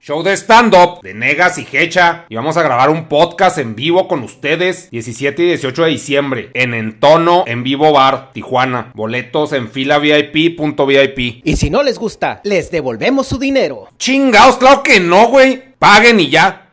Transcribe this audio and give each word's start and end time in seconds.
Show 0.00 0.22
de 0.22 0.36
stand-up 0.36 1.00
de 1.02 1.12
Negas 1.12 1.58
y 1.58 1.66
Hecha 1.72 2.24
y 2.28 2.36
vamos 2.36 2.56
a 2.56 2.62
grabar 2.62 2.88
un 2.88 3.08
podcast 3.08 3.58
en 3.58 3.74
vivo 3.74 4.06
con 4.06 4.22
ustedes 4.22 4.88
17 4.92 5.42
y 5.42 5.46
18 5.46 5.82
de 5.82 5.90
diciembre 5.90 6.50
en 6.54 6.72
Entono 6.72 7.42
en 7.48 7.64
Vivo 7.64 7.92
Bar, 7.92 8.32
Tijuana. 8.32 8.92
Boletos 8.94 9.52
en 9.52 9.68
fila 9.68 9.98
VIP.vip. 9.98 11.42
Y 11.44 11.56
si 11.56 11.68
no 11.68 11.82
les 11.82 11.98
gusta, 11.98 12.40
les 12.44 12.70
devolvemos 12.70 13.26
su 13.26 13.40
dinero. 13.40 13.88
Chingaos, 13.98 14.58
claro 14.58 14.84
que 14.84 15.00
no, 15.00 15.26
güey. 15.30 15.74
Paguen 15.80 16.20
y 16.20 16.30
ya. 16.30 16.70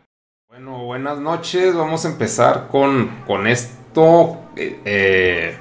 Bueno, 0.48 0.86
buenas 0.86 1.18
noches. 1.18 1.74
Vamos 1.74 2.06
a 2.06 2.10
empezar 2.10 2.68
con, 2.70 3.24
con 3.26 3.48
esto. 3.48 4.38
Eh, 4.56 4.80
eh, 4.86 5.58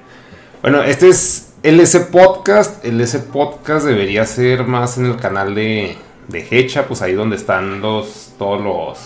bueno, 0.61 0.83
este 0.83 1.09
es 1.09 1.55
LS 1.62 1.97
Podcast. 2.12 2.85
LS 2.85 3.17
Podcast 3.33 3.87
debería 3.87 4.27
ser 4.27 4.65
más 4.65 4.98
en 4.98 5.07
el 5.07 5.17
canal 5.17 5.55
de, 5.55 5.97
de 6.28 6.47
Hecha, 6.50 6.86
pues 6.86 7.03
ahí 7.03 7.12
donde 7.12 7.36
están 7.36 7.80
los, 7.80 8.33
todos 8.39 8.61
los, 8.62 8.98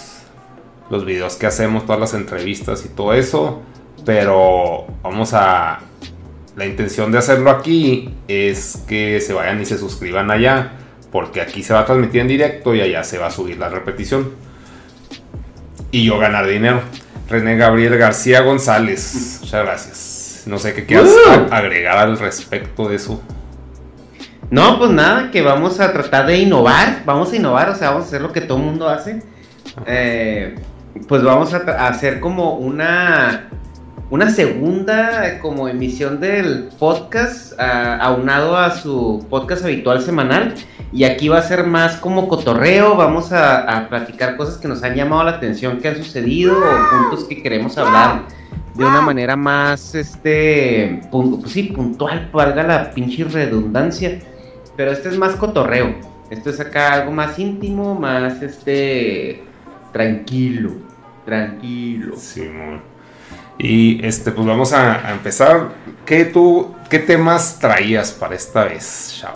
los 0.91 1.05
videos 1.05 1.37
que 1.37 1.47
hacemos, 1.47 1.85
todas 1.85 2.01
las 2.01 2.15
entrevistas 2.15 2.85
y 2.85 2.89
todo 2.89 3.15
eso. 3.15 3.63
Pero 4.05 4.87
vamos 5.03 5.35
a... 5.35 5.81
La 6.57 6.67
intención 6.67 7.13
de 7.13 7.19
hacerlo 7.19 7.51
aquí 7.51 8.15
es 8.27 8.83
que 8.89 9.21
se 9.21 9.33
vayan 9.33 9.61
y 9.61 9.65
se 9.65 9.79
suscriban 9.79 10.31
allá. 10.31 10.73
Porque 11.13 11.41
aquí 11.41 11.63
se 11.63 11.73
va 11.73 11.81
a 11.81 11.85
transmitir 11.85 12.21
en 12.21 12.29
directo 12.29 12.75
y 12.75 12.81
allá 12.81 13.03
se 13.05 13.17
va 13.19 13.27
a 13.29 13.31
subir 13.31 13.59
la 13.59 13.69
repetición. 13.69 14.33
Y 15.91 16.05
yo 16.05 16.19
ganar 16.19 16.47
dinero. 16.47 16.83
René 17.29 17.57
Gabriel 17.57 17.97
García 17.97 18.41
González. 18.43 19.39
Muchas 19.41 19.65
gracias. 19.65 20.43
No 20.47 20.59
sé 20.59 20.75
qué 20.75 20.85
quieras 20.87 21.09
Uh. 21.09 21.53
agregar 21.53 21.99
al 21.99 22.19
respecto 22.19 22.89
de 22.89 22.97
eso. 22.97 23.23
No, 24.51 24.79
pues 24.79 24.91
nada, 24.91 25.31
que 25.31 25.43
vamos 25.43 25.79
a 25.79 25.93
tratar 25.93 26.27
de 26.27 26.39
innovar, 26.39 27.03
vamos 27.05 27.33
a 27.33 27.37
innovar, 27.37 27.69
o 27.69 27.75
sea, 27.75 27.91
vamos 27.91 28.05
a 28.05 28.09
hacer 28.09 28.23
lo 28.23 28.33
que 28.33 28.41
todo 28.41 28.59
el 28.59 28.65
mundo 28.65 28.89
hace. 28.89 29.23
Eh, 29.87 30.55
pues 31.07 31.23
vamos 31.23 31.53
a, 31.53 31.59
hacer 31.87 32.19
como 32.19 32.55
una, 32.55 33.51
una 34.11 34.31
segunda 34.31 35.39
como 35.41 35.69
emisión 35.69 36.19
del 36.19 36.71
podcast, 36.79 37.61
a- 37.61 37.97
aunado 37.99 38.57
a 38.57 38.71
su 38.71 39.27
podcast 39.29 39.65
habitual 39.65 40.01
semanal. 40.01 40.55
Y 40.93 41.05
aquí 41.05 41.29
va 41.29 41.39
a 41.39 41.43
ser 41.43 41.65
más 41.65 41.97
como 41.99 42.27
cotorreo, 42.27 42.97
vamos 42.97 43.31
a, 43.33 43.59
a 43.61 43.89
platicar 43.91 44.39
cosas 44.39 44.57
que 44.57 44.67
nos 44.69 44.83
han 44.83 44.95
llamado 44.95 45.25
la 45.25 45.33
atención, 45.33 45.77
que 45.79 45.89
han 45.89 45.97
sucedido, 45.97 46.57
o 46.57 46.91
puntos 47.11 47.25
que 47.29 47.43
queremos 47.43 47.77
hablar 47.77 48.23
de 48.75 48.85
una 48.85 49.03
manera 49.03 49.37
más, 49.37 49.95
este, 49.95 51.03
pues 51.11 51.53
sí, 51.53 51.65
puntual, 51.65 52.31
valga 52.33 52.63
la 52.63 52.91
pinche 52.93 53.25
redundancia. 53.25 54.21
Pero 54.79 54.93
este 54.93 55.09
es 55.09 55.19
más 55.19 55.35
cotorreo. 55.35 55.93
Esto 56.31 56.51
es 56.51 56.61
acá 56.61 56.93
algo 56.93 57.11
más 57.11 57.37
íntimo, 57.37 57.97
más 57.97 58.41
este 58.41 59.43
tranquilo. 59.93 60.71
Tranquilo. 61.27 62.17
Simón. 62.17 62.81
Y 63.59 63.99
este, 64.07 64.31
pues 64.31 64.47
vamos 64.47 64.73
a, 64.73 65.05
a 65.05 65.11
empezar. 65.11 65.71
¿Qué 66.07 66.27
tú, 66.27 66.77
qué 66.89 67.01
temas 67.01 67.59
traías 67.59 68.13
para 68.13 68.37
esta 68.37 68.67
vez, 68.67 69.19
Shao? 69.21 69.35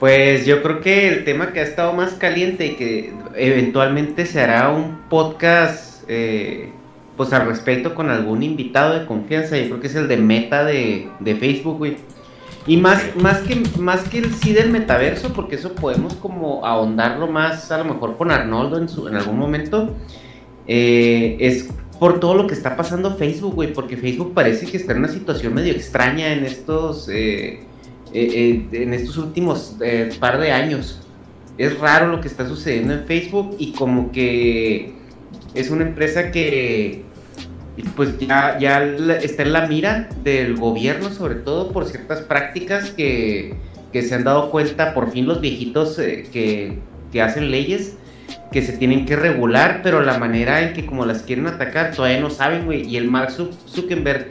Pues 0.00 0.46
yo 0.46 0.62
creo 0.62 0.80
que 0.80 1.08
el 1.08 1.24
tema 1.24 1.52
que 1.52 1.60
ha 1.60 1.64
estado 1.64 1.92
más 1.92 2.14
caliente 2.14 2.64
y 2.68 2.76
que 2.76 3.12
eventualmente 3.34 4.24
se 4.24 4.40
hará 4.40 4.70
un 4.70 5.02
podcast 5.10 6.04
eh, 6.08 6.72
pues 7.18 7.34
al 7.34 7.46
respecto 7.46 7.94
con 7.94 8.08
algún 8.08 8.42
invitado 8.42 8.98
de 8.98 9.04
confianza. 9.04 9.58
Yo 9.58 9.66
creo 9.66 9.80
que 9.80 9.88
es 9.88 9.94
el 9.94 10.08
de 10.08 10.16
meta 10.16 10.64
de, 10.64 11.10
de 11.20 11.34
Facebook, 11.34 11.76
güey. 11.76 11.98
Y 12.66 12.76
más, 12.76 13.16
más, 13.16 13.40
que, 13.40 13.60
más 13.78 14.08
que 14.08 14.18
el 14.18 14.32
sí 14.34 14.52
del 14.52 14.70
metaverso, 14.70 15.32
porque 15.32 15.56
eso 15.56 15.74
podemos 15.74 16.14
como 16.14 16.64
ahondarlo 16.64 17.26
más 17.26 17.70
a 17.72 17.78
lo 17.78 17.84
mejor 17.84 18.16
con 18.16 18.30
Arnoldo 18.30 18.78
en, 18.78 18.88
su, 18.88 19.08
en 19.08 19.16
algún 19.16 19.36
momento, 19.36 19.96
eh, 20.68 21.36
es 21.40 21.68
por 21.98 22.20
todo 22.20 22.34
lo 22.34 22.46
que 22.46 22.54
está 22.54 22.76
pasando 22.76 23.16
Facebook, 23.16 23.54
güey, 23.54 23.72
porque 23.72 23.96
Facebook 23.96 24.32
parece 24.32 24.66
que 24.66 24.76
está 24.76 24.92
en 24.92 24.98
una 24.98 25.08
situación 25.08 25.54
medio 25.54 25.72
extraña 25.72 26.32
en 26.32 26.44
estos, 26.44 27.08
eh, 27.08 27.60
eh, 28.12 28.66
en 28.72 28.94
estos 28.94 29.16
últimos 29.18 29.76
par 30.20 30.38
de 30.40 30.52
años. 30.52 31.00
Es 31.58 31.78
raro 31.78 32.08
lo 32.08 32.20
que 32.20 32.28
está 32.28 32.48
sucediendo 32.48 32.94
en 32.94 33.04
Facebook 33.04 33.56
y 33.58 33.72
como 33.72 34.10
que 34.10 34.94
es 35.54 35.70
una 35.70 35.82
empresa 35.82 36.30
que 36.30 37.04
pues 37.96 38.18
ya, 38.18 38.58
está 39.22 39.42
en 39.42 39.52
la 39.52 39.66
mira 39.66 40.08
del 40.22 40.56
gobierno, 40.56 41.10
sobre 41.10 41.36
todo 41.36 41.72
por 41.72 41.86
ciertas 41.86 42.20
prácticas 42.20 42.90
que, 42.90 43.54
que 43.92 44.02
se 44.02 44.14
han 44.14 44.24
dado 44.24 44.50
cuenta 44.50 44.94
por 44.94 45.10
fin 45.10 45.26
los 45.26 45.40
viejitos 45.40 45.98
eh, 45.98 46.28
que, 46.32 46.78
que 47.12 47.22
hacen 47.22 47.50
leyes 47.50 47.96
que 48.50 48.62
se 48.62 48.72
tienen 48.74 49.06
que 49.06 49.16
regular, 49.16 49.80
pero 49.82 50.02
la 50.02 50.18
manera 50.18 50.60
en 50.62 50.74
que 50.74 50.84
como 50.84 51.06
las 51.06 51.22
quieren 51.22 51.46
atacar 51.46 51.92
todavía 51.92 52.20
no 52.20 52.28
saben, 52.30 52.66
güey. 52.66 52.86
Y 52.86 52.98
el 52.98 53.10
Mark 53.10 53.30
Zuck- 53.30 53.56
Zuckerberg 53.66 54.26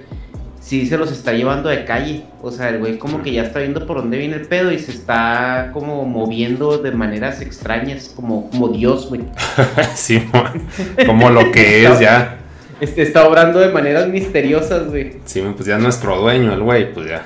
sí 0.60 0.86
se 0.86 0.96
los 0.98 1.12
está 1.12 1.34
llevando 1.34 1.70
de 1.70 1.86
calle. 1.86 2.24
O 2.42 2.52
sea, 2.52 2.70
el 2.70 2.78
güey 2.80 3.00
como 3.00 3.24
que 3.24 3.32
ya 3.32 3.42
está 3.44 3.60
viendo 3.60 3.86
por 3.88 3.98
dónde 3.98 4.20
viene 4.20 4.36
el 4.36 4.48
pedo 4.48 4.72
y 4.72 4.78
se 4.78 4.92
está 4.92 5.72
como 5.74 6.06
moviendo 6.06 6.78
de 6.78 6.92
maneras 6.92 7.42
extrañas, 7.42 8.12
como, 8.16 8.50
como 8.52 8.70
Dios, 8.70 9.10
güey. 9.10 9.22
Simón. 9.96 10.68
Como 11.06 11.32
lo 11.32 11.52
que 11.52 11.86
es 11.86 12.00
ya. 12.00 12.38
Este 12.82 13.04
está 13.04 13.28
obrando 13.28 13.60
de 13.60 13.70
maneras 13.70 14.08
misteriosas, 14.10 14.90
güey. 14.90 15.14
Simón, 15.26 15.54
pues 15.54 15.68
ya 15.68 15.78
es 15.78 15.82
nuestro 15.84 16.20
dueño, 16.20 16.52
el 16.54 16.62
güey, 16.62 16.92
pues 16.94 17.08
ya. 17.08 17.24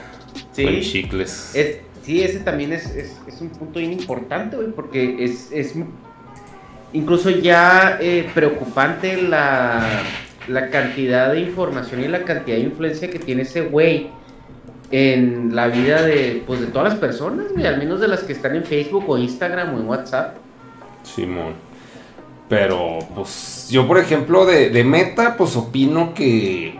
Sí. 0.52 0.81
Chicles. 0.81 1.56
Es- 1.56 1.78
sí, 2.04 2.22
ese 2.22 2.40
también 2.40 2.74
es, 2.74 2.86
es- 2.96 3.18
es 3.28 3.42
un 3.42 3.50
punto 3.50 3.80
bien 3.80 3.94
importante, 3.94 4.57
güey, 4.57 4.69
porque 4.72 5.24
es, 5.24 5.50
es 5.52 5.74
incluso 6.94 7.30
ya 7.30 7.98
eh, 8.02 8.30
preocupante 8.34 9.22
la, 9.22 9.81
la 10.48 10.69
cantidad 10.69 11.31
de 11.31 11.40
información 11.42 12.04
y 12.04 12.07
la 12.07 12.24
cantidad 12.24 12.57
de 12.57 12.63
influencia 12.63 13.10
que 13.10 13.19
tiene 13.19 13.42
ese 13.44 13.62
güey 13.62 14.10
en 14.92 15.56
la 15.56 15.68
vida 15.68 16.02
de, 16.04 16.44
pues, 16.46 16.60
de 16.62 16.68
todas 16.68 16.90
las 16.92 17.00
personas, 17.00 17.48
güey, 17.54 17.66
al 17.66 17.78
menos 17.78 18.00
de 18.00 18.07
las 18.07 18.22
que 18.24 18.34
están 18.34 18.56
en 18.56 18.63
Facebook 18.63 19.06
o 19.10 19.18
Instagram 19.18 19.74
o 19.75 19.80
en 19.80 19.88
WhatsApp. 19.88 20.36
Simón. 21.04 21.54
Pero, 22.50 23.00
pues, 23.15 23.69
yo, 23.71 23.88
por 23.88 23.97
ejemplo, 23.97 24.45
de, 24.45 24.69
de 24.69 24.83
Meta, 24.83 25.36
pues 25.38 25.56
opino 25.56 26.13
que. 26.13 26.80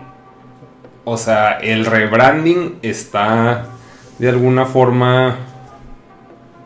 O 1.04 1.16
sea, 1.16 1.58
el 1.58 1.86
rebranding 1.86 2.78
está 2.82 3.66
de 4.18 4.28
alguna 4.28 4.64
forma 4.64 5.38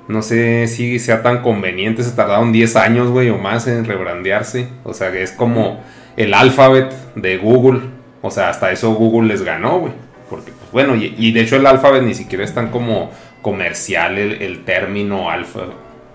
No 0.08 0.22
sé 0.22 0.66
si 0.66 0.98
sea 0.98 1.22
tan 1.22 1.42
conveniente, 1.42 2.02
se 2.02 2.12
tardaron 2.12 2.52
10 2.52 2.76
años, 2.76 3.10
güey, 3.10 3.30
o 3.30 3.38
más 3.38 3.66
en 3.66 3.84
rebrandearse. 3.84 4.68
O 4.84 4.94
sea, 4.94 5.12
que 5.12 5.22
es 5.22 5.32
como 5.32 5.80
el 6.16 6.34
alfabet 6.34 6.92
de 7.14 7.38
Google. 7.38 7.80
O 8.22 8.30
sea, 8.30 8.48
hasta 8.50 8.72
eso 8.72 8.92
Google 8.94 9.28
les 9.28 9.42
ganó, 9.42 9.78
güey. 9.78 9.92
Porque, 10.28 10.52
pues 10.52 10.70
bueno, 10.72 10.94
y, 10.94 11.32
de 11.32 11.40
hecho 11.40 11.56
el 11.56 11.66
alfabet 11.66 12.02
ni 12.02 12.14
siquiera 12.14 12.44
es 12.44 12.54
tan 12.54 12.70
como 12.70 13.10
comercial 13.42 14.18
el, 14.18 14.64
término 14.64 15.30
alfa, 15.30 15.62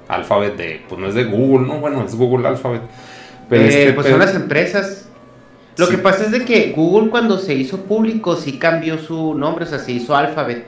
alfabet 0.07 0.55
de, 0.55 0.81
pues 0.87 0.99
no 0.99 1.07
es 1.07 1.15
de 1.15 1.25
Google, 1.25 1.67
¿no? 1.67 1.79
Bueno, 1.79 2.03
es 2.03 2.15
Google 2.15 2.47
Alphabet. 2.47 2.81
Pero 3.49 3.63
eh, 3.63 3.67
este 3.67 3.93
pues 3.93 4.07
son 4.07 4.19
las 4.19 4.35
empresas. 4.35 5.09
Lo 5.77 5.89
que 5.89 5.97
pasa 5.97 6.23
es 6.25 6.31
de 6.31 6.45
que 6.45 6.71
Google 6.71 7.09
cuando 7.09 7.37
se 7.37 7.53
hizo 7.53 7.81
público 7.81 8.35
sí 8.35 8.57
cambió 8.57 8.97
su 8.97 9.33
nombre, 9.33 9.65
o 9.65 9.67
sea, 9.67 9.79
se 9.79 9.91
hizo 9.91 10.15
Alphabet. 10.15 10.65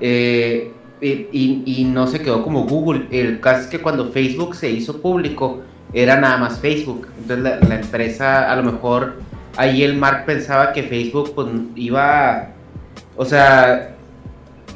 Eh, 0.00 0.72
y, 1.00 1.84
no 1.92 2.06
se 2.06 2.20
quedó 2.20 2.42
como 2.42 2.64
Google. 2.64 3.06
El 3.10 3.40
caso 3.40 3.62
es 3.62 3.66
que 3.66 3.80
cuando 3.80 4.10
Facebook 4.10 4.54
se 4.54 4.70
hizo 4.70 5.00
público 5.02 5.60
era 5.92 6.18
nada 6.18 6.38
más 6.38 6.60
Facebook. 6.60 7.08
Entonces 7.18 7.68
la, 7.68 7.74
empresa 7.74 8.50
a 8.50 8.56
lo 8.56 8.62
mejor 8.62 9.14
ahí 9.56 9.82
el 9.82 9.96
Mark 9.96 10.24
pensaba 10.24 10.72
que 10.72 10.82
Facebook 10.84 11.32
pues, 11.34 11.48
iba, 11.76 12.50
o 13.16 13.24
sea, 13.24 13.91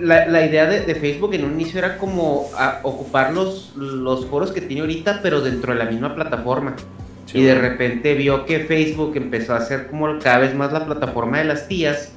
la, 0.01 0.45
idea 0.45 0.67
de, 0.67 0.95
Facebook 0.95 1.35
en 1.35 1.45
un 1.45 1.53
inicio 1.53 1.79
era 1.79 1.99
como 1.99 2.49
ocupar 2.83 3.33
los, 3.33 3.75
los 3.77 4.27
foros 4.27 4.53
que 4.53 4.61
tiene 4.61 4.83
ahorita, 4.83 5.21
pero 5.23 5.41
dentro 5.41 5.73
de 5.73 5.79
la 5.79 5.87
misma 5.87 6.15
plataforma. 6.15 6.75
y 7.33 7.43
de 7.43 7.55
repente 7.55 8.15
vio 8.15 8.47
que 8.47 8.61
Facebook 8.61 9.17
empezó 9.17 9.55
a 9.55 9.61
ser 9.61 9.89
como 9.89 10.19
cada 10.19 10.39
vez 10.39 10.55
más 10.55 10.73
la 10.73 10.85
plataforma 10.87 11.39
de 11.39 11.45
las 11.45 11.69
tías 11.69 12.13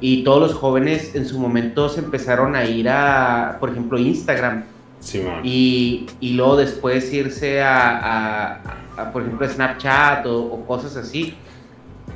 y 0.00 0.24
todos 0.24 0.40
los 0.40 0.54
jóvenes 0.54 1.14
en 1.14 1.26
su 1.26 1.38
momento 1.38 1.88
se 1.88 2.00
empezaron 2.00 2.54
a 2.54 2.64
ir 2.64 2.88
a, 2.88 3.56
por 3.60 3.70
ejemplo, 3.70 3.98
Instagram. 3.98 4.64
Sí, 5.00 5.22
y, 5.44 6.06
y, 6.20 6.32
luego 6.32 6.56
después 6.56 7.12
irse 7.12 7.62
a, 7.62 8.60
a, 8.96 9.12
por 9.12 9.22
ejemplo, 9.22 9.48
Snapchat 9.48 10.26
o, 10.26 10.64
cosas 10.66 10.96
así. 10.96 11.34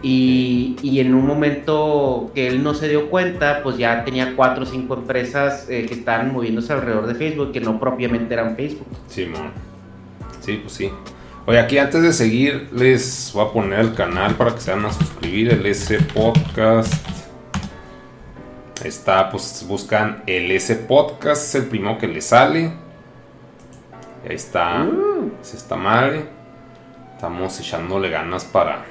Y, 0.02 0.76
y, 0.82 1.00
en 1.00 1.14
un 1.14 1.26
momento 1.26 2.30
que 2.34 2.48
él 2.48 2.62
no 2.62 2.72
se 2.72 2.88
dio 2.88 3.10
cuenta, 3.10 3.62
pues 3.62 3.76
ya 3.76 4.02
tenía 4.02 4.34
cuatro 4.34 4.62
o 4.62 4.66
cinco 4.66 4.94
empresas 4.94 5.66
eh, 5.68 5.84
que 5.86 5.92
estaban 5.92 6.32
moviéndose 6.32 6.72
alrededor 6.72 7.06
de 7.06 7.14
Facebook, 7.14 7.52
que 7.52 7.60
no 7.60 7.78
propiamente 7.78 8.32
eran 8.32 8.56
Facebook. 8.56 8.86
Sí, 9.08 9.30
Sí, 10.40 10.58
pues 10.62 10.72
sí. 10.72 10.90
Oye, 11.44 11.58
aquí 11.58 11.76
antes 11.76 12.02
de 12.02 12.14
seguir, 12.14 12.68
les 12.72 13.30
voy 13.34 13.44
a 13.44 13.52
poner 13.52 13.80
el 13.80 13.94
canal 13.94 14.36
para 14.36 14.54
que 14.54 14.60
se 14.60 14.70
van 14.70 14.86
a 14.86 14.92
suscribir, 14.92 15.52
el 15.52 15.66
S 15.66 15.98
Podcast 16.14 16.94
Está, 18.84 19.28
pues 19.28 19.66
buscan 19.68 20.22
el 20.26 20.50
S 20.52 20.74
Podcast, 20.74 21.42
es 21.42 21.54
el 21.56 21.68
primero 21.68 21.98
que 21.98 22.08
le 22.08 22.22
sale. 22.22 22.72
Ahí 24.26 24.34
está, 24.34 24.84
uh. 24.84 25.32
es 25.42 25.52
esta 25.52 25.76
madre. 25.76 26.24
Estamos 27.14 27.60
echándole 27.60 28.08
ganas 28.08 28.46
para 28.46 28.86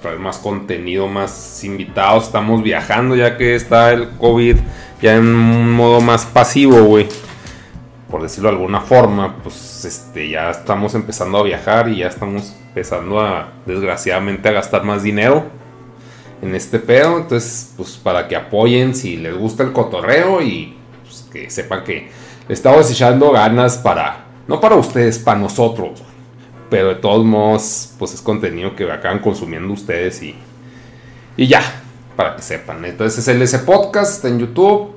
traer 0.00 0.18
más 0.18 0.38
contenido, 0.38 1.08
más 1.08 1.62
invitados. 1.64 2.24
Estamos 2.24 2.62
viajando 2.62 3.16
ya 3.16 3.36
que 3.36 3.54
está 3.54 3.92
el 3.92 4.10
COVID 4.10 4.56
ya 5.00 5.16
en 5.16 5.26
un 5.26 5.72
modo 5.72 6.00
más 6.00 6.24
pasivo, 6.24 6.82
güey. 6.84 7.06
Por 8.10 8.22
decirlo 8.22 8.50
de 8.50 8.56
alguna 8.56 8.80
forma, 8.80 9.36
pues 9.42 9.84
este, 9.84 10.28
ya 10.28 10.50
estamos 10.50 10.94
empezando 10.94 11.38
a 11.38 11.42
viajar 11.42 11.88
y 11.88 11.98
ya 11.98 12.08
estamos 12.08 12.54
empezando 12.68 13.20
a, 13.20 13.52
desgraciadamente, 13.66 14.48
a 14.48 14.52
gastar 14.52 14.84
más 14.84 15.02
dinero 15.02 15.44
en 16.40 16.54
este 16.54 16.78
pedo. 16.78 17.18
Entonces, 17.18 17.72
pues 17.76 17.96
para 17.96 18.28
que 18.28 18.36
apoyen 18.36 18.94
si 18.94 19.16
les 19.16 19.36
gusta 19.36 19.64
el 19.64 19.72
cotorreo 19.72 20.40
y 20.40 20.76
pues, 21.02 21.28
que 21.32 21.50
sepan 21.50 21.84
que 21.84 22.08
le 22.46 22.54
estamos 22.54 22.90
echando 22.90 23.32
ganas 23.32 23.76
para, 23.76 24.26
no 24.46 24.60
para 24.60 24.76
ustedes, 24.76 25.18
para 25.18 25.40
nosotros. 25.40 26.02
Pero 26.70 26.88
de 26.88 26.94
todos 26.96 27.24
modos, 27.24 27.94
pues 27.98 28.14
es 28.14 28.20
contenido 28.20 28.74
que 28.74 28.90
acaban 28.90 29.20
consumiendo 29.20 29.72
ustedes 29.72 30.22
y, 30.22 30.34
y 31.36 31.46
ya, 31.46 31.62
para 32.16 32.36
que 32.36 32.42
sepan. 32.42 32.84
Entonces 32.84 33.18
es 33.18 33.28
el 33.28 33.40
ese 33.42 33.60
podcast, 33.60 34.24
en 34.24 34.38
YouTube. 34.38 34.90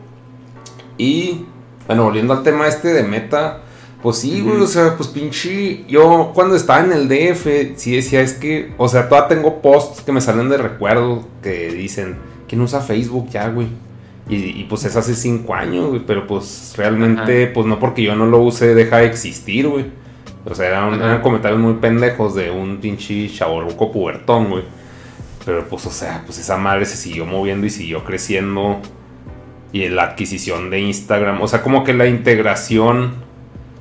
Y 0.98 1.46
bueno, 1.86 2.06
volviendo 2.06 2.34
al 2.34 2.44
tema 2.44 2.68
este 2.68 2.90
de 2.90 3.04
meta, 3.04 3.62
pues 4.02 4.18
sí, 4.18 4.42
güey, 4.42 4.62
o 4.62 4.68
sea, 4.68 4.96
pues 4.96 5.10
pinche. 5.10 5.86
Yo 5.88 6.32
cuando 6.34 6.56
estaba 6.56 6.84
en 6.84 6.94
el 6.94 7.08
DF, 7.08 7.78
sí 7.78 7.96
decía, 7.96 8.22
es 8.22 8.34
que, 8.34 8.74
o 8.78 8.88
sea, 8.88 9.10
todavía 9.10 9.28
tengo 9.28 9.62
posts 9.62 10.02
que 10.02 10.12
me 10.12 10.22
salen 10.22 10.50
de 10.50 10.58
recuerdo 10.58 11.28
que 11.44 11.70
dicen, 11.72 12.18
¿quién 12.48 12.62
usa 12.62 12.80
Facebook 12.82 13.30
ya, 13.30 13.50
güey? 13.50 13.68
Y, 14.32 14.66
pues 14.66 14.86
es 14.86 14.96
hace 14.96 15.16
cinco 15.16 15.56
años, 15.56 15.88
güey, 15.88 16.04
pero 16.06 16.28
pues 16.28 16.76
realmente, 16.78 17.48
pues 17.48 17.66
no 17.66 17.80
porque 17.80 18.04
yo 18.04 18.16
no 18.16 18.28
lo 18.28 18.40
use, 18.40 18.76
deja 18.76 18.98
de 18.98 19.08
existir, 19.08 19.68
güey. 19.68 19.86
O 20.46 20.56
sea, 20.56 20.68
eran, 20.68 21.22
comentarios 21.22 21.60
muy 21.60 21.74
pendejos 21.76 22.36
de 22.36 22.50
un 22.50 22.78
pinche 22.78 23.30
chaborruco 23.30 23.92
pubertón, 23.92 24.50
güey. 24.50 24.64
Pero 25.46 25.66
pues, 25.68 25.86
o 25.86 25.92
sea, 25.92 26.24
pues 26.26 26.40
esa 26.40 26.58
madre 26.58 26.86
se 26.86 26.96
siguió 26.96 27.26
moviendo 27.26 27.66
y 27.66 27.70
siguió 27.70 28.04
creciendo. 28.04 28.80
Y 29.72 29.88
la 29.90 30.04
adquisición 30.04 30.70
de 30.70 30.80
Instagram, 30.80 31.42
o 31.42 31.48
sea, 31.48 31.62
como 31.62 31.84
que 31.84 31.94
la 31.94 32.08
integración 32.08 33.14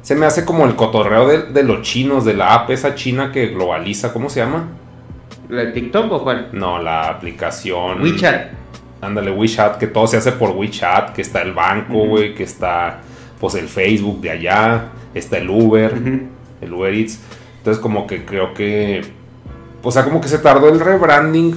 se 0.03 0.15
me 0.15 0.27
hace 0.27 0.45
como 0.45 0.65
el 0.65 0.75
cotorreo 0.75 1.29
de, 1.29 1.63
los 1.63 1.83
chinos, 1.83 2.25
de 2.25 2.35
la 2.35 2.55
app 2.55 2.71
esa 2.71 2.95
china 2.95 3.33
que 3.33 3.49
globaliza, 3.49 4.13
¿cómo 4.13 4.31
se 4.31 4.41
llama? 4.41 4.69
¿La 5.49 5.65
de 5.65 5.73
TikTok 5.73 6.13
o 6.13 6.23
cuál? 6.23 6.49
No, 6.53 6.79
la 6.79 7.09
aplicación. 7.09 8.03
WeChat. 8.03 8.53
Ándale, 9.01 9.31
WeChat, 9.31 9.79
que 9.79 9.87
todo 9.87 10.07
se 10.07 10.17
hace 10.17 10.33
por 10.33 10.51
WeChat, 10.51 11.13
que 11.13 11.23
está 11.23 11.43
el 11.43 11.53
banco, 11.53 12.07
güey, 12.07 12.35
que 12.35 12.43
está 12.43 13.01
pues 13.41 13.55
el 13.55 13.69
Facebook 13.69 14.21
de 14.21 14.31
allá, 14.31 14.89
está 15.15 15.39
el 15.39 15.49
Uber, 15.49 15.93
el 16.61 16.73
Uber 16.73 16.93
Eats. 16.93 17.21
Entonces 17.59 17.83
como 17.83 18.07
que 18.07 18.25
creo 18.25 18.55
que, 18.55 19.03
o 19.83 19.91
sea, 19.91 20.05
como 20.05 20.21
que 20.21 20.29
se 20.29 20.39
tardó 20.39 20.69
el 20.69 20.81
rebranding 20.81 21.57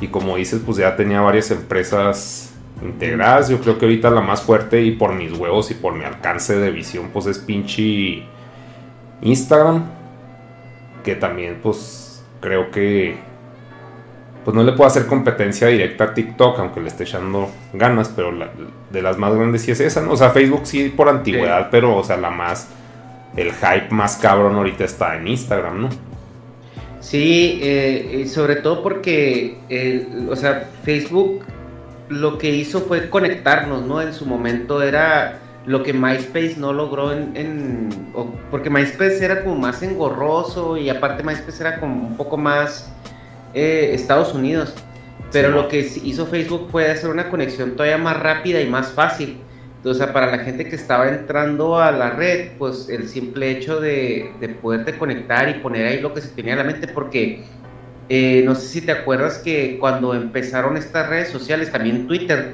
y 0.00 0.08
como 0.08 0.36
dices, 0.36 0.60
pues 0.64 0.78
ya 0.78 0.96
tenía 0.96 1.20
varias 1.20 1.50
empresas 1.50 2.54
integradas. 2.82 3.48
Yo 3.48 3.60
creo 3.60 3.78
que 3.78 3.86
ahorita 3.86 4.10
la 4.10 4.20
más 4.20 4.42
fuerte 4.42 4.82
y 4.82 4.92
por 4.92 5.14
mis 5.14 5.32
huevos 5.32 5.70
y 5.70 5.74
por 5.74 5.94
mi 5.94 6.04
alcance 6.04 6.56
de 6.56 6.70
visión, 6.70 7.10
pues 7.12 7.26
es 7.26 7.38
pinche 7.38 8.24
Instagram. 9.20 9.84
Que 11.04 11.16
también, 11.16 11.58
pues 11.62 12.24
creo 12.40 12.70
que 12.70 13.16
pues 14.44 14.54
no 14.56 14.64
le 14.64 14.72
puedo 14.72 14.88
hacer 14.88 15.06
competencia 15.06 15.68
directa 15.68 16.04
a 16.04 16.14
TikTok, 16.14 16.58
aunque 16.58 16.80
le 16.80 16.88
esté 16.88 17.04
echando 17.04 17.48
ganas, 17.72 18.08
pero 18.08 18.32
de 18.90 19.02
las 19.02 19.16
más 19.16 19.34
grandes 19.34 19.62
sí 19.62 19.70
es 19.70 19.80
esa, 19.80 20.00
¿no? 20.00 20.12
O 20.12 20.16
sea, 20.16 20.30
Facebook 20.30 20.62
sí 20.64 20.88
por 20.88 21.08
antigüedad, 21.08 21.68
pero, 21.70 21.96
o 21.96 22.02
sea, 22.02 22.16
la 22.16 22.30
más, 22.30 22.68
el 23.36 23.52
hype 23.52 23.88
más 23.90 24.16
cabrón 24.16 24.56
ahorita 24.56 24.84
está 24.84 25.16
en 25.16 25.28
Instagram, 25.28 25.82
¿no? 25.82 25.88
Sí, 27.00 27.58
eh, 27.62 28.26
sobre 28.32 28.56
todo 28.56 28.82
porque, 28.82 29.58
o 30.28 30.36
sea, 30.36 30.68
Facebook 30.84 31.44
lo 32.08 32.38
que 32.38 32.50
hizo 32.50 32.82
fue 32.82 33.08
conectarnos, 33.10 33.82
¿no? 33.82 34.00
En 34.00 34.12
su 34.12 34.26
momento 34.26 34.82
era 34.82 35.40
lo 35.66 35.82
que 35.82 35.92
MySpace 35.92 36.56
no 36.58 36.72
logró 36.72 37.12
en... 37.12 37.88
porque 38.50 38.68
MySpace 38.68 39.24
era 39.24 39.42
como 39.42 39.56
más 39.56 39.82
engorroso 39.82 40.76
y 40.76 40.90
aparte 40.90 41.22
MySpace 41.22 41.62
era 41.62 41.80
como 41.80 42.08
un 42.08 42.16
poco 42.16 42.36
más 42.36 42.92
eh, 43.54 43.90
Estados 43.94 44.34
Unidos. 44.34 44.74
Pero 45.30 45.48
lo 45.50 45.68
que 45.68 45.80
hizo 45.80 46.26
Facebook 46.26 46.68
fue 46.70 46.90
hacer 46.90 47.08
una 47.08 47.30
conexión 47.30 47.74
todavía 47.74 47.96
más 47.96 48.18
rápida 48.20 48.60
y 48.60 48.68
más 48.68 48.92
fácil. 48.92 49.38
Entonces, 49.82 50.06
para 50.08 50.30
la 50.30 50.38
gente 50.38 50.68
que 50.68 50.76
estaba 50.76 51.08
entrando 51.08 51.76
a 51.76 51.90
la 51.90 52.10
red, 52.10 52.52
pues 52.56 52.88
el 52.88 53.08
simple 53.08 53.50
hecho 53.50 53.80
de, 53.80 54.30
de 54.38 54.48
poderte 54.50 54.96
conectar 54.96 55.48
y 55.48 55.54
poner 55.54 55.88
ahí 55.88 56.00
lo 56.00 56.14
que 56.14 56.20
se 56.20 56.28
tenía 56.28 56.52
en 56.52 56.58
la 56.58 56.64
mente, 56.64 56.86
porque 56.86 57.42
eh, 58.08 58.42
no 58.44 58.54
sé 58.54 58.68
si 58.68 58.80
te 58.82 58.92
acuerdas 58.92 59.38
que 59.38 59.78
cuando 59.80 60.14
empezaron 60.14 60.76
estas 60.76 61.08
redes 61.08 61.30
sociales, 61.30 61.72
también 61.72 62.06
Twitter, 62.06 62.52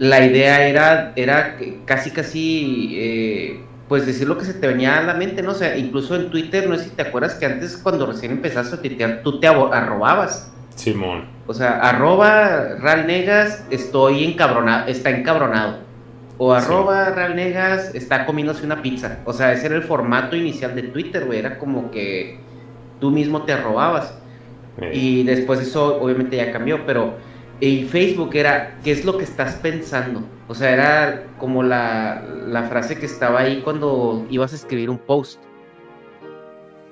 la 0.00 0.24
idea 0.26 0.66
era, 0.66 1.12
era 1.14 1.56
casi, 1.84 2.10
casi, 2.10 2.94
eh, 2.96 3.60
pues 3.88 4.04
decir 4.04 4.26
lo 4.26 4.36
que 4.36 4.44
se 4.44 4.54
te 4.54 4.66
venía 4.66 4.98
a 4.98 5.02
la 5.02 5.14
mente, 5.14 5.42
¿no? 5.42 5.52
O 5.52 5.54
sea, 5.54 5.76
incluso 5.76 6.16
en 6.16 6.30
Twitter, 6.30 6.68
no 6.68 6.76
sé 6.76 6.84
si 6.84 6.90
te 6.90 7.02
acuerdas 7.02 7.34
que 7.34 7.46
antes 7.46 7.76
cuando 7.76 8.06
recién 8.06 8.32
empezaste 8.32 8.74
a 8.74 8.80
tuitear, 8.80 9.20
tú 9.22 9.38
te 9.38 9.46
arrobabas. 9.46 10.50
Simón. 10.74 11.26
O 11.46 11.54
sea, 11.54 11.78
arroba 11.78 12.76
Negas, 13.06 13.64
estoy 13.70 14.24
encabronado, 14.24 14.88
está 14.88 15.10
encabronado. 15.10 15.85
O 16.38 16.52
arroba 16.52 17.28
Negas, 17.30 17.94
está 17.94 18.26
comiéndose 18.26 18.64
una 18.64 18.82
pizza. 18.82 19.20
O 19.24 19.32
sea, 19.32 19.52
ese 19.52 19.66
era 19.66 19.76
el 19.76 19.82
formato 19.82 20.36
inicial 20.36 20.74
de 20.74 20.82
Twitter, 20.84 21.24
güey. 21.24 21.38
Era 21.38 21.58
como 21.58 21.90
que 21.90 22.38
tú 23.00 23.10
mismo 23.10 23.42
te 23.42 23.52
arrobabas. 23.52 24.14
Y 24.92 25.22
después 25.22 25.60
eso 25.60 26.00
obviamente 26.02 26.36
ya 26.36 26.52
cambió, 26.52 26.84
pero 26.84 27.14
en 27.60 27.88
Facebook 27.88 28.34
era, 28.34 28.78
¿qué 28.84 28.92
es 28.92 29.04
lo 29.04 29.16
que 29.16 29.24
estás 29.24 29.54
pensando? 29.54 30.22
O 30.48 30.54
sea, 30.54 30.72
era 30.72 31.24
como 31.38 31.62
la, 31.62 32.66
frase 32.68 32.98
que 32.98 33.06
estaba 33.06 33.40
ahí 33.40 33.62
cuando 33.62 34.26
ibas 34.30 34.52
a 34.52 34.56
escribir 34.56 34.90
un 34.90 34.98
post. 34.98 35.40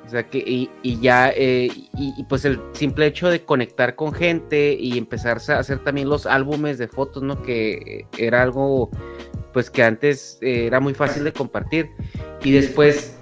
O 0.06 0.08
sea, 0.08 0.22
que, 0.28 0.38
y, 0.82 1.00
ya, 1.00 1.30
eh, 1.34 1.70
y, 1.94 2.24
pues 2.28 2.44
el 2.44 2.60
simple 2.72 3.06
hecho 3.06 3.28
de 3.28 3.44
conectar 3.44 3.96
con 3.96 4.12
gente 4.12 4.76
y 4.78 4.98
empezar 4.98 5.38
a 5.48 5.58
hacer 5.58 5.78
también 5.78 6.08
los 6.08 6.26
álbumes 6.26 6.78
de 6.78 6.88
fotos, 6.88 7.22
¿no? 7.22 7.42
Que 7.42 8.06
era 8.18 8.42
algo 8.42 8.90
pues 9.54 9.70
que 9.70 9.82
antes 9.82 10.36
eh, 10.42 10.66
era 10.66 10.80
muy 10.80 10.92
fácil 10.92 11.24
de 11.24 11.32
compartir. 11.32 11.90
Y 12.42 12.50
después 12.50 13.16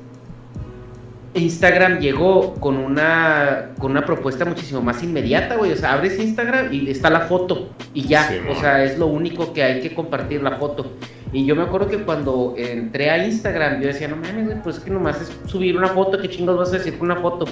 Instagram 1.34 2.00
llegó 2.00 2.54
con 2.54 2.76
una, 2.76 3.70
con 3.78 3.92
una 3.92 4.04
propuesta 4.04 4.44
muchísimo 4.44 4.82
más 4.82 5.02
inmediata, 5.02 5.56
güey. 5.56 5.72
O 5.72 5.76
sea, 5.76 5.92
abres 5.92 6.18
Instagram 6.18 6.72
y 6.72 6.90
está 6.90 7.10
la 7.10 7.20
foto 7.20 7.68
y 7.94 8.08
ya. 8.08 8.28
o 8.50 8.58
sea, 8.58 8.82
es 8.82 8.98
lo 8.98 9.06
único 9.06 9.52
que 9.52 9.62
hay 9.62 9.80
que 9.80 9.94
compartir, 9.94 10.42
la 10.42 10.52
foto. 10.52 10.92
Y 11.32 11.46
yo 11.46 11.54
me 11.54 11.62
acuerdo 11.62 11.88
que 11.88 11.98
cuando 11.98 12.54
entré 12.58 13.10
a 13.10 13.24
Instagram, 13.24 13.80
yo 13.80 13.88
decía, 13.88 14.08
no 14.08 14.16
mames, 14.16 14.46
güey, 14.46 14.62
pues 14.62 14.76
es 14.78 14.82
que 14.82 14.90
nomás 14.90 15.20
es 15.20 15.32
subir 15.46 15.76
una 15.76 15.88
foto, 15.88 16.20
¿qué 16.20 16.28
chingos 16.28 16.58
vas 16.58 16.70
a 16.70 16.78
decir 16.78 16.98
con 16.98 17.10
una 17.10 17.20
foto? 17.20 17.46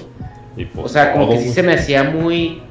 Pues, 0.55 0.69
o 0.75 0.89
sea, 0.89 1.13
como 1.13 1.29
que 1.29 1.39
sí 1.39 1.49
se 1.49 1.63
me 1.63 1.73
hacía 1.73 2.03
muy... 2.03 2.61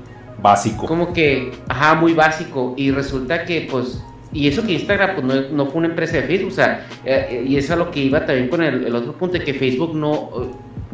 Básico. 0.43 0.87
Como 0.87 1.13
que, 1.13 1.53
ajá, 1.69 1.97
muy 1.97 2.15
básico. 2.15 2.75
Y 2.77 2.93
resulta 2.93 3.45
que, 3.45 3.69
pues, 3.71 4.03
y 4.33 4.49
eso 4.49 4.65
que 4.65 4.73
Instagram 4.73 5.17
pues, 5.17 5.27
no, 5.27 5.57
no, 5.57 5.67
fue 5.67 5.79
una 5.79 5.89
empresa 5.89 6.17
de 6.17 6.23
Facebook, 6.23 6.53
o 6.53 6.55
sea, 6.55 6.87
eh, 7.05 7.45
y 7.47 7.57
eso 7.57 7.67
es 7.67 7.71
a 7.73 7.77
lo 7.77 7.91
que 7.91 8.01
iba 8.01 8.25
también 8.25 8.49
con 8.49 8.63
el, 8.63 8.87
el 8.87 8.95
otro 8.95 9.13
punto, 9.13 9.39
de 9.39 9.45
que 9.45 9.55
Facebook 9.55 9.95
no 9.95 10.51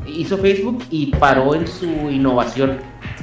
hizo 0.07 0.38
Facebook 0.38 0.83
y 0.90 1.07
paró 1.07 1.55
en 1.55 1.66
su 1.66 1.87
innovación. 2.11 2.78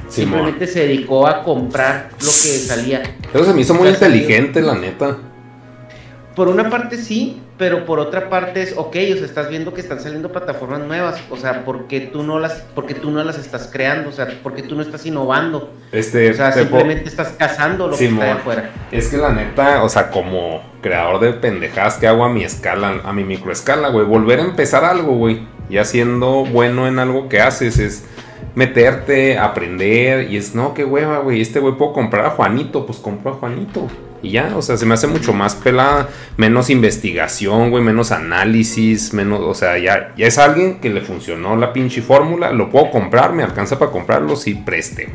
Simplemente 0.09 0.67
se 0.67 0.87
dedicó 0.87 1.27
a 1.27 1.43
comprar 1.43 2.09
lo 2.19 2.27
que 2.27 2.31
salía. 2.31 3.01
Eso 3.33 3.45
se 3.45 3.53
me 3.53 3.61
hizo 3.61 3.73
muy 3.73 3.87
inteligente, 3.89 4.61
la 4.61 4.75
neta. 4.75 5.17
Por 6.35 6.47
una 6.47 6.69
parte 6.69 6.97
sí, 6.97 7.41
pero 7.57 7.85
por 7.85 7.99
otra 7.99 8.29
parte 8.29 8.63
es, 8.63 8.73
ok, 8.75 8.95
o 9.13 9.15
sea, 9.15 9.25
estás 9.25 9.49
viendo 9.49 9.73
que 9.73 9.81
están 9.81 9.99
saliendo 9.99 10.31
plataformas 10.31 10.81
nuevas, 10.81 11.21
o 11.29 11.37
sea, 11.37 11.63
porque 11.63 12.01
tú 12.01 12.23
no 12.23 12.39
las, 12.39 12.63
porque 12.73 12.95
tú 12.95 13.11
no 13.11 13.23
las 13.23 13.37
estás 13.37 13.69
creando, 13.71 14.09
o 14.09 14.11
sea, 14.11 14.27
porque 14.41 14.63
tú 14.63 14.75
no 14.75 14.81
estás 14.81 15.05
innovando. 15.05 15.71
Este, 15.91 16.31
o 16.31 16.33
sea, 16.33 16.51
simplemente 16.51 17.07
estás 17.07 17.35
cazando 17.37 17.87
lo 17.87 17.97
que 17.97 18.07
está 18.07 18.25
de 18.25 18.31
afuera. 18.31 18.71
Es 18.91 19.07
que 19.07 19.17
la 19.17 19.31
neta, 19.31 19.83
o 19.83 19.89
sea, 19.89 20.09
como 20.09 20.63
creador 20.81 21.19
de 21.19 21.33
pendejadas 21.33 21.97
que 21.97 22.07
hago 22.07 22.23
a 22.23 22.29
mi 22.29 22.43
escala, 22.43 23.01
a 23.03 23.13
mi 23.13 23.23
microescala, 23.23 23.89
güey, 23.89 24.05
volver 24.05 24.39
a 24.39 24.43
empezar 24.43 24.83
algo, 24.83 25.15
güey, 25.15 25.47
ya 25.69 25.85
siendo 25.85 26.45
bueno 26.45 26.87
en 26.87 26.97
algo 26.97 27.29
que 27.29 27.39
haces 27.39 27.77
es 27.77 28.05
meterte, 28.55 29.37
aprender 29.37 30.29
y 30.31 30.37
es, 30.37 30.55
no, 30.55 30.73
qué 30.73 30.85
hueva, 30.85 31.19
güey, 31.19 31.41
este 31.41 31.59
güey 31.59 31.75
puedo 31.75 31.93
comprar 31.93 32.25
a 32.25 32.31
Juanito, 32.31 32.85
pues 32.85 32.97
compro 32.97 33.31
a 33.31 33.35
Juanito. 33.35 33.87
Y 34.23 34.31
ya, 34.31 34.53
o 34.55 34.61
sea, 34.61 34.77
se 34.77 34.85
me 34.85 34.93
hace 34.93 35.05
mucho 35.05 35.33
más 35.33 35.53
pelada, 35.53 36.07
menos 36.37 36.69
investigación, 36.69 37.69
güey, 37.69 37.83
menos 37.83 38.13
análisis, 38.13 39.13
menos, 39.13 39.41
o 39.41 39.53
sea, 39.53 39.77
ya, 39.77 40.13
ya 40.15 40.25
es 40.25 40.37
alguien 40.37 40.79
que 40.79 40.89
le 40.89 41.01
funcionó 41.01 41.57
la 41.57 41.73
pinche 41.73 42.01
fórmula, 42.01 42.53
lo 42.53 42.69
puedo 42.69 42.89
comprar, 42.89 43.33
me 43.33 43.43
alcanza 43.43 43.77
para 43.77 43.91
comprarlo, 43.91 44.37
sí, 44.37 44.55
preste. 44.55 45.13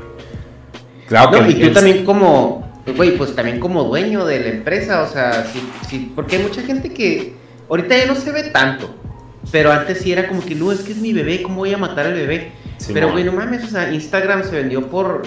Claro 1.09 1.43
que 1.43 1.53
y 1.53 1.55
tú 1.55 1.73
también 1.73 2.05
como, 2.05 2.71
güey, 2.95 3.17
pues 3.17 3.35
también 3.35 3.59
como 3.59 3.83
dueño 3.85 4.27
de 4.27 4.41
la 4.41 4.49
empresa, 4.51 5.03
o 5.03 5.09
sea, 5.09 5.47
sí, 5.51 5.67
sí, 5.89 6.13
porque 6.15 6.37
hay 6.37 6.43
mucha 6.43 6.61
gente 6.61 6.93
que 6.93 7.33
ahorita 7.71 7.97
ya 7.97 8.05
no 8.05 8.15
se 8.15 8.31
ve 8.31 8.43
tanto, 8.45 8.95
pero 9.51 9.73
antes 9.73 10.01
sí 10.01 10.13
era 10.13 10.29
como 10.29 10.45
que, 10.45 10.55
no, 10.55 10.71
es 10.71 10.81
que 10.81 10.93
es 10.93 10.99
mi 10.99 11.15
bebé, 11.15 11.43
¿cómo 11.43 11.57
voy 11.57 11.73
a 11.73 11.79
matar 11.79 12.07
al 12.07 12.15
bebé? 12.15 12.53
pero, 12.93 13.11
güey, 13.11 13.25
no 13.25 13.33
mames, 13.33 13.65
o 13.65 13.69
sea, 13.69 13.91
Instagram 13.91 14.45
se 14.45 14.51
vendió 14.51 14.87
por 14.89 15.23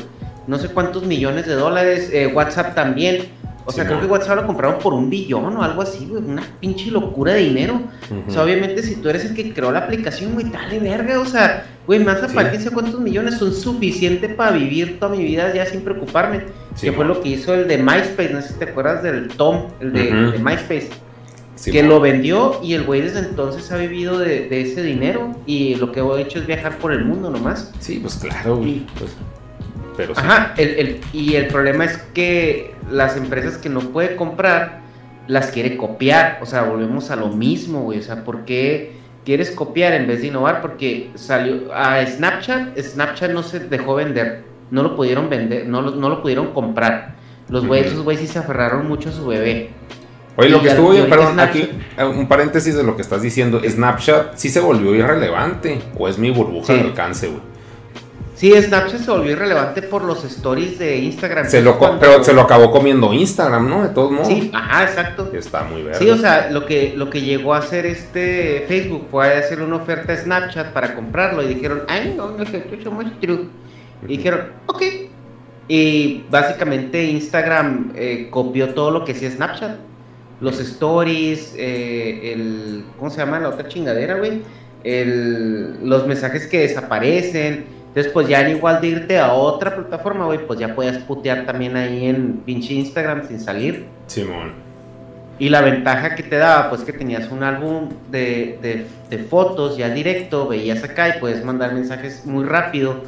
no 0.47 0.57
sé 0.57 0.69
cuántos 0.69 1.03
millones 1.03 1.45
de 1.45 1.53
dólares, 1.53 2.09
eh, 2.11 2.27
WhatsApp 2.27 2.75
también. 2.75 3.29
O 3.65 3.71
sea, 3.71 3.85
creo 3.85 3.99
que 3.99 4.07
WhatsApp 4.07 4.37
lo 4.37 4.47
compraron 4.47 4.79
por 4.79 4.93
un 4.93 5.09
billón 5.09 5.55
o 5.55 5.63
algo 5.63 5.81
así, 5.81 6.05
güey. 6.05 6.23
Una 6.23 6.43
pinche 6.59 6.89
locura 6.89 7.33
de 7.33 7.41
dinero. 7.41 7.81
O 8.27 8.31
sea, 8.31 8.43
obviamente, 8.43 8.81
si 8.83 8.95
tú 8.95 9.09
eres 9.09 9.25
el 9.25 9.35
que 9.35 9.53
creó 9.53 9.71
la 9.71 9.79
aplicación, 9.79 10.33
güey, 10.33 10.49
dale 10.49 10.79
verga. 10.79 11.19
O 11.19 11.25
sea, 11.25 11.65
güey, 11.85 11.99
más 11.99 12.19
para 12.33 12.59
sé 12.59 12.71
cuántos 12.71 12.99
millones 12.99 13.37
son 13.37 13.53
suficientes 13.53 14.33
para 14.33 14.51
vivir 14.51 14.99
toda 14.99 15.15
mi 15.15 15.23
vida 15.23 15.53
ya 15.53 15.65
sin 15.65 15.81
preocuparme. 15.81 16.45
que 16.79 16.91
fue 16.91 17.05
lo 17.05 17.21
que 17.21 17.29
hizo 17.29 17.53
el 17.53 17.67
de 17.67 17.77
MySpace. 17.77 18.33
No 18.33 18.41
sé 18.41 18.49
si 18.49 18.53
te 18.55 18.65
acuerdas 18.65 19.03
del 19.03 19.27
Tom, 19.29 19.67
el 19.79 19.93
de, 19.93 20.11
MySpace. 20.39 20.89
que 21.63 21.83
lo 21.83 21.99
vendió 21.99 22.59
y 22.63 22.73
el 22.73 22.83
güey 22.83 23.01
desde 23.01 23.19
entonces 23.19 23.71
ha 23.71 23.77
vivido 23.77 24.17
de, 24.17 24.61
ese 24.61 24.81
dinero. 24.81 25.35
Y 25.45 25.75
lo 25.75 25.91
que 25.91 25.99
ha 25.99 26.19
hecho 26.19 26.39
es 26.39 26.47
viajar 26.47 26.77
por 26.79 26.91
el 26.91 27.05
mundo 27.05 27.29
nomás. 27.29 27.71
Sí, 27.79 27.99
pues 28.01 28.15
claro, 28.15 28.57
güey. 28.57 28.85
Pues, 28.97 29.11
pero 30.07 30.17
Ajá, 30.17 30.53
el, 30.57 30.99
y 31.13 31.35
el 31.35 31.47
problema 31.47 31.85
es 31.85 31.97
que 32.13 32.73
las 32.89 33.17
empresas 33.17 33.57
que 33.57 33.69
no 33.69 33.81
puede 33.81 34.15
comprar 34.15 34.81
las 35.27 35.51
quiere 35.51 35.77
copiar. 35.77 36.39
O 36.41 36.45
sea, 36.45 36.63
volvemos 36.63 37.11
a 37.11 37.15
lo 37.15 37.29
mismo, 37.29 37.81
güey. 37.83 37.99
O 37.99 38.01
sea, 38.01 38.23
¿por 38.23 38.45
qué 38.45 38.93
quieres 39.23 39.51
copiar 39.51 39.93
en 39.93 40.07
vez 40.07 40.21
de 40.21 40.27
innovar? 40.27 40.61
Porque 40.61 41.11
salió 41.15 41.73
a 41.73 42.05
Snapchat, 42.05 42.77
Snapchat 42.79 43.31
no 43.31 43.43
se 43.43 43.59
dejó 43.59 43.95
vender. 43.95 44.43
No 44.71 44.83
lo 44.83 44.95
pudieron 44.95 45.29
vender, 45.29 45.67
no 45.67 45.81
lo, 45.81 45.91
no 45.91 46.09
lo 46.09 46.21
pudieron 46.21 46.53
comprar. 46.53 47.15
Los 47.49 47.67
güeyes, 47.67 47.87
esos 47.87 48.03
güeyes 48.03 48.21
sí 48.21 48.27
se 48.27 48.39
aferraron 48.39 48.87
mucho 48.87 49.09
a 49.09 49.11
su 49.11 49.27
bebé. 49.27 49.69
Oye, 50.37 50.49
lo 50.49 50.61
que 50.61 50.69
estuvo 50.69 50.91
bien, 50.91 51.09
perdón, 51.09 51.39
aquí 51.41 51.69
eh, 51.97 52.05
un 52.05 52.27
paréntesis 52.27 52.73
de 52.73 52.83
lo 52.83 52.95
que 52.95 53.01
estás 53.01 53.21
diciendo. 53.21 53.61
Snapchat 53.67 54.37
sí 54.37 54.49
se 54.49 54.61
volvió 54.61 54.95
irrelevante 54.95 55.81
o 55.97 56.07
es 56.07 56.17
mi 56.17 56.31
burbuja 56.31 56.73
de 56.73 56.79
alcance, 56.81 57.27
güey. 57.27 57.50
Sí, 58.41 58.51
Snapchat 58.59 59.01
se 59.01 59.11
volvió 59.11 59.33
irrelevante 59.33 59.83
por 59.83 60.03
los 60.03 60.23
stories 60.23 60.79
de 60.79 60.97
Instagram. 60.97 61.47
Se 61.47 61.61
lo, 61.61 61.77
Pero 61.99 62.23
se 62.23 62.33
lo 62.33 62.41
acabó 62.41 62.71
comiendo 62.71 63.13
Instagram, 63.13 63.69
¿no? 63.69 63.83
De 63.83 63.89
todos 63.89 64.11
modos. 64.11 64.29
Sí, 64.29 64.49
ajá, 64.51 64.85
exacto. 64.85 65.29
Está 65.31 65.61
muy 65.65 65.83
verde. 65.83 65.99
Sí, 65.99 66.09
o 66.09 66.17
sea, 66.17 66.49
lo 66.49 66.65
que, 66.65 66.95
lo 66.97 67.11
que 67.11 67.21
llegó 67.21 67.53
a 67.53 67.59
hacer 67.59 67.85
este 67.85 68.65
Facebook 68.67 69.09
fue 69.11 69.37
hacer 69.37 69.61
una 69.61 69.75
oferta 69.75 70.13
a 70.13 70.17
Snapchat 70.17 70.73
para 70.73 70.95
comprarlo 70.95 71.43
y 71.43 71.53
dijeron, 71.53 71.83
ay, 71.87 72.15
no, 72.17 72.31
no 72.31 72.43
sé, 72.47 72.65
somos 72.83 73.05
true. 73.19 73.47
Y 74.07 74.17
dijeron, 74.17 74.47
ok. 74.65 74.81
Y 75.67 76.25
básicamente 76.31 77.03
Instagram 77.03 77.91
eh, 77.93 78.27
copió 78.31 78.73
todo 78.73 78.89
lo 78.89 79.05
que 79.05 79.11
hacía 79.11 79.29
Snapchat. 79.29 79.77
Los 80.39 80.59
stories, 80.59 81.53
eh, 81.59 82.33
el. 82.33 82.85
¿Cómo 82.97 83.11
se 83.11 83.17
llama 83.17 83.39
la 83.39 83.49
otra 83.49 83.67
chingadera, 83.67 84.15
güey? 84.15 84.41
los 84.83 86.07
mensajes 86.07 86.47
que 86.47 86.61
desaparecen 86.61 87.80
entonces, 87.91 88.13
pues 88.13 88.29
ya 88.29 88.49
igual 88.49 88.79
de 88.79 88.87
irte 88.87 89.19
a 89.19 89.33
otra 89.33 89.75
plataforma, 89.75 90.25
güey, 90.25 90.47
pues 90.47 90.57
ya 90.57 90.73
podías 90.73 90.99
putear 90.99 91.45
también 91.45 91.75
ahí 91.75 92.05
en 92.05 92.37
pinche 92.45 92.73
Instagram 92.73 93.27
sin 93.27 93.37
salir. 93.37 93.85
Simón. 94.07 94.53
Y 95.37 95.49
la 95.49 95.59
ventaja 95.59 96.15
que 96.15 96.23
te 96.23 96.37
daba, 96.37 96.69
pues 96.69 96.83
que 96.83 96.93
tenías 96.93 97.29
un 97.31 97.43
álbum 97.43 97.89
de, 98.09 98.87
fotos 99.29 99.75
ya 99.75 99.89
directo, 99.89 100.47
veías 100.47 100.85
acá 100.85 101.09
y 101.09 101.19
puedes 101.19 101.43
mandar 101.43 101.73
mensajes 101.73 102.25
muy 102.25 102.45
rápido. 102.45 103.03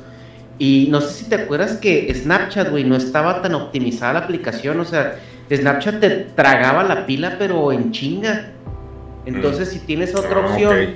Y 0.59 0.89
no 0.91 0.99
sé 0.99 1.13
si 1.13 1.29
te 1.29 1.35
acuerdas 1.35 1.77
que 1.77 2.13
Snapchat, 2.13 2.69
güey, 2.69 2.83
no 2.83 2.97
estaba 2.97 3.41
tan 3.41 3.55
optimizada 3.55 4.11
la 4.11 4.19
aplicación. 4.19 4.81
O 4.81 4.85
sea, 4.85 5.15
Snapchat 5.49 6.01
te 6.01 6.09
tragaba 6.09 6.83
la 6.83 7.05
pila, 7.05 7.37
pero 7.39 7.71
en 7.71 7.93
chinga. 7.93 8.49
Entonces, 9.25 9.69
si 9.69 9.79
tienes 9.79 10.13
otra 10.13 10.41
ah, 10.41 10.49
opción 10.49 10.95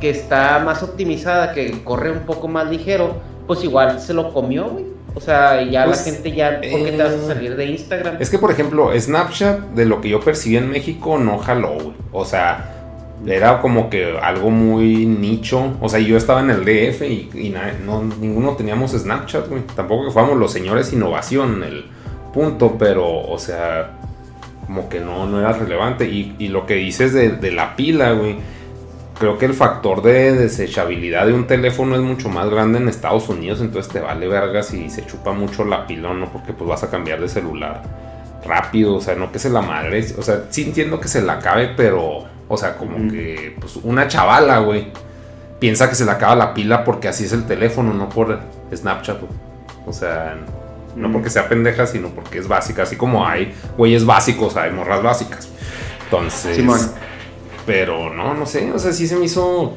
que 0.00 0.10
está 0.10 0.58
más 0.58 0.82
optimizada, 0.82 1.52
que 1.52 1.82
corre 1.82 2.10
un 2.10 2.20
poco 2.20 2.48
más 2.48 2.68
ligero, 2.68 3.16
pues 3.46 3.62
igual 3.64 4.00
se 4.00 4.14
lo 4.14 4.32
comió, 4.32 4.68
güey. 4.68 4.84
O 5.14 5.20
sea, 5.20 5.62
ya 5.62 5.80
la 5.80 5.86
pues, 5.86 6.04
gente 6.04 6.30
ya, 6.32 6.60
¿por 6.60 6.84
qué 6.84 6.92
te 6.92 7.02
vas 7.02 7.12
a 7.12 7.16
eh, 7.16 7.26
salir 7.26 7.56
de 7.56 7.64
Instagram? 7.64 8.16
Es 8.20 8.28
que, 8.28 8.38
por 8.38 8.50
ejemplo, 8.50 8.90
Snapchat, 8.98 9.60
de 9.70 9.86
lo 9.86 10.02
que 10.02 10.10
yo 10.10 10.20
percibí 10.20 10.58
en 10.58 10.68
México, 10.68 11.16
no 11.16 11.38
jaló, 11.38 11.72
güey. 11.72 11.94
O 12.12 12.26
sea, 12.26 12.74
era 13.26 13.62
como 13.62 13.88
que 13.88 14.18
algo 14.18 14.50
muy 14.50 15.06
nicho. 15.06 15.74
O 15.80 15.88
sea, 15.88 16.00
yo 16.00 16.18
estaba 16.18 16.40
en 16.40 16.50
el 16.50 16.66
DF 16.66 17.02
y, 17.02 17.54
no, 17.86 18.02
ninguno 18.02 18.56
teníamos 18.56 18.92
Snapchat, 18.92 19.48
güey. 19.48 19.62
Tampoco 19.74 20.04
que 20.04 20.10
fuéramos 20.10 20.36
los 20.36 20.52
señores 20.52 20.92
innovación, 20.92 21.62
el 21.62 21.86
punto, 22.34 22.76
pero, 22.78 23.08
o 23.08 23.38
sea, 23.38 23.92
como 24.66 24.90
que 24.90 25.00
no, 25.00 25.26
no 25.26 25.40
era 25.40 25.52
relevante. 25.52 26.04
Y, 26.04 26.48
lo 26.48 26.66
que 26.66 26.74
dices 26.74 27.14
de, 27.14 27.30
de 27.30 27.52
la 27.52 27.74
pila, 27.74 28.12
güey 28.12 28.36
creo 29.18 29.38
que 29.38 29.46
el 29.46 29.54
factor 29.54 30.02
de 30.02 30.32
desechabilidad 30.32 31.26
de 31.26 31.32
un 31.32 31.46
teléfono 31.46 31.94
es 31.94 32.02
mucho 32.02 32.28
más 32.28 32.48
grande 32.50 32.78
en 32.78 32.88
Estados 32.88 33.28
Unidos, 33.28 33.60
entonces 33.60 33.92
te 33.92 34.00
vale 34.00 34.28
verga 34.28 34.62
si 34.62 34.90
se 34.90 35.04
chupa 35.06 35.32
mucho 35.32 35.64
la 35.64 35.86
pila 35.86 36.10
o 36.10 36.14
no, 36.14 36.30
porque 36.30 36.52
pues 36.52 36.68
vas 36.68 36.82
a 36.82 36.90
cambiar 36.90 37.20
de 37.20 37.28
celular 37.28 37.82
rápido, 38.44 38.94
o 38.94 39.00
sea, 39.00 39.14
no 39.14 39.32
que 39.32 39.38
se 39.38 39.50
la 39.50 39.62
madre, 39.62 40.06
o 40.16 40.22
sea, 40.22 40.44
sí 40.50 40.62
entiendo 40.62 41.00
que 41.00 41.08
se 41.08 41.22
la 41.22 41.34
acabe, 41.34 41.72
pero, 41.76 42.24
o 42.48 42.56
sea, 42.56 42.76
como 42.76 43.10
que, 43.10 43.56
pues 43.60 43.76
una 43.82 44.06
chavala, 44.06 44.58
güey, 44.58 44.92
piensa 45.58 45.88
que 45.88 45.94
se 45.94 46.04
le 46.04 46.10
acaba 46.10 46.36
la 46.36 46.54
pila 46.54 46.84
porque 46.84 47.08
así 47.08 47.24
es 47.24 47.32
el 47.32 47.44
teléfono, 47.46 47.92
no 47.92 48.08
por 48.08 48.38
Snapchat, 48.74 49.18
o 49.86 49.92
sea, 49.92 50.36
no 50.94 51.10
porque 51.10 51.30
sea 51.30 51.48
pendeja, 51.48 51.86
sino 51.86 52.08
porque 52.08 52.38
es 52.38 52.48
básica, 52.48 52.82
así 52.82 52.96
como 52.96 53.26
hay 53.26 53.54
güeyes 53.76 54.04
básicos, 54.04 54.56
hay 54.56 54.70
morras 54.70 55.02
básicas. 55.02 55.48
Entonces... 56.04 56.56
Pero 57.66 58.14
no, 58.14 58.34
no 58.34 58.46
sé, 58.46 58.70
o 58.72 58.78
sea, 58.78 58.92
sí 58.92 59.08
se 59.08 59.16
me 59.16 59.24
hizo, 59.24 59.74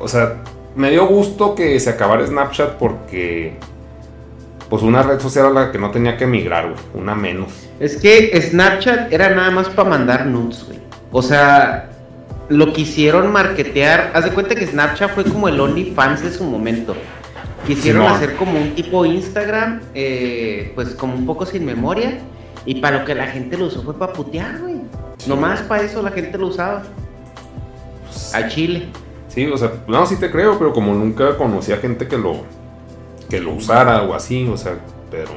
o 0.00 0.08
sea, 0.08 0.42
me 0.74 0.90
dio 0.90 1.06
gusto 1.06 1.54
que 1.54 1.78
se 1.78 1.90
acabara 1.90 2.26
Snapchat 2.26 2.72
porque 2.72 3.56
pues 4.68 4.82
una 4.82 5.02
red 5.02 5.20
social 5.20 5.46
a 5.46 5.50
la 5.50 5.72
que 5.72 5.78
no 5.78 5.90
tenía 5.90 6.16
que 6.16 6.26
migrar, 6.26 6.70
güey, 6.70 6.80
una 6.94 7.14
menos. 7.14 7.52
Es 7.80 7.96
que 7.96 8.38
Snapchat 8.40 9.12
era 9.12 9.30
nada 9.30 9.50
más 9.50 9.68
para 9.68 9.88
mandar 9.88 10.26
nudes, 10.26 10.64
güey. 10.66 10.78
O 11.10 11.22
sea, 11.22 11.88
lo 12.48 12.72
quisieron 12.72 13.32
marketear, 13.32 14.10
haz 14.14 14.24
de 14.24 14.30
cuenta 14.30 14.54
que 14.54 14.66
Snapchat 14.66 15.14
fue 15.14 15.24
como 15.24 15.48
el 15.48 15.58
OnlyFans 15.58 16.22
de 16.22 16.32
su 16.32 16.44
momento. 16.44 16.94
Quisieron 17.66 18.06
hacer 18.06 18.36
como 18.36 18.58
un 18.58 18.74
tipo 18.74 19.04
Instagram, 19.04 19.80
eh, 19.94 20.72
pues 20.74 20.90
como 20.90 21.14
un 21.14 21.26
poco 21.26 21.44
sin 21.44 21.64
memoria, 21.64 22.18
y 22.64 22.76
para 22.76 23.00
lo 23.00 23.04
que 23.04 23.14
la 23.14 23.26
gente 23.26 23.56
lo 23.56 23.66
usó 23.66 23.82
fue 23.82 23.98
para 23.98 24.12
putear, 24.12 24.58
güey. 24.60 24.76
Nomás 25.26 25.60
para 25.62 25.82
eso 25.82 26.02
la 26.02 26.10
gente 26.10 26.38
lo 26.38 26.48
usaba. 26.48 26.82
Pues, 28.08 28.34
A 28.34 28.48
Chile. 28.48 28.86
Sí, 29.28 29.46
o 29.46 29.56
sea, 29.56 29.72
no, 29.86 30.06
sí 30.06 30.16
te 30.16 30.30
creo, 30.30 30.58
pero 30.58 30.72
como 30.72 30.94
nunca 30.94 31.36
conocí 31.36 31.72
a 31.72 31.76
gente 31.76 32.08
que 32.08 32.18
lo, 32.18 32.42
que 33.28 33.40
lo 33.40 33.52
usara 33.52 34.02
o 34.02 34.14
así, 34.14 34.48
o 34.48 34.56
sea, 34.56 34.74
pero 35.10 35.30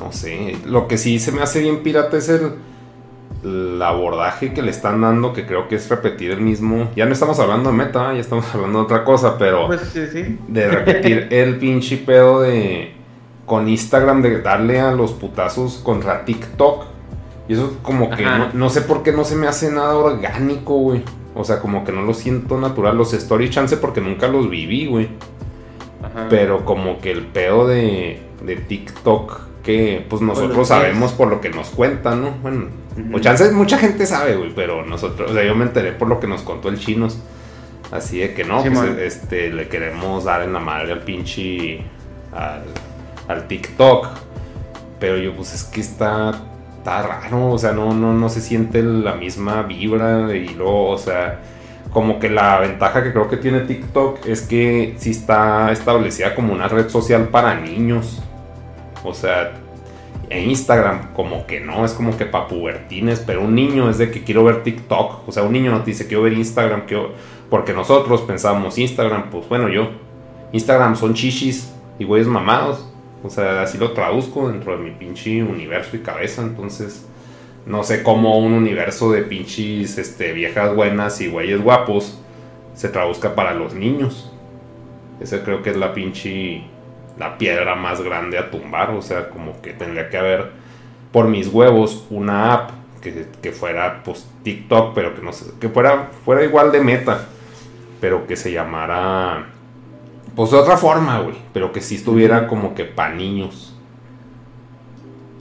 no 0.00 0.12
sé. 0.12 0.56
Lo 0.66 0.88
que 0.88 0.98
sí 0.98 1.18
se 1.18 1.32
me 1.32 1.42
hace 1.42 1.60
bien 1.60 1.82
pirata 1.82 2.16
es 2.16 2.28
el, 2.28 2.52
el 3.44 3.80
abordaje 3.82 4.52
que 4.52 4.62
le 4.62 4.70
están 4.70 5.00
dando, 5.00 5.32
que 5.32 5.46
creo 5.46 5.68
que 5.68 5.76
es 5.76 5.88
repetir 5.88 6.32
el 6.32 6.40
mismo. 6.40 6.90
Ya 6.96 7.06
no 7.06 7.12
estamos 7.12 7.38
hablando 7.38 7.70
de 7.70 7.76
meta, 7.76 8.12
ya 8.12 8.20
estamos 8.20 8.52
hablando 8.54 8.80
de 8.80 8.84
otra 8.84 9.04
cosa, 9.04 9.38
pero 9.38 9.66
Pues 9.68 9.80
sí, 9.92 10.06
sí. 10.12 10.38
de 10.48 10.68
repetir 10.68 11.28
el 11.30 11.56
pinche 11.56 11.96
pedo 11.98 12.40
de 12.40 12.92
con 13.46 13.66
Instagram 13.68 14.20
de 14.20 14.42
darle 14.42 14.78
a 14.80 14.92
los 14.92 15.12
putazos 15.12 15.78
contra 15.78 16.24
TikTok. 16.24 16.84
Y 17.48 17.54
eso 17.54 17.78
como 17.82 18.10
que 18.10 18.22
no, 18.22 18.52
no 18.52 18.70
sé 18.70 18.82
por 18.82 19.02
qué 19.02 19.12
no 19.12 19.24
se 19.24 19.34
me 19.34 19.46
hace 19.46 19.70
nada 19.72 19.96
orgánico, 19.96 20.74
güey. 20.74 21.02
O 21.34 21.44
sea, 21.44 21.60
como 21.60 21.84
que 21.84 21.92
no 21.92 22.02
lo 22.02 22.14
siento 22.14 22.58
natural. 22.58 22.96
Los 22.96 23.14
story 23.14 23.48
chance 23.48 23.76
porque 23.78 24.00
nunca 24.00 24.28
los 24.28 24.50
viví, 24.50 24.86
güey. 24.86 25.08
Ajá. 26.02 26.26
Pero 26.28 26.64
como 26.64 27.00
que 27.00 27.10
el 27.10 27.22
pedo 27.22 27.66
de, 27.66 28.20
de 28.42 28.56
TikTok 28.56 29.48
que 29.62 30.06
pues 30.08 30.22
nosotros 30.22 30.68
sabemos 30.68 31.12
por 31.12 31.28
lo 31.28 31.40
que 31.40 31.50
nos 31.50 31.68
cuentan, 31.68 32.22
¿no? 32.22 32.30
Bueno, 32.42 32.68
Ujú. 32.96 33.16
o 33.16 33.20
chance 33.20 33.50
mucha 33.52 33.76
gente 33.76 34.06
sabe, 34.06 34.34
güey, 34.36 34.50
pero 34.54 34.84
nosotros, 34.86 35.30
o 35.30 35.34
sea, 35.34 35.44
yo 35.44 35.54
me 35.54 35.64
enteré 35.64 35.92
por 35.92 36.08
lo 36.08 36.20
que 36.20 36.26
nos 36.26 36.40
contó 36.40 36.68
el 36.70 36.78
chinos. 36.78 37.18
Así 37.90 38.18
de 38.18 38.34
que 38.34 38.44
no, 38.44 38.62
Sí, 38.62 38.70
pues 38.70 38.96
este, 38.98 39.50
le 39.50 39.68
queremos 39.68 40.24
dar 40.24 40.42
en 40.42 40.52
la 40.52 40.58
madre 40.60 40.92
al 40.92 41.00
pinche 41.00 41.82
al, 42.32 42.64
al 43.28 43.46
TikTok. 43.46 44.08
Pero 45.00 45.16
yo, 45.18 45.34
pues 45.34 45.54
es 45.54 45.64
que 45.64 45.80
está, 45.80 46.32
está 46.78 47.02
raro, 47.02 47.50
o 47.50 47.58
sea, 47.58 47.72
no, 47.72 47.92
no, 47.92 48.12
no 48.14 48.28
se 48.28 48.40
siente 48.40 48.82
la 48.82 49.14
misma 49.14 49.62
vibra 49.62 50.34
y 50.34 50.54
luego, 50.54 50.90
o 50.90 50.98
sea, 50.98 51.40
como 51.92 52.18
que 52.18 52.28
la 52.28 52.60
ventaja 52.60 53.02
que 53.02 53.12
creo 53.12 53.28
que 53.28 53.36
tiene 53.36 53.60
TikTok 53.60 54.26
es 54.26 54.42
que 54.42 54.94
sí 54.98 55.10
está 55.10 55.72
establecida 55.72 56.34
como 56.34 56.52
una 56.52 56.68
red 56.68 56.88
social 56.88 57.28
para 57.28 57.54
niños. 57.54 58.22
O 59.04 59.14
sea, 59.14 59.52
en 60.28 60.50
Instagram 60.50 61.14
como 61.14 61.46
que 61.46 61.60
no, 61.60 61.84
es 61.84 61.92
como 61.92 62.16
que 62.16 62.26
para 62.26 62.46
pubertines, 62.46 63.20
pero 63.20 63.42
un 63.42 63.54
niño 63.54 63.88
es 63.88 63.98
de 63.98 64.10
que 64.10 64.22
quiero 64.22 64.44
ver 64.44 64.62
TikTok. 64.62 65.26
O 65.26 65.32
sea, 65.32 65.42
un 65.44 65.52
niño 65.52 65.70
no 65.70 65.80
te 65.80 65.90
dice 65.90 66.06
quiero 66.06 66.22
ver 66.22 66.34
Instagram, 66.34 66.82
quiero... 66.86 67.14
porque 67.48 67.72
nosotros 67.72 68.20
pensamos 68.22 68.76
Instagram, 68.76 69.30
pues 69.30 69.48
bueno, 69.48 69.68
yo, 69.68 69.90
Instagram 70.52 70.96
son 70.96 71.14
chichis 71.14 71.72
y 71.98 72.04
güeyes 72.04 72.28
mamados. 72.28 72.86
O 73.22 73.30
sea, 73.30 73.62
así 73.62 73.78
lo 73.78 73.92
traduzco 73.92 74.48
dentro 74.48 74.76
de 74.76 74.84
mi 74.84 74.90
pinche 74.92 75.42
universo 75.42 75.96
y 75.96 76.00
cabeza, 76.00 76.42
entonces 76.42 77.06
no 77.66 77.82
sé 77.82 78.02
cómo 78.02 78.38
un 78.38 78.52
universo 78.52 79.12
de 79.12 79.22
pinches 79.22 79.98
este, 79.98 80.32
viejas 80.32 80.74
buenas 80.74 81.20
y 81.20 81.28
güeyes 81.28 81.60
guapos 81.60 82.18
se 82.74 82.88
traduzca 82.88 83.34
para 83.34 83.54
los 83.54 83.74
niños. 83.74 84.32
Ese 85.20 85.42
creo 85.42 85.62
que 85.62 85.70
es 85.70 85.76
la 85.76 85.92
pinche 85.92 86.62
la 87.18 87.36
piedra 87.36 87.74
más 87.74 88.00
grande 88.00 88.38
a 88.38 88.50
tumbar. 88.50 88.90
O 88.90 89.02
sea, 89.02 89.28
como 89.30 89.60
que 89.60 89.72
tendría 89.72 90.08
que 90.08 90.16
haber 90.16 90.50
por 91.12 91.26
mis 91.28 91.48
huevos 91.48 92.06
una 92.10 92.54
app 92.54 92.70
que, 93.02 93.26
que 93.42 93.52
fuera 93.52 94.02
pues 94.04 94.26
TikTok, 94.42 94.94
pero 94.94 95.14
que 95.14 95.22
no 95.22 95.32
sé, 95.32 95.52
que 95.60 95.68
fuera, 95.68 96.10
fuera 96.24 96.44
igual 96.44 96.72
de 96.72 96.80
meta, 96.80 97.26
pero 98.00 98.26
que 98.26 98.36
se 98.36 98.52
llamara 98.52 99.46
pues 100.34 100.50
de 100.50 100.56
otra 100.56 100.76
forma, 100.76 101.20
güey, 101.20 101.36
pero 101.52 101.72
que 101.72 101.80
sí 101.80 101.96
estuviera 101.96 102.46
como 102.46 102.74
que 102.74 102.84
para 102.84 103.14
niños. 103.14 103.74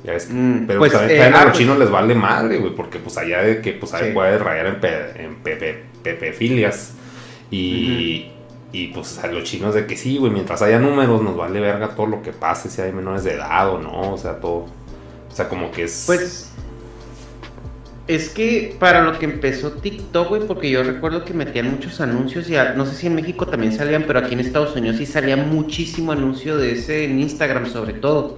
Ya 0.03 0.13
ves, 0.13 0.29
Mm, 0.31 0.65
pero 0.67 0.79
pues, 0.79 0.91
también, 0.93 1.11
eh, 1.19 1.23
también 1.23 1.33
a 1.35 1.37
ah, 1.41 1.43
los 1.45 1.51
pues- 1.51 1.57
chinos 1.59 1.79
les 1.79 1.89
vale 1.89 2.15
madre, 2.15 2.57
güey, 2.59 2.73
porque 2.75 2.99
pues 2.99 3.17
allá 3.17 3.41
de 3.41 3.61
que 3.61 3.73
pues 3.73 3.93
ahí 3.93 4.07
Sí. 4.09 4.13
puede 4.13 4.37
rayar 4.37 4.67
en, 4.67 4.79
pe- 4.79 5.23
en 5.23 5.35
pepe- 5.43 5.83
pepefilias. 6.03 6.93
Y, 7.51 8.31
y 8.71 8.87
pues 8.89 9.19
a 9.23 9.27
los 9.27 9.43
chinos 9.43 9.73
de 9.73 9.85
que 9.85 9.95
sí, 9.97 10.17
güey, 10.17 10.31
mientras 10.31 10.61
haya 10.61 10.79
números 10.79 11.21
nos 11.21 11.35
vale 11.35 11.59
verga 11.59 11.89
todo 11.95 12.05
lo 12.07 12.21
que 12.21 12.31
pase, 12.33 12.69
si 12.69 12.81
hay 12.81 12.91
menores 12.91 13.23
de 13.23 13.33
edad 13.33 13.69
o 13.69 13.79
no, 13.79 14.13
o 14.13 14.17
sea, 14.17 14.39
todo. 14.39 14.65
O 15.29 15.35
sea, 15.37 15.47
como 15.49 15.71
que 15.71 15.83
es... 15.83 16.03
Pues 16.07 16.51
es 18.07 18.29
que 18.29 18.75
para 18.79 19.01
lo 19.01 19.19
que 19.19 19.25
empezó 19.25 19.71
TikTok, 19.73 20.29
güey, 20.29 20.41
porque 20.47 20.69
yo 20.69 20.81
recuerdo 20.83 21.25
que 21.25 21.33
metían 21.33 21.69
muchos 21.71 21.99
anuncios 21.99 22.49
y 22.49 22.55
a- 22.55 22.73
no 22.73 22.85
sé 22.85 22.95
si 22.95 23.07
en 23.07 23.15
México 23.15 23.45
también 23.47 23.73
salían, 23.73 24.03
pero 24.07 24.19
aquí 24.19 24.33
en 24.33 24.39
Estados 24.39 24.75
Unidos 24.75 24.97
sí 24.97 25.05
salía 25.05 25.35
muchísimo 25.35 26.11
anuncio 26.13 26.57
de 26.57 26.71
ese 26.71 27.05
en 27.05 27.19
Instagram 27.19 27.67
sobre 27.67 27.93
todo. 27.93 28.37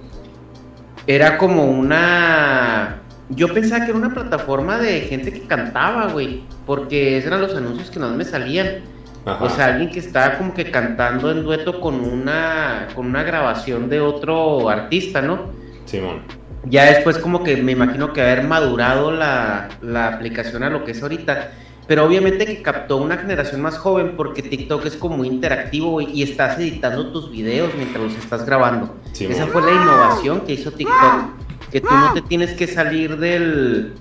Era 1.06 1.38
como 1.38 1.64
una... 1.64 3.02
Yo 3.30 3.52
pensaba 3.54 3.84
que 3.84 3.90
era 3.92 3.98
una 3.98 4.12
plataforma 4.12 4.78
de 4.78 5.02
gente 5.02 5.32
que 5.32 5.42
cantaba, 5.42 6.08
güey, 6.08 6.42
porque 6.66 7.16
esos 7.16 7.28
eran 7.28 7.40
los 7.42 7.54
anuncios 7.54 7.90
que 7.90 8.00
no 8.00 8.10
me 8.10 8.24
salían. 8.24 8.82
Ajá. 9.24 9.44
O 9.44 9.48
sea, 9.50 9.66
alguien 9.66 9.90
que 9.90 10.00
estaba 10.00 10.36
como 10.38 10.52
que 10.52 10.70
cantando 10.70 11.30
en 11.30 11.44
dueto 11.44 11.80
con 11.80 11.94
una, 12.00 12.88
con 12.94 13.06
una 13.06 13.22
grabación 13.22 13.88
de 13.88 14.00
otro 14.00 14.68
artista, 14.68 15.22
¿no? 15.22 15.52
Simón. 15.84 16.22
Ya 16.64 16.84
después 16.84 17.18
como 17.18 17.42
que 17.42 17.56
me 17.56 17.72
imagino 17.72 18.12
que 18.12 18.20
haber 18.20 18.44
madurado 18.44 19.10
la, 19.10 19.68
la 19.80 20.08
aplicación 20.08 20.62
a 20.62 20.70
lo 20.70 20.84
que 20.84 20.92
es 20.92 21.02
ahorita. 21.02 21.52
Pero 21.86 22.04
obviamente 22.04 22.46
que 22.46 22.62
captó 22.62 22.98
una 22.98 23.16
generación 23.16 23.60
más 23.62 23.76
joven 23.76 24.14
porque 24.16 24.42
TikTok 24.42 24.86
es 24.86 24.96
como 24.96 25.16
muy 25.16 25.26
interactivo 25.26 26.00
y 26.00 26.22
estás 26.22 26.56
editando 26.58 27.10
tus 27.10 27.32
videos 27.32 27.74
mientras 27.76 28.04
los 28.04 28.14
estás 28.14 28.46
grabando. 28.46 28.94
Sí, 29.12 29.24
Esa 29.24 29.48
fue 29.48 29.62
la 29.62 29.72
innovación 29.72 30.42
que 30.42 30.52
hizo 30.52 30.70
TikTok. 30.70 31.40
Que 31.72 31.80
tú 31.80 31.88
no 31.90 32.12
te 32.12 32.22
tienes 32.22 32.52
que 32.52 32.68
salir 32.68 33.16
del, 33.16 33.94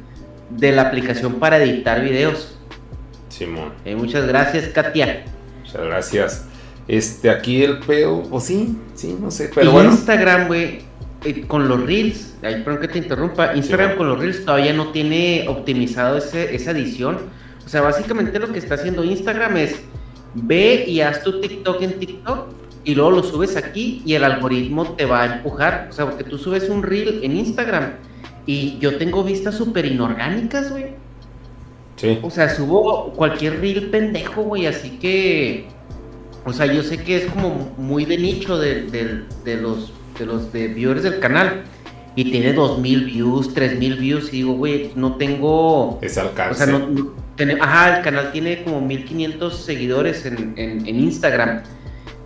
de 0.52 0.72
la 0.72 0.84
aplicación 0.84 1.36
para 1.39 1.58
editar 1.58 2.02
videos. 2.04 2.56
Simón. 3.30 3.74
Eh, 3.86 3.95
muchas 3.95 4.28
gracias, 4.28 4.67
Katia. 4.67 5.26
Muchas 5.63 5.82
gracias. 5.82 6.45
Este, 6.88 7.30
aquí 7.30 7.63
el 7.63 7.80
pedo, 7.80 8.24
o 8.32 8.39
sí, 8.39 8.78
sí, 8.95 9.17
no 9.19 9.32
sé, 9.32 9.52
pero 9.54 9.69
y 9.69 9.74
bueno. 9.74 9.91
Instagram, 9.91 10.48
güey, 10.48 10.82
con 11.47 11.67
los 11.67 11.86
Reels, 11.86 12.36
ay, 12.43 12.62
perdón 12.63 12.82
que 12.82 12.88
te 12.88 12.97
interrumpa, 12.99 13.55
Instagram 13.55 13.91
Sí. 13.91 13.97
con 13.97 14.08
los 14.10 14.19
Reels 14.19 14.45
todavía 14.45 14.73
no 14.73 14.89
tiene 14.91 15.45
optimizado 15.47 16.17
ese, 16.17 16.55
esa 16.55 16.71
edición. 16.71 17.17
O 17.65 17.69
sea, 17.69 17.82
básicamente 17.82 18.39
lo 18.39 18.51
que 18.51 18.60
está 18.60 18.75
haciendo 18.75 19.03
Instagram 19.03 19.58
es 19.58 19.75
ve 20.34 20.86
y 20.88 21.01
haz 21.01 21.21
tu 21.23 21.39
TikTok 21.41 21.82
en 21.82 21.99
TikTok 21.99 22.47
y 22.86 22.95
luego 22.95 23.12
lo 23.12 23.23
subes 23.23 23.55
aquí 23.58 24.01
y 24.05 24.13
el 24.13 24.23
algoritmo 24.23 24.93
te 24.93 25.05
va 25.05 25.23
a 25.23 25.36
empujar. 25.36 25.88
O 25.89 25.93
sea, 25.93 26.05
porque 26.05 26.23
tú 26.23 26.38
subes 26.38 26.69
un 26.69 26.82
Reel 26.84 27.19
en 27.23 27.36
Instagram 27.38 27.93
y 28.45 28.77
yo 28.79 28.97
tengo 28.97 29.23
vistas 29.23 29.55
súper 29.55 29.86
inorgánicas, 29.86 30.71
güey. 30.71 30.86
Sí, 31.97 32.17
O 32.21 32.29
sea, 32.29 32.47
subo 32.49 33.12
cualquier 33.12 33.60
reel 33.60 33.89
pendejo, 33.89 34.43
güey, 34.43 34.67
así 34.67 34.91
que... 34.99 35.67
O 36.45 36.53
sea, 36.53 36.65
yo 36.65 36.82
sé 36.82 37.03
que 37.03 37.17
es 37.17 37.25
como 37.25 37.73
muy 37.77 38.05
de 38.05 38.17
nicho 38.17 38.58
de, 38.58 38.84
de- 38.84 39.25
de 39.43 39.58
los, 39.62 39.91
de 40.19 40.25
los 40.25 40.53
de 40.53 40.67
viewers 40.67 41.01
del 41.03 41.19
canal. 41.19 41.63
Y 42.15 42.32
tiene 42.32 42.53
2000 42.53 43.05
views, 43.05 43.53
3000 43.53 43.95
views. 43.97 44.27
Y 44.34 44.38
digo, 44.38 44.53
güey, 44.53 44.91
no 44.95 45.15
tengo... 45.15 45.99
ese 46.01 46.19
O 46.19 46.23
alcance. 46.23 46.65
sea, 46.65 46.67
no, 46.67 46.88
no- 46.88 47.13
ajá, 47.62 47.97
el 47.97 48.03
canal 48.03 48.32
tiene 48.34 48.63
como 48.63 48.82
1500 48.82 49.55
seguidores 49.63 50.25
en, 50.25 50.53
en- 50.58 50.86
en 50.86 50.99
Instagram. 50.99 51.62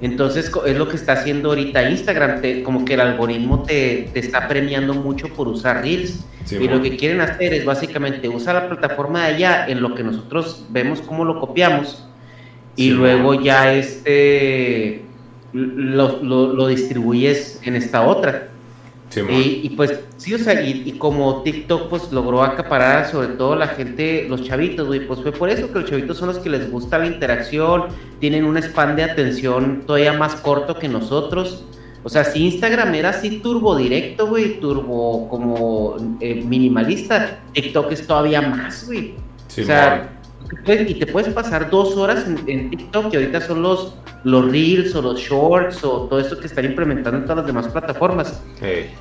Entonces 0.01 0.51
es 0.65 0.77
lo 0.77 0.89
que 0.89 0.95
está 0.95 1.13
haciendo 1.13 1.49
ahorita 1.49 1.89
Instagram, 1.89 2.41
te- 2.41 2.63
como 2.63 2.83
que 2.83 2.95
el 2.95 3.01
algoritmo 3.01 3.63
te, 3.63 4.09
te 4.13 4.19
está 4.19 4.47
premiando 4.47 4.93
mucho 4.95 5.27
por 5.29 5.47
usar 5.47 5.81
Reels. 5.83 6.25
Sí, 6.45 6.57
y 6.57 6.67
lo 6.67 6.81
que 6.81 6.97
quieren 6.97 7.21
hacer 7.21 7.53
es 7.53 7.63
básicamente 7.63 8.27
usar 8.27 8.55
la 8.55 8.67
plataforma 8.67 9.27
de 9.27 9.35
allá 9.35 9.65
en 9.67 9.81
lo 9.81 9.95
que 9.95 10.03
nosotros 10.03 10.65
vemos 10.71 10.99
cómo 11.01 11.23
lo 11.23 11.39
copiamos 11.39 12.05
y 12.75 12.85
Sí, 12.85 12.89
luego 12.89 13.35
ya 13.41 13.71
este 13.73 15.03
lo, 15.53 16.21
lo- 16.23 16.53
lo 16.53 16.67
distribuyes 16.67 17.59
en 17.63 17.75
esta 17.75 18.05
otra. 18.05 18.49
Sí. 19.09 19.21
Y, 19.29 19.67
y 19.67 19.69
pues 19.75 19.99
sí, 20.17 20.33
o 20.33 20.39
sea, 20.39 20.59
y, 20.63 20.83
y 20.87 20.93
como 20.93 21.43
TikTok 21.43 21.87
pues 21.87 22.11
logró 22.11 22.41
acaparar 22.41 23.07
sobre 23.11 23.27
todo 23.27 23.55
la 23.55 23.67
gente, 23.67 24.25
los 24.27 24.43
chavitos, 24.43 24.87
güey, 24.87 25.05
pues 25.05 25.19
fue 25.21 25.31
por 25.31 25.51
eso 25.51 25.71
que 25.71 25.79
los 25.81 25.89
chavitos 25.89 26.17
son 26.17 26.29
los 26.29 26.39
que 26.39 26.49
les 26.49 26.71
gusta 26.71 26.97
la 26.97 27.05
interacción, 27.05 27.83
tienen 28.19 28.43
un 28.43 28.57
span 28.57 28.95
de 28.95 29.03
atención 29.03 29.83
todavía 29.85 30.13
más 30.13 30.33
corto 30.35 30.79
que 30.79 30.87
nosotros. 30.87 31.63
O 32.05 32.09
sea, 32.09 32.23
si 32.23 32.43
Instagram 32.45 32.95
era 32.95 33.11
así 33.11 33.37
turbo 33.39 33.75
directo, 33.77 34.27
güey, 34.27 34.59
turbo 34.59 35.29
como 35.29 36.17
eh, 36.19 36.43
minimalista, 36.43 37.39
TikTok 37.53 37.91
es 37.91 38.07
todavía 38.07 38.41
más, 38.41 38.87
güey. 38.87 39.13
Sí, 39.47 39.61
o 39.61 39.65
sea, 39.65 40.12
y 40.87 40.93
te 40.95 41.07
puedes 41.07 41.33
pasar 41.33 41.69
dos 41.69 41.95
horas 41.97 42.25
en, 42.27 42.37
en 42.47 42.69
TikTok, 42.69 43.09
que 43.11 43.17
ahorita 43.17 43.41
son 43.41 43.61
los, 43.61 43.95
los 44.23 44.49
Reels 44.51 44.93
o 44.95 45.01
los 45.01 45.19
Shorts 45.19 45.83
o 45.83 46.07
todo 46.07 46.19
esto 46.19 46.39
que 46.39 46.47
están 46.47 46.65
implementando 46.65 47.17
en 47.17 47.23
todas 47.23 47.37
las 47.37 47.47
demás 47.47 47.67
plataformas 47.67 48.41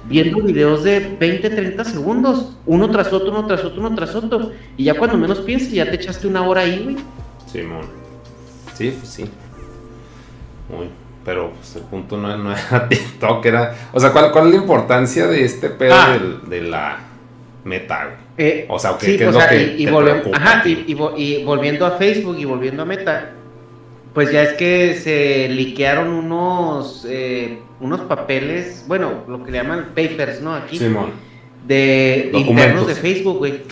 viendo 0.08 0.40
videos 0.42 0.82
de 0.84 1.16
20, 1.20 1.50
30 1.50 1.84
segundos, 1.84 2.56
uno 2.66 2.90
tras 2.90 3.12
otro, 3.12 3.30
uno 3.30 3.46
tras 3.46 3.64
otro, 3.64 3.80
uno 3.80 3.94
tras 3.94 4.14
otro. 4.14 4.50
Y 4.76 4.84
ya 4.84 4.94
cuando 4.94 5.16
menos 5.16 5.40
pienses, 5.40 5.70
ya 5.72 5.84
te 5.88 5.96
echaste 5.96 6.26
una 6.26 6.42
hora 6.42 6.62
ahí, 6.62 6.82
güey. 6.84 6.96
Simón. 7.46 7.86
Sí, 8.74 8.96
pues 8.98 9.08
sí. 9.12 9.24
Muy. 10.68 10.88
Pero 11.24 11.50
pues, 11.52 11.76
el 11.76 11.82
punto 11.82 12.16
no, 12.16 12.36
no 12.36 12.50
era 12.52 12.88
TikTok, 12.88 13.44
era. 13.46 13.74
O 13.92 14.00
sea, 14.00 14.10
¿cuál, 14.12 14.32
cuál 14.32 14.46
es 14.48 14.54
la 14.54 14.60
importancia 14.60 15.26
de 15.26 15.44
este 15.44 15.68
pedo 15.68 15.94
Ah. 15.94 16.18
de 16.48 16.60
la. 16.62 16.98
Meta, 17.64 18.04
güey. 18.06 18.16
Eh, 18.48 18.66
o 18.68 18.78
sea, 18.78 18.96
¿qué, 18.98 19.18
sí, 19.18 19.24
o 19.24 19.32
sea, 19.32 19.48
que 19.48 19.74
y, 19.78 19.82
y 19.82 19.86
te 19.86 19.92
volve- 19.92 20.10
preocupa 20.12 20.36
ajá, 20.36 20.62
y, 20.68 20.84
y 20.88 20.94
vo- 20.94 21.14
y 21.16 21.44
volviendo 21.44 21.86
a 21.86 21.92
Facebook 21.92 22.36
y 22.38 22.44
volviendo 22.44 22.82
a 22.82 22.84
Meta, 22.86 23.30
pues 24.14 24.30
ya 24.32 24.42
es 24.42 24.52
que 24.54 24.94
se 24.94 25.48
liquearon 25.48 26.08
unos, 26.08 27.06
eh, 27.08 27.58
unos 27.80 28.00
papeles, 28.02 28.84
bueno, 28.88 29.24
lo 29.28 29.44
que 29.44 29.52
le 29.52 29.58
llaman 29.58 29.86
papers, 29.94 30.40
¿no? 30.42 30.54
Aquí, 30.54 30.78
Simón. 30.78 31.10
de 31.66 32.30
Documentos. 32.32 32.50
internos 32.50 32.86
de 32.88 32.94
Facebook, 32.96 33.38
güey. 33.38 33.62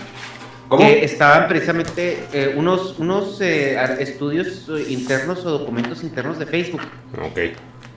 ¿Cómo? 0.68 0.86
Que 0.86 1.04
estaban 1.04 1.48
precisamente 1.48 2.18
eh, 2.32 2.54
unos, 2.56 2.96
unos 3.00 3.40
eh, 3.40 3.76
estudios 3.98 4.70
internos 4.88 5.44
o 5.44 5.50
documentos 5.50 6.04
internos 6.04 6.38
de 6.38 6.46
Facebook 6.46 6.82
Ok. 7.20 7.38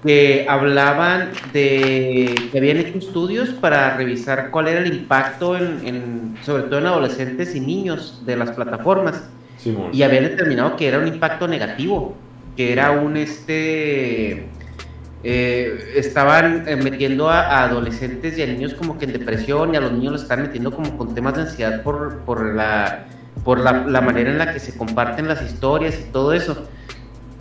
Que 0.03 0.45
hablaban 0.49 1.29
de 1.53 2.35
que 2.51 2.57
habían 2.57 2.77
hecho 2.77 2.97
estudios 2.97 3.49
para 3.49 3.95
revisar 3.95 4.49
cuál 4.51 4.67
era 4.67 4.81
el 4.81 4.87
impacto 4.93 5.55
en, 5.57 5.79
en- 5.87 6.35
sobre 6.43 6.63
todo 6.63 6.79
en 6.79 6.87
adolescentes 6.87 7.55
y 7.55 7.59
niños 7.61 8.21
de 8.25 8.35
las 8.35 8.51
plataformas. 8.51 9.23
Y 9.93 10.03
habían 10.03 10.23
determinado 10.25 10.75
que 10.75 10.87
era 10.89 10.99
un 10.99 11.07
impacto 11.07 11.47
negativo 11.47 12.15
que 12.57 12.71
era 12.73 12.91
un 12.91 13.15
este 13.17 14.45
eh, 15.23 15.93
estaban 15.95 16.67
eh, 16.67 16.75
metiendo 16.75 17.29
a, 17.29 17.39
a 17.41 17.63
adolescentes 17.63 18.37
y 18.37 18.41
a 18.41 18.45
niños 18.47 18.73
como 18.73 18.97
que 18.97 19.05
en 19.05 19.13
depresión 19.13 19.73
y 19.73 19.77
a 19.77 19.81
los 19.81 19.93
niños 19.93 20.11
los 20.13 20.21
están 20.23 20.41
metiendo 20.41 20.71
como 20.71 20.97
con 20.97 21.15
temas 21.15 21.35
de 21.35 21.41
ansiedad 21.43 21.81
por, 21.81 22.19
por 22.25 22.53
la 22.53 23.05
por 23.45 23.59
la, 23.59 23.85
la 23.87 24.01
manera 24.01 24.29
en 24.31 24.37
la 24.37 24.53
que 24.53 24.59
se 24.59 24.77
comparten 24.77 25.27
las 25.27 25.41
historias 25.41 25.97
y 25.99 26.11
todo 26.11 26.33
eso. 26.33 26.67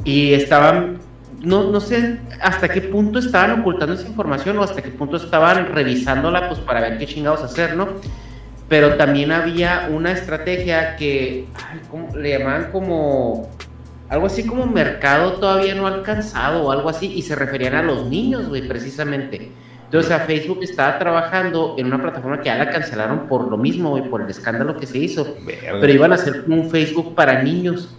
Y 0.05 0.33
estaban 0.35 0.99
no, 1.43 1.71
no 1.71 1.81
sé 1.81 2.21
hasta 2.41 2.69
qué 2.69 2.81
punto 2.81 3.19
estaban 3.19 3.61
ocultando 3.61 3.95
esa 3.95 4.09
información 4.09 4.59
o 4.59 4.63
hasta 4.63 4.81
qué 4.81 4.91
punto 4.91 5.17
estaban 5.17 5.67
revisándola 5.67 6.49
pues 6.49 6.61
para 6.61 6.81
ver 6.81 6.99
qué 6.99 7.07
chingados 7.07 7.43
hacer, 7.43 7.77
¿no? 7.77 7.89
Pero 8.69 8.95
también 8.95 9.33
había 9.33 9.89
una 9.91 10.13
estrategia 10.13 10.97
que 10.97 11.47
ay, 11.55 11.81
¿cómo? 11.91 12.17
le 12.17 12.39
llamaban 12.39 12.71
como 12.71 13.51
algo 14.09 14.27
así 14.27 14.47
como 14.47 14.67
mercado 14.67 15.35
todavía 15.35 15.75
no 15.75 15.87
alcanzado 15.87 16.65
o 16.65 16.71
algo 16.71 16.89
así 16.89 17.13
y 17.13 17.23
se 17.23 17.35
referían 17.35 17.75
a 17.75 17.83
los 17.83 18.09
niños, 18.09 18.49
güey, 18.49 18.69
precisamente. 18.69 19.51
Entonces, 19.85 20.13
a 20.13 20.21
Facebook 20.21 20.61
estaba 20.63 20.99
trabajando 20.99 21.75
en 21.77 21.87
una 21.87 22.01
plataforma 22.01 22.39
que 22.39 22.47
ya 22.47 22.57
la 22.57 22.71
cancelaron 22.71 23.27
por 23.27 23.51
lo 23.51 23.59
mismo, 23.59 23.91
güey, 23.91 24.09
por 24.09 24.23
el 24.23 24.31
escándalo 24.31 24.77
que 24.77 24.87
se 24.87 24.99
hizo. 24.99 25.37
Pero 25.81 25.93
iban 25.93 26.13
a 26.13 26.15
hacer 26.15 26.45
un 26.47 26.71
Facebook 26.71 27.15
para 27.15 27.43
niños 27.43 27.95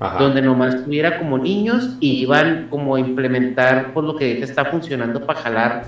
Ajá. 0.00 0.18
donde 0.22 0.40
nomás 0.42 0.84
tuviera 0.84 1.18
como 1.18 1.38
niños 1.38 1.96
y 1.98 2.20
iban 2.22 2.68
como 2.70 2.94
a 2.94 3.00
implementar 3.00 3.92
pues 3.92 4.06
lo 4.06 4.14
que 4.14 4.26
ahorita 4.28 4.44
está 4.44 4.64
funcionando 4.66 5.26
para 5.26 5.40
jalar 5.40 5.84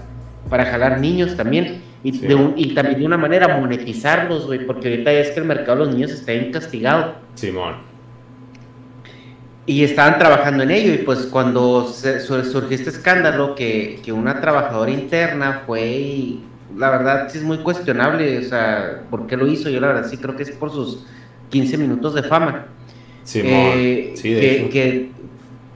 para 0.49 0.65
jalar 0.65 0.99
niños 0.99 1.37
también 1.37 1.83
y, 2.03 2.13
Sí. 2.13 2.27
de 2.27 2.35
un- 2.35 2.55
y 2.57 2.75
también 2.75 2.99
de 2.99 3.07
una 3.07 3.19
manera 3.19 3.57
monetizarlos, 3.59 4.47
güey, 4.47 4.67
porque 4.67 4.89
ahorita 4.89 5.13
es 5.13 5.31
que 5.31 5.39
el 5.41 5.47
mercado 5.47 5.79
de 5.81 5.85
los 5.85 5.95
niños 5.95 6.11
está 6.11 6.33
bien 6.33 6.51
castigado 6.51 7.15
Simón. 7.35 7.75
y 9.67 9.85
estaban 9.85 10.19
trabajando 10.19 10.63
en 10.65 10.71
ello 10.73 10.95
y 10.95 10.99
pues 10.99 11.27
cuando 11.27 11.87
se- 11.87 12.21
sur- 12.21 12.45
surgió 12.45 12.77
este 12.77 12.91
escándalo 12.91 13.55
que, 13.55 14.01
que 14.05 14.13
una 14.13 14.41
trabajadora 14.41 14.91
interna 14.91 15.63
fue 15.67 15.87
y 15.87 16.45
la 16.77 16.91
verdad 16.91 17.29
sí 17.29 17.39
es 17.39 17.45
muy 17.45 17.59
cuestionable, 17.59 18.39
o 18.39 18.43
sea, 18.43 19.03
¿por 19.11 19.27
qué 19.27 19.37
lo 19.37 19.47
hizo? 19.47 19.69
Yo 19.69 19.81
la 19.81 19.89
verdad 19.89 20.07
sí 20.09 20.17
creo 20.17 20.35
que 20.37 20.43
es 20.45 20.51
por 20.53 20.71
sus 20.73 21.05
15 21.51 21.77
minutos 21.79 22.15
de 22.15 22.23
fama. 22.25 22.67
Eh, 23.49 24.13
sí, 24.17 24.33
de 24.35 24.41
que, 24.41 24.69
que, 24.71 25.11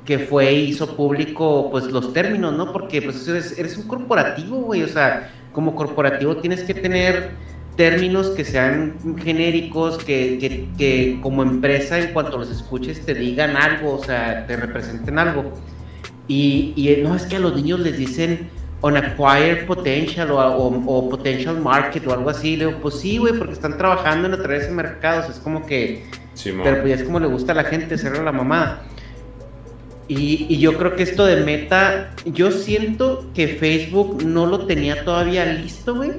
que 0.04 0.18
fue 0.18 0.48
e 0.48 0.54
hizo 0.54 0.96
público 0.96 1.68
pues 1.70 1.85
los 1.87 2.12
términos, 2.12 2.54
¿no? 2.57 2.72
Porque 2.72 3.00
pues 3.02 3.26
eres, 3.28 3.59
eres 3.59 3.76
un 3.76 3.87
corporativo, 3.88 4.57
güey, 4.59 4.83
o 4.83 4.88
sea, 4.88 5.30
como 5.52 5.74
corporativo 5.74 6.37
tienes 6.38 6.62
que 6.64 6.74
tener 6.74 7.30
términos 7.76 8.28
que 8.30 8.44
sean 8.44 8.94
genéricos, 9.22 9.98
que, 9.98 10.38
que, 10.38 10.68
que 10.78 11.18
como 11.22 11.42
empresa 11.42 11.98
en 11.98 12.12
cuanto 12.12 12.38
los 12.38 12.50
escuches 12.50 13.04
te 13.04 13.14
digan 13.14 13.57
algo, 13.57 13.94
o 13.94 14.04
sea, 14.04 14.46
te 14.46 14.57
representen 14.57 15.18
algo. 15.18 15.52
Y, 16.28 16.72
y 16.76 17.02
no 17.02 17.14
es 17.14 17.24
que 17.24 17.37
a 17.37 17.38
los 17.40 17.54
niños 17.54 17.80
les 17.80 17.98
dicen 17.98 18.48
on 18.80 18.96
acquire 18.96 19.64
potential 19.66 20.30
o, 20.30 20.38
o- 20.38 20.85
o 20.87 21.09
potential 21.09 21.59
market 21.61 22.07
o 22.07 22.12
algo 22.12 22.30
así. 22.30 22.57
Le 22.57 22.66
digo, 22.66 22.78
pues 22.80 22.96
sí, 22.96 23.18
güey, 23.18 23.33
porque 23.38 23.54
están 23.54 23.76
trabajando 23.78 24.28
en 24.28 24.35
atraer 24.35 24.62
ese 24.62 24.70
mercado. 24.72 25.20
o 25.20 25.22
sea, 25.24 25.33
es 25.33 25.40
como 25.40 25.66
que 25.66 26.04
Pero 26.42 26.81
pues 26.81 26.88
ya 26.88 26.94
es 26.97 27.03
como 27.05 27.20
le 27.20 27.27
gusta 27.27 27.53
a 27.53 27.55
la 27.55 27.64
gente 27.64 27.94
hacerle 27.94 28.23
la 28.23 28.33
mamada. 28.33 28.83
Y, 30.09 30.47
y 30.49 30.59
yo 30.59 30.77
creo 30.77 30.97
que 30.97 31.03
esto 31.03 31.25
de 31.25 31.37
meta, 31.37 32.11
yo 32.27 32.51
siento 32.51 33.27
que 33.35 33.49
Facebook 33.49 34.23
no 34.25 34.47
lo 34.47 34.66
tenía 34.66 35.05
todavía 35.05 35.47
listo, 35.47 35.94
güey. 35.94 36.12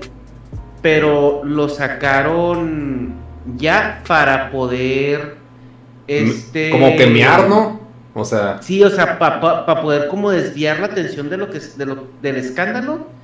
Pero 0.82 1.44
lo 1.44 1.70
sacaron 1.70 3.14
ya 3.58 4.02
para 4.08 4.52
poder. 4.52 5.36
Este. 6.08 6.70
Como 6.72 6.96
que 6.96 7.08
mear, 7.08 7.48
¿no? 7.48 7.80
O 8.14 8.24
sea, 8.24 8.62
Sí, 8.62 8.82
o 8.84 8.90
sea, 8.90 9.20
para 9.20 9.82
poder 9.82 10.08
como 10.08 10.32
desviar 10.32 10.80
la 10.80 10.88
atención 10.88 11.30
de 11.30 11.38
lo 11.38 11.50
que 11.50 11.58
es 11.58 11.78
de 11.78 11.86
lo, 11.86 12.08
del 12.22 12.38
escándalo 12.38 13.15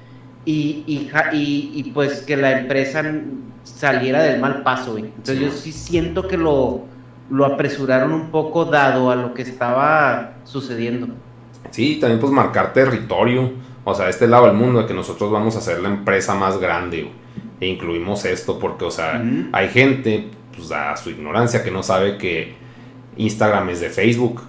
y, 0.45 0.83
y, 0.87 1.09
y- 1.33 1.71
y, 1.75 1.91
pues 1.93 2.21
que 2.21 2.35
la 2.37 2.59
empresa 2.59 3.03
saliera 3.63 4.23
del 4.23 4.39
mal 4.39 4.63
paso, 4.63 4.91
güey. 4.93 5.05
Entonces 5.05 5.37
Sí. 5.37 5.43
yo 5.45 5.51
sí 5.51 5.71
siento 5.71 6.27
que 6.27 6.37
lo, 6.37 6.85
lo 7.29 7.45
apresuraron 7.45 8.11
un 8.13 8.31
poco 8.31 8.65
dado 8.65 9.11
a 9.11 9.15
lo 9.15 9.33
que 9.33 9.43
estaba 9.43 10.33
sucediendo. 10.43 11.07
sí, 11.69 11.97
también 11.99 12.19
pues 12.19 12.31
marcar 12.33 12.73
territorio. 12.73 13.51
O 13.83 13.95
sea, 13.95 14.09
este 14.09 14.27
lado 14.27 14.45
del 14.47 14.55
mundo 14.55 14.81
de 14.81 14.85
que 14.87 14.93
nosotros 14.93 15.31
vamos 15.31 15.55
a 15.55 15.61
ser 15.61 15.79
la 15.79 15.89
empresa 15.89 16.35
más 16.35 16.59
grande, 16.59 17.01
güey. 17.03 17.13
E 17.59 17.67
incluimos 17.67 18.25
esto 18.25 18.57
porque, 18.59 18.85
o 18.85 18.91
sea, 18.91 19.23
hay 19.51 19.69
gente, 19.69 20.27
pues 20.55 20.71
a 20.71 20.95
su 20.97 21.11
ignorancia, 21.11 21.63
que 21.63 21.69
no 21.71 21.81
sabe 21.83 22.17
que 22.17 22.53
Instagram 23.17 23.69
es 23.69 23.79
de 23.81 23.89
Facebook. 23.89 24.41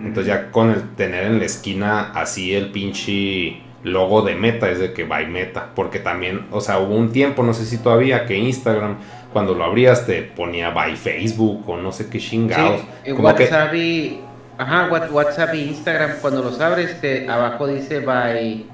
Entonces 0.00 0.26
ya 0.26 0.50
con 0.50 0.70
el 0.70 0.82
tener 0.96 1.24
en 1.24 1.38
la 1.38 1.44
esquina 1.46 2.12
así 2.12 2.54
el 2.54 2.70
pinche 2.70 3.60
logo 3.84 4.22
de 4.22 4.34
Meta 4.34 4.68
es 4.70 4.78
de 4.78 4.92
que 4.92 5.04
by 5.04 5.26
Meta. 5.28 5.70
Porque 5.74 5.98
también, 5.98 6.46
o 6.50 6.60
sea, 6.60 6.78
hubo 6.78 6.94
un 6.94 7.12
tiempo, 7.12 7.42
no 7.42 7.54
sé 7.54 7.64
si 7.64 7.78
todavía, 7.78 8.26
que 8.26 8.36
Instagram, 8.36 8.96
cuando 9.32 9.54
lo 9.54 9.64
abrías, 9.64 10.06
te 10.06 10.22
ponía 10.22 10.70
by 10.70 10.96
Facebook 10.96 11.68
o 11.68 11.76
no 11.76 11.92
sé 11.92 12.08
qué 12.08 12.18
chingados. 12.18 12.80
Sí, 12.80 12.86
que- 13.04 13.12
WhatsApp 13.12 13.74
y. 13.74 14.20
Ajá, 14.56 14.88
What- 14.90 15.10
WhatsApp 15.12 15.54
y 15.54 15.60
Instagram, 15.68 16.12
cuando 16.20 16.42
los 16.42 16.60
abres, 16.60 17.00
te, 17.00 17.28
abajo 17.28 17.68
dice 17.68 18.00
by, 18.00 18.66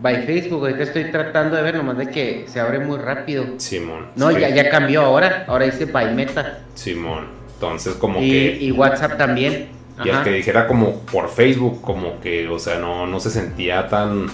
by 0.00 0.22
Facebook. 0.26 0.60
Ahorita 0.66 0.82
estoy 0.82 1.04
tratando 1.10 1.56
de 1.56 1.62
ver 1.62 1.76
nomás 1.76 1.96
de 1.96 2.08
que 2.10 2.44
se 2.48 2.60
abre 2.60 2.80
muy 2.80 2.98
rápido. 2.98 3.44
Simón. 3.56 4.08
No, 4.16 4.30
sí, 4.30 4.40
ya, 4.40 4.50
ya 4.50 4.68
cambió 4.68 5.00
ahora. 5.02 5.44
Ahora 5.48 5.64
dice 5.64 5.86
by 5.86 6.14
Meta. 6.14 6.58
Simón. 6.74 7.28
Entonces 7.54 7.94
como 7.94 8.20
Y, 8.20 8.30
que... 8.30 8.58
y 8.60 8.70
WhatsApp 8.72 9.16
también. 9.16 9.68
Y 10.04 10.10
Ajá. 10.10 10.24
que 10.24 10.30
dijera 10.30 10.66
como 10.66 11.00
por 11.00 11.30
Facebook, 11.30 11.80
como 11.80 12.20
que, 12.20 12.48
o 12.48 12.58
sea, 12.58 12.78
no, 12.78 13.06
no 13.06 13.20
se 13.20 13.30
sentía 13.30 13.88
tan... 13.88 14.26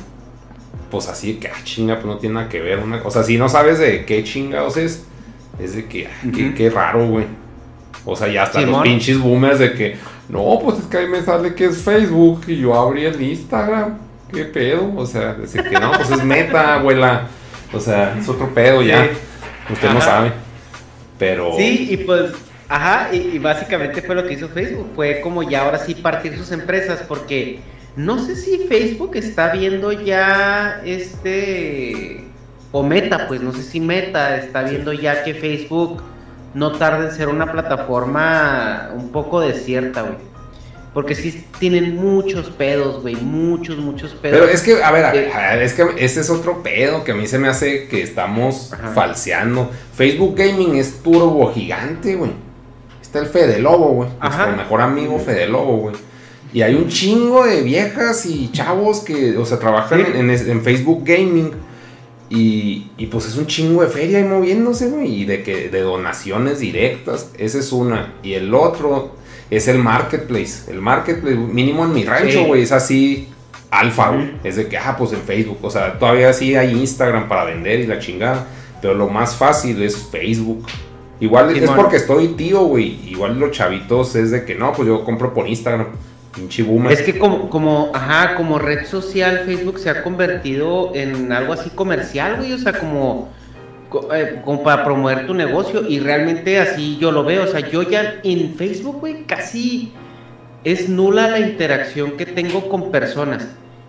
Pues 0.90 1.09
así, 1.09 1.35
que, 1.35 1.48
ah, 1.48 1.61
chinga, 1.64 1.94
pues 1.94 2.07
no 2.07 2.18
tiene 2.18 2.35
nada 2.35 2.48
que 2.48 2.61
ver. 2.61 2.81
Una, 2.81 3.01
o 3.03 3.11
sea, 3.11 3.22
si 3.22 3.38
no 3.38 3.48
sabes 3.48 3.79
de 3.79 4.05
qué 4.05 4.22
chingados 4.25 4.77
es, 4.77 5.07
es 5.59 5.75
de 5.75 5.87
que, 5.87 6.07
ah, 6.07 6.27
qué, 6.35 6.53
qué 6.55 6.68
raro, 6.68 7.07
güey. 7.09 7.25
O 8.05 8.14
sea, 8.16 8.29
ya 8.29 8.42
hasta 8.42 8.61
los 8.61 8.83
pinches 8.83 9.18
boomers 9.18 9.59
de 9.59 9.72
que, 9.72 9.96
no, 10.29 10.59
pues 10.62 10.81
es 10.81 10.85
que 10.87 10.98
ahí 10.98 11.09
me 11.09 11.22
sale 11.22 11.55
que 11.55 11.66
es 11.66 11.79
Facebook 11.83 12.42
y 12.46 12.57
yo 12.57 12.75
abrí 12.75 13.05
el 13.05 13.20
Instagram. 13.20 13.98
¿Qué 14.33 14.44
pedo? 14.44 14.92
O 14.96 15.07
sea, 15.07 15.35
decir 15.35 15.62
que 15.62 15.79
no, 15.79 15.92
pues 15.92 16.11
es 16.11 16.25
meta, 16.25 16.75
abuela. 16.75 17.29
O 17.72 17.81
sea, 17.81 18.16
es 18.18 18.29
otro 18.29 18.53
pedo 18.53 18.83
ya. 18.83 19.09
Usted 19.70 19.90
no 19.90 20.01
sabe. 20.01 20.33
Pero... 21.18 21.57
Sí, 21.57 21.88
y 21.90 21.96
pues, 21.98 22.33
ajá, 22.68 23.09
y, 23.14 23.16
y 23.35 23.38
básicamente 23.38 24.03
fue 24.03 24.14
lo 24.14 24.27
que 24.27 24.35
hizo 24.35 24.48
Facebook, 24.48 24.88
fue 24.94 25.20
como 25.20 25.42
ya 25.42 25.62
ahora 25.64 25.79
sí 25.79 25.94
partir 25.94 26.37
sus 26.37 26.53
empresas, 26.53 27.01
porque 27.07 27.61
no 27.96 28.18
sé 28.25 28.37
si 28.37 28.59
Facebook 28.68 29.16
está 29.16 29.53
viendo 29.53 29.92
ya 29.92 30.81
este, 30.85 32.25
o 32.72 32.83
Meta, 32.83 33.27
pues 33.29 33.40
no 33.42 33.53
sé 33.53 33.62
si 33.62 33.81
Meta 33.81 34.37
está 34.37 34.62
viendo 34.62 34.92
ya 34.92 35.25
que 35.25 35.35
Facebook 35.35 36.03
no 36.55 36.72
tarda 36.72 37.09
en 37.09 37.14
ser 37.14 37.29
una 37.29 37.51
plataforma 37.53 38.90
un 38.94 39.11
poco 39.11 39.40
desierta, 39.40 40.03
güey. 40.03 40.16
Porque 40.94 41.14
sí 41.14 41.42
tienen 41.59 41.96
muchos 41.96 42.51
pedos, 42.51 43.01
güey, 43.01 43.16
muchos, 43.16 43.79
muchos 43.79 44.12
pedos. 44.12 44.38
Pero 44.38 44.53
es 44.53 44.61
que, 44.61 44.83
a 44.85 44.90
ver, 44.90 45.05
a- 45.07 45.11
a- 45.38 45.62
es 45.62 45.72
que 45.72 45.87
ese 45.96 46.20
es 46.20 46.29
otro 46.29 46.62
pedo 46.62 47.03
que 47.03 47.12
a 47.12 47.14
mí 47.14 47.27
se 47.27 47.38
me 47.38 47.48
hace 47.48 47.88
que 47.88 48.03
estamos 48.03 48.70
Ajá. 48.75 48.88
falseando. 48.88 49.70
Facebook 49.94 50.37
Gaming 50.37 50.75
es 50.77 51.03
turbo 51.03 51.51
gigante, 51.55 52.14
güey. 52.16 52.33
Está 53.12 53.18
el 53.18 53.27
Fede 53.27 53.59
Lobo, 53.59 53.88
güey. 53.92 54.09
Nuestro 54.22 54.57
mejor 54.57 54.81
amigo 54.81 55.18
Fede 55.18 55.46
Lobo, 55.46 55.77
güey. 55.77 55.96
Y 56.55 56.62
hay 56.62 56.75
un 56.75 56.88
chingo 56.88 57.44
de 57.44 57.61
viejas 57.62 58.25
y 58.25 58.51
chavos 58.53 59.01
que, 59.01 59.37
o 59.37 59.44
sea, 59.44 59.59
trabajan 59.59 60.01
Sí. 60.01 60.12
en, 60.14 60.31
en- 60.31 60.51
en 60.51 60.62
Facebook 60.62 61.03
Gaming. 61.05 61.51
Y, 62.31 62.87
y, 62.96 63.07
pues 63.09 63.27
es 63.27 63.37
un 63.37 63.46
chingo 63.46 63.83
de 63.83 63.88
feria 63.88 64.16
ahí 64.18 64.25
moviéndose, 64.25 64.88
güey. 64.88 65.20
Y 65.20 65.25
de 65.27 65.42
que 65.42 65.68
de 65.68 65.81
donaciones 65.81 66.61
directas. 66.61 67.31
Esa 67.37 67.59
es 67.59 67.70
una. 67.72 68.14
Y 68.22 68.33
el 68.33 68.55
otro 68.55 69.14
es 69.51 69.68
el 69.68 69.79
marketplace. 69.79 70.70
El 70.70 70.81
marketplace, 70.81 71.37
mínimo 71.37 71.85
en 71.85 71.92
mi 71.92 72.05
rancho, 72.05 72.38
Sí. 72.40 72.44
güey, 72.46 72.62
es 72.62 72.72
así 72.72 73.29
alfa, 73.70 74.09
güey. 74.11 74.33
Es 74.44 74.57
de 74.57 74.68
que, 74.68 74.79
ah, 74.79 74.96
pues 74.98 75.12
en 75.12 75.20
Facebook. 75.20 75.59
O 75.61 75.70
sea, 75.70 75.98
todavía 75.98 76.33
sí 76.33 76.55
hay 76.57 76.70
Instagram 76.72 77.29
para 77.29 77.44
vender 77.44 77.81
y 77.81 77.87
la 77.87 77.98
chingada. 77.98 78.46
Pero 78.81 78.94
lo 78.94 79.09
más 79.11 79.37
fácil 79.37 79.83
es 79.83 79.96
Facebook. 80.11 80.64
Igual 81.22 81.56
es 81.56 81.70
porque 81.70 81.98
estoy 81.98 82.28
tío, 82.28 82.64
güey. 82.64 82.98
Igual 83.08 83.38
los 83.38 83.52
chavitos 83.52 84.16
es 84.16 84.32
de 84.32 84.44
que 84.44 84.56
no, 84.56 84.72
pues 84.72 84.88
yo 84.88 85.04
compro 85.04 85.32
por 85.32 85.46
Instagram. 85.48 85.87
Pinche 86.35 86.64
boomer. 86.64 86.90
Es 86.90 87.02
que 87.02 87.16
como, 87.16 87.48
como, 87.48 87.92
ajá, 87.94 88.35
como 88.35 88.58
red 88.58 88.87
social, 88.87 89.42
Facebook 89.46 89.78
se 89.78 89.90
ha 89.90 90.02
convertido 90.02 90.90
en 90.96 91.30
algo 91.30 91.52
así 91.52 91.70
comercial, 91.70 92.38
güey. 92.38 92.54
O 92.54 92.58
sea, 92.58 92.72
como, 92.72 93.28
eh, 94.12 94.40
como 94.44 94.64
para 94.64 94.82
promover 94.82 95.28
tu 95.28 95.35
negocio. 95.35 95.88
Y 95.88 96.00
realmente 96.00 96.58
así 96.58 96.98
yo 97.00 97.12
lo 97.12 97.22
veo. 97.22 97.44
O 97.44 97.46
sea, 97.46 97.61
yo 97.70 97.82
ya 97.82 98.16
en 98.24 98.56
Facebook, 98.56 98.98
güey, 98.98 99.22
casi 99.22 99.92
es 100.64 100.88
nula 100.88 101.28
la 101.28 101.38
interacción 101.38 102.16
que 102.16 102.26
tengo 102.26 102.68
con 102.68 102.90
personas. 102.90 103.46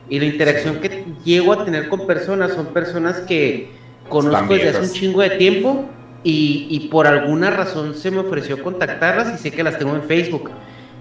Y 0.08 0.20
la 0.20 0.26
interacción 0.26 0.76
que 0.82 1.04
llego 1.26 1.54
a 1.54 1.66
tener 1.66 1.90
con 1.90 2.06
personas 2.06 2.52
son 2.52 2.68
personas 2.68 3.22
que 3.22 3.72
conozco 4.08 4.54
desde 4.54 4.70
hace 4.70 4.82
un 4.82 4.92
chingo 4.92 5.22
de 5.22 5.32
tiempo 5.32 5.90
y, 6.24 6.68
y, 6.70 6.88
por 6.88 7.08
alguna 7.08 7.50
razón 7.50 7.96
se 7.96 8.10
me 8.12 8.20
ofreció 8.20 8.62
contactarlas 8.64 9.34
y 9.36 9.42
sé 9.42 9.52
que 9.52 9.64
las 9.64 9.78
tengo 9.78 9.96
en 9.96 10.04
Facebook. 10.04 10.52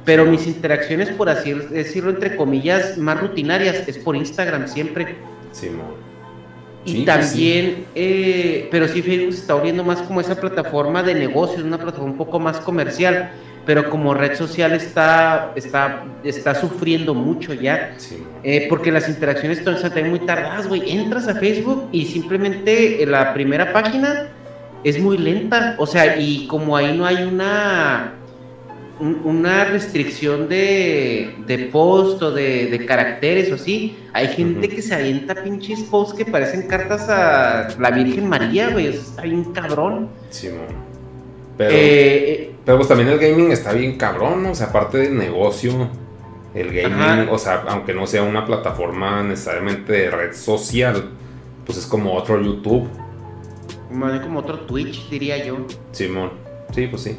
Pero 0.04 0.24
mis 0.26 0.46
interacciones, 0.48 1.10
por 1.10 1.28
así 1.28 1.52
decirlo, 1.52 2.10
entre 2.10 2.34
comillas, 2.36 2.98
más 2.98 3.20
rutinarias, 3.20 3.86
es 3.86 3.98
por 3.98 4.16
Instagram 4.16 4.66
siempre. 4.66 5.16
Sí, 5.52 5.70
y 6.84 7.04
también, 7.04 7.86
eh, 7.94 8.66
pero 8.72 8.88
sí, 8.88 9.02
Facebook 9.02 9.34
se 9.34 9.40
está 9.42 9.54
volviendo 9.54 9.84
más 9.84 10.02
como 10.02 10.20
esa 10.20 10.40
plataforma 10.40 11.04
de 11.04 11.14
negocios, 11.14 11.62
una 11.62 11.78
plataforma 11.78 12.10
un 12.10 12.18
poco 12.18 12.40
más 12.40 12.58
comercial 12.58 13.30
pero 13.64 13.90
como 13.90 14.14
red 14.14 14.36
social 14.36 14.72
está, 14.72 15.52
está, 15.54 16.04
está 16.24 16.54
sufriendo 16.54 17.14
mucho 17.14 17.54
ya, 17.54 17.96
eh, 18.42 18.66
porque 18.68 18.90
las 18.90 19.08
interacciones 19.08 19.58
están 19.58 20.10
muy 20.10 20.20
tardadas, 20.20 20.66
güey. 20.66 20.90
Entras 20.90 21.28
a 21.28 21.36
Facebook 21.36 21.88
y 21.92 22.06
simplemente 22.06 23.04
la 23.06 23.32
primera 23.34 23.72
página 23.72 24.28
es 24.84 25.00
muy 25.00 25.18
lenta, 25.18 25.76
o 25.78 25.86
sea, 25.86 26.18
y 26.18 26.46
como 26.46 26.76
ahí 26.76 26.96
no 26.96 27.06
hay 27.06 27.24
una 27.24 28.14
una 29.00 29.64
restricción 29.64 30.48
de, 30.48 31.34
de 31.46 31.58
post 31.72 32.22
o 32.22 32.30
de, 32.30 32.84
caracteres 32.86 33.50
o 33.50 33.56
así, 33.56 33.98
hay 34.12 34.28
gente 34.28 34.68
que 34.68 34.80
se 34.80 34.94
avienta 34.94 35.34
pinches 35.42 35.80
posts 35.82 36.14
que 36.14 36.24
parecen 36.24 36.68
cartas 36.68 37.08
a 37.08 37.68
la 37.80 37.90
Virgen 37.90 38.28
María, 38.28 38.70
güey, 38.70 38.88
o 38.88 38.92
sea, 38.92 39.00
está 39.00 39.22
bien 39.22 39.44
cabrón. 39.52 40.08
Sí, 40.30 40.50
pero, 41.56 41.70
eh, 41.74 42.54
pero 42.64 42.76
pues 42.78 42.88
también 42.88 43.08
el 43.08 43.18
gaming 43.18 43.50
está 43.50 43.72
bien 43.72 43.96
cabrón, 43.96 44.46
O 44.46 44.54
sea, 44.54 44.68
aparte 44.68 44.98
del 44.98 45.16
negocio, 45.16 45.88
el 46.54 46.72
gaming, 46.72 47.28
o 47.28 47.38
sea, 47.38 47.64
aunque 47.68 47.94
no 47.94 48.06
sea 48.06 48.22
una 48.22 48.44
plataforma 48.44 49.22
necesariamente 49.22 49.92
de 49.92 50.10
red 50.10 50.32
social, 50.32 51.10
pues 51.66 51.78
es 51.78 51.86
como 51.86 52.14
otro 52.14 52.40
YouTube. 52.40 52.88
Como 53.92 54.38
otro 54.40 54.60
Twitch, 54.60 55.08
diría 55.10 55.44
yo. 55.44 55.66
Simón, 55.92 56.30
sí, 56.74 56.86
pues 56.86 57.02
sí. 57.02 57.16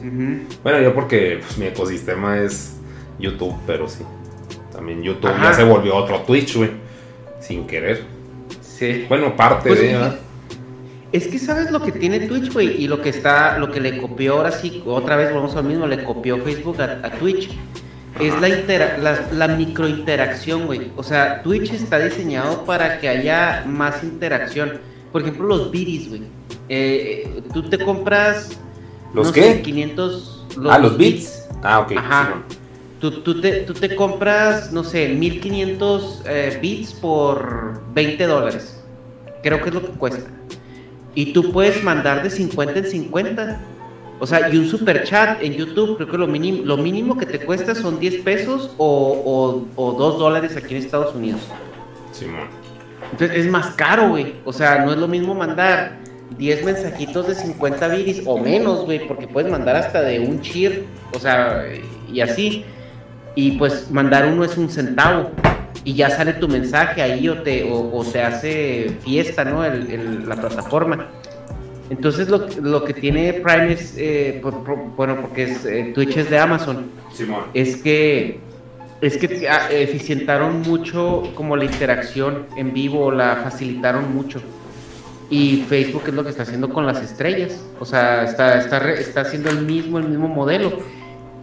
Bueno, 0.63 0.81
yo 0.81 0.93
porque 0.93 1.39
pues, 1.41 1.57
mi 1.57 1.67
ecosistema 1.67 2.39
es 2.39 2.77
YouTube, 3.19 3.55
pero 3.67 3.87
sí. 3.87 4.03
También 4.71 5.03
YouTube 5.03 5.31
ya 5.41 5.53
se 5.53 5.63
volvió 5.63 5.95
otro 5.95 6.21
Twitch, 6.21 6.55
güey. 6.55 6.71
Sin 7.39 7.67
querer. 7.67 8.03
Sí. 8.61 9.05
Bueno, 9.07 9.35
parte 9.35 9.69
pues 9.69 9.81
de... 9.81 10.17
Es 11.11 11.27
que 11.27 11.37
sabes 11.37 11.69
lo 11.69 11.79
que 11.79 11.91
tiene 11.91 12.21
Twitch, 12.21 12.51
güey, 12.51 12.83
y 12.83 12.87
lo 12.87 12.99
que 12.99 13.09
está, 13.09 13.59
lo 13.59 13.69
que 13.69 13.79
le 13.79 13.99
copió 13.99 14.37
ahora 14.37 14.51
sí, 14.51 14.81
otra 14.83 15.15
vez 15.15 15.31
vamos 15.31 15.55
al 15.55 15.65
mismo, 15.65 15.85
le 15.85 16.03
copió 16.03 16.39
Facebook 16.39 16.81
a, 16.81 17.11
Twitch. 17.11 17.51
Es 18.19 18.33
la, 18.41 18.47
la, 18.97 19.27
la 19.31 19.47
microinteracción, 19.49 20.65
güey. 20.65 20.91
O 20.95 21.03
sea, 21.03 21.43
Twitch 21.43 21.71
está 21.71 21.99
diseñado 21.99 22.65
para 22.65 22.99
que 22.99 23.09
haya 23.09 23.63
más 23.67 24.03
interacción. 24.03 24.81
Por 25.13 25.21
ejemplo, 25.21 25.47
los 25.47 25.71
bidis, 25.71 26.09
güey. 26.09 26.23
Eh, 26.67 27.41
tú 27.53 27.69
te 27.69 27.77
compras. 27.77 28.59
¿Los 29.13 29.31
qué? 29.31 29.61
500. 29.61 30.47
ah, 30.69 30.79
los 30.79 30.97
bits. 30.97 31.47
Ah, 31.61 31.79
ok. 31.81 31.93
Ajá. 31.95 32.43
Tú, 32.99 33.21
tú, 33.21 33.39
te, 33.39 33.61
tú, 33.61 33.73
te, 33.73 33.95
compras, 33.95 34.71
no 34.71 34.83
sé, 34.83 35.09
1500 35.09 36.23
eh, 36.25 36.57
bits 36.61 36.93
por 36.93 37.83
20 37.93 38.25
dólares. 38.25 38.81
Creo 39.43 39.61
que 39.61 39.69
es 39.69 39.75
lo 39.75 39.81
que 39.81 39.91
cuesta. 39.91 40.31
Y 41.13 41.31
tú 41.31 41.51
puedes 41.51 41.83
mandar 41.83 42.23
de 42.23 42.29
50 42.29 42.79
en 42.79 42.85
50. 42.85 43.61
O 44.19 44.25
sea, 44.25 44.49
y 44.49 44.57
un 44.57 44.67
super 44.67 45.03
chat 45.03 45.43
en 45.43 45.53
YouTube, 45.53 45.97
creo 45.97 46.09
que 46.09 46.17
lo 46.17 46.27
mínimo, 46.27 46.63
lo 46.63 46.77
mínimo 46.77 47.17
que 47.17 47.25
te 47.25 47.39
cuesta 47.39 47.75
son 47.75 47.99
10 47.99 48.23
pesos 48.23 48.71
o, 48.77 49.65
o, 49.75 49.91
2 49.91 50.17
dólares 50.17 50.55
aquí 50.55 50.75
en 50.75 50.81
Estados 50.81 51.13
Unidos. 51.13 51.41
Simón. 52.13 52.62
Entonces 53.13 53.37
es 53.37 53.51
más 53.51 53.75
caro, 53.75 54.09
güey. 54.09 54.33
O 54.43 54.51
sea, 54.51 54.83
no 54.83 54.91
es 54.91 54.97
lo 54.97 55.07
mismo 55.07 55.35
mandar 55.35 55.99
10 56.35 56.65
mensajitos 56.65 57.27
de 57.27 57.35
50 57.35 57.87
viris 57.89 58.23
o 58.25 58.39
menos, 58.39 58.85
güey, 58.85 59.07
porque 59.07 59.27
puedes 59.27 59.51
mandar 59.51 59.75
hasta 59.75 60.01
de 60.01 60.19
un 60.19 60.41
cheer, 60.41 60.85
o 61.13 61.19
sea, 61.19 61.63
y 62.11 62.21
así. 62.21 62.65
Y 63.35 63.51
pues 63.51 63.91
mandar 63.91 64.25
uno 64.25 64.43
es 64.43 64.57
un 64.57 64.67
centavo 64.67 65.29
y 65.83 65.93
ya 65.93 66.09
sale 66.09 66.33
tu 66.33 66.47
mensaje 66.47 67.03
ahí 67.03 67.29
o 67.29 67.43
te, 67.43 67.69
o, 67.71 68.03
te 68.03 68.23
hace 68.23 68.97
fiesta, 69.03 69.45
¿no? 69.45 69.61
la 69.63 70.35
plataforma. 70.35 71.09
Entonces 71.91 72.29
lo, 72.29 72.47
lo, 72.61 72.83
que 72.83 72.95
tiene 72.95 73.33
Prime 73.33 73.73
es, 73.73 73.93
eh, 73.97 74.41
bueno, 74.41 75.21
porque 75.21 75.43
es, 75.43 75.65
eh, 75.65 75.91
Twitch 75.93 76.17
es 76.17 76.31
de 76.31 76.39
Amazon, 76.39 76.89
es 77.53 77.77
que 77.77 78.39
es 79.05 79.17
que 79.17 79.47
ah, 79.49 79.69
eficientaron 79.71 80.61
mucho 80.61 81.31
como 81.35 81.55
la 81.55 81.65
interacción 81.65 82.47
en 82.57 82.73
vivo, 82.73 83.11
la 83.11 83.37
facilitaron 83.37 84.13
mucho. 84.13 84.41
Y 85.29 85.65
Facebook 85.67 86.03
es 86.07 86.13
lo 86.13 86.23
que 86.23 86.29
está 86.29 86.43
haciendo 86.43 86.69
con 86.69 86.85
las 86.85 87.01
estrellas, 87.01 87.65
o 87.79 87.85
sea, 87.85 88.23
está, 88.23 88.59
está, 88.59 88.91
está 88.91 89.21
haciendo 89.21 89.49
el 89.49 89.61
mismo, 89.61 89.97
el 89.97 90.09
mismo 90.09 90.27
modelo 90.27 90.79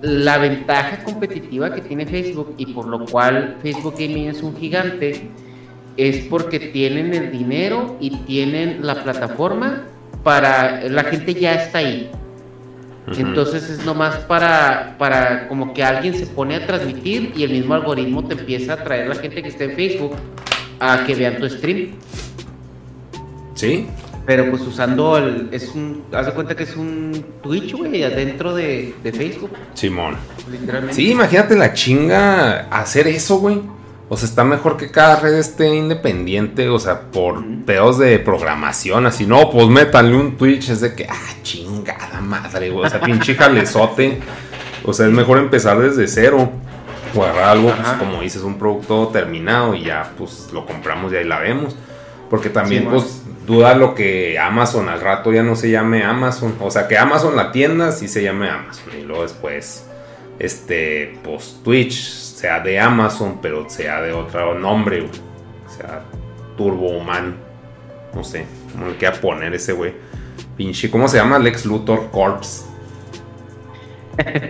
la 0.02 0.38
ventaja 0.38 1.04
competitiva 1.04 1.74
que 1.74 1.82
tiene 1.82 2.06
Facebook 2.06 2.54
y 2.56 2.66
por 2.72 2.86
lo 2.86 3.04
cual 3.04 3.58
Facebook 3.60 3.94
Gaming 3.98 4.28
es 4.28 4.42
un 4.42 4.56
gigante 4.56 5.28
es 5.96 6.24
porque 6.26 6.58
tienen 6.58 7.12
el 7.12 7.30
dinero 7.30 7.96
y 8.00 8.10
tienen 8.24 8.86
la 8.86 9.02
plataforma 9.02 9.84
para 10.22 10.82
la 10.88 11.04
gente 11.04 11.34
ya 11.34 11.54
está 11.54 11.78
ahí. 11.78 12.10
Entonces 13.06 13.68
es 13.68 13.84
nomás 13.84 14.16
para, 14.18 14.96
para 14.98 15.48
como 15.48 15.74
que 15.74 15.82
alguien 15.82 16.14
se 16.14 16.26
pone 16.26 16.54
a 16.54 16.66
transmitir 16.66 17.32
y 17.36 17.42
el 17.42 17.50
mismo 17.50 17.74
algoritmo 17.74 18.24
te 18.24 18.34
empieza 18.34 18.74
a 18.74 18.84
traer 18.84 19.08
la 19.08 19.16
gente 19.16 19.42
que 19.42 19.48
está 19.48 19.64
en 19.64 19.74
Facebook 19.74 20.14
a 20.78 21.04
que 21.04 21.14
vean 21.14 21.38
tu 21.38 21.48
stream. 21.48 21.92
Sí, 23.54 23.86
pero 24.26 24.48
pues 24.50 24.62
usando 24.62 25.18
el. 25.18 25.48
Es 25.50 25.74
un. 25.74 26.04
Haz 26.12 26.26
de 26.26 26.32
cuenta 26.32 26.54
que 26.54 26.62
es 26.62 26.76
un 26.76 27.24
Twitch, 27.42 27.74
güey, 27.74 28.04
adentro 28.04 28.54
de, 28.54 28.94
de 29.02 29.12
Facebook. 29.12 29.50
Simón. 29.74 30.16
Literalmente. 30.50 30.94
Sí, 30.94 31.10
imagínate 31.10 31.56
la 31.56 31.72
chinga 31.72 32.68
hacer 32.70 33.08
eso, 33.08 33.38
güey. 33.38 33.60
O 34.12 34.16
sea, 34.16 34.28
está 34.28 34.42
mejor 34.42 34.76
que 34.76 34.90
cada 34.90 35.20
red 35.20 35.34
esté 35.34 35.72
independiente, 35.72 36.68
o 36.68 36.80
sea, 36.80 37.12
por 37.12 37.44
pedos 37.64 37.96
de 37.98 38.18
programación, 38.18 39.06
así. 39.06 39.24
No, 39.24 39.50
pues 39.50 39.68
métanle 39.68 40.16
un 40.16 40.36
Twitch, 40.36 40.68
es 40.70 40.80
de 40.80 40.96
que, 40.96 41.06
ah, 41.08 41.34
chingada 41.44 42.20
madre, 42.20 42.70
güey. 42.70 42.86
O 42.86 42.90
sea, 42.90 43.00
pinche 43.00 43.36
jalezote. 43.36 44.18
O 44.84 44.92
sea, 44.92 45.06
es 45.06 45.12
mejor 45.12 45.38
empezar 45.38 45.78
desde 45.78 46.08
cero. 46.08 46.50
O 47.14 47.22
agarrar 47.22 47.50
algo, 47.50 47.72
pues, 47.72 47.88
como 48.00 48.20
dices, 48.20 48.42
un 48.42 48.58
producto 48.58 49.10
terminado 49.12 49.76
y 49.76 49.84
ya, 49.84 50.10
pues, 50.18 50.48
lo 50.52 50.66
compramos 50.66 51.12
y 51.12 51.16
ahí 51.16 51.24
la 51.24 51.38
vemos. 51.38 51.76
Porque 52.28 52.50
también, 52.50 52.88
pues, 52.90 53.22
duda 53.46 53.76
lo 53.76 53.94
que 53.94 54.40
Amazon 54.40 54.88
al 54.88 55.00
rato 55.00 55.32
ya 55.32 55.44
no 55.44 55.54
se 55.54 55.70
llame 55.70 56.02
Amazon. 56.02 56.56
O 56.60 56.72
sea, 56.72 56.88
que 56.88 56.98
Amazon 56.98 57.36
la 57.36 57.52
tienda 57.52 57.92
sí 57.92 58.08
se 58.08 58.24
llame 58.24 58.50
Amazon. 58.50 58.90
Y 59.00 59.04
luego 59.04 59.22
después, 59.22 59.84
este, 60.40 61.16
pues 61.22 61.60
Twitch 61.62 62.19
sea 62.40 62.58
de 62.60 62.80
Amazon, 62.80 63.38
pero 63.42 63.68
sea 63.68 64.00
de 64.00 64.12
otro 64.12 64.58
nombre, 64.58 65.02
O 65.02 65.70
sea, 65.70 66.02
Turbo 66.56 66.96
Human. 66.96 67.36
No 68.14 68.24
sé, 68.24 68.46
cómo 68.72 68.88
le 68.88 68.96
queda 68.96 69.12
poner 69.12 69.52
ese 69.52 69.72
güey. 69.74 69.92
Pinche, 70.56 70.90
¿cómo 70.90 71.06
se 71.06 71.18
llama? 71.18 71.38
Lex 71.38 71.66
Luthor 71.66 72.10
Corps. 72.10 72.66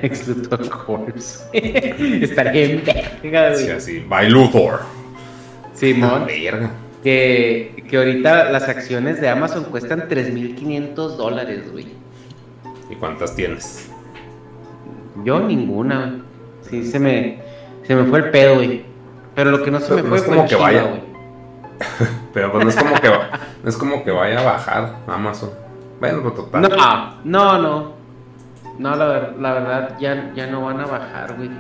Lex 0.03 0.29
Luthor 0.29 0.69
Corps. 0.69 1.49
Estaría 1.53 2.65
en 2.65 2.85
verga, 2.85 3.51
güey. 3.51 3.65
Sí, 3.65 3.71
así. 3.71 3.99
By 4.09 4.31
Luthor. 4.31 4.83
Simón. 5.75 6.27
verga. 6.27 6.71
Que, 7.03 7.85
que 7.89 7.97
ahorita 7.97 8.51
las 8.51 8.69
acciones 8.69 9.21
de 9.21 9.29
Amazon 9.29 9.65
cuestan 9.65 10.09
3.500 10.09 10.95
dólares, 11.17 11.73
güey. 11.73 11.89
¿Y 12.89 12.95
cuántas 12.95 13.35
tienes? 13.35 13.91
Yo 15.25 15.41
ninguna, 15.41 16.07
güey. 16.07 16.31
Sí, 16.71 16.89
se 16.89 17.01
me, 17.01 17.50
se 17.91 17.97
me 17.97 18.05
fue 18.05 18.21
el 18.21 18.31
pedo, 18.31 18.55
güey. 18.55 18.85
Pero 19.35 19.51
lo 19.51 19.65
que 19.65 19.71
no 19.73 19.81
se 19.81 19.93
me 19.97 20.05
fue 20.05 20.19
es 20.19 20.23
como 20.23 20.47
que 20.47 20.55
vaya, 20.55 20.85
güey. 20.85 21.01
Pero 22.33 22.53
pues 22.53 22.65
no 22.65 22.71
es 22.71 22.77
como 22.77 22.95
que 23.01 23.09
no 23.65 23.69
es 23.69 23.77
como 23.77 24.05
que 24.05 24.13
vaya 24.13 24.39
a 24.39 24.45
bajar 24.45 24.97
Amazon. 25.09 25.51
Bueno, 25.99 26.23
pues 26.23 26.37
total. 26.37 26.63
No, 26.63 27.15
no, 27.25 27.59
no. 27.59 27.93
No, 28.79 28.95
la, 28.95 29.33
la 29.37 29.55
verdad 29.55 29.97
ya, 29.99 30.33
ya 30.37 30.47
no 30.47 30.67
van 30.67 30.79
a 30.79 30.87
bajar, 30.87 31.35
güey. 31.37 31.51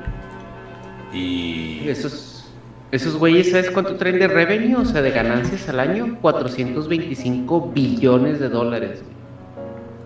Y 1.12 1.88
eso 1.88 2.06
es 2.06 2.48
Esos 2.92 3.16
güeyes, 3.16 3.50
¿sabes 3.50 3.72
cuánto 3.72 3.96
traen 3.96 4.20
de 4.20 4.28
revenue? 4.28 4.76
O 4.76 4.84
sea, 4.84 5.02
de 5.02 5.10
ganancias 5.10 5.68
al 5.68 5.80
año. 5.80 6.16
425 6.20 7.72
billones 7.74 8.38
de 8.38 8.48
dólares. 8.48 9.02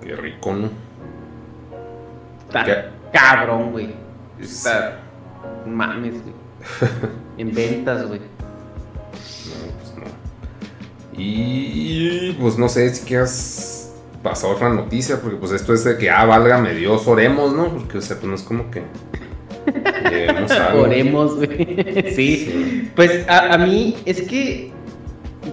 Qué 0.00 0.16
rico, 0.16 0.54
¿no? 0.54 0.70
Está 2.46 2.64
¿Qué? 2.64 2.84
cabrón, 3.12 3.72
güey. 3.72 3.94
Está... 4.40 5.03
Mames, 5.66 6.14
güey. 6.22 6.34
en 7.38 7.54
ventas, 7.54 8.06
güey. 8.06 8.20
No, 8.20 8.26
pues 9.78 9.94
no. 9.96 11.20
Y 11.20 12.32
pues 12.40 12.58
no 12.58 12.68
sé 12.68 12.94
si 12.94 13.06
quieras 13.06 13.92
pasar 14.22 14.50
otra 14.50 14.70
noticia, 14.70 15.20
porque 15.20 15.36
pues 15.36 15.52
esto 15.52 15.72
es 15.74 15.84
de 15.84 15.98
que, 15.98 16.10
ah, 16.10 16.24
válgame 16.24 16.74
Dios, 16.74 17.06
oremos, 17.06 17.54
¿no? 17.54 17.68
Porque, 17.68 17.98
o 17.98 18.00
sea, 18.00 18.16
pues 18.16 18.26
no 18.26 18.34
es 18.34 18.42
como 18.42 18.70
que... 18.70 18.82
algo. 20.58 20.82
Oremos, 20.82 21.36
güey. 21.36 22.12
sí. 22.14 22.90
Pues 22.96 23.28
a, 23.28 23.54
a 23.54 23.58
mí 23.58 23.96
es 24.04 24.22
que, 24.22 24.72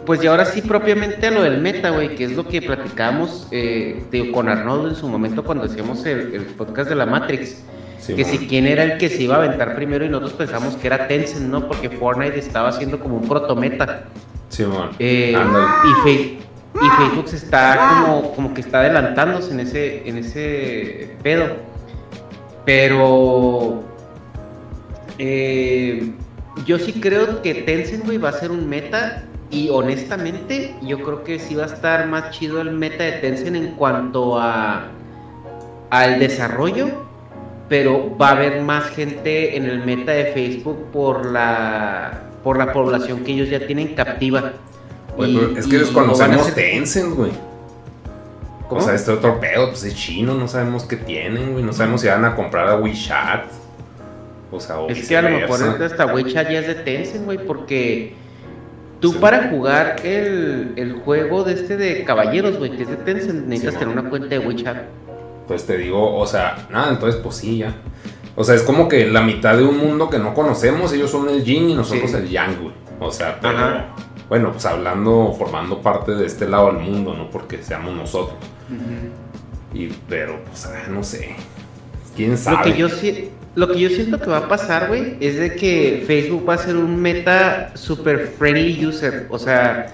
pues 0.06 0.24
y 0.24 0.28
ahora 0.28 0.46
sí 0.46 0.62
propiamente 0.62 1.28
a 1.28 1.32
lo 1.32 1.44
del 1.44 1.62
meta, 1.62 1.90
güey, 1.90 2.16
que 2.16 2.24
es 2.24 2.32
lo 2.32 2.48
que 2.48 2.62
platicábamos 2.62 3.48
eh, 3.52 4.32
con 4.34 4.48
Arnoldo 4.48 4.90
en 4.90 4.96
su 4.96 5.08
momento 5.08 5.44
cuando 5.44 5.66
hacíamos 5.66 6.06
el, 6.06 6.34
el 6.34 6.46
podcast 6.46 6.90
de 6.90 6.96
la 6.96 7.06
Matrix. 7.06 7.64
Sí, 8.02 8.16
que 8.16 8.24
man. 8.24 8.32
si 8.32 8.48
quién 8.48 8.66
era 8.66 8.84
el 8.84 8.98
que 8.98 9.08
se 9.10 9.24
iba 9.24 9.36
a 9.36 9.38
aventar 9.38 9.76
primero 9.76 10.04
y 10.04 10.10
nosotros 10.10 10.34
pensamos 10.34 10.76
que 10.76 10.88
era 10.88 11.08
Tencent, 11.08 11.48
¿no? 11.48 11.68
Porque 11.68 11.90
Fortnite 11.90 12.38
estaba 12.40 12.70
haciendo 12.70 13.00
como 13.00 13.18
un 13.18 13.28
protometa. 13.28 14.06
Sí, 14.50 14.66
man. 14.66 14.90
Eh, 15.00 15.34
y, 15.38 16.04
Fe- 16.04 16.38
y 16.82 16.90
Facebook 16.98 17.28
se 17.30 17.36
está 17.38 17.78
como, 18.04 18.34
como 18.34 18.54
que 18.54 18.62
está 18.62 18.80
adelantándose 18.80 19.52
en 19.54 19.60
ese, 19.62 20.10
en 20.10 20.18
ese 20.18 21.16
pedo. 21.22 21.46
Pero 22.66 23.84
eh, 25.18 26.12
yo 26.66 26.80
sí 26.80 26.94
creo 26.94 27.42
que 27.42 27.54
Tencent, 27.54 28.06
güey, 28.06 28.18
va 28.18 28.30
a 28.30 28.34
ser 28.34 28.52
un 28.52 28.68
meta. 28.68 29.24
Y 29.50 29.68
honestamente, 29.70 30.76
yo 30.82 31.02
creo 31.04 31.24
que 31.26 31.38
sí 31.38 31.56
va 31.56 31.64
a 31.64 31.68
estar 31.68 32.08
más 32.08 32.32
chido 32.32 32.62
el 32.62 32.72
meta 32.72 33.04
de 33.04 33.12
Tencent 33.14 33.56
en 33.58 33.72
cuanto 33.76 34.40
a 34.40 34.88
al 35.90 36.20
desarrollo. 36.20 37.11
Pero 37.72 38.18
va 38.18 38.28
a 38.28 38.32
haber 38.34 38.60
más 38.64 38.90
gente 38.90 39.56
en 39.56 39.64
el 39.64 39.80
meta 39.86 40.12
de 40.12 40.26
Facebook 40.26 40.88
por 40.92 41.26
la 41.26 42.24
por 42.44 42.58
la 42.58 42.74
población 42.74 43.24
que 43.24 43.32
ellos 43.32 43.48
ya 43.50 43.66
tienen 43.66 43.96
captiva. 43.96 44.52
Güey, 45.16 45.32
Y- 45.32 45.54
es 45.58 45.68
que 45.68 45.78
desconocemos 45.78 46.42
hacer- 46.42 46.54
Tencent, 46.56 47.16
güey. 47.16 47.32
¿Cómo? 48.68 48.82
O 48.82 48.84
sea, 48.84 48.94
este 48.94 49.12
otro 49.12 49.40
pedo, 49.40 49.70
pues 49.70 49.86
es 49.86 49.96
chino, 49.96 50.34
no 50.34 50.50
sabemos 50.50 50.84
qué 50.84 50.98
tienen, 50.98 51.54
güey. 51.54 51.64
No 51.64 51.72
sabemos 51.72 52.02
si 52.02 52.08
van 52.08 52.26
a 52.26 52.36
comprar 52.36 52.68
a 52.68 52.76
WeChat. 52.76 53.46
O 54.52 54.60
sea, 54.60 54.80
o 54.80 54.90
Es 54.90 55.08
que 55.08 55.16
a 55.16 55.22
lo 55.22 55.30
mejor 55.30 55.82
hasta 55.82 56.06
WeChat 56.08 56.50
ya 56.52 56.60
es 56.60 56.68
de 56.68 56.76
Tencent, 56.76 57.24
güey, 57.24 57.38
porque 57.46 58.16
tú 59.00 59.14
para 59.22 59.50
jugar 59.50 59.96
el, 60.04 60.74
el 60.76 60.92
juego 61.06 61.46
de 61.46 61.54
este 61.54 61.78
de 61.78 62.04
caballeros, 62.04 62.58
güey, 62.58 62.72
que 62.76 62.84
es 62.84 62.90
de 62.90 62.98
Tencent, 62.98 63.46
necesitas 63.48 63.76
Sí, 63.76 63.80
tener 63.80 63.98
una 63.98 64.10
cuenta 64.10 64.28
de 64.28 64.40
WeChat. 64.40 64.78
Entonces 65.42 65.68
te 65.68 65.78
digo, 65.78 66.16
o 66.18 66.26
sea, 66.26 66.68
nada, 66.72 66.90
entonces 66.92 67.20
pues 67.22 67.36
sí, 67.36 67.58
ya. 67.60 67.76
O 68.36 68.44
sea, 68.44 68.56
es 68.56 68.64
como 68.64 68.88
que 68.88 69.06
la 69.08 69.22
mitad 69.22 69.58
de 69.58 69.64
un 69.64 69.78
mundo 69.78 70.10
que 70.10 70.18
no 70.18 70.34
conocemos, 70.34 70.94
ellos 70.94 71.12
son 71.12 71.30
el 71.30 71.44
yin 71.44 71.70
y 71.70 71.76
nosotros 71.76 72.12
Sí. 72.12 72.18
el 72.18 72.30
yang, 72.30 72.62
güey. 72.62 72.74
O 73.00 73.12
sea, 73.12 73.40
pero, 73.42 73.58
Ajá. 73.58 73.88
bueno, 74.30 74.52
pues 74.52 74.66
hablando, 74.66 75.34
formando 75.38 75.82
parte 75.82 76.14
de 76.14 76.26
este 76.26 76.48
lado 76.48 76.68
del 76.68 76.78
mundo, 76.78 77.14
no 77.14 77.30
porque 77.30 77.62
seamos 77.62 77.96
nosotros. 77.96 78.38
Y, 79.74 79.88
pero, 80.08 80.40
pues, 80.46 80.66
ah, 80.68 80.88
no 80.90 81.04
sé. 81.04 81.36
¿Quién 82.16 82.38
sabe? 82.38 82.58
Lo 82.58 82.64
que 82.64 82.78
yo 82.78 82.88
lo 83.54 83.68
que 83.68 83.80
yo 83.80 83.90
siento 83.90 84.20
que 84.20 84.28
va 84.28 84.38
a 84.38 84.48
pasar, 84.48 84.88
güey, 84.88 85.18
es 85.20 85.38
de 85.38 85.56
que 85.56 86.04
Facebook 86.08 86.48
va 86.48 86.54
a 86.54 86.58
ser 86.58 86.78
un 86.78 87.02
meta 87.02 87.72
super 87.76 88.28
friendly 88.28 88.86
user, 88.86 89.28
o 89.30 89.38
sea, 89.38 89.88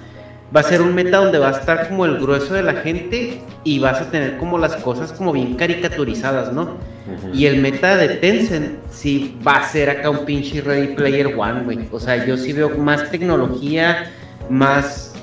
va 0.55 0.61
a 0.61 0.63
ser 0.63 0.81
un 0.81 0.95
meta 0.95 1.17
donde 1.17 1.39
va 1.39 1.49
a 1.49 1.59
estar 1.59 1.89
como 1.89 2.05
el 2.05 2.19
grueso 2.19 2.53
de 2.53 2.63
la 2.63 2.75
gente 2.75 3.41
y 3.63 3.79
vas 3.79 4.01
a 4.01 4.09
tener 4.09 4.37
como 4.37 4.57
las 4.57 4.75
cosas 4.77 5.11
como 5.11 5.33
bien 5.33 5.55
caricaturizadas, 5.55 6.53
¿no? 6.53 6.63
Ujú. 6.63 7.33
Y 7.33 7.45
el 7.45 7.61
meta 7.61 7.97
de 7.97 8.09
Tencent 8.09 8.77
sí 8.89 9.37
va 9.45 9.57
a 9.57 9.67
ser 9.67 9.89
acá 9.89 10.09
un 10.09 10.25
pinche 10.25 10.61
Ready 10.61 10.95
Player 10.95 11.35
One, 11.37 11.63
güey. 11.63 11.79
O 11.91 11.99
sea, 11.99 12.25
yo 12.25 12.37
sí 12.37 12.53
veo 12.53 12.69
más 12.77 13.11
tecnología, 13.11 14.11
más 14.49 15.13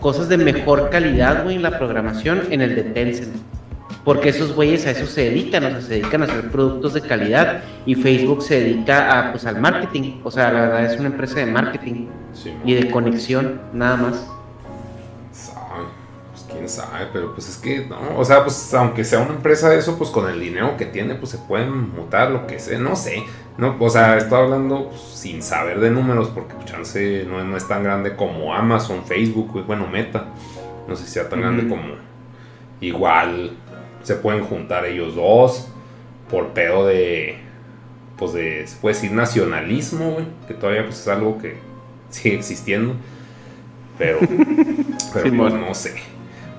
cosas 0.00 0.28
de 0.28 0.36
mejor 0.36 0.90
calidad, 0.90 1.42
güey, 1.42 1.56
en 1.56 1.62
la 1.62 1.78
programación 1.78 2.42
en 2.50 2.60
el 2.60 2.76
de 2.76 2.82
Tencent. 2.82 3.34
Porque 4.04 4.30
esos 4.30 4.54
güeyes 4.54 4.86
a 4.86 4.92
eso 4.92 5.06
se 5.06 5.24
dedican, 5.24 5.64
o 5.64 5.70
sea, 5.70 5.80
se 5.82 5.94
dedican 5.94 6.22
a 6.22 6.26
hacer 6.26 6.50
productos 6.50 6.94
de 6.94 7.02
calidad 7.02 7.62
y 7.84 7.94
Facebook 7.94 8.42
se 8.42 8.60
dedica 8.60 9.18
a, 9.18 9.32
pues, 9.32 9.44
al 9.44 9.60
marketing. 9.60 10.20
O 10.22 10.30
sea, 10.30 10.52
la 10.52 10.60
verdad 10.60 10.84
es 10.84 10.98
una 10.98 11.08
empresa 11.08 11.40
de 11.40 11.46
marketing 11.46 12.06
Sí, 12.32 12.52
y 12.64 12.74
de 12.74 12.90
conexión, 12.90 13.60
nada 13.72 13.96
más. 13.96 14.37
Sabe, 16.68 16.88
quién 16.88 16.98
sabe, 16.98 17.10
pero 17.12 17.34
pues 17.34 17.48
es 17.48 17.56
que 17.56 17.86
no, 17.86 18.16
o 18.16 18.24
sea, 18.24 18.44
pues 18.44 18.72
aunque 18.74 19.04
sea 19.04 19.20
una 19.20 19.34
empresa 19.34 19.70
de 19.70 19.78
eso, 19.78 19.96
pues 19.98 20.10
con 20.10 20.28
el 20.28 20.40
dinero 20.40 20.76
que 20.76 20.86
tiene, 20.86 21.14
pues 21.14 21.30
se 21.30 21.38
pueden 21.38 21.90
mutar 21.90 22.30
lo 22.30 22.46
que 22.46 22.58
sea, 22.58 22.78
no 22.78 22.96
sé, 22.96 23.24
no, 23.56 23.76
o 23.78 23.90
sea, 23.90 24.16
estoy 24.16 24.38
hablando 24.38 24.88
pues, 24.88 25.00
sin 25.00 25.42
saber 25.42 25.80
de 25.80 25.90
números, 25.90 26.28
porque 26.28 26.54
pues, 26.54 26.66
chance 26.66 27.24
no, 27.28 27.42
no 27.44 27.56
es 27.56 27.66
tan 27.66 27.82
grande 27.82 28.14
como 28.16 28.54
Amazon, 28.54 29.04
Facebook, 29.04 29.64
bueno, 29.66 29.86
Meta, 29.86 30.26
no 30.86 30.96
sé 30.96 31.04
si 31.04 31.12
sea 31.12 31.28
tan 31.28 31.40
grande 31.40 31.68
como, 31.68 31.94
igual 32.80 33.52
se 34.02 34.14
pueden 34.14 34.44
juntar 34.44 34.84
ellos 34.86 35.14
dos, 35.14 35.68
por 36.30 36.48
pedo 36.48 36.86
de, 36.86 37.38
pues 38.16 38.32
de, 38.32 38.66
se 38.66 38.76
puede 38.76 38.94
decir 38.94 39.12
nacionalismo, 39.12 40.12
güey, 40.12 40.26
que 40.46 40.54
todavía 40.54 40.84
pues 40.84 41.00
es 41.00 41.08
algo 41.08 41.38
que 41.38 41.56
sigue 42.10 42.36
existiendo. 42.36 42.94
Pero, 43.98 44.20
pero 45.12 45.36
pues 45.36 45.54
no 45.54 45.74
sé. 45.74 45.94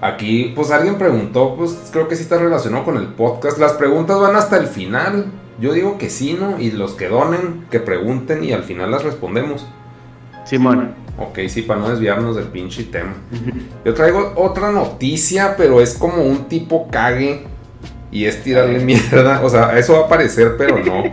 Aquí, 0.01 0.53
pues 0.55 0.71
alguien 0.71 0.97
preguntó, 0.97 1.55
pues 1.57 1.89
creo 1.91 2.07
que 2.07 2.15
sí 2.15 2.23
está 2.23 2.37
relacionado 2.37 2.85
con 2.85 2.97
el 2.97 3.07
podcast. 3.07 3.57
Las 3.57 3.73
preguntas 3.73 4.19
van 4.19 4.35
hasta 4.35 4.57
el 4.57 4.67
final. 4.67 5.25
Yo 5.59 5.73
digo 5.73 5.97
que 5.97 6.09
sí, 6.09 6.37
¿no? 6.39 6.59
Y 6.59 6.71
los 6.71 6.93
que 6.93 7.09
donen, 7.09 7.65
que 7.69 7.81
pregunten 7.81 8.43
y 8.43 8.53
al 8.53 8.63
final 8.63 8.91
las 8.91 9.03
respondemos. 9.03 9.67
Simón. 10.45 10.93
Ok, 11.17 11.39
sí, 11.49 11.63
para 11.63 11.81
no 11.81 11.89
desviarnos 11.89 12.37
del 12.37 12.45
pinche 12.45 12.85
tema. 12.85 13.13
Yo 13.83 13.93
traigo 13.93 14.33
otra 14.37 14.71
noticia, 14.71 15.55
pero 15.57 15.81
es 15.81 15.95
como 15.95 16.23
un 16.23 16.45
tipo 16.45 16.87
cague 16.89 17.45
y 18.11 18.25
es 18.25 18.43
tirarle 18.43 18.79
mierda. 18.85 19.41
O 19.43 19.49
sea, 19.49 19.77
eso 19.77 19.93
va 19.93 19.99
a 19.99 20.05
aparecer, 20.05 20.55
pero 20.57 20.79
no. 20.83 21.03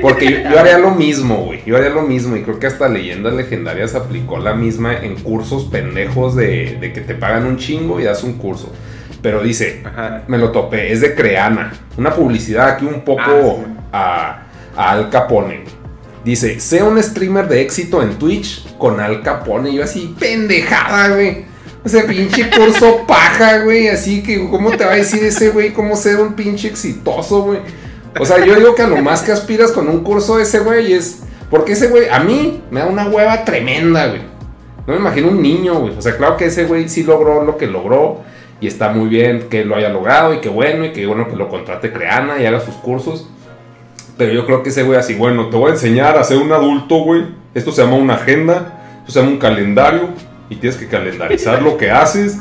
Porque 0.00 0.42
yo, 0.44 0.50
yo 0.50 0.58
haría 0.58 0.78
lo 0.78 0.90
mismo, 0.92 1.36
güey. 1.44 1.62
Yo 1.66 1.76
haría 1.76 1.90
lo 1.90 2.02
mismo 2.02 2.36
y 2.36 2.42
creo 2.42 2.58
que 2.58 2.66
hasta 2.66 2.88
Leyendas 2.88 3.34
Legendarias 3.34 3.94
aplicó 3.94 4.38
la 4.38 4.54
misma 4.54 4.96
en 4.96 5.16
cursos 5.16 5.64
pendejos 5.66 6.34
de, 6.34 6.78
de 6.80 6.92
que 6.92 7.00
te 7.02 7.14
pagan 7.14 7.46
un 7.46 7.56
chingo 7.58 8.00
y 8.00 8.04
das 8.04 8.24
un 8.24 8.34
curso. 8.34 8.72
Pero 9.22 9.40
dice, 9.42 9.82
Ajá. 9.84 10.22
me 10.26 10.38
lo 10.38 10.50
topé, 10.50 10.92
es 10.92 11.00
de 11.00 11.14
Creana. 11.14 11.72
Una 11.96 12.12
publicidad 12.12 12.70
aquí 12.70 12.86
un 12.86 13.02
poco 13.02 13.22
Ah, 13.22 13.62
sí. 13.64 13.72
a, 13.92 14.42
a 14.76 14.90
Al 14.92 15.10
Capone. 15.10 15.62
Dice, 16.24 16.58
sé 16.58 16.82
un 16.82 17.00
streamer 17.02 17.46
de 17.48 17.60
éxito 17.60 18.02
en 18.02 18.14
Twitch 18.18 18.76
con 18.78 18.98
Al 18.98 19.22
Capone. 19.22 19.70
Y 19.70 19.74
yo 19.76 19.84
así, 19.84 20.14
pendejada, 20.18 21.14
güey. 21.14 21.44
O 21.84 21.88
sea, 21.88 22.06
pinche 22.06 22.48
curso 22.50 23.04
paja, 23.06 23.58
güey. 23.64 23.88
Así 23.88 24.22
que, 24.22 24.48
¿cómo 24.48 24.70
te 24.70 24.84
va 24.84 24.92
a 24.92 24.96
decir 24.96 25.22
ese 25.24 25.50
güey 25.50 25.72
cómo 25.72 25.96
ser 25.96 26.20
un 26.20 26.34
pinche 26.34 26.68
exitoso, 26.68 27.42
güey? 27.42 27.58
O 28.18 28.24
sea, 28.24 28.44
yo 28.44 28.54
digo 28.54 28.74
que 28.74 28.82
a 28.82 28.88
lo 28.88 28.98
más 28.98 29.22
que 29.22 29.32
aspiras 29.32 29.72
con 29.72 29.88
un 29.88 30.02
curso 30.02 30.36
de 30.36 30.44
ese 30.44 30.60
güey 30.60 30.92
es... 30.92 31.22
Porque 31.50 31.72
ese 31.72 31.88
güey, 31.88 32.08
a 32.08 32.20
mí, 32.20 32.62
me 32.70 32.80
da 32.80 32.86
una 32.86 33.08
hueva 33.08 33.44
tremenda, 33.44 34.06
güey. 34.06 34.22
No 34.86 34.94
me 34.94 35.00
imagino 35.00 35.28
un 35.28 35.42
niño, 35.42 35.80
güey. 35.80 35.96
O 35.96 36.02
sea, 36.02 36.16
claro 36.16 36.36
que 36.36 36.46
ese 36.46 36.64
güey 36.64 36.88
sí 36.88 37.02
logró 37.02 37.44
lo 37.44 37.56
que 37.56 37.66
logró. 37.66 38.20
Y 38.60 38.68
está 38.68 38.90
muy 38.90 39.08
bien 39.08 39.48
que 39.50 39.64
lo 39.64 39.74
haya 39.74 39.88
logrado 39.88 40.34
y 40.34 40.38
que 40.38 40.48
bueno, 40.48 40.84
y 40.84 40.92
que 40.92 41.04
bueno 41.04 41.28
que 41.28 41.34
lo 41.34 41.48
contrate 41.48 41.92
Creana 41.92 42.40
y 42.40 42.46
haga 42.46 42.60
sus 42.60 42.76
cursos. 42.76 43.28
Pero 44.16 44.32
yo 44.32 44.46
creo 44.46 44.62
que 44.62 44.68
ese 44.68 44.84
güey 44.84 44.98
así, 44.98 45.14
bueno, 45.14 45.48
te 45.48 45.56
voy 45.56 45.70
a 45.70 45.74
enseñar 45.74 46.16
a 46.16 46.22
ser 46.22 46.38
un 46.38 46.52
adulto, 46.52 46.98
güey. 46.98 47.24
Esto 47.54 47.72
se 47.72 47.82
llama 47.82 47.96
una 47.96 48.14
agenda, 48.14 49.00
esto 49.00 49.12
se 49.12 49.20
llama 49.20 49.32
un 49.32 49.38
calendario. 49.38 50.10
Y 50.52 50.56
tienes 50.56 50.78
que 50.78 50.86
calendarizar 50.86 51.62
lo 51.62 51.78
que 51.78 51.90
haces. 51.90 52.36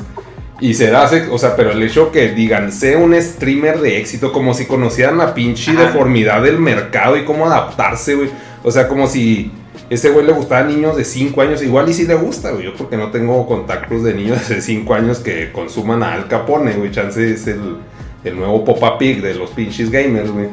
Y 0.60 0.74
se 0.74 0.94
hace, 0.94 1.28
o 1.32 1.38
sea, 1.38 1.56
pero 1.56 1.72
el 1.72 1.82
hecho 1.82 2.12
que 2.12 2.34
digan, 2.34 2.74
sé 2.74 2.98
un 2.98 3.20
streamer 3.20 3.80
de 3.80 3.98
éxito, 4.00 4.34
como 4.34 4.54
si 4.54 4.66
conocieran 4.66 5.18
la 5.18 5.34
pinche 5.34 5.72
Ajá. 5.72 5.86
deformidad 5.86 6.44
del 6.44 6.60
mercado 6.60 7.16
y 7.16 7.24
cómo 7.24 7.46
adaptarse, 7.46 8.16
güey. 8.16 8.30
O 8.64 8.70
sea, 8.70 8.90
como 8.90 9.08
si 9.08 9.52
ese 9.90 10.10
güey 10.10 10.26
le 10.26 10.34
gustaba 10.34 10.62
a 10.62 10.66
niños 10.66 10.98
de 10.98 11.06
5 11.06 11.42
años, 11.42 11.64
igual 11.64 11.88
y 11.88 11.94
sí 11.94 12.06
le 12.06 12.16
gusta, 12.16 12.52
güey. 12.52 12.66
Yo 12.66 12.76
porque 12.76 12.98
no 12.98 13.12
tengo 13.12 13.48
contactos 13.48 14.04
de 14.04 14.14
niños 14.14 14.50
de 14.50 14.62
5 14.62 14.94
años 14.94 15.20
que 15.20 15.54
consuman 15.54 16.04
a 16.04 16.14
Al 16.14 16.28
Capone, 16.28 16.74
güey. 16.74 16.92
Chance 16.92 17.32
es 17.32 17.48
el, 17.48 17.78
el 18.26 18.36
nuevo 18.36 18.66
Popa 18.66 18.98
Pig 18.98 19.22
de 19.22 19.36
los 19.36 19.52
pinches 19.52 19.90
gamers, 19.90 20.30
güey. 20.32 20.48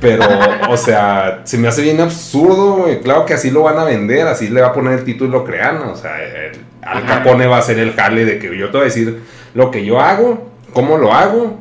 Pero, 0.00 0.24
o 0.68 0.76
sea, 0.76 1.40
se 1.44 1.56
me 1.58 1.68
hace 1.68 1.82
bien 1.82 2.00
absurdo, 2.00 2.74
güey. 2.76 3.00
Claro 3.00 3.24
que 3.24 3.34
así 3.34 3.50
lo 3.50 3.62
van 3.62 3.78
a 3.78 3.84
vender, 3.84 4.26
así 4.26 4.48
le 4.48 4.60
va 4.60 4.68
a 4.68 4.72
poner 4.72 4.98
el 4.98 5.04
título 5.04 5.44
Creana. 5.44 5.88
O 5.88 5.96
sea, 5.96 6.22
el- 6.22 6.58
Al. 6.82 7.04
Capone 7.06 7.46
va 7.46 7.58
a 7.58 7.62
ser 7.62 7.78
el 7.78 7.94
jale 7.94 8.24
de 8.24 8.38
que 8.38 8.56
yo 8.56 8.66
te 8.66 8.72
voy 8.76 8.82
a 8.82 8.84
decir 8.84 9.22
lo 9.54 9.70
que 9.70 9.84
yo 9.84 10.00
hago, 10.00 10.50
cómo 10.72 10.98
lo 10.98 11.12
hago, 11.12 11.58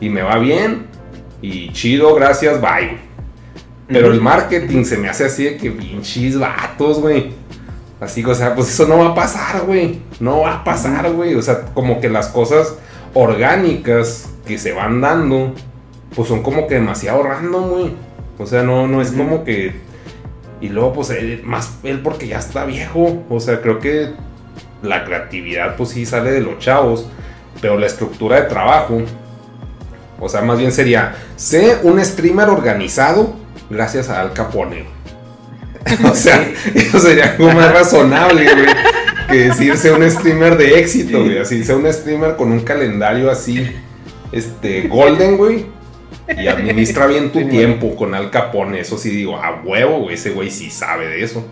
y 0.00 0.08
me 0.08 0.22
va 0.22 0.38
bien, 0.38 0.86
y 1.42 1.72
chido, 1.72 2.14
gracias, 2.14 2.60
bye. 2.60 2.96
Pero 3.88 4.10
el 4.12 4.20
marketing 4.22 4.84
se 4.84 4.96
me 4.96 5.10
hace 5.10 5.26
así 5.26 5.44
de 5.44 5.56
que 5.58 5.70
pinches 5.70 6.38
vatos, 6.38 7.00
güey. 7.00 7.32
Así, 8.00 8.24
o 8.24 8.34
sea, 8.34 8.54
pues 8.54 8.68
eso 8.70 8.86
no 8.86 8.98
va 8.98 9.08
a 9.08 9.14
pasar, 9.14 9.62
güey. 9.66 10.00
No 10.18 10.40
va 10.40 10.54
a 10.56 10.64
pasar, 10.64 11.10
güey. 11.12 11.34
O 11.34 11.42
sea, 11.42 11.66
como 11.74 12.00
que 12.00 12.08
las 12.08 12.28
cosas 12.28 12.76
orgánicas 13.12 14.30
que 14.46 14.56
se 14.58 14.72
van 14.72 15.00
dando, 15.00 15.54
pues 16.14 16.28
son 16.28 16.42
como 16.42 16.66
que 16.66 16.74
demasiado 16.74 17.22
random, 17.22 17.70
güey. 17.70 17.94
O 18.38 18.46
sea, 18.46 18.62
no, 18.62 18.86
no 18.86 19.00
es 19.00 19.12
como 19.12 19.44
que. 19.44 19.74
Y 20.60 20.68
luego, 20.68 20.92
pues, 20.92 21.10
él, 21.10 21.42
más 21.44 21.78
él 21.82 22.00
porque 22.00 22.28
ya 22.28 22.38
está 22.38 22.64
viejo. 22.64 23.24
O 23.28 23.40
sea, 23.40 23.60
creo 23.60 23.78
que 23.78 24.10
la 24.82 25.04
creatividad, 25.04 25.76
pues 25.76 25.90
sí 25.90 26.06
sale 26.06 26.30
de 26.30 26.40
los 26.40 26.58
chavos. 26.58 27.06
Pero 27.60 27.78
la 27.78 27.86
estructura 27.86 28.40
de 28.40 28.48
trabajo. 28.48 29.02
O 30.20 30.28
sea, 30.28 30.42
más 30.42 30.58
bien 30.58 30.72
sería. 30.72 31.14
Sé 31.36 31.78
un 31.82 32.02
streamer 32.04 32.48
organizado 32.48 33.34
gracias 33.70 34.08
a 34.08 34.20
Al 34.20 34.32
Capone. 34.32 34.84
o 36.04 36.14
sea, 36.14 36.48
eso 36.74 36.98
sería 36.98 37.32
algo 37.32 37.50
más 37.52 37.72
razonable, 37.72 38.44
güey. 38.44 38.66
Que 39.28 39.48
decirse 39.48 39.92
un 39.92 40.08
streamer 40.10 40.56
de 40.56 40.78
éxito, 40.78 41.20
güey. 41.20 41.38
Así, 41.38 41.64
sea 41.64 41.76
un 41.76 41.90
streamer 41.92 42.36
con 42.36 42.52
un 42.52 42.60
calendario 42.60 43.30
así. 43.30 43.74
Este, 44.30 44.88
golden, 44.88 45.36
güey 45.36 45.66
y 46.28 46.46
administra 46.46 47.06
bien 47.06 47.30
tu 47.30 47.48
tiempo 47.48 47.94
con 47.96 48.14
Al 48.14 48.30
Capone. 48.30 48.80
Eso 48.80 48.98
sí 48.98 49.10
digo, 49.10 49.36
a 49.36 49.62
huevo, 49.64 50.00
güey, 50.00 50.14
ese 50.14 50.30
güey 50.30 50.50
sí 50.50 50.70
sabe 50.70 51.08
de 51.08 51.22
eso. 51.22 51.44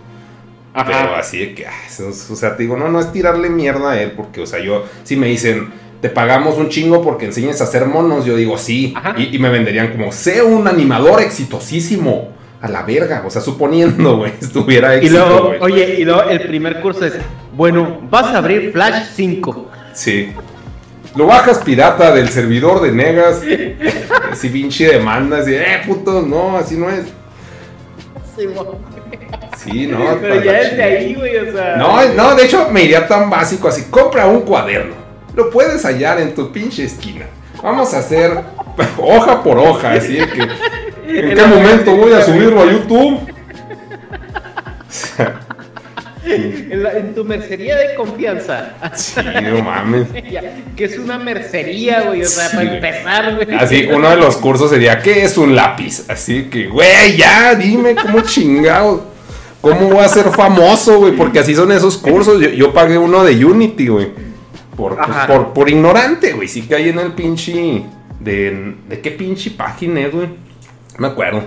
Pero 0.73 1.17
así 1.17 1.39
de 1.39 1.55
que, 1.55 1.67
o 1.67 2.37
sea, 2.37 2.57
te 2.57 2.63
digo, 2.63 2.77
no, 2.77 2.89
no 2.89 3.01
es 3.01 3.11
tirarle 3.11 3.51
mierda 3.51 3.93
a 3.93 4.01
él, 4.01 4.13
porque, 4.13 4.41
o 4.41 4.47
sea, 4.47 4.61
yo, 4.61 4.87
si 5.03 5.17
me 5.17 5.27
dicen, 5.27 5.69
te 6.01 6.09
pagamos 6.09 6.57
un 6.59 6.69
chingo 6.69 7.03
porque 7.03 7.27
enseñes 7.27 7.61
a 7.61 7.65
hacer 7.65 7.87
monos, 7.87 8.25
yo 8.25 8.37
digo, 8.37 8.57
sí. 8.57 8.95
Y, 9.17 9.39
me 9.39 9.51
venderían 9.51 9.91
como, 9.91 10.13
sé 10.13 10.43
un 10.43 10.69
animador 10.69 11.21
exitosísimo. 11.21 12.39
A 12.63 12.69
la 12.69 12.83
verga, 12.83 13.23
o 13.27 13.31
sea, 13.31 13.41
suponiendo, 13.41 14.17
güey, 14.19 14.33
estuviera 14.39 14.95
éxito, 14.95 15.15
Y 15.15 15.17
luego, 15.17 15.55
oye, 15.61 15.97
y 15.99 16.05
luego 16.05 16.25
el 16.25 16.43
primer 16.43 16.83
curso 16.83 17.07
es, 17.07 17.15
bueno, 17.57 18.01
vas 18.11 18.27
a 18.27 18.37
abrir 18.37 18.71
Flash 18.71 19.07
5. 19.15 19.71
Sí. 19.95 20.31
Lo 21.17 21.27
bajas 21.27 21.59
pirata 21.59 22.13
del 22.15 22.29
servidor 22.29 22.81
de 22.83 22.93
Negas. 22.93 23.43
así 24.31 24.49
pinche 24.49 24.93
demandas. 24.93 25.49
Y, 25.49 25.55
eh, 25.55 25.83
puto, 25.87 26.23
no, 26.23 26.57
así 26.57 26.77
no 26.77 26.89
es. 26.89 27.07
Sí, 29.57 29.87
no. 29.87 30.19
Pero 30.21 30.43
ya 30.43 30.61
es 30.61 30.77
de 30.77 30.83
ahí, 30.83 31.15
güey, 31.15 31.37
o 31.37 31.53
sea. 31.53 31.77
No, 31.77 32.05
no, 32.15 32.35
de 32.35 32.45
hecho 32.45 32.69
me 32.71 32.85
iría 32.85 33.07
tan 33.07 33.29
básico 33.29 33.69
así. 33.69 33.85
Compra 33.91 34.27
un 34.27 34.43
cuaderno. 34.43 34.95
Lo 35.35 35.51
puedes 35.51 35.85
hallar 35.85 36.21
en 36.21 36.35
tu 36.35 36.51
pinche 36.51 36.85
esquina. 36.85 37.27
Vamos 37.63 37.93
a 37.93 37.99
hacer 37.99 38.33
hoja 38.99 39.43
por 39.43 39.59
hoja, 39.59 39.93
así 39.93 40.17
que. 40.17 40.49
¿En 41.07 41.35
qué 41.35 41.47
momento 41.47 41.97
voy 41.97 42.13
a 42.13 42.23
subirlo 42.25 42.63
a 42.63 42.67
YouTube? 42.67 43.21
En, 47.01 47.15
tu 47.15 47.25
mercería 47.25 47.77
de 47.77 47.95
confianza. 47.95 48.75
Sí, 48.95 49.21
no 49.43 49.63
mames. 49.63 50.09
que 50.77 50.85
es 50.85 50.99
una 50.99 51.19
mercería, 51.19 52.03
güey. 52.03 52.23
O 52.23 52.27
sea, 52.27 52.51
para 52.51 52.75
empezar, 52.75 53.35
güey. 53.35 53.55
Así, 53.57 53.87
uno 53.93 54.11
de 54.11 54.17
los 54.17 54.37
cursos 54.37 54.71
sería: 54.71 55.01
¿qué 55.01 55.25
es 55.25 55.37
un 55.37 55.55
lápiz? 55.55 56.05
Así 56.09 56.45
que, 56.45 56.69
güey, 56.69 57.17
ya, 57.17 57.55
dime 57.55 57.95
cómo 57.95 58.21
chingado. 58.21 59.11
¿Cómo 59.61 59.91
voy 59.91 60.05
a 60.05 60.09
ser 60.09 60.31
famoso, 60.31 61.01
güey? 61.01 61.13
Porque 61.13 61.39
así 61.41 61.55
son 61.55 61.71
esos 61.73 61.99
cursos. 61.99 62.41
Yo, 62.41 62.73
pagué 62.73 62.97
uno 62.97 63.23
de 63.25 63.45
Unity, 63.45 63.89
güey. 63.89 64.09
Por, 64.75 64.97
pues, 64.97 65.17
por, 65.27 65.53
por, 65.53 65.69
ignorante, 65.69 66.33
güey. 66.33 66.49
Sí 66.49 66.63
que 66.63 66.77
hay 66.77 66.89
en 66.89 66.99
el 66.99 67.13
pinche. 67.13 67.85
¿De, 68.19 68.75
de 68.89 69.01
qué 69.01 69.11
pinche 69.13 69.51
página 69.51 70.09
güey? 70.09 70.27
No 70.27 70.35
me 70.99 71.09
acuerdo. 71.09 71.43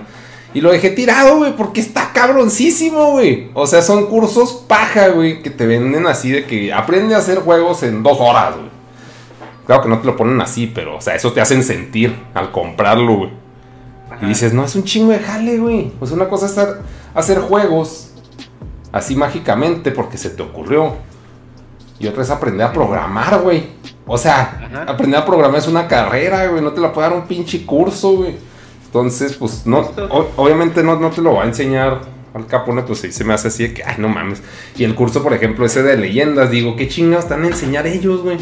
Y 0.54 0.62
lo 0.62 0.72
dejé 0.72 0.92
tirado, 0.92 1.38
güey, 1.38 1.56
porque 1.56 1.82
está 1.82 2.12
cabroncísimo, 2.14 3.12
güey. 3.12 3.50
O 3.54 3.66
sea, 3.66 3.82
son 3.82 4.06
cursos 4.06 4.64
paja, 4.68 5.10
güey, 5.10 5.42
que 5.42 5.50
te 5.50 5.66
venden 5.66 6.06
así 6.06 6.32
de 6.32 6.46
que 6.46 6.72
aprende 6.72 7.16
a 7.16 7.20
hacer 7.20 7.40
juegos 7.40 7.82
en 7.84 8.04
dos 8.04 8.20
horas, 8.20 8.56
güey. 8.56 8.70
Claro 9.66 9.82
que 9.82 9.90
no 9.90 10.00
te 10.00 10.06
lo 10.06 10.16
ponen 10.16 10.40
así, 10.42 10.68
pero, 10.68 10.98
o 10.98 11.02
sea, 11.02 11.16
eso 11.16 11.32
te 11.32 11.42
hacen 11.42 11.64
sentir 11.64 12.16
al 12.34 12.52
comprarlo, 12.52 13.16
güey. 13.16 13.32
Y 14.22 14.28
dices, 14.28 14.54
no, 14.54 14.64
es 14.64 14.76
un 14.76 14.84
chingo 14.84 15.12
de 15.12 15.20
jale, 15.20 15.58
güey. 15.58 15.92
O 16.00 16.06
sea, 16.06 16.16
una 16.16 16.30
cosa 16.30 16.46
es 16.46 16.76
hacer 17.16 17.40
juegos 17.40 18.12
así 18.92 19.16
mágicamente 19.16 19.92
porque 19.92 20.18
se 20.18 20.30
te 20.30 20.44
ocurrió. 20.44 20.96
Y 22.00 22.08
otra 22.08 22.24
es 22.24 22.30
aprender 22.30 22.68
a 22.68 22.74
programar, 22.74 23.42
güey. 23.42 23.68
O 24.06 24.18
sea, 24.18 24.70
aprender 24.88 25.20
a 25.20 25.26
programar 25.26 25.60
es 25.60 25.68
una 25.68 25.88
carrera, 25.88 26.48
güey. 26.48 26.62
No 26.62 26.72
te 26.72 26.82
la 26.82 26.94
puede 26.94 27.10
dar 27.10 27.18
un 27.18 27.26
pinche 27.26 27.66
curso, 27.66 28.18
güey. 28.18 28.36
Entonces, 28.94 29.34
pues, 29.34 29.66
no, 29.66 29.90
obviamente 30.36 30.84
no, 30.84 31.00
no 31.00 31.10
te 31.10 31.20
lo 31.20 31.34
va 31.34 31.46
a 31.46 31.48
enseñar 31.48 32.02
al 32.32 32.46
Capone, 32.46 32.84
pues 32.84 33.00
se 33.00 33.24
me 33.24 33.34
hace 33.34 33.48
así 33.48 33.64
de 33.64 33.74
que, 33.74 33.84
ay, 33.84 33.96
no 33.98 34.08
mames. 34.08 34.44
Y 34.78 34.84
el 34.84 34.94
curso, 34.94 35.24
por 35.24 35.34
ejemplo, 35.34 35.66
ese 35.66 35.82
de 35.82 35.98
leyendas, 35.98 36.52
digo, 36.52 36.76
¿qué 36.76 36.88
chingados 36.88 37.26
están 37.26 37.44
a 37.44 37.48
enseñar 37.48 37.88
ellos, 37.88 38.22
güey? 38.22 38.38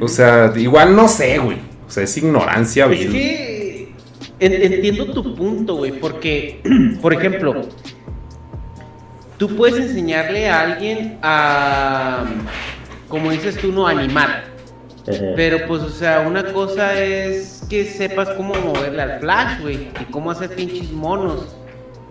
O 0.00 0.08
sea, 0.08 0.52
igual 0.56 0.96
no 0.96 1.06
sé, 1.06 1.38
güey. 1.38 1.58
O 1.86 1.90
sea, 1.92 2.02
es 2.02 2.16
ignorancia, 2.16 2.86
güey. 2.86 3.04
Es 3.04 3.10
que 3.12 3.94
entiendo 4.40 5.12
tu 5.12 5.36
punto, 5.36 5.76
güey, 5.76 5.92
porque, 6.00 6.60
por 7.00 7.14
ejemplo, 7.14 7.68
tú 9.36 9.54
puedes 9.54 9.78
enseñarle 9.78 10.48
a 10.48 10.60
alguien 10.62 11.20
a, 11.22 12.24
como 13.08 13.30
dices 13.30 13.58
tú, 13.58 13.70
no 13.70 13.86
animar. 13.86 14.49
Pero 15.36 15.66
pues, 15.66 15.82
o 15.82 15.90
sea, 15.90 16.20
una 16.20 16.52
cosa 16.52 17.00
es 17.00 17.62
que 17.68 17.84
sepas 17.84 18.30
cómo 18.30 18.54
moverle 18.54 19.02
al 19.02 19.20
flash, 19.20 19.60
güey, 19.60 19.88
y 20.00 20.04
cómo 20.10 20.30
hacer 20.30 20.54
pinches 20.54 20.90
monos. 20.90 21.56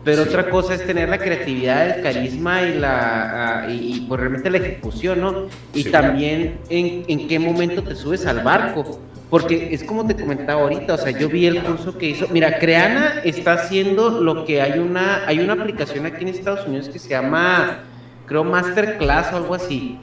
Pero 0.04 0.24
otra 0.24 0.50
cosa 0.50 0.74
es 0.74 0.86
tener 0.86 1.10
la 1.10 1.18
creatividad, 1.18 1.97
el 1.97 2.02
carisma 2.02 2.62
y 2.64 2.80
la 2.80 3.64
ah, 3.64 3.70
y, 3.70 4.06
pues 4.08 4.20
realmente 4.20 4.50
la 4.50 4.58
ejecución, 4.58 5.20
¿no? 5.20 5.47
Y 5.74 5.84
también 5.86 6.60
en, 6.70 7.04
en, 7.08 7.28
qué 7.28 7.38
momento 7.38 7.84
te 7.84 7.95
subes 7.95 8.26
al 8.26 8.39
barco. 8.39 9.00
Porque 9.30 9.70
es 9.72 9.84
como 9.84 10.08
te 10.08 10.16
comentaba 10.16 10.62
ahorita, 10.62 10.95
o 10.95 10.97
sea, 10.97 11.12
yo 11.12 11.30
vi 11.30 11.45
el 11.45 11.62
curso 11.62 11.97
que 11.97 12.08
hizo. 12.08 12.28
Mira, 12.30 12.58
Creana 12.58 13.22
está 13.24 13.54
haciendo 13.54 14.10
lo 14.22 14.45
que 14.45 14.62
hay 14.62 14.80
una, 14.80 15.28
hay 15.28 15.39
una 15.39 15.54
aplicación 15.54 16.08
aquí 16.08 16.24
en 16.24 16.30
Estados 16.30 16.66
Unidos 16.66 16.89
que 16.89 16.97
se 16.97 17.10
llama, 17.10 17.80
creo, 18.26 18.43
Masterclass 18.43 19.32
o 19.34 19.38
algo 19.38 19.54
así 19.54 20.00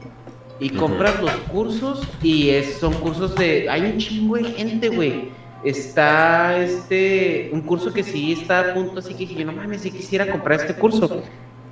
y 0.59 0.69
compras 0.69 1.21
los 1.21 1.31
cursos 1.51 2.01
y 2.21 2.49
es, 2.49 2.77
son 2.77 2.93
cursos 2.95 3.35
de... 3.35 3.69
Hay 3.69 3.81
un 3.81 3.97
chingo 3.97 4.35
de 4.37 4.45
gente, 4.45 4.89
güey. 4.89 5.29
Está 5.63 6.57
este... 6.57 7.49
Un 7.53 7.61
curso 7.61 7.93
que 7.93 8.03
sí 8.03 8.33
está 8.33 8.59
a 8.59 8.73
punto, 8.73 8.99
así 8.99 9.13
que 9.13 9.25
yo 9.27 9.45
no 9.45 9.51
mames, 9.51 9.81
si 9.81 9.91
quisiera 9.91 10.29
comprar 10.31 10.59
este 10.59 10.73
curso. 10.73 11.21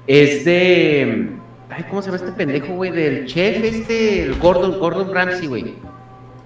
Es 0.08 0.46
de... 0.46 1.30
Ay, 1.70 1.84
¿cómo 1.90 2.02
se 2.02 2.08
llama 2.12 2.18
este 2.18 2.32
pendejo, 2.32 2.76
güey? 2.76 2.92
Del 2.92 3.26
chef 3.26 3.64
este, 3.64 4.24
el 4.24 4.36
Gordon, 4.36 4.80
Gordon 4.80 5.14
Ramsay, 5.14 5.48
güey. 5.48 5.74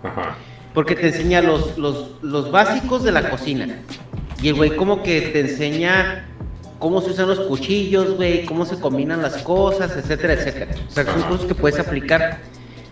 Ajá. 0.03 0.37
Porque 0.73 0.95
te 0.95 1.07
enseña 1.07 1.41
los, 1.41 1.77
los, 1.77 2.23
los 2.23 2.51
básicos 2.51 3.03
de 3.03 3.11
la 3.11 3.29
cocina. 3.29 3.81
Y 4.41 4.47
el 4.47 4.53
güey 4.53 4.75
como 4.75 5.03
que 5.03 5.19
te 5.21 5.41
enseña 5.41 6.28
cómo 6.79 7.01
se 7.01 7.11
usan 7.11 7.27
los 7.27 7.41
cuchillos, 7.41 8.15
güey, 8.15 8.45
cómo 8.45 8.65
se 8.65 8.79
combinan 8.79 9.21
las 9.21 9.37
cosas, 9.43 9.95
etcétera, 9.95 10.33
etcétera. 10.33 10.71
O 10.87 10.91
sea, 10.91 11.05
son 11.05 11.21
cosas 11.23 11.45
que 11.45 11.55
puedes 11.55 11.79
aplicar. 11.79 12.39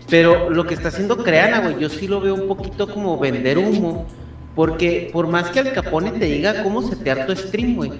Pero 0.08 0.50
lo 0.50 0.66
que 0.66 0.74
está 0.74 0.88
haciendo 0.88 1.18
Creana, 1.18 1.60
güey, 1.60 1.78
yo 1.80 1.88
sí 1.88 2.06
lo 2.06 2.20
veo 2.20 2.34
un 2.34 2.46
poquito 2.46 2.88
como 2.88 3.18
vender 3.18 3.58
humo. 3.58 4.06
Porque 4.54 5.08
por 5.12 5.28
más 5.28 5.50
que 5.50 5.60
Al 5.60 5.72
Capone 5.72 6.10
te 6.12 6.24
diga 6.24 6.62
cómo 6.62 6.82
setear 6.82 7.26
tu 7.26 7.36
stream, 7.36 7.76
güey. 7.76 7.92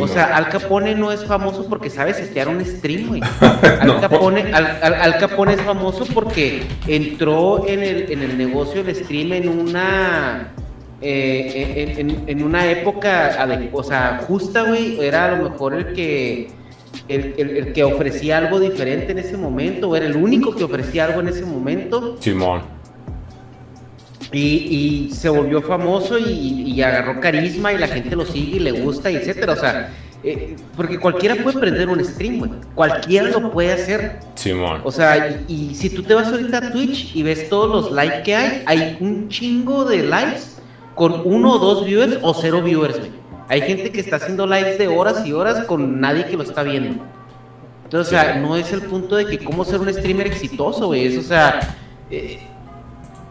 o 0.00 0.06
sea, 0.06 0.36
Al 0.36 0.48
Capone 0.48 0.94
no 0.94 1.10
es 1.10 1.24
famoso 1.24 1.66
porque 1.68 1.90
sabe 1.90 2.14
setear 2.14 2.48
un 2.48 2.64
stream, 2.64 3.08
güey. 3.08 3.20
Al, 3.80 4.00
Capone, 4.00 4.52
Al, 4.52 5.18
Capone 5.18 5.54
es 5.54 5.62
famoso 5.62 6.06
porque 6.06 6.62
entró 6.86 7.66
en 7.66 7.82
el, 7.82 8.12
en 8.12 8.22
el 8.22 8.38
negocio 8.38 8.84
del 8.84 8.94
stream 8.94 9.32
en 9.32 9.48
una 9.48 10.52
eh, 11.00 11.94
en, 12.26 12.42
una 12.42 12.68
época 12.70 13.46
o 13.72 13.82
sea, 13.84 14.20
justa, 14.26 14.62
güey, 14.62 14.98
era 15.00 15.26
a 15.26 15.36
lo 15.36 15.50
mejor 15.50 15.74
el 15.74 15.92
que 15.92 16.48
el, 17.08 17.72
que 17.72 17.84
ofrecía 17.84 18.38
algo 18.38 18.58
diferente 18.58 19.12
en 19.12 19.18
ese 19.18 19.36
momento, 19.36 19.90
o 19.90 19.96
era 19.96 20.06
el 20.06 20.16
único 20.16 20.54
que 20.54 20.64
ofrecía 20.64 21.04
algo 21.04 21.20
en 21.20 21.28
ese 21.28 21.44
momento. 21.44 22.16
Simón. 22.20 22.62
Y, 24.32 25.10
se 25.14 25.28
volvió 25.28 25.62
famoso 25.62 26.18
y, 26.18 26.80
agarró 26.82 27.20
carisma 27.20 27.72
y 27.72 27.78
la 27.78 27.88
gente 27.88 28.14
lo 28.14 28.26
sigue 28.26 28.56
y 28.56 28.60
le 28.60 28.72
gusta, 28.72 29.10
y 29.10 29.16
etcétera. 29.16 29.52
O 29.52 29.56
sea, 29.56 29.92
eh, 30.22 30.56
porque 30.76 30.98
cualquiera 30.98 31.36
puede 31.36 31.58
prender 31.58 31.88
un 31.88 32.04
stream, 32.04 32.40
güey. 32.40 32.50
Cualquiera 32.74 33.28
lo 33.28 33.50
puede 33.52 33.72
hacer. 33.72 34.18
Simón. 34.34 34.80
O 34.84 34.92
sea, 34.92 35.44
y, 35.48 35.70
y, 35.70 35.74
si 35.74 35.90
tú 35.90 36.02
te 36.02 36.12
vas 36.12 36.28
ahorita 36.28 36.58
a 36.58 36.72
Twitch 36.72 37.14
y 37.14 37.22
ves 37.22 37.48
todos 37.48 37.70
los 37.70 37.92
likes 37.92 38.22
que 38.24 38.34
hay, 38.34 38.62
hay 38.66 38.96
un 39.00 39.28
chingo 39.28 39.84
de 39.84 40.02
likes 40.02 40.57
con 40.98 41.22
uno 41.24 41.54
o 41.54 41.58
dos 41.58 41.86
viewers 41.86 42.18
o 42.22 42.34
cero 42.34 42.60
viewers, 42.60 42.98
güey. 42.98 43.12
Hay 43.48 43.62
gente 43.62 43.90
que 43.92 44.00
está 44.00 44.16
haciendo 44.16 44.46
lives 44.46 44.78
de 44.78 44.88
horas 44.88 45.24
y 45.24 45.32
horas 45.32 45.64
con 45.64 46.00
nadie 46.00 46.26
que 46.26 46.36
lo 46.36 46.42
está 46.42 46.64
viendo. 46.64 47.02
Entonces, 47.84 48.12
o 48.12 48.20
sea, 48.20 48.34
no 48.34 48.56
es 48.56 48.70
el 48.72 48.82
punto 48.82 49.16
de 49.16 49.26
que 49.26 49.38
cómo 49.38 49.64
ser 49.64 49.80
un 49.80 49.90
streamer 49.90 50.26
exitoso, 50.26 50.88
güey. 50.88 51.06
Es, 51.06 51.16
o 51.16 51.22
sea, 51.22 51.76
eh, 52.10 52.40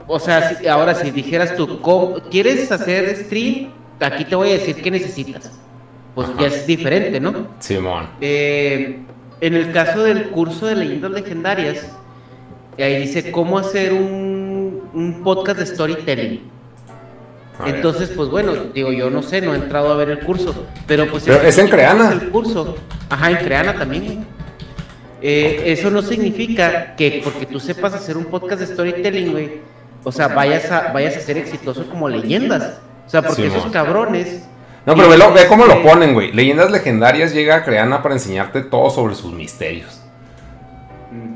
o 0.08 0.18
sea, 0.18 0.58
ahora 0.72 0.96
si 0.96 1.12
dijeras 1.12 1.56
tú, 1.56 1.80
¿quieres 2.32 2.72
hacer 2.72 3.16
stream? 3.18 3.70
Aquí 4.00 4.24
te 4.24 4.36
voy 4.36 4.50
a 4.50 4.54
decir 4.54 4.82
qué 4.82 4.90
necesitas. 4.90 5.52
Pues 6.16 6.30
ya 6.40 6.48
es 6.48 6.66
diferente, 6.66 7.20
¿no? 7.20 7.48
Simón. 7.60 8.08
Eh, 8.22 9.00
en 9.42 9.54
el 9.54 9.72
caso 9.74 10.04
del 10.04 10.30
curso 10.30 10.66
de 10.66 10.76
leyendas 10.76 11.12
legendarias, 11.12 11.86
ahí 12.80 13.02
dice 13.02 13.30
cómo 13.30 13.60
hacer 13.60 13.94
un, 13.94 14.90
un 14.94 15.22
podcast 15.22 15.60
de 15.60 15.66
storytelling. 15.66 16.57
A 17.60 17.66
ver. 17.66 17.76
Entonces, 17.76 18.10
pues 18.16 18.30
bueno, 18.30 18.54
digo, 18.74 18.92
yo 18.92 19.10
no 19.10 19.24
sé, 19.24 19.42
no 19.42 19.54
he 19.54 19.58
entrado 19.58 19.92
a 19.92 19.96
ver 19.96 20.10
el 20.10 20.20
curso, 20.20 20.54
pero 20.86 21.08
pues... 21.10 21.24
Pero 21.26 21.42
es 21.42 21.58
en 21.58 21.68
Creana. 21.70 22.12
El 22.12 22.30
curso. 22.30 22.76
Ajá, 23.10 23.32
en 23.32 23.38
Creana 23.38 23.74
también. 23.74 24.26
Eh, 25.22 25.64
eso 25.66 25.90
no 25.90 26.02
significa 26.04 26.96
que 26.96 27.22
porque 27.24 27.46
tú 27.48 27.60
sepas 27.60 27.94
hacer 27.94 28.16
un 28.18 28.26
podcast 28.26 28.60
de 28.62 28.68
storytelling, 28.68 29.32
güey, 29.32 29.62
o 30.04 30.12
sea, 30.12 30.28
vayas 30.28 30.70
a, 30.72 30.92
vayas 30.94 31.18
a 31.18 31.20
ser 31.22 31.38
exitoso 31.40 31.88
como 31.90 32.08
leyendas. 32.08 32.80
O 33.06 33.10
sea, 33.10 33.22
porque 33.24 33.44
Sí, 33.44 33.48
esos 33.48 33.72
cabrones... 33.72 34.44
No, 34.86 34.96
pero 34.96 35.10
ve, 35.10 35.18
lo- 35.18 35.34
ve 35.34 35.48
cómo 35.48 35.66
lo 35.66 35.74
Este, 35.74 35.90
ponen, 35.90 36.14
güey. 36.14 36.32
Leyendas 36.32 36.72
legendarias 36.72 37.34
llega 37.34 37.56
a 37.58 37.64
Creana 37.64 38.02
para 38.04 38.16
enseñarte 38.16 38.62
todo 38.62 38.90
sobre 38.90 39.16
sus 39.16 39.34
misterios. 39.34 40.00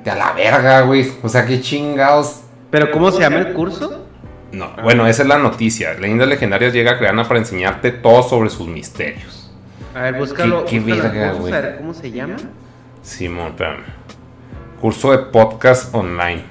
De 0.04 0.10
a 0.12 0.16
la 0.16 0.32
verga, 0.34 0.82
güey. 0.82 1.12
O 1.24 1.28
sea, 1.28 1.46
qué 1.46 1.60
chingados. 1.60 2.42
¿Pero 2.70 2.92
cómo 2.92 3.12
se 3.12 3.20
llama 3.20 3.40
el 3.40 3.52
curso? 3.54 4.01
No, 4.52 4.70
bueno, 4.84 5.08
esa 5.08 5.22
es 5.22 5.28
la 5.28 5.38
noticia. 5.38 5.94
Leyendas 5.94 6.28
legendarias 6.28 6.74
llega 6.74 6.92
a 6.92 6.98
Creana 6.98 7.24
para 7.28 7.40
enseñarte 7.40 7.92
todo 7.92 8.22
sobre 8.24 8.50
sus 8.50 8.68
misterios. 8.68 9.52
A 9.96 10.02
ver, 10.02 10.16
búscalo. 10.16 10.66
Qué- 10.66 10.72
qué 10.84 10.94
búscalo 10.94 11.04
verga, 11.14 11.32
güey. 11.34 11.78
¿Cómo 11.78 11.94
se 11.94 12.12
llama? 12.12 12.36
Simón, 13.02 13.48
espérame. 13.50 13.84
Curso 14.82 15.12
de 15.12 15.20
podcast 15.20 15.94
online. 15.96 16.44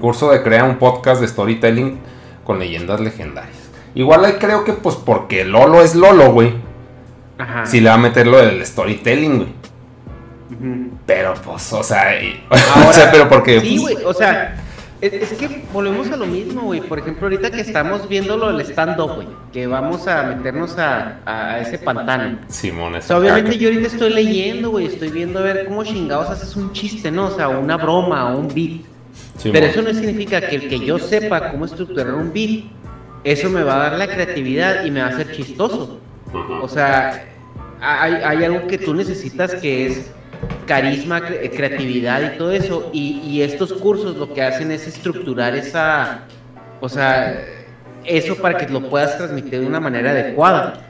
Curso 0.00 0.30
de 0.30 0.42
crea 0.42 0.64
un 0.64 0.76
podcast 0.76 1.20
de 1.20 1.28
storytelling 1.28 1.98
con 2.44 2.58
leyendas 2.58 3.00
legendarias. 3.00 3.56
Igual 3.94 4.24
ahí 4.24 4.32
creo 4.34 4.64
que 4.64 4.72
pues 4.72 4.96
porque 4.96 5.44
Lolo 5.44 5.82
es 5.82 5.94
Lolo, 5.94 6.32
güey. 6.32 6.52
Ajá. 7.38 7.64
Si 7.66 7.80
le 7.80 7.88
va 7.88 7.94
a 7.94 7.98
meter 7.98 8.26
lo 8.26 8.38
del 8.38 8.64
storytelling, 8.66 9.36
güey. 9.36 9.52
Pero 11.06 11.34
pues, 11.44 11.72
o 11.72 11.82
sea, 11.82 12.20
y- 12.22 12.44
o 12.88 12.92
sea, 12.92 13.10
pero 13.10 13.28
porque 13.28 13.60
Sí, 13.60 13.78
pues, 13.80 13.94
güey, 13.94 14.04
o 14.06 14.12
sea, 14.14 14.56
es, 15.06 15.32
es 15.32 15.38
que 15.38 15.64
volvemos 15.72 16.10
a 16.10 16.16
lo 16.16 16.26
mismo, 16.26 16.62
güey. 16.62 16.80
Por 16.80 16.98
ejemplo, 16.98 17.26
ahorita 17.26 17.50
que 17.50 17.60
estamos 17.60 18.08
viendo 18.08 18.36
lo 18.36 18.48
del 18.48 18.60
stand-up, 18.62 19.16
güey, 19.16 19.28
que 19.52 19.66
vamos 19.66 20.06
a 20.08 20.22
meternos 20.22 20.78
a, 20.78 21.20
a 21.26 21.60
ese 21.60 21.78
pantano. 21.78 22.38
Simón 22.48 22.94
O 22.94 22.98
es 22.98 23.04
sea, 23.04 23.18
obviamente 23.18 23.58
yo 23.58 23.68
ahorita 23.68 23.88
estoy 23.88 24.10
leyendo, 24.10 24.70
güey, 24.70 24.86
estoy 24.86 25.10
viendo 25.10 25.40
a 25.40 25.42
ver 25.42 25.66
cómo 25.66 25.84
chingados 25.84 26.30
haces 26.30 26.56
un 26.56 26.72
chiste, 26.72 27.10
¿no? 27.10 27.26
O 27.26 27.30
sea, 27.30 27.48
una 27.48 27.76
broma 27.76 28.34
o 28.34 28.38
un 28.38 28.48
beat. 28.48 28.82
Pero 29.42 29.66
eso 29.66 29.82
no 29.82 29.90
significa 29.92 30.40
que 30.40 30.56
el 30.56 30.68
que 30.68 30.78
yo 30.78 30.98
sepa 30.98 31.50
cómo 31.50 31.66
estructurar 31.66 32.14
un 32.14 32.32
beat, 32.32 32.64
eso 33.24 33.50
me 33.50 33.62
va 33.62 33.74
a 33.76 33.90
dar 33.90 33.98
la 33.98 34.06
creatividad 34.06 34.84
y 34.84 34.90
me 34.90 35.00
va 35.00 35.06
a 35.06 35.10
hacer 35.10 35.32
chistoso. 35.32 36.00
O 36.62 36.68
sea, 36.68 37.26
hay, 37.80 38.14
hay 38.14 38.44
algo 38.44 38.66
que 38.66 38.78
tú 38.78 38.94
necesitas 38.94 39.54
que 39.54 39.86
es 39.86 40.12
carisma, 40.66 41.20
cre- 41.20 41.50
creatividad 41.54 42.34
y 42.34 42.38
todo 42.38 42.52
eso. 42.52 42.90
Y, 42.92 43.20
y 43.26 43.42
estos 43.42 43.72
cursos 43.72 44.16
lo 44.16 44.32
que 44.32 44.42
hacen 44.42 44.70
es 44.70 44.86
estructurar 44.86 45.54
esa, 45.54 46.20
o 46.80 46.88
sea, 46.88 47.44
eso 48.04 48.36
para 48.36 48.58
que 48.58 48.70
lo 48.72 48.88
puedas 48.88 49.16
transmitir 49.16 49.60
de 49.60 49.66
una 49.66 49.80
manera 49.80 50.10
adecuada. 50.10 50.80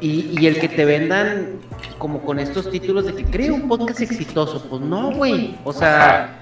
Y 0.00 0.46
el 0.46 0.58
que 0.58 0.68
te 0.68 0.84
vendan 0.84 1.52
como 1.98 2.20
con 2.20 2.38
estos 2.38 2.70
títulos 2.70 3.06
de 3.06 3.14
que 3.14 3.24
crea 3.24 3.52
un 3.52 3.66
podcast 3.66 4.00
exitoso, 4.00 4.62
pues 4.68 4.82
no, 4.82 5.10
güey. 5.12 5.56
O 5.64 5.72
sea, 5.72 6.38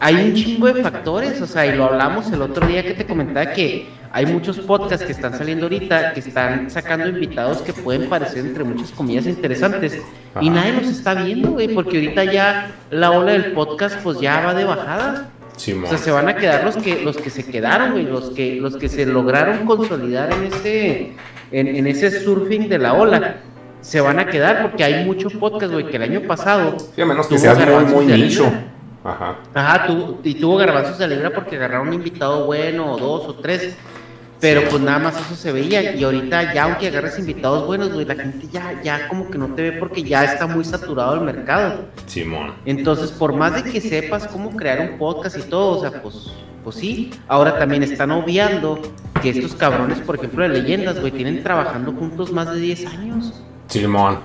hay 0.00 0.14
un 0.16 0.34
chingo 0.34 0.72
de 0.72 0.82
factores, 0.82 1.40
o 1.40 1.46
sea, 1.46 1.66
y 1.66 1.76
lo 1.76 1.84
hablamos 1.84 2.30
el 2.30 2.42
otro 2.42 2.66
día 2.66 2.82
que 2.82 2.94
te 2.94 3.06
comentaba 3.06 3.52
que 3.52 3.86
hay 4.12 4.26
muchos 4.26 4.58
podcasts 4.60 5.04
que 5.04 5.12
están 5.12 5.36
saliendo 5.36 5.66
ahorita, 5.66 6.12
que 6.12 6.20
están 6.20 6.70
sacando 6.70 7.08
invitados 7.08 7.58
que 7.58 7.72
pueden 7.72 8.08
parecer 8.08 8.46
entre 8.46 8.64
muchas 8.64 8.90
comillas 8.90 9.26
interesantes. 9.26 10.00
Y 10.40 10.48
nadie 10.50 10.72
los 10.72 10.86
está 10.86 11.14
viendo, 11.14 11.50
güey, 11.50 11.68
porque 11.68 11.98
ahorita 11.98 12.24
ya 12.24 12.72
la 12.90 13.10
ola 13.10 13.32
del 13.32 13.52
podcast 13.52 13.96
pues 14.02 14.20
ya 14.20 14.40
va 14.40 14.54
de 14.54 14.64
bajada. 14.64 15.30
Simón. 15.56 15.84
O 15.84 15.88
sea, 15.88 15.98
se 15.98 16.10
van 16.10 16.28
a 16.28 16.36
quedar 16.36 16.64
los 16.64 16.76
que 16.76 17.02
los 17.02 17.16
que 17.16 17.30
se 17.30 17.44
quedaron, 17.44 17.92
güey, 17.92 18.04
los 18.04 18.30
que 18.30 18.56
los 18.56 18.76
que 18.76 18.88
se 18.88 19.06
lograron 19.06 19.66
consolidar 19.66 20.32
en 20.32 20.44
ese 20.44 21.12
en, 21.52 21.66
en 21.68 21.86
ese 21.86 22.10
surfing 22.20 22.68
de 22.68 22.78
la 22.78 22.94
ola. 22.94 23.36
Se 23.80 24.00
van 24.00 24.18
a 24.18 24.26
quedar 24.26 24.62
porque 24.62 24.82
hay 24.82 25.04
mucho 25.04 25.28
podcast, 25.30 25.72
güey, 25.72 25.88
que 25.88 25.96
el 25.96 26.02
año 26.02 26.22
pasado 26.22 26.76
Sí, 26.94 27.00
a 27.00 27.06
menos 27.06 27.26
que 27.26 27.38
seas 27.38 27.58
muy, 27.58 27.84
muy 27.84 28.06
nicho. 28.06 28.50
Ajá. 29.06 29.36
Ajá, 29.54 29.86
tu- 29.86 30.18
y 30.24 30.34
tuvo 30.34 30.56
garbanzos 30.56 30.98
de 30.98 31.08
libra 31.08 31.30
porque 31.30 31.56
agarraron 31.56 31.88
un 31.88 31.94
invitado 31.94 32.44
bueno 32.46 32.92
o 32.92 32.98
dos 32.98 33.28
o 33.28 33.34
tres. 33.34 33.76
Pero 34.38 34.62
pues 34.68 34.82
nada 34.82 34.98
más 34.98 35.18
eso 35.18 35.34
se 35.34 35.50
veía. 35.50 35.94
Y 35.94 36.04
ahorita 36.04 36.52
ya 36.52 36.64
aunque 36.64 36.88
agarres 36.88 37.18
invitados 37.18 37.66
buenos, 37.66 37.90
güey, 37.94 38.04
la 38.04 38.14
gente 38.16 38.46
ya, 38.52 38.82
ya 38.82 39.08
como 39.08 39.30
que 39.30 39.38
no 39.38 39.54
te 39.54 39.62
ve 39.62 39.72
porque 39.72 40.02
ya 40.02 40.24
está 40.24 40.46
muy 40.46 40.62
saturado 40.64 41.14
el 41.14 41.20
mercado. 41.22 41.86
Simón. 42.06 42.52
Entonces, 42.66 43.10
por 43.12 43.32
más 43.34 43.54
de 43.54 43.70
que 43.70 43.80
sepas 43.80 44.26
cómo 44.26 44.50
crear 44.54 44.80
un 44.80 44.98
podcast 44.98 45.38
y 45.38 45.42
todo, 45.42 45.78
o 45.78 45.80
sea, 45.80 46.02
pues, 46.02 46.30
pues 46.62 46.76
sí. 46.76 47.12
Ahora 47.28 47.58
también 47.58 47.82
están 47.82 48.10
obviando 48.10 48.78
que 49.22 49.30
estos 49.30 49.54
cabrones, 49.54 50.00
por 50.00 50.16
ejemplo, 50.16 50.42
de 50.42 50.50
leyendas, 50.50 51.00
güey, 51.00 51.12
tienen 51.12 51.42
trabajando 51.42 51.92
juntos 51.92 52.30
más 52.30 52.52
de 52.52 52.60
10 52.60 52.84
años. 52.86 53.32
Simón. 53.68 54.18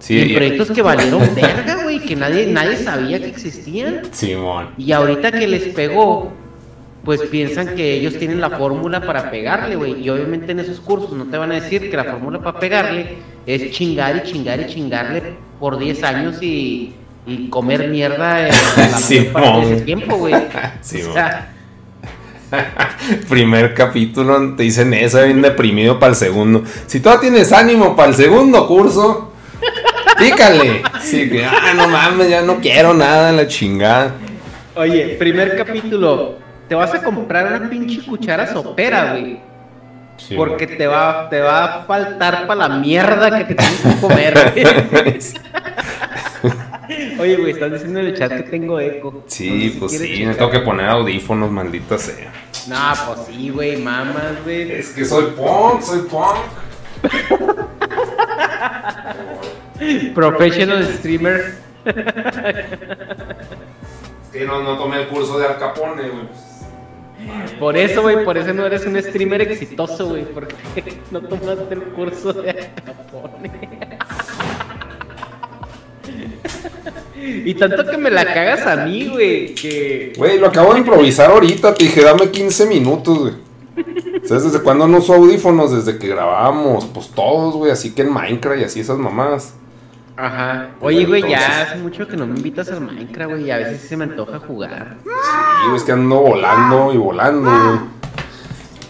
Y 0.00 0.04
Sí, 0.04 0.20
en 0.20 0.34
proyectos 0.34 0.70
que 0.70 0.82
valieron 0.82 1.34
verga, 1.34 1.82
güey, 1.82 2.00
que 2.00 2.14
nadie, 2.14 2.46
nadie 2.46 2.76
sabía 2.76 3.18
que 3.18 3.26
existían. 3.26 4.02
Simón. 4.12 4.70
Y 4.78 4.92
ahorita 4.92 5.32
que 5.32 5.46
les 5.46 5.74
pegó, 5.74 6.32
pues 7.04 7.22
piensan 7.22 7.74
que 7.74 7.94
ellos 7.94 8.16
tienen 8.16 8.40
la 8.40 8.50
fórmula 8.50 9.00
para 9.00 9.30
pegarle, 9.30 9.76
güey. 9.76 10.00
Y 10.00 10.08
obviamente 10.10 10.52
en 10.52 10.60
esos 10.60 10.80
cursos 10.80 11.12
no 11.12 11.24
te 11.24 11.36
van 11.36 11.50
a 11.52 11.56
decir 11.56 11.90
que 11.90 11.96
la 11.96 12.04
fórmula 12.04 12.38
para 12.40 12.60
pegarle 12.60 13.16
es 13.46 13.72
chingar 13.72 14.22
y 14.24 14.30
chingar 14.30 14.60
y 14.60 14.66
chingarle 14.66 15.22
por 15.58 15.78
10 15.78 16.02
años 16.04 16.42
y, 16.42 16.94
y 17.26 17.48
comer 17.48 17.88
mierda 17.88 18.46
en 18.48 18.54
la 18.54 19.32
parte 19.32 19.66
de 19.66 19.74
ese 19.74 19.84
tiempo, 19.84 20.16
güey. 20.16 20.34
Simón. 20.80 21.10
O 21.10 21.12
sea, 21.12 21.54
Primer 23.28 23.74
capítulo 23.74 24.54
te 24.56 24.64
dicen 24.64 24.94
eso, 24.94 25.22
bien 25.24 25.42
deprimido 25.42 25.98
para 25.98 26.10
el 26.10 26.16
segundo. 26.16 26.62
Si 26.86 27.00
todavía 27.00 27.30
tienes 27.30 27.52
ánimo 27.52 27.96
para 27.96 28.10
el 28.10 28.14
segundo 28.14 28.66
curso, 28.66 29.32
pícale. 30.18 30.82
Sí, 31.00 31.28
que, 31.30 31.44
ah, 31.44 31.72
no 31.76 31.88
mames, 31.88 32.28
ya 32.28 32.42
no 32.42 32.56
quiero 32.56 32.94
nada, 32.94 33.32
la 33.32 33.46
chingada. 33.46 34.14
oye, 34.74 35.16
primer 35.18 35.56
capítulo, 35.56 36.38
te 36.68 36.74
vas 36.74 36.94
a 36.94 37.02
comprar 37.02 37.46
una 37.46 37.68
pinche 37.68 38.04
cuchara 38.04 38.46
sopera, 38.52 39.12
güey. 39.12 39.40
Sí, 40.16 40.34
Porque 40.34 40.66
te 40.66 40.86
va, 40.86 41.28
te 41.30 41.40
va 41.40 41.64
a 41.64 41.84
faltar 41.84 42.46
para 42.48 42.68
la 42.68 42.76
mierda 42.76 43.38
que 43.38 43.44
te 43.44 43.54
tienes 43.54 43.80
que 43.80 44.00
comer, 44.00 44.52
güey. 44.90 45.18
Oye, 47.20 47.36
güey, 47.36 47.52
están 47.52 47.72
diciendo 47.72 48.00
en 48.00 48.06
el 48.06 48.16
chat 48.16 48.32
que 48.32 48.42
tengo 48.44 48.80
eco. 48.80 49.22
Sí, 49.26 49.48
No 49.48 49.54
sé 49.54 49.70
si 49.70 49.78
pues 49.78 49.92
sí, 50.16 50.26
me 50.26 50.34
tengo 50.34 50.50
que 50.50 50.60
poner 50.60 50.86
audífonos, 50.86 51.50
maldita 51.50 51.98
sea. 51.98 52.32
No, 52.66 52.76
pues 53.06 53.28
sí, 53.28 53.50
güey, 53.50 53.76
mamas, 53.76 54.42
güey. 54.44 54.72
Es 54.72 54.90
que 54.90 55.04
soy 55.04 55.26
punk, 55.36 55.82
soy 55.82 56.00
punk. 56.00 56.38
Professional 60.14 60.84
streamer. 60.98 61.54
Es 64.28 64.40
que 64.40 64.44
no, 64.44 64.62
no 64.62 64.76
tomé 64.76 65.00
el 65.00 65.08
curso 65.08 65.38
de 65.38 65.46
Al 65.46 65.58
Capone, 65.58 66.02
güey. 66.02 66.28
Por 67.58 67.78
eso, 67.78 68.02
güey, 68.02 68.24
por 68.24 68.36
eso 68.36 68.52
no 68.52 68.66
eres 68.66 68.84
un 68.84 69.00
streamer 69.02 69.40
exitoso, 69.40 70.08
güey, 70.10 70.24
porque 70.24 70.54
no 71.10 71.20
tomaste 71.22 71.74
el 71.74 71.82
curso 71.84 72.34
de 72.34 72.50
Al 72.50 72.74
Capone. 72.84 73.50
Y 77.20 77.54
tanto 77.54 77.84
que 77.84 77.96
me 77.96 78.10
la 78.10 78.24
cagas 78.32 78.66
a 78.66 78.86
mí, 78.86 79.08
güey, 79.08 79.54
que... 79.54 80.12
Güey, 80.16 80.38
lo 80.38 80.46
acabo 80.46 80.72
de 80.72 80.80
improvisar 80.80 81.30
ahorita, 81.30 81.74
te 81.74 81.84
dije, 81.84 82.02
dame 82.02 82.30
15 82.30 82.66
minutos, 82.66 83.18
güey. 83.18 83.34
¿Sabes 84.24 84.44
desde 84.44 84.62
cuándo 84.62 84.86
no 84.86 84.98
uso 84.98 85.14
audífonos? 85.14 85.72
Desde 85.72 85.98
que 85.98 86.08
grabábamos, 86.08 86.86
pues 86.86 87.08
todos, 87.08 87.54
güey, 87.54 87.70
así 87.70 87.94
que 87.94 88.02
en 88.02 88.12
Minecraft 88.12 88.60
y 88.60 88.64
así 88.64 88.80
esas 88.80 88.98
mamadas. 88.98 89.54
Ajá. 90.18 90.70
Oye, 90.80 91.06
güey, 91.06 91.22
ya 91.30 91.62
hace 91.62 91.76
mucho 91.76 92.08
que 92.08 92.16
no 92.16 92.26
me 92.26 92.36
invitas 92.36 92.68
al 92.72 92.80
Minecraft, 92.80 93.30
güey, 93.30 93.44
y 93.44 93.50
a 93.52 93.58
veces 93.58 93.82
sí 93.82 93.86
se 93.86 93.96
me 93.96 94.02
antoja 94.02 94.40
jugar. 94.40 94.96
Y 95.04 95.66
güey, 95.66 95.76
es 95.76 95.84
que 95.84 95.92
ando 95.92 96.16
volando 96.16 96.92
y 96.92 96.96
volando, 96.96 97.48
güey. 97.48 97.78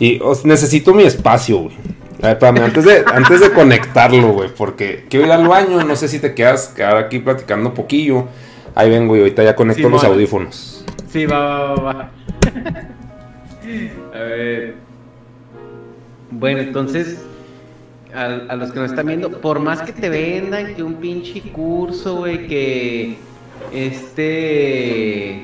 Y 0.00 0.20
os, 0.22 0.46
necesito 0.46 0.94
mi 0.94 1.02
espacio, 1.02 1.58
güey. 1.58 1.76
A 2.22 2.28
ver, 2.28 2.32
espérame, 2.32 2.64
antes 2.64 2.84
de, 2.86 3.04
antes 3.06 3.40
de 3.40 3.52
conectarlo, 3.52 4.32
güey, 4.32 4.48
porque 4.56 5.04
quiero 5.10 5.26
ir 5.26 5.32
al 5.32 5.46
baño, 5.46 5.84
no 5.84 5.96
sé 5.96 6.08
si 6.08 6.18
te 6.18 6.32
quedas 6.34 6.68
quedar 6.68 6.96
aquí 6.96 7.18
platicando 7.18 7.68
un 7.68 7.74
poquillo. 7.74 8.26
Ahí 8.74 8.88
vengo 8.88 9.14
y 9.14 9.20
ahorita 9.20 9.44
ya 9.44 9.54
conecto 9.54 9.90
los 9.90 10.04
audífonos. 10.04 10.82
Sí, 11.10 11.26
va, 11.26 11.40
va, 11.40 11.74
va, 11.74 11.92
va. 11.92 12.10
A 14.14 14.18
ver. 14.18 14.76
Bueno, 16.30 16.60
entonces, 16.60 17.18
a, 18.14 18.56
los 18.56 18.72
que 18.72 18.80
nos 18.80 18.90
están 18.90 19.06
viendo, 19.06 19.40
por 19.40 19.60
más 19.60 19.82
que 19.82 19.92
te 19.92 20.08
vendan 20.08 20.74
que 20.74 20.82
un 20.82 20.94
pinche 20.94 21.40
curso, 21.52 22.16
güey, 22.16 22.46
que 22.46 23.18
este. 23.72 25.42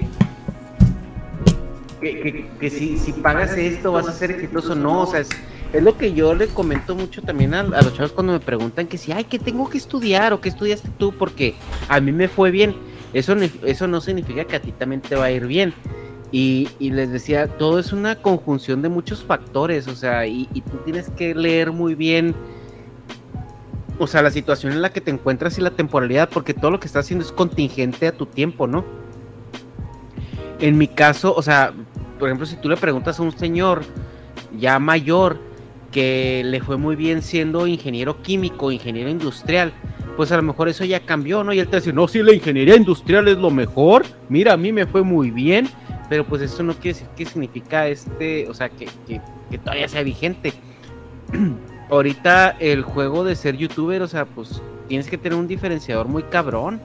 Que, 2.00 2.20
que- 2.20 2.46
que 2.60 2.70
si, 2.70 2.98
si 2.98 3.12
pagas 3.12 3.56
esto 3.56 3.92
vas 3.92 4.08
a 4.08 4.12
ser 4.12 4.30
exitoso, 4.32 4.74
no, 4.74 5.02
o 5.02 5.06
sea, 5.06 5.20
es, 5.20 5.30
lo 5.80 5.96
que 5.96 6.12
yo 6.12 6.34
le 6.34 6.48
comento 6.48 6.94
mucho 6.94 7.22
también 7.22 7.54
a, 7.54 7.62
los 7.62 7.94
chavos 7.94 8.12
cuando 8.12 8.32
me 8.32 8.40
preguntan 8.40 8.86
que 8.86 8.98
si, 8.98 9.12
ay, 9.12 9.24
¿qué 9.24 9.38
tengo 9.38 9.68
que 9.68 9.78
estudiar 9.78 10.32
o 10.32 10.40
qué 10.40 10.48
estudiaste 10.48 10.88
tú? 10.98 11.12
Porque 11.12 11.54
a 11.88 12.00
mí 12.00 12.12
me 12.12 12.28
fue 12.28 12.50
bien. 12.50 12.74
Eso, 13.12 13.34
eso 13.64 13.86
no 13.86 14.00
significa 14.00 14.44
que 14.44 14.56
a 14.56 14.60
ti 14.60 14.72
también 14.72 15.00
te 15.00 15.14
va 15.14 15.26
a 15.26 15.30
ir 15.30 15.46
bien. 15.46 15.72
Y, 16.32 16.68
les 16.80 17.12
decía, 17.12 17.46
todo 17.46 17.78
es 17.78 17.92
una 17.92 18.16
conjunción 18.16 18.82
de 18.82 18.88
muchos 18.88 19.22
factores, 19.22 19.86
o 19.86 19.94
sea, 19.94 20.26
y, 20.26 20.46
tú 20.70 20.78
tienes 20.84 21.08
que 21.10 21.34
leer 21.34 21.70
muy 21.70 21.94
bien, 21.94 22.34
o 23.98 24.06
sea, 24.08 24.20
la 24.20 24.30
situación 24.30 24.72
en 24.72 24.82
la 24.82 24.90
que 24.90 25.00
te 25.00 25.12
encuentras 25.12 25.56
y 25.58 25.60
la 25.60 25.70
temporalidad, 25.70 26.28
porque 26.28 26.52
todo 26.52 26.72
lo 26.72 26.80
que 26.80 26.88
estás 26.88 27.04
haciendo 27.04 27.24
es 27.24 27.30
contingente 27.30 28.08
a 28.08 28.12
tu 28.12 28.26
tiempo, 28.26 28.66
¿no? 28.66 28.84
En 30.58 30.76
mi 30.76 30.88
caso, 30.88 31.32
o 31.34 31.42
sea, 31.42 31.72
por 32.18 32.28
ejemplo, 32.28 32.46
si 32.46 32.56
tú 32.56 32.68
le 32.68 32.76
preguntas 32.76 33.20
a 33.20 33.22
un 33.22 33.36
señor 33.36 33.82
ya 34.58 34.78
mayor, 34.80 35.38
que 35.94 36.42
le 36.44 36.60
fue 36.60 36.76
muy 36.76 36.96
bien 36.96 37.22
siendo 37.22 37.68
ingeniero 37.68 38.20
químico, 38.20 38.72
ingeniero 38.72 39.08
industrial, 39.08 39.72
pues 40.16 40.32
a 40.32 40.36
lo 40.36 40.42
mejor 40.42 40.68
eso 40.68 40.84
ya 40.84 40.98
cambió, 40.98 41.44
¿no? 41.44 41.52
Y 41.52 41.60
él 41.60 41.68
te 41.68 41.76
dice, 41.76 41.92
no, 41.92 42.08
si 42.08 42.20
la 42.20 42.34
ingeniería 42.34 42.74
industrial 42.74 43.28
es 43.28 43.38
lo 43.38 43.48
mejor, 43.50 44.04
mira, 44.28 44.54
a 44.54 44.56
mí 44.56 44.72
me 44.72 44.86
fue 44.86 45.04
muy 45.04 45.30
bien, 45.30 45.68
pero 46.08 46.24
pues 46.26 46.42
eso 46.42 46.62
no 46.62 46.74
quiere 46.74 46.98
decir 46.98 47.08
que 47.16 47.26
significa 47.26 47.88
este, 47.88 48.48
o 48.48 48.54
sea, 48.54 48.68
que, 48.68 48.88
que, 49.06 49.58
todavía 49.58 49.88
sea 49.88 50.02
vigente. 50.02 50.52
Ahorita 51.90 52.56
el 52.60 52.82
juego 52.82 53.24
de 53.24 53.36
ser 53.36 53.56
youtuber, 53.56 54.02
o 54.02 54.08
sea, 54.08 54.24
pues 54.24 54.62
tienes 54.88 55.08
que 55.08 55.18
tener 55.18 55.38
un 55.38 55.46
diferenciador 55.46 56.08
muy 56.08 56.24
cabrón 56.24 56.80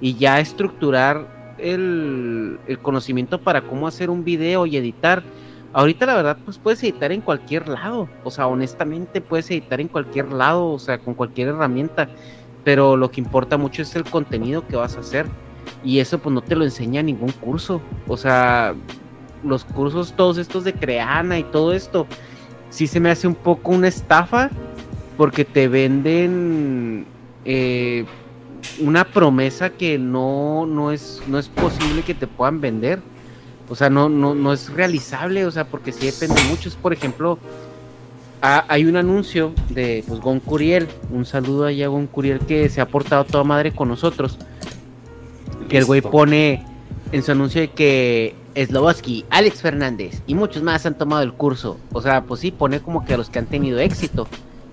y 0.00 0.14
ya 0.14 0.40
estructurar 0.40 1.56
el, 1.58 2.58
el 2.66 2.78
conocimiento 2.78 3.40
para 3.40 3.62
cómo 3.62 3.86
hacer 3.86 4.10
un 4.10 4.24
video 4.24 4.66
y 4.66 4.76
editar 4.76 5.22
Ahorita 5.72 6.06
la 6.06 6.14
verdad, 6.14 6.38
pues 6.44 6.58
puedes 6.58 6.82
editar 6.82 7.12
en 7.12 7.20
cualquier 7.20 7.68
lado. 7.68 8.08
O 8.24 8.30
sea, 8.30 8.46
honestamente 8.46 9.20
puedes 9.20 9.50
editar 9.50 9.80
en 9.80 9.88
cualquier 9.88 10.32
lado, 10.32 10.66
o 10.66 10.78
sea, 10.78 10.98
con 10.98 11.14
cualquier 11.14 11.48
herramienta. 11.48 12.08
Pero 12.64 12.96
lo 12.96 13.10
que 13.10 13.20
importa 13.20 13.56
mucho 13.58 13.82
es 13.82 13.94
el 13.94 14.04
contenido 14.04 14.66
que 14.66 14.76
vas 14.76 14.96
a 14.96 15.00
hacer. 15.00 15.26
Y 15.84 16.00
eso 16.00 16.18
pues 16.18 16.32
no 16.32 16.40
te 16.40 16.56
lo 16.56 16.64
enseña 16.64 17.02
ningún 17.02 17.32
curso. 17.32 17.80
O 18.06 18.16
sea, 18.16 18.74
los 19.44 19.64
cursos 19.64 20.14
todos 20.16 20.38
estos 20.38 20.64
de 20.64 20.72
Creana 20.74 21.38
y 21.38 21.44
todo 21.44 21.72
esto, 21.72 22.06
sí 22.70 22.86
se 22.86 23.00
me 23.00 23.10
hace 23.10 23.26
un 23.26 23.34
poco 23.34 23.72
una 23.72 23.88
estafa 23.88 24.50
porque 25.16 25.44
te 25.44 25.68
venden 25.68 27.06
eh, 27.44 28.04
una 28.80 29.04
promesa 29.04 29.70
que 29.70 29.98
no, 29.98 30.66
no, 30.66 30.92
es, 30.92 31.22
no 31.26 31.38
es 31.38 31.48
posible 31.48 32.02
que 32.02 32.14
te 32.14 32.26
puedan 32.26 32.60
vender. 32.60 33.00
O 33.68 33.74
sea, 33.74 33.90
no, 33.90 34.08
no, 34.08 34.34
no 34.34 34.52
es 34.52 34.72
realizable, 34.72 35.44
o 35.44 35.50
sea, 35.50 35.64
porque 35.66 35.92
sí 35.92 36.06
depende 36.06 36.42
mucho. 36.48 36.70
Por 36.80 36.92
ejemplo, 36.92 37.38
hay 38.40 38.84
un 38.84 38.96
anuncio 38.96 39.52
de 39.70 40.04
pues, 40.06 40.20
Gon 40.20 40.40
Curiel, 40.40 40.88
un 41.10 41.26
saludo 41.26 41.66
ahí 41.66 41.82
a 41.82 41.88
Gon 41.88 42.06
Curiel 42.06 42.38
que 42.40 42.68
se 42.68 42.80
ha 42.80 42.86
portado 42.86 43.24
toda 43.24 43.44
madre 43.44 43.72
con 43.72 43.88
nosotros. 43.88 44.38
Que 45.68 45.78
el 45.78 45.84
güey 45.84 46.00
pone 46.00 46.64
en 47.12 47.22
su 47.22 47.32
anuncio 47.32 47.60
de 47.60 47.68
que 47.68 48.34
Sloboski, 48.54 49.24
Alex 49.30 49.62
Fernández 49.62 50.22
y 50.26 50.34
muchos 50.34 50.62
más 50.62 50.86
han 50.86 50.96
tomado 50.96 51.22
el 51.22 51.32
curso. 51.32 51.78
O 51.92 52.02
sea, 52.02 52.24
pues 52.24 52.40
sí, 52.40 52.50
pone 52.50 52.80
como 52.80 53.04
que 53.04 53.14
a 53.14 53.16
los 53.16 53.30
que 53.30 53.38
han 53.38 53.46
tenido 53.46 53.78
éxito. 53.78 54.26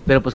Pero 0.05 0.21
pues 0.21 0.34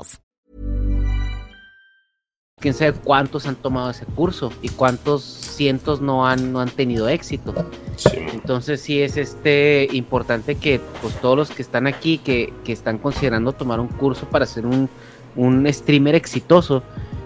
Quién 2.61 2.73
sabe 2.73 2.93
cuántos 2.93 3.47
han 3.47 3.55
tomado 3.55 3.89
ese 3.89 4.05
curso 4.05 4.53
y 4.61 4.69
cuántos 4.69 5.23
cientos 5.23 5.99
no 5.99 6.27
han, 6.27 6.53
no 6.53 6.61
han 6.61 6.69
tenido 6.69 7.09
éxito. 7.09 7.53
Sí. 7.97 8.19
Entonces 8.31 8.79
sí 8.81 9.01
es 9.01 9.17
este 9.17 9.87
importante 9.91 10.55
que 10.55 10.79
pues 11.01 11.15
todos 11.19 11.35
los 11.35 11.49
que 11.49 11.61
están 11.63 11.87
aquí, 11.87 12.19
que, 12.19 12.53
que 12.63 12.71
están 12.71 12.99
considerando 12.99 13.51
tomar 13.51 13.79
un 13.79 13.87
curso 13.87 14.27
para 14.29 14.45
ser 14.45 14.65
un, 14.65 14.89
un 15.35 15.67
streamer 15.73 16.15
exitoso, 16.15 16.83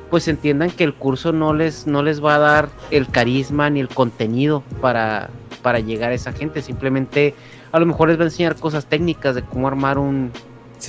pues 0.09 0.27
entiendan 0.27 0.71
que 0.71 0.83
el 0.83 0.93
curso 0.93 1.33
no 1.33 1.53
les, 1.53 1.87
no 1.87 2.01
les 2.01 2.23
va 2.23 2.35
a 2.35 2.39
dar 2.39 2.69
el 2.91 3.07
carisma 3.07 3.69
ni 3.69 3.81
el 3.81 3.89
contenido 3.89 4.63
para, 4.81 5.29
para 5.61 5.79
llegar 5.79 6.11
a 6.11 6.15
esa 6.15 6.31
gente. 6.31 6.61
Simplemente 6.61 7.35
a 7.71 7.79
lo 7.79 7.85
mejor 7.85 8.07
les 8.07 8.17
va 8.17 8.21
a 8.21 8.27
enseñar 8.27 8.55
cosas 8.55 8.85
técnicas 8.85 9.35
de 9.35 9.41
cómo 9.41 9.67
armar 9.67 9.97
un, 9.97 10.31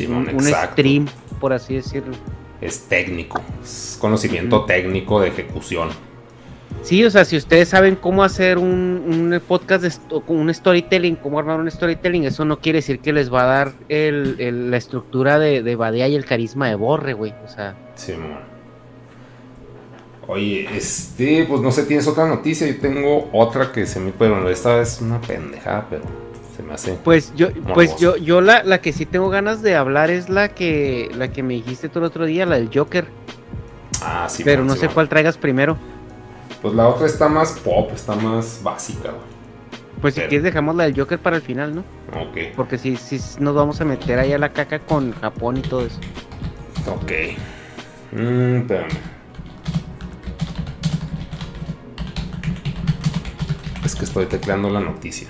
un, 0.08 0.42
stream, 0.42 1.06
por 1.40 1.52
así 1.52 1.74
decirlo. 1.74 2.14
Es 2.60 2.88
técnico, 2.88 3.42
es 3.62 3.98
conocimiento 4.00 4.64
técnico 4.64 5.20
de 5.20 5.28
ejecución. 5.28 5.90
Sí, 6.82 7.04
o 7.04 7.10
sea, 7.10 7.24
si 7.24 7.36
ustedes 7.36 7.68
saben 7.68 7.96
cómo 7.96 8.22
hacer 8.22 8.58
un, 8.58 8.68
un 8.68 9.40
podcast, 9.46 9.82
de, 9.82 10.20
un 10.28 10.52
storytelling, 10.52 11.16
cómo 11.16 11.38
armar 11.38 11.58
un 11.58 11.70
storytelling, 11.70 12.24
eso 12.24 12.44
no 12.44 12.60
quiere 12.60 12.78
decir 12.78 13.00
que 13.00 13.12
les 13.12 13.32
va 13.32 13.42
a 13.42 13.46
dar 13.46 13.72
el, 13.88 14.70
la 14.70 14.76
estructura 14.76 15.38
de, 15.38 15.62
de 15.62 15.76
Badea 15.76 16.08
y 16.08 16.14
el 16.14 16.24
carisma 16.24 16.68
de 16.68 16.76
Borre, 16.76 17.12
güey. 17.12 17.34
O 17.44 17.48
sea. 17.48 17.74
Sí, 17.96 18.14
Oye, 20.28 20.68
este, 20.76 21.44
pues 21.48 21.60
no 21.60 21.70
sé, 21.70 21.84
tienes 21.84 22.06
otra 22.08 22.26
noticia. 22.26 22.66
Yo 22.66 22.80
tengo 22.80 23.28
otra 23.32 23.72
que 23.72 23.86
se 23.86 24.00
me. 24.00 24.10
Bueno, 24.12 24.48
esta 24.48 24.80
es 24.80 25.00
una 25.00 25.20
pendejada, 25.20 25.86
pero 25.88 26.02
se 26.56 26.62
me 26.62 26.74
hace. 26.74 26.98
Pues 27.04 27.34
yo, 27.34 27.48
pues 27.74 27.96
yo, 27.98 28.16
yo 28.16 28.40
la, 28.40 28.62
la 28.62 28.80
que 28.80 28.92
sí 28.92 29.04
tengo 29.04 29.28
ganas 29.28 29.62
de 29.62 29.76
hablar 29.76 30.10
es 30.10 30.28
la 30.28 30.48
que, 30.48 31.10
la 31.14 31.28
que 31.28 31.42
me 31.42 31.54
dijiste 31.54 31.88
tú 31.88 31.98
el 31.98 32.06
otro 32.06 32.24
día, 32.24 32.46
la 32.46 32.56
del 32.56 32.70
Joker. 32.72 33.06
Ah, 34.02 34.26
sí. 34.28 34.42
Pero 34.44 34.64
no 34.64 34.74
sé 34.76 34.88
cuál 34.88 35.08
traigas 35.08 35.36
primero. 35.36 35.76
Pues 36.62 36.74
la 36.74 36.88
otra 36.88 37.06
está 37.06 37.28
más 37.28 37.52
pop, 37.58 37.90
está 37.94 38.14
más 38.16 38.60
básica. 38.62 39.12
Pues 40.00 40.14
si 40.14 40.20
quieres 40.22 40.42
dejamos 40.42 40.76
la 40.76 40.84
del 40.84 40.98
Joker 40.98 41.18
para 41.18 41.36
el 41.36 41.42
final, 41.42 41.74
¿no? 41.74 41.80
Ok. 42.20 42.54
Porque 42.54 42.78
si, 42.78 42.96
si 42.96 43.20
nos 43.40 43.54
vamos 43.54 43.80
a 43.80 43.84
meter 43.84 44.18
ahí 44.18 44.32
a 44.32 44.38
la 44.38 44.52
caca 44.52 44.78
con 44.78 45.12
Japón 45.12 45.58
y 45.58 45.62
todo 45.62 45.86
eso. 45.86 45.98
Ok. 46.86 47.12
Mmm, 48.12 48.56
espérame. 48.56 48.88
Es 53.84 53.94
que 53.94 54.04
estoy 54.04 54.26
tecleando 54.26 54.68
la 54.70 54.80
noticia. 54.80 55.28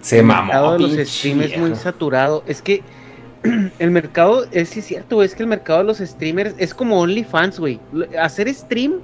Se 0.00 0.22
mamó. 0.22 0.40
El 0.40 0.46
mercado 0.46 0.72
de 0.72 0.78
los 0.78 1.08
streamers 1.08 1.58
muy 1.58 1.74
saturado. 1.74 2.42
Es 2.46 2.62
que 2.62 2.82
el 3.78 3.90
mercado, 3.90 4.46
es 4.50 4.70
cierto, 4.70 5.22
es 5.22 5.34
que 5.34 5.42
el 5.42 5.48
mercado 5.48 5.80
de 5.80 5.84
los 5.84 5.98
streamers 5.98 6.54
es 6.58 6.74
como 6.74 7.00
OnlyFans, 7.00 7.58
güey. 7.58 7.80
Hacer 8.20 8.52
stream 8.52 9.00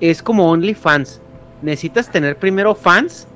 es 0.00 0.22
como 0.22 0.50
OnlyFans. 0.50 1.20
Necesitas 1.62 2.10
tener 2.10 2.36
primero 2.36 2.74
fans 2.74 3.26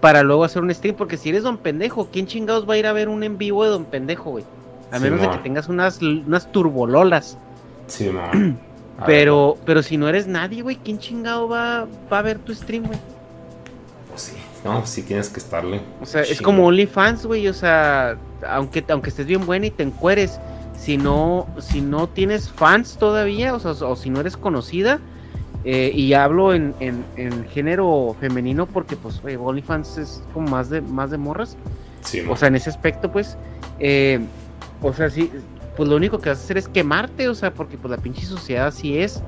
para 0.00 0.22
luego 0.22 0.44
hacer 0.44 0.62
un 0.62 0.72
stream, 0.74 0.96
porque 0.96 1.16
si 1.16 1.30
eres 1.30 1.44
don 1.44 1.56
pendejo, 1.56 2.08
¿quién 2.12 2.26
chingados 2.26 2.68
va 2.68 2.74
a 2.74 2.76
ir 2.76 2.86
a 2.86 2.92
ver 2.92 3.08
un 3.08 3.22
en 3.22 3.38
vivo 3.38 3.64
de 3.64 3.70
don 3.70 3.84
pendejo, 3.86 4.32
güey? 4.32 4.44
A 4.90 4.98
menos 4.98 5.20
de 5.20 5.30
que 5.30 5.38
tengas 5.38 5.68
unas, 5.68 6.00
unas 6.02 6.52
turbololas. 6.52 7.38
Sí, 7.86 8.10
Pero, 9.06 9.56
pero 9.64 9.82
si 9.82 9.96
no 9.96 10.08
eres 10.08 10.28
nadie, 10.28 10.62
güey, 10.62 10.76
¿quién 10.76 11.00
chingado 11.00 11.48
va, 11.48 11.88
va 12.12 12.18
a 12.20 12.22
ver 12.22 12.38
tu 12.38 12.54
stream, 12.54 12.84
güey? 12.86 12.98
sí, 14.14 14.34
no, 14.64 14.86
sí 14.86 15.02
tienes 15.02 15.28
que 15.28 15.38
estarle. 15.38 15.82
O 16.00 16.06
sea, 16.06 16.22
es 16.22 16.40
como 16.40 16.66
OnlyFans, 16.66 17.26
güey, 17.26 17.48
o 17.48 17.54
sea, 17.54 18.16
aunque, 18.48 18.84
aunque 18.88 19.10
estés 19.10 19.26
bien 19.26 19.44
buena 19.44 19.66
y 19.66 19.70
te 19.70 19.82
encueres, 19.82 20.40
si 20.76 20.96
no, 20.96 21.46
si 21.60 21.80
no 21.80 22.08
tienes 22.08 22.50
fans 22.50 22.96
todavía, 22.98 23.54
o, 23.54 23.60
sea, 23.60 23.72
o 23.72 23.94
si 23.94 24.10
no 24.10 24.20
eres 24.20 24.36
conocida, 24.36 25.00
eh, 25.64 25.92
y 25.94 26.12
hablo 26.14 26.52
en, 26.52 26.74
en, 26.80 27.46
género 27.48 28.16
femenino 28.20 28.66
porque, 28.66 28.96
pues, 28.96 29.20
güey, 29.22 29.36
OnlyFans 29.36 29.98
es 29.98 30.22
como 30.32 30.48
más 30.48 30.70
de, 30.70 30.80
más 30.80 31.10
de 31.10 31.18
morras. 31.18 31.56
Sí, 32.02 32.20
O 32.28 32.36
sea, 32.36 32.48
en 32.48 32.56
ese 32.56 32.68
aspecto, 32.68 33.10
pues, 33.10 33.38
eh, 33.80 34.20
o 34.82 34.92
sea, 34.92 35.08
sí, 35.08 35.30
pues 35.76 35.88
lo 35.88 35.96
único 35.96 36.18
que 36.18 36.28
vas 36.28 36.38
a 36.38 36.42
hacer 36.42 36.58
es 36.58 36.68
quemarte, 36.68 37.28
o 37.28 37.34
sea, 37.34 37.52
porque 37.52 37.76
pues 37.78 37.90
la 37.90 37.96
pinche 37.96 38.26
sociedad 38.26 38.66
así 38.66 38.98
es. 38.98 39.22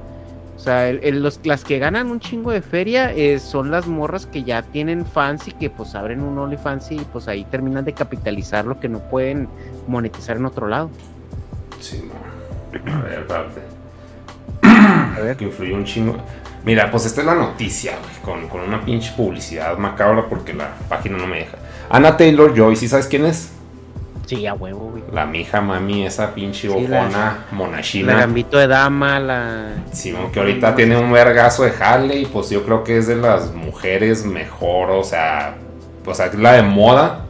O 0.57 0.59
sea, 0.59 0.89
el- 0.89 1.01
el- 1.05 1.23
los, 1.23 1.39
las 1.45 1.63
que 1.65 1.79
ganan 1.79 2.11
un 2.11 2.19
chingo 2.19 2.51
de 2.51 2.63
feria 2.63 3.13
eh, 3.13 3.39
son 3.39 3.71
las 3.71 3.87
morras 3.87 4.27
que 4.27 4.43
ya 4.43 4.63
tienen 4.63 5.05
fans 5.07 5.47
y 5.49 5.53
que 5.53 5.69
pues 5.71 5.95
abren 5.95 6.23
un 6.23 6.37
OnlyFans 6.39 6.93
y 6.93 6.97
pues 7.13 7.29
ahí 7.29 7.45
terminan 7.45 7.85
de 7.85 7.93
capitalizar 7.93 8.65
lo 8.65 8.81
que 8.81 8.89
no 8.89 8.99
pueden 9.01 9.49
monetizar 9.87 10.37
en 10.39 10.47
otro 10.47 10.67
lado. 10.67 10.91
Sí. 11.81 12.03
A 12.73 13.01
ver, 13.03 13.21
espérate. 13.21 13.61
A 14.63 15.21
ver. 15.23 15.37
Que 15.37 15.45
influyó 15.45 15.75
un 15.77 15.85
chingo. 15.85 16.17
Mira, 16.65 16.91
pues 16.91 17.07
esta 17.07 17.21
es 17.21 17.27
la 17.27 17.35
noticia, 17.35 17.93
güey, 18.01 18.15
con, 18.41 18.49
con 18.49 18.61
una 18.63 18.85
pinche 18.85 19.13
publicidad 19.17 19.77
macabra 19.79 20.27
porque 20.29 20.53
la 20.53 20.75
página 20.89 21.17
no 21.19 21.27
me 21.27 21.39
deja. 21.41 21.57
Ana 21.91 22.17
Taylor 22.17 22.53
Joy, 22.57 22.75
¿sí 22.77 22.89
sabes 22.89 23.07
quién 23.07 23.25
es? 23.25 23.53
Sí, 24.27 24.47
a 24.47 24.55
huevo, 24.55 24.91
güey. 24.91 25.05
La 25.13 25.25
mija 25.25 25.61
mami, 25.61 26.05
esa 26.05 26.35
pinche 26.35 26.69
Sí, 26.69 26.87
la- 26.89 27.01
ojona 27.03 27.09
La 27.51 27.57
monachina. 27.57 28.15
gambito 28.17 28.59
de 28.59 28.67
dama, 28.67 29.21
la... 29.21 29.69
Sí, 29.93 30.15
que 30.33 30.41
ahorita 30.41 30.75
tiene 30.75 30.97
un 30.99 31.13
vergazo 31.13 31.63
de 31.63 31.71
jale 31.71 32.17
y 32.17 32.27
pues 32.27 32.51
yo 32.51 32.65
creo 32.65 32.83
que 32.85 32.99
es 32.99 33.07
de 33.07 33.17
las 33.17 33.53
mujeres 33.55 34.25
mejor, 34.27 34.91
o 34.91 35.05
sea, 35.05 35.55
o 36.05 36.13
sea, 36.15 36.27
es 36.27 36.35
la 36.35 36.55
de 36.55 36.63
moda, 36.63 37.25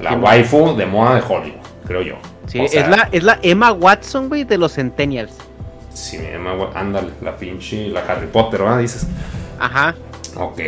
la 0.00 0.10
Sí, 0.10 0.16
waifu 0.16 0.76
de 0.76 0.84
moda 0.86 1.14
de 1.14 1.22
Hollywood, 1.26 1.60
creo 1.86 2.02
yo. 2.02 2.14
Sí, 2.46 2.60
O 2.60 2.68
sea, 2.68 2.82
es, 2.82 2.88
la, 2.88 3.08
es 3.10 3.22
la 3.24 3.38
Emma 3.42 3.72
Watson, 3.72 4.28
güey, 4.28 4.44
de 4.44 4.58
los 4.58 4.74
Centennials. 4.74 5.32
Sí, 5.94 6.18
Emma 6.20 6.52
Wa- 6.54 6.70
ándale, 6.74 7.08
la 7.22 7.34
pinche, 7.36 7.88
la 7.88 8.00
Harry 8.00 8.26
Potter, 8.26 8.60
¿verdad? 8.60 8.78
Dices. 8.80 9.06
Ajá. 9.58 9.94
Ok, 10.36 10.60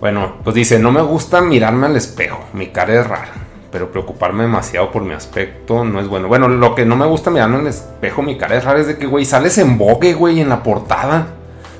bueno, 0.00 0.36
pues 0.44 0.54
dice, 0.54 0.78
no 0.78 0.92
me 0.92 1.00
gusta 1.00 1.40
mirarme 1.40 1.86
al 1.86 1.96
espejo, 1.96 2.44
mi 2.52 2.66
cara 2.66 3.00
es 3.00 3.06
rara, 3.06 3.32
pero 3.74 3.90
preocuparme 3.90 4.44
demasiado 4.44 4.92
por 4.92 5.02
mi 5.02 5.14
aspecto 5.14 5.84
no 5.84 5.98
es 6.00 6.06
bueno. 6.06 6.28
Bueno, 6.28 6.46
lo 6.46 6.76
que 6.76 6.84
no 6.84 6.94
me 6.94 7.06
gusta 7.06 7.28
mirarme 7.32 7.56
al 7.58 7.66
espejo, 7.66 8.22
mi 8.22 8.38
cara 8.38 8.56
es 8.56 8.62
rara, 8.62 8.78
es 8.78 8.86
de 8.86 8.96
que, 8.96 9.06
güey, 9.06 9.24
sales 9.24 9.58
en 9.58 9.76
bogue, 9.76 10.14
güey, 10.14 10.40
en 10.40 10.48
la 10.48 10.62
portada. 10.62 11.26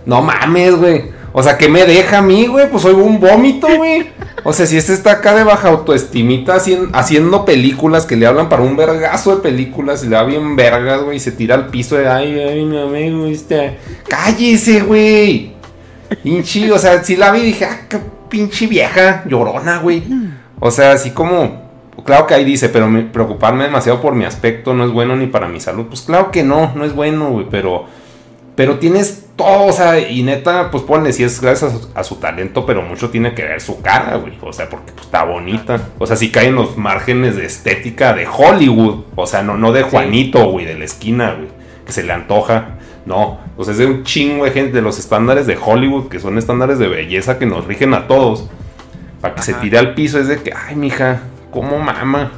No 0.04 0.20
mames, 0.20 0.74
güey. 0.74 1.04
O 1.32 1.40
sea, 1.40 1.56
¿qué 1.56 1.68
me 1.68 1.84
deja 1.86 2.18
a 2.18 2.22
mí, 2.22 2.48
güey? 2.48 2.68
Pues 2.68 2.82
soy 2.82 2.94
un 2.94 3.20
vómito, 3.20 3.68
güey. 3.76 4.10
O 4.42 4.52
sea, 4.52 4.66
si 4.66 4.76
este 4.76 4.92
está 4.92 5.12
acá 5.12 5.34
de 5.36 5.44
baja 5.44 5.68
autoestimita 5.68 6.56
hacien- 6.56 6.90
haciendo 6.94 7.44
películas 7.44 8.06
que 8.06 8.16
le 8.16 8.26
hablan 8.26 8.48
para 8.48 8.62
un 8.62 8.76
vergazo 8.76 9.36
de 9.36 9.42
películas 9.42 10.02
y 10.02 10.08
le 10.08 10.16
da 10.16 10.24
bien 10.24 10.56
vergas, 10.56 11.00
güey, 11.00 11.18
y 11.18 11.20
se 11.20 11.30
tira 11.30 11.54
al 11.54 11.68
piso 11.68 11.94
de, 11.94 12.08
ay, 12.08 12.40
ay, 12.40 12.64
no 12.64 12.88
me 12.88 13.08
gusta. 13.12 13.74
Cállese, 14.08 14.80
güey. 14.80 15.52
Pinche, 16.24 16.72
o 16.72 16.78
sea, 16.80 17.04
sí 17.04 17.14
la 17.14 17.30
vi 17.30 17.40
dije, 17.42 17.64
ah, 17.66 17.82
qué 17.88 17.98
pinche 18.28 18.66
vieja, 18.66 19.22
llorona, 19.28 19.78
güey. 19.78 20.02
O 20.58 20.72
sea, 20.72 20.90
así 20.92 21.10
como, 21.10 21.63
claro 22.02 22.26
que 22.26 22.34
ahí 22.34 22.44
dice, 22.44 22.68
pero 22.68 22.88
me- 22.88 23.02
preocuparme 23.02 23.64
demasiado 23.64 24.00
por 24.00 24.14
mi 24.14 24.24
aspecto 24.24 24.74
no 24.74 24.84
es 24.84 24.90
bueno 24.90 25.14
ni 25.16 25.26
para 25.26 25.46
mi 25.48 25.60
salud. 25.60 25.86
Pues 25.86 26.02
claro 26.02 26.30
que 26.30 26.42
no, 26.42 26.72
no 26.74 26.84
es 26.84 26.94
bueno, 26.94 27.30
güey, 27.30 27.46
pero, 27.50 27.84
pero 28.56 28.78
tienes 28.78 29.26
todo, 29.36 29.66
o 29.66 29.72
sea, 29.72 29.98
y 30.00 30.22
neta, 30.22 30.70
pues 30.70 30.82
ponle, 30.84 31.12
si 31.12 31.24
es 31.24 31.40
gracias 31.40 31.72
a 31.72 31.78
su, 31.78 31.88
a 31.94 32.04
su 32.04 32.16
talento, 32.16 32.64
pero 32.66 32.82
mucho 32.82 33.10
tiene 33.10 33.34
que 33.34 33.42
ver 33.42 33.60
su 33.60 33.80
cara, 33.82 34.16
güey. 34.16 34.32
O 34.42 34.52
sea, 34.52 34.68
porque 34.68 34.92
pues, 34.92 35.06
está 35.06 35.24
bonita. 35.24 35.88
O 35.98 36.06
sea, 36.06 36.16
sí 36.16 36.30
caen 36.30 36.54
los 36.54 36.76
márgenes 36.76 37.36
de 37.36 37.44
estética 37.46 38.12
de 38.14 38.26
Hollywood. 38.26 39.04
O 39.16 39.26
sea, 39.26 39.42
no, 39.42 39.56
no 39.56 39.72
de 39.72 39.82
Juanito, 39.82 40.48
güey, 40.50 40.66
de 40.66 40.78
la 40.78 40.84
esquina, 40.84 41.34
güey, 41.34 41.48
que 41.86 41.92
se 41.92 42.02
le 42.02 42.12
antoja. 42.12 42.78
No, 43.06 43.38
pues 43.56 43.68
es 43.68 43.76
de 43.76 43.84
un 43.86 44.02
chingo 44.04 44.44
de 44.46 44.50
gente, 44.52 44.72
de 44.72 44.80
los 44.82 44.98
estándares 44.98 45.46
de 45.46 45.58
Hollywood, 45.62 46.08
que 46.08 46.18
son 46.20 46.38
estándares 46.38 46.78
de 46.78 46.88
belleza 46.88 47.38
que 47.38 47.44
nos 47.46 47.66
rigen 47.66 47.92
a 47.92 48.06
todos. 48.06 48.48
Para 49.20 49.34
que 49.34 49.42
se 49.42 49.54
tire 49.54 49.78
al 49.78 49.94
piso 49.94 50.18
es 50.20 50.28
de 50.28 50.42
que, 50.42 50.52
ay, 50.54 50.76
mija, 50.76 51.20
¿cómo 51.54 51.78
mama? 51.78 52.32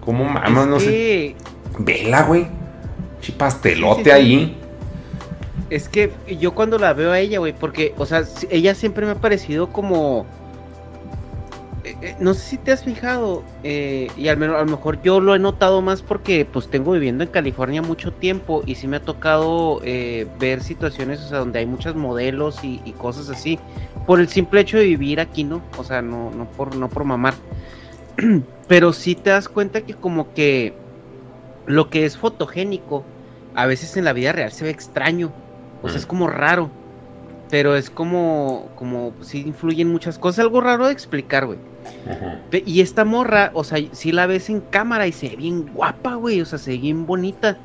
¿Cómo 0.00 0.24
mama? 0.24 0.62
Es 0.62 0.66
no 0.66 0.80
sé. 0.80 0.86
que- 0.86 1.36
Vela, 1.78 2.22
güey. 2.22 2.46
Chi 3.20 3.32
pastelote 3.32 4.04
Sí, 4.04 4.04
sí, 4.04 4.10
sí. 4.10 4.10
ahí. 4.10 4.56
Es 5.70 5.88
que 5.90 6.10
yo 6.40 6.54
cuando 6.54 6.78
la 6.78 6.94
veo 6.94 7.12
a 7.12 7.18
ella, 7.20 7.38
güey, 7.40 7.52
porque, 7.52 7.92
o 7.98 8.06
sea, 8.06 8.22
ella 8.50 8.74
siempre 8.74 9.04
me 9.04 9.12
ha 9.12 9.16
parecido 9.16 9.68
como... 9.70 10.24
eh, 11.84 11.94
eh, 12.00 12.16
no 12.20 12.32
sé 12.32 12.40
si 12.40 12.56
te 12.56 12.72
has 12.72 12.84
fijado, 12.84 13.42
eh, 13.64 14.08
y 14.16 14.28
al 14.28 14.38
menos 14.38 14.56
a 14.56 14.60
lo 14.64 14.70
mejor 14.70 15.02
yo 15.02 15.20
lo 15.20 15.34
he 15.34 15.38
notado 15.38 15.82
más 15.82 16.00
porque 16.00 16.46
pues 16.50 16.68
tengo 16.68 16.92
viviendo 16.92 17.22
en 17.22 17.28
California 17.30 17.82
mucho 17.82 18.12
tiempo 18.14 18.62
y 18.64 18.76
sí 18.76 18.88
me 18.88 18.96
ha 18.96 19.00
tocado 19.02 19.80
ver 20.40 20.62
situaciones, 20.62 21.20
o 21.20 21.28
sea, 21.28 21.38
donde 21.40 21.58
hay 21.58 21.66
muchos 21.66 21.94
modelos 21.96 22.64
y, 22.64 22.80
y 22.86 22.92
cosas 22.92 23.28
así, 23.28 23.58
por 24.06 24.20
el 24.20 24.28
simple 24.28 24.62
hecho 24.62 24.78
de 24.78 24.84
vivir 24.84 25.20
aquí, 25.20 25.44
¿no? 25.44 25.60
O 25.76 25.84
sea, 25.84 26.00
no, 26.00 26.30
no, 26.30 26.46
por, 26.46 26.74
no 26.76 26.88
por 26.88 27.04
mamar. 27.04 27.34
Pero 28.68 28.92
sí 28.92 29.14
te 29.14 29.30
das 29.30 29.48
cuenta 29.48 29.80
que 29.82 29.94
como 29.94 30.32
que 30.34 30.74
lo 31.66 31.88
que 31.90 32.04
es 32.04 32.16
fotogénico, 32.18 33.04
a 33.54 33.66
veces 33.66 33.96
en 33.96 34.04
la 34.04 34.12
vida 34.12 34.32
real 34.32 34.52
se 34.52 34.64
ve 34.64 34.70
extraño. 34.70 35.32
O 35.82 35.88
sea, 35.88 35.96
Mm. 35.96 36.00
es 36.00 36.06
como 36.06 36.26
raro. 36.28 36.70
Pero 37.50 37.76
es 37.76 37.88
como, 37.88 38.68
como, 38.74 39.12
sí 39.22 39.42
influyen 39.46 39.88
muchas 39.88 40.18
cosas. 40.18 40.40
Algo 40.40 40.60
raro 40.60 40.86
de 40.86 40.92
explicar, 40.92 41.46
güey. 41.46 41.58
Y 42.66 42.82
esta 42.82 43.06
morra, 43.06 43.50
o 43.54 43.64
sea, 43.64 43.78
si 43.92 44.12
la 44.12 44.26
ves 44.26 44.50
en 44.50 44.60
cámara 44.60 45.06
y 45.06 45.12
se 45.12 45.30
ve 45.30 45.36
bien 45.36 45.66
guapa, 45.72 46.14
güey. 46.16 46.42
O 46.42 46.44
sea, 46.44 46.58
se 46.58 46.72
ve 46.72 46.78
bien 46.78 47.06
bonita. 47.06 47.56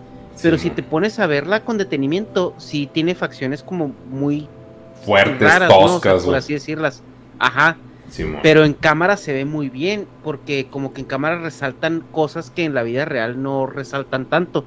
Pero 0.42 0.58
si 0.58 0.70
te 0.70 0.84
pones 0.84 1.20
a 1.20 1.28
verla 1.28 1.66
con 1.66 1.78
detenimiento, 1.78 2.54
sí 2.58 2.90
tiene 2.92 3.14
facciones 3.14 3.62
como 3.62 3.92
muy 4.10 4.48
Fuertes, 5.06 5.42
raras, 5.42 5.70
¿no? 5.70 5.76
O 5.76 5.80
sea, 5.80 5.88
toscas, 5.90 6.14
por 6.22 6.24
güey. 6.28 6.38
así 6.38 6.54
decirlas. 6.54 7.04
Ajá. 7.38 7.76
Pero 8.44 8.64
en 8.64 8.74
cámara 8.74 9.18
se 9.18 9.34
ve 9.34 9.46
muy 9.46 9.70
bien, 9.70 10.08
porque 10.24 10.68
como 10.70 10.94
que 10.94 11.02
en 11.02 11.08
cámara 11.08 11.40
resaltan 11.40 12.02
cosas 12.12 12.50
que 12.52 12.64
en 12.64 12.74
la 12.74 12.84
vida 12.84 13.06
real 13.06 13.42
no 13.42 13.66
resaltan 13.66 14.26
tanto. 14.26 14.66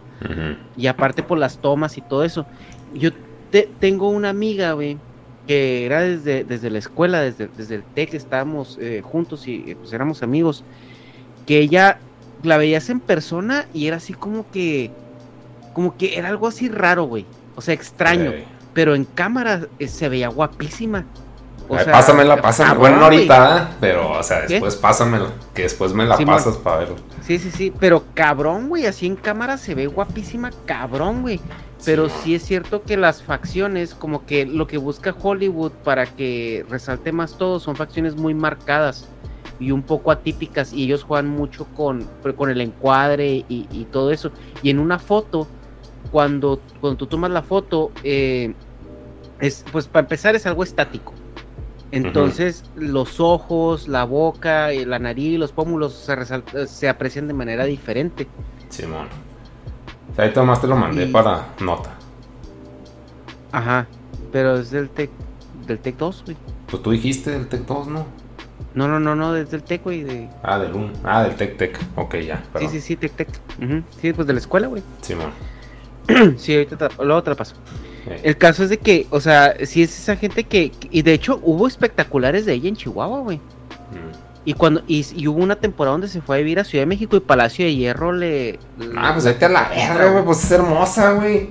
Y 0.77 0.87
aparte 0.89 1.23
por 1.23 1.39
las 1.39 1.59
tomas 1.59 1.97
y 1.97 2.01
todo 2.01 2.25
eso. 2.25 2.47
Yo 2.95 3.11
te- 3.51 3.69
tengo 3.79 4.09
una 4.09 4.31
amiga, 4.31 4.73
güey, 4.73 4.99
que 5.47 5.87
era 5.87 6.01
desde, 6.01 6.43
desde 6.45 6.71
la 6.71 6.79
escuela, 6.79 7.21
desde, 7.21 7.49
desde 7.57 7.77
el 7.77 7.83
TEC, 7.85 8.15
estábamos 8.15 8.79
eh, 8.81 9.01
juntos 9.05 9.47
y 9.47 9.65
eh, 9.69 9.77
pues 9.77 9.93
éramos 9.93 10.23
amigos. 10.23 10.65
Que 11.47 11.61
ella 11.61 11.99
la 12.43 12.57
veías 12.59 12.91
en 12.91 12.99
persona 13.01 13.67
y 13.73 13.87
era 13.87 13.97
así 13.99 14.13
como 14.13 14.51
que, 14.51 14.91
como 15.73 15.97
que 15.97 16.19
era 16.19 16.29
algo 16.29 16.49
así 16.49 16.69
raro, 16.69 17.05
güey. 17.05 17.25
O 17.55 17.61
sea, 17.61 17.75
extraño. 17.75 18.31
Pero 18.75 18.95
en 18.95 19.05
cámara 19.05 19.67
eh, 19.79 19.89
se 19.89 20.09
veía 20.09 20.29
guapísima. 20.29 21.05
O 21.69 21.77
Ay, 21.77 21.85
sea, 21.85 21.93
pásamela, 21.93 22.41
pásamela. 22.41 22.75
cabrón, 22.75 22.81
Bueno, 22.81 22.97
no 22.99 23.05
ahorita, 23.05 23.59
¿eh? 23.73 23.75
pero, 23.81 24.13
o 24.13 24.23
sea, 24.23 24.43
¿Qué? 24.47 24.55
después 24.55 24.77
pásamela. 24.77 25.27
Que 25.55 25.63
después 25.63 25.93
me 25.93 26.05
la 26.07 26.17
pasas 26.19 26.57
para 26.57 26.79
verlo. 26.79 26.97
Sí, 27.23 27.39
sí, 27.39 27.51
sí, 27.51 27.73
pero 27.79 28.05
cabrón, 28.15 28.69
güey, 28.69 28.87
así 28.87 29.07
en 29.07 29.17
cámara 29.17 29.57
se 29.59 29.75
ve 29.75 29.87
guapísima, 29.87 30.51
cabrón, 30.65 31.23
güey. 31.23 31.41
Pero 31.85 32.09
sí 32.09 32.35
es 32.35 32.43
cierto 32.45 32.83
que 32.83 32.97
las 32.97 33.23
facciones, 33.23 33.95
como 33.95 34.25
que 34.27 34.47
lo 34.47 34.67
que 34.67 34.79
busca 34.79 35.15
Hollywood 35.21 35.73
para 35.85 36.07
que 36.07 36.65
resalte 36.71 37.13
más 37.13 37.37
todo, 37.37 37.61
son 37.61 37.77
facciones 37.77 38.17
muy 38.17 38.33
marcadas 38.35 39.09
y 39.59 39.71
un 39.73 39.83
poco 39.83 40.11
atípicas 40.11 40.73
y 40.73 40.85
ellos 40.85 41.03
juegan 41.03 41.29
mucho 41.29 41.67
con, 41.77 42.09
con 42.37 42.51
el 42.51 42.61
encuadre 42.61 43.45
y, 43.49 43.67
y 43.71 43.87
todo 43.91 44.11
eso. 44.11 44.31
Y 44.63 44.71
en 44.71 44.79
una 44.79 44.99
foto, 44.99 45.47
cuando, 46.11 46.61
cuando 46.81 46.97
tú 46.97 47.07
tomas 47.07 47.31
la 47.31 47.43
foto, 47.43 47.91
eh, 48.03 48.55
es, 49.41 49.65
pues 49.71 49.87
para 49.87 50.05
empezar 50.05 50.35
es 50.35 50.47
algo 50.47 50.63
estático. 50.63 51.13
Entonces 51.97 52.65
los 52.77 53.21
ojos, 53.21 53.89
la 53.89 54.05
boca, 54.05 54.73
eh, 54.73 54.85
la 54.87 54.99
nariz, 54.99 55.39
los 55.39 55.53
pómulos 55.53 55.95
se, 55.95 56.15
resalta- 56.17 56.67
se 56.67 56.89
aprecian 56.89 57.27
de 57.29 57.35
manera 57.35 57.65
diferente. 57.65 58.27
Simón. 58.69 59.09
Sea, 60.15 60.25
ahorita 60.25 60.43
más 60.43 60.61
te 60.61 60.67
lo 60.67 60.77
mandé 60.77 61.05
Y- 61.07 61.13
para 61.13 61.49
nota. 61.61 61.95
Ajá, 63.53 63.87
pero 64.33 64.57
es 64.59 64.71
del 64.71 64.89
Tec, 64.91 65.11
del 65.67 65.79
Tec 65.79 65.97
2, 65.97 66.23
güey. 66.25 66.37
Pues 66.69 66.83
tú 66.83 66.91
dijiste 66.91 67.31
del 67.31 67.47
Tec 67.49 67.65
2, 67.67 67.87
¿no? 67.89 68.07
No, 68.75 68.89
no, 68.89 69.01
no, 69.01 69.15
no, 69.17 69.33
desde 69.33 69.57
el 69.57 69.63
Tec, 69.63 69.83
güey. 69.85 70.03
De... 70.03 70.29
Ah, 70.43 70.59
del 70.59 70.75
1. 70.75 70.93
Ah, 71.05 71.23
del 71.23 71.35
Tec 71.37 71.57
Tec. 71.57 71.79
Ok, 71.97 72.17
ya. 72.17 72.37
Sí, 72.37 72.43
Perdón. 72.53 72.71
sí, 72.71 72.81
sí, 72.81 72.97
Tec 72.97 73.13
Tec. 73.13 73.29
Sí, 74.01 74.13
pues 74.13 74.27
de 74.27 74.33
la 74.35 74.39
escuela, 74.39 74.67
güey. 74.67 74.83
Simón. 75.01 75.31
sí, 76.37 76.55
ahorita 76.55 76.77
te, 76.89 77.05
luego 77.05 77.23
te 77.23 77.31
la 77.31 77.37
paso. 77.37 77.55
El 78.23 78.37
caso 78.37 78.65
es 78.65 78.71
de 78.71 78.79
que, 78.79 79.07
o 79.11 79.21
sea, 79.21 79.55
sí 79.65 79.83
es 79.83 79.99
esa 79.99 80.17
gente 80.17 80.45
que, 80.45 80.73
y 80.91 81.03
de 81.03 81.13
hecho 81.13 81.41
hubo 81.43 81.67
espectaculares 81.67 82.47
de 82.47 82.53
ella 82.55 82.69
en 82.69 82.77
Chihuahua, 82.77 83.21
güey. 83.21 83.39
mm. 83.39 84.27
Y 84.45 84.55
cuando, 84.55 84.83
y, 84.87 85.05
y 85.17 85.27
hubo 85.27 85.43
una 85.43 85.57
temporada 85.57 85.93
donde 85.95 86.07
se 86.07 86.21
fue 86.21 86.37
a 86.37 86.39
vivir 86.39 86.61
a 86.61 86.65
Ciudad 86.65 86.83
de 86.83 86.87
México 86.87 87.17
y 87.17 87.21
Palacio 87.21 87.65
de 87.65 87.75
Hierro 87.75 88.13
le. 88.13 88.61
Ah, 88.97 89.11
pues 89.13 89.27
ahorita 89.27 89.47
a 89.47 89.49
la 89.49 89.69
verga, 89.69 90.11
güey. 90.13 90.25
Pues 90.25 90.45
es 90.45 90.51
hermosa, 90.53 91.13
güey. 91.15 91.49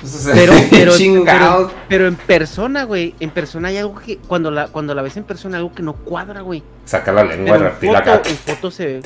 Pues, 0.00 0.14
o 0.14 0.18
sea, 0.18 0.32
Pero, 0.34 0.52
pero, 0.70 0.92
pero, 1.24 1.70
pero 1.88 2.06
en 2.06 2.14
persona, 2.14 2.84
güey, 2.84 3.16
en 3.18 3.30
persona 3.30 3.68
hay 3.68 3.78
algo 3.78 3.96
que, 3.96 4.18
cuando 4.18 4.52
la, 4.52 4.68
cuando 4.68 4.94
la 4.94 5.02
ves 5.02 5.16
en 5.16 5.24
persona, 5.24 5.56
algo 5.56 5.72
que 5.72 5.82
no 5.82 5.94
cuadra, 5.94 6.42
güey. 6.42 6.62
Saca 6.84 7.12
la 7.12 7.24
lengua 7.24 7.58
de 7.58 7.64
en 7.64 7.70
reptil 7.70 7.96
acá. 7.96 8.22
en 8.24 8.36
foto 8.36 8.70
se 8.70 8.86
ve, 8.86 9.02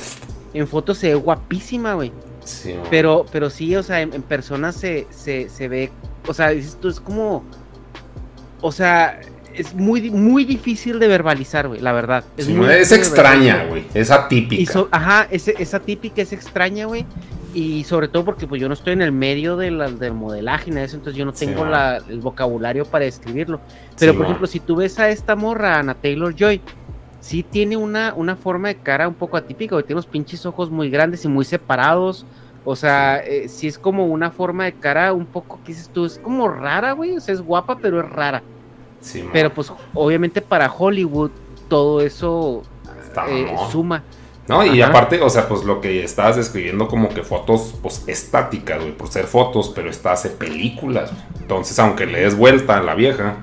en 0.53 0.67
foto 0.67 0.93
se 0.93 1.07
ve 1.09 1.15
guapísima, 1.15 1.95
güey. 1.95 2.11
Sí. 2.43 2.75
Pero, 2.91 3.25
pero 3.31 3.49
sí, 3.49 3.75
o 3.75 3.81
sea, 3.81 4.01
en, 4.01 4.13
en 4.13 4.21
persona 4.21 4.71
se, 4.71 5.07
se, 5.09 5.49
se 5.49 5.67
ve, 5.67 5.91
o 6.27 6.33
sea, 6.33 6.51
tú, 6.81 6.87
es 6.89 6.99
como, 6.99 7.43
o 8.61 8.71
sea, 8.71 9.19
es 9.53 9.73
muy, 9.73 10.09
muy 10.11 10.45
difícil 10.45 10.99
de 10.99 11.07
verbalizar, 11.07 11.67
güey, 11.67 11.79
la 11.81 11.91
verdad. 11.93 12.23
Es, 12.37 12.47
muy 12.47 12.67
extraña, 12.67 13.65
güey. 13.67 13.85
Es 13.93 14.11
atípica. 14.11 14.71
So- 14.71 14.87
ajá, 14.91 15.27
es, 15.31 15.47
es 15.47 15.73
atípica, 15.73 16.21
es 16.21 16.33
extraña, 16.33 16.85
güey. 16.85 17.05
Y 17.53 17.85
sobre 17.85 18.07
todo 18.07 18.23
porque 18.23 18.45
pues 18.45 18.61
yo 18.61 18.67
no 18.67 18.75
estoy 18.75 18.93
en 18.93 19.01
el 19.01 19.11
medio 19.11 19.57
de 19.57 19.71
la- 19.71 19.89
del 19.89 20.13
modelaje 20.13 20.69
de 20.69 20.83
eso, 20.83 20.95
entonces 20.97 21.17
yo 21.17 21.25
no 21.25 21.33
tengo 21.33 21.65
la- 21.65 21.97
el 22.07 22.19
vocabulario 22.19 22.85
para 22.85 23.05
describirlo. 23.05 23.59
Pero 23.97 24.11
Sí, 24.11 24.17
por 24.17 24.25
man. 24.25 24.25
ejemplo, 24.31 24.47
si 24.47 24.59
tú 24.59 24.75
ves 24.75 24.99
a 24.99 25.09
esta 25.09 25.35
morra, 25.35 25.79
Ana 25.79 25.95
Taylor 25.95 26.35
Joy, 26.35 26.61
sí 27.19 27.41
tiene 27.41 27.75
una, 27.77 28.13
una 28.15 28.35
forma 28.35 28.67
de 28.67 28.75
cara 28.75 29.07
un 29.07 29.15
poco 29.15 29.37
atípica, 29.37 29.73
güey. 29.73 29.85
Tiene 29.85 29.95
unos 29.97 30.05
pinches 30.05 30.45
ojos 30.45 30.69
muy 30.69 30.89
grandes 30.91 31.25
y 31.25 31.29
muy 31.29 31.45
separados. 31.45 32.25
O 32.69 32.75
sea, 32.75 33.19
eh, 33.19 33.47
sí 33.47 33.65
es 33.65 33.79
como 33.79 34.07
una 34.07 34.29
forma 34.29 34.65
de 34.65 34.73
cara 34.73 35.13
un 35.13 35.25
poco, 35.25 35.57
¿qué 35.63 35.71
dices 35.71 35.87
tú? 35.87 36.03
Es 36.03 36.19
como 36.19 36.49
rara, 36.49 36.91
güey. 36.91 37.15
O 37.15 37.21
sea, 37.21 37.33
es 37.33 37.39
guapa, 37.39 37.77
pero 37.81 38.01
es 38.01 38.09
rara. 38.09 38.43
Sí. 38.99 39.23
Pero 39.31 39.53
pues 39.53 39.71
obviamente 39.93 40.41
para 40.41 40.69
Hollywood 40.69 41.31
todo 41.69 42.01
eso 42.01 42.63
Está 43.01 43.25
eh, 43.29 43.55
suma. 43.71 44.03
No, 44.49 44.65
y 44.65 44.81
Ajá. 44.81 44.91
aparte, 44.91 45.21
o 45.21 45.29
sea, 45.29 45.47
pues 45.47 45.63
lo 45.63 45.79
que 45.79 46.03
estabas 46.03 46.35
describiendo 46.35 46.89
como 46.89 47.07
que 47.07 47.23
fotos, 47.23 47.73
pues 47.81 48.03
estáticas, 48.05 48.81
güey, 48.81 48.91
por 48.91 49.07
ser 49.07 49.27
fotos, 49.27 49.71
pero 49.73 49.89
esta 49.89 50.11
hace 50.11 50.29
películas. 50.29 51.13
Entonces, 51.39 51.79
aunque 51.79 52.05
le 52.05 52.19
des 52.19 52.35
vuelta 52.35 52.79
a 52.79 52.83
la 52.83 52.95
vieja, 52.95 53.37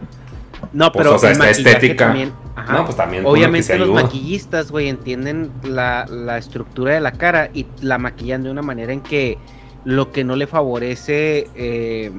No, 0.73 0.93
Pues, 0.93 1.05
pero 1.05 1.17
o 1.17 1.19
sea, 1.19 1.31
estética. 1.51 2.07
también, 2.07 2.33
ajá. 2.57 2.73
no, 2.73 2.85
pues 2.85 2.97
también 2.97 3.25
Obviamente 3.27 3.79
los 3.79 3.91
maquillistas, 3.91 4.71
güey, 4.71 4.89
entienden 4.89 5.51
la, 5.65 6.07
la 6.07 6.39
estructura 6.39 6.95
de 6.95 7.01
la 7.01 7.13
cara 7.13 7.51
y 7.53 7.67
la 7.81 7.99
maquillan 7.99 8.43
de 8.43 8.51
una 8.51 8.63
manera 8.63 8.93
en 8.93 9.01
que 9.01 9.39
lo 9.85 10.13
que 10.13 10.25
no 10.25 10.37
le 10.37 10.47
favorece 10.47 11.49
eh, 11.55 12.11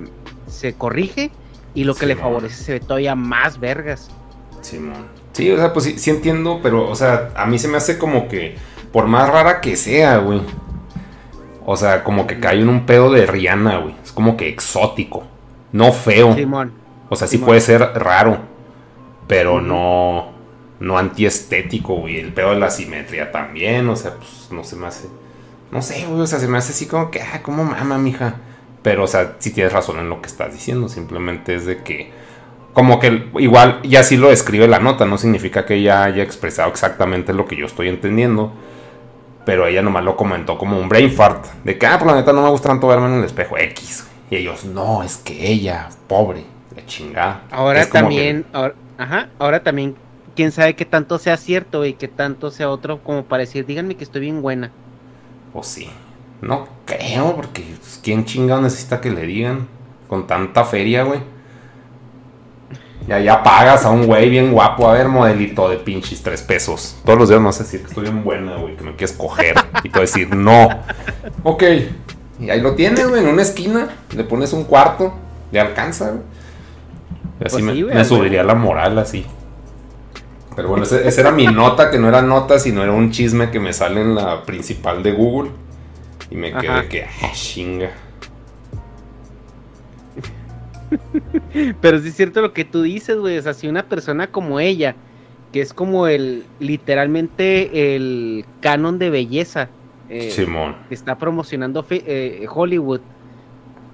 se 0.47 0.73
corrige 0.75 1.31
y 1.73 1.83
lo 1.83 1.93
que 1.93 2.01
Sí, 2.01 2.05
le 2.05 2.15
favorece 2.15 2.63
se 2.63 2.73
ve 2.73 2.79
todavía 2.79 3.15
más 3.15 3.59
vergas. 3.59 4.09
Simón. 4.61 5.07
Sí, 5.33 5.51
o 5.51 5.57
sea, 5.57 5.73
pues 5.73 5.85
sí, 5.85 5.99
sí 5.99 6.09
entiendo, 6.11 6.59
pero, 6.63 6.89
o 6.89 6.95
sea, 6.95 7.31
a 7.35 7.45
mí 7.45 7.59
se 7.59 7.67
me 7.67 7.77
hace 7.77 7.97
como 7.97 8.27
que, 8.27 8.55
por 8.93 9.07
más 9.07 9.29
rara 9.29 9.59
que 9.61 9.75
sea, 9.75 10.17
güey. 10.19 10.41
O 11.65 11.75
sea, 11.75 12.03
como 12.03 12.27
que 12.27 12.39
cae 12.39 12.61
en 12.61 12.69
un 12.69 12.85
pedo 12.85 13.11
de 13.11 13.25
Rihanna, 13.25 13.79
güey. 13.79 13.95
Es 14.03 14.11
como 14.11 14.37
que 14.37 14.47
exótico. 14.47 15.23
No 15.71 15.91
feo. 15.91 16.35
Simón. 16.35 16.71
O 17.09 17.15
sea, 17.15 17.27
sí 17.27 17.37
puede 17.37 17.61
ser 17.61 17.81
raro, 17.95 18.39
pero 19.27 19.61
no, 19.61 20.31
no 20.79 20.97
antiestético, 20.97 21.95
güey. 21.95 22.19
El 22.19 22.33
pedo 22.33 22.51
de 22.51 22.59
la 22.59 22.69
simetría 22.69 23.31
también, 23.31 23.87
o 23.89 23.95
sea, 23.95 24.15
pues 24.15 24.47
no 24.51 24.63
se 24.63 24.75
me 24.75 24.87
hace. 24.87 25.07
No 25.71 25.81
sé, 25.81 26.05
güey, 26.07 26.21
o 26.21 26.27
sea, 26.27 26.39
se 26.39 26.47
me 26.47 26.57
hace 26.57 26.71
así 26.71 26.87
como 26.87 27.11
que, 27.11 27.21
ah, 27.21 27.41
como 27.43 27.63
mama, 27.63 27.97
mija. 27.97 28.35
Pero, 28.81 29.03
o 29.03 29.07
sea, 29.07 29.35
sí 29.39 29.51
tienes 29.51 29.73
razón 29.73 29.99
en 29.99 30.09
lo 30.09 30.21
que 30.21 30.27
estás 30.27 30.53
diciendo, 30.53 30.89
simplemente 30.89 31.55
es 31.55 31.65
de 31.65 31.83
que. 31.83 32.11
Como 32.73 32.99
que 32.99 33.29
igual 33.39 33.81
ya 33.83 34.03
sí 34.03 34.17
lo 34.17 34.31
escribe 34.31 34.67
la 34.67 34.79
nota, 34.79 35.05
no 35.05 35.17
significa 35.17 35.65
que 35.65 35.75
ella 35.75 36.03
haya 36.03 36.23
expresado 36.23 36.69
exactamente 36.69 37.31
lo 37.31 37.45
que 37.45 37.55
yo 37.55 37.65
estoy 37.65 37.87
entendiendo. 37.87 38.51
Pero 39.45 39.65
ella 39.67 39.81
nomás 39.81 40.03
lo 40.03 40.17
comentó 40.17 40.57
como 40.57 40.77
un 40.77 40.89
brain 40.89 41.11
fart. 41.11 41.45
De 41.63 41.77
que, 41.77 41.85
ah, 41.85 41.97
por 41.97 42.07
la 42.07 42.15
neta 42.15 42.33
no 42.33 42.41
me 42.41 42.49
gusta 42.49 42.69
tanto 42.69 42.87
verme 42.87 43.07
en 43.07 43.19
el 43.19 43.23
espejo 43.23 43.57
X. 43.57 44.07
Y 44.29 44.37
ellos, 44.37 44.65
no, 44.65 45.03
es 45.03 45.17
que 45.17 45.47
ella, 45.47 45.89
pobre, 46.07 46.43
la 46.76 46.86
chingada. 46.86 47.43
Ahora 47.51 47.82
Es 47.82 47.89
también, 47.89 48.45
ahora, 48.53 48.76
ajá, 48.97 49.30
ahora 49.39 49.63
también, 49.63 49.95
quién 50.36 50.51
sabe 50.51 50.76
qué 50.76 50.86
tanto 50.86 51.17
sea 51.17 51.38
cierto 51.38 51.86
y 51.86 51.93
qué 51.93 52.07
tanto 52.07 52.51
sea 52.51 52.69
otro 52.69 53.01
como 53.03 53.23
para 53.23 53.41
decir, 53.41 53.65
díganme 53.65 53.95
que 53.95 54.03
estoy 54.03 54.21
bien 54.21 54.41
buena. 54.41 54.71
O 55.53 55.63
sí. 55.63 55.89
No 56.41 56.67
creo, 56.86 57.36
porque 57.36 57.63
pues, 57.80 57.99
¿quién 58.03 58.26
chingado 58.26 58.61
necesita 58.61 59.01
que 59.01 59.09
le 59.09 59.21
digan? 59.21 59.67
Con 60.07 60.28
tanta 60.28 60.63
feria, 60.63 61.03
güey. 61.03 61.19
Ya, 63.07 63.19
ya 63.19 63.43
pagas 63.43 63.86
a 63.86 63.91
un 63.91 64.05
güey 64.05 64.30
bien 64.30 64.51
guapo. 64.51 64.88
A 64.89 64.93
ver, 64.93 65.07
modelito 65.07 65.69
de 65.69 65.78
pinches 65.78 66.21
tres 66.21 66.41
pesos. 66.41 66.97
Todos 67.05 67.19
los 67.19 67.30
días 67.30 67.39
me 67.39 67.47
vas 67.47 67.59
a 67.59 67.63
decir 67.63 67.82
que 67.82 67.88
estoy 67.88 68.03
bien 68.03 68.23
buena, 68.23 68.57
güey, 68.57 68.76
que 68.76 68.84
me 68.84 68.95
quieres 68.95 69.15
coger. 69.15 69.55
Y 69.84 69.89
te 69.89 69.99
voy 69.99 69.99
a 69.99 70.01
decir, 70.01 70.36
no. 70.36 70.69
Ok. 71.43 71.63
Y 72.39 72.49
ahí 72.49 72.61
lo 72.61 72.76
tienes, 72.76 73.07
güey, 73.07 73.23
en 73.23 73.30
una 73.30 73.41
esquina. 73.41 73.89
Le 74.15 74.23
pones 74.23 74.53
un 74.53 74.65
cuarto. 74.65 75.13
Le 75.51 75.59
alcanza, 75.59 76.09
güey. 76.09 76.21
Y 77.39 77.45
así 77.45 77.55
Pues 77.55 77.63
me, 77.63 77.73
sí, 77.73 77.81
güey, 77.83 77.93
me 77.93 77.99
al 78.01 78.05
subiría 78.05 78.43
la 78.43 78.55
moral, 78.55 78.97
así. 78.99 79.25
Pero 80.55 80.69
bueno, 80.69 80.83
ese- 80.83 81.07
esa 81.07 81.21
era 81.21 81.31
mi 81.31 81.47
nota, 81.47 81.91
que 81.91 81.99
no 81.99 82.07
era 82.07 82.21
nota, 82.21 82.59
sino 82.59 82.81
era 82.81 82.93
un 82.93 83.11
chisme 83.11 83.51
que 83.51 83.59
me 83.59 83.73
sale 83.73 84.01
en 84.01 84.15
la 84.15 84.43
principal 84.43 85.03
de 85.03 85.11
Google. 85.11 85.51
Y 86.31 86.36
me 86.36 86.51
quedé 86.53 86.69
Ajá. 86.69 86.88
que, 86.89 87.03
ah, 87.03 87.31
chinga. 87.33 87.91
Pero 91.81 91.99
sí 91.99 92.09
es 92.09 92.15
cierto 92.15 92.41
lo 92.41 92.53
que 92.53 92.65
tú 92.65 92.81
dices, 92.83 93.17
güey. 93.17 93.38
O 93.38 93.41
sea, 93.41 93.53
si 93.53 93.67
una 93.67 93.83
persona 93.83 94.27
como 94.27 94.59
ella, 94.59 94.95
que 95.51 95.61
es 95.61 95.73
como 95.73 96.07
el, 96.07 96.45
literalmente 96.59 97.95
el 97.95 98.45
canon 98.61 98.99
de 98.99 99.09
belleza, 99.09 99.69
eh, 100.09 100.31
Simón. 100.31 100.75
que 100.88 100.95
está 100.95 101.17
promocionando 101.17 101.86
eh, 101.89 102.45
Hollywood, 102.53 103.01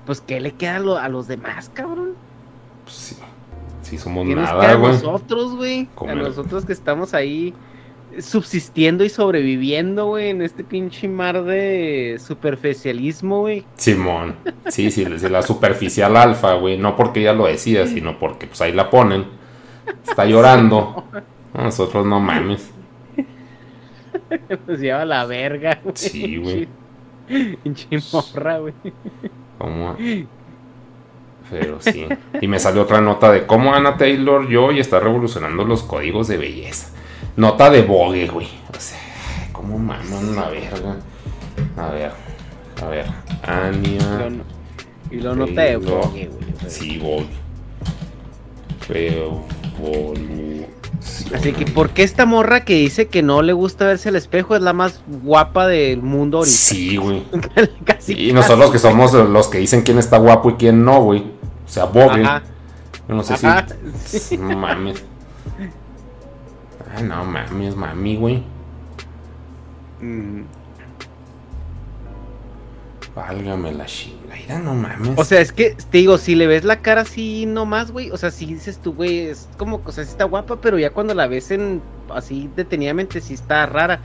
pues 0.05 0.21
¿qué 0.21 0.39
le 0.39 0.51
queda 0.53 0.77
a, 0.77 0.79
lo- 0.79 0.97
a 0.97 1.07
los 1.09 1.27
demás, 1.27 1.69
cabrón? 1.73 2.13
Pues 2.83 2.95
sí. 2.95 3.15
Sí, 3.91 3.97
somos 3.97 4.25
¿Qué 4.25 4.35
nos 4.35 4.49
queda 4.49 4.57
nada, 4.61 4.71
a 4.71 4.75
güey. 4.75 4.93
nosotros, 4.93 5.55
güey? 5.57 5.89
A 6.07 6.15
nosotros 6.15 6.63
que 6.65 6.71
estamos 6.71 7.13
ahí 7.13 7.53
subsistiendo 8.19 9.03
y 9.03 9.09
sobreviviendo, 9.09 10.05
güey, 10.05 10.29
en 10.29 10.41
este 10.41 10.63
pinche 10.63 11.09
mar 11.09 11.43
de 11.43 12.17
superficialismo, 12.25 13.41
güey. 13.41 13.65
Simón. 13.75 14.37
Sí, 14.69 14.91
sí, 14.91 15.03
la 15.05 15.41
superficial 15.41 16.15
alfa, 16.15 16.53
güey. 16.53 16.77
No 16.77 16.95
porque 16.95 17.19
ella 17.19 17.33
lo 17.33 17.47
decía, 17.47 17.85
sino 17.85 18.17
porque 18.17 18.47
pues 18.47 18.61
ahí 18.61 18.71
la 18.71 18.89
ponen. 18.89 19.25
Está 20.07 20.23
llorando. 20.23 21.03
No, 21.53 21.63
Nosotros 21.63 22.05
no 22.05 22.21
mames. 22.21 22.71
Nos 24.67 24.79
lleva 24.79 25.01
a 25.01 25.05
la 25.05 25.25
verga, 25.25 25.81
güey. 25.83 25.95
Sí, 25.97 26.37
güey. 26.37 26.67
Pinche 27.61 27.99
morra, 28.13 28.59
güey. 28.59 28.73
¿Cómo? 29.57 29.97
Pero 31.51 31.81
sí. 31.81 32.07
Y 32.39 32.47
me 32.47 32.59
salió 32.59 32.83
otra 32.83 33.01
nota 33.01 33.31
de 33.31 33.45
cómo 33.45 33.75
Ana 33.75 33.97
Taylor 33.97 34.49
Joy 34.49 34.79
está 34.79 34.99
revolucionando 35.01 35.65
los 35.65 35.83
códigos 35.83 36.29
de 36.29 36.37
belleza. 36.37 36.87
Nota 37.35 37.69
de 37.69 37.81
Vogue, 37.81 38.27
güey. 38.27 38.47
O 38.75 38.79
sea, 38.79 38.97
cómo 39.51 39.77
maman 39.77 40.35
la 40.35 40.49
verga. 40.49 40.97
A 41.77 41.89
ver, 41.89 42.11
a 42.81 42.87
ver. 42.87 43.05
Lo, 43.05 43.53
Ania. 43.53 44.29
y 45.11 45.15
lo 45.17 45.35
nota 45.35 45.51
de 45.51 45.77
Taylor. 45.77 46.05
Vogue, 46.05 46.29
güey. 46.31 46.69
Sí, 46.69 46.97
Vogue. 46.97 47.27
Revolución. 48.87 50.51
Así 51.33 51.53
que, 51.53 51.65
¿por 51.65 51.89
qué 51.89 52.03
esta 52.03 52.25
morra 52.25 52.63
que 52.63 52.75
dice 52.75 53.07
que 53.07 53.23
no 53.23 53.41
le 53.41 53.53
gusta 53.53 53.85
verse 53.85 54.09
al 54.09 54.15
espejo 54.15 54.55
es 54.55 54.61
la 54.61 54.73
más 54.73 55.01
guapa 55.23 55.67
del 55.67 56.01
mundo 56.01 56.39
ahorita? 56.39 56.55
Sí, 56.55 56.97
güey. 56.97 57.23
casi. 57.85 58.29
Y 58.29 58.33
nosotros 58.33 58.59
los 58.59 58.71
que 58.71 58.79
somos 58.79 59.13
los 59.13 59.47
que 59.47 59.57
dicen 59.57 59.81
quién 59.81 59.97
está 59.97 60.17
guapo 60.17 60.51
y 60.51 60.53
quién 60.53 60.83
no, 60.85 61.01
güey. 61.01 61.40
O 61.71 61.73
sea, 61.73 61.85
Vogue. 61.85 62.21
Ajá. 62.21 62.43
No 63.07 63.23
sé 63.23 63.33
Ajá, 63.35 63.65
si. 64.03 64.37
No 64.37 64.57
mames. 64.57 65.01
Ah, 66.93 67.01
no 67.01 67.23
mames, 67.23 67.77
mami, 67.77 68.17
güey. 68.17 68.43
Mm. 70.01 70.41
Válgame 73.15 73.71
la 73.71 73.85
chingadera, 73.85 74.59
no 74.59 74.75
mames. 74.75 75.17
O 75.17 75.23
sea, 75.23 75.39
es 75.39 75.53
que 75.53 75.77
te 75.89 75.99
digo, 75.99 76.17
si 76.17 76.35
le 76.35 76.45
ves 76.45 76.65
la 76.65 76.81
cara 76.81 77.01
así 77.03 77.45
nomás, 77.45 77.91
güey, 77.91 78.11
o 78.11 78.17
sea, 78.17 78.31
si 78.31 78.47
dices 78.47 78.79
tú, 78.79 78.93
güey, 78.93 79.27
es 79.29 79.47
como, 79.57 79.81
o 79.85 79.91
sea, 79.93 80.03
sí 80.03 80.11
está 80.11 80.25
guapa, 80.25 80.59
pero 80.59 80.77
ya 80.77 80.89
cuando 80.89 81.13
la 81.13 81.27
ves 81.27 81.51
en 81.51 81.81
así 82.13 82.49
detenidamente 82.53 83.21
sí 83.21 83.33
está 83.33 83.65
rara. 83.65 84.01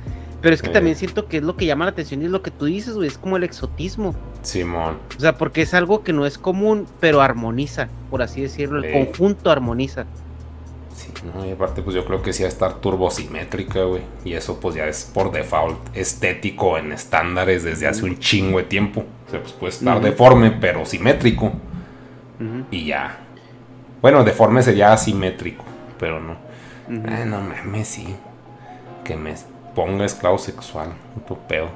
Pero 0.47 0.55
es 0.55 0.63
que 0.63 0.69
Sí. 0.69 0.75
también 0.75 0.95
siento 0.95 1.27
que 1.27 1.39
es 1.39 1.43
lo 1.43 1.57
que 1.57 1.67
llama 1.67 1.87
la 1.87 1.91
atención 1.91 2.23
y 2.23 2.27
es 2.27 2.31
lo 2.31 2.41
que 2.41 2.53
tú 2.53 2.67
dices, 2.67 2.95
güey, 2.95 3.09
es 3.09 3.19
como 3.19 3.37
el 3.37 3.43
exotismo. 3.43 4.15
Simón. 4.43 4.99
O 5.17 5.21
sea, 5.21 5.37
porque 5.37 5.63
es 5.63 5.75
algo 5.75 6.05
que 6.05 6.13
no 6.13 6.25
es 6.25 6.39
común, 6.39 6.87
pero 7.01 7.21
armoniza, 7.21 7.89
por 8.11 8.23
así 8.23 8.43
decirlo, 8.43 8.79
el 8.79 8.85
Sí. 8.85 8.93
conjunto 8.93 9.51
armoniza. 9.51 10.05
Sí, 10.95 11.09
no, 11.35 11.45
y 11.45 11.51
aparte, 11.51 11.83
pues 11.83 11.97
yo 11.97 12.05
creo 12.05 12.23
que 12.23 12.33
sí 12.33 12.45
va 12.45 12.47
a 12.49 12.53
estar 12.53 12.75
turbosimétrica, 12.75 13.83
güey. 13.83 14.03
Y 14.25 14.35
eso, 14.35 14.61
pues 14.61 14.77
ya 14.77 14.87
es 14.87 15.11
por 15.13 15.33
default 15.33 15.79
estético 15.97 16.79
en 16.79 16.93
estándares 16.93 17.65
desde 17.65 17.89
hace 17.89 18.05
un 18.05 18.17
chingo 18.21 18.59
de 18.59 18.65
tiempo. 18.67 19.05
O 19.27 19.31
sea, 19.33 19.41
pues 19.41 19.53
puede 19.53 19.73
estar 19.73 20.01
deforme, 20.01 20.53
pero 20.53 20.87
simétrico. 20.87 21.51
Y 22.71 22.87
ya. 22.87 23.19
Bueno, 24.01 24.23
deforme 24.23 24.63
sería 24.63 24.93
asimétrico, 24.93 25.65
pero 25.99 26.21
no. 26.21 26.37
ujú. 26.89 27.03
Ah, 27.09 27.25
no 27.25 27.41
mames, 27.41 27.89
sí. 27.89 28.15
Que 29.03 29.17
me 29.17 29.35
ponga 29.77 30.05
esclavo 30.05 30.39
sexual. 30.39 30.89
Un 31.29 31.37
pedo. 31.47 31.69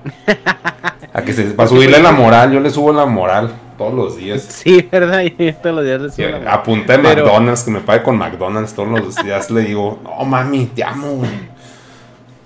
A 1.13 1.23
que 1.23 1.33
se, 1.33 1.45
para 1.53 1.69
subirle 1.69 2.01
la 2.03 2.11
moral, 2.13 2.51
yo 2.53 2.59
le 2.61 2.71
subo 2.71 2.93
la 2.93 3.07
moral 3.07 3.53
todos 3.79 3.95
los 3.95 4.17
días. 4.17 4.43
Sí, 4.51 4.89
¿verdad? 4.91 5.23
Todos 5.63 5.77
los 5.77 5.85
días 5.85 6.01
le 6.01 6.11
Sí, 6.11 6.23
subo 6.25 6.39
la- 6.39 6.55
a 6.55 6.63
Pero- 6.65 7.03
McDonald's, 7.03 7.63
que 7.63 7.71
me 7.71 7.81
pague 7.81 8.03
con 8.03 8.17
McDonald's 8.19 8.75
todos 8.75 8.89
los 8.89 9.15
días, 9.17 9.51
le 9.51 9.61
digo, 9.63 10.01
no 10.03 10.25
mami, 10.25 10.67
te 10.67 10.83
amo, 10.83 11.13
güey. 11.17 11.31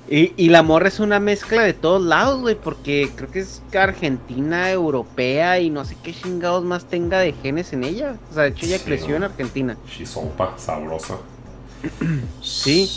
Y, 0.06 0.34
y 0.36 0.48
la 0.50 0.62
morra 0.62 0.88
es 0.88 1.00
una 1.00 1.18
mezcla 1.18 1.62
de 1.62 1.72
todos 1.72 2.02
lados, 2.02 2.40
güey, 2.42 2.54
porque 2.56 3.10
creo 3.16 3.30
que 3.30 3.40
es 3.40 3.62
argentina, 3.78 4.70
europea 4.70 5.60
y 5.60 5.70
no 5.70 5.84
sé 5.86 5.96
qué 6.02 6.12
chingados 6.12 6.62
más 6.62 6.84
tenga 6.84 7.20
de 7.20 7.32
genes 7.32 7.72
en 7.72 7.84
ella. 7.84 8.16
O 8.30 8.34
sea, 8.34 8.42
de 8.42 8.50
hecho 8.50 8.66
ella 8.66 8.76
Sí, 8.78 8.84
creció 8.84 9.16
en 9.16 9.24
Argentina. 9.24 9.76
Chisopa, 9.88 10.52
sabrosa. 10.58 11.14
Sí. 12.42 12.90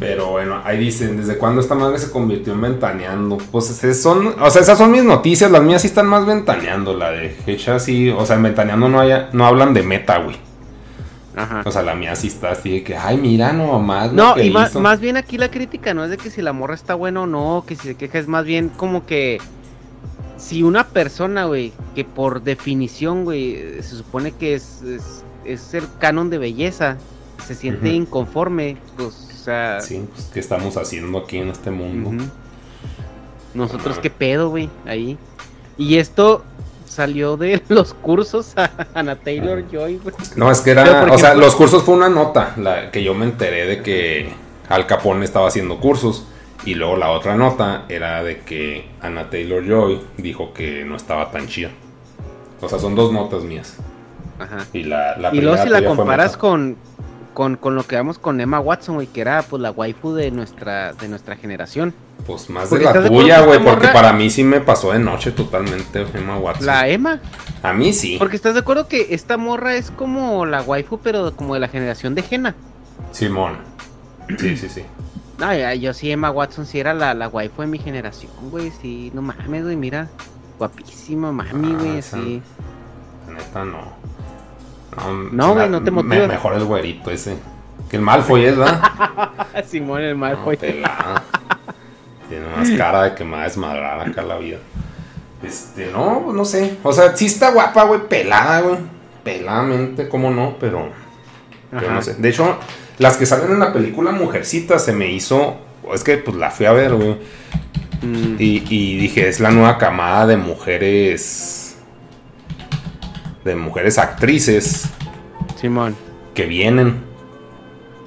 Pero 0.00 0.30
bueno, 0.30 0.60
ahí 0.64 0.78
dicen, 0.78 1.18
¿desde 1.18 1.36
cuándo 1.36 1.60
esta 1.60 1.74
madre 1.76 1.98
se 1.98 2.10
convirtió 2.10 2.54
en 2.54 2.60
ventaneando? 2.62 3.36
Pues 3.52 3.84
es- 3.84 4.02
son, 4.02 4.34
o 4.40 4.50
sea, 4.50 4.62
esas 4.62 4.78
son 4.78 4.90
mis 4.90 5.04
noticias, 5.04 5.50
las 5.50 5.62
mías 5.62 5.82
sí 5.82 5.88
están 5.88 6.06
más 6.06 6.24
ventaneando, 6.26 6.94
la 6.96 7.10
de 7.10 7.36
Hecha 7.46 7.78
sí, 7.78 8.08
o 8.08 8.24
sea, 8.26 8.36
en 8.36 8.42
ventaneando 8.44 8.88
no, 8.88 8.98
haya, 8.98 9.28
no 9.34 9.46
hablan 9.46 9.74
de 9.74 9.82
meta, 9.82 10.16
güey. 10.18 10.36
Ajá. 11.36 11.62
O 11.64 11.70
sea, 11.70 11.82
la 11.82 11.94
mía 11.94 12.16
sí 12.16 12.26
está 12.28 12.50
así 12.52 12.70
de 12.72 12.82
que, 12.82 12.96
ay, 12.96 13.18
mira 13.18 13.52
nomás. 13.52 14.10
lo 14.12 14.24
No, 14.24 14.34
que 14.34 14.46
y 14.46 14.50
más, 14.50 14.70
hizo". 14.70 14.80
más 14.80 15.00
bien 15.00 15.16
aquí 15.18 15.36
la 15.38 15.50
crítica 15.50 15.92
no 15.94 16.02
es 16.04 16.10
de 16.10 16.16
que 16.16 16.30
si 16.30 16.42
la 16.42 16.52
morra 16.52 16.74
está 16.74 16.94
buena 16.94 17.20
o 17.22 17.26
no, 17.26 17.64
que 17.66 17.76
si 17.76 17.88
se 17.88 17.94
queja, 17.94 18.18
es 18.18 18.26
más 18.26 18.44
bien 18.44 18.68
como 18.70 19.04
que 19.06 19.38
si 20.38 20.62
una 20.62 20.88
persona, 20.88 21.44
güey, 21.44 21.72
que 21.94 22.04
por 22.04 22.42
definición, 22.42 23.24
güey, 23.24 23.58
se 23.82 23.96
supone 23.96 24.32
que 24.32 24.54
es, 24.54 24.80
es, 24.82 25.24
es 25.44 25.74
el 25.74 25.84
canon 25.98 26.30
de 26.30 26.38
belleza, 26.38 26.96
se 27.46 27.54
siente 27.54 27.90
inconforme, 27.90 28.78
pues, 28.96 29.28
o 29.40 29.44
sea, 29.44 29.80
Sí, 29.80 30.06
pues, 30.12 30.30
¿qué 30.32 30.40
estamos 30.40 30.76
haciendo 30.76 31.18
aquí 31.18 31.38
en 31.38 31.48
este 31.48 31.70
mundo? 31.70 32.24
nosotros 33.54 33.98
qué 33.98 34.10
pedo, 34.10 34.50
güey, 34.50 34.68
ahí. 34.86 35.18
Y 35.78 35.96
esto 35.96 36.44
salió 36.84 37.36
de 37.36 37.62
los 37.68 37.94
cursos 37.94 38.52
a 38.56 38.70
Ana 38.94 39.16
Taylor 39.16 39.64
Joy, 39.70 39.98
güey. 39.98 40.14
No, 40.36 40.50
es 40.50 40.60
que 40.60 40.72
era, 40.72 41.06
o 41.10 41.18
sea, 41.18 41.34
los 41.34 41.54
cursos 41.54 41.82
fue 41.82 41.94
una 41.94 42.08
nota, 42.08 42.54
la 42.58 42.90
que 42.90 43.02
yo 43.02 43.14
me 43.14 43.24
enteré 43.24 43.66
de 43.66 43.82
que 43.82 44.32
Al 44.68 44.86
Capone 44.86 45.24
estaba 45.24 45.48
haciendo 45.48 45.80
cursos. 45.80 46.26
Y 46.66 46.74
luego 46.74 46.98
la 46.98 47.10
otra 47.12 47.36
nota 47.36 47.86
era 47.88 48.22
de 48.22 48.40
que 48.40 48.90
Anna 49.00 49.30
Taylor 49.30 49.66
Joy 49.66 49.98
dijo 50.18 50.52
que 50.52 50.84
no 50.84 50.94
estaba 50.94 51.30
tan 51.30 51.48
chida. 51.48 51.70
O 52.60 52.68
sea, 52.68 52.78
son 52.78 52.94
dos 52.94 53.10
notas 53.10 53.44
mías. 53.44 53.78
Ajá. 54.38 54.66
Y 54.74 54.82
la, 54.82 55.16
la 55.16 55.34
Y 55.34 55.40
luego 55.40 55.62
si 55.62 55.70
la 55.70 55.82
comparas 55.82 56.36
con, 56.36 56.76
con, 57.34 57.56
con 57.56 57.74
lo 57.74 57.84
que 57.86 57.96
vamos 57.96 58.18
con 58.18 58.40
Emma 58.40 58.60
Watson, 58.60 58.96
güey, 58.96 59.06
que 59.06 59.20
era 59.20 59.42
pues 59.42 59.60
la 59.62 59.70
waifu 59.70 60.12
de 60.14 60.30
nuestra, 60.30 60.92
de 60.94 61.08
nuestra 61.08 61.36
generación. 61.36 61.94
Pues 62.26 62.50
más 62.50 62.64
de 62.64 62.76
Porque 62.78 62.84
la 62.84 62.92
de 63.00 63.08
tuya, 63.08 63.40
güey, 63.42 63.58
porque 63.64 63.86
morra- 63.86 63.92
para 63.92 64.12
mí 64.12 64.28
sí 64.30 64.44
me 64.44 64.60
pasó 64.60 64.92
de 64.92 64.98
noche 64.98 65.30
totalmente 65.32 66.06
Emma 66.14 66.38
Watson. 66.38 66.66
La 66.66 66.86
Emma. 66.88 67.20
A 67.62 67.72
mí 67.72 67.92
sí. 67.92 68.16
Porque 68.18 68.36
estás 68.36 68.54
de 68.54 68.60
acuerdo 68.60 68.88
que 68.88 69.08
esta 69.14 69.36
morra 69.36 69.74
es 69.76 69.90
como 69.90 70.44
la 70.46 70.60
waifu, 70.62 70.98
pero 70.98 71.34
como 71.34 71.54
de 71.54 71.60
la 71.60 71.68
generación 71.68 72.14
de 72.14 72.22
Jena. 72.22 72.54
Simón. 73.12 73.56
Sí, 74.38 74.56
sí, 74.56 74.68
sí. 74.68 74.84
No, 75.40 75.54
yo 75.74 75.94
sí, 75.94 76.10
Emma 76.12 76.30
Watson 76.30 76.66
sí 76.66 76.78
era 76.80 76.92
la, 76.92 77.14
la 77.14 77.26
waifu 77.28 77.62
de 77.62 77.68
mi 77.68 77.78
generación, 77.78 78.30
güey. 78.50 78.70
Sí, 78.82 79.10
no 79.14 79.22
mames, 79.22 79.64
güey, 79.64 79.74
mira. 79.74 80.06
Guapísima, 80.58 81.32
mami, 81.32 81.72
Ah, 81.72 81.78
güey, 81.80 81.96
esa- 81.98 82.18
sí. 82.18 82.42
Neta 83.26 83.64
no. 83.64 83.78
No, 85.32 85.54
güey, 85.54 85.68
no 85.68 85.82
te 85.82 85.90
me- 85.90 86.02
motiva. 86.02 86.26
mejor 86.26 86.54
el 86.54 86.64
güerito 86.64 87.10
ese. 87.10 87.36
Que 87.88 87.96
el 87.96 88.02
Malfoy 88.02 88.44
es, 88.44 88.56
¿verdad? 88.56 88.82
Simón, 89.66 90.00
el 90.02 90.14
mal, 90.16 90.38
No. 90.44 90.50
Tiene 92.28 92.46
más 92.56 92.70
cara 92.70 93.02
de 93.04 93.14
que 93.14 93.24
me 93.24 93.32
va 93.32 93.40
a 93.40 93.44
desmadrar 93.44 94.08
acá 94.08 94.22
la 94.22 94.36
vida. 94.38 94.58
Este, 95.42 95.90
no, 95.90 96.22
pues 96.24 96.36
no 96.36 96.44
sé. 96.44 96.76
O 96.82 96.92
sea, 96.92 97.16
sí 97.16 97.26
está 97.26 97.50
guapa, 97.50 97.84
güey, 97.84 98.06
pelada, 98.08 98.60
güey. 98.60 98.78
Peladamente, 99.24 100.08
cómo 100.08 100.30
no, 100.30 100.56
pero. 100.60 100.90
pero 101.70 101.90
no 101.92 102.02
sé. 102.02 102.14
De 102.14 102.28
hecho, 102.28 102.58
las 102.98 103.16
que 103.16 103.26
salen 103.26 103.50
en 103.52 103.58
la 103.60 103.72
película 103.72 104.12
Mujercita 104.12 104.78
se 104.78 104.92
me 104.92 105.10
hizo. 105.10 105.56
Es 105.92 106.04
que 106.04 106.18
pues 106.18 106.36
la 106.36 106.50
fui 106.50 106.66
a 106.66 106.72
ver, 106.72 106.94
güey. 106.94 107.16
Mm, 108.02 108.36
Y, 108.38 108.64
y 108.68 108.96
dije, 108.98 109.28
es 109.28 109.40
la 109.40 109.50
nueva 109.50 109.76
camada 109.78 110.26
de 110.26 110.36
mujeres. 110.36 111.69
De 113.44 113.56
mujeres 113.56 113.98
actrices 113.98 114.84
Simón. 115.56 115.96
que 116.34 116.46
vienen. 116.46 117.02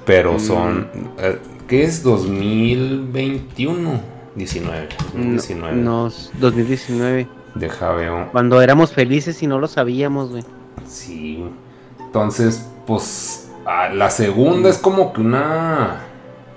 Pero 0.06 0.34
Mm. 0.34 0.40
son. 0.40 0.88
eh, 1.18 1.40
¿Qué 1.68 1.84
es? 1.84 2.04
2021. 2.04 4.02
19. 4.36 4.88
No, 5.14 5.24
2019. 5.36 5.76
no, 5.76 6.10
2019. 6.40 7.28
Deja 7.56 7.92
veo. 7.94 8.30
Cuando 8.32 8.62
éramos 8.62 8.92
felices 8.94 9.42
y 9.44 9.48
no 9.48 9.60
lo 9.60 9.68
sabíamos, 9.68 10.30
güey. 10.32 10.44
Sí. 10.88 11.44
Entonces, 12.00 12.68
pues. 12.88 13.40
la 13.94 14.10
segunda 14.10 14.70
es 14.70 14.78
como 14.78 15.14
que 15.14 15.22
una. 15.22 16.02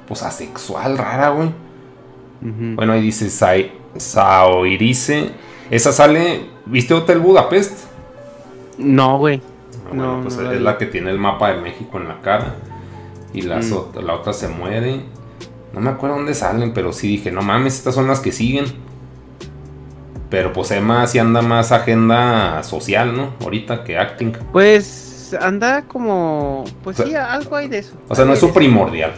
Pues 0.08 0.22
asexual 0.22 0.98
rara, 0.98 1.30
güey. 1.30 1.48
Ujú. 1.48 2.74
Bueno, 2.76 2.92
ahí 2.94 3.00
dice 3.02 3.30
Saoirice. 3.96 5.30
Esa 5.70 5.92
sale. 5.92 6.46
¿Viste 6.66 6.94
Hotel 6.94 7.18
Budapest? 7.20 7.85
No, 8.78 9.18
güey. 9.18 9.40
Ah, 9.44 9.88
Bueno, 9.88 10.16
No, 10.18 10.22
pues 10.22 10.36
no 10.36 10.50
es 10.50 10.60
la 10.60 10.78
que 10.78 10.86
tiene 10.86 11.10
el 11.10 11.18
mapa 11.18 11.52
de 11.52 11.60
México 11.60 11.98
en 11.98 12.08
la 12.08 12.20
cara. 12.20 12.54
Y 13.32 13.42
Mm. 13.42 13.48
la 14.02 14.14
otra 14.14 14.32
se 14.32 14.48
muere. 14.48 15.00
No 15.72 15.80
me 15.80 15.90
acuerdo 15.90 16.16
dónde 16.16 16.34
salen, 16.34 16.72
pero 16.72 16.92
sí 16.92 17.06
dije, 17.08 17.30
no 17.30 17.42
mames, 17.42 17.74
estas 17.76 17.94
son 17.94 18.06
las 18.08 18.20
que 18.20 18.32
siguen. 18.32 18.64
Pero 20.30 20.52
pues 20.52 20.70
Emma 20.70 21.06
sí 21.06 21.18
anda 21.18 21.40
más 21.42 21.70
agenda 21.70 22.62
social, 22.62 23.14
¿no? 23.16 23.30
Ahorita 23.42 23.84
que 23.84 23.96
acting. 23.98 24.32
Pues 24.52 25.36
anda 25.40 25.82
como. 25.82 26.64
Pues 26.82 26.98
O 27.00 27.02
sea, 27.04 27.06
sí, 27.06 27.14
algo 27.14 27.56
hay 27.56 27.68
de 27.68 27.78
eso. 27.78 27.94
O 28.08 28.14
sea, 28.14 28.24
no 28.24 28.32
es 28.32 28.40
su 28.40 28.52
primordial. 28.52 29.12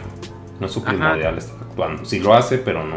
No 0.61 0.67
es 0.67 0.73
su 0.73 0.83
primordial 0.83 1.39
estar 1.39 1.57
actuando. 1.63 2.05
Sí 2.05 2.19
lo 2.21 2.35
hace, 2.35 2.59
pero 2.59 2.85
no. 2.85 2.97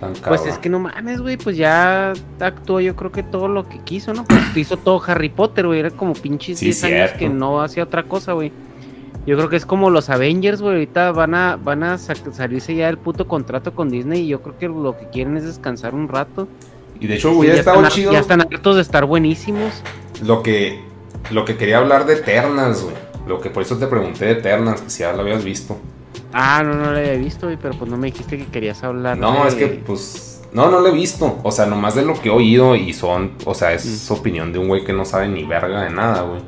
Tan 0.00 0.14
Pues 0.14 0.46
es 0.46 0.56
que 0.58 0.68
no 0.70 0.78
mames, 0.78 1.20
güey. 1.20 1.36
Pues 1.36 1.56
ya 1.56 2.12
actuó, 2.40 2.80
yo 2.80 2.96
creo 2.96 3.12
que 3.12 3.22
todo 3.22 3.48
lo 3.48 3.68
que 3.68 3.78
quiso, 3.80 4.14
¿no? 4.14 4.24
Pues 4.24 4.56
hizo 4.56 4.76
todo 4.78 5.02
Harry 5.06 5.28
Potter, 5.28 5.66
güey. 5.66 5.80
Era 5.80 5.90
como 5.90 6.14
pinches 6.14 6.58
Sí, 6.58 6.66
10 6.66 6.84
años 6.84 7.10
que 7.18 7.28
no 7.28 7.60
hacía 7.62 7.84
otra 7.84 8.04
cosa, 8.04 8.32
güey. 8.32 8.50
Yo 9.26 9.36
creo 9.36 9.50
que 9.50 9.56
es 9.56 9.66
como 9.66 9.90
los 9.90 10.08
Avengers, 10.08 10.62
güey. 10.62 10.74
Ahorita 10.74 11.12
van 11.12 11.34
a, 11.34 11.56
van 11.56 11.82
a 11.82 11.98
salirse 11.98 12.74
ya 12.74 12.86
del 12.86 12.96
puto 12.96 13.28
contrato 13.28 13.74
con 13.74 13.90
Disney. 13.90 14.22
Y 14.22 14.28
yo 14.28 14.40
creo 14.40 14.56
que 14.58 14.68
lo 14.68 14.96
que 14.96 15.06
quieren 15.10 15.36
es 15.36 15.44
descansar 15.44 15.94
un 15.94 16.08
rato. 16.08 16.48
Y 16.98 17.06
de 17.06 17.16
hecho, 17.16 17.30
Sí, 17.30 17.36
hubiera 17.36 17.54
ya, 17.56 17.60
están, 17.60 17.88
chido. 17.88 18.12
ya 18.12 18.18
están 18.20 18.40
hartos 18.40 18.76
de 18.76 18.82
estar 18.82 19.04
buenísimos. 19.04 19.82
Lo 20.24 20.42
que, 20.42 20.80
lo 21.30 21.44
que 21.44 21.56
quería 21.56 21.76
hablar 21.78 22.06
de 22.06 22.14
Eternals, 22.14 22.82
güey. 22.82 22.94
Lo 23.26 23.40
que 23.40 23.50
por 23.50 23.62
eso 23.62 23.76
te 23.76 23.86
pregunté 23.86 24.24
de 24.24 24.32
Eternals, 24.32 24.80
que 24.80 24.90
si 24.90 25.00
ya 25.00 25.12
lo 25.12 25.20
habías 25.20 25.44
visto. 25.44 25.76
Ah, 26.32 26.62
no, 26.64 26.74
no 26.74 26.90
lo 26.92 26.98
había 26.98 27.12
visto, 27.14 27.46
güey. 27.46 27.58
Pero 27.60 27.74
pues 27.74 27.90
no 27.90 27.96
me 27.96 28.06
dijiste 28.08 28.38
que 28.38 28.46
querías 28.46 28.82
hablar. 28.84 29.16
No, 29.18 29.42
de- 29.42 29.48
es 29.48 29.54
que, 29.54 29.66
pues. 29.66 30.40
No, 30.52 30.68
no 30.70 30.80
lo 30.80 30.88
he 30.88 30.92
visto. 30.92 31.38
O 31.44 31.52
sea, 31.52 31.66
nomás 31.66 31.94
de 31.94 32.02
lo 32.04 32.14
que 32.20 32.28
he 32.28 32.32
oído 32.32 32.74
y 32.76 32.92
son. 32.92 33.32
O 33.44 33.54
sea, 33.54 33.72
es 33.72 34.08
Mm. 34.10 34.12
opinión 34.12 34.52
de 34.52 34.58
un 34.58 34.68
güey 34.68 34.84
que 34.84 34.92
no 34.92 35.04
sabe 35.04 35.28
ni 35.28 35.44
verga 35.44 35.82
de 35.84 35.90
nada, 35.90 36.22
güey. 36.22 36.40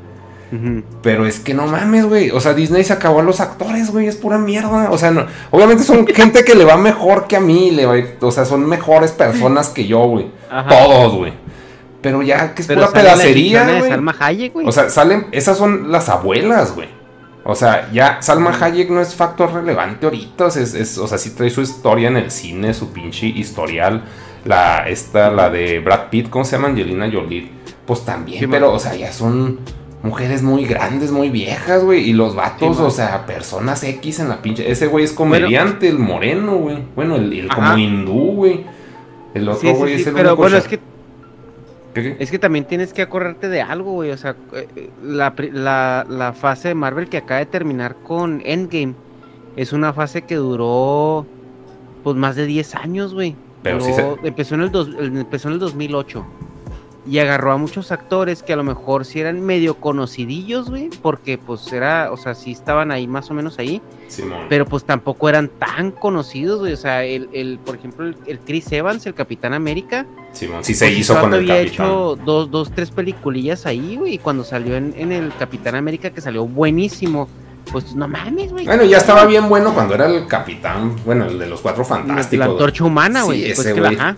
Pero 1.03 1.24
es 1.24 1.41
que 1.41 1.55
no 1.55 1.66
mames, 1.66 2.05
güey. 2.05 2.30
O 2.30 2.39
sea, 2.39 2.53
Disney 2.53 2.85
se 2.85 2.93
acabó 2.93 3.20
a 3.20 3.22
los 3.22 3.41
actores, 3.41 3.91
güey. 3.91 4.07
Es 4.07 4.16
pura 4.16 4.37
mierda. 4.37 4.91
O 4.91 4.99
sea, 4.99 5.11
no, 5.11 5.24
obviamente 5.51 5.83
son 5.83 6.07
gente 6.14 6.45
que 6.45 6.55
le 6.55 6.66
va 6.66 6.76
mejor 6.76 7.26
que 7.26 7.37
a 7.37 7.41
mí. 7.41 7.70
Le 7.70 7.87
va, 7.87 7.95
o 8.20 8.30
sea, 8.30 8.45
son 8.45 8.66
mejores 8.68 9.12
personas 9.12 9.70
que 9.70 9.87
yo, 9.87 10.01
güey. 10.01 10.26
Todos, 10.68 11.14
güey. 11.14 11.33
Pero 12.03 12.20
ya 12.20 12.55
que 12.55 12.61
es 12.62 12.68
Pero 12.68 12.80
pura 12.80 12.91
la 12.91 13.03
pedacería, 13.14 13.64
güey. 13.78 14.66
O 14.66 14.72
sea, 14.72 14.91
salen, 14.91 15.28
esas 15.33 15.57
son 15.57 15.91
las 15.91 16.09
abuelas, 16.11 16.74
güey. 16.74 16.89
O 17.45 17.55
sea, 17.55 17.90
ya 17.93 18.22
Salma 18.22 18.57
Hayek 18.61 18.88
no 18.90 19.01
es 19.01 19.14
factor 19.14 19.53
relevante 19.53 20.07
ahorita. 20.07 20.47
O 20.47 20.51
sea, 20.51 20.62
es, 20.62 20.74
es- 20.74 20.99
o 20.99 21.07
sea, 21.07 21.18
sí 21.18 21.30
trae 21.30 21.51
su 21.51 21.61
historia 21.62 22.09
en 22.09 22.16
el 22.16 22.30
cine, 22.30 22.72
su 22.74 22.93
pinche 22.93 23.26
historial. 23.26 24.03
La, 24.45 24.88
esta, 24.88 25.30
la 25.30 25.51
de 25.51 25.78
Brad 25.80 26.09
Pitt, 26.11 26.28
¿cómo 26.30 26.45
se 26.45 26.57
llama? 26.57 26.68
Angelina 26.68 27.09
Jolie. 27.12 27.51
Pues 27.86 28.05
también, 28.05 28.40
Sí, 28.40 28.47
pero, 28.47 28.68
man. 28.68 28.76
o 28.76 28.78
sea, 28.78 28.95
ya 28.95 29.12
son 29.12 29.59
mujeres 30.03 30.43
muy 30.43 30.64
grandes, 30.64 31.11
muy 31.12 31.30
viejas, 31.30 31.84
güey. 31.84 32.09
Y 32.09 32.12
los 32.12 32.34
vatos, 32.34 32.76
Sí, 32.76 32.82
o 32.82 32.90
sea, 32.90 33.26
personas 33.26 33.82
X 33.84 34.20
en 34.20 34.28
la 34.28 34.40
pinche. 34.43 34.70
Ese 34.70 34.86
güey 34.86 35.05
es 35.05 35.12
comediante, 35.12 35.88
el 35.88 35.99
moreno, 35.99 36.57
güey. 36.57 36.78
Bueno, 36.97 37.16
el, 37.16 37.32
el 37.32 37.49
como 37.49 37.76
hindú, 37.76 38.32
güey. 38.34 38.64
El 39.34 39.49
otro 39.49 39.74
güey 39.74 39.95
sí, 39.97 40.01
es 40.03 40.07
el 40.09 40.14
pero 40.14 40.28
único 40.30 40.43
bueno, 40.43 40.57
es 40.59 40.68
que 40.68 40.78
Es 42.18 42.30
que 42.30 42.38
también 42.38 42.64
tienes 42.66 42.93
que 42.93 43.03
acordarte 43.03 43.49
de 43.49 43.61
algo, 43.62 43.93
güey. 43.93 44.11
O 44.11 44.16
sea, 44.16 44.34
eh, 44.55 44.66
eh, 44.76 44.90
la, 45.03 45.34
la, 45.53 46.07
la 46.09 46.32
fase 46.32 46.68
de 46.68 46.74
Marvel 46.74 47.09
que 47.09 47.18
acaba 47.18 47.40
de 47.40 47.47
terminar 47.47 47.97
con 48.03 48.40
Endgame 48.45 48.95
es 49.57 49.72
una 49.72 49.93
fase 49.93 50.22
que 50.22 50.36
duró 50.36 51.26
pues 52.03 52.16
más 52.16 52.34
de 52.36 52.47
10 52.47 52.74
años, 52.76 53.14
güey. 53.14 53.36
Pero 53.62 53.80
sí 53.80 53.93
Duró- 53.93 54.18
empezó, 54.24 54.55
en 54.57 54.62
el 54.62 54.70
dos- 54.72 54.88
empezó 54.99 55.49
en 55.49 55.55
el 55.55 55.61
2008 55.61 56.24
y 57.05 57.19
agarró 57.19 57.53
a 57.53 57.57
muchos 57.57 57.91
actores 57.91 58.43
que 58.45 58.53
a 58.53 58.57
lo 58.57 58.63
mejor 58.63 59.05
sí 59.05 59.19
eran 59.21 59.41
medio 59.41 59.75
conocidillos, 59.75 60.71
güey, 60.71 60.89
porque 61.03 61.37
pues 61.37 61.73
era, 61.73 62.13
o 62.13 62.17
sea, 62.17 62.35
sí 62.37 62.53
estaban 62.53 62.91
ahí 62.93 63.09
más 63.09 63.29
o 63.31 63.35
menos 63.35 63.59
ahí, 63.59 63.83
Simón. 64.07 64.47
pero 64.49 64.67
pues 64.67 64.85
tampoco 64.85 65.29
eran 65.29 65.49
tan 65.49 65.91
conocidos, 65.91 66.61
güey. 66.61 66.73
O 66.73 66.77
sea, 66.77 67.05
el, 67.05 67.29
el 67.33 67.59
por 67.59 67.75
ejemplo, 67.75 68.07
el, 68.07 68.17
el 68.27 68.39
Chris 68.39 68.71
Evans, 68.71 69.05
el 69.07 69.15
Capitán 69.15 69.53
América, 69.53 70.07
Simón, 70.33 70.63
sí 70.63 70.75
se 70.75 70.87
pues, 70.87 70.99
hizo 70.99 71.19
con 71.21 71.35
el 71.35 71.41
había 71.41 71.57
capitán. 71.65 71.87
hecho 71.87 72.19
dos, 72.25 72.51
dos, 72.51 72.71
tres 72.73 72.91
peliculillas 72.93 73.67
ahí, 73.67 73.97
güey. 73.97 74.15
Y 74.15 74.19
cuando 74.19 74.45
salió 74.45 74.77
en, 74.77 74.95
en 74.97 75.11
el 75.11 75.33
Capitán 75.37 75.75
América, 75.75 76.11
que 76.11 76.21
salió 76.21 76.47
buenísimo, 76.47 77.29
pues 77.73 77.95
no 77.97 78.07
mames, 78.07 78.53
güey. 78.53 78.65
Bueno, 78.65 78.85
ya 78.85 78.99
estaba 78.99 79.25
bien 79.27 79.49
bueno 79.49 79.75
cuando 79.75 79.95
era 79.95 80.07
el 80.07 80.27
capitán, 80.29 80.95
bueno, 81.05 81.27
el 81.27 81.39
de 81.39 81.47
los 81.49 81.61
cuatro 81.61 81.85
fantásticos. 81.85 82.39
La 82.47 82.53
antorcha 82.53 82.85
humana, 82.85 83.21
Sí, 83.23 83.27
güey. 83.27 83.45
ese 83.51 83.55
pues 83.63 83.75
que 83.75 83.81
la- 83.81 83.89
ajá. 83.89 84.17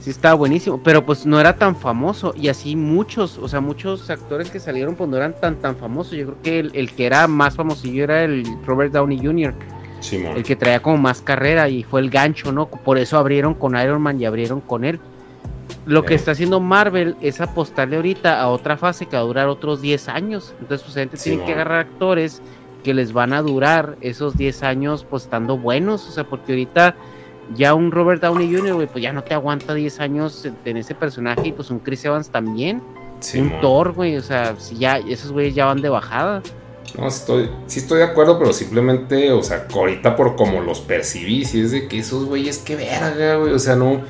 Sí 0.00 0.10
estaba 0.10 0.34
buenísimo, 0.34 0.80
pero 0.82 1.04
pues 1.04 1.26
no 1.26 1.38
era 1.38 1.56
tan 1.56 1.76
famoso 1.76 2.32
y 2.34 2.48
así 2.48 2.74
muchos, 2.74 3.36
o 3.38 3.48
sea, 3.48 3.60
muchos 3.60 4.08
actores 4.08 4.50
que 4.50 4.58
salieron 4.58 4.94
pues 4.94 5.10
no 5.10 5.16
eran 5.18 5.34
tan 5.38 5.56
tan 5.56 5.76
famosos. 5.76 6.14
Yo 6.14 6.24
creo 6.26 6.42
que 6.42 6.58
el, 6.60 6.70
el 6.74 6.92
que 6.92 7.04
era 7.06 7.26
más 7.28 7.54
famosillo 7.56 8.04
era 8.04 8.24
el 8.24 8.44
Robert 8.64 8.92
Downey 8.94 9.18
Jr., 9.22 9.52
Simón. 10.00 10.36
el 10.38 10.42
que 10.42 10.56
traía 10.56 10.80
como 10.80 10.96
más 10.96 11.20
carrera 11.20 11.68
y 11.68 11.82
fue 11.82 12.00
el 12.00 12.08
gancho, 12.08 12.50
¿no? 12.50 12.66
Por 12.68 12.96
eso 12.96 13.18
abrieron 13.18 13.52
con 13.52 13.76
Iron 13.76 14.00
Man 14.00 14.18
y 14.18 14.24
abrieron 14.24 14.62
con 14.62 14.84
él. 14.84 14.98
Lo 15.84 16.02
que 16.04 16.14
Ok. 16.14 16.18
está 16.20 16.30
haciendo 16.32 16.60
Marvel 16.60 17.16
es 17.20 17.40
apostarle 17.42 17.96
ahorita 17.96 18.40
a 18.40 18.48
otra 18.48 18.76
fase 18.78 19.04
que 19.06 19.16
va 19.16 19.22
a 19.22 19.26
durar 19.26 19.48
otros 19.48 19.82
10 19.82 20.08
años. 20.08 20.54
Entonces, 20.60 20.82
pues, 20.84 20.94
gente 20.94 21.16
tiene 21.18 21.44
que 21.44 21.52
agarrar 21.52 21.80
actores 21.80 22.40
que 22.82 22.94
les 22.94 23.12
van 23.12 23.34
a 23.34 23.42
durar 23.42 23.96
esos 24.00 24.36
10 24.36 24.62
años, 24.62 25.06
pues, 25.08 25.24
estando 25.24 25.58
buenos. 25.58 26.08
O 26.08 26.12
sea, 26.12 26.24
porque 26.24 26.52
ahorita 26.52 26.96
ya 27.54 27.74
un 27.74 27.90
Robert 27.90 28.22
Downey 28.22 28.54
Jr., 28.54 28.74
güey, 28.74 28.86
pues 28.86 29.02
ya 29.02 29.12
no 29.12 29.22
te 29.22 29.34
aguanta 29.34 29.74
10 29.74 30.00
años 30.00 30.48
en, 30.64 30.76
ese 30.76 30.94
personaje. 30.94 31.48
Y 31.48 31.52
pues 31.52 31.70
un 31.70 31.80
Chris 31.80 32.04
Evans 32.04 32.30
también. 32.30 32.82
Simón. 33.20 33.54
Un 33.54 33.60
Thor, 33.60 33.92
güey. 33.92 34.16
O 34.16 34.22
sea, 34.22 34.54
si 34.58 34.76
ya 34.76 34.98
esos 34.98 35.32
güeyes 35.32 35.54
ya 35.54 35.66
van 35.66 35.80
de 35.80 35.88
bajada. 35.88 36.42
No, 36.98 37.06
estoy, 37.06 37.50
sí 37.66 37.80
estoy 37.80 37.98
de 37.98 38.04
acuerdo, 38.04 38.38
pero 38.38 38.52
simplemente, 38.52 39.30
o 39.30 39.42
sea, 39.42 39.66
ahorita 39.72 40.16
por 40.16 40.34
como 40.34 40.60
los 40.60 40.80
percibí, 40.80 41.44
si 41.44 41.60
es 41.60 41.70
de 41.70 41.86
que 41.86 42.00
esos 42.00 42.24
güeyes, 42.24 42.58
qué 42.58 42.74
verga, 42.74 43.36
güey, 43.36 43.52
o 43.52 43.58
sea, 43.58 43.76
no... 43.76 44.00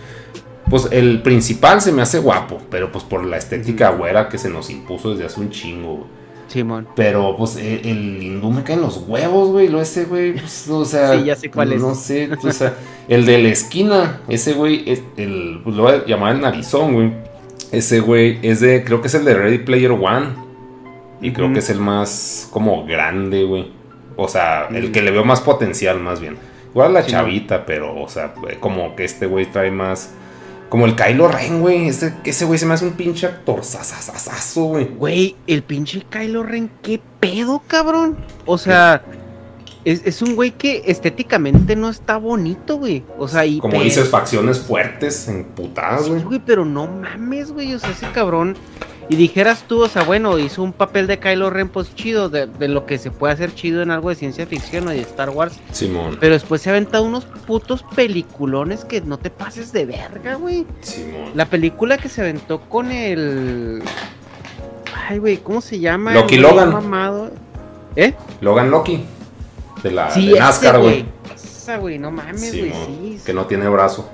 Pues 0.70 0.88
el 0.90 1.20
principal 1.20 1.82
se 1.82 1.92
me 1.92 2.00
hace 2.00 2.20
guapo, 2.20 2.58
pero 2.70 2.92
pues 2.92 3.04
por 3.04 3.24
la 3.24 3.36
estética 3.36 3.90
güera 3.90 4.28
que 4.28 4.38
se 4.38 4.48
nos 4.48 4.70
impuso 4.70 5.10
desde 5.10 5.26
hace 5.26 5.40
un 5.40 5.50
chingo, 5.50 5.96
güey. 5.96 6.19
Simón. 6.50 6.88
Pero 6.96 7.36
pues 7.36 7.56
el, 7.56 7.80
el 7.86 8.22
hindú 8.22 8.50
me 8.50 8.62
cae 8.62 8.74
en 8.76 8.82
los 8.82 9.04
huevos, 9.06 9.50
güey, 9.50 9.68
lo 9.68 9.80
ese, 9.80 10.04
güey, 10.04 10.32
pues, 10.32 10.68
o 10.68 10.84
sea... 10.84 11.16
Sí, 11.18 11.24
ya 11.24 11.36
sé 11.36 11.50
cuál 11.50 11.72
es. 11.72 11.80
No 11.80 11.94
sé, 11.94 12.28
o 12.42 12.52
sea, 12.52 12.74
el 13.08 13.24
de 13.24 13.38
la 13.38 13.48
esquina, 13.50 14.20
ese 14.28 14.52
güey, 14.54 14.82
es 14.90 15.02
el, 15.16 15.60
pues 15.62 15.76
lo 15.76 15.84
voy 15.84 15.92
a 15.92 16.04
llamar 16.06 16.34
el 16.34 16.40
narizón, 16.42 16.92
güey. 16.94 17.12
Ese 17.72 18.00
güey 18.00 18.38
es 18.42 18.60
de, 18.60 18.82
creo 18.84 19.00
que 19.00 19.06
es 19.06 19.14
el 19.14 19.24
de 19.24 19.34
Ready 19.34 19.58
Player 19.58 19.92
One. 19.92 20.26
Y 21.22 21.32
creo 21.32 21.52
que 21.52 21.58
es 21.60 21.70
el 21.70 21.78
más 21.80 22.48
como 22.50 22.84
grande, 22.86 23.44
güey. 23.44 23.70
O 24.16 24.26
sea, 24.26 24.68
el 24.72 24.88
Mm. 24.88 24.92
que 24.92 25.02
le 25.02 25.10
veo 25.10 25.24
más 25.24 25.40
potencial, 25.42 26.00
más 26.00 26.18
bien. 26.20 26.36
Igual 26.72 26.94
la 26.94 27.02
Sí, 27.02 27.10
chavita, 27.12 27.64
pero, 27.66 28.00
o 28.00 28.08
sea, 28.08 28.34
como 28.58 28.96
que 28.96 29.04
este 29.04 29.26
güey 29.26 29.46
trae 29.46 29.70
más. 29.70 30.12
Como 30.70 30.86
el 30.86 30.94
Kylo 30.96 31.28
Ren, 31.28 31.60
güey. 31.60 31.88
Ese, 31.88 32.14
ese 32.24 32.44
güey 32.46 32.58
se 32.58 32.64
me 32.64 32.72
hace 32.74 32.86
un 32.86 32.92
pinche 32.92 33.26
actor 33.26 33.62
sasasasazo, 33.64 34.64
güey. 34.64 34.84
Güey, 34.86 35.36
el 35.46 35.62
pinche 35.62 36.02
Kylo 36.08 36.42
Ren, 36.44 36.70
qué 36.82 37.00
pedo, 37.20 37.60
cabrón. 37.66 38.16
O 38.46 38.56
sea, 38.56 39.02
es, 39.84 40.02
es 40.06 40.22
un 40.22 40.36
güey 40.36 40.52
que 40.52 40.82
estéticamente 40.86 41.74
no 41.76 41.90
está 41.90 42.16
bonito, 42.18 42.78
güey. 42.78 43.02
O 43.18 43.26
sea, 43.28 43.44
y 43.44 43.58
Como 43.58 43.72
pero- 43.72 43.84
dices, 43.84 44.08
facciones 44.08 44.60
fuertes, 44.60 45.26
emputadas, 45.28 46.04
Sí, 46.04 46.10
güey. 46.10 46.22
güey, 46.22 46.40
pero 46.46 46.64
no 46.64 46.86
mames, 46.86 47.50
güey. 47.52 47.74
O 47.74 47.78
sea, 47.78 47.90
ese 47.90 48.06
cabrón. 48.12 48.56
Y 49.10 49.16
dijeras 49.16 49.64
tú, 49.66 49.82
o 49.82 49.88
sea, 49.88 50.04
bueno, 50.04 50.38
hizo 50.38 50.62
un 50.62 50.72
papel 50.72 51.08
de 51.08 51.18
Kylo 51.18 51.50
Ren, 51.50 51.68
pues 51.68 51.92
chido, 51.96 52.28
de, 52.28 52.46
de 52.46 52.68
lo 52.68 52.86
que 52.86 52.96
se 52.96 53.10
puede 53.10 53.32
hacer 53.34 53.52
chido 53.52 53.82
en 53.82 53.90
algo 53.90 54.08
de 54.08 54.14
ciencia 54.14 54.46
ficción 54.46 54.86
o 54.86 54.90
de 54.90 55.00
Star 55.00 55.30
Wars. 55.30 55.58
Simón. 55.72 56.16
Pero 56.20 56.34
después 56.34 56.62
se 56.62 56.70
ha 56.70 56.72
aventado 56.72 57.02
unos 57.02 57.24
putos 57.24 57.82
peliculones 57.96 58.84
que 58.84 59.00
no 59.00 59.18
te 59.18 59.28
pases 59.30 59.72
de 59.72 59.84
verga, 59.84 60.36
güey. 60.36 60.64
Simón. 60.80 61.32
La 61.34 61.46
película 61.46 61.98
que 61.98 62.08
se 62.08 62.20
aventó 62.20 62.60
con 62.60 62.92
el. 62.92 63.82
Ay, 65.08 65.18
güey, 65.18 65.38
¿cómo 65.38 65.60
se 65.60 65.80
llama? 65.80 66.14
Loki 66.14 66.36
El 66.36 66.42
Logan. 66.42 66.72
mamado? 66.72 67.32
¿Eh? 67.96 68.14
Logan 68.40 68.70
Loki. 68.70 69.04
De 69.82 69.90
la 69.90 70.08
Sí, 70.12 70.28
de 70.28 70.38
NASCAR, 70.38 70.78
güey. 70.78 71.04
Esa, 71.34 71.78
güey, 71.78 71.98
no 71.98 72.12
mames, 72.12 72.56
güey, 72.56 72.72
sí. 72.72 73.20
Que 73.26 73.32
no 73.34 73.46
tiene 73.46 73.68
brazo. 73.68 74.08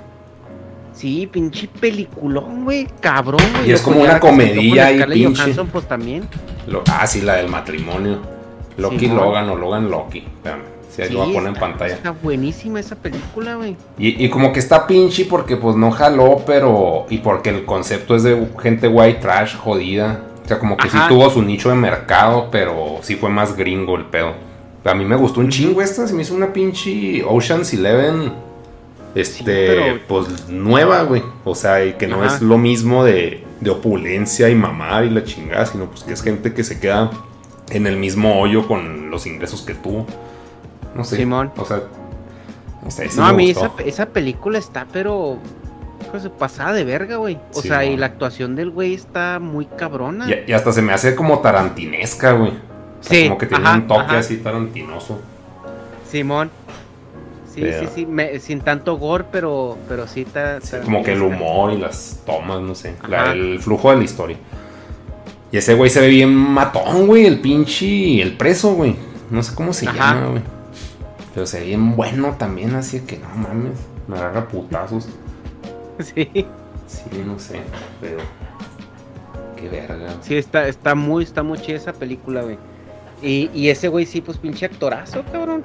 Sí, 0.97 1.27
pinche 1.31 1.67
peliculón, 1.79 2.63
güey, 2.63 2.87
cabrón, 2.99 3.39
güey. 3.53 3.69
Y 3.69 3.73
es 3.73 3.81
como 3.81 4.01
una 4.01 4.13
ahí, 4.15 4.95
Scarlett 4.95 5.13
pinche. 5.13 5.41
Johansson, 5.41 5.67
pues 5.67 5.87
también. 5.87 6.27
Lo- 6.65 6.83
ah, 6.91 7.05
sí, 7.05 7.21
la 7.21 7.35
del 7.35 7.49
matrimonio. 7.49 8.17
Loki. 8.77 9.07
Logan 9.07 9.47
o 9.49 9.55
Logan 9.55 9.91
Loki. 9.91 10.19
Espérame. 10.19 10.61
Si 10.89 11.03
ahí 11.03 11.07
Sí, 11.09 11.13
lo 11.13 11.19
voy 11.19 11.29
a 11.29 11.33
poner 11.33 11.53
en 11.53 11.59
pantalla. 11.59 11.93
Está 11.93 12.11
buenísima 12.11 12.79
esa 12.79 12.95
película, 12.95 13.55
güey. 13.55 13.75
Y, 13.99 14.25
y 14.25 14.29
como 14.29 14.51
que 14.51 14.59
está 14.59 14.87
pinche 14.87 15.25
porque 15.25 15.55
pues 15.55 15.75
no 15.75 15.91
jaló, 15.91 16.41
pero... 16.47 17.05
Y 17.11 17.19
porque 17.19 17.51
el 17.51 17.65
concepto 17.65 18.15
es 18.15 18.23
de 18.23 18.47
gente 18.59 18.87
white 18.87 19.19
trash 19.19 19.55
jodida. 19.55 20.23
O 20.43 20.47
sea, 20.47 20.57
como 20.57 20.77
que 20.77 20.89
sí 20.89 20.97
tuvo 21.09 21.29
su 21.29 21.43
nicho 21.43 21.69
de 21.69 21.75
mercado, 21.75 22.47
pero 22.51 22.97
sí 23.01 23.15
fue 23.17 23.29
más 23.29 23.55
gringo 23.55 23.95
el 23.95 24.05
pedo. 24.05 24.33
A 24.83 24.95
mí 24.95 25.05
me 25.05 25.15
gustó 25.15 25.41
un 25.41 25.49
chingo 25.49 25.81
esta, 25.81 26.07
se 26.07 26.13
me 26.13 26.21
hizo 26.23 26.33
una 26.33 26.53
pinche 26.53 27.23
Ocean's 27.23 27.73
Eleven. 27.73 28.31
Este, 29.21 29.37
Sí, 29.37 29.43
pero- 29.45 29.99
pues 30.07 30.49
nueva, 30.49 31.03
güey. 31.03 31.23
O 31.43 31.55
sea, 31.55 31.83
y 31.85 31.93
que 31.93 32.07
no 32.07 32.23
Ajá. 32.23 32.35
es 32.35 32.41
lo 32.41 32.57
mismo 32.57 33.03
de, 33.03 33.43
de 33.61 33.69
opulencia 33.69 34.49
y 34.49 34.55
mamar 34.55 35.05
y 35.05 35.09
la 35.09 35.23
chingada, 35.23 35.65
sino 35.65 35.85
pues 35.85 36.03
que 36.03 36.13
es 36.13 36.21
gente 36.21 36.53
que 36.53 36.63
se 36.63 36.79
queda 36.79 37.09
en 37.69 37.87
el 37.87 37.97
mismo 37.97 38.39
hoyo 38.39 38.67
con 38.67 39.09
los 39.09 39.25
ingresos 39.25 39.61
que 39.63 39.73
tuvo. 39.73 40.05
No 40.95 41.03
sé. 41.03 41.17
Simón. 41.17 41.51
O 41.57 41.65
sea, 41.65 41.81
no 43.17 43.25
a 43.25 43.33
mí 43.33 43.49
esa, 43.49 43.71
esa 43.85 44.05
película 44.07 44.57
está, 44.57 44.85
pero. 44.91 45.37
De 46.13 46.29
pasada 46.29 46.71
de 46.73 46.85
verga, 46.85 47.17
güey. 47.17 47.37
O 47.53 47.61
Sí, 47.61 47.67
sea, 47.67 47.83
y 47.83 47.97
la 47.97 48.05
actuación 48.05 48.55
del 48.55 48.69
güey 48.69 48.93
está 48.93 49.39
muy 49.39 49.65
cabrona. 49.65 50.25
Y, 50.29 50.51
y 50.51 50.53
hasta 50.53 50.71
se 50.71 50.81
me 50.81 50.93
hace 50.93 51.15
como 51.15 51.39
tarantinesca, 51.39 52.31
güey. 52.31 52.51
O 52.51 53.03
sea, 53.03 53.17
Sí, 53.17 53.23
como 53.25 53.37
que 53.37 53.45
tiene 53.47 53.65
ajá, 53.67 53.75
un 53.77 53.87
toque 53.87 54.01
ajá. 54.05 54.17
así 54.19 54.37
tarantinoso. 54.37 55.19
Simón. 56.09 56.49
Sí, 57.57 57.63
Pero- 57.63 57.79
sí, 57.79 57.87
sí. 57.95 58.05
me- 58.05 58.39
sin 58.39 58.61
tanto 58.61 58.97
gore, 58.97 59.25
pero, 59.31 59.77
pero 59.89 60.07
sí 60.07 60.21
está. 60.21 60.61
Sí, 60.61 60.75
como 60.83 61.01
que 61.01 61.13
el 61.13 61.23
humor 61.23 61.73
y 61.73 61.77
las 61.79 62.21
tomas, 62.23 62.61
no 62.61 62.75
sé. 62.75 62.93
la- 63.09 63.31
el 63.31 63.59
flujo 63.59 63.89
de 63.89 63.97
la 63.97 64.03
historia. 64.03 64.37
Y 65.51 65.57
ese 65.57 65.73
güey 65.73 65.89
se 65.89 65.99
ve 66.01 66.07
bien 66.09 66.33
matón, 66.35 67.07
güey. 67.07 67.25
El 67.25 67.39
pinche. 67.41 68.21
El 68.21 68.37
preso, 68.37 68.73
güey. 68.75 68.95
No 69.31 69.41
sé 69.41 69.55
cómo 69.55 69.73
se 69.73 69.87
Ajá. 69.87 70.13
llama, 70.13 70.27
güey. 70.27 70.41
Pero 71.33 71.47
se 71.47 71.61
ve 71.61 71.65
bien 71.65 71.95
bueno 71.95 72.35
también, 72.37 72.75
así 72.75 72.99
que 72.99 73.17
no 73.17 73.29
mames. 73.29 73.79
Me 74.07 74.17
agarra 74.17 74.47
putazos. 74.47 75.09
Sí, 75.99 76.29
Sí, 76.85 77.23
no 77.25 77.39
sé. 77.39 77.59
Pero. 77.99 78.19
Qué 79.55 79.67
verga. 79.67 80.13
sí, 80.21 80.37
está, 80.37 80.67
está 80.67 80.93
muy, 80.93 81.23
está 81.23 81.41
muy 81.41 81.57
chida 81.59 81.77
esa 81.77 81.91
película, 81.93 82.43
güey. 82.43 82.57
Y, 83.23 83.49
y 83.51 83.69
ese 83.69 83.87
güey 83.87 84.05
sí, 84.05 84.21
pues 84.21 84.37
pinche 84.37 84.67
actorazo, 84.67 85.23
cabrón. 85.31 85.63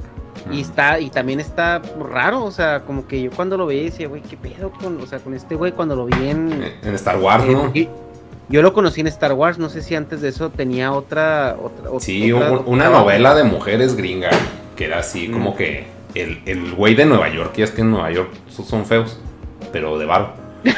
Y 0.50 0.56
Mm. 0.56 0.60
está, 0.60 0.98
y 1.00 1.10
también 1.10 1.40
está 1.40 1.80
raro, 2.10 2.44
o 2.44 2.50
sea, 2.50 2.80
como 2.80 3.06
que 3.06 3.22
yo 3.22 3.30
cuando 3.30 3.56
lo 3.56 3.66
veía 3.66 3.84
decía, 3.84 4.08
güey, 4.08 4.22
qué 4.22 4.36
pedo 4.36 4.70
con, 4.72 5.00
o 5.00 5.06
sea, 5.06 5.18
con 5.20 5.34
este 5.34 5.54
güey 5.54 5.72
cuando 5.72 5.94
lo 5.94 6.06
vi 6.06 6.28
en. 6.28 6.72
En 6.82 6.94
Star 6.94 7.18
Wars, 7.18 7.44
¿no? 7.46 7.70
y- 7.74 7.88
yo 8.48 8.60
lo 8.60 8.72
conocí 8.72 9.00
en 9.00 9.06
Star 9.06 9.32
Wars, 9.34 9.58
no 9.58 9.68
sé 9.70 9.80
si 9.82 9.94
antes 9.94 10.20
de 10.20 10.28
eso 10.28 10.50
tenía 10.50 10.92
otra, 10.92 11.56
otra, 11.62 11.90
ot- 11.90 12.00
Sí, 12.00 12.32
otra- 12.32 12.50
un- 12.50 12.62
una 12.66 12.88
otra- 12.88 12.98
novela 13.00 13.34
de 13.34 13.44
mujeres 13.44 13.96
gringa 13.96 14.30
que 14.76 14.86
era 14.86 14.98
así 14.98 15.28
Mm. 15.28 15.32
como 15.32 15.54
que 15.56 15.86
el, 16.14 16.42
el 16.44 16.74
güey 16.74 16.94
de 16.94 17.06
Nueva 17.06 17.28
York, 17.30 17.52
y 17.56 17.62
es 17.62 17.70
que 17.70 17.80
en 17.82 17.90
Nueva 17.92 18.10
York 18.10 18.30
so- 18.48 18.64
son 18.64 18.84
feos, 18.84 19.18
pero 19.72 19.98
de 19.98 20.06
varo. 20.06 20.32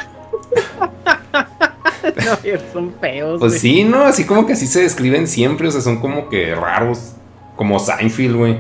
No, 2.04 2.36
son 2.72 2.94
feos. 3.00 3.40
Pues 3.40 3.52
güey. 3.52 3.60
sí, 3.60 3.84
¿no? 3.84 4.04
Así 4.04 4.24
como 4.26 4.46
que 4.46 4.52
así 4.52 4.66
se 4.66 4.82
describen 4.82 5.26
siempre, 5.26 5.68
o 5.68 5.70
sea, 5.70 5.80
son 5.80 6.00
como 6.00 6.28
que 6.28 6.54
raros, 6.54 7.12
como 7.56 7.78
Seinfeld, 7.78 8.36
güey. 8.36 8.58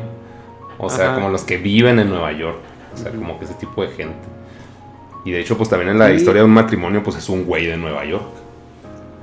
O 0.86 0.90
sea, 0.90 1.14
como 1.14 1.28
los 1.30 1.42
que 1.42 1.56
viven 1.56 1.98
en 1.98 2.08
Nueva 2.10 2.32
York, 2.32 2.58
o 2.94 2.96
sea, 2.96 3.10
como 3.12 3.38
que 3.38 3.44
ese 3.44 3.54
tipo 3.54 3.82
de 3.82 3.88
gente. 3.88 4.16
Y 5.24 5.30
de 5.32 5.40
hecho, 5.40 5.56
pues 5.56 5.68
también 5.70 5.90
en 5.90 5.98
la 5.98 6.08
Sí. 6.08 6.14
historia 6.14 6.42
de 6.42 6.46
un 6.46 6.52
matrimonio, 6.54 7.02
pues 7.02 7.16
es 7.16 7.28
un 7.28 7.44
güey 7.44 7.66
de 7.66 7.76
Nueva 7.76 8.04
York. 8.04 8.24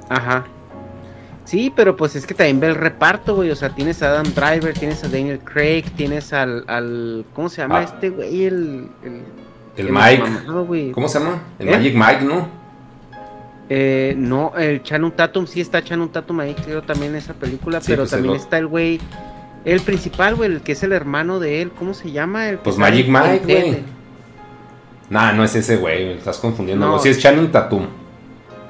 Ajá. 0.09 0.45
Sí, 1.45 1.71
pero 1.75 1.95
pues 1.97 2.15
es 2.15 2.25
que 2.25 2.33
también 2.33 2.59
ve 2.59 2.67
el 2.67 2.75
reparto, 2.75 3.35
güey. 3.35 3.51
O 3.51 3.55
sea, 3.55 3.69
tienes 3.69 4.01
a 4.03 4.07
Adam 4.09 4.25
Driver, 4.33 4.73
tienes 4.73 5.03
a 5.03 5.09
Daniel 5.09 5.39
Craig, 5.39 5.83
tienes 5.95 6.31
al. 6.33 6.63
al 6.67 7.25
¿Cómo 7.33 7.49
se 7.49 7.61
llama 7.61 7.79
Ah. 7.79 7.83
este 7.83 8.09
güey? 8.09 8.45
El. 8.45 8.87
El, 9.03 9.21
El 9.77 9.87
el 9.87 9.91
Mike, 9.93 10.21
mamado. 10.23 10.67
¿cómo 10.93 11.07
se 11.07 11.19
llama? 11.19 11.39
El 11.59 11.67
¿Eh? 11.67 11.71
Magic 11.71 11.95
Mike, 11.95 12.21
¿no? 12.25 12.47
Eh, 13.69 14.13
no, 14.17 14.51
el 14.57 14.83
Channing 14.83 15.11
Tatum, 15.11 15.47
sí 15.47 15.61
está 15.61 15.81
Channing 15.81 16.09
Tatum 16.09 16.39
ahí, 16.41 16.53
creo 16.55 16.81
también 16.81 17.11
en 17.13 17.19
esa 17.19 17.33
película, 17.33 17.79
Sí, 17.79 17.87
pero 17.87 18.01
pues, 18.01 18.11
también 18.11 18.35
está 18.35 18.57
el 18.57 18.67
güey, 18.67 18.99
el 19.65 19.81
principal, 19.81 20.35
güey, 20.35 20.51
el 20.53 20.61
que 20.61 20.71
es 20.73 20.83
el 20.83 20.91
hermano 20.91 21.39
de 21.39 21.61
él, 21.61 21.71
¿cómo 21.77 21.93
se 21.93 22.11
llama? 22.11 22.49
El 22.49 22.57
Pues 22.59 22.77
Magic 22.77 23.07
Mike, 23.07 23.41
güey. 23.45 23.83
Nah, 25.09 25.33
no 25.33 25.43
es 25.43 25.55
ese 25.55 25.75
güey, 25.77 26.13
estás 26.13 26.37
confundiendo. 26.37 26.85
No. 26.85 26.93
No. 26.93 26.99
Sí 26.99 27.09
es 27.09 27.19
Channing 27.19 27.51
Tatum. 27.51 27.85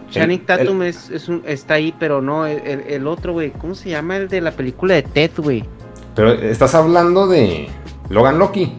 Channing 0.10 0.40
El- 0.40 0.46
Tatum 0.46 0.82
es, 0.84 1.10
es 1.10 1.30
un, 1.30 1.44
está 1.46 1.76
ahí, 1.76 1.94
pero 1.98 2.22
no, 2.22 2.46
el, 2.46 3.08
otro, 3.08 3.34
güey, 3.34 3.52
¿cómo 3.52 3.76
se 3.76 3.90
llama? 3.90 4.18
El 4.18 4.28
de 4.28 4.42
la 4.42 4.52
película 4.52 4.96
de 4.96 5.04
Ted, 5.04 5.32
güey. 5.38 5.64
Pero 6.16 6.34
estás 6.34 6.76
hablando 6.76 7.28
de 7.28 7.70
Logan 8.10 8.38
Loki. 8.40 8.74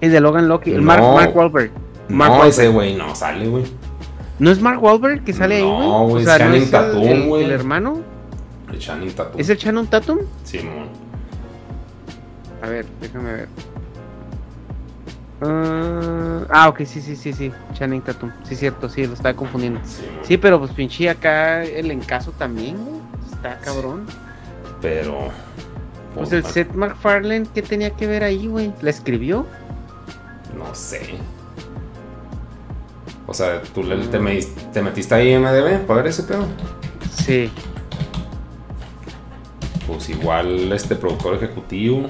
El 0.00 0.10
de 0.12 0.20
Logan 0.20 0.48
Loki, 0.48 0.70
el 0.72 0.78
No. 0.78 0.82
Mark, 0.84 1.02
Mark 1.02 1.36
Wahlberg. 1.36 1.70
Mark 2.08 2.30
no, 2.30 2.38
Wahlberg. 2.38 2.48
ese 2.48 2.68
güey 2.68 2.94
no 2.96 3.14
sale, 3.14 3.46
güey. 3.48 3.64
¿No 4.38 4.50
es 4.50 4.60
Mark 4.60 4.82
Wahlberg 4.82 5.24
que 5.24 5.32
sale 5.32 5.56
ahí, 5.56 5.62
güey? 5.62 5.78
No, 5.78 6.02
güey, 6.04 6.14
o 6.14 6.18
es 6.18 6.24
sea, 6.24 6.38
¿no 6.38 6.44
Channing 6.44 6.70
Tatum, 6.70 7.28
güey. 7.28 7.44
el 7.44 7.50
hermano? 7.52 8.00
Channing 8.78 9.12
Tatum. 9.12 9.40
¿Es 9.40 9.48
el 9.48 9.56
Channing 9.58 9.86
Tatum? 9.86 10.18
Simón. 10.44 10.88
A 12.62 12.68
ver, 12.68 12.86
déjame 13.00 13.32
ver. 13.32 13.48
Ah, 15.42 16.46
ah, 16.50 16.68
ok, 16.70 16.78
sí, 16.86 17.00
sí, 17.02 17.14
sí, 17.14 17.32
sí. 17.32 17.52
Channing 17.74 18.00
Tatum. 18.02 18.30
Sí, 18.44 18.56
cierto, 18.56 18.88
sí, 18.88 19.06
lo 19.06 19.12
estaba 19.14 19.34
confundiendo. 19.36 19.80
Sí, 19.84 20.02
Sí, 20.22 20.36
pero 20.38 20.58
pues 20.58 20.70
pinche 20.72 21.08
acá 21.10 21.62
el 21.62 21.90
encaso 21.90 22.32
también, 22.32 22.76
güey. 22.82 23.00
Está 23.32 23.58
cabrón. 23.58 24.06
Pero. 24.80 25.28
Pues 26.14 26.32
el 26.32 26.44
Seth 26.44 26.72
MacFarlane, 26.72 27.46
¿qué 27.54 27.60
tenía 27.60 27.90
que 27.90 28.06
ver 28.06 28.24
ahí, 28.24 28.46
güey? 28.46 28.72
¿La 28.80 28.88
escribió? 28.88 29.46
No 30.56 30.74
sé. 30.74 31.16
O 33.26 33.34
sea, 33.34 33.60
tú 33.74 33.82
le- 33.82 34.06
te, 34.06 34.18
me- 34.18 34.40
te 34.72 34.80
metiste 34.80 35.14
ahí 35.14 35.32
en 35.32 35.42
MDB 35.42 35.84
para 35.86 36.00
ver 36.00 36.06
ese 36.10 36.22
pedo. 36.22 36.46
Sí. 37.12 37.50
Pues 39.86 40.08
igual 40.10 40.72
este 40.72 40.96
productor 40.96 41.34
ejecutivo. 41.36 42.08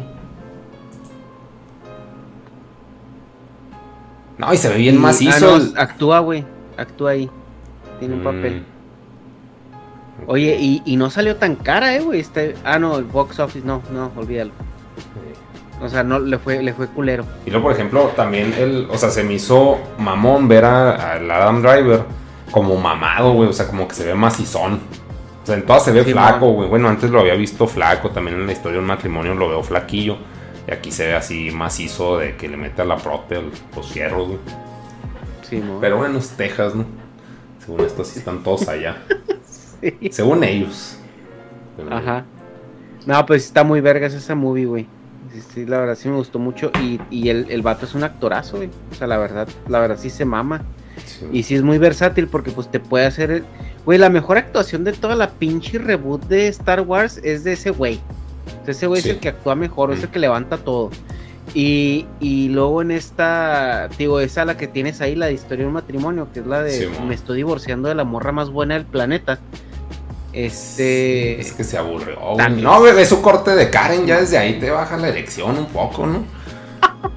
No, 4.39 4.53
y 4.53 4.57
se 4.57 4.69
ve 4.69 4.77
bien 4.77 5.01
macizo. 5.01 5.55
ah, 5.55 5.59
no, 5.59 5.81
actúa, 5.81 6.19
güey. 6.21 6.45
Actúa 6.77 7.13
ahí. 7.13 7.31
Tiene 7.99 8.15
un 8.15 8.21
Mm. 8.21 8.25
papel. 8.25 8.65
Oye, 10.27 10.57
y, 10.61 10.83
y 10.85 10.97
no 10.97 11.11
salió 11.11 11.37
tan 11.37 11.57
cara, 11.57 11.95
eh, 11.95 12.01
güey. 12.01 12.21
Este... 12.21 12.55
Ah, 12.65 12.79
no, 12.79 12.97
el 12.99 13.05
box 13.05 13.39
office, 13.41 13.67
no, 13.67 13.83
no, 13.93 14.11
olvídalo. 14.17 14.53
O 15.81 15.89
sea, 15.89 16.03
no, 16.03 16.19
le 16.19 16.39
fue, 16.39 16.63
le 16.63 16.73
fue 16.73 16.87
culero. 16.89 17.25
Y 17.45 17.51
luego, 17.51 17.65
por 17.67 17.73
ejemplo, 17.75 18.05
también 18.17 18.55
el. 18.59 18.89
O 18.91 18.97
sea, 18.97 19.11
se 19.11 19.23
me 19.23 19.35
hizo 19.35 19.77
mamón 19.99 20.49
ver 20.49 20.65
a- 20.65 21.13
al 21.13 21.31
Adam 21.31 21.61
Driver 21.61 22.03
como 22.51 22.77
mamado, 22.77 23.35
güey. 23.35 23.51
O 23.51 23.53
sea, 23.53 23.67
como 23.67 23.87
que 23.87 23.95
se 23.95 24.07
ve 24.07 24.15
macizón. 24.15 24.81
O 25.47 25.49
sea, 25.49 25.55
en 25.55 25.63
todas 25.65 25.85
se 25.85 25.93
ve 25.93 26.03
Sí, 26.03 26.11
flaco, 26.11 26.55
güey. 26.55 26.69
Bueno, 26.69 26.89
antes 26.89 27.09
lo 27.09 27.21
había 27.21 27.37
visto 27.37 27.69
flaco. 27.69 28.11
También 28.11 28.37
en 28.37 28.49
la 28.49 28.53
historia 28.53 28.79
de 28.79 28.81
un 28.81 28.87
matrimonio 28.87 29.33
lo 29.33 29.49
veo 29.49 29.63
flaquillo. 29.63 30.19
Y 30.67 30.73
aquí 30.73 30.91
se 30.91 31.07
ve 31.07 31.15
así 31.15 31.53
macizo 31.53 32.19
de 32.19 32.35
que 32.35 32.49
le 32.49 32.57
mete 32.57 32.83
a 32.83 32.85
la 32.85 32.97
prote 32.97 33.41
los 33.77 33.87
fierros, 33.93 34.27
güey. 34.27 34.41
Sí, 35.49 35.63
no. 35.65 35.79
Pero 35.81 35.99
bueno, 35.99 36.19
es 36.19 36.31
Texas, 36.31 36.75
¿no? 36.75 36.85
Según 37.65 37.83
esto, 37.83 38.03
sí 38.03 38.19
están 38.19 38.43
todos 38.43 38.69
allá. 38.69 39.05
Sí. 39.79 40.09
Según 40.11 40.43
ellos. 40.43 40.99
Ajá. 41.91 42.25
No, 43.05 43.25
pues 43.27 43.45
está 43.45 43.63
muy 43.63 43.81
vergas 43.81 44.15
esa 44.15 44.35
movie, 44.35 44.65
güey. 44.65 44.89
Sí, 45.33 45.43
sí, 45.53 45.67
la 45.67 45.79
verdad 45.79 45.95
sí 45.95 46.09
me 46.09 46.17
gustó 46.17 46.41
mucho. 46.41 46.73
Y, 46.83 46.99
y 47.11 47.29
el, 47.29 47.49
el 47.51 47.63
vato 47.63 47.85
es 47.85 47.95
un 47.95 48.03
actorazo, 48.03 48.57
güey. 48.57 48.71
O 48.91 48.95
sea, 48.95 49.07
la 49.07 49.19
verdad, 49.19 49.47
la 49.69 49.79
verdad 49.79 49.99
sí 50.01 50.09
se 50.11 50.25
mama. 50.25 50.63
Sí. 51.05 51.27
Y 51.33 51.43
sí 51.43 51.55
es 51.55 51.63
muy 51.63 51.79
versátil 51.79 52.29
porque 52.29 52.51
pues 52.51 52.71
te 52.71 52.81
puede 52.81 53.07
hacer... 53.07 53.45
Güey, 53.85 53.99
la 53.99 54.11
mejor 54.11 54.39
actuación 54.39 54.83
de 54.85 54.93
toda 54.93 55.15
la 55.15 55.31
pinche 55.31 55.79
reboot 55.79 56.25
de 56.27 56.49
Star 56.49 56.81
Wars 56.81 57.21
es 57.23 57.45
de 57.45 57.53
ese 57.53 57.71
güey. 57.71 58.01
Ese 58.67 58.87
güey 58.87 59.01
Sí. 59.03 59.09
es 59.11 59.15
el 59.17 59.21
que 59.21 59.29
actúa 59.29 59.55
mejor, 59.55 59.93
es 59.93 60.01
Mm. 60.01 60.03
el 60.05 60.09
que 60.11 60.19
levanta 60.19 60.57
todo. 60.59 60.91
Y, 61.55 62.07
y 62.19 62.49
luego 62.49 62.83
en 62.83 62.91
esta, 62.91 63.89
digo, 63.97 64.19
esa 64.21 64.45
la 64.45 64.57
que 64.57 64.67
tienes 64.67 65.01
ahí, 65.01 65.15
la 65.15 65.27
de 65.27 65.35
historia 65.35 65.63
de 65.63 65.69
un 65.69 65.75
matrimonio, 65.75 66.29
que 66.35 66.41
es 66.41 66.47
la 66.47 66.63
de 66.63 66.73
Sí, 66.73 66.87
me 67.07 67.15
estoy 67.15 67.37
divorciando 67.37 67.89
de 67.89 67.95
la 67.95 68.03
morra 68.05 68.33
más 68.33 68.51
buena 68.51 68.75
del 68.75 68.85
planeta. 68.85 69.39
Este... 70.33 71.41
Es 71.41 71.53
que 71.53 71.65
se 71.65 71.79
aburrió. 71.79 72.19
No, 72.61 72.83
ve 72.83 73.07
su 73.07 73.23
corte 73.23 73.53
de 73.55 73.71
Karen, 73.71 74.07
ya 74.07 74.21
desde 74.21 74.37
ahí 74.37 74.59
te 74.59 74.71
baja 74.71 74.97
la 74.97 75.09
erección 75.09 75.57
un 75.57 75.67
poco, 75.67 76.07
¿no? 76.07 76.25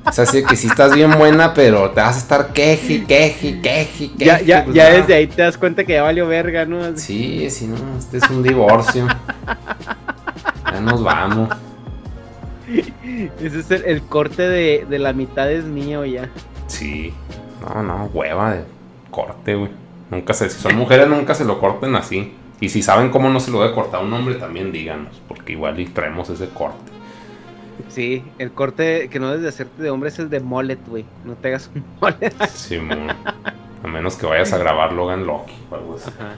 O 0.05 0.11
sea, 0.11 0.25
sí 0.25 0.43
que 0.43 0.55
sí 0.55 0.67
estás 0.67 0.93
bien 0.93 1.17
buena, 1.17 1.53
pero 1.53 1.91
te 1.91 2.01
vas 2.01 2.15
a 2.15 2.19
estar 2.19 2.53
queje, 2.53 3.05
queje, 3.05 3.61
queje, 3.61 4.11
queje. 4.11 4.17
Ya, 4.17 4.41
ya, 4.41 4.63
pues, 4.63 4.75
ya 4.75 4.89
desde 4.89 5.13
ahí 5.13 5.27
te 5.27 5.41
das 5.41 5.57
cuenta 5.57 5.83
que 5.83 5.93
ya 5.93 6.03
valió 6.03 6.27
verga, 6.27 6.65
¿no? 6.65 6.83
Así. 6.83 7.47
Sí, 7.47 7.49
sí, 7.49 7.67
no, 7.67 7.77
este 7.97 8.17
es 8.17 8.29
un 8.29 8.43
divorcio. 8.43 9.07
Ya 10.65 10.81
nos 10.81 11.03
vamos. 11.03 11.49
Ese 13.41 13.59
es 13.59 13.71
el, 13.71 13.85
el 13.85 14.01
corte 14.03 14.43
de, 14.43 14.85
de 14.89 14.99
la 14.99 15.13
mitad 15.13 15.51
es 15.51 15.65
mío 15.65 16.05
ya. 16.05 16.29
Sí. 16.67 17.13
No, 17.61 17.83
no, 17.83 18.09
hueva 18.13 18.51
de 18.51 18.63
corte, 19.11 19.55
güey. 19.55 19.71
Nunca 20.11 20.33
se, 20.33 20.49
si 20.49 20.59
son 20.59 20.75
mujeres, 20.75 21.07
nunca 21.07 21.35
se 21.35 21.45
lo 21.45 21.59
corten 21.59 21.95
así. 21.95 22.33
Y 22.61 22.69
si 22.69 22.81
saben 22.81 23.09
cómo 23.09 23.29
no 23.29 23.39
se 23.39 23.51
lo 23.51 23.61
debe 23.61 23.73
cortar 23.73 24.01
a 24.01 24.03
un 24.03 24.13
hombre, 24.13 24.35
también 24.35 24.71
díganos, 24.71 25.21
porque 25.27 25.53
igual 25.53 25.79
y 25.79 25.85
traemos 25.85 26.29
ese 26.29 26.49
corte. 26.49 26.91
Sí, 27.87 28.23
el 28.37 28.51
corte 28.51 29.09
que 29.09 29.19
no 29.19 29.27
debes 29.27 29.43
de 29.43 29.49
hacerte 29.49 29.81
de 29.81 29.89
hombre 29.89 30.09
es 30.09 30.19
el 30.19 30.29
de 30.29 30.39
mullet, 30.39 30.79
güey. 30.87 31.05
No 31.25 31.33
te 31.35 31.47
hagas 31.47 31.71
un 31.73 31.83
mullet. 32.01 32.33
Simón. 32.47 33.07
A 33.83 33.87
menos 33.87 34.15
que 34.15 34.25
vayas 34.25 34.51
a 34.53 34.57
grabar 34.57 34.91
Logan 34.93 35.25
Loki 35.25 35.53
o 35.71 35.75
algo 35.75 35.95
así. 35.95 36.09
Ajá. 36.09 36.35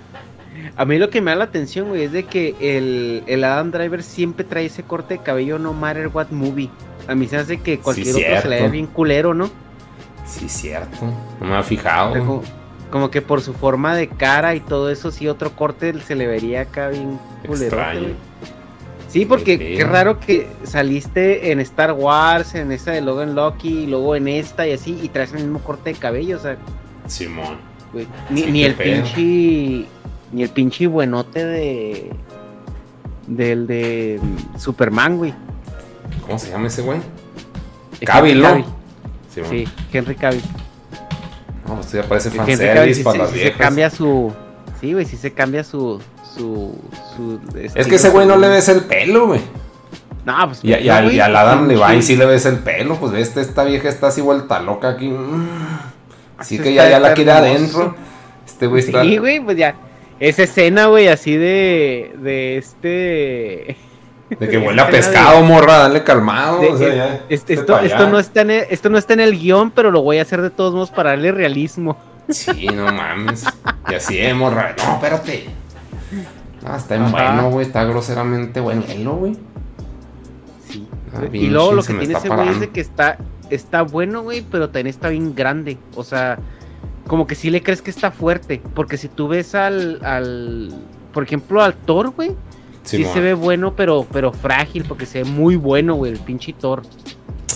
A 0.75 0.85
mí 0.85 0.97
lo 0.97 1.09
que 1.09 1.21
me 1.21 1.31
da 1.31 1.37
la 1.37 1.45
atención, 1.45 1.89
güey, 1.89 2.03
es 2.03 2.11
de 2.11 2.23
que 2.23 2.55
el, 2.59 3.23
el 3.27 3.43
Adam 3.43 3.71
Driver 3.71 4.03
siempre 4.03 4.45
trae 4.45 4.65
ese 4.65 4.83
corte 4.83 5.15
de 5.15 5.23
cabello 5.23 5.57
no 5.57 5.73
matter 5.73 6.09
what 6.09 6.27
movie. 6.29 6.69
A 7.07 7.15
mí 7.15 7.27
se 7.27 7.37
hace 7.37 7.61
que 7.61 7.79
cualquier 7.79 8.15
otro 8.15 8.41
se 8.41 8.47
le 8.47 8.61
ve 8.61 8.69
bien 8.69 8.87
culero, 8.87 9.33
¿no? 9.33 9.49
Sí, 10.25 10.47
cierto. 10.49 10.97
No 11.39 11.47
me 11.47 11.53
había 11.53 11.63
fijado. 11.63 12.13
Como, 12.17 12.43
como 12.89 13.11
que 13.11 13.21
por 13.21 13.41
su 13.41 13.53
forma 13.53 13.95
de 13.95 14.07
cara 14.07 14.53
y 14.55 14.59
todo 14.59 14.91
eso, 14.91 15.09
sí, 15.09 15.27
otro 15.27 15.55
corte 15.55 15.99
se 16.01 16.15
le 16.15 16.27
vería 16.27 16.61
acá 16.61 16.89
bien 16.89 17.19
culero. 17.45 17.65
Extraño. 17.77 18.07
Sí, 19.11 19.25
porque 19.25 19.57
Qué 19.57 19.83
raro 19.83 20.19
que 20.19 20.47
saliste 20.63 21.51
en 21.51 21.59
Star 21.59 21.91
Wars, 21.91 22.55
en 22.55 22.71
esa 22.71 22.91
de 22.91 23.01
Logan 23.01 23.35
Lucky, 23.35 23.79
y 23.83 23.87
luego 23.87 24.15
en 24.15 24.27
esta 24.29 24.65
y 24.65 24.71
así, 24.71 24.97
y 25.01 25.09
traes 25.09 25.33
el 25.33 25.39
mismo 25.43 25.59
corte 25.59 25.91
de 25.91 25.99
cabello, 25.99 26.37
o 26.37 26.39
sea, 26.39 26.57
Simón. 27.07 27.57
ni, 28.29 28.41
Sí, 28.43 28.51
ni 28.51 28.59
qué 28.61 28.65
el 28.67 28.75
pedo. 28.75 29.03
pinche, 29.03 29.85
ni 30.31 30.43
el 30.43 30.49
pinche 30.49 30.87
buenote 30.87 31.45
de, 31.45 32.11
del 33.27 33.67
de 33.67 34.19
Superman, 34.57 35.17
güey. 35.17 35.33
¿Cómo 36.25 36.39
se 36.39 36.49
llama 36.49 36.67
ese 36.67 36.81
güey? 36.81 36.99
Cavill. 38.05 38.43
Sí, 39.33 39.65
Henry 39.91 40.15
Cavill. 40.15 40.41
No, 41.67 41.79
esto 41.81 41.97
ya 41.97 42.03
parece 42.03 42.29
Henry 42.29 42.37
Cavill 42.37 42.57
fanservice 42.95 43.03
para 43.03 43.17
las 43.19 43.31
sí 43.31 43.39
se 43.39 43.51
cambia 43.53 43.89
su, 43.89 44.33
sí, 44.79 44.93
güey, 44.93 45.05
sí 45.05 45.17
se 45.17 45.33
cambia 45.33 45.63
su, 45.63 46.01
su, 46.35 46.77
su 47.15 47.39
Es 47.75 47.87
que 47.87 47.95
ese 47.95 48.09
güey 48.09 48.25
no 48.27 48.37
le 48.37 48.47
ves 48.49 48.69
el 48.69 48.81
pelo, 48.81 49.27
güey. 49.27 49.41
No, 50.25 50.35
pues, 50.47 50.63
Y, 50.63 50.73
a- 50.73 50.79
y 50.79 50.87
no, 50.87 50.93
al, 50.93 51.11
y 51.13 51.19
al 51.19 51.35
Adam 51.35 51.67
Levine 51.67 52.01
sí 52.01 52.15
le 52.15 52.25
ves 52.25 52.45
el 52.45 52.59
pelo. 52.59 52.95
Pues 52.97 53.11
ves, 53.11 53.35
esta 53.37 53.63
vieja 53.63 53.89
está 53.89 54.07
así 54.07 54.21
vuelta 54.21 54.59
loca 54.61 54.89
aquí. 54.89 55.07
mm. 55.09 55.47
Así 56.37 56.59
que 56.59 56.73
ya, 56.73 56.89
ya 56.89 56.99
la 56.99 57.13
quiere 57.13 57.31
adentro. 57.31 57.95
Este 58.45 58.67
güey 58.67 58.83
está. 58.83 59.01
Sí, 59.03 59.17
güey, 59.17 59.39
pues 59.39 59.57
ya. 59.57 59.75
Esa 60.19 60.43
escena, 60.43 60.85
güey, 60.87 61.07
así 61.07 61.35
de. 61.35 62.13
De 62.19 62.57
este. 62.57 63.77
De 64.39 64.47
que 64.47 64.57
huele 64.57 64.81
a 64.81 64.85
de- 64.85 64.91
pescado, 64.91 65.41
morra, 65.41 65.79
dale 65.79 66.03
calmado. 66.03 66.59
de- 66.61 66.69
o 66.69 66.77
sea, 66.77 66.87
es- 66.87 66.95
ya, 66.95 67.05
es- 67.27 67.45
vete 67.45 67.63
esto, 67.87 68.07
no 68.09 68.17
está 68.17 68.41
en 68.41 68.51
el, 68.51 68.65
esto 68.69 68.89
no 68.89 68.97
está 68.97 69.13
en 69.13 69.19
el 69.19 69.37
guion, 69.37 69.71
pero 69.71 69.91
lo 69.91 70.01
voy 70.03 70.19
a 70.19 70.21
hacer 70.21 70.41
de 70.41 70.49
todos 70.49 70.73
modos 70.73 70.89
para 70.91 71.09
darle 71.09 71.31
realismo. 71.33 71.97
Sí, 72.29 72.67
no 72.67 72.85
mames. 72.93 73.43
Y 73.89 73.93
así, 73.95 74.19
eh, 74.19 74.33
morra. 74.33 74.73
No, 74.77 74.93
espérate. 74.93 75.49
Ah, 76.65 76.77
está 76.77 76.95
en 76.95 77.03
Ajá. 77.03 77.11
bueno, 77.11 77.49
güey. 77.51 77.65
Está 77.65 77.83
groseramente 77.85 78.59
bueno, 78.59 78.83
güey. 79.15 79.37
Sí. 80.67 80.87
Ah, 81.13 81.21
y 81.31 81.47
luego 81.47 81.73
lo 81.73 81.83
que 81.83 81.93
tiene 81.93 82.13
ese 82.13 82.29
güey 82.29 82.49
es 82.49 82.59
de 82.59 82.69
que 82.69 82.81
está, 82.81 83.17
está 83.49 83.81
bueno, 83.81 84.21
güey, 84.21 84.41
pero 84.49 84.67
también 84.67 84.87
está 84.87 85.09
bien 85.09 85.33
grande. 85.35 85.77
O 85.95 86.03
sea, 86.03 86.37
como 87.07 87.27
que 87.27 87.35
sí 87.35 87.49
le 87.49 87.61
crees 87.63 87.81
que 87.81 87.89
está 87.89 88.11
fuerte. 88.11 88.61
Porque 88.75 88.97
si 88.97 89.07
tú 89.07 89.27
ves 89.27 89.55
al. 89.55 90.03
al 90.05 90.73
por 91.13 91.23
ejemplo, 91.23 91.61
al 91.61 91.73
Thor, 91.75 92.11
güey. 92.11 92.35
Sí, 92.83 92.97
Simón. 92.97 93.13
se 93.13 93.19
ve 93.19 93.33
bueno, 93.33 93.75
pero, 93.75 94.07
pero 94.11 94.31
frágil, 94.31 94.85
porque 94.87 95.05
se 95.05 95.23
ve 95.23 95.29
muy 95.29 95.55
bueno, 95.55 95.95
güey, 95.95 96.13
el 96.13 96.19
pinche 96.19 96.53
Thor. 96.53 96.81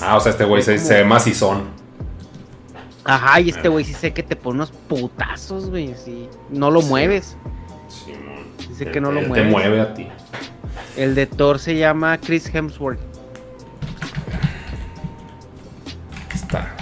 Ah, 0.01 0.17
o 0.17 0.19
sea, 0.19 0.31
este 0.31 0.43
güey 0.45 0.61
se, 0.61 0.77
se 0.77 0.95
ve 0.95 1.03
macizón. 1.05 1.63
Ajá, 3.05 3.39
y 3.39 3.49
Ah. 3.49 3.53
este 3.55 3.69
güey 3.69 3.85
sí 3.85 3.93
sé 3.93 4.13
que 4.13 4.21
te 4.23 4.35
pone 4.35 4.57
unos 4.57 4.71
putazos, 4.71 5.69
güey, 5.69 5.93
así. 5.93 6.27
No 6.49 6.69
lo 6.69 6.81
Sí. 6.81 6.89
mueves. 6.89 7.37
Dice 8.77 8.91
que 8.91 8.99
no 8.99 9.11
lo 9.11 9.21
él 9.21 9.27
mueves. 9.29 9.45
Te 9.45 9.49
mueve 9.51 9.79
a 9.79 9.93
ti. 9.93 10.07
El 10.97 11.15
de 11.15 11.27
Thor 11.27 11.59
se 11.59 11.77
llama 11.77 12.17
Chris 12.17 12.53
Hemsworth. 12.53 12.99
Está. 16.33 16.75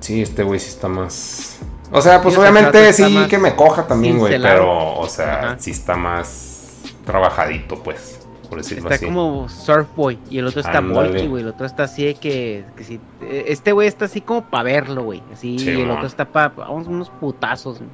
Sí, 0.00 0.22
este 0.22 0.42
güey 0.42 0.58
sí 0.58 0.68
está 0.70 0.88
más. 0.88 1.60
O 1.92 2.00
sea, 2.00 2.20
pues 2.22 2.34
Sí, 2.34 2.40
obviamente 2.40 2.92
sí 2.92 3.26
que 3.28 3.38
me 3.38 3.54
coja 3.54 3.86
también, 3.86 4.18
güey. 4.18 4.40
Pero, 4.40 4.98
o 4.98 5.08
sea, 5.08 5.38
Ajá. 5.38 5.56
sí 5.60 5.70
está 5.70 5.94
más 5.96 6.80
trabajadito, 7.04 7.82
pues. 7.82 8.18
Por 8.48 8.58
decirlo 8.58 8.82
Está 8.82 8.96
así. 8.96 9.04
como 9.06 9.48
Surf 9.48 9.86
Boy. 9.96 10.18
Y 10.28 10.38
el 10.38 10.46
otro 10.46 10.60
está. 10.60 10.80
Bulky, 10.80 11.26
güey. 11.28 11.42
El 11.42 11.48
otro 11.48 11.66
está 11.66 11.84
así 11.84 12.04
de 12.04 12.14
que. 12.16 12.64
que 12.76 12.84
sí, 12.84 13.00
eh, 13.22 13.44
este 13.46 13.72
güey 13.72 13.86
está 13.88 14.06
así 14.06 14.20
como 14.20 14.44
para 14.44 14.64
verlo, 14.64 15.04
güey. 15.04 15.22
Así. 15.32 15.58
Sí, 15.58 15.70
y 15.70 15.80
el 15.82 15.90
otro 15.90 16.06
está 16.06 16.24
para. 16.26 16.48
Vamos, 16.48 16.88
unos 16.88 17.08
putazos. 17.10 17.78
güey. 17.78 17.88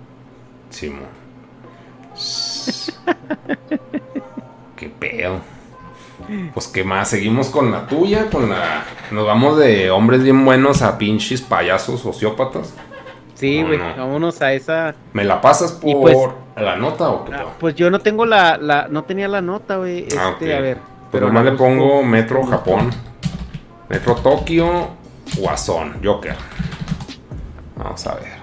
Simón. 0.71 1.07
Qué 4.77 4.89
pedo. 4.89 5.41
Pues 6.53 6.67
qué 6.69 6.85
más, 6.85 7.09
seguimos 7.09 7.49
con 7.49 7.71
la 7.73 7.87
tuya, 7.87 8.29
con 8.31 8.51
la. 8.51 8.85
Nos 9.11 9.27
vamos 9.27 9.57
de 9.59 9.91
hombres 9.91 10.23
bien 10.23 10.45
buenos 10.45 10.83
a 10.83 10.99
pinches 10.99 11.41
payasos 11.41 12.01
sociópatas. 12.01 12.75
Sí, 13.35 13.63
güey. 13.63 13.79
no. 13.79 13.97
Vámonos 13.97 14.43
a 14.43 14.53
esa. 14.53 14.95
¿Me 15.13 15.25
la 15.25 15.41
pasas 15.41 15.73
por 15.73 16.01
pues- 16.01 16.19
la 16.57 16.77
nota 16.77 17.09
o 17.09 17.25
qué? 17.25 17.33
Ah, 17.35 17.39
pedo? 17.39 17.53
pues 17.61 17.75
yo 17.77 17.91
no 17.91 18.01
tengo 18.01 18.27
la, 18.27 18.59
la. 18.59 18.89
No 18.89 19.05
tenía 19.05 19.29
la 19.29 19.41
nota, 19.41 19.77
güey. 19.77 20.01
Este, 20.01 20.19
Ah, 20.19 20.31
ok. 20.31 20.43
a 20.43 20.61
ver. 20.61 20.79
Pues 21.11 21.23
nomás 21.23 21.45
la 21.45 21.53
le 21.53 21.57
pongo 21.57 22.03
Metro 22.03 22.45
Japón. 22.45 22.91
Metro 23.89 24.15
Tokio, 24.17 24.89
Guasón, 25.39 25.99
Joker. 26.05 26.35
Vamos 27.77 28.07
a 28.07 28.15
ver. 28.17 28.39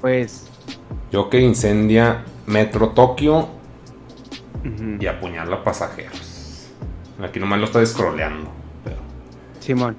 Pues. 0.00 0.48
Joker 1.14 1.40
incendia 1.40 2.24
Metro 2.46 2.88
Tokio 2.90 3.48
y 4.98 5.06
apuñala 5.06 5.62
pasajeros. 5.62 6.70
Aquí 7.22 7.38
nomás 7.38 7.60
lo 7.60 7.66
estoy 7.66 7.86
scrolleando. 7.86 8.50
pero- 8.82 8.96
Simón. 9.60 9.96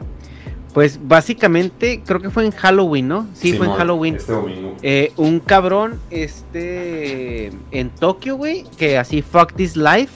Pues 0.74 1.00
básicamente, 1.02 2.02
creo 2.06 2.20
que 2.20 2.30
fue 2.30 2.46
en 2.46 2.52
Halloween, 2.52 3.08
¿no? 3.08 3.28
Sí, 3.34 3.54
fue 3.54 3.66
en 3.68 3.74
Halloween. 3.74 4.16
Este 4.16 4.34
domingo. 4.34 4.76
Eh, 4.82 5.14
un 5.16 5.40
cabrón, 5.40 6.02
este, 6.10 7.52
en 7.72 7.90
Tokio, 7.92 8.36
güey, 8.36 8.66
que 8.78 8.98
así, 8.98 9.22
fuck 9.22 9.54
this 9.54 9.78
life, 9.78 10.12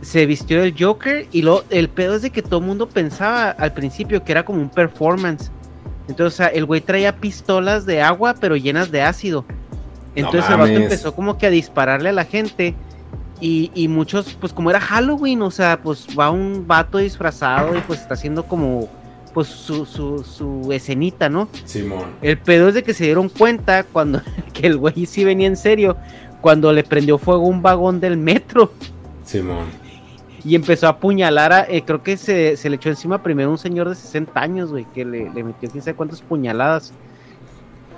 se 0.00 0.26
vistió 0.26 0.62
del 0.62 0.74
Joker 0.76 1.28
y 1.30 1.42
lo, 1.42 1.62
el 1.70 1.88
pedo 1.88 2.16
es 2.16 2.22
de 2.22 2.30
que 2.30 2.42
todo 2.42 2.58
el 2.58 2.66
mundo 2.66 2.88
pensaba 2.88 3.50
al 3.50 3.72
principio 3.72 4.24
que 4.24 4.32
era 4.32 4.44
como 4.44 4.60
un 4.60 4.68
performance. 4.70 5.52
Entonces, 6.08 6.48
el 6.54 6.64
güey 6.64 6.80
traía 6.80 7.14
pistolas 7.20 7.86
de 7.86 8.02
agua, 8.02 8.34
pero 8.40 8.56
llenas 8.56 8.90
de 8.90 9.02
ácido. 9.02 9.44
Entonces 10.18 10.50
el 10.50 10.56
vato 10.56 10.72
empezó 10.72 11.14
como 11.14 11.38
que 11.38 11.46
a 11.46 11.50
dispararle 11.50 12.08
a 12.08 12.12
la 12.12 12.24
gente. 12.24 12.74
Y, 13.40 13.70
y 13.72 13.86
muchos, 13.86 14.36
pues 14.40 14.52
como 14.52 14.68
era 14.68 14.80
Halloween, 14.80 15.42
o 15.42 15.50
sea, 15.52 15.80
pues 15.80 16.08
va 16.18 16.30
un 16.30 16.66
vato 16.66 16.98
disfrazado 16.98 17.76
y 17.76 17.80
pues 17.82 18.00
está 18.00 18.14
haciendo 18.14 18.44
como, 18.44 18.88
pues 19.32 19.46
su, 19.46 19.86
su, 19.86 20.24
su 20.24 20.72
escenita, 20.72 21.28
¿no? 21.28 21.48
Simón. 21.64 22.06
El 22.20 22.38
pedo 22.38 22.66
es 22.68 22.74
de 22.74 22.82
que 22.82 22.94
se 22.94 23.04
dieron 23.04 23.28
cuenta 23.28 23.84
cuando 23.84 24.20
que 24.52 24.66
el 24.66 24.76
güey 24.76 25.06
sí 25.06 25.22
venía 25.22 25.46
en 25.46 25.56
serio, 25.56 25.96
cuando 26.40 26.72
le 26.72 26.82
prendió 26.82 27.18
fuego 27.18 27.46
un 27.46 27.62
vagón 27.62 28.00
del 28.00 28.16
metro 28.16 28.72
Simón. 29.24 29.66
y 30.44 30.56
empezó 30.56 30.86
a 30.88 30.90
apuñalar 30.90 31.52
a, 31.52 31.60
eh, 31.62 31.82
creo 31.84 32.02
que 32.02 32.16
se, 32.16 32.56
se 32.56 32.68
le 32.68 32.76
echó 32.76 32.88
encima 32.88 33.22
primero 33.22 33.50
un 33.50 33.58
señor 33.58 33.88
de 33.88 33.94
60 33.94 34.40
años, 34.40 34.70
güey, 34.72 34.84
que 34.92 35.04
le, 35.04 35.30
le 35.30 35.44
metió 35.44 35.70
quién 35.70 35.84
sabe 35.84 35.96
cuántas 35.96 36.22
puñaladas. 36.22 36.92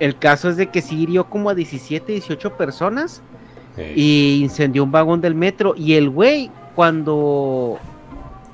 El 0.00 0.16
caso 0.18 0.48
es 0.48 0.56
de 0.56 0.68
que 0.70 0.82
sí 0.82 0.98
hirió 1.00 1.24
como 1.28 1.50
a 1.50 1.54
17, 1.54 2.10
18 2.12 2.56
personas 2.56 3.22
Ey. 3.76 3.92
y 3.96 4.40
incendió 4.42 4.82
un 4.82 4.90
vagón 4.90 5.20
del 5.20 5.34
metro. 5.34 5.74
Y 5.76 5.94
el 5.94 6.08
güey, 6.10 6.50
cuando, 6.74 7.78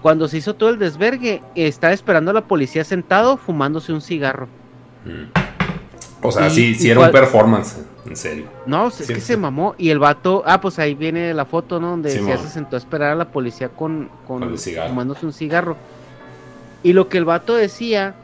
cuando 0.02 0.28
se 0.28 0.38
hizo 0.38 0.54
todo 0.54 0.70
el 0.70 0.78
desvergue, 0.78 1.42
estaba 1.54 1.94
esperando 1.94 2.32
a 2.32 2.34
la 2.34 2.42
policía 2.42 2.82
sentado 2.84 3.36
fumándose 3.36 3.92
un 3.92 4.00
cigarro. 4.02 4.48
Mm. 5.04 5.30
O 6.22 6.32
sea, 6.32 6.48
Y- 6.48 6.50
sí, 6.50 6.64
y 6.66 6.74
sí 6.74 6.90
era 6.90 7.00
un 7.00 7.10
performance, 7.12 7.76
en 8.06 8.16
serio. 8.16 8.46
No, 8.66 8.88
es 8.88 8.94
Sí, 8.94 9.06
que 9.06 9.20
sí. 9.20 9.20
se 9.20 9.36
mamó. 9.36 9.76
Y 9.78 9.90
el 9.90 10.00
vato, 10.00 10.42
ah, 10.46 10.60
pues 10.60 10.78
ahí 10.80 10.94
viene 10.94 11.32
la 11.32 11.44
foto, 11.44 11.78
¿no? 11.78 11.90
Donde 11.90 12.10
se 12.10 12.48
sentó 12.48 12.74
a 12.74 12.78
esperar 12.78 13.12
a 13.12 13.14
la 13.14 13.28
policía 13.28 13.68
con, 13.68 14.08
con, 14.26 14.40
Con 14.40 14.50
el 14.50 14.58
cigarro. 14.58 14.88
fumándose 14.88 15.24
un 15.26 15.32
cigarro. 15.32 15.76
Y 16.82 16.92
lo 16.92 17.08
que 17.08 17.18
el 17.18 17.24
vato 17.24 17.54
decía, 17.54 18.14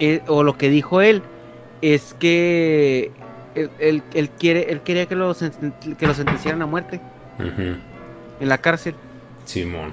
eh, 0.00 0.22
o 0.26 0.42
lo 0.42 0.58
que 0.58 0.68
dijo 0.70 1.00
él, 1.00 1.22
es 1.82 2.14
que 2.14 3.10
él, 3.54 3.70
él- 3.78 4.02
él 4.14 4.30
quiere, 4.30 4.70
él 4.72 4.80
quería 4.82 5.06
que 5.06 5.14
lo, 5.14 5.34
que 5.98 6.06
lo 6.06 6.14
sentenciaran 6.14 6.62
a 6.62 6.66
muerte 6.66 7.00
en 7.38 8.48
la 8.48 8.58
cárcel. 8.58 8.94
Simón. 9.44 9.92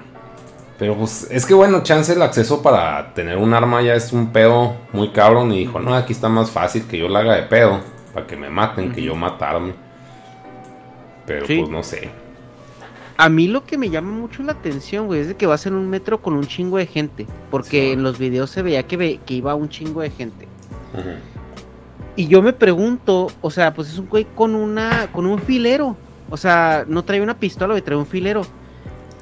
Pero 0.78 0.96
pues 0.96 1.28
es 1.30 1.46
que 1.46 1.54
bueno, 1.54 1.82
chance 1.84 2.12
el 2.12 2.20
acceso 2.22 2.60
para 2.60 3.14
tener 3.14 3.36
un 3.38 3.54
arma 3.54 3.80
ya 3.80 3.94
es 3.94 4.12
un 4.12 4.32
pedo 4.32 4.74
muy 4.92 5.10
cabrón. 5.10 5.52
Y 5.52 5.58
dijo, 5.60 5.78
no, 5.78 5.94
aquí 5.94 6.12
está 6.12 6.28
más 6.28 6.50
fácil 6.50 6.84
que 6.88 6.98
yo 6.98 7.08
la 7.08 7.20
haga 7.20 7.36
de 7.36 7.42
pedo. 7.44 7.80
Para 8.12 8.26
que 8.26 8.36
me 8.36 8.50
maten, 8.50 8.92
que 8.92 9.02
yo 9.02 9.14
matarme. 9.14 9.72
Pero 11.26 11.46
Sí. 11.46 11.58
pues 11.58 11.70
no 11.70 11.82
sé. 11.82 12.10
A 13.16 13.28
mí 13.28 13.46
lo 13.46 13.64
que 13.64 13.78
me 13.78 13.88
llama 13.90 14.10
mucho 14.10 14.42
la 14.42 14.52
atención, 14.52 15.06
güey, 15.06 15.20
es 15.20 15.28
de 15.28 15.36
que 15.36 15.46
va 15.46 15.54
a 15.54 15.58
ser 15.58 15.72
un 15.72 15.88
metro 15.88 16.20
con 16.20 16.34
un 16.34 16.44
chingo 16.46 16.76
de 16.78 16.86
gente. 16.86 17.26
Porque 17.50 17.86
Sí. 17.86 17.92
en 17.92 18.02
los 18.02 18.18
videos 18.18 18.50
se 18.50 18.62
veía 18.62 18.82
que, 18.84 18.96
ve- 18.96 19.20
que 19.24 19.34
iba 19.34 19.54
un 19.54 19.68
chingo 19.68 20.00
de 20.00 20.10
gente. 20.10 20.48
Ujú. 20.92 21.10
Y 22.16 22.28
yo 22.28 22.42
me 22.42 22.52
pregunto, 22.52 23.28
o 23.40 23.50
sea, 23.50 23.74
pues 23.74 23.88
es 23.88 23.98
un 23.98 24.08
güey 24.08 24.26
con 24.34 24.54
una, 24.54 25.08
con 25.12 25.26
un 25.26 25.38
filero. 25.40 25.96
O 26.30 26.36
sea, 26.36 26.84
no 26.88 27.04
trae 27.04 27.20
una 27.20 27.38
pistola, 27.38 27.74
güey, 27.74 27.82
trae 27.82 27.96
un 27.96 28.06
filero. 28.06 28.42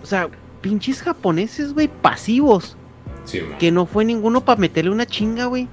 O 0.03 0.07
sea, 0.07 0.29
pinches 0.61 1.03
japoneses, 1.03 1.73
güey, 1.73 1.89
pasivos. 1.89 2.77
Simón. 3.25 3.57
Que 3.59 3.71
no 3.71 3.87
fue 3.87 4.05
ninguno 4.05 4.45
para 4.45 4.61
meterle 4.61 4.91
una 4.91 5.07
chinga, 5.07 5.47
güey. 5.47 5.69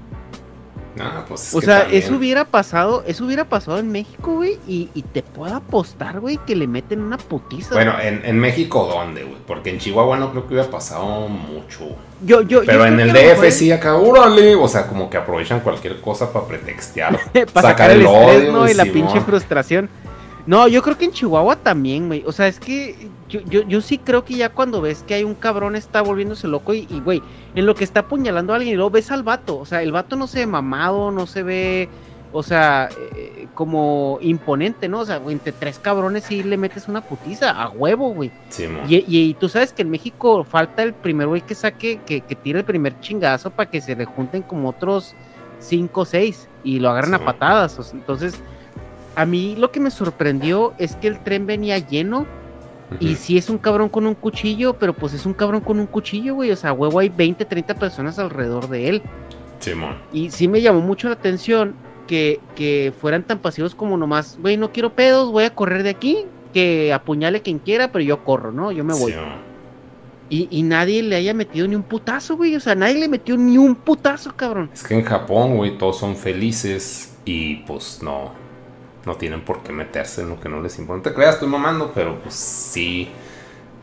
Pues 1.27 1.47
es 1.47 1.53
O 1.55 1.61
sea, 1.61 1.81
también- 1.81 2.03
eso 2.03 2.15
hubiera 2.15 2.45
pasado, 2.45 3.03
eso 3.07 3.25
hubiera 3.25 3.45
pasado 3.45 3.77
en 3.79 3.91
México, 3.91 4.35
güey. 4.35 4.57
Y, 4.67 4.89
y 4.93 5.01
te 5.03 5.21
puedo 5.23 5.55
apostar, 5.55 6.19
güey, 6.19 6.37
que 6.45 6.55
le 6.55 6.67
meten 6.67 7.01
una 7.01 7.17
putiza. 7.17 7.73
Bueno, 7.75 7.93
en, 8.01 8.21
en 8.25 8.39
México, 8.39 8.87
¿dónde, 8.91 9.23
güey? 9.23 9.37
Porque 9.47 9.69
en 9.69 9.79
Chihuahua 9.79 10.17
no 10.17 10.31
creo 10.31 10.47
que 10.47 10.53
hubiera 10.55 10.69
pasado 10.69 11.27
mucho. 11.27 11.87
yo, 12.25 12.41
yo, 12.41 12.61
Pero 12.65 12.79
yo 12.79 12.85
en 12.85 12.99
el 12.99 13.13
DF 13.13 13.51
sí, 13.51 13.71
acá, 13.71 13.95
órale. 13.95 14.55
O 14.55 14.67
sea, 14.67 14.87
como 14.87 15.09
que 15.09 15.17
aprovechan 15.17 15.59
cualquier 15.61 16.01
cosa 16.01 16.31
para 16.33 16.45
pretextear. 16.45 17.17
para 17.53 17.69
sacar 17.69 17.91
el 17.91 18.01
estrés, 18.01 18.51
¿no? 18.51 18.59
güey, 18.59 18.71
Y 18.71 18.75
la 18.75 18.83
Simón. 18.83 18.93
pinche 19.07 19.21
frustración. 19.21 19.89
No, 20.45 20.67
yo 20.67 20.81
creo 20.81 20.97
que 20.97 21.05
en 21.05 21.11
Chihuahua 21.11 21.57
también, 21.57 22.07
güey. 22.07 22.23
O 22.25 22.31
sea, 22.31 22.47
es 22.47 22.59
que 22.59 22.95
yo, 23.27 23.41
yo, 23.41 23.61
yo 23.67 23.81
sí 23.81 23.97
creo 23.97 24.25
que 24.25 24.35
ya 24.35 24.49
cuando 24.49 24.81
ves 24.81 25.03
que 25.03 25.13
hay 25.13 25.23
un 25.23 25.35
cabrón 25.35 25.75
está 25.75 26.01
volviéndose 26.01 26.47
loco 26.47 26.73
y, 26.73 26.87
y, 26.89 26.99
güey, 27.01 27.21
en 27.55 27.65
lo 27.65 27.75
que 27.75 27.83
está 27.83 28.01
apuñalando 28.01 28.53
a 28.53 28.55
alguien 28.55 28.73
y 28.73 28.75
luego 28.75 28.89
ves 28.91 29.11
al 29.11 29.23
vato. 29.23 29.57
O 29.59 29.65
sea, 29.65 29.83
el 29.83 29.91
vato 29.91 30.15
no 30.15 30.27
se 30.27 30.39
ve 30.39 30.45
mamado, 30.47 31.11
no 31.11 31.27
se 31.27 31.43
ve, 31.43 31.89
o 32.31 32.41
sea, 32.41 32.89
eh, 33.15 33.47
como 33.53 34.17
imponente, 34.21 34.87
¿no? 34.87 34.99
O 35.01 35.05
sea, 35.05 35.17
güey, 35.17 35.33
entre 35.33 35.51
tres 35.51 35.77
cabrones 35.77 36.23
sí 36.23 36.41
le 36.41 36.57
metes 36.57 36.87
una 36.87 37.01
putiza 37.01 37.51
a 37.51 37.69
huevo, 37.69 38.09
güey. 38.13 38.31
Simón. 38.49 38.81
Y, 38.87 38.95
y, 39.07 39.29
y 39.29 39.33
tú 39.35 39.49
sabes 39.49 39.73
que 39.73 39.81
en 39.83 39.89
México 39.91 40.43
falta 40.45 40.81
el 40.83 40.93
primer 40.93 41.27
güey 41.27 41.41
que 41.41 41.53
saque, 41.53 41.99
que, 42.05 42.21
que 42.21 42.35
tire 42.35 42.59
el 42.59 42.65
primer 42.65 42.99
chingazo 43.01 43.51
para 43.51 43.69
que 43.69 43.81
se 43.81 43.95
le 43.95 44.05
junten 44.05 44.41
como 44.43 44.69
otros 44.69 45.13
cinco 45.59 46.01
o 46.01 46.05
seis 46.05 46.47
y 46.63 46.79
lo 46.79 46.89
agarren 46.89 47.13
a 47.13 47.17
Sí. 47.19 47.23
patadas. 47.25 47.77
o 47.77 47.83
sea, 47.83 47.99
entonces, 47.99 48.41
a 49.19 49.25
mí 49.25 49.53
lo 49.57 49.69
que 49.69 49.81
me 49.81 49.91
sorprendió 49.91 50.73
es 50.77 50.95
que 50.95 51.09
el 51.09 51.19
tren 51.19 51.45
venía 51.45 51.77
lleno 51.77 52.25
y 53.01 53.15
sí 53.15 53.37
es 53.37 53.49
un 53.49 53.57
cabrón 53.57 53.89
con 53.89 54.07
un 54.07 54.15
cuchillo, 54.15 54.75
pero 54.79 54.93
pues 54.93 55.13
es 55.13 55.25
un 55.25 55.33
cabrón 55.33 55.59
con 55.59 55.77
un 55.77 55.87
cuchillo, 55.87 56.35
güey. 56.35 56.51
O 56.51 56.55
sea, 56.55 56.71
huevo, 56.71 56.99
hay 56.99 57.09
20, 57.09 57.43
30 57.43 57.75
personas 57.75 58.17
alrededor 58.17 58.69
de 58.69 58.87
él. 58.87 59.01
Simón. 59.59 59.97
Y 60.13 60.31
sí 60.31 60.47
me 60.47 60.61
llamó 60.61 60.79
mucho 60.79 61.09
la 61.09 61.15
atención 61.15 61.75
que, 62.07 62.39
que 62.55 62.93
fueran 62.97 63.23
tan 63.23 63.39
pasivos 63.39 63.75
como 63.75 63.97
nomás, 63.97 64.39
güey, 64.41 64.55
no 64.55 64.71
quiero 64.71 64.93
pedos, 64.93 65.33
voy 65.33 65.43
a 65.43 65.53
correr 65.53 65.83
de 65.83 65.89
aquí, 65.89 66.25
que 66.53 66.93
apuñale 66.93 67.41
quien 67.41 67.59
quiera, 67.59 67.91
pero 67.91 68.05
yo 68.05 68.23
corro, 68.23 68.53
¿no? 68.53 68.71
Yo 68.71 68.85
me 68.85 68.93
voy. 68.93 69.11
Simón. 69.11 69.49
Y, 70.29 70.47
y 70.49 70.63
nadie 70.63 71.03
le 71.03 71.17
haya 71.17 71.33
metido 71.33 71.67
ni 71.67 71.75
un 71.75 71.83
putazo, 71.83 72.37
güey. 72.37 72.55
O 72.55 72.61
sea, 72.61 72.73
nadie 72.73 72.95
le 72.95 73.09
metió 73.09 73.35
ni 73.35 73.57
un 73.57 73.75
putazo, 73.75 74.33
cabrón. 74.33 74.69
Es 74.73 74.81
que 74.81 74.93
en 74.93 75.03
Japón, 75.03 75.57
güey, 75.57 75.77
todos 75.77 75.99
son 75.99 76.15
felices 76.15 77.17
y 77.25 77.57
pues 77.57 77.99
no, 78.01 78.31
no 79.05 79.15
tienen 79.15 79.41
por 79.41 79.63
qué 79.63 79.71
meterse 79.71 80.21
en 80.21 80.29
lo 80.29 80.39
que 80.39 80.49
no 80.49 80.61
les 80.61 80.77
importa. 80.79 80.97
No 80.97 81.03
te 81.03 81.13
creas, 81.13 81.35
estoy 81.35 81.49
mamando, 81.49 81.91
pero 81.93 82.19
pues 82.19 82.33
sí, 82.35 83.09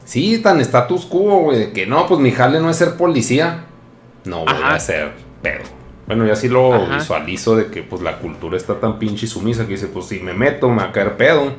sí, 0.05 0.39
tan 0.39 0.61
status 0.61 1.07
quo, 1.07 1.39
güey, 1.43 1.59
de 1.59 1.73
que 1.73 1.87
no, 1.87 2.07
pues 2.07 2.21
mi 2.21 2.31
jale 2.31 2.61
no 2.61 2.71
es 2.71 2.77
ser 2.77 2.97
policía, 2.97 3.65
no 4.25 4.41
voy 4.41 4.49
Ajá. 4.49 4.75
a 4.75 4.81
ser 4.81 5.13
pedo. 5.43 5.65
Bueno, 6.07 6.25
yo 6.25 6.33
así 6.33 6.49
lo 6.49 6.73
Ajá. 6.75 6.97
visualizo 6.97 7.57
de 7.57 7.67
que 7.67 7.83
pues 7.83 8.01
la 8.03 8.19
cultura 8.19 8.57
está 8.57 8.79
tan 8.79 8.99
pinche 8.99 9.27
y 9.27 9.29
sumisa 9.29 9.65
que 9.65 9.73
dice, 9.73 9.89
pues 9.89 10.07
si 10.07 10.21
me 10.21 10.35
meto, 10.35 10.69
me 10.69 10.77
va 10.77 10.85
a 10.85 10.93
caer 10.93 11.17
pedo. 11.17 11.53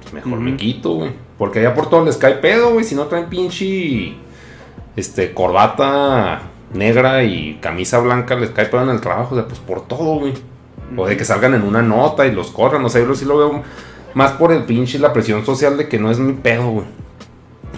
Pues, 0.00 0.12
mejor 0.14 0.40
me 0.40 0.56
quito, 0.56 0.94
güey. 0.94 1.12
Porque 1.38 1.60
allá 1.60 1.74
por 1.74 1.88
todo 1.88 2.04
les 2.04 2.16
cae 2.16 2.34
pedo, 2.34 2.72
güey. 2.72 2.84
Si 2.84 2.94
no 2.94 3.06
traen 3.06 3.28
pinche 3.28 4.14
este, 4.96 5.32
corbata 5.32 6.42
negra 6.74 7.22
y 7.22 7.58
camisa 7.60 7.98
blanca, 8.00 8.34
les 8.34 8.50
cae 8.50 8.66
pedo 8.66 8.82
en 8.82 8.90
el 8.90 9.00
trabajo. 9.00 9.34
O 9.34 9.38
sea, 9.38 9.46
pues 9.46 9.60
por 9.60 9.86
todo, 9.86 10.18
güey. 10.18 10.34
O 10.96 11.06
de 11.06 11.16
que 11.16 11.24
salgan 11.24 11.54
en 11.54 11.62
una 11.62 11.82
nota 11.82 12.26
y 12.26 12.32
los 12.32 12.50
corran. 12.50 12.84
O 12.84 12.88
sea, 12.88 13.02
yo 13.02 13.14
sí 13.14 13.24
lo 13.24 13.38
veo 13.38 13.62
más 14.14 14.32
por 14.32 14.52
el 14.52 14.64
pinche 14.64 14.98
y 14.98 15.00
la 15.00 15.12
presión 15.12 15.44
social 15.46 15.76
de 15.76 15.88
que 15.88 15.98
no 15.98 16.10
es 16.10 16.18
mi 16.18 16.32
pedo, 16.34 16.68
güey. 16.70 16.86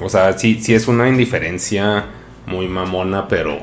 O 0.03 0.09
sea, 0.09 0.37
sí, 0.39 0.61
sí 0.61 0.75
es 0.75 0.89
una 0.89 1.09
indiferencia 1.09 2.07
muy 2.47 2.67
mamona, 2.69 3.29
pero. 3.29 3.59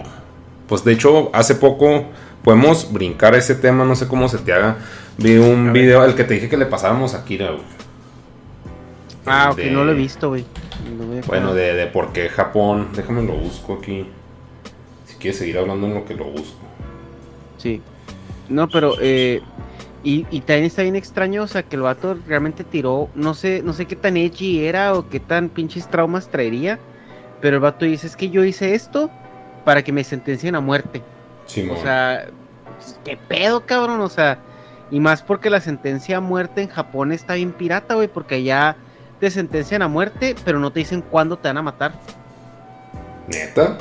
Pues 0.67 0.83
de 0.85 0.93
hecho, 0.93 1.29
hace 1.33 1.55
poco 1.55 2.05
podemos 2.43 2.91
brincar 2.93 3.35
ese 3.35 3.55
tema, 3.55 3.83
no 3.83 3.95
sé 3.95 4.07
cómo 4.07 4.29
se 4.29 4.37
te 4.37 4.53
haga. 4.53 4.77
Vi 5.17 5.37
un 5.37 5.73
video, 5.73 6.05
el 6.05 6.15
que 6.15 6.23
te 6.23 6.35
dije 6.35 6.47
que 6.49 6.55
le 6.57 6.65
pasáramos 6.65 7.13
a 7.13 7.25
Kira, 7.25 7.47
güey. 7.51 7.61
Ah, 9.25 9.49
ok, 9.51 9.57
De- 9.57 9.71
no 9.71 9.83
lo 9.83 9.91
he 9.91 9.95
visto, 9.95 10.29
güey. 10.29 10.45
Bueno, 11.27 11.53
de, 11.53 11.73
de 11.75 11.87
por 11.87 12.11
qué 12.13 12.29
Japón. 12.29 12.87
Déjame 12.95 13.23
lo 13.23 13.33
busco 13.33 13.73
aquí. 13.81 14.05
Si 15.05 15.15
quieres 15.15 15.37
seguir 15.37 15.57
hablando 15.57 15.87
en 15.87 15.93
lo 15.93 16.05
que 16.05 16.15
lo 16.15 16.25
busco. 16.25 16.57
Sí. 17.57 17.81
No, 18.51 18.67
pero, 18.69 18.93
eh. 18.99 19.41
Y, 20.03 20.25
y 20.31 20.41
también 20.41 20.65
está 20.65 20.81
bien 20.81 20.95
extraño, 20.95 21.43
o 21.43 21.47
sea, 21.47 21.61
que 21.61 21.75
el 21.75 21.83
vato 21.83 22.17
realmente 22.27 22.63
tiró, 22.63 23.09
no 23.13 23.35
sé, 23.35 23.61
no 23.63 23.71
sé 23.71 23.85
qué 23.85 23.95
tan 23.95 24.17
edgy 24.17 24.65
era 24.65 24.95
o 24.95 25.07
qué 25.07 25.19
tan 25.19 25.49
pinches 25.49 25.87
traumas 25.87 26.27
traería, 26.27 26.79
pero 27.39 27.57
el 27.57 27.61
vato 27.61 27.85
dice, 27.85 28.07
es 28.07 28.15
que 28.15 28.31
yo 28.31 28.43
hice 28.43 28.73
esto 28.73 29.11
para 29.63 29.83
que 29.83 29.91
me 29.91 30.03
sentencien 30.03 30.55
a 30.55 30.59
muerte. 30.59 31.03
Simón. 31.45 31.77
O 31.77 31.81
sea, 31.81 32.25
pues, 32.77 32.99
qué 33.03 33.17
pedo, 33.17 33.65
cabrón. 33.65 34.01
O 34.01 34.09
sea, 34.09 34.39
y 34.89 34.99
más 34.99 35.21
porque 35.21 35.49
la 35.49 35.61
sentencia 35.61 36.17
a 36.17 36.21
muerte 36.21 36.61
en 36.61 36.69
Japón 36.69 37.11
está 37.11 37.35
bien 37.35 37.51
pirata, 37.51 37.95
güey, 37.95 38.07
porque 38.07 38.35
allá 38.35 38.75
te 39.19 39.29
sentencian 39.29 39.81
a 39.81 39.87
muerte, 39.87 40.35
pero 40.43 40.59
no 40.59 40.71
te 40.71 40.79
dicen 40.79 41.01
cuándo 41.01 41.37
te 41.37 41.47
van 41.47 41.57
a 41.57 41.61
matar. 41.61 41.93
¿Neta? 43.27 43.77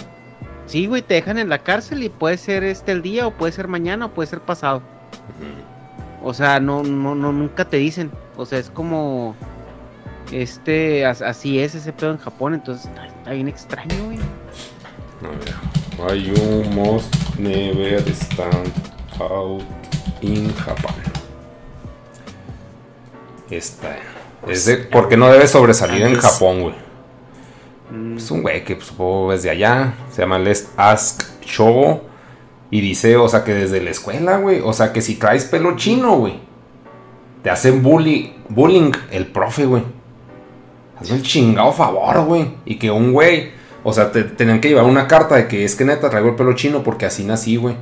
Sí, 0.71 0.87
güey, 0.87 1.03
te 1.03 1.15
dejan 1.15 1.37
en 1.39 1.49
la 1.49 1.59
cárcel 1.59 2.05
y 2.05 2.09
puede 2.09 2.37
ser 2.39 2.63
este 2.63 2.93
el 2.93 3.03
día, 3.03 3.27
o 3.27 3.33
puede 3.33 3.51
ser 3.53 3.67
mañana, 3.67 4.07
o 4.07 4.11
puede 4.11 4.29
ser 4.29 4.39
pasado. 4.41 4.83
O 6.23 6.33
sea, 6.33 6.61
no, 6.61 6.85
no, 6.85 7.17
no, 7.17 7.33
nunca 7.33 7.65
te 7.65 7.79
dicen. 7.79 8.13
O 8.37 8.47
sea, 8.47 8.61
es 8.61 8.71
como. 8.71 9.35
Este, 10.31 11.05
as- 11.07 11.23
así 11.23 11.59
es 11.59 11.75
ese 11.75 11.93
pedo 11.93 12.13
en 12.13 12.19
Japón, 12.19 12.55
entonces 12.55 12.87
está, 12.87 13.05
está 13.07 13.31
bien 13.33 13.49
extraño, 13.49 13.97
güey. 14.05 14.19
A 16.01 16.07
ver. 16.07 16.23
You 16.23 16.63
must 16.71 17.13
never 17.37 18.01
stand 18.13 18.73
out 19.19 19.63
in 20.21 20.55
Japan. 20.55 20.95
Esta. 23.51 23.97
Es 24.47 24.67
de, 24.67 24.77
porque 24.77 25.17
no 25.17 25.29
debe 25.29 25.49
sobresalir 25.49 26.03
en 26.03 26.15
Japón, 26.17 26.63
güey. 26.63 26.75
Mm, 27.91 28.17
Es 28.17 28.31
un 28.31 28.43
güey 28.43 28.65
que 28.65 28.75
pues, 28.77 28.89
supongo 28.89 29.33
es 29.33 29.43
de 29.43 29.51
allá. 29.51 29.95
Se 30.11 30.23
llama 30.23 30.39
Les 30.39 30.71
Ask 30.77 31.23
Shogo. 31.45 32.03
Y 32.73 32.81
dice, 32.81 33.17
o 33.17 33.29
sea, 33.29 33.43
que 33.43 33.53
desde 33.53 33.81
la 33.83 33.91
escuela, 33.91 34.37
güey. 34.39 34.61
O 34.65 34.73
sea, 34.73 34.93
que 34.93 35.03
si 35.03 35.17
traes 35.17 35.45
pelo 35.45 35.77
chino, 35.77 36.17
güey. 36.19 36.35
Te 37.43 37.51
hacen 37.51 37.83
bully, 37.83 38.35
bullying 38.49 38.93
el 39.11 39.27
profe, 39.27 39.65
güey. 39.67 39.83
Hazme 41.01 41.17
el 41.17 41.23
chingado 41.23 41.73
favor, 41.73 42.25
güey. 42.27 42.53
Y 42.65 42.77
que 42.77 42.91
un 42.91 43.13
güey. 43.13 43.51
O 43.83 43.93
sea, 43.93 44.13
te 44.13 44.23
tenían 44.25 44.61
que 44.61 44.69
llevar 44.69 44.85
una 44.85 45.09
carta 45.09 45.37
de 45.37 45.49
que 45.49 45.65
es 45.65 45.75
que 45.75 45.85
neta 45.85 46.11
traigo 46.11 46.29
el 46.29 46.35
pelo 46.37 46.53
chino 46.53 46.83
porque 46.83 47.07
así 47.07 47.25
nací, 47.25 47.57
güey. 47.57 47.75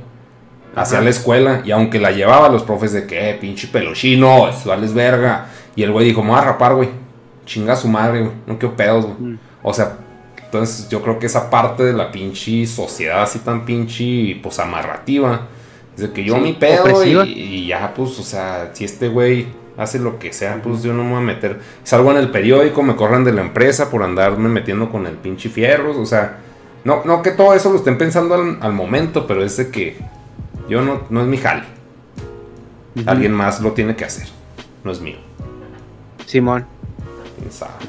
Hacia 0.75 1.01
la 1.01 1.09
escuela. 1.09 1.61
Y 1.65 1.71
aunque 1.71 1.99
la 1.99 2.11
llevaba, 2.11 2.47
los 2.49 2.63
profes 2.63 2.93
de 2.93 3.05
que, 3.05 3.31
"Eh, 3.31 3.33
pinche 3.35 3.67
pelo 3.67 3.93
chino, 3.93 4.47
eso 4.47 4.69
vales 4.69 4.93
verga. 4.93 5.47
Y 5.75 5.83
el 5.83 5.91
güey 5.91 6.05
dijo, 6.05 6.23
me 6.23 6.29
voy 6.29 6.39
a 6.39 6.43
rapar, 6.45 6.73
güey. 6.75 6.89
Chinga 7.45 7.73
a 7.73 7.75
su 7.75 7.87
madre, 7.89 8.21
güey. 8.21 8.31
No 8.47 8.57
quiero 8.57 8.75
pedos, 8.75 9.05
güey. 9.05 9.33
Mm. 9.33 9.39
O 9.63 9.73
sea, 9.73 9.97
entonces 10.43 10.89
yo 10.89 11.01
creo 11.01 11.19
que 11.19 11.27
esa 11.27 11.49
parte 11.49 11.83
de 11.83 11.93
la 11.93 12.11
pinche 12.11 12.65
sociedad 12.65 13.21
así 13.21 13.39
tan 13.39 13.65
pinche, 13.65 14.39
pues 14.41 14.59
amarrativa. 14.59 15.47
Es 15.95 16.01
de 16.01 16.11
que 16.11 16.23
yo 16.23 16.35
Sí, 16.35 16.41
mi 16.41 16.53
pedo 16.53 17.03
y, 17.03 17.17
y 17.29 17.67
ya, 17.67 17.93
pues, 17.93 18.17
o 18.19 18.23
sea, 18.23 18.71
si 18.73 18.85
este 18.85 19.09
güey 19.09 19.47
hace 19.77 19.99
lo 19.99 20.19
que 20.19 20.33
sea, 20.33 20.61
pues 20.61 20.83
yo 20.83 20.93
no 20.93 21.03
me 21.03 21.11
voy 21.11 21.19
a 21.19 21.25
meter. 21.25 21.59
Salgo 21.83 22.11
en 22.11 22.17
el 22.17 22.31
periódico, 22.31 22.83
me 22.83 22.95
corran 22.95 23.23
de 23.23 23.31
la 23.31 23.41
empresa 23.41 23.89
por 23.89 24.03
andarme 24.03 24.49
metiendo 24.49 24.89
con 24.89 25.07
el 25.07 25.15
pinche 25.15 25.49
fierros. 25.49 25.97
O 25.97 26.05
sea, 26.05 26.39
no, 26.83 27.03
no 27.05 27.21
que 27.21 27.31
todo 27.31 27.53
eso 27.53 27.69
lo 27.71 27.77
estén 27.77 27.97
pensando 27.97 28.35
al, 28.35 28.57
al 28.61 28.73
momento, 28.73 29.27
pero 29.27 29.43
es 29.43 29.55
de 29.57 29.69
que 29.69 29.97
yo 30.67 30.81
no, 30.81 31.01
no 31.09 31.21
es 31.21 31.27
mi 31.27 31.37
jale. 31.37 31.63
Alguien 33.05 33.33
más 33.33 33.61
lo 33.61 33.71
tiene 33.71 33.95
que 33.95 34.05
hacer. 34.05 34.27
No 34.83 34.91
es 34.91 34.99
mío. 34.99 35.17
Simón. 36.25 36.65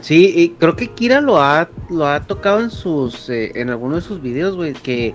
Sí, 0.01 0.33
y 0.37 0.49
creo 0.51 0.77
que 0.77 0.89
Kira 0.89 1.21
lo 1.21 1.41
ha, 1.43 1.69
lo 1.91 2.07
ha 2.07 2.21
tocado 2.21 2.61
en 2.61 2.71
sus, 2.71 3.29
eh, 3.31 3.53
en 3.55 3.71
alguno 3.71 3.97
de 3.97 4.03
sus 4.03 4.21
videos, 4.23 4.57
güey, 4.57 4.73
que 4.73 5.15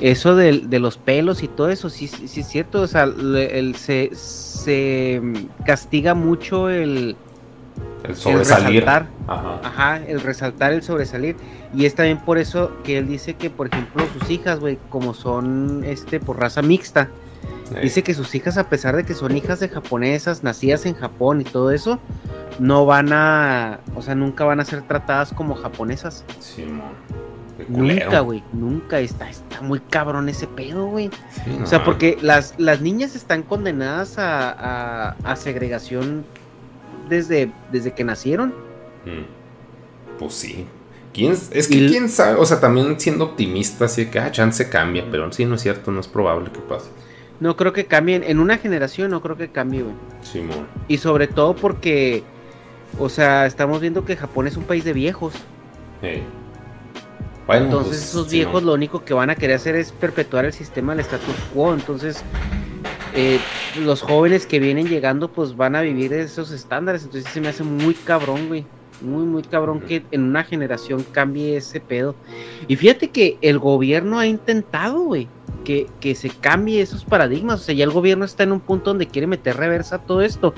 eso 0.00 0.36
del- 0.36 0.68
de, 0.68 0.78
los 0.78 0.98
pelos 0.98 1.42
y 1.42 1.48
todo 1.48 1.70
eso, 1.70 1.88
sí, 1.90 2.06
sí, 2.08 2.28
sí 2.28 2.40
es 2.40 2.48
cierto, 2.48 2.82
o 2.82 2.86
sea, 2.86 3.06
le- 3.06 3.58
el- 3.58 3.74
se, 3.76 4.10
se 4.14 5.22
castiga 5.64 6.14
mucho 6.14 6.68
el, 6.68 7.16
El 8.04 8.10
el 8.10 8.38
resaltar, 8.38 9.08
Ajá. 9.26 9.60
ajá, 9.64 9.96
el 10.06 10.20
resaltar, 10.20 10.72
el 10.72 10.82
sobresalir, 10.82 11.36
y 11.74 11.86
es 11.86 11.94
también 11.94 12.18
por 12.18 12.38
eso 12.38 12.70
que 12.84 12.98
él 12.98 13.08
dice 13.08 13.34
que, 13.34 13.50
por 13.50 13.66
ejemplo, 13.68 14.04
sus 14.18 14.30
hijas, 14.30 14.60
güey, 14.60 14.78
como 14.90 15.12
son, 15.14 15.82
este, 15.84 16.20
por 16.20 16.38
raza 16.38 16.62
mixta, 16.62 17.08
Dice 17.82 18.02
que 18.02 18.14
sus 18.14 18.34
hijas, 18.34 18.58
a 18.58 18.68
pesar 18.68 18.94
de 18.96 19.04
que 19.04 19.14
son 19.14 19.36
hijas 19.36 19.58
de 19.60 19.68
japonesas, 19.68 20.42
nacidas 20.44 20.86
en 20.86 20.94
Japón 20.94 21.40
y 21.40 21.44
todo 21.44 21.70
eso, 21.72 21.98
no 22.58 22.86
van 22.86 23.12
a, 23.12 23.80
o 23.94 24.02
sea, 24.02 24.14
nunca 24.14 24.44
van 24.44 24.60
a 24.60 24.64
ser 24.64 24.82
tratadas 24.82 25.32
como 25.32 25.54
japonesas. 25.56 26.24
Culero. 27.72 28.04
Nunca, 28.06 28.20
güey, 28.20 28.44
nunca. 28.52 29.00
Está, 29.00 29.28
está 29.30 29.62
muy 29.62 29.80
cabrón 29.80 30.28
ese 30.28 30.46
pedo, 30.46 30.86
güey. 30.86 31.10
Sí, 31.44 31.58
O 31.62 31.66
sea, 31.66 31.84
porque 31.84 32.18
las, 32.20 32.54
las 32.58 32.80
niñas 32.82 33.16
están 33.16 33.42
condenadas 33.42 34.18
a, 34.18 34.50
a- 35.10 35.16
a 35.24 35.36
segregación 35.36 36.24
desde, 37.08 37.50
desde 37.72 37.92
que 37.94 38.04
nacieron. 38.04 38.50
Mm. 39.06 40.18
Pues 40.18 40.34
sí. 40.34 40.66
¿Quién, 41.14 41.32
es 41.32 41.68
que 41.68 41.76
Y- 41.76 41.88
quién 41.88 42.10
sabe, 42.10 42.34
o 42.38 42.44
sea, 42.44 42.60
también 42.60 43.00
siendo 43.00 43.24
optimista, 43.24 43.86
así 43.86 44.04
de 44.04 44.10
que, 44.10 44.18
ah, 44.18 44.30
chance 44.30 44.68
cambia, 44.68 45.06
pero 45.10 45.32
sí, 45.32 45.46
no 45.46 45.54
es 45.54 45.62
cierto, 45.62 45.90
no 45.90 46.00
es 46.00 46.08
probable 46.08 46.50
que 46.52 46.60
pase. 46.60 46.90
No 47.40 47.56
creo 47.56 47.72
que 47.72 47.86
cambien. 47.86 48.22
En 48.24 48.40
una 48.40 48.58
generación 48.58 49.10
no 49.10 49.20
creo 49.20 49.36
que 49.36 49.48
cambie, 49.48 49.82
güey. 49.82 49.94
Simón. 50.22 50.66
Y 50.88 50.98
sobre 50.98 51.26
todo 51.26 51.54
porque, 51.54 52.22
o 52.98 53.08
sea, 53.08 53.46
estamos 53.46 53.80
viendo 53.80 54.04
que 54.04 54.16
Japón 54.16 54.46
es 54.46 54.56
un 54.56 54.64
país 54.64 54.84
de 54.84 54.92
viejos. 54.92 55.34
Ey. 56.02 56.22
Bueno, 57.46 57.66
Entonces 57.66 57.98
pues, 57.98 58.08
esos 58.08 58.30
viejos 58.30 58.62
lo 58.64 58.74
único 58.74 59.04
que 59.04 59.14
van 59.14 59.30
a 59.30 59.36
querer 59.36 59.56
hacer 59.56 59.76
es 59.76 59.92
perpetuar 59.92 60.44
el 60.46 60.52
sistema 60.52 60.92
del 60.94 61.00
status 61.00 61.34
quo. 61.54 61.72
Entonces 61.74 62.24
eh, 63.14 63.38
los 63.80 64.02
jóvenes 64.02 64.46
que 64.46 64.58
vienen 64.58 64.88
llegando 64.88 65.32
pues 65.32 65.56
van 65.56 65.76
a 65.76 65.80
vivir 65.80 66.12
esos 66.12 66.50
estándares. 66.50 67.04
Entonces 67.04 67.30
se 67.32 67.40
me 67.40 67.48
hace 67.48 67.62
muy 67.62 67.94
cabrón, 67.94 68.48
güey. 68.48 68.66
Muy, 69.00 69.24
muy 69.24 69.42
cabrón 69.42 69.80
que 69.80 70.04
en 70.10 70.22
una 70.22 70.42
generación 70.42 71.04
cambie 71.12 71.56
ese 71.58 71.80
pedo. 71.80 72.14
Y 72.66 72.76
fíjate 72.76 73.08
que 73.08 73.36
el 73.42 73.58
gobierno 73.58 74.18
ha 74.18 74.26
intentado, 74.26 75.00
güey, 75.00 75.28
que, 75.66 75.88
que 76.00 76.14
se 76.14 76.30
cambie 76.30 76.80
esos 76.80 77.04
paradigmas. 77.04 77.60
O 77.60 77.64
sea, 77.64 77.74
ya 77.74 77.82
el 77.84 77.90
gobierno 77.90 78.24
está 78.24 78.44
en 78.44 78.52
un 78.52 78.60
punto 78.60 78.90
donde 78.90 79.08
quiere 79.08 79.26
meter 79.26 79.56
reversa 79.56 79.98
todo 79.98 80.22
esto. 80.22 80.54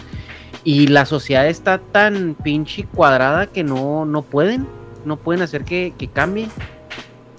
Y 0.65 0.89
la 0.89 1.07
sociedad 1.07 1.47
está 1.49 1.79
tan 1.79 2.37
pinche 2.45 2.85
cuadrada 2.85 3.47
que 3.47 3.65
no, 3.65 4.05
no 4.05 4.23
pueden. 4.23 4.67
No 5.05 5.17
pueden 5.17 5.43
hacer 5.43 5.65
que, 5.65 5.95
que 5.97 6.09
cambie. 6.09 6.49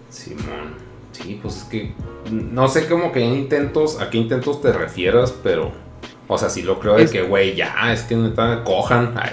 Simón. 0.10 0.90
Sí, 1.12 1.38
pues 1.42 1.58
es 1.58 1.64
que 1.66 1.94
no 2.32 2.68
sé 2.70 2.88
cómo 2.88 3.12
que 3.12 3.20
intentos, 3.22 4.00
a 4.00 4.10
qué 4.10 4.18
intentos 4.18 4.62
te 4.62 4.72
refieras, 4.72 5.34
pero, 5.44 5.72
o 6.28 6.38
sea, 6.38 6.50
sí 6.50 6.62
lo 6.62 6.80
creo 6.80 6.96
de 6.96 7.04
Es- 7.04 7.12
que, 7.12 7.22
güey, 7.24 7.56
ya, 7.56 7.92
es 7.92 8.04
que 8.04 8.16
neta, 8.16 8.64
cojan, 8.64 9.14
ay, 9.18 9.32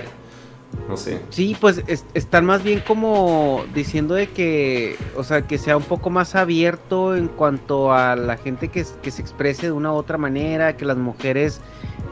no 0.88 0.96
sé. 0.96 1.20
Sí, 1.30 1.56
pues 1.60 1.82
es- 1.86 2.04
están 2.14 2.44
más 2.44 2.62
bien 2.62 2.80
como 2.86 3.64
diciendo 3.74 4.14
de 4.14 4.28
que, 4.28 4.96
o 5.16 5.24
sea, 5.24 5.42
que 5.42 5.58
sea 5.58 5.76
un 5.76 5.82
poco 5.82 6.10
más 6.10 6.34
abierto 6.34 7.16
en 7.16 7.28
cuanto 7.28 7.92
a 7.92 8.14
la 8.16 8.36
gente 8.36 8.68
que, 8.68 8.84
que 9.02 9.10
se 9.10 9.20
exprese 9.22 9.66
de 9.66 9.72
una 9.72 9.92
u 9.92 9.96
otra 9.96 10.16
manera, 10.18 10.76
que 10.76 10.84
las 10.84 10.96
mujeres, 10.96 11.60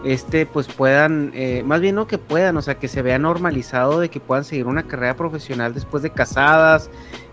este, 0.05 0.45
pues 0.47 0.67
puedan, 0.67 1.31
eh, 1.35 1.63
más 1.65 1.81
bien 1.81 1.95
no 1.95 2.07
que 2.07 2.19
puedan, 2.19 2.57
o 2.57 2.63
sea, 2.63 2.75
que 2.79 2.89
se 2.89 3.01
vea 3.03 3.19
normalizado 3.19 4.01
de 4.01 4.09
que 4.09 4.21
puedan 4.21 4.45
seguir 4.45 4.67
una 4.67 4.83
carrera 4.83 5.15
profesional 5.17 5.73
después 5.73 6.03
de 6.03 6.11
casadas, 6.11 6.91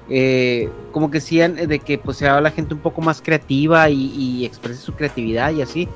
eh, 0.10 0.70
como 0.92 1.10
que 1.10 1.22
sean, 1.22 1.56
de 1.56 1.80
que 1.80 1.98
pues 1.98 2.18
sea 2.18 2.40
la 2.42 2.52
gente 2.52 2.74
un 2.74 2.82
poco 2.82 3.02
más 3.02 3.22
creativa 3.22 3.90
y, 3.90 4.14
y 4.16 4.46
exprese 4.46 4.80
su 4.82 4.94
creatividad 4.94 5.52
y 5.54 5.62
así. 5.62 5.88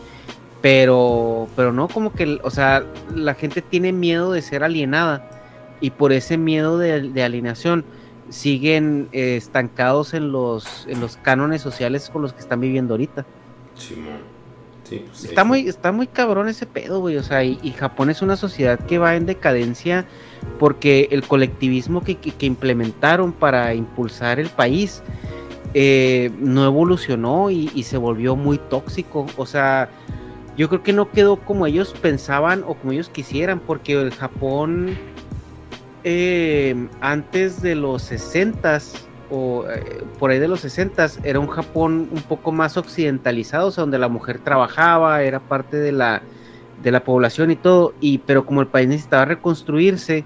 Pero, 0.61 1.47
pero 1.55 1.71
no, 1.71 1.87
como 1.87 2.11
que, 2.11 2.39
o 2.41 2.49
sea, 2.49 2.83
la 3.13 3.35
gente 3.35 3.61
tiene 3.61 3.91
miedo 3.91 4.31
de 4.31 4.41
ser 4.41 4.63
alienada 4.63 5.29
y 5.81 5.91
por 5.91 6.13
ese 6.13 6.37
miedo 6.37 6.77
de, 6.77 7.01
de 7.09 7.23
alienación 7.23 7.85
siguen 8.29 9.07
eh, 9.11 9.35
estancados 9.35 10.13
en 10.13 10.31
los, 10.31 10.85
en 10.89 10.99
los 10.99 11.17
cánones 11.17 11.61
sociales 11.61 12.09
con 12.11 12.21
los 12.21 12.33
que 12.33 12.39
están 12.41 12.59
viviendo 12.59 12.93
ahorita. 12.95 13.25
Sí, 14.83 15.03
pues 15.05 15.17
sí, 15.19 15.27
Está 15.27 15.41
sí. 15.41 15.47
muy, 15.47 15.67
está 15.67 15.91
muy 15.91 16.07
cabrón 16.07 16.47
ese 16.47 16.65
pedo, 16.65 16.99
güey. 16.99 17.17
O 17.17 17.23
sea, 17.23 17.43
y, 17.43 17.59
y 17.63 17.71
Japón 17.71 18.09
es 18.09 18.21
una 18.21 18.35
sociedad 18.35 18.79
que 18.79 18.97
va 18.99 19.15
en 19.15 19.25
decadencia 19.25 20.05
porque 20.59 21.07
el 21.11 21.23
colectivismo 21.23 22.03
que, 22.03 22.15
que- 22.15 22.31
que 22.31 22.45
implementaron 22.45 23.31
para 23.33 23.73
impulsar 23.73 24.39
el 24.39 24.49
país 24.49 25.01
eh, 25.73 26.31
no 26.39 26.63
evolucionó 26.65 27.49
y, 27.51 27.69
y 27.75 27.83
se 27.83 27.97
volvió 27.97 28.35
muy 28.35 28.57
tóxico. 28.57 29.25
O 29.37 29.45
sea, 29.45 29.89
yo 30.55 30.69
creo 30.69 30.83
que 30.83 30.93
no 30.93 31.11
quedó 31.11 31.37
como 31.37 31.65
ellos 31.65 31.93
pensaban 31.99 32.63
o 32.65 32.75
como 32.75 32.93
ellos 32.93 33.09
quisieran, 33.09 33.59
porque 33.59 33.93
el 33.93 34.11
Japón 34.11 34.97
eh, 36.05 36.87
antes 37.01 37.61
de 37.63 37.75
los 37.75 38.03
60 38.03 38.79
o 39.31 39.65
eh, 39.67 40.03
por 40.19 40.31
ahí 40.31 40.39
de 40.39 40.47
los 40.47 40.61
60 40.61 41.07
era 41.23 41.39
un 41.39 41.47
Japón 41.47 42.09
un 42.11 42.23
poco 42.23 42.51
más 42.53 42.77
occidentalizado, 42.77 43.69
o 43.69 43.71
sea, 43.71 43.81
donde 43.83 43.99
la 43.99 44.07
mujer 44.09 44.39
trabajaba, 44.39 45.23
era 45.23 45.41
parte 45.41 45.77
de 45.77 45.91
la, 45.91 46.23
de 46.83 46.91
la 46.91 47.03
población 47.03 47.51
y 47.51 47.57
todo, 47.57 47.95
y 47.99 48.19
pero 48.19 48.45
como 48.45 48.61
el 48.61 48.67
país 48.67 48.87
necesitaba 48.87 49.25
reconstruirse 49.25 50.25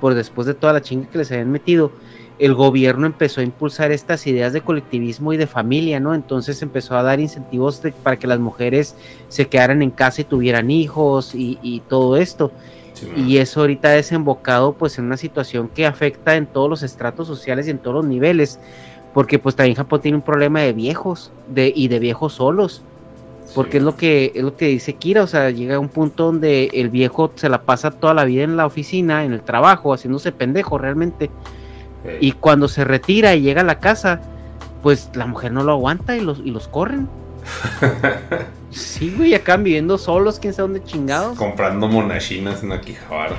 por 0.00 0.14
después 0.14 0.46
de 0.46 0.54
toda 0.54 0.74
la 0.74 0.82
chinga 0.82 1.08
que 1.10 1.18
les 1.18 1.32
habían 1.32 1.50
metido, 1.50 1.92
el 2.38 2.54
gobierno 2.54 3.06
empezó 3.06 3.40
a 3.40 3.44
impulsar 3.44 3.92
estas 3.92 4.26
ideas 4.26 4.52
de 4.52 4.62
colectivismo 4.62 5.32
y 5.32 5.38
de 5.38 5.46
familia, 5.46 6.00
¿no? 6.00 6.14
Entonces 6.14 6.62
empezó 6.62 6.96
a 6.96 7.02
dar 7.02 7.18
incentivos 7.20 7.82
de- 7.82 7.92
para 7.92 8.18
que 8.18 8.26
las 8.28 8.38
mujeres 8.38 8.96
se 9.28 9.48
quedaran 9.48 9.82
en 9.82 9.90
casa 9.90 10.20
y 10.22 10.24
tuvieran 10.24 10.70
hijos 10.70 11.34
y, 11.34 11.58
y 11.62 11.80
todo 11.88 12.16
esto. 12.18 12.52
Y 13.16 13.38
eso 13.38 13.60
ahorita 13.60 13.88
ha 13.88 13.92
desembocado 13.92 14.72
pues 14.72 14.98
en 14.98 15.04
una 15.04 15.16
situación 15.16 15.68
que 15.68 15.86
afecta 15.86 16.36
en 16.36 16.46
todos 16.46 16.70
los 16.70 16.82
estratos 16.82 17.26
sociales 17.26 17.66
y 17.66 17.70
en 17.70 17.78
todos 17.78 17.96
los 17.96 18.06
niveles, 18.06 18.58
porque 19.12 19.38
pues 19.38 19.56
también 19.56 19.76
Japón 19.76 20.00
tiene 20.00 20.16
un 20.16 20.22
problema 20.22 20.60
de 20.60 20.72
viejos 20.72 21.30
de, 21.48 21.72
y 21.74 21.88
de 21.88 21.98
viejos 21.98 22.34
solos, 22.34 22.82
porque 23.54 23.78
es 23.78 23.82
lo 23.82 23.96
que 23.96 24.32
es 24.34 24.42
lo 24.42 24.56
que 24.56 24.66
dice 24.66 24.94
Kira, 24.94 25.22
o 25.22 25.26
sea, 25.26 25.50
llega 25.50 25.76
a 25.76 25.78
un 25.78 25.88
punto 25.88 26.24
donde 26.24 26.70
el 26.74 26.90
viejo 26.90 27.32
se 27.34 27.48
la 27.48 27.62
pasa 27.62 27.90
toda 27.90 28.14
la 28.14 28.24
vida 28.24 28.44
en 28.44 28.56
la 28.56 28.66
oficina, 28.66 29.24
en 29.24 29.32
el 29.32 29.42
trabajo, 29.42 29.92
haciéndose 29.92 30.32
pendejo 30.32 30.78
realmente, 30.78 31.30
y 32.20 32.32
cuando 32.32 32.68
se 32.68 32.84
retira 32.84 33.34
y 33.34 33.42
llega 33.42 33.62
a 33.62 33.64
la 33.64 33.78
casa, 33.78 34.20
pues 34.82 35.10
la 35.14 35.26
mujer 35.26 35.52
no 35.52 35.64
lo 35.64 35.72
aguanta 35.72 36.16
y 36.16 36.20
los, 36.20 36.40
y 36.44 36.50
los 36.50 36.68
corren. 36.68 37.08
sí, 38.70 39.14
güey, 39.16 39.34
acaban 39.34 39.64
viviendo 39.64 39.98
solos, 39.98 40.38
quién 40.38 40.52
sabe 40.52 40.68
dónde 40.68 40.84
chingados. 40.84 41.36
Comprando 41.38 41.88
monachinas 41.88 42.62
en 42.62 42.72
Akihabara. 42.72 43.36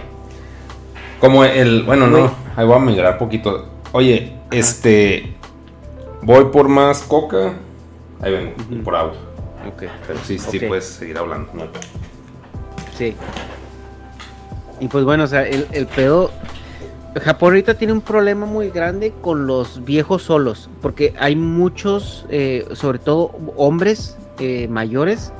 Como 1.19 1.43
el, 1.43 1.83
bueno, 1.83 2.07
no, 2.07 2.31
ahí 2.55 2.65
voy 2.65 2.75
a 2.75 2.79
migrar 2.79 3.17
poquito. 3.17 3.67
Oye, 3.91 4.33
este, 4.51 5.35
voy 6.21 6.45
por 6.45 6.67
más 6.67 7.01
coca. 7.03 7.53
Ahí 8.21 8.31
vengo, 8.31 8.83
por 8.83 8.95
auto. 8.95 9.17
Ok. 9.67 9.83
Pero 10.05 10.19
sí, 10.23 10.37
sí 10.37 10.59
puedes 10.59 10.85
seguir 10.85 11.17
hablando. 11.17 11.49
¿no? 11.53 11.63
Sí. 12.95 13.15
Y 14.79 14.87
pues 14.87 15.03
bueno, 15.05 15.23
o 15.23 15.27
sea, 15.27 15.47
el, 15.47 15.67
el 15.71 15.87
pedo. 15.87 16.31
Japón 17.21 17.53
ahorita 17.53 17.73
tiene 17.73 17.93
un 17.93 18.01
problema 18.01 18.45
muy 18.45 18.69
grande 18.69 19.11
con 19.21 19.47
los 19.47 19.83
viejos 19.83 20.21
solos, 20.21 20.69
porque 20.83 21.15
hay 21.19 21.35
muchos, 21.35 22.27
eh, 22.29 22.67
sobre 22.73 22.99
todo 22.99 23.31
hombres 23.55 24.17
eh, 24.39 24.67
mayores, 24.69 25.31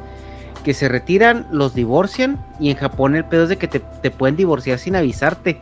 que 0.64 0.74
se 0.74 0.90
retiran, 0.90 1.48
los 1.52 1.74
divorcian, 1.74 2.44
y 2.60 2.70
en 2.72 2.78
Japón 2.78 3.16
el 3.16 3.26
pedo 3.26 3.44
es 3.44 3.50
de 3.50 3.58
que 3.58 3.68
te, 3.68 3.80
te 3.80 4.12
pueden 4.12 4.36
divorciar 4.36 4.80
sin 4.80 4.96
avisarte. 4.96 5.60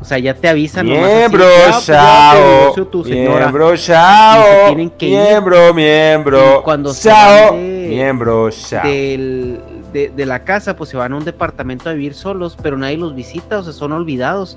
O 0.00 0.04
sea, 0.04 0.18
ya 0.18 0.34
te 0.34 0.48
avisan. 0.48 0.86
nomás 0.88 1.04
así, 1.04 1.14
Miembro, 1.18 1.44
"Ah, 1.44 1.70
pues 1.72 1.86
te 1.86 1.92
chao. 1.92 2.58
divorció 2.60 2.86
tu 2.88 3.04
señora". 3.04 3.38
Miembro, 3.46 3.76
se 3.76 3.86
chao. 3.92 4.72
ir. 4.78 4.90
Miembro, 5.00 5.72
miembro. 5.74 6.58
Y 6.60 6.62
cuando 6.64 6.92
chao. 6.94 7.54
de- 7.54 7.86
Miembro, 7.88 8.50
chao. 8.50 8.86
del- 8.88 9.60
de, 9.92 10.08
de 10.14 10.26
la 10.26 10.42
casa, 10.44 10.74
pues 10.74 10.90
se 10.90 10.96
van 10.96 11.12
a 11.12 11.16
un 11.16 11.24
departamento 11.24 11.88
a 11.88 11.92
vivir 11.92 12.14
solos, 12.14 12.56
pero 12.60 12.76
nadie 12.76 12.96
los 12.96 13.14
visita, 13.14 13.58
o 13.58 13.62
sea, 13.62 13.72
son 13.72 13.92
olvidados. 13.92 14.56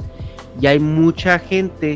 Y 0.59 0.65
hay 0.65 0.79
mucha 0.79 1.37
gente 1.37 1.95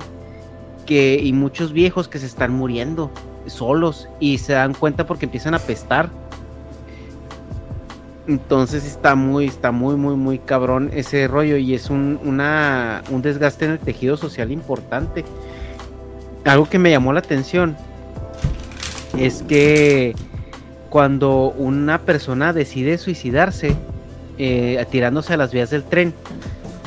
que, 0.85 1.19
y 1.21 1.33
muchos 1.33 1.73
viejos 1.73 2.07
que 2.07 2.19
se 2.19 2.27
están 2.27 2.53
muriendo 2.53 3.09
solos 3.47 4.07
y 4.19 4.37
se 4.37 4.53
dan 4.53 4.73
cuenta 4.73 5.05
porque 5.05 5.25
empiezan 5.25 5.53
a 5.53 5.59
pestar. 5.59 6.09
Entonces 8.27 8.85
está 8.85 9.15
muy, 9.15 9.47
está 9.47 9.71
muy, 9.71 9.95
muy, 9.95 10.15
muy 10.15 10.39
cabrón 10.39 10.91
ese 10.93 11.27
rollo 11.27 11.57
y 11.57 11.73
es 11.73 11.89
un, 11.89 12.19
un 12.21 13.21
desgaste 13.21 13.65
en 13.65 13.71
el 13.71 13.79
tejido 13.79 14.15
social 14.15 14.51
importante. 14.51 15.25
Algo 16.45 16.69
que 16.69 16.79
me 16.79 16.91
llamó 16.91 17.13
la 17.13 17.19
atención 17.19 17.75
es 19.17 19.43
que 19.43 20.15
cuando 20.89 21.51
una 21.57 21.99
persona 22.01 22.53
decide 22.53 22.97
suicidarse 22.97 23.75
eh, 24.37 24.85
tirándose 24.89 25.33
a 25.33 25.37
las 25.37 25.51
vías 25.51 25.69
del 25.69 25.83
tren, 25.83 26.13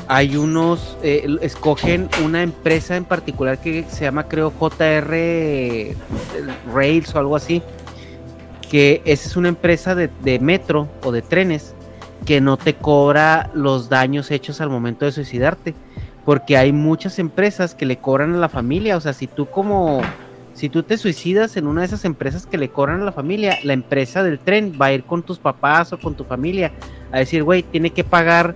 hay 0.09 0.37
unos, 0.37 0.97
eh, 1.03 1.27
escogen 1.41 2.09
una 2.25 2.43
empresa 2.43 2.97
en 2.97 3.05
particular 3.05 3.59
que 3.59 3.85
se 3.89 4.05
llama 4.05 4.29
creo 4.29 4.53
JR 4.53 5.95
Rails 6.73 7.15
o 7.15 7.19
algo 7.19 7.37
así, 7.37 7.63
que 8.71 9.03
esa 9.05 9.29
es 9.29 9.37
una 9.37 9.49
empresa 9.49 9.95
de, 9.95 10.11
de 10.23 10.39
metro 10.39 10.89
o 11.03 11.13
de 11.13 11.23
trenes 11.23 11.75
que 12.27 12.41
no 12.41 12.57
te 12.57 12.75
cobra 12.75 13.51
los 13.55 13.89
daños 13.89 14.31
hechos 14.31 14.61
al 14.61 14.71
momento 14.71 15.05
de 15.05 15.13
suicidarte, 15.13 15.75
porque 16.25 16.57
hay 16.57 16.73
muchas 16.73 17.19
empresas 17.19 17.75
que 17.75 17.87
le 17.87 17.99
cobran 17.99 18.35
a 18.35 18.39
la 18.39 18.49
familia, 18.49 18.97
o 18.97 19.01
sea, 19.01 19.13
si 19.13 19.27
tú 19.27 19.47
como 19.47 20.01
si 20.55 20.69
tú 20.69 20.85
te 20.85 20.97
suicidas 20.97 21.57
en 21.57 21.67
una 21.67 21.81
de 21.81 21.89
esas 21.89 22.05
empresas 22.05 22.47
que 22.47 22.59
le 22.59 22.69
cobran 22.69 23.03
a 23.03 23.05
la 23.05 23.13
familia, 23.13 23.59
la 23.65 23.73
empresa 23.73 24.23
del 24.23 24.39
tren 24.39 24.79
va 24.81 24.87
a 24.87 24.93
ir 24.93 25.03
con 25.03 25.25
tus 25.25 25.41
papás 25.41 25.93
o 25.93 25.99
con 25.99 26.15
tu 26.15 26.23
familia 26.23 26.71
a 27.11 27.19
decir, 27.19 27.43
güey, 27.43 27.65
tiene 27.65 27.91
que 27.91 28.05
pagar 28.05 28.55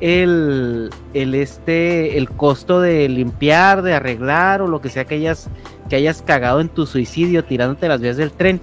el, 0.00 0.90
el 1.14 1.34
este 1.34 2.18
el 2.18 2.30
costo 2.30 2.80
de 2.80 3.08
limpiar, 3.08 3.82
de 3.82 3.94
arreglar 3.94 4.62
o 4.62 4.68
lo 4.68 4.80
que 4.80 4.88
sea 4.88 5.04
que 5.04 5.16
hayas 5.16 5.48
que 5.88 5.96
hayas 5.96 6.22
cagado 6.22 6.60
en 6.60 6.68
tu 6.68 6.86
suicidio 6.86 7.44
tirándote 7.44 7.88
las 7.88 8.00
vías 8.00 8.16
del 8.16 8.30
tren. 8.30 8.60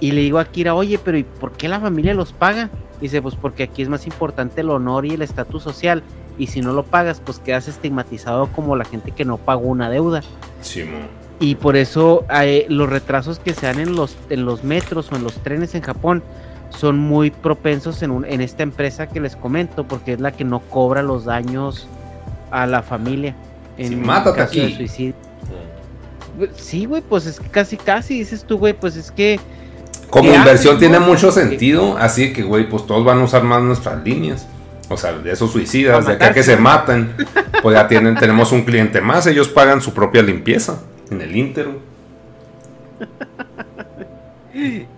Y 0.00 0.12
le 0.12 0.20
digo 0.20 0.38
a 0.38 0.44
Kira, 0.44 0.74
oye, 0.74 0.98
pero 1.02 1.16
¿y 1.16 1.22
por 1.22 1.52
qué 1.52 1.68
la 1.68 1.80
familia 1.80 2.14
los 2.14 2.32
paga? 2.32 2.68
Dice, 3.00 3.22
pues 3.22 3.34
porque 3.36 3.62
aquí 3.62 3.82
es 3.82 3.88
más 3.88 4.06
importante 4.06 4.60
el 4.60 4.70
honor 4.70 5.06
y 5.06 5.14
el 5.14 5.22
estatus 5.22 5.62
social. 5.62 6.02
Y 6.36 6.48
si 6.48 6.60
no 6.60 6.72
lo 6.72 6.82
pagas, 6.82 7.20
pues 7.24 7.38
quedas 7.38 7.68
estigmatizado 7.68 8.48
como 8.48 8.76
la 8.76 8.84
gente 8.84 9.12
que 9.12 9.24
no 9.24 9.38
pagó 9.38 9.68
una 9.68 9.88
deuda. 9.88 10.22
Y 11.40 11.54
por 11.56 11.76
eso 11.76 12.24
eh, 12.42 12.66
los 12.68 12.88
retrasos 12.88 13.38
que 13.38 13.54
se 13.54 13.66
dan 13.66 13.80
en 13.80 13.94
los, 13.96 14.16
en 14.30 14.44
los 14.44 14.64
metros 14.64 15.10
o 15.10 15.16
en 15.16 15.24
los 15.24 15.34
trenes 15.42 15.74
en 15.74 15.82
Japón 15.82 16.22
son 16.78 16.98
muy 16.98 17.30
propensos 17.30 18.02
en, 18.02 18.10
un- 18.10 18.24
en 18.24 18.40
esta 18.40 18.62
empresa 18.62 19.06
que 19.06 19.20
les 19.20 19.36
comento, 19.36 19.84
porque 19.84 20.12
es 20.14 20.20
la 20.20 20.32
que 20.32 20.44
no 20.44 20.60
cobra 20.60 21.02
los 21.02 21.24
daños 21.24 21.86
a 22.50 22.66
la 22.66 22.82
familia. 22.82 23.34
En 23.78 23.88
Sí, 23.88 23.96
mátate 23.96 24.36
caso 24.38 24.54
de 24.54 24.64
aquí. 24.66 24.74
suicidio. 24.76 25.14
Sí, 26.56 26.84
güey, 26.86 27.02
pues 27.02 27.26
es 27.26 27.38
que 27.38 27.48
casi, 27.48 27.76
casi 27.76 28.18
dices 28.18 28.44
tú, 28.44 28.58
güey, 28.58 28.72
pues 28.72 28.96
es 28.96 29.10
que 29.12 29.38
Como 30.10 30.30
¿Qué 30.30 30.36
inversión 30.36 30.76
haces, 30.76 30.80
tiene 30.88 31.00
no? 31.00 31.06
mucho 31.06 31.30
sentido, 31.32 31.96
así 31.96 32.32
que, 32.32 32.42
güey, 32.42 32.68
pues 32.68 32.86
todos 32.86 33.04
van 33.04 33.20
a 33.20 33.24
usar 33.24 33.42
más 33.44 33.62
nuestras 33.62 34.02
líneas. 34.04 34.46
O 34.90 34.96
sea, 34.96 35.12
de 35.14 35.32
esos 35.32 35.50
suicidas, 35.50 36.06
de 36.06 36.12
acá 36.12 36.32
que 36.34 36.42
se 36.42 36.56
matan, 36.56 37.14
pues 37.62 37.74
ya 37.76 37.88
tienen, 37.88 38.14
tenemos 38.16 38.52
un 38.52 38.64
cliente 38.64 39.00
más, 39.00 39.26
ellos 39.26 39.48
pagan 39.48 39.80
su 39.80 39.94
propia 39.94 40.22
limpieza 40.22 40.78
en 41.10 41.20
el 41.22 41.34
Inter. 41.34 41.68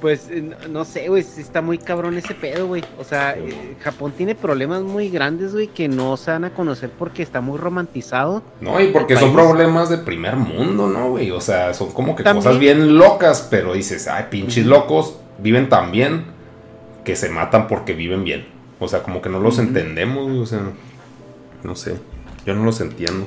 Pues 0.00 0.28
eh, 0.30 0.48
no, 0.70 0.84
sé, 0.84 1.08
güey, 1.08 1.24
sí 1.24 1.40
está 1.40 1.60
muy 1.60 1.76
cabrón 1.76 2.16
ese 2.16 2.32
pedo, 2.34 2.68
güey. 2.68 2.84
O 2.98 3.04
sea, 3.04 3.36
eh, 3.36 3.74
Japón 3.82 4.12
tiene 4.16 4.36
problemas 4.36 4.82
muy 4.82 5.08
grandes, 5.08 5.52
güey, 5.52 5.66
que 5.66 5.88
no 5.88 6.16
se 6.16 6.30
van 6.30 6.44
a 6.44 6.50
conocer 6.54 6.90
porque 6.96 7.22
está 7.22 7.40
muy 7.40 7.58
romantizado. 7.58 8.42
No, 8.60 8.80
y 8.80 8.88
porque 8.88 9.16
son 9.16 9.32
problemas 9.32 9.88
de 9.88 9.98
primer 9.98 10.36
mundo, 10.36 10.86
¿no, 10.88 11.10
güey? 11.10 11.32
O 11.32 11.40
sea, 11.40 11.74
son 11.74 11.90
como 11.90 12.14
que 12.14 12.22
También. 12.22 12.44
cosas 12.44 12.60
bien 12.60 12.96
locas, 12.96 13.48
pero 13.50 13.72
dices, 13.74 14.06
ay, 14.06 14.26
pinches 14.30 14.66
locos, 14.66 15.16
viven 15.38 15.68
tan 15.68 15.90
bien 15.90 16.26
que 17.04 17.16
se 17.16 17.28
matan 17.28 17.66
porque 17.66 17.94
viven 17.94 18.22
bien. 18.22 18.46
O 18.78 18.86
sea, 18.86 19.02
como 19.02 19.20
que 19.20 19.28
no 19.28 19.40
los 19.40 19.58
entendemos, 19.58 20.28
güey, 20.28 20.38
o 20.38 20.46
sea, 20.46 20.60
no 21.64 21.74
sé, 21.74 21.96
yo 22.46 22.54
no 22.54 22.62
los 22.64 22.80
entiendo. 22.80 23.26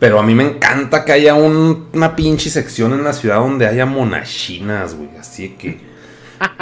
Pero 0.00 0.18
a 0.18 0.24
mí 0.24 0.34
me 0.34 0.42
encanta 0.44 1.04
que 1.04 1.12
haya 1.12 1.34
un- 1.34 1.86
una 1.92 2.16
pinche 2.16 2.50
sección 2.50 2.94
en 2.94 3.04
la 3.04 3.12
ciudad 3.12 3.36
donde 3.36 3.68
haya 3.68 3.86
monachinas, 3.86 4.96
güey, 4.96 5.10
así 5.20 5.50
que... 5.50 5.89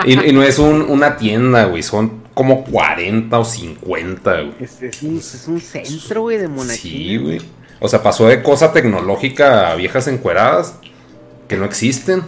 Y, 0.04 0.28
y 0.28 0.32
no 0.32 0.42
es 0.42 0.58
un- 0.58 0.82
una 0.82 1.16
tienda, 1.16 1.64
güey, 1.66 1.82
son 1.82 2.22
como 2.34 2.64
40 2.64 3.38
o 3.38 3.44
50, 3.44 4.32
güey. 4.40 4.54
Es, 4.60 4.82
es 4.82 5.02
un, 5.02 5.18
es 5.18 5.44
un 5.48 5.60
centro, 5.60 6.22
güey, 6.22 6.38
de 6.38 6.48
monachina. 6.48 6.78
Sí, 6.80 7.16
güey. 7.16 7.40
O 7.80 7.88
sea, 7.88 8.02
pasó 8.02 8.26
de 8.26 8.42
cosa 8.42 8.72
tecnológica 8.72 9.70
a 9.70 9.74
viejas 9.76 10.08
encueradas 10.08 10.78
que 11.48 11.56
no 11.56 11.64
existen. 11.64 12.22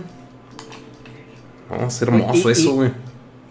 No, 1.71 1.87
es 1.87 2.03
hermoso 2.03 2.49
Y- 2.49 2.53
eso, 2.53 2.73
güey. 2.75 2.91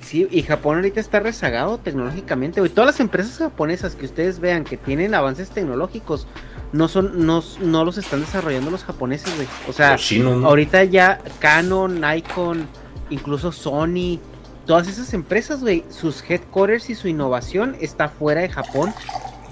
Sí, 0.02 0.28
y 0.32 0.42
Japón 0.42 0.78
ahorita 0.78 1.00
está 1.00 1.20
rezagado 1.20 1.78
tecnológicamente, 1.78 2.62
güey. 2.62 2.72
Todas 2.72 2.88
las 2.88 3.00
empresas 3.00 3.38
japonesas 3.38 3.96
que 3.96 4.06
ustedes 4.06 4.40
vean 4.40 4.64
que 4.64 4.76
tienen 4.76 5.14
avances 5.14 5.50
tecnológicos, 5.50 6.26
no 6.72 6.88
son, 6.88 7.26
no, 7.28 7.44
no 7.62 7.86
los 7.86 7.98
están 8.00 8.22
desarrollando 8.22 8.72
los 8.72 8.84
japoneses, 8.84 9.36
güey. 9.36 9.48
O 9.68 9.74
sea, 9.74 9.98
ahorita 10.46 10.84
ya 10.86 11.20
Canon, 11.40 12.02
Nikon, 12.02 12.66
incluso 13.10 13.52
Sony, 13.52 14.20
todas 14.66 14.88
esas 14.88 15.14
empresas, 15.14 15.62
güey, 15.62 15.84
sus 15.90 16.24
headquarters 16.28 16.90
y 16.90 16.96
su 16.96 17.08
innovación 17.08 17.76
está 17.80 18.10
fuera 18.10 18.42
de 18.42 18.50
Japón. 18.50 18.94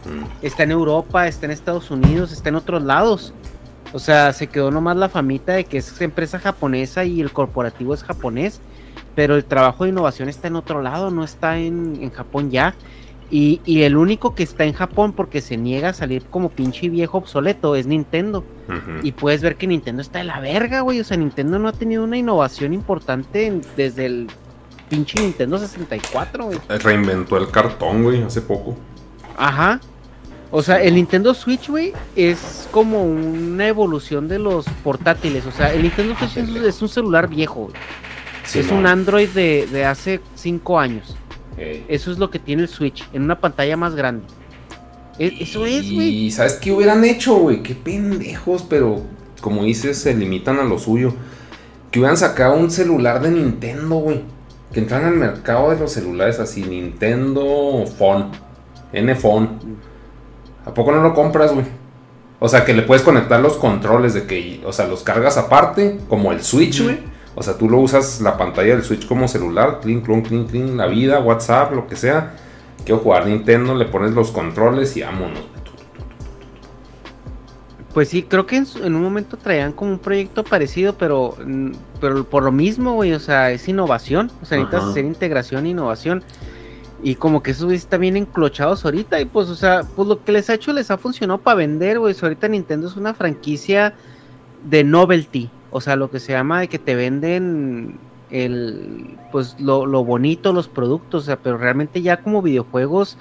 Mm. 0.05 0.45
Está 0.45 0.63
en 0.63 0.71
Europa, 0.71 1.27
está 1.27 1.45
en 1.45 1.51
Estados 1.51 1.91
Unidos, 1.91 2.31
está 2.31 2.49
en 2.49 2.55
otros 2.55 2.84
lados. 2.84 3.34
O 3.93 3.99
sea, 3.99 4.34
se 4.34 4.47
quedó 4.47 4.69
nomás 4.69 4.97
la 4.97 5.09
famita 5.09 5.53
de 5.53 5.63
que 5.63 5.77
es 5.77 6.01
empresa 6.01 6.39
japonesa 6.39 7.05
y 7.05 7.21
el 7.21 7.31
corporativo 7.31 7.93
es 7.93 8.03
japonés, 8.03 8.59
pero 9.15 9.35
el 9.35 9.45
trabajo 9.45 9.85
de 9.85 9.91
innovación 9.91 10.29
está 10.29 10.47
en 10.47 10.55
otro 10.55 10.81
lado, 10.81 11.09
no 11.09 11.23
está 11.23 11.57
en, 11.57 11.97
en 12.01 12.11
Japón 12.11 12.51
ya. 12.51 12.75
Y, 13.30 13.60
y 13.66 13.82
el 13.84 13.98
único 13.98 14.36
que 14.36 14.44
está 14.44 14.64
en 14.64 14.72
Japón 14.74 15.12
porque 15.12 15.41
se 15.41 15.58
niega 15.58 15.90
a 15.90 15.94
salir 15.94 16.24
como 16.30 16.49
pinche 16.49 16.88
viejo 16.88 17.18
obsoleto 17.18 17.76
es 17.76 17.86
Nintendo. 17.86 18.44
Y 19.04 19.12
puedes 19.14 19.41
ver 19.41 19.56
que 19.58 19.68
Nintendo 19.68 20.02
está 20.02 20.20
de 20.20 20.26
la 20.26 20.40
verga, 20.40 20.82
güey. 20.82 20.99
O 20.99 21.04
sea, 21.04 21.18
Nintendo 21.18 21.60
no 21.60 21.68
ha 21.68 21.74
tenido 21.74 22.04
una 22.04 22.18
innovación 22.18 22.74
importante 22.74 23.45
en- 23.48 23.62
desde 23.76 24.06
el 24.06 24.28
pinche 24.90 25.20
Nintendo 25.22 25.58
64, 25.58 26.45
güey. 26.45 26.60
Reinventó 26.80 27.38
el 27.38 27.49
cartón, 27.52 28.04
güey, 28.04 28.22
hace 28.24 28.41
poco. 28.41 28.78
Ajá. 29.38 29.80
O 30.49 30.62
sea, 30.62 30.82
el 30.82 30.95
Nintendo 30.95 31.34
Switch, 31.34 31.68
güey, 31.70 31.91
es 32.16 32.70
como 32.72 33.04
una 33.04 33.68
evolución 33.68 34.30
de 34.30 34.40
los 34.40 34.66
portátiles. 34.84 35.45
O 35.45 35.52
sea, 35.52 35.74
el 35.74 35.82
Nintendo 35.84 36.16
Switch 36.18 36.38
es, 36.38 36.49
es 36.64 36.82
un 36.82 36.88
celular 36.88 37.28
viejo, 37.28 37.64
güey. 37.66 37.74
Sí, 38.45 38.60
es 38.60 38.72
no. 38.72 38.78
un 38.78 38.88
Android 38.88 39.28
de, 39.30 39.68
de 39.70 39.84
hace 39.84 40.22
5 40.36 40.80
años. 40.80 41.18
Eso 41.88 42.11
es 42.11 42.17
lo 42.19 42.29
que 42.29 42.39
tiene 42.39 42.63
el 42.63 42.67
Switch, 42.67 43.07
en 43.13 43.23
una 43.23 43.39
pantalla 43.39 43.75
más 43.77 43.95
grande. 43.95 44.25
E- 45.19 45.38
eso 45.39 45.65
es, 45.65 45.91
güey. 45.91 46.25
Y 46.25 46.31
¿sabes 46.31 46.53
qué 46.53 46.71
hubieran 46.71 47.03
hecho, 47.03 47.35
güey? 47.35 47.63
Qué 47.63 47.73
pendejos, 47.73 48.63
pero 48.69 49.01
como 49.41 49.63
dices, 49.63 49.97
se 49.97 50.13
limitan 50.13 50.59
a 50.59 50.63
lo 50.63 50.77
suyo. 50.77 51.13
Que 51.91 51.99
hubieran 51.99 52.17
sacado 52.17 52.55
un 52.55 52.69
celular 52.69 53.21
de 53.21 53.31
Nintendo, 53.31 53.95
güey. 53.95 54.21
Que 54.73 54.81
entraran 54.81 55.07
al 55.13 55.15
mercado 55.15 55.71
de 55.71 55.79
los 55.79 55.91
celulares 55.93 56.39
así, 56.39 56.61
Nintendo 56.63 57.85
Phone. 57.97 58.27
N-Phone. 58.93 59.49
¿A 60.65 60.73
poco 60.73 60.91
no 60.91 61.01
lo 61.01 61.13
compras, 61.13 61.53
güey? 61.53 61.65
O 62.39 62.47
sea, 62.49 62.65
que 62.65 62.73
le 62.73 62.84
puedes 62.84 63.01
conectar 63.03 63.39
los 63.39 63.53
controles 63.53 64.13
de 64.13 64.27
que, 64.27 64.61
o 64.65 64.71
sea, 64.71 64.85
los 64.88 65.01
cargas 65.01 65.38
aparte, 65.38 65.99
como 66.07 66.31
el 66.31 66.43
Switch, 66.43 66.84
güey. 66.84 66.97
O 67.39 67.43
sea, 67.43 67.55
tú 67.55 67.69
lo 67.69 67.77
usas 67.77 68.19
la 68.22 68.35
pantalla 68.35 68.73
del 68.73 68.84
Switch 68.84 69.07
como 69.07 69.27
celular, 69.27 69.80
clean, 69.80 70.01
clon, 70.01 70.23
clean, 70.23 70.45
clean, 70.47 70.76
la 70.76 70.88
vida, 70.88 71.19
WhatsApp, 71.19 71.72
lo 71.72 71.85
que 71.85 71.95
sea. 71.95 72.35
Quiero 72.84 72.99
jugar 73.01 73.27
Nintendo, 73.27 73.76
le 73.76 73.85
pones 73.85 74.11
los 74.14 74.31
controles 74.31 74.97
y 74.97 75.01
vámonos. 75.03 75.41
Pues 77.93 78.09
sí, 78.09 78.23
creo 78.23 78.45
que 78.45 78.57
en, 78.57 78.65
su- 78.65 78.84
en 78.84 78.95
un 78.95 79.01
momento 79.03 79.38
traían 79.38 79.72
como 79.72 79.91
un 79.91 79.99
proyecto 79.99 80.43
parecido, 80.43 80.93
pero, 80.97 81.35
mm, 81.45 81.72
pero 82.01 82.23
por 82.26 82.43
lo 82.43 82.51
mismo, 82.51 82.93
güey, 82.93 83.14
o 83.14 83.19
sea, 83.19 83.51
es 83.51 83.68
innovación, 83.68 84.31
o 84.41 84.45
sea, 84.45 84.57
necesitas 84.57 84.81
Ajá. 84.81 84.91
hacer 84.91 85.05
integración 85.05 85.65
e 85.65 85.69
innovación. 85.69 86.23
Y 87.03 87.15
como 87.15 87.43
que 87.43 87.51
esos 87.51 87.72
están 87.72 88.01
bien 88.01 88.18
enclochados 88.18 88.84
ahorita, 88.84 89.19
y 89.22 89.26
pues, 89.26 89.49
o 89.49 89.55
sea, 89.55 89.81
pues 89.95 90.07
lo 90.07 90.23
que 90.23 90.31
les 90.31 90.49
ha 90.49 90.55
hecho 90.55 90.73
les 90.73 90.89
ha 90.89 90.97
funcionado 90.97 91.39
para 91.39 91.55
vender, 91.55 91.99
güey. 91.99 92.15
Ahorita 92.19 92.47
Nintendo 92.47 92.88
es 92.88 92.95
una 92.95 93.14
franquicia 93.14 93.93
de 94.64 94.84
novelty, 94.84 95.49
o 95.72 95.81
sea, 95.81 95.95
lo 95.95 96.10
que 96.10 96.19
se 96.19 96.34
llama 96.34 96.61
de 96.61 96.68
que 96.68 96.80
te 96.80 96.95
venden 96.95 97.99
el, 98.30 99.18
pues 99.31 99.56
lo, 99.60 99.85
lo 99.85 100.03
bonito, 100.03 100.53
los 100.53 100.68
productos, 100.68 101.23
o 101.23 101.26
sea, 101.26 101.38
pero 101.38 101.57
realmente 101.57 102.02
ya 102.02 102.18
como 102.18 102.41
videojuegos 102.41 103.18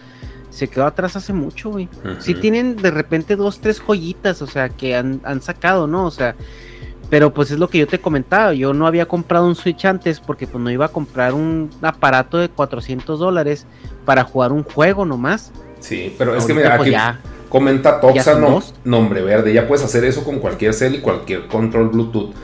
se 0.50 0.68
quedó 0.68 0.86
atrás 0.86 1.16
hace 1.16 1.32
mucho, 1.32 1.70
güey. 1.70 1.88
Sí 2.18 2.32
Ujú. 2.32 2.40
tienen 2.40 2.76
de 2.76 2.90
repente 2.90 3.36
dos, 3.36 3.60
tres 3.60 3.80
joyitas, 3.80 4.40
o 4.42 4.46
sea, 4.46 4.68
que 4.68 4.96
han, 4.96 5.20
han 5.24 5.42
sacado, 5.42 5.86
¿no? 5.86 6.06
O 6.06 6.10
sea, 6.10 6.34
pero 7.10 7.32
pues 7.32 7.50
es 7.50 7.58
lo 7.58 7.68
que 7.68 7.78
yo 7.78 7.86
te 7.86 8.00
comentaba, 8.00 8.52
yo 8.52 8.72
no 8.72 8.86
había 8.86 9.06
comprado 9.06 9.46
un 9.46 9.54
Switch 9.54 9.84
antes 9.84 10.18
porque 10.18 10.46
pues 10.46 10.62
no 10.62 10.70
iba 10.70 10.86
a 10.86 10.88
comprar 10.88 11.34
un 11.34 11.70
aparato 11.82 12.38
de 12.38 12.48
400 12.48 13.18
dólares 13.18 13.66
para 14.04 14.24
jugar 14.24 14.52
un 14.52 14.64
juego 14.64 15.04
nomás. 15.04 15.52
Sí, 15.78 16.14
pero 16.18 16.34
es 16.34 16.44
que 16.46 16.54
mira, 16.54 16.76
pues, 16.76 16.94
aquí. 16.94 17.18
Comenta 17.48 18.00
Toxa, 18.00 18.38
nombre 18.84 19.22
verde. 19.22 19.52
Ya 19.52 19.66
puedes 19.66 19.84
hacer 19.84 20.04
eso 20.04 20.24
con 20.24 20.38
cualquier 20.38 20.74
cel 20.74 20.96
y 20.96 21.00
cualquier 21.00 21.46
control 21.46 21.88
Bluetooth. 21.88 22.34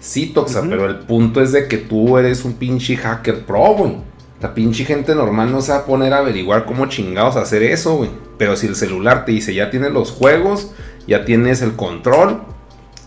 Sí, 0.00 0.26
Toxa, 0.26 0.62
pero 0.68 0.86
el 0.86 0.98
punto 1.00 1.40
es 1.40 1.52
de 1.52 1.68
que 1.68 1.78
tú 1.78 2.18
eres 2.18 2.44
un 2.44 2.54
pinche 2.54 2.96
hacker 2.96 3.44
pro, 3.44 3.74
güey. 3.74 3.96
La 4.40 4.54
pinche 4.54 4.84
gente 4.84 5.14
normal 5.14 5.52
no 5.52 5.60
se 5.60 5.70
va 5.70 5.78
a 5.78 5.84
poner 5.84 6.12
a 6.12 6.18
averiguar 6.18 6.64
cómo 6.64 6.86
chingados 6.86 7.36
hacer 7.36 7.62
eso, 7.62 7.96
güey. 7.96 8.10
Pero 8.38 8.56
si 8.56 8.66
el 8.66 8.74
celular 8.74 9.24
te 9.24 9.30
dice, 9.30 9.54
ya 9.54 9.70
tienes 9.70 9.92
los 9.92 10.10
juegos, 10.10 10.72
ya 11.06 11.24
tienes 11.24 11.62
el 11.62 11.76
control, 11.76 12.42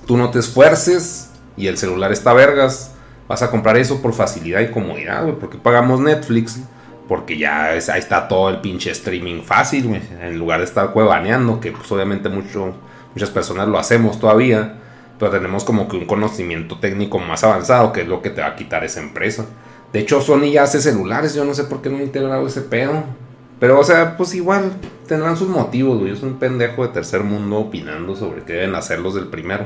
tú 0.07 0.15
no 0.15 0.29
te 0.29 0.39
esfuerces 0.39 1.31
y 1.57 1.67
el 1.67 1.77
celular 1.77 2.13
está 2.13 2.31
vergas, 2.31 2.93
vas 3.27 3.41
a 3.41 3.51
comprar 3.51 3.75
eso 3.75 4.01
por 4.01 4.13
facilidad 4.13 4.61
y 4.61 4.71
comodidad, 4.71 5.23
güey. 5.23 5.35
Porque 5.37 5.57
pagamos 5.57 5.99
Netflix, 5.99 6.59
porque 7.07 7.37
ya 7.37 7.73
es- 7.75 7.89
ahí 7.89 7.99
está 7.99 8.27
todo 8.27 8.49
el 8.49 8.61
pinche 8.61 8.91
streaming 8.91 9.41
fácil, 9.43 9.87
güey. 9.87 10.01
En 10.21 10.37
lugar 10.39 10.59
de 10.59 10.65
estar 10.65 10.91
cuevaneando, 10.91 11.59
que 11.59 11.71
pues 11.71 11.91
obviamente 11.91 12.29
mucho, 12.29 12.73
muchas 13.13 13.29
personas 13.29 13.67
lo 13.67 13.77
hacemos 13.77 14.19
todavía. 14.19 14.79
Pero 15.17 15.31
tenemos 15.31 15.63
como 15.63 15.87
que 15.87 15.95
un 15.95 16.05
conocimiento 16.05 16.77
técnico 16.79 17.19
más 17.19 17.41
avanzado, 17.45 17.93
que 17.93 18.01
es 18.01 18.07
lo 18.07 18.21
que 18.21 18.29
te 18.31 18.41
va 18.41 18.47
a 18.47 18.55
quitar 18.57 18.83
esa 18.83 18.99
empresa. 18.99 19.45
De 19.93 19.99
hecho, 20.01 20.19
Sony 20.19 20.51
ya 20.51 20.63
hace 20.63 20.81
celulares, 20.81 21.33
yo 21.33 21.45
no 21.45 21.53
sé 21.53 21.63
por 21.63 21.81
qué 21.81 21.89
no 21.89 21.99
he 21.99 22.03
integrado 22.03 22.45
ese 22.45 22.59
pedo. 22.61 23.03
Pero, 23.57 23.79
o 23.79 23.83
sea, 23.85 24.17
pues 24.17 24.35
igual 24.35 24.73
tendrán 25.07 25.37
sus 25.37 25.47
motivos, 25.47 25.99
güey. 25.99 26.13
Soy 26.17 26.27
un 26.27 26.37
pendejo 26.37 26.85
de 26.85 26.89
tercer 26.91 27.23
mundo 27.23 27.59
opinando 27.59 28.13
sobre 28.13 28.41
qué 28.43 28.51
deben 28.53 28.75
hacer 28.75 28.99
los 28.99 29.15
del 29.15 29.27
primero. 29.27 29.65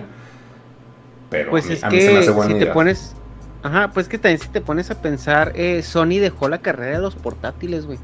Pero 1.32 1.50
Pues 1.52 1.66
a 1.66 1.68
mí, 1.70 1.74
es 1.74 1.84
a 1.84 1.90
mí 1.90 2.02
se 2.02 2.12
me 2.12 2.18
hace 2.20 2.28
si 2.28 2.34
buena 2.34 2.54
te 2.54 2.64
idea. 2.64 2.74
pones... 2.74 3.16
Ajá, 3.62 3.92
pues 3.94 4.08
que 4.08 4.18
también 4.18 4.40
si 4.40 4.48
te 4.48 4.62
pones 4.62 4.90
a 4.92 5.02
pensar, 5.02 5.52
eh, 5.56 5.82
Sony 5.84 6.20
dejó 6.20 6.48
la 6.48 6.60
carrera 6.60 6.98
de 6.98 7.02
los 7.02 7.16
portátiles, 7.16 7.86
güey. 7.86 7.98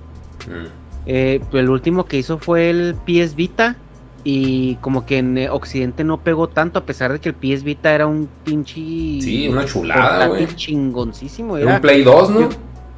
Mm. 0.48 0.68
Eh, 1.06 1.42
el 1.54 1.70
último 1.70 2.06
que 2.06 2.18
hizo 2.18 2.40
fue 2.40 2.70
el 2.70 2.96
PS 3.06 3.36
Vita 3.36 3.76
y 4.24 4.76
como 4.78 5.06
que 5.06 5.20
en 5.20 5.38
eh, 5.38 5.50
Occidente 5.50 6.04
no 6.04 6.20
pegó 6.22 6.48
tanto 6.50 6.80
a 6.80 6.86
pesar 6.86 7.14
de 7.14 7.20
que 7.20 7.30
el 7.30 7.36
PS 7.36 7.64
Vita 7.64 7.94
era 7.94 8.08
un 8.08 8.28
pinche 8.44 8.74
Sí, 8.76 9.48
una 9.50 9.66
chulada, 9.66 10.28
güey. 10.28 10.48
chingoncísimo. 10.56 11.58
Era 11.58 11.66
Era, 11.68 11.76
un 11.76 11.82
Play 11.82 12.04
2, 12.04 12.30
¿no? 12.32 12.50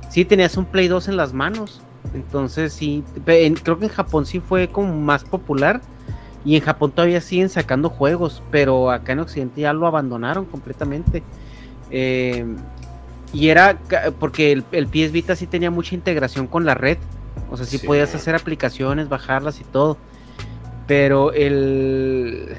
Sí, 0.10 0.24
tenías 0.26 0.56
un 0.58 0.66
Play 0.66 0.88
2 0.88 1.10
en 1.10 1.18
las 1.18 1.34
manos. 1.34 1.82
Entonces 2.14 2.72
sí, 2.74 3.04
en- 3.26 3.56
creo 3.56 3.78
que 3.78 3.86
en 3.86 3.92
Japón 3.92 4.26
sí 4.26 4.40
fue 4.40 4.70
como 4.70 4.94
más 4.98 5.24
popular 5.26 5.82
y 6.46 6.56
en 6.56 6.62
Japón 6.64 6.92
todavía 6.92 7.20
siguen 7.20 7.50
sacando 7.50 7.90
juegos, 7.90 8.42
pero 8.50 8.90
acá 8.90 9.12
en 9.12 9.20
Occidente 9.20 9.62
ya 9.62 9.74
lo 9.74 9.86
abandonaron 9.86 10.46
completamente. 10.46 11.22
Eh, 11.92 12.46
y 13.34 13.50
era 13.50 13.78
porque 14.20 14.52
el, 14.52 14.64
el 14.72 14.88
PS 14.88 15.12
Vita 15.12 15.36
sí 15.36 15.48
tenía 15.48 15.70
mucha 15.72 15.96
integración 15.96 16.48
con 16.48 16.66
la 16.66 16.74
red. 16.76 16.98
O 17.52 17.58
sea, 17.58 17.66
sí, 17.66 17.78
Sí. 17.78 17.86
podías 17.88 18.14
hacer 18.16 18.36
aplicaciones, 18.36 19.10
bajarlas 19.10 19.60
y 19.60 19.64
todo. 19.64 19.98
Pero 20.88 21.34
el. 21.34 22.56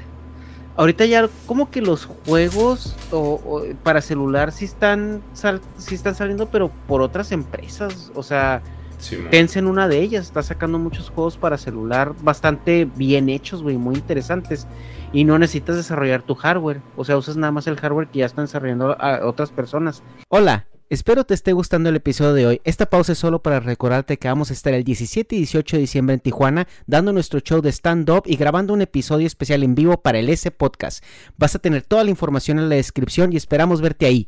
Ahorita 0.77 1.05
ya 1.05 1.27
como 1.45 1.69
que 1.71 1.81
los 1.81 2.05
juegos 2.05 2.95
o- 3.11 3.41
o 3.43 3.63
para 3.83 3.99
celular 4.01 4.51
sí 4.53 4.63
están, 4.65 5.21
sal- 5.33 5.61
sí 5.77 5.93
están 5.95 6.15
saliendo, 6.15 6.47
pero 6.49 6.71
por 6.87 7.01
otras 7.01 7.31
empresas. 7.33 8.11
O 8.15 8.23
sea, 8.23 8.61
Sí. 8.99 9.17
Tencent 9.31 9.67
una 9.67 9.87
de 9.87 9.99
ellas 9.99 10.25
está 10.25 10.43
sacando 10.43 10.77
muchos 10.77 11.09
juegos 11.09 11.37
para 11.37 11.57
celular 11.57 12.13
bastante 12.21 12.85
bien 12.85 13.29
hechos, 13.29 13.63
güey, 13.63 13.77
muy 13.77 13.95
interesantes. 13.95 14.67
Y 15.11 15.23
no 15.23 15.39
necesitas 15.39 15.75
desarrollar 15.75 16.21
tu 16.21 16.35
hardware. 16.35 16.81
O 16.95 17.03
sea, 17.03 17.17
usas 17.17 17.35
nada 17.35 17.51
más 17.51 17.65
el 17.65 17.77
hardware 17.77 18.09
que 18.09 18.19
ya 18.19 18.25
están 18.25 18.45
desarrollando 18.45 18.95
a 19.01 19.25
otras 19.25 19.49
personas. 19.49 20.03
Hola, 20.27 20.67
espero 20.89 21.23
te 21.23 21.33
esté 21.33 21.53
gustando 21.53 21.89
el 21.89 21.95
episodio 21.95 22.33
de 22.33 22.45
hoy. 22.45 22.61
Esta 22.63 22.85
pausa 22.85 23.13
es 23.13 23.17
solo 23.17 23.41
para 23.41 23.59
recordarte 23.59 24.17
que 24.17 24.27
vamos 24.27 24.51
a 24.51 24.53
estar 24.53 24.73
el 24.73 24.83
17 24.83 25.35
y 25.35 25.39
18 25.39 25.77
de 25.77 25.81
diciembre 25.81 26.13
en 26.13 26.19
Tijuana 26.19 26.67
dando 26.85 27.11
nuestro 27.11 27.39
show 27.39 27.61
de 27.61 27.71
stand-up 27.71 28.23
y 28.25 28.35
grabando 28.35 28.73
un 28.73 28.81
episodio 28.81 29.25
especial 29.25 29.63
en 29.63 29.73
vivo 29.73 29.99
para 30.01 30.19
el 30.19 30.29
S 30.29 30.51
Podcast. 30.51 31.03
Vas 31.37 31.55
a 31.55 31.59
tener 31.59 31.81
toda 31.81 32.03
la 32.03 32.11
información 32.11 32.59
en 32.59 32.69
la 32.69 32.75
descripción 32.75 33.33
y 33.33 33.37
esperamos 33.37 33.81
verte 33.81 34.05
ahí. 34.05 34.27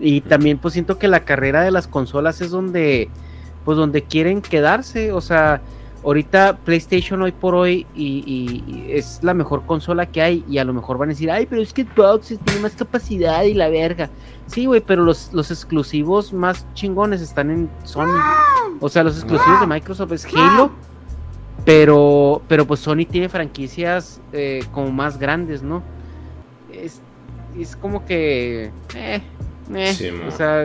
Y 0.00 0.22
también 0.22 0.58
pues 0.58 0.72
siento 0.72 0.98
que 0.98 1.08
la 1.08 1.24
carrera 1.24 1.62
de 1.62 1.70
las 1.70 1.88
consolas 1.88 2.40
es 2.40 2.50
donde 2.50 3.08
pues 3.64 3.76
donde 3.76 4.02
quieren 4.02 4.42
quedarse, 4.42 5.12
o 5.12 5.20
sea, 5.20 5.60
ahorita 6.04 6.58
PlayStation 6.64 7.22
hoy 7.22 7.30
por 7.32 7.54
hoy 7.54 7.86
y, 7.94 8.24
y- 8.26 8.64
y 8.88 8.92
es 8.92 9.20
la 9.22 9.34
mejor 9.34 9.64
consola 9.66 10.06
que 10.06 10.20
hay 10.20 10.44
y 10.48 10.58
a 10.58 10.64
lo 10.64 10.72
mejor 10.72 10.98
van 10.98 11.10
a 11.10 11.12
decir, 11.12 11.30
ay, 11.30 11.46
pero 11.46 11.62
es 11.62 11.72
que 11.72 11.84
Xbox 11.84 12.34
tiene 12.44 12.60
más 12.60 12.72
capacidad 12.72 13.42
y 13.44 13.54
la 13.54 13.68
verga. 13.68 14.10
Sí, 14.46 14.66
güey, 14.66 14.80
pero 14.80 15.04
los, 15.04 15.30
los 15.32 15.50
exclusivos 15.52 16.32
más 16.32 16.66
chingones 16.74 17.20
están 17.20 17.50
en 17.52 17.70
Sony. 17.84 18.18
O 18.80 18.88
sea, 18.88 19.04
los 19.04 19.16
exclusivos 19.16 19.60
de 19.60 19.66
Microsoft 19.68 20.10
es 20.12 20.26
Halo, 20.34 20.72
pero, 21.64 22.42
pero 22.48 22.66
pues 22.66 22.80
Sony 22.80 23.04
tiene 23.08 23.28
franquicias 23.28 24.20
eh, 24.32 24.64
como 24.72 24.90
más 24.90 25.18
grandes, 25.18 25.62
¿no? 25.62 25.82
Es, 26.72 27.00
es 27.56 27.76
como 27.76 28.04
que... 28.04 28.72
eh, 28.96 29.22
eh, 29.72 29.94
Sí, 29.94 30.08
o 30.26 30.30
sea, 30.32 30.64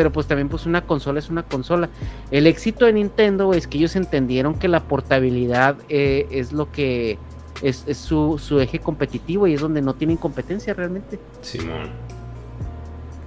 pero 0.00 0.10
pues 0.10 0.26
también 0.26 0.48
pues 0.48 0.64
una 0.64 0.80
consola 0.86 1.18
es 1.18 1.28
una 1.28 1.42
consola. 1.42 1.90
El 2.30 2.46
éxito 2.46 2.86
de 2.86 2.94
Nintendo 2.94 3.52
es 3.52 3.66
que 3.66 3.76
ellos 3.76 3.96
entendieron 3.96 4.54
que 4.54 4.66
la 4.66 4.80
portabilidad 4.84 5.76
eh, 5.90 6.26
es 6.30 6.54
lo 6.54 6.72
que 6.72 7.18
es, 7.60 7.84
es 7.86 7.98
su, 7.98 8.38
su 8.42 8.60
eje 8.60 8.78
competitivo 8.78 9.46
y 9.46 9.52
es 9.52 9.60
donde 9.60 9.82
no 9.82 9.92
tienen 9.92 10.16
competencia 10.16 10.72
realmente. 10.72 11.18
Simón. 11.42 11.90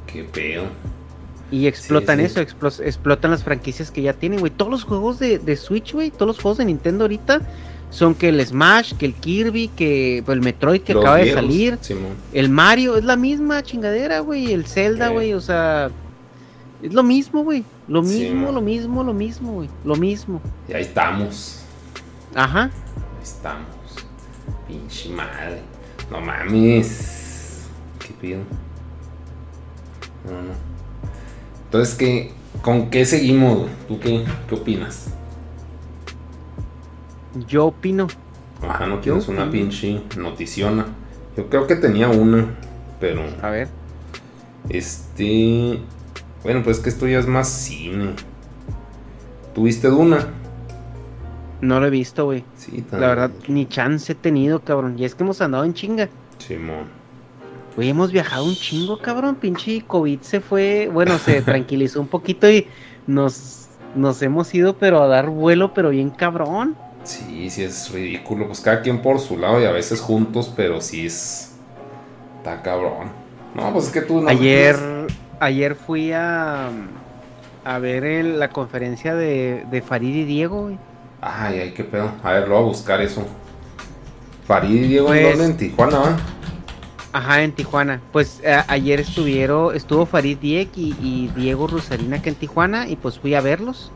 Qué 0.07 0.23
pedo. 0.23 0.63
Y 1.51 1.67
explotan 1.67 2.17
sí. 2.17 2.25
eso, 2.25 2.41
explo- 2.41 2.83
explotan 2.83 3.29
las 3.29 3.43
franquicias 3.43 3.91
que 3.91 4.01
ya 4.01 4.13
tienen, 4.13 4.39
güey. 4.39 4.51
Todos 4.51 4.71
los 4.71 4.83
juegos 4.83 5.19
de, 5.19 5.37
de 5.37 5.55
Switch, 5.55 5.93
güey, 5.93 6.09
todos 6.09 6.25
los 6.25 6.39
juegos 6.39 6.57
de 6.57 6.65
Nintendo 6.65 7.03
ahorita 7.03 7.41
son 7.91 8.15
que 8.15 8.29
el 8.29 8.43
Smash, 8.43 8.93
que 8.95 9.05
el 9.05 9.13
Kirby, 9.13 9.67
que 9.67 10.23
pues, 10.25 10.35
el 10.35 10.41
Metroid 10.41 10.81
que 10.81 10.95
Los 10.95 11.03
acaba 11.03 11.17
de 11.17 11.31
salir, 11.33 11.77
Simón. 11.81 12.13
el 12.33 12.49
Mario, 12.49 12.97
es 12.97 13.03
la 13.03 13.15
misma 13.15 13.61
chingadera, 13.61 14.21
güey, 14.21 14.51
el 14.51 14.65
Zelda, 14.65 15.09
güey, 15.09 15.35
o 15.35 15.39
sea, 15.39 15.91
es 16.83 16.93
lo 16.93 17.01
mismo, 17.03 17.43
güey. 17.43 17.63
Lo 17.87 18.01
mismo, 18.01 18.51
lo 18.51 18.61
mismo, 18.61 19.03
lo 19.03 19.13
mismo, 19.13 19.53
güey. 19.53 19.69
Lo 19.83 19.95
mismo. 19.95 20.41
Y 20.67 20.73
ahí 20.73 20.81
estamos. 20.83 21.63
Ajá. 22.35 22.63
Ahí 22.63 23.23
estamos. 23.23 23.67
Pinche 24.67 25.09
madre. 25.09 25.61
No 26.11 26.19
mames. 26.21 27.67
¿Qué 27.99 28.13
pido? 28.19 28.39
No, 30.25 30.31
no. 30.41 30.53
Entonces, 31.65 31.95
¿qué, 31.95 32.31
¿con 32.61 32.89
qué 32.89 33.05
seguimos? 33.05 33.69
¿Tú 33.87 33.99
qué, 33.99 34.25
qué 34.47 34.55
opinas? 34.55 35.07
Yo 37.47 37.67
opino. 37.67 38.07
Ajá, 38.61 38.85
no 38.87 38.99
tienes 38.99 39.27
una 39.27 39.49
pinche 39.49 40.01
noticiona. 40.17 40.85
Yo 41.35 41.49
creo 41.49 41.65
que 41.65 41.75
tenía 41.75 42.09
una, 42.09 42.55
pero 42.99 43.23
A 43.41 43.49
ver. 43.49 43.69
este. 44.69 45.79
Bueno, 46.43 46.61
pues 46.63 46.79
que 46.79 46.89
esto 46.89 47.07
ya 47.07 47.19
es 47.19 47.27
más 47.27 47.47
cine. 47.49 48.13
¿Tuviste 49.55 49.87
Duna? 49.87 50.27
No 51.61 51.79
lo 51.79 51.87
he 51.87 51.89
visto, 51.89 52.25
güey. 52.25 52.43
Sí, 52.57 52.83
La 52.91 53.07
verdad, 53.07 53.31
ni 53.47 53.65
chance 53.65 54.11
he 54.11 54.15
tenido, 54.15 54.59
cabrón. 54.59 54.99
Y 54.99 55.05
es 55.05 55.15
que 55.15 55.23
hemos 55.23 55.39
andado 55.39 55.63
en 55.63 55.73
chinga. 55.73 56.09
Simón. 56.37 56.87
Güey, 57.77 57.89
hemos 57.89 58.11
viajado 58.11 58.43
un 58.43 58.55
chingo, 58.55 58.99
cabrón. 58.99 59.35
Pinche 59.35 59.81
COVID 59.87 60.19
se 60.19 60.41
fue. 60.41 60.89
Bueno, 60.91 61.17
se 61.17 61.41
tranquilizó 61.43 62.01
un 62.01 62.07
poquito 62.07 62.49
y 62.49 62.67
nos, 63.07 63.69
nos 63.95 64.21
hemos 64.21 64.53
ido, 64.53 64.77
pero 64.77 65.01
a 65.01 65.07
dar 65.07 65.29
vuelo, 65.29 65.73
pero 65.73 65.91
bien 65.91 66.09
cabrón. 66.09 66.75
Sí, 67.03 67.49
sí 67.49 67.63
es 67.63 67.89
ridículo. 67.91 68.47
Pues 68.47 68.59
cada 68.59 68.81
quien 68.81 69.01
por 69.01 69.19
su 69.19 69.37
lado 69.37 69.61
y 69.61 69.65
a 69.65 69.71
veces 69.71 70.01
juntos, 70.01 70.51
pero 70.53 70.81
sí 70.81 71.05
es. 71.05 71.53
Está 72.39 72.61
cabrón. 72.61 73.07
No, 73.55 73.71
pues 73.71 73.85
es 73.85 73.91
que 73.91 74.01
tú 74.01 74.21
no. 74.21 74.27
Ayer, 74.27 74.75
ayer 75.43 75.75
fui 75.75 76.11
a, 76.11 76.69
a 77.65 77.79
ver 77.79 78.03
el- 78.03 78.39
la 78.39 78.49
conferencia 78.49 79.13
de, 79.15 79.65
de 79.69 79.81
Farid 79.81 80.15
y 80.15 80.23
Diego, 80.25 80.63
güey. 80.63 80.77
Ay, 81.21 81.59
ay, 81.59 81.71
qué 81.73 81.83
pedo. 81.83 82.11
A 82.23 82.31
ver, 82.33 82.47
lo 82.47 82.55
voy 82.55 82.63
a 82.63 82.67
buscar 82.67 83.01
eso. 83.01 83.25
Farid 84.47 84.75
y 84.83 84.87
Diego 84.87 85.07
Pues- 85.07 85.21
¿en 85.21 85.29
dónde? 85.37 85.45
En 85.45 85.57
Tijuana, 85.57 85.97
¿va? 85.99 86.17
Ajá, 87.13 87.43
en 87.43 87.51
Tijuana. 87.51 88.01
Pues 88.11 88.41
a- 88.45 88.65
ayer 88.67 88.99
estuvieron, 88.99 89.75
estuvo 89.75 90.05
Farid 90.05 90.37
Diek 90.39 90.69
y, 90.77 90.95
y 91.01 91.31
Diego 91.35 91.67
Rusarina 91.67 92.17
acá 92.17 92.29
en 92.29 92.35
Tijuana 92.35 92.87
y 92.87 92.95
pues 92.95 93.19
fui 93.19 93.35
a 93.35 93.41
verlos. 93.41 93.91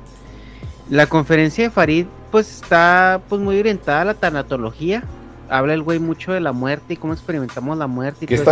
La 0.90 1.08
conferencia 1.08 1.64
de 1.66 1.70
Farid 1.70 2.06
pues 2.32 2.62
está 2.62 3.20
pues 3.28 3.42
muy 3.42 3.60
orientada 3.60 4.02
a 4.02 4.06
la 4.06 4.14
tanatología. 4.14 5.04
Habla 5.50 5.74
el 5.74 5.82
güey 5.82 5.98
mucho 6.00 6.32
de 6.34 6.40
la 6.42 6.52
muerte 6.52 6.94
y 6.94 6.98
cómo 6.98 7.14
experimentamos 7.14 7.78
la 7.78 7.88
muerte. 7.88 8.26
Y 8.26 8.28
¿Qué 8.28 8.36
es 8.36 8.42
pedo. 8.42 8.52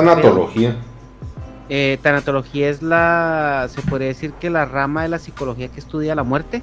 Tanatología? 1.68 1.94
Eh, 1.94 2.00
tanatología 2.02 2.70
es 2.70 2.82
la, 2.82 3.68
se 3.70 3.82
podría 3.82 4.08
decir 4.08 4.34
que 4.34 4.50
la 4.50 4.66
rama 4.66 5.04
de 5.04 5.10
la 5.10 5.20
psicología 5.20 5.68
que 5.68 5.80
estudia 5.80 6.16
la 6.16 6.24
muerte. 6.24 6.62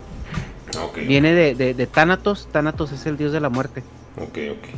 Ok. 0.83 0.99
Viene 1.07 1.33
de, 1.33 1.55
de, 1.55 1.75
de 1.75 1.87
Thanatos, 1.87 2.49
Thanatos 2.51 2.93
es 2.93 3.05
el 3.07 3.17
dios 3.17 3.33
de 3.33 3.41
la 3.41 3.49
muerte. 3.49 3.83
Ok, 4.17 4.39
ok. 4.51 4.69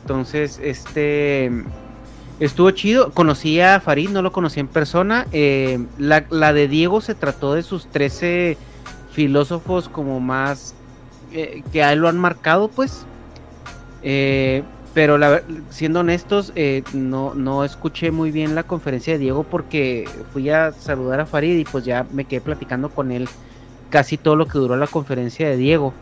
Entonces, 0.00 0.60
este 0.62 1.50
estuvo 2.40 2.70
chido. 2.70 3.10
Conocí 3.10 3.60
a 3.60 3.80
Farid, 3.80 4.10
no 4.10 4.22
lo 4.22 4.32
conocí 4.32 4.60
en 4.60 4.68
persona. 4.68 5.26
Eh, 5.32 5.84
la, 5.98 6.24
la 6.30 6.52
de 6.52 6.68
Diego 6.68 7.00
se 7.00 7.14
trató 7.14 7.54
de 7.54 7.62
sus 7.62 7.86
13 7.88 8.56
filósofos 9.12 9.88
como 9.88 10.20
más 10.20 10.74
eh, 11.32 11.62
que 11.72 11.82
a 11.82 11.92
él 11.92 12.00
lo 12.00 12.08
han 12.08 12.18
marcado, 12.18 12.68
pues. 12.68 13.06
Eh, 14.02 14.62
pero 14.94 15.18
la, 15.18 15.42
siendo 15.70 16.00
honestos, 16.00 16.52
eh, 16.54 16.82
no, 16.94 17.34
no 17.34 17.64
escuché 17.64 18.10
muy 18.12 18.30
bien 18.30 18.54
la 18.54 18.62
conferencia 18.62 19.12
de 19.14 19.18
Diego 19.18 19.42
porque 19.42 20.08
fui 20.32 20.48
a 20.50 20.72
saludar 20.72 21.20
a 21.20 21.26
Farid 21.26 21.58
y 21.58 21.64
pues 21.64 21.84
ya 21.84 22.06
me 22.12 22.24
quedé 22.24 22.40
platicando 22.40 22.88
con 22.90 23.10
él 23.10 23.28
casi 23.90 24.16
todo 24.16 24.36
lo 24.36 24.46
que 24.46 24.58
duró 24.58 24.76
la 24.76 24.86
conferencia 24.86 25.48
de 25.48 25.56
Diego. 25.56 25.92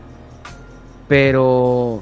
Pero 1.07 2.01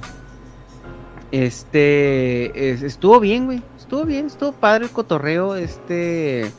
este 1.31 2.71
es- 2.71 2.81
estuvo 2.83 3.19
bien, 3.19 3.45
güey. 3.45 3.61
Estuvo 3.77 4.05
bien, 4.05 4.27
estuvo 4.27 4.51
padre 4.51 4.85
el 4.85 4.91
cotorreo. 4.91 5.55
Este. 5.55 6.51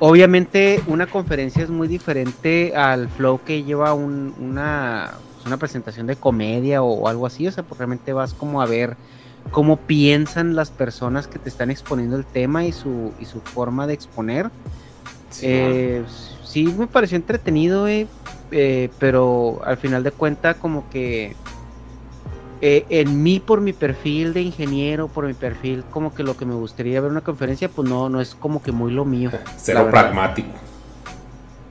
Obviamente, 0.00 0.80
una 0.86 1.06
conferencia 1.06 1.62
es 1.62 1.70
muy 1.70 1.88
diferente 1.88 2.74
al 2.76 3.08
flow 3.08 3.40
que 3.44 3.62
lleva 3.64 3.94
un- 3.94 4.34
una, 4.40 5.12
pues, 5.34 5.46
una 5.46 5.56
presentación 5.58 6.06
de 6.06 6.16
comedia 6.16 6.82
o, 6.82 7.06
algo 7.08 7.26
así. 7.26 7.46
O 7.46 7.52
sea, 7.52 7.62
pues 7.64 7.78
realmente 7.78 8.12
vas 8.12 8.34
como 8.34 8.60
a 8.62 8.66
ver 8.66 8.96
cómo 9.50 9.76
piensan 9.76 10.54
las 10.56 10.70
personas 10.70 11.26
que 11.26 11.38
te 11.38 11.48
están 11.48 11.70
exponiendo 11.70 12.16
el 12.16 12.24
tema 12.24 12.64
y 12.64 12.72
su, 12.72 13.12
y 13.20 13.24
su 13.24 13.40
forma 13.40 13.86
de 13.86 13.94
exponer. 13.94 14.50
Sí, 15.30 15.46
Eh, 15.48 16.04
sí, 16.44 16.64
me 16.66 16.86
pareció 16.86 17.16
entretenido, 17.16 17.82
güey, 17.82 18.06
eh, 18.50 18.90
pero 18.98 19.60
al 19.64 19.76
final 19.76 20.02
de 20.02 20.12
cuenta 20.12 20.54
como 20.54 20.88
que 20.90 21.34
eh, 22.60 22.86
en 22.88 23.22
mí 23.22 23.40
por 23.40 23.60
mi 23.60 23.72
perfil 23.72 24.32
de 24.32 24.42
ingeniero, 24.42 25.08
por 25.08 25.26
mi 25.26 25.34
perfil 25.34 25.84
como 25.90 26.14
que 26.14 26.22
lo 26.22 26.36
que 26.36 26.46
me 26.46 26.54
gustaría 26.54 27.00
ver 27.00 27.08
en 27.08 27.12
una 27.12 27.20
conferencia, 27.20 27.68
pues 27.68 27.88
no, 27.88 28.08
no 28.08 28.20
es 28.20 28.34
como 28.34 28.62
que 28.62 28.72
muy 28.72 28.92
lo 28.92 29.04
mío. 29.04 29.30
Cero 29.56 29.88
pragmático. 29.90 30.48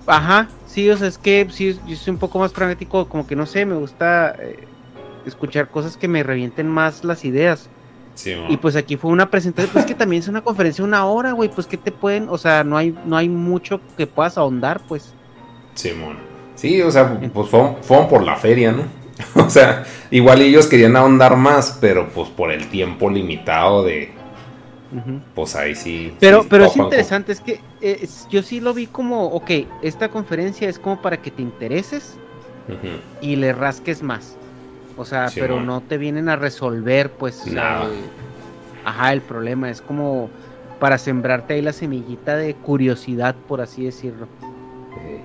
Ajá, 0.06 0.50
sí, 0.68 0.90
o 0.90 0.98
sea, 0.98 1.08
es 1.08 1.18
que 1.18 1.48
sí, 1.50 1.80
yo 1.88 1.95
soy 1.95 2.12
un 2.12 2.20
poco 2.20 2.38
más 2.38 2.52
pragmático, 2.52 3.08
como 3.08 3.26
que 3.26 3.36
no 3.38 3.45
sé, 3.45 3.66
me 3.66 3.76
gusta 3.76 4.36
eh, 4.38 4.68
escuchar 5.26 5.70
cosas 5.70 5.98
que 5.98 6.08
me 6.08 6.24
revienten 6.24 6.68
más 6.68 7.04
las 7.04 7.26
ideas. 7.26 7.70
Sí, 8.16 8.36
Y 8.48 8.58
pues 8.58 8.76
aquí 8.76 8.95
fue 8.95 9.12
una 9.12 9.32
presentación, 9.32 9.72
pues 9.74 9.86
que 9.86 9.95
también 9.95 10.22
es 10.22 10.28
una 10.28 10.41
conferencia 10.41 10.84
de 10.84 10.88
una 10.88 11.06
hora, 11.06 11.32
güey, 11.32 11.50
pues 11.50 11.68
que 11.68 11.78
te 11.78 11.91
pueden, 11.91 12.30
o 12.30 12.38
sea, 12.38 12.64
no 12.64 12.78
hay, 12.78 12.95
no 13.06 13.18
hay 13.18 13.30
mucho 13.30 13.82
que 13.98 14.08
puedas 14.08 14.38
ahondar, 14.38 14.82
pues. 14.88 15.14
Simón. 15.74 16.18
Sí, 16.56 16.82
o 16.82 16.91
sea, 16.91 17.20
pues 17.34 17.50
fueron, 17.50 17.78
fueron 17.82 18.08
por 18.08 18.24
la 18.24 18.36
feria, 18.36 18.72
¿no? 18.72 18.84
O 19.36 19.50
sea, 19.50 19.86
igual 20.12 20.41
ellos 20.41 20.68
querían 20.68 20.95
ahondar 20.95 21.38
más, 21.38 21.78
pero 21.80 22.10
pues 22.10 22.30
por 22.30 22.52
el 22.52 22.68
tiempo 22.68 23.10
limitado 23.10 23.84
de. 23.84 24.12
Pues 25.34 25.56
ahí 25.56 25.74
sí. 25.74 26.14
Pero, 26.20 26.44
sí 26.44 26.48
pero 26.52 26.66
es 26.66 26.78
interesante, 26.78 27.32
es 27.32 27.41
que 27.41 27.60
eh, 27.82 28.08
yo 28.30 28.44
sí 28.44 28.60
lo 28.60 28.76
vi 28.76 28.86
como, 28.86 29.26
ok, 29.26 29.50
esta 29.82 30.10
conferencia 30.10 30.70
es 30.70 30.78
como 30.78 31.02
para 31.02 31.18
que 31.18 31.32
te 31.32 31.41
intereses 31.41 32.16
y 33.20 33.36
le 33.36 33.54
rasques 33.54 34.04
más. 34.04 34.38
O 34.98 35.06
sea, 35.06 35.28
Sí, 35.30 35.40
pero 35.40 35.60
no 35.60 35.82
te 35.82 35.98
vienen 35.98 36.30
a 36.30 36.36
resolver, 36.36 37.11
pues. 37.11 37.45
Nada. 37.48 37.86
eh, 37.86 37.90
ajá, 38.86 39.14
el 39.14 39.22
problema 39.22 39.70
es 39.70 39.82
como 39.82 40.30
para 40.80 40.98
sembrarte 40.98 41.53
ahí 41.53 41.61
la 41.61 41.74
semillita 41.74 42.36
de 42.36 42.53
curiosidad, 42.56 43.36
por 43.48 43.61
así 43.61 43.86
decirlo. 43.86 44.28
Eh, 45.02 45.22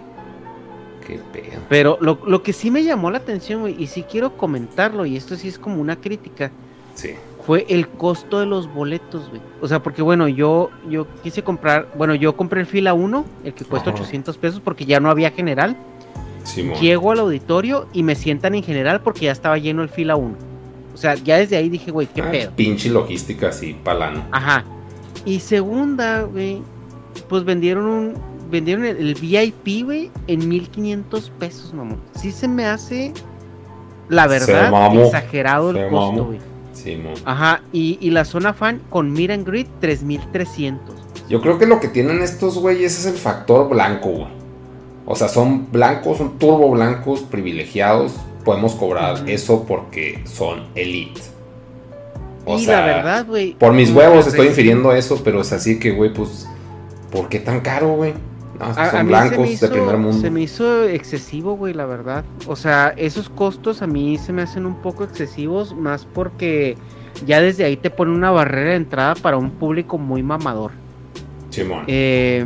Qué 1.07 1.21
pedo. 1.33 1.61
Pero 1.69 1.99
lo, 2.01 2.19
lo 2.27 2.43
que 2.43 2.53
sí 2.53 2.71
me 2.71 2.85
llamó 2.85 3.11
la 3.11 3.19
atención, 3.19 3.69
y 3.69 3.87
sí 3.89 4.05
quiero 4.05 4.37
comentarlo, 4.37 5.05
y 5.07 5.17
esto 5.17 5.37
sí 5.37 5.49
es 5.49 5.59
como 5.59 5.81
una 5.81 5.97
crítica, 5.97 6.51
Sí. 6.95 7.11
fue 7.47 7.65
el 7.69 7.89
costo 7.89 8.41
de 8.41 8.47
los 8.47 8.73
boletos, 8.73 9.29
güey. 9.29 9.41
O 9.61 9.69
sea, 9.69 9.83
porque 9.83 10.03
bueno, 10.03 10.29
yo, 10.29 10.71
yo 10.89 11.07
quise 11.23 11.43
comprar, 11.43 11.89
bueno, 11.97 12.15
yo 12.15 12.37
compré 12.37 12.61
el 12.61 12.67
fila 12.67 12.93
1, 12.95 13.25
el 13.45 13.55
que 13.55 13.65
cuesta 13.65 13.91
Ajá. 13.91 14.01
800 14.01 14.37
pesos 14.39 14.61
porque 14.61 14.85
ya 14.85 14.99
no 15.01 15.09
había 15.11 15.31
general. 15.31 15.77
Simón. 16.45 16.81
Llego 16.81 17.13
al 17.13 17.21
auditorio 17.21 17.87
y 17.93 18.03
me 18.03 18.15
sientan 18.15 18.55
en 18.55 18.63
general 18.63 19.01
porque 19.03 19.27
ya 19.27 19.33
estaba 19.33 19.59
lleno 19.59 19.83
el 19.83 19.89
fila 19.89 20.17
1. 20.17 20.35
O 20.95 20.97
sea, 20.97 21.15
ya 21.15 21.37
desde 21.39 21.57
ahí 21.57 21.69
dije, 21.69 21.91
güey, 21.91 22.07
qué 22.07 22.23
Ah, 22.23 22.31
pedo. 22.31 22.51
Pinche 22.57 22.89
logística 22.91 23.49
así, 23.49 23.77
palano. 23.85 24.25
Ajá. 24.33 24.65
Y 25.25 25.41
segunda, 25.41 26.23
güey, 26.23 26.63
pues 27.29 27.45
vendieron 27.45 27.85
un 27.87 28.15
vendieron 28.51 28.87
el, 28.87 28.97
el 28.97 29.15
VIP, 29.15 29.85
güey, 29.85 30.11
en 30.27 30.49
1500 30.49 31.31
pesos, 31.39 31.75
mamón. 31.75 32.01
Sí 32.19 32.33
se 32.33 32.49
me 32.49 32.65
hace 32.65 33.13
la 34.09 34.27
verdad 34.27 34.71
mamó. 34.71 35.03
exagerado 35.05 35.71
el 35.71 35.89
costo, 35.91 36.25
güey. 36.25 36.39
Simón. 36.73 37.15
Ajá, 37.25 37.63
y, 37.73 37.99
y 38.01 38.11
la 38.11 38.25
zona 38.25 38.55
fan 38.55 38.81
con 38.89 39.09
and 39.31 39.47
Greet 39.47 39.69
3300. 39.81 40.95
Yo 41.29 41.43
creo 41.43 41.59
que 41.59 41.67
lo 41.67 41.79
que 41.79 41.89
tienen 41.89 42.23
estos 42.23 42.57
güeyes 42.59 42.99
es 42.99 43.07
el 43.07 43.19
factor 43.19 43.69
blanco, 43.69 44.09
güey. 44.11 44.38
O 45.11 45.17
sea, 45.17 45.29
son 45.29 45.73
blancos, 45.73 46.19
son 46.19 46.39
turbo 46.39 46.71
blancos, 46.71 47.21
privilegiados. 47.23 48.15
Podemos 48.45 48.75
cobrar 48.75 49.29
eso 49.29 49.65
porque 49.67 50.23
son 50.27 50.65
elite. 50.75 51.21
O 52.45 52.59
y 52.59 52.65
sea, 52.67 52.81
la 52.81 52.87
verdad, 52.87 53.27
güey. 53.27 53.55
por 53.55 53.73
mis 53.73 53.91
huevos 53.91 54.27
estoy 54.27 54.49
infiriendo 54.49 54.93
eso, 54.93 55.21
pero 55.25 55.41
es 55.41 55.53
así 55.53 55.79
que, 55.79 55.93
güey, 55.93 56.13
pues, 56.13 56.47
¿por 57.11 57.29
qué 57.31 57.41
tan 57.41 57.61
caro, 57.61 57.95
güey? 57.95 58.13
No, 58.59 58.67
A- 58.67 58.91
son 58.91 59.07
blancos 59.07 59.61
de 59.61 59.69
primer 59.69 59.97
mundo. 59.97 60.21
Se 60.21 60.31
me 60.31 60.43
hizo 60.43 60.85
excesivo, 60.85 61.57
güey, 61.57 61.73
la 61.73 61.87
verdad. 61.87 62.25
O 62.47 62.55
sea, 62.57 62.93
esos 62.97 63.31
costos 63.31 63.81
a 63.81 63.87
mí 63.87 64.19
se 64.19 64.33
me 64.35 64.43
hacen 64.43 64.67
un 64.67 64.75
poco 64.77 65.05
excesivos, 65.05 65.75
más 65.75 66.05
porque 66.05 66.77
ya 67.27 67.41
desde 67.41 67.65
ahí 67.65 67.77
te 67.79 67.89
pone 67.89 68.13
una 68.13 68.31
barrera 68.31 68.71
de 68.71 68.77
entrada 68.77 69.15
para 69.15 69.39
un 69.39 69.53
público 69.53 69.97
muy 69.97 70.23
mamador. 70.23 70.73
Simón. 71.51 71.85
Eh, 71.87 72.45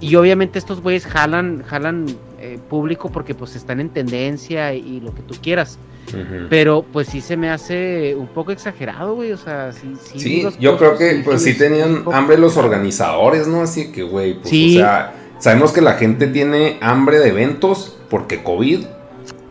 y 0.00 0.14
obviamente 0.16 0.58
estos 0.58 0.80
güeyes 0.80 1.06
jalan, 1.06 1.62
jalan 1.66 2.06
eh, 2.38 2.58
público 2.68 3.10
porque 3.10 3.34
pues 3.34 3.54
están 3.56 3.80
en 3.80 3.90
tendencia 3.90 4.72
y, 4.74 5.00
lo 5.00 5.14
que 5.14 5.22
tú 5.22 5.34
quieras. 5.42 5.78
Ujú. 6.08 6.46
Pero 6.48 6.84
pues 6.92 7.08
sí 7.08 7.20
se 7.20 7.36
me 7.36 7.50
hace 7.50 8.14
un 8.16 8.26
poco 8.28 8.50
exagerado, 8.52 9.14
güey. 9.14 9.32
O 9.32 9.36
sea, 9.36 9.72
sí, 9.72 9.94
sí. 10.02 10.18
Sí, 10.18 10.46
yo 10.58 10.76
creo 10.78 10.96
que 10.96 11.22
pues 11.24 11.42
sí 11.42 11.56
tenían 11.56 12.04
hambre 12.12 12.38
los 12.38 12.56
organizadores, 12.56 13.46
¿no? 13.46 13.60
Así 13.62 13.92
que, 13.92 14.02
güey, 14.02 14.34
pues, 14.34 14.48
Sí. 14.48 14.76
o 14.76 14.80
sea, 14.80 15.14
sabemos 15.38 15.72
que 15.72 15.80
la 15.82 15.94
gente 15.94 16.26
tiene 16.26 16.78
hambre 16.80 17.18
de 17.18 17.28
eventos 17.28 17.96
porque 18.08 18.42
COVID. 18.42 18.86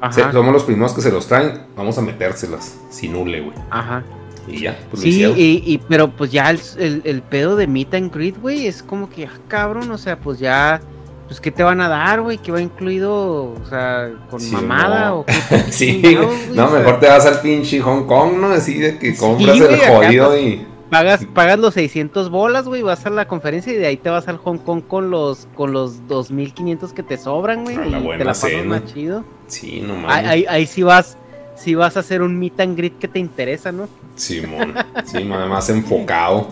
Ajá, 0.01 0.11
se- 0.13 0.31
somos 0.31 0.53
los 0.53 0.63
primeros 0.63 0.93
que 0.93 1.01
se 1.01 1.11
los 1.11 1.27
traen. 1.27 1.61
Vamos 1.75 1.97
a 1.97 2.01
metérselas 2.01 2.77
sin 2.89 3.15
hule, 3.15 3.41
güey. 3.41 3.55
ajá. 3.69 4.03
Y 4.51 4.61
ya, 4.61 4.77
pues 4.89 5.03
Sí, 5.03 5.23
y, 5.23 5.63
y- 5.65 5.77
pero 5.89 6.09
pues 6.11 6.31
ya 6.31 6.49
el, 6.49 6.59
el, 6.77 7.01
el 7.05 7.21
pedo 7.21 7.55
de 7.55 7.67
meet 7.67 7.93
and 7.93 8.13
greet, 8.13 8.39
güey, 8.41 8.67
es 8.67 8.81
como 8.83 9.09
que, 9.09 9.25
ah, 9.25 9.37
cabrón, 9.47 9.89
o 9.91 9.97
sea, 9.97 10.19
pues 10.19 10.39
ya, 10.39 10.81
pues 11.27 11.39
¿qué 11.39 11.51
te 11.51 11.61
van 11.63 11.79
a 11.81 11.87
dar, 11.89 12.21
güey? 12.21 12.37
¿Qué 12.39 12.51
va 12.51 12.61
incluido? 12.61 13.53
O 13.53 13.61
sea, 13.69 14.09
con 14.29 14.39
Sí, 14.41 14.51
mamada 14.53 15.09
no. 15.09 15.19
o 15.19 15.25
qué? 15.25 15.33
Sí, 15.71 16.01
güey. 16.01 16.15
No, 16.53 16.65
O 16.65 16.69
sea, 16.69 16.79
mejor 16.79 16.99
te 16.99 17.07
vas 17.07 17.25
al 17.25 17.41
pinche 17.41 17.79
Hong 17.81 18.05
Kong, 18.05 18.37
¿no? 18.39 18.47
Así 18.51 18.79
de 18.79 18.97
que 18.97 19.15
compras 19.15 19.57
el 19.59 19.79
jodido 19.79 20.27
pues, 20.29 20.41
y. 20.43 20.65
Pagas, 20.89 21.23
pagas 21.35 21.59
los 21.59 21.75
600 21.75 22.31
bolas, 22.31 22.65
güey, 22.67 22.81
vas 22.81 23.05
a 23.05 23.11
la 23.11 23.27
conferencia 23.27 23.71
y 23.71 23.75
de 23.75 23.85
ahí 23.85 23.97
te 23.97 24.09
vas 24.09 24.27
al 24.27 24.37
Hong 24.37 24.57
Kong 24.57 24.81
con 24.87 25.11
los 25.11 25.47
con 25.53 25.71
los 25.71 26.07
2500 26.07 26.93
que 26.93 27.03
te 27.03 27.15
sobran, 27.17 27.63
güey, 27.63 27.75
y 27.75 27.91
te 28.17 28.17
la 28.17 28.25
pasas 28.25 28.49
cena. 28.49 28.63
más 28.79 28.85
chido. 28.91 29.23
Sí, 29.45 29.83
no 29.85 30.09
ahí, 30.09 30.45
ahí 30.49 30.65
sí 30.65 30.81
vas, 30.81 31.15
sí 31.55 31.75
vas 31.75 31.95
a 31.95 31.99
hacer 31.99 32.23
un 32.23 32.39
meet 32.39 32.59
and 32.59 32.75
greet 32.75 32.97
que 32.97 33.07
te 33.07 33.19
interesa, 33.19 33.71
¿no? 33.71 33.87
Simón. 34.19 34.73
Sí, 35.05 35.23
más 35.23 35.69
enfocado. 35.69 36.47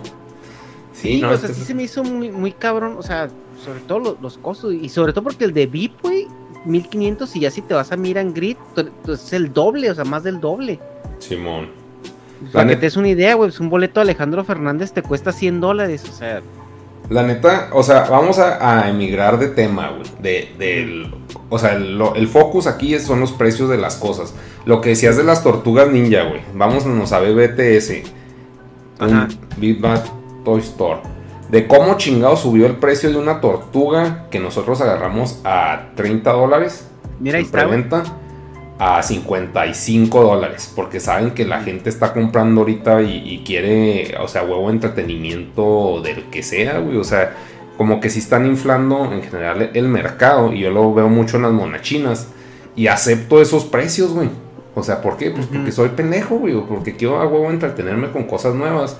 Sí, 0.94 1.22
no, 1.22 1.30
o 1.30 1.38
sea, 1.38 1.50
este- 1.50 1.60
sí 1.62 1.66
se 1.66 1.74
me 1.76 1.84
hizo 1.84 2.04
muy, 2.04 2.32
muy 2.32 2.52
cabrón, 2.54 2.96
o 2.98 3.04
sea, 3.04 3.30
sobre 3.64 3.82
todo 3.82 4.00
lo- 4.00 4.18
los, 4.22 4.38
costos, 4.38 4.74
y 4.74 4.90
sobre 4.90 5.14
todo 5.14 5.24
porque 5.26 5.46
el 5.46 5.54
de 5.54 5.68
VIP, 5.68 6.02
güey, 6.02 6.28
1500 6.66 7.36
y 7.36 7.42
ya 7.42 7.52
si 7.52 7.62
te 7.62 7.74
vas 7.74 7.92
a 7.92 7.98
Miran 7.98 8.34
Grid, 8.34 8.58
es 9.08 9.34
el 9.34 9.54
doble, 9.54 9.92
o 9.92 9.96
sea, 9.96 10.06
más 10.06 10.24
del 10.24 10.40
doble. 10.40 10.80
Simón. 11.20 11.70
Para 12.54 12.68
que 12.70 12.76
te 12.76 12.82
des 12.82 12.98
una 12.98 13.10
idea, 13.10 13.34
güey, 13.36 13.50
pues 13.50 13.60
un 13.60 13.70
boleto 13.70 14.00
de 14.00 14.04
Alejandro 14.04 14.44
Fernández 14.44 14.92
te 14.92 15.02
cuesta 15.02 15.32
100 15.32 15.60
dólares, 15.60 16.04
o 16.10 16.12
sea. 16.12 16.42
La 17.10 17.24
neta, 17.24 17.70
o 17.72 17.84
sea, 17.84 18.04
vamos 18.10 18.38
a, 18.38 18.90
emigrar 18.90 19.40
de 19.40 19.48
tema, 19.48 19.92
güey. 19.92 20.04
De, 20.20 20.54
del, 20.58 21.14
o 21.50 21.58
sea, 21.58 21.76
el, 21.76 22.02
el, 22.16 22.28
focus 22.28 22.68
aquí 22.68 23.00
son 23.00 23.22
los 23.22 23.32
precios 23.32 23.70
de 23.70 23.78
las 23.78 23.96
cosas. 23.96 24.34
Lo 24.66 24.82
que 24.82 24.90
decías 24.90 25.16
de 25.16 25.24
las 25.24 25.42
tortugas 25.42 25.90
ninja, 25.90 26.24
güey. 26.24 26.42
Vámonos 26.54 27.14
a 27.14 27.20
BBTS. 27.20 27.92
Un 29.00 29.28
Big 29.58 29.80
Bad 29.80 30.04
Toy 30.44 30.60
Store. 30.60 31.00
De 31.50 31.66
cómo 31.66 31.96
chingado 31.96 32.36
subió 32.36 32.66
el 32.66 32.76
precio 32.76 33.10
de 33.10 33.18
una 33.18 33.40
tortuga 33.40 34.28
que 34.30 34.40
nosotros 34.40 34.82
agarramos 34.82 35.40
a 35.46 35.92
30 35.96 36.30
dólares. 36.34 36.90
Mira, 37.22 37.38
ahí 37.38 37.46
está 37.46 37.66
a 38.80 39.02
55 39.02 40.24
dólares, 40.24 40.72
porque 40.76 41.00
saben 41.00 41.32
que 41.32 41.46
la 41.46 41.62
gente 41.62 41.90
está 41.90 42.14
comprando 42.14 42.62
ahorita 42.62 43.02
y, 43.02 43.44
quiere, 43.46 44.16
o 44.20 44.28
sea, 44.28 44.44
huevo 44.44 44.70
entretenimiento 44.70 46.02
del 46.02 46.26
que 46.26 46.44
sea, 46.44 46.80
güey, 46.80 46.98
o 46.98 47.04
sea, 47.04 47.36
como 47.76 48.00
que 48.00 48.10
si 48.10 48.20
están 48.20 48.46
inflando 48.46 49.12
en 49.12 49.24
general 49.24 49.72
el 49.74 49.88
mercado, 49.88 50.54
y 50.54 50.60
yo 50.60 50.70
lo 50.70 50.94
veo 50.94 51.10
mucho 51.10 51.38
en 51.38 51.44
las 51.44 51.52
monachinas, 51.52 52.28
y 52.76 52.88
acepto 52.88 53.42
esos 53.42 53.66
precios, 53.66 54.14
güey. 54.14 54.30
O 54.76 54.84
sea, 54.84 55.02
¿por 55.02 55.18
qué? 55.18 55.32
Pues 55.32 55.48
porque 55.48 55.72
soy 55.72 55.90
pendejo, 55.90 56.38
güey, 56.38 56.54
porque 56.62 56.96
quiero 56.96 57.20
a 57.20 57.26
huevo 57.26 57.50
entretenerme 57.50 58.12
con 58.12 58.26
cosas 58.26 58.54
nuevas. 58.54 58.96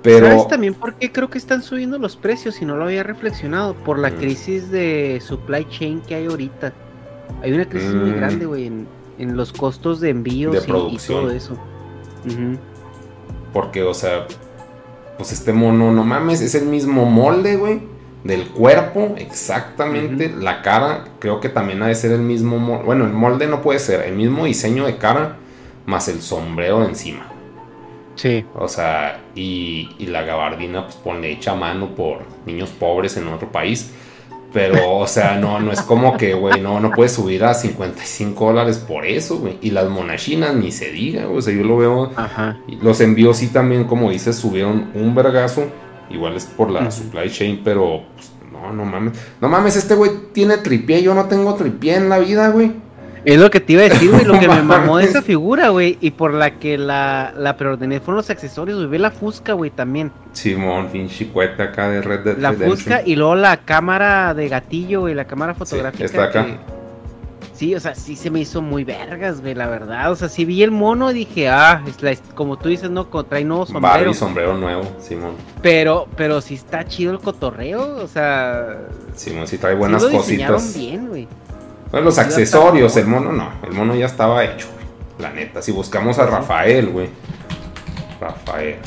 Pero... 0.00 0.28
¿Sabes 0.28 0.46
también 0.46 0.74
por 0.74 0.94
qué 0.94 1.10
creo 1.10 1.28
que 1.28 1.38
están 1.38 1.62
subiendo 1.62 1.98
los 1.98 2.16
precios? 2.16 2.54
Si 2.54 2.64
no 2.64 2.76
lo 2.76 2.84
había 2.84 3.02
reflexionado, 3.02 3.74
por 3.74 3.98
la 3.98 4.12
crisis 4.12 4.70
de 4.70 5.20
supply 5.20 5.66
chain 5.68 6.00
que 6.02 6.14
hay 6.14 6.26
ahorita. 6.26 6.72
Hay 7.42 7.52
una 7.52 7.68
crisis 7.68 7.94
muy 7.94 8.10
mm. 8.10 8.16
grande, 8.16 8.46
güey, 8.46 8.66
en, 8.66 9.36
los 9.36 9.52
costos 9.52 10.00
de 10.00 10.10
envíos 10.10 10.64
y, 10.64 10.66
todo 11.06 11.30
eso. 11.30 11.56
Porque, 13.52 13.82
o 13.82 13.94
sea, 13.94 14.26
pues 15.16 15.32
este 15.32 15.52
mono, 15.52 15.92
no 15.92 16.04
mames, 16.04 16.40
es 16.40 16.54
el 16.54 16.66
mismo 16.66 17.04
molde, 17.04 17.56
güey, 17.56 17.80
del 18.24 18.48
cuerpo, 18.48 19.14
exactamente. 19.18 20.28
La 20.28 20.62
cara, 20.62 21.04
creo 21.18 21.40
que 21.40 21.48
también 21.48 21.82
ha 21.82 21.86
de 21.86 21.94
ser 21.94 22.12
el 22.12 22.22
mismo 22.22 22.58
molde. 22.58 22.84
Bueno, 22.84 23.04
el 23.04 23.12
molde 23.12 23.46
no 23.46 23.62
puede 23.62 23.78
ser, 23.78 24.02
el 24.02 24.16
mismo 24.16 24.44
diseño 24.44 24.86
de 24.86 24.96
cara, 24.96 25.36
más 25.86 26.08
el 26.08 26.20
sombrero 26.22 26.84
encima. 26.84 27.28
Sí. 28.14 28.44
O 28.54 28.68
sea, 28.68 29.20
y, 29.34 29.90
y 29.98 30.06
la 30.06 30.22
gabardina, 30.22 30.84
pues 30.84 30.96
ponle 30.96 31.32
hecha 31.32 31.52
a 31.52 31.56
mano 31.56 31.94
por 31.94 32.20
niños 32.46 32.70
pobres 32.70 33.16
en 33.16 33.28
otro 33.28 33.50
país. 33.50 33.92
Pero, 34.52 34.98
o 34.98 35.06
sea, 35.06 35.38
no, 35.38 35.60
no 35.60 35.72
es 35.72 35.80
como 35.80 36.16
que, 36.16 36.34
güey, 36.34 36.60
no, 36.60 36.78
no 36.78 36.90
puedes 36.90 37.12
subir 37.12 37.42
a 37.44 37.54
55 37.54 38.44
dólares 38.44 38.78
por 38.78 39.06
eso, 39.06 39.38
güey. 39.38 39.58
Y 39.62 39.70
las 39.70 39.88
monachinas 39.88 40.54
ni 40.54 40.70
se 40.72 40.90
diga, 40.90 41.24
güey. 41.24 41.38
O 41.38 41.42
sea, 41.42 41.54
yo 41.54 41.64
lo 41.64 41.78
veo. 41.78 42.12
Ajá. 42.16 42.58
Los 42.82 43.00
envíos 43.00 43.38
sí 43.38 43.48
también, 43.48 43.84
como 43.84 44.10
dices, 44.10 44.36
subieron 44.36 44.90
un 44.94 45.14
vergazo. 45.14 45.64
Igual 46.10 46.36
es 46.36 46.44
por 46.44 46.70
la 46.70 46.90
supply 46.90 47.30
chain, 47.30 47.62
pero 47.64 48.02
pues, 48.14 48.30
no, 48.52 48.72
no 48.72 48.84
mames. 48.84 49.18
No 49.40 49.48
mames, 49.48 49.76
este 49.76 49.94
güey 49.94 50.10
tiene 50.32 50.58
tripié. 50.58 51.02
Yo 51.02 51.14
no 51.14 51.24
tengo 51.24 51.54
tripié 51.54 51.96
en 51.96 52.10
la 52.10 52.18
vida, 52.18 52.48
güey. 52.48 52.72
Es 53.24 53.38
lo 53.38 53.50
que 53.50 53.60
te 53.60 53.74
iba 53.74 53.82
a 53.82 53.88
decir, 53.88 54.10
güey, 54.10 54.24
lo 54.24 54.38
que 54.40 54.48
me 54.48 54.62
mamó 54.62 54.98
de 54.98 55.04
esa 55.04 55.22
figura, 55.22 55.68
güey, 55.68 55.96
y 56.00 56.10
por 56.10 56.34
la 56.34 56.58
que 56.58 56.76
la, 56.76 57.32
la 57.36 57.56
preordené 57.56 58.00
fueron 58.00 58.16
los 58.16 58.30
accesorios, 58.30 58.78
güey, 58.78 58.88
ve 58.88 58.98
la 58.98 59.10
Fusca, 59.10 59.52
güey, 59.52 59.70
también. 59.70 60.10
Simón, 60.32 60.88
pinche 60.88 61.28
cueta 61.28 61.64
acá 61.64 61.88
de 61.88 62.02
Red 62.02 62.20
Dead 62.20 62.38
La 62.38 62.52
Fusca 62.52 63.02
y 63.04 63.16
luego 63.16 63.34
la 63.36 63.58
cámara 63.58 64.34
de 64.34 64.48
gatillo, 64.48 65.02
güey, 65.02 65.14
la 65.14 65.26
cámara 65.26 65.54
fotográfica. 65.54 66.04
está 66.04 66.24
acá. 66.24 66.46
Sí, 67.54 67.76
o 67.76 67.80
sea, 67.80 67.94
sí 67.94 68.16
se 68.16 68.28
me 68.28 68.40
hizo 68.40 68.60
muy 68.60 68.82
vergas, 68.82 69.40
güey, 69.40 69.54
la 69.54 69.68
verdad. 69.68 70.10
O 70.10 70.16
sea, 70.16 70.28
si 70.28 70.44
vi 70.44 70.64
el 70.64 70.72
mono 70.72 71.12
y 71.12 71.14
dije, 71.14 71.48
ah, 71.48 71.84
es 71.86 72.02
la, 72.02 72.16
como 72.34 72.58
tú 72.58 72.68
dices, 72.70 72.90
no, 72.90 73.06
trae 73.06 73.44
nuevo 73.44 73.66
sombrero. 73.66 73.94
Barbie, 73.98 74.14
sombrero 74.14 74.56
nuevo, 74.56 74.82
Simón. 74.98 75.34
Pero, 75.60 76.08
pero 76.16 76.40
sí 76.40 76.54
está 76.54 76.84
chido 76.86 77.12
el 77.12 77.20
cotorreo, 77.20 78.02
o 78.02 78.08
sea. 78.08 78.78
Simón, 79.14 79.46
sí 79.46 79.58
trae 79.58 79.76
buenas 79.76 80.02
sí 80.02 80.08
lo 80.10 80.16
cositas. 80.16 80.76
bien, 80.76 81.06
güey 81.06 81.28
los 82.00 82.18
accesorios, 82.18 82.96
el 82.96 83.06
mono 83.06 83.32
no, 83.32 83.50
el 83.62 83.72
mono 83.72 83.94
ya 83.94 84.06
estaba 84.06 84.44
hecho, 84.44 84.66
güey. 84.72 84.86
La 85.18 85.30
neta, 85.30 85.60
si 85.60 85.72
buscamos 85.72 86.18
a 86.18 86.26
Rafael, 86.26 86.88
güey. 86.88 87.10
Rafael. 88.20 88.78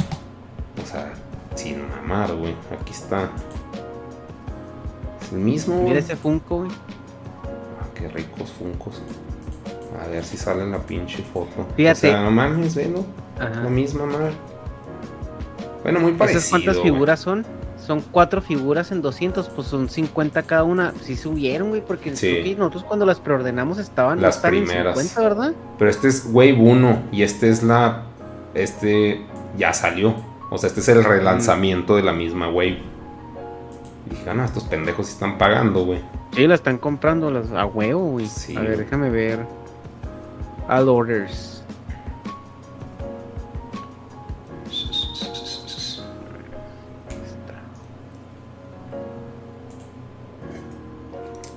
O 0.84 0.88
sea, 0.88 1.14
sin 1.54 1.88
mamar, 1.90 2.34
güey. 2.34 2.56
Aquí 2.72 2.92
está. 2.92 3.30
Es 5.22 5.32
el 5.32 5.40
mismo. 5.40 5.84
Mira 5.84 6.00
ese 6.00 6.16
Funko, 6.16 6.58
güey. 6.58 6.72
Ah, 6.72 7.88
qué 7.94 8.08
ricos 8.08 8.52
Funcos. 8.52 9.02
A 10.04 10.08
ver 10.08 10.26
si 10.26 10.36
sale 10.36 10.64
en 10.64 10.72
la 10.72 10.80
pinche 10.80 11.24
foto. 11.24 11.68
Fíjate. 11.78 12.10
O 12.10 12.12
sea, 12.12 12.22
no 12.24 12.32
mames, 12.32 12.76
velo. 12.76 13.06
La 13.40 13.70
misma 13.70 14.06
madre. 14.06 14.34
Bueno, 15.84 16.00
muy 16.00 16.14
parecido. 16.14 16.40
¿Esas 16.40 16.50
cuántas 16.50 16.80
figuras 16.80 17.20
son? 17.20 17.46
Son 17.86 18.02
cuatro 18.12 18.42
figuras 18.42 18.92
en 18.92 19.02
200, 19.02 19.50
pues 19.50 19.68
son 19.68 19.90
50 19.90 20.44
cada 20.44 20.64
una. 20.64 20.94
Sí 21.02 21.16
subieron, 21.16 21.70
güey, 21.70 21.82
porque 21.82 22.12
nosotros 22.58 22.84
cuando 22.84 23.06
las 23.06 23.20
preordenamos 23.20 23.78
estaban 23.78 24.22
las 24.22 24.38
primeras. 24.38 24.98
En 24.98 25.08
50, 25.08 25.22
¿verdad? 25.22 25.54
Pero 25.78 25.90
este 25.90 26.08
es 26.08 26.28
Wave 26.32 26.58
1 26.60 27.04
y 27.12 27.24
este 27.24 27.50
es 27.50 27.64
la. 27.64 28.04
Este 28.54 29.22
ya 29.58 29.74
salió. 29.74 30.16
O 30.50 30.58
sea, 30.58 30.68
este 30.68 30.80
es 30.80 30.88
el 30.90 31.04
relanzamiento 31.04 31.96
de 31.96 32.04
la 32.04 32.14
misma 32.14 32.50
Wave. 32.50 32.80
Y 34.06 34.10
dije, 34.10 34.30
ah, 34.30 34.46
estos 34.46 34.64
pendejos 34.64 35.10
están 35.10 35.38
pagando, 35.38 35.86
güey. 35.86 36.02
Sí, 36.34 36.48
la 36.48 36.56
están 36.56 36.78
comprando 36.78 37.32
las 37.32 37.52
a 37.52 37.66
huevo, 37.66 38.12
güey. 38.12 38.28
a 38.56 38.62
ver, 38.62 38.78
déjame 38.78 39.10
ver. 39.10 39.40
All 40.68 40.90
orders. 40.90 41.55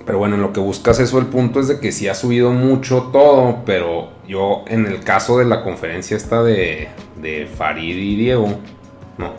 Pero 0.09 0.21
bueno, 0.21 0.37
en 0.37 0.41
lo 0.41 0.55
que 0.55 0.61
buscas 0.61 0.99
eso, 1.01 1.19
el 1.19 1.27
punto 1.27 1.61
es 1.61 1.69
de 1.69 1.81
que 1.81 1.93
sí 1.93 2.09
ha 2.09 2.15
subido 2.15 2.51
mucho 2.51 3.11
todo, 3.13 3.59
pero 3.67 4.09
yo 4.27 4.65
en 4.67 4.87
el 4.87 5.01
caso 5.01 5.37
de 5.37 5.45
la 5.45 5.63
conferencia 5.63 6.17
esta 6.17 6.43
de, 6.43 6.89
de 7.21 7.47
Farid 7.47 7.95
y 7.95 8.17
Diego, 8.17 8.59
no, 9.19 9.35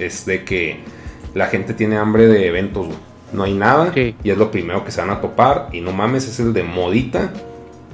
es 0.00 0.24
de 0.24 0.44
que 0.44 0.80
la 1.34 1.48
gente 1.48 1.74
tiene 1.74 1.98
hambre 1.98 2.26
de 2.26 2.46
eventos, 2.46 2.86
No 3.34 3.42
hay 3.42 3.52
nada 3.52 3.92
y 3.94 4.30
es 4.30 4.38
lo 4.38 4.50
primero 4.50 4.82
que 4.82 4.92
se 4.92 5.02
van 5.02 5.10
a 5.10 5.20
topar 5.20 5.68
y 5.72 5.82
no 5.82 5.92
mames, 5.92 6.26
es 6.26 6.40
el 6.40 6.54
de 6.54 6.62
modita, 6.62 7.30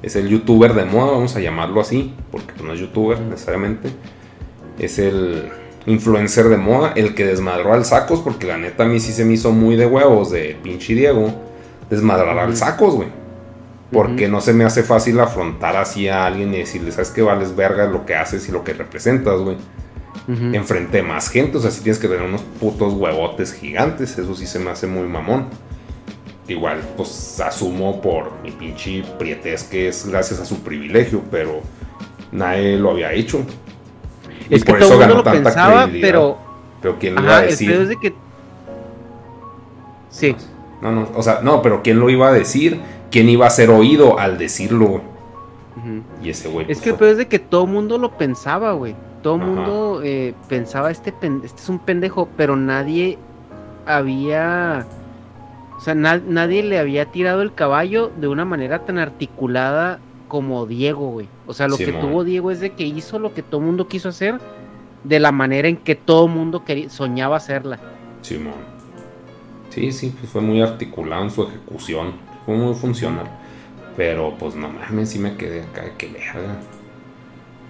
es 0.00 0.14
el 0.14 0.28
youtuber 0.28 0.72
de 0.74 0.84
moda, 0.84 1.10
vamos 1.10 1.34
a 1.34 1.40
llamarlo 1.40 1.80
así, 1.80 2.14
porque 2.30 2.62
no 2.62 2.74
es 2.74 2.78
youtuber 2.78 3.18
necesariamente, 3.18 3.88
es 4.78 5.00
el 5.00 5.48
influencer 5.86 6.48
de 6.48 6.58
moda, 6.58 6.92
el 6.94 7.16
que 7.16 7.26
desmadró 7.26 7.74
al 7.74 7.84
sacos, 7.84 8.20
porque 8.20 8.46
la 8.46 8.56
neta 8.56 8.84
a 8.84 8.86
mí 8.86 9.00
sí 9.00 9.10
se 9.10 9.24
me 9.24 9.32
hizo 9.32 9.50
muy 9.50 9.74
de 9.74 9.86
huevos 9.86 10.30
de 10.30 10.56
pinche 10.62 10.94
Diego 10.94 11.52
desmadrar 11.90 12.39
al 12.39 12.56
sacos, 12.56 12.94
güey. 12.94 13.09
Porque 13.93 14.28
no 14.28 14.40
se 14.40 14.52
me 14.52 14.65
hace 14.65 14.82
fácil 14.82 15.20
afrontar 15.20 15.77
así 15.77 16.09
a 16.09 16.27
alguien 16.27 16.52
y 16.52 16.59
decirle, 16.59 16.90
¿sabes 16.90 17.11
qué 17.11 17.23
vales 17.23 17.55
verga 17.55 17.86
lo 17.86 18.05
que 18.05 18.16
haces 18.16 18.48
y 18.48 18.52
lo 18.52 18.65
que 18.65 18.73
representas, 18.73 19.40
güey? 19.40 19.56
Enfrente 20.27 21.02
más 21.02 21.28
gente, 21.28 21.59
o 21.59 21.61
sea, 21.61 21.70
si 21.70 21.82
tienes 21.82 21.98
que 21.98 22.09
tener 22.09 22.23
unos 22.23 22.40
putos 22.40 22.94
huevotes 22.94 23.52
gigantes, 23.52 24.19
eso 24.19 24.35
sí 24.35 24.47
se 24.47 24.59
me 24.59 24.70
hace 24.70 24.86
muy 24.86 25.06
mamón. 25.06 25.48
Igual, 26.48 26.81
pues 26.97 27.40
asumo 27.40 28.01
por 28.01 28.32
mi 28.43 28.51
pinche 28.51 29.02
prietez 29.19 29.65
que 29.65 29.89
es 29.89 30.06
gracias 30.06 30.40
a 30.40 30.44
su 30.44 30.62
privilegio, 30.62 31.23
pero 31.31 31.61
nadie 32.32 32.77
lo 32.77 32.90
había 32.90 33.12
hecho. 33.12 33.44
Es 34.51 34.65
que 34.65 34.73
por 34.73 34.81
todo 34.81 34.90
eso 34.90 34.98
ganó 34.98 35.15
lo 35.16 35.23
tanta 35.23 35.43
pensaba, 35.43 35.89
pero. 36.01 36.39
Pero 36.82 36.98
quién 36.98 37.15
lo 37.15 37.23
iba 37.23 37.39
a 37.39 37.43
decir. 37.43 37.70
El 37.70 37.82
es 37.82 37.89
de 37.89 37.97
que. 37.97 38.15
Sí. 40.11 40.36
No, 40.85 40.93
no, 40.93 41.09
o 41.15 41.23
sea, 41.23 41.40
no, 41.43 41.62
pero 41.62 41.82
¿quién 41.82 41.98
lo 41.98 42.11
iba 42.11 42.28
a 42.28 42.32
decir? 42.32 42.78
¿Quién 43.11 43.31
iba 43.31 43.47
a 43.47 43.51
ser 43.51 43.70
oído 43.70 44.19
al 44.19 44.36
decirlo, 44.36 45.01
Y 46.23 46.28
ese 46.28 46.48
güey. 46.48 46.66
Es 46.69 46.78
pues, 46.78 46.81
que 46.82 46.90
el 46.90 46.97
peor 46.97 47.11
es 47.12 47.16
de 47.16 47.27
que 47.27 47.39
todo 47.39 47.65
el 47.65 47.70
mundo 47.70 47.97
lo 47.97 48.19
pensaba, 48.19 48.73
güey. 48.73 48.94
Todo 49.23 49.36
el 49.36 49.40
mundo 49.40 50.01
eh, 50.05 50.35
pensaba, 50.47 50.90
este, 50.90 51.15
este 51.43 51.62
es 51.62 51.69
un 51.70 51.78
pendejo, 51.78 52.28
pero 52.36 52.55
nadie 52.56 53.16
había. 53.86 54.86
O 55.78 55.81
sea, 55.81 55.94
nadie 55.94 56.62
le 56.62 56.78
había 56.78 57.06
tirado 57.06 57.40
el 57.40 57.55
caballo 57.55 58.12
de 58.20 58.28
una 58.28 58.44
manera 58.44 58.85
tan 58.85 58.98
articulada 58.98 60.01
como 60.28 60.66
Diego, 60.66 61.09
güey. 61.09 61.28
O 61.47 61.55
sea, 61.55 61.66
lo 61.66 61.78
que 61.78 61.93
tuvo 61.93 62.24
Diego 62.24 62.51
es 62.51 62.61
de 62.61 62.73
que 62.73 62.85
hizo 62.85 63.19
lo 63.19 63.32
que 63.32 63.43
todo 63.43 63.61
el 63.61 63.66
mundo 63.66 63.89
quiso 63.89 64.11
hacer 64.11 64.39
de 65.02 65.20
la 65.20 65.32
manera 65.32 65.69
en 65.69 65.78
que 65.78 65.94
todo 65.94 66.27
el 66.27 66.32
mundo 66.32 66.62
soñaba 66.89 67.36
hacerla. 67.36 67.78
Simón. 68.20 68.52
Sí, 68.55 68.73
sí, 69.92 70.14
pues 70.18 70.30
fue 70.30 70.40
muy 70.40 70.60
articulado 70.60 71.22
en 71.24 71.30
su 71.30 71.42
ejecución. 71.42 72.12
Fue 72.46 72.55
muy 72.55 72.74
funcional. 72.74 73.26
Pero 73.96 74.34
pues 74.38 74.55
no 74.55 74.68
mames, 74.68 75.10
sí 75.10 75.18
me 75.18 75.36
quedé 75.36 75.62
acá 75.62 75.82
de 75.82 75.92
que 75.92 76.09
verga. 76.09 76.59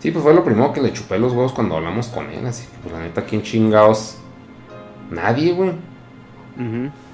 Sí, 0.01 0.11
pues 0.11 0.23
fue 0.23 0.35
lo 0.35 0.45
primero 0.45 0.73
que 0.73 0.83
le 0.83 0.93
chupé 0.93 1.19
los 1.19 1.33
huevos 1.33 1.53
cuando 1.53 1.77
hablamos 1.77 2.09
con 2.09 2.31
él. 2.31 2.47
Así 2.47 2.67
que, 2.67 2.77
pues 2.83 2.95
la 2.95 3.01
neta, 3.01 3.25
¿quién 3.25 3.43
chingados? 3.43 4.19
Nadie, 5.11 5.53
güey. 5.53 5.73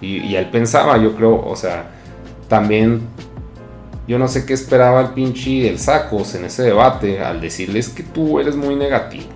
y, 0.00 0.18
y, 0.18 0.36
él 0.36 0.50
pensaba, 0.50 0.98
yo 0.98 1.14
creo, 1.14 1.40
o 1.40 1.56
sea, 1.56 1.90
también 2.48 3.02
yo 4.10 4.18
no 4.18 4.26
sé 4.26 4.44
qué 4.44 4.54
esperaba 4.54 5.00
el 5.00 5.08
pinche 5.10 5.68
el 5.68 5.78
Sacos 5.78 6.34
en 6.34 6.44
ese 6.44 6.64
debate 6.64 7.20
al 7.20 7.40
decirles 7.40 7.88
que 7.88 8.02
tú 8.02 8.40
eres 8.40 8.56
muy 8.56 8.74
negativo. 8.74 9.26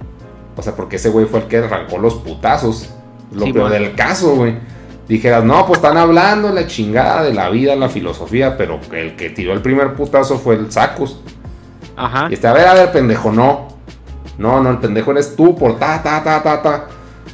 O 0.57 0.63
sea, 0.63 0.75
porque 0.75 0.97
ese 0.97 1.11
güey 1.11 1.27
fue 1.27 1.41
el 1.41 1.47
que 1.47 1.59
arrancó 1.59 1.99
los 1.99 2.15
putazos. 2.15 2.91
Lo 3.33 3.45
Sí, 3.47 3.53
peor 3.53 3.71
del 3.71 3.95
caso, 3.95 4.35
güey. 4.35 4.57
Dijeras, 5.09 5.45
no, 5.45 5.67
pues 5.67 5.79
están 5.79 5.97
hablando 5.99 6.51
la 6.51 6.67
chingada 6.67 7.23
de 7.23 7.35
la 7.35 7.51
vida, 7.51 7.77
la 7.77 7.89
filosofía, 7.91 8.57
pero 8.57 8.81
el 8.93 9.17
que 9.17 9.31
tiró 9.31 9.53
el 9.53 9.61
primer 9.61 9.95
putazo 9.95 10.39
fue 10.39 10.55
el 10.55 10.73
Sacos. 10.73 11.21
Ajá. 11.97 12.27
Y 12.31 12.35
este, 12.35 12.47
a 12.47 12.53
ver, 12.53 12.67
a 12.67 12.75
ver, 12.75 12.91
pendejo, 12.93 13.31
no. 13.31 13.69
No, 14.39 14.63
no, 14.63 14.71
el 14.71 14.79
pendejo 14.79 15.11
eres 15.13 15.37
tú 15.37 15.55
por 15.57 15.79
ta, 15.79 16.03
ta, 16.03 16.23
ta, 16.25 16.43
ta, 16.43 16.63
ta. 16.63 16.87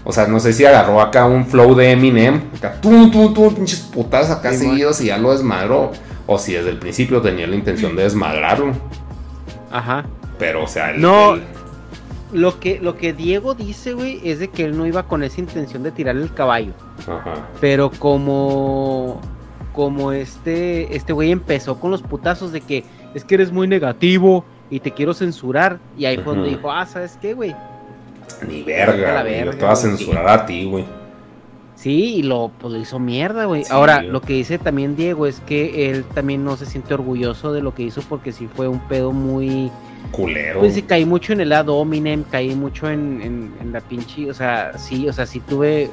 O 0.04 0.12
sea, 0.12 0.26
no 0.26 0.40
sé 0.40 0.52
si 0.52 0.64
agarró 0.66 1.00
acá 1.00 1.26
un 1.26 1.46
flow 1.46 1.74
de 1.74 1.92
Eminem. 1.92 2.42
Acá, 2.56 2.74
tú, 2.80 3.10
tú, 3.10 3.32
tú, 3.32 3.54
pinches 3.54 3.80
putas 3.80 4.30
acá 4.30 4.50
Sí, 4.52 4.58
seguidos 4.58 5.00
y 5.00 5.06
ya 5.06 5.18
lo 5.18 5.30
desmadró. 5.32 5.92
O 6.26 6.38
si 6.38 6.52
desde 6.54 6.70
el 6.70 6.78
principio 6.78 7.20
tenía 7.22 7.46
la 7.46 7.54
intención 7.56 7.94
de 7.96 8.02
desmadrarlo. 8.02 8.72
Ajá. 9.70 10.04
Pero, 10.38 10.64
o 10.64 10.66
sea, 10.66 10.90
el- 10.90 11.00
No. 11.00 11.34
el- 11.34 11.42
Lo 12.32 12.60
que, 12.60 12.78
lo 12.80 12.96
que 12.96 13.12
Diego 13.12 13.54
dice, 13.54 13.92
güey, 13.94 14.20
es 14.22 14.38
de 14.38 14.48
que 14.48 14.64
él 14.64 14.76
no 14.76 14.86
iba 14.86 15.04
con 15.04 15.22
esa 15.22 15.40
intención 15.40 15.82
de 15.82 15.90
tirarle 15.90 16.22
el 16.22 16.32
caballo. 16.32 16.72
Ajá. 17.00 17.48
Pero 17.60 17.90
como. 17.90 19.20
Como 19.72 20.12
este. 20.12 20.94
Este 20.96 21.12
güey 21.12 21.30
empezó 21.30 21.78
con 21.78 21.90
los 21.90 22.02
putazos 22.02 22.52
de 22.52 22.60
que 22.60 22.84
es 23.14 23.24
que 23.24 23.34
eres 23.34 23.52
muy 23.52 23.66
negativo 23.66 24.44
y 24.70 24.80
te 24.80 24.92
quiero 24.92 25.14
censurar. 25.14 25.80
Y 25.96 26.04
ahí 26.04 26.18
fue 26.18 26.34
donde 26.34 26.50
dijo, 26.50 26.70
ah, 26.70 26.86
¿sabes 26.86 27.18
qué, 27.20 27.34
güey? 27.34 27.54
Ni 28.48 28.62
verga, 28.62 29.22
güey, 29.22 29.34
verga, 29.34 29.52
te 29.52 29.64
voy 29.64 29.72
a 29.72 29.76
censurar 29.76 30.28
a 30.28 30.46
ti, 30.46 30.64
güey. 30.64 30.99
Sí, 31.80 32.16
y 32.16 32.22
lo, 32.22 32.50
pues, 32.60 32.74
lo 32.74 32.78
hizo 32.78 32.98
mierda, 32.98 33.46
güey. 33.46 33.64
Sí, 33.64 33.72
Ahora, 33.72 34.02
lo 34.02 34.20
que 34.20 34.34
dice 34.34 34.58
también 34.58 34.96
Diego 34.96 35.26
es 35.26 35.40
que 35.40 35.88
él 35.90 36.04
también 36.04 36.44
no 36.44 36.58
se 36.58 36.66
siente 36.66 36.92
orgulloso 36.92 37.54
de 37.54 37.62
lo 37.62 37.74
que 37.74 37.82
hizo 37.84 38.02
porque 38.02 38.32
sí 38.32 38.48
fue 38.54 38.68
un 38.68 38.80
pedo 38.80 39.12
muy... 39.12 39.70
Culero. 40.12 40.60
Pues 40.60 40.74
sí, 40.74 40.82
caí 40.82 41.06
mucho 41.06 41.32
en 41.32 41.40
el 41.40 41.52
ad 41.52 41.68
hominem, 41.68 42.22
caí 42.24 42.54
mucho 42.54 42.90
en, 42.90 43.22
en- 43.22 43.52
en 43.62 43.72
la 43.72 43.80
pinche... 43.80 44.30
O 44.30 44.34
sea, 44.34 44.76
sí, 44.76 45.08
o 45.08 45.12
sea, 45.14 45.24
sí 45.24 45.40
tuve 45.40 45.88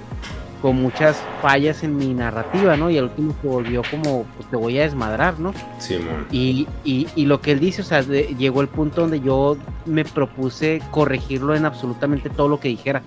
con 0.62 0.76
muchas 0.76 1.24
fallas 1.42 1.84
en 1.84 1.96
mi 1.96 2.14
narrativa, 2.14 2.76
¿no? 2.76 2.90
Y 2.90 2.98
al 2.98 3.06
último 3.06 3.34
se 3.42 3.48
volvió 3.48 3.82
como, 3.90 4.26
pues 4.36 4.50
te 4.50 4.58
voy 4.58 4.78
a 4.80 4.82
desmadrar, 4.82 5.40
¿no? 5.40 5.54
Simón. 5.78 6.26
Y, 6.32 6.68
y, 6.84 7.08
y 7.16 7.26
lo 7.28 7.40
que 7.40 7.52
él 7.52 7.60
dice, 7.62 7.82
o 7.82 7.86
sea, 7.86 8.02
de- 8.04 8.36
llegó 8.38 8.60
el 8.62 8.68
punto 8.68 9.02
donde 9.02 9.22
yo 9.22 9.56
me 9.86 10.04
propuse 10.04 10.82
corregirlo 10.92 11.56
en 11.56 11.66
absolutamente 11.66 12.30
todo 12.30 12.50
lo 12.50 12.60
que 12.60 12.68
dijera. 12.68 13.04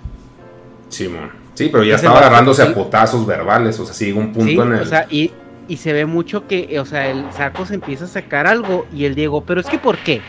Simón. 0.89 1.31
Sí, 1.64 1.68
pero 1.70 1.84
ya 1.84 1.96
estaba 1.96 2.18
agarrándose 2.18 2.64
sí. 2.64 2.70
a 2.70 2.74
putazos 2.74 3.26
verbales. 3.26 3.78
O 3.80 3.84
sea, 3.84 3.94
sigue 3.94 4.14
un 4.14 4.32
punto 4.32 4.46
Sí, 4.50 4.58
en 4.58 4.72
el. 4.74 4.80
o 4.80 4.86
sea, 4.86 5.06
y, 5.10 5.30
y 5.68 5.76
se 5.76 5.92
ve 5.92 6.06
mucho 6.06 6.46
que, 6.46 6.78
o 6.80 6.84
sea, 6.86 7.10
el 7.10 7.30
saco 7.32 7.66
se 7.66 7.74
empieza 7.74 8.04
a 8.04 8.08
sacar 8.08 8.46
algo 8.46 8.86
y 8.94 9.04
el 9.04 9.14
Diego, 9.14 9.42
pero 9.44 9.60
es 9.60 9.66
que 9.66 9.78
¿por 9.78 9.98
qué? 9.98 10.20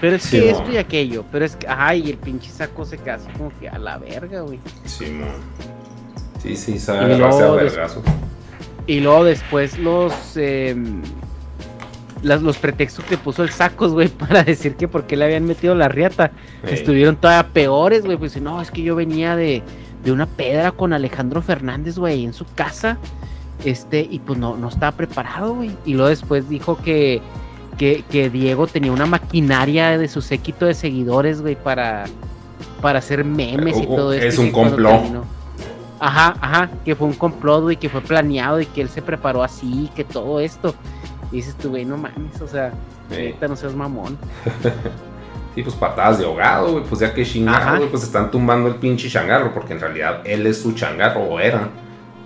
Pero 0.00 0.16
es 0.16 0.22
Sí, 0.22 0.40
que 0.40 0.50
esto 0.50 0.72
y 0.72 0.78
aquello, 0.78 1.24
pero 1.30 1.44
es 1.44 1.54
que, 1.56 1.68
ajá, 1.68 1.94
y 1.94 2.10
el 2.10 2.16
pinche 2.16 2.50
saco 2.50 2.84
se 2.84 2.98
queda 2.98 3.14
así 3.14 3.28
como 3.36 3.52
que 3.60 3.68
a 3.68 3.78
la 3.78 3.98
verga, 3.98 4.40
güey. 4.40 4.58
Simón. 4.84 5.28
Sí, 6.42 6.56
sí, 6.56 6.78
sabe 6.78 7.14
agarrarse 7.14 7.42
a 7.44 7.50
vergazo. 7.52 8.02
Y 8.88 8.98
luego 9.00 9.22
después 9.24 9.78
los, 9.78 10.12
las- 12.22 12.42
los 12.42 12.56
pretextos 12.58 13.04
que 13.04 13.16
puso 13.18 13.42
el 13.42 13.50
sacos, 13.50 13.92
güey, 13.92 14.08
para 14.28 14.42
decir 14.42 14.74
que 14.74 14.88
por 14.88 15.04
qué 15.06 15.16
le 15.16 15.24
habían 15.24 15.44
metido 15.44 15.74
la 15.74 15.88
riata, 15.88 16.32
estuvieron 16.66 17.16
todavía 17.16 17.48
peores, 17.52 18.04
güey, 18.04 18.16
pues 18.16 18.40
no, 18.40 18.60
es 18.60 18.70
que 18.70 18.82
yo 18.82 18.96
venía 18.96 19.36
de, 19.36 19.62
de 20.04 20.12
una 20.12 20.26
pedra 20.26 20.72
con 20.72 20.92
Alejandro 20.92 21.42
Fernández, 21.42 21.98
güey, 21.98 22.24
en 22.24 22.32
su 22.32 22.44
casa, 22.54 22.98
este, 23.64 24.06
y 24.10 24.18
pues 24.18 24.38
no, 24.38 24.56
no 24.56 24.68
estaba 24.68 24.92
preparado, 24.92 25.54
güey. 25.54 25.70
Y 25.84 25.94
luego 25.94 26.08
después 26.08 26.48
dijo 26.48 26.76
que, 26.78 27.20
que, 27.78 28.04
que 28.10 28.28
Diego 28.30 28.66
tenía 28.66 28.92
una 28.92 29.06
maquinaria 29.06 29.96
de 29.98 30.08
su 30.08 30.20
séquito 30.22 30.66
de 30.66 30.74
seguidores, 30.74 31.40
güey, 31.40 31.54
para, 31.56 32.04
para 32.80 32.98
hacer 32.98 33.24
memes 33.24 33.76
y 33.78 33.86
Uh, 33.86 33.96
todo 33.96 34.12
esto. 34.12 34.26
es 34.26 34.38
un 34.38 34.50
complot. 34.50 35.24
Ajá, 36.00 36.34
ajá, 36.40 36.70
que 36.84 36.96
fue 36.96 37.06
un 37.06 37.14
complot, 37.14 37.62
güey, 37.62 37.76
que 37.76 37.88
fue 37.88 38.00
planeado 38.00 38.60
y 38.60 38.66
que 38.66 38.80
él 38.82 38.88
se 38.88 39.02
preparó 39.02 39.44
así, 39.44 39.88
que 39.94 40.02
todo 40.02 40.40
esto. 40.40 40.74
Y 41.30 41.36
dices 41.36 41.54
tú, 41.56 41.70
güey, 41.70 41.84
no 41.84 41.96
mames, 41.96 42.40
o 42.40 42.48
sea, 42.48 42.72
neta, 43.08 43.46
no 43.46 43.54
seas 43.54 43.74
mamón. 43.76 44.18
Sí, 45.54 45.62
pues 45.62 45.74
patadas 45.74 46.18
de 46.18 46.24
ahogado, 46.24 46.72
güey. 46.72 46.84
Pues 46.84 47.00
ya 47.00 47.12
que 47.12 47.24
chingado, 47.24 47.58
Ajá. 47.58 47.76
güey, 47.76 47.90
pues 47.90 48.02
están 48.02 48.30
tumbando 48.30 48.68
el 48.68 48.76
pinche 48.76 49.08
changarro. 49.08 49.52
Porque 49.52 49.74
en 49.74 49.80
realidad 49.80 50.20
él 50.24 50.46
es 50.46 50.60
su 50.62 50.72
changarro, 50.72 51.22
o 51.22 51.38
era. 51.40 51.68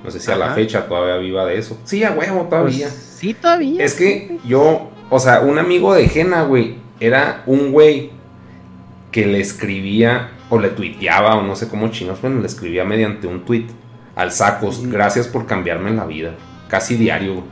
No 0.04 0.10
sé 0.10 0.20
si 0.20 0.30
a 0.30 0.36
la 0.36 0.50
fecha 0.50 0.86
todavía 0.86 1.16
viva 1.16 1.44
de 1.44 1.58
eso. 1.58 1.76
Sí, 1.84 2.04
a 2.04 2.12
huevo, 2.12 2.46
todavía. 2.48 2.86
Pues, 2.86 3.16
sí, 3.18 3.34
todavía. 3.34 3.82
Es 3.84 3.94
que 3.94 4.38
yo, 4.44 4.90
o 5.10 5.18
sea, 5.18 5.40
un 5.40 5.58
amigo 5.58 5.92
de 5.94 6.08
Jena, 6.08 6.42
güey, 6.42 6.76
era 7.00 7.42
un 7.46 7.72
güey 7.72 8.12
que 9.10 9.26
le 9.26 9.40
escribía 9.40 10.30
o 10.48 10.60
le 10.60 10.68
tuiteaba 10.68 11.36
o 11.36 11.42
no 11.42 11.56
sé 11.56 11.68
cómo 11.68 11.88
chinos, 11.88 12.20
bueno, 12.20 12.40
le 12.40 12.46
escribía 12.46 12.84
mediante 12.84 13.26
un 13.26 13.44
tweet 13.44 13.66
al 14.14 14.30
sacos. 14.30 14.86
Gracias 14.86 15.26
por 15.26 15.46
cambiarme 15.46 15.90
la 15.90 16.06
vida. 16.06 16.34
Casi 16.68 16.96
diario, 16.96 17.34
güey. 17.34 17.46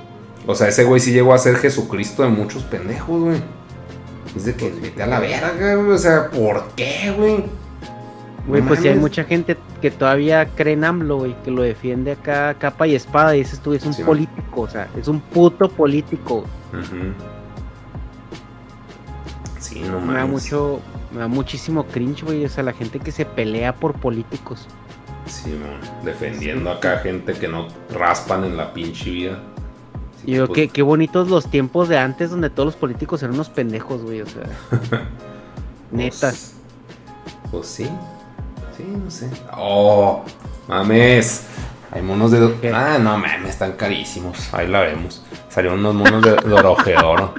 O 0.46 0.54
sea, 0.54 0.68
ese 0.68 0.84
güey 0.84 1.00
sí 1.00 1.12
llegó 1.12 1.32
a 1.32 1.38
ser 1.38 1.56
Jesucristo 1.56 2.22
de 2.22 2.28
muchos 2.28 2.62
pendejos, 2.64 3.20
güey. 3.20 3.40
Es 4.36 4.44
de 4.44 4.54
que 4.54 4.70
vete 4.70 5.02
a 5.02 5.06
la 5.06 5.20
verga, 5.20 5.74
güey. 5.76 5.90
O 5.90 5.98
sea, 5.98 6.30
¿por 6.30 6.64
qué, 6.76 7.12
güey? 7.16 7.44
Güey, 8.46 8.60
No 8.62 8.68
pues 8.68 8.80
sí 8.80 8.88
hay 8.88 8.96
mucha 8.96 9.24
gente 9.24 9.56
que 9.80 9.90
todavía 9.90 10.46
cree 10.54 10.74
en 10.74 10.84
AMLO, 10.84 11.16
güey, 11.18 11.36
que 11.44 11.50
lo 11.50 11.62
defiende 11.62 12.12
acá 12.12 12.54
capa 12.54 12.86
y 12.86 12.94
espada 12.94 13.34
y 13.34 13.38
dices 13.38 13.60
tú, 13.60 13.72
es 13.72 13.84
un 13.86 13.94
Sí, 13.94 14.02
man. 14.02 14.08
político, 14.08 14.60
o 14.62 14.68
sea, 14.68 14.88
es 14.98 15.08
un 15.08 15.20
puto 15.20 15.68
político. 15.68 16.44
Ujú. 16.72 17.14
Sí, 19.58 19.80
no 19.80 19.98
Me 20.00 20.12
da 20.14 20.20
mames. 20.26 20.30
mucho, 20.44 20.80
me 21.12 21.20
da 21.20 21.28
muchísimo 21.28 21.84
cringe, 21.86 22.22
güey, 22.22 22.44
o 22.44 22.48
sea, 22.48 22.62
la 22.64 22.72
gente 22.74 22.98
que 23.00 23.12
se 23.12 23.24
pelea 23.24 23.74
por 23.74 23.94
políticos. 23.94 24.68
Sí, 25.26 25.50
mon, 25.58 26.04
defendiendo 26.04 26.70
acá 26.70 26.98
gente 26.98 27.32
que 27.32 27.48
no 27.48 27.68
raspan 27.94 28.44
en 28.44 28.56
la 28.58 28.74
pinche 28.74 29.10
vida. 29.10 29.42
Y 30.26 30.32
yo, 30.34 30.46
pues, 30.46 30.56
qué, 30.56 30.68
qué 30.68 30.82
bonitos 30.82 31.28
los 31.28 31.50
tiempos 31.50 31.88
de 31.88 31.98
antes 31.98 32.30
donde 32.30 32.50
todos 32.50 32.66
los 32.66 32.76
políticos 32.76 33.22
eran 33.22 33.34
unos 33.34 33.48
pendejos, 33.50 34.02
güey, 34.02 34.22
o 34.22 34.26
sea. 34.26 34.42
Pues, 35.90 36.56
pues 37.52 37.66
sí. 37.68 37.88
Sí, 38.76 38.84
no 39.04 39.08
sé. 39.08 39.30
Oh, 39.56 40.24
mames. 40.66 41.46
Hay 41.92 42.02
monos 42.02 42.32
de. 42.32 42.52
¿Qué? 42.60 42.72
Ah, 42.72 42.98
no 42.98 43.16
mames, 43.16 43.50
están 43.50 43.72
carísimos. 43.74 44.52
Ahí 44.52 44.66
la 44.66 44.80
vemos. 44.80 45.24
Salieron 45.48 45.78
unos 45.78 45.94
monos 45.94 46.22
de, 46.22 46.34
de 46.34 46.52
orojedoro. 46.52 47.34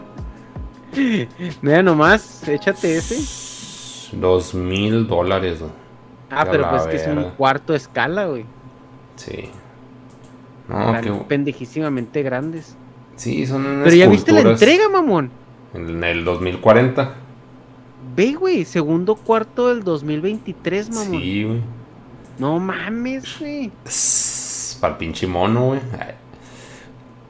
Mira 1.62 1.84
nomás, 1.84 2.48
échate 2.48 2.95
ese. 2.95 4.16
Dos 4.16 4.53
mil 4.53 5.06
dólares. 5.06 5.60
güey. 5.60 5.72
Ah, 6.30 6.45
pero 6.49 6.70
pues 6.70 6.84
que 6.84 6.95
es 6.95 7.07
un 7.07 7.32
cuarto 7.32 7.74
de 7.74 7.78
escala, 7.78 8.28
güey. 8.28 8.45
Sí. 9.18 9.49
No, 10.68 10.96
Están 10.96 11.20
qué. 11.20 11.26
pendejísimamente 11.28 12.24
grandes. 12.24 12.76
Sí, 13.16 13.46
son 13.46 13.66
unas 13.66 13.84
Pero 13.84 13.96
ya 13.96 14.10
viste 14.10 14.32
la 14.32 14.42
entrega, 14.42 14.90
mamón. 14.90 15.30
En 15.74 16.04
el 16.04 16.26
2040. 16.26 17.14
Ve, 18.16 18.34
güey, 18.34 18.66
segundo 18.66 19.16
cuarto 19.16 19.70
del 19.70 19.84
2023, 19.84 20.90
mamón. 20.90 21.22
Sí, 21.22 21.44
güey. 21.44 21.62
No 22.40 22.60
mames, 22.60 23.40
güey. 23.40 23.72
Para 24.82 24.94
el 24.94 24.98
pinche 24.98 25.28
mono, 25.28 25.68
güey. 25.68 25.80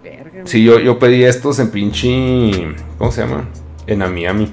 Verga. 0.04 0.42
Sí, 0.46 0.64
yo, 0.64 0.80
yo 0.80 0.98
pedí 1.00 1.24
estos 1.24 1.60
en 1.60 1.70
pinche. 1.72 2.76
¿Cómo 2.98 3.12
se 3.12 3.22
llama? 3.22 3.48
En 3.88 4.02
a 4.02 4.08
Miami. 4.08 4.50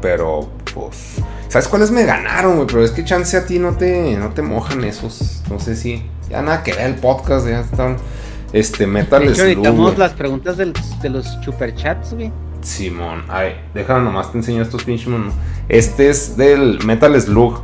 Pero, 0.00 0.48
pues. 0.74 1.16
¿Sabes 1.48 1.68
cuáles 1.68 1.90
me 1.90 2.04
ganaron, 2.04 2.56
güey? 2.56 2.66
Pero 2.66 2.84
es 2.84 2.90
que 2.90 3.04
chance 3.04 3.36
a 3.36 3.46
ti 3.46 3.58
no 3.58 3.76
te, 3.76 4.16
no 4.16 4.30
te 4.30 4.42
mojan 4.42 4.84
esos. 4.84 5.42
No 5.50 5.58
sé 5.58 5.76
si. 5.76 6.02
Ya 6.30 6.42
nada 6.42 6.62
que 6.62 6.72
ver 6.72 6.86
el 6.86 6.94
podcast, 6.96 7.46
ya 7.46 7.60
están. 7.60 7.96
Este, 8.52 8.86
Metal 8.86 9.22
Slug, 9.34 9.98
las 9.98 10.12
preguntas 10.12 10.56
del- 10.56 10.72
de 11.02 11.08
los 11.10 11.26
superchats, 11.44 12.14
güey. 12.14 12.32
Simón. 12.62 13.24
Ay, 13.28 13.52
déjame 13.74 14.04
nomás 14.04 14.32
te 14.32 14.38
enseño 14.38 14.62
estos 14.62 14.82
pinches 14.84 15.08
monos. 15.08 15.34
Este 15.68 16.08
es 16.08 16.36
del 16.36 16.82
Metal 16.84 17.20
Slug. 17.20 17.60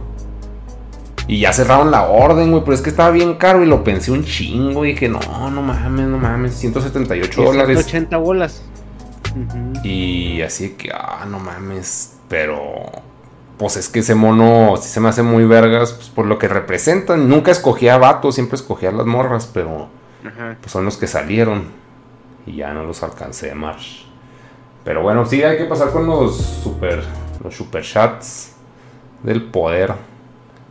Y 1.29 1.41
ya 1.41 1.53
cerraron 1.53 1.91
la 1.91 2.03
orden, 2.09 2.51
güey. 2.51 2.63
Pero 2.63 2.75
es 2.75 2.83
que 2.83 2.91
estaba 2.91 3.11
bien 3.11 3.35
caro 3.35 3.63
y 3.63 3.67
lo 3.67 3.83
pensé 3.85 4.11
un 4.13 4.25
chingo. 4.25 4.85
Y 4.85 4.93
dije, 4.93 5.09
no, 5.09 5.21
no 5.51 5.63
mames, 5.63 6.07
no 6.07 6.19
mames. 6.19 6.55
178 6.55 7.43
dólares. 7.43 7.79
80 7.87 8.17
bolas. 8.19 8.63
Y 9.83 10.43
así 10.43 10.71
que, 10.71 10.91
ah, 10.93 11.25
no 11.29 11.39
mames. 11.39 12.15
Pero, 12.29 12.83
pues 13.63 13.77
es 13.77 13.89
que 13.89 14.01
ese 14.01 14.17
mono 14.17 14.75
sí 14.77 14.89
se 14.89 14.99
me 14.99 15.09
hace 15.09 15.23
muy 15.23 15.45
vergas 15.45 15.93
pues, 15.93 16.09
por 16.09 16.27
lo 16.27 16.37
que 16.37 16.49
representan. 16.49 17.29
Nunca 17.29 17.53
escogía 17.53 17.95
a 17.95 17.99
vatos, 17.99 18.35
siempre 18.35 18.57
escogía 18.57 18.89
a 18.89 18.93
las 18.93 19.07
morras, 19.07 19.49
pero 19.55 19.87
Ajá. 20.27 20.57
pues 20.61 20.73
son 20.73 20.85
los 20.85 20.97
que 20.97 21.07
salieron. 21.07 21.67
Y 22.45 22.57
ya 22.57 22.75
no 22.75 22.83
los 22.83 23.05
alcancé 23.05 23.47
de 23.47 23.55
march. 23.55 24.05
Pero 24.83 25.03
bueno, 25.03 25.25
sí, 25.27 25.45
hay 25.45 25.59
que 25.59 25.67
pasar 25.67 25.93
con 25.93 26.09
los 26.09 26.37
super, 26.39 27.05
los 27.45 27.55
super 27.55 27.85
chats 27.85 28.57
del 29.23 29.45
poder. 29.45 29.95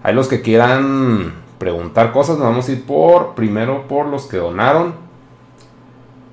Hay 0.04 0.14
los 0.14 0.28
que 0.28 0.42
quieran 0.42 1.32
preguntar 1.60 2.12
cosas, 2.12 2.38
nos 2.38 2.48
vamos 2.48 2.68
a 2.68 2.74
ir 2.74 2.86
por, 2.86 3.36
primero 3.36 3.88
por 3.88 4.06
los 4.08 4.26
que 4.26 4.36
donaron. 4.36 4.96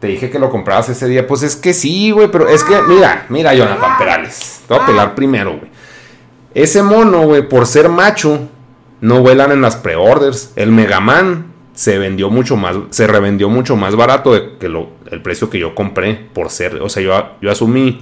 te 0.00 0.08
dije 0.08 0.28
que 0.28 0.40
lo 0.40 0.50
comprabas 0.50 0.88
ese 0.88 1.06
día. 1.06 1.24
Pues 1.24 1.44
es 1.44 1.54
que 1.54 1.72
sí, 1.72 2.10
güey, 2.10 2.28
pero 2.32 2.48
es 2.48 2.64
que, 2.64 2.82
mira, 2.82 3.26
mira, 3.28 3.54
Jonathan 3.54 3.96
Perales. 3.96 4.64
Te 4.66 4.74
voy 4.74 4.82
a 4.82 4.86
pelar 4.86 5.14
primero, 5.14 5.56
güey. 5.56 5.67
Ese 6.54 6.82
mono, 6.82 7.26
güey, 7.26 7.48
por 7.48 7.66
ser 7.66 7.88
macho, 7.88 8.48
no 9.00 9.20
vuelan 9.20 9.52
en 9.52 9.60
las 9.60 9.76
pre-orders. 9.76 10.52
El 10.56 10.72
Megaman 10.72 11.52
se 11.74 11.98
vendió 11.98 12.30
mucho 12.30 12.56
más, 12.56 12.76
se 12.90 13.06
revendió 13.06 13.48
mucho 13.48 13.76
más 13.76 13.94
barato 13.94 14.34
de 14.34 14.56
que 14.58 14.66
el 14.66 15.22
precio 15.22 15.48
que 15.50 15.58
yo 15.58 15.74
compré 15.74 16.14
por 16.14 16.50
ser, 16.50 16.76
o 16.82 16.88
sea, 16.88 17.02
yo, 17.02 17.36
yo 17.40 17.52
asumí, 17.52 18.00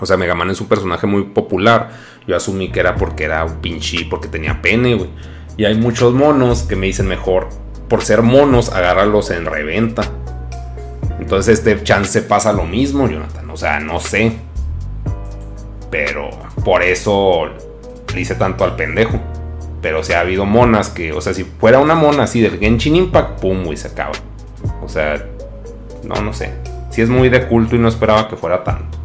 o 0.00 0.06
sea, 0.06 0.16
Megaman 0.16 0.50
es 0.50 0.60
un 0.60 0.68
personaje 0.68 1.06
muy 1.06 1.24
popular, 1.24 1.90
yo 2.26 2.36
asumí 2.36 2.70
que 2.70 2.80
era 2.80 2.94
porque 2.96 3.24
era 3.24 3.44
un 3.44 3.56
pinche, 3.56 4.06
porque 4.08 4.28
tenía 4.28 4.62
pene, 4.62 4.94
güey. 4.94 5.10
Y 5.56 5.66
hay 5.66 5.74
muchos 5.74 6.14
monos 6.14 6.62
que 6.62 6.76
me 6.76 6.86
dicen 6.86 7.06
mejor, 7.06 7.48
por 7.88 8.02
ser 8.02 8.22
monos, 8.22 8.72
agárralos 8.72 9.30
en 9.30 9.44
reventa. 9.44 10.04
Entonces 11.20 11.58
este 11.58 11.82
chance 11.82 12.22
pasa 12.22 12.52
lo 12.52 12.64
mismo, 12.64 13.08
Jonathan. 13.08 13.50
O 13.50 13.56
sea, 13.56 13.78
no 13.80 14.00
sé. 14.00 14.32
Pero 15.90 16.30
por 16.64 16.82
eso 16.82 17.50
le 18.14 18.20
hice 18.20 18.34
tanto 18.34 18.64
al 18.64 18.76
pendejo. 18.76 19.20
Pero 19.80 20.00
o 20.00 20.02
ha 20.14 20.20
habido 20.20 20.44
monas 20.44 20.90
que, 20.90 21.12
o 21.12 21.20
sea, 21.20 21.34
si 21.34 21.44
fuera 21.44 21.80
una 21.80 21.94
mona 21.94 22.24
así 22.24 22.40
del 22.40 22.58
Genshin 22.58 22.94
Impact, 22.94 23.40
pum, 23.40 23.66
y 23.72 23.76
se 23.76 23.88
acaba. 23.88 24.12
O 24.82 24.88
sea, 24.88 25.26
no, 26.04 26.22
no 26.22 26.32
sé. 26.32 26.54
Si 26.90 27.02
es 27.02 27.08
muy 27.08 27.28
de 27.28 27.48
culto 27.48 27.74
y 27.74 27.78
no 27.78 27.88
esperaba 27.88 28.28
que 28.28 28.36
fuera 28.36 28.62
tanto. 28.62 28.98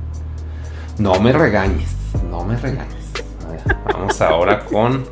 No 0.99 1.19
me 1.19 1.31
regañes, 1.31 1.95
no 2.29 2.43
me 2.43 2.57
regañes. 2.57 3.11
Vamos 3.85 4.21
ahora 4.21 4.65
con. 4.65 5.05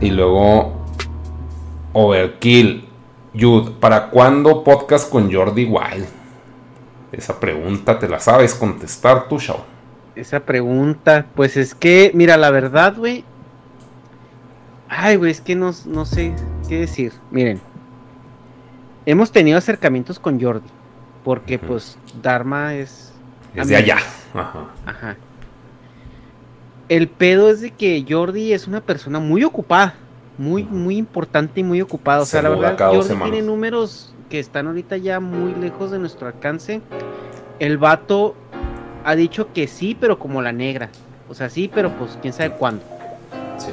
Y 0.00 0.10
luego. 0.10 0.84
Overkill. 1.92 2.88
Jude, 3.38 3.72
¿para 3.78 4.08
cuándo 4.10 4.64
podcast 4.64 5.08
con 5.08 5.32
Jordi 5.32 5.64
Wild? 5.64 6.06
Esa 7.12 7.38
pregunta 7.38 7.98
te 7.98 8.08
la 8.08 8.18
sabes 8.18 8.54
contestar 8.54 9.28
tú, 9.28 9.38
Shaw. 9.38 9.58
Esa 10.18 10.40
pregunta, 10.40 11.26
pues 11.36 11.56
es 11.56 11.76
que, 11.76 12.10
mira, 12.12 12.36
la 12.36 12.50
verdad, 12.50 12.96
güey. 12.96 13.24
Ay, 14.88 15.14
güey, 15.14 15.30
es 15.30 15.40
que 15.40 15.54
no, 15.54 15.70
no 15.86 16.04
sé 16.04 16.34
qué 16.68 16.80
decir. 16.80 17.12
Miren, 17.30 17.60
hemos 19.06 19.30
tenido 19.30 19.58
acercamientos 19.58 20.18
con 20.18 20.40
Jordi, 20.40 20.66
porque 21.22 21.60
pues 21.60 21.96
Dharma 22.20 22.74
es... 22.74 23.12
Es 23.54 23.68
de 23.68 23.76
allá. 23.76 23.98
Ajá. 24.34 24.66
Ajá. 24.84 25.16
El 26.88 27.06
pedo 27.06 27.48
es 27.48 27.60
de 27.60 27.70
que 27.70 28.04
Jordi 28.08 28.52
es 28.52 28.66
una 28.66 28.80
persona 28.80 29.20
muy 29.20 29.44
ocupada, 29.44 29.94
muy, 30.36 30.64
muy 30.64 30.96
importante 30.96 31.60
y 31.60 31.62
muy 31.62 31.80
ocupada. 31.80 32.22
O 32.22 32.24
Se 32.24 32.32
sea, 32.32 32.42
la 32.42 32.48
verdad, 32.48 32.76
Jordi 32.76 33.06
semanas. 33.06 33.30
tiene 33.30 33.46
números 33.46 34.12
que 34.28 34.40
están 34.40 34.66
ahorita 34.66 34.96
ya 34.96 35.20
muy 35.20 35.54
lejos 35.54 35.92
de 35.92 36.00
nuestro 36.00 36.26
alcance. 36.26 36.80
El 37.60 37.78
vato 37.78 38.34
ha 39.04 39.14
dicho 39.16 39.52
que 39.52 39.66
sí, 39.68 39.96
pero 39.98 40.18
como 40.18 40.42
la 40.42 40.52
negra. 40.52 40.88
O 41.28 41.34
sea, 41.34 41.48
sí, 41.50 41.70
pero 41.72 41.90
pues 41.92 42.18
quién 42.22 42.32
sabe 42.32 42.50
cuándo. 42.52 42.82
Sí, 43.58 43.70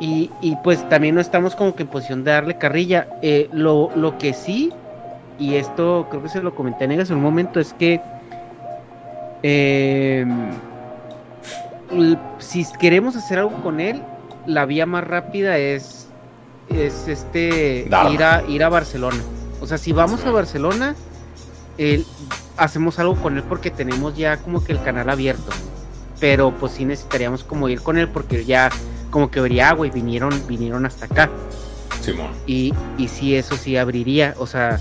Y, 0.00 0.30
y, 0.40 0.56
pues 0.62 0.88
también 0.88 1.14
no 1.14 1.20
estamos 1.20 1.56
como 1.56 1.74
que 1.74 1.82
en 1.82 1.88
posición 1.88 2.22
de 2.24 2.30
darle 2.32 2.58
carrilla. 2.58 3.08
Eh, 3.22 3.48
lo, 3.52 3.90
lo 3.96 4.18
que 4.18 4.32
sí, 4.34 4.72
y 5.38 5.54
esto 5.54 6.06
creo 6.10 6.22
que 6.22 6.28
se 6.28 6.42
lo 6.42 6.54
comenté 6.54 6.84
a 6.84 6.86
Negas 6.86 7.10
en 7.10 7.16
un 7.16 7.22
momento, 7.22 7.60
es 7.60 7.72
que 7.74 8.00
eh, 9.42 10.26
l- 11.92 12.18
si 12.38 12.64
queremos 12.78 13.16
hacer 13.16 13.38
algo 13.38 13.56
con 13.62 13.80
él, 13.80 14.02
la 14.46 14.66
vía 14.66 14.86
más 14.86 15.04
rápida 15.06 15.58
es, 15.58 16.08
es 16.68 17.08
este 17.08 17.88
ir 18.12 18.22
a, 18.22 18.42
ir 18.48 18.64
a 18.64 18.68
Barcelona. 18.68 19.18
O 19.60 19.66
sea, 19.66 19.78
si 19.78 19.92
vamos 19.92 20.24
a 20.24 20.30
Barcelona, 20.30 20.94
hacemos 22.56 22.98
algo 22.98 23.14
con 23.16 23.36
él 23.36 23.42
porque 23.44 23.70
tenemos 23.70 24.16
ya 24.16 24.36
como 24.38 24.62
que 24.64 24.72
el 24.72 24.82
canal 24.82 25.08
abierto. 25.10 25.50
Pero 26.20 26.52
pues 26.52 26.72
sí 26.72 26.84
necesitaríamos 26.84 27.44
como 27.44 27.68
ir 27.68 27.80
con 27.80 27.96
él 27.98 28.08
porque 28.08 28.44
ya 28.44 28.70
como 29.10 29.30
que 29.30 29.40
vería 29.40 29.70
agua 29.70 29.86
y 29.86 29.90
vinieron, 29.90 30.30
vinieron 30.48 30.84
hasta 30.86 31.06
acá. 31.06 31.30
Simón. 32.02 32.28
Y, 32.46 32.74
y 32.96 33.08
sí, 33.08 33.34
eso 33.36 33.56
sí 33.56 33.76
abriría, 33.76 34.34
o 34.38 34.46
sea, 34.46 34.80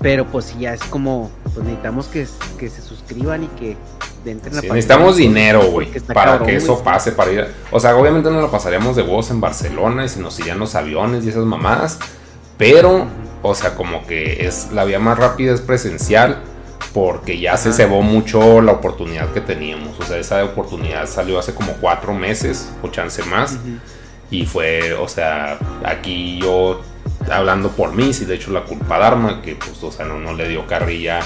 pero 0.00 0.26
pues 0.26 0.46
sí, 0.46 0.56
ya 0.60 0.74
es 0.74 0.82
como, 0.84 1.30
pues 1.54 1.58
necesitamos 1.64 2.06
que, 2.06 2.26
que 2.58 2.68
se 2.70 2.82
suscriban 2.82 3.44
y 3.44 3.46
que 3.48 3.76
Sí, 4.24 4.34
necesitamos 4.34 5.16
dinero, 5.16 5.70
güey, 5.70 5.90
para 6.08 6.32
cabrón, 6.32 6.48
que 6.48 6.56
eso 6.56 6.72
güey. 6.74 6.84
pase, 6.84 7.12
para 7.12 7.32
ir. 7.32 7.40
a- 7.40 7.48
O 7.70 7.80
sea, 7.80 7.96
obviamente 7.96 8.28
no 8.30 8.40
lo 8.42 8.50
pasaríamos 8.50 8.94
de 8.96 9.02
voz 9.02 9.30
en 9.30 9.40
Barcelona 9.40 10.04
y 10.04 10.08
si 10.10 10.20
nos 10.20 10.38
irían 10.38 10.58
los 10.58 10.74
aviones 10.74 11.24
y 11.24 11.30
esas 11.30 11.44
mamadas. 11.46 11.98
Pero, 12.58 13.06
o 13.42 13.54
sea, 13.54 13.74
como 13.74 14.06
que 14.06 14.46
es 14.46 14.70
la 14.72 14.84
vía 14.84 14.98
más 14.98 15.18
rápida 15.18 15.54
es 15.54 15.60
presencial 15.60 16.42
porque 16.92 17.38
ya 17.38 17.56
se 17.56 17.72
cebó 17.72 18.02
mucho 18.02 18.60
la 18.60 18.72
oportunidad 18.72 19.32
que 19.32 19.40
teníamos. 19.40 19.98
O 19.98 20.02
sea, 20.02 20.18
esa 20.18 20.44
oportunidad 20.44 21.06
salió 21.06 21.38
hace 21.38 21.54
como 21.54 21.72
cuatro 21.74 22.14
meses 22.14 22.70
o 22.82 22.88
chance 22.88 23.22
más. 23.24 23.58
Y 24.30 24.46
fue, 24.46 24.94
o 24.94 25.08
sea, 25.08 25.58
aquí 25.84 26.40
yo 26.40 26.82
hablando 27.30 27.70
por 27.70 27.92
mí, 27.94 28.12
sí, 28.12 28.24
de 28.24 28.34
hecho 28.34 28.50
la 28.52 28.64
culpa 28.64 28.98
Dharma, 28.98 29.42
que 29.42 29.54
pues, 29.54 29.82
o 29.82 29.92
sea, 29.92 30.06
no, 30.06 30.18
no 30.18 30.34
le 30.34 30.48
dio 30.48 30.66
carrilla, 30.66 31.20